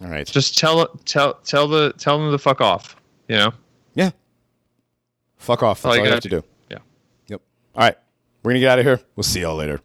All 0.00 0.08
right. 0.08 0.26
Just 0.26 0.56
tell 0.58 0.86
tell 1.04 1.34
tell 1.34 1.68
the 1.68 1.92
tell 1.98 2.18
them 2.18 2.30
to 2.30 2.38
fuck 2.38 2.60
off. 2.60 2.96
You 3.28 3.36
know. 3.36 3.52
yeah. 3.94 4.10
Fuck 5.36 5.62
off. 5.62 5.78
That's 5.82 5.84
All 5.86 5.90
all 5.92 5.96
you 5.98 6.04
you 6.04 6.10
have 6.10 6.20
to 6.22 6.28
gotta- 6.28 6.42
do. 6.42 6.48
Yeah. 6.70 6.78
Yep. 7.28 7.40
All 7.74 7.82
right. 7.84 7.96
We're 8.42 8.50
going 8.52 8.56
to 8.56 8.60
get 8.60 8.70
out 8.72 8.78
of 8.78 8.84
here. 8.86 9.00
We'll 9.16 9.24
see 9.24 9.40
y'all 9.40 9.56
later. 9.56 9.80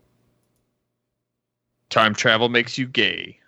Time 1.89 2.13
travel 2.15 2.49
makes 2.49 2.77
you 2.77 2.87
gay. 2.87 3.39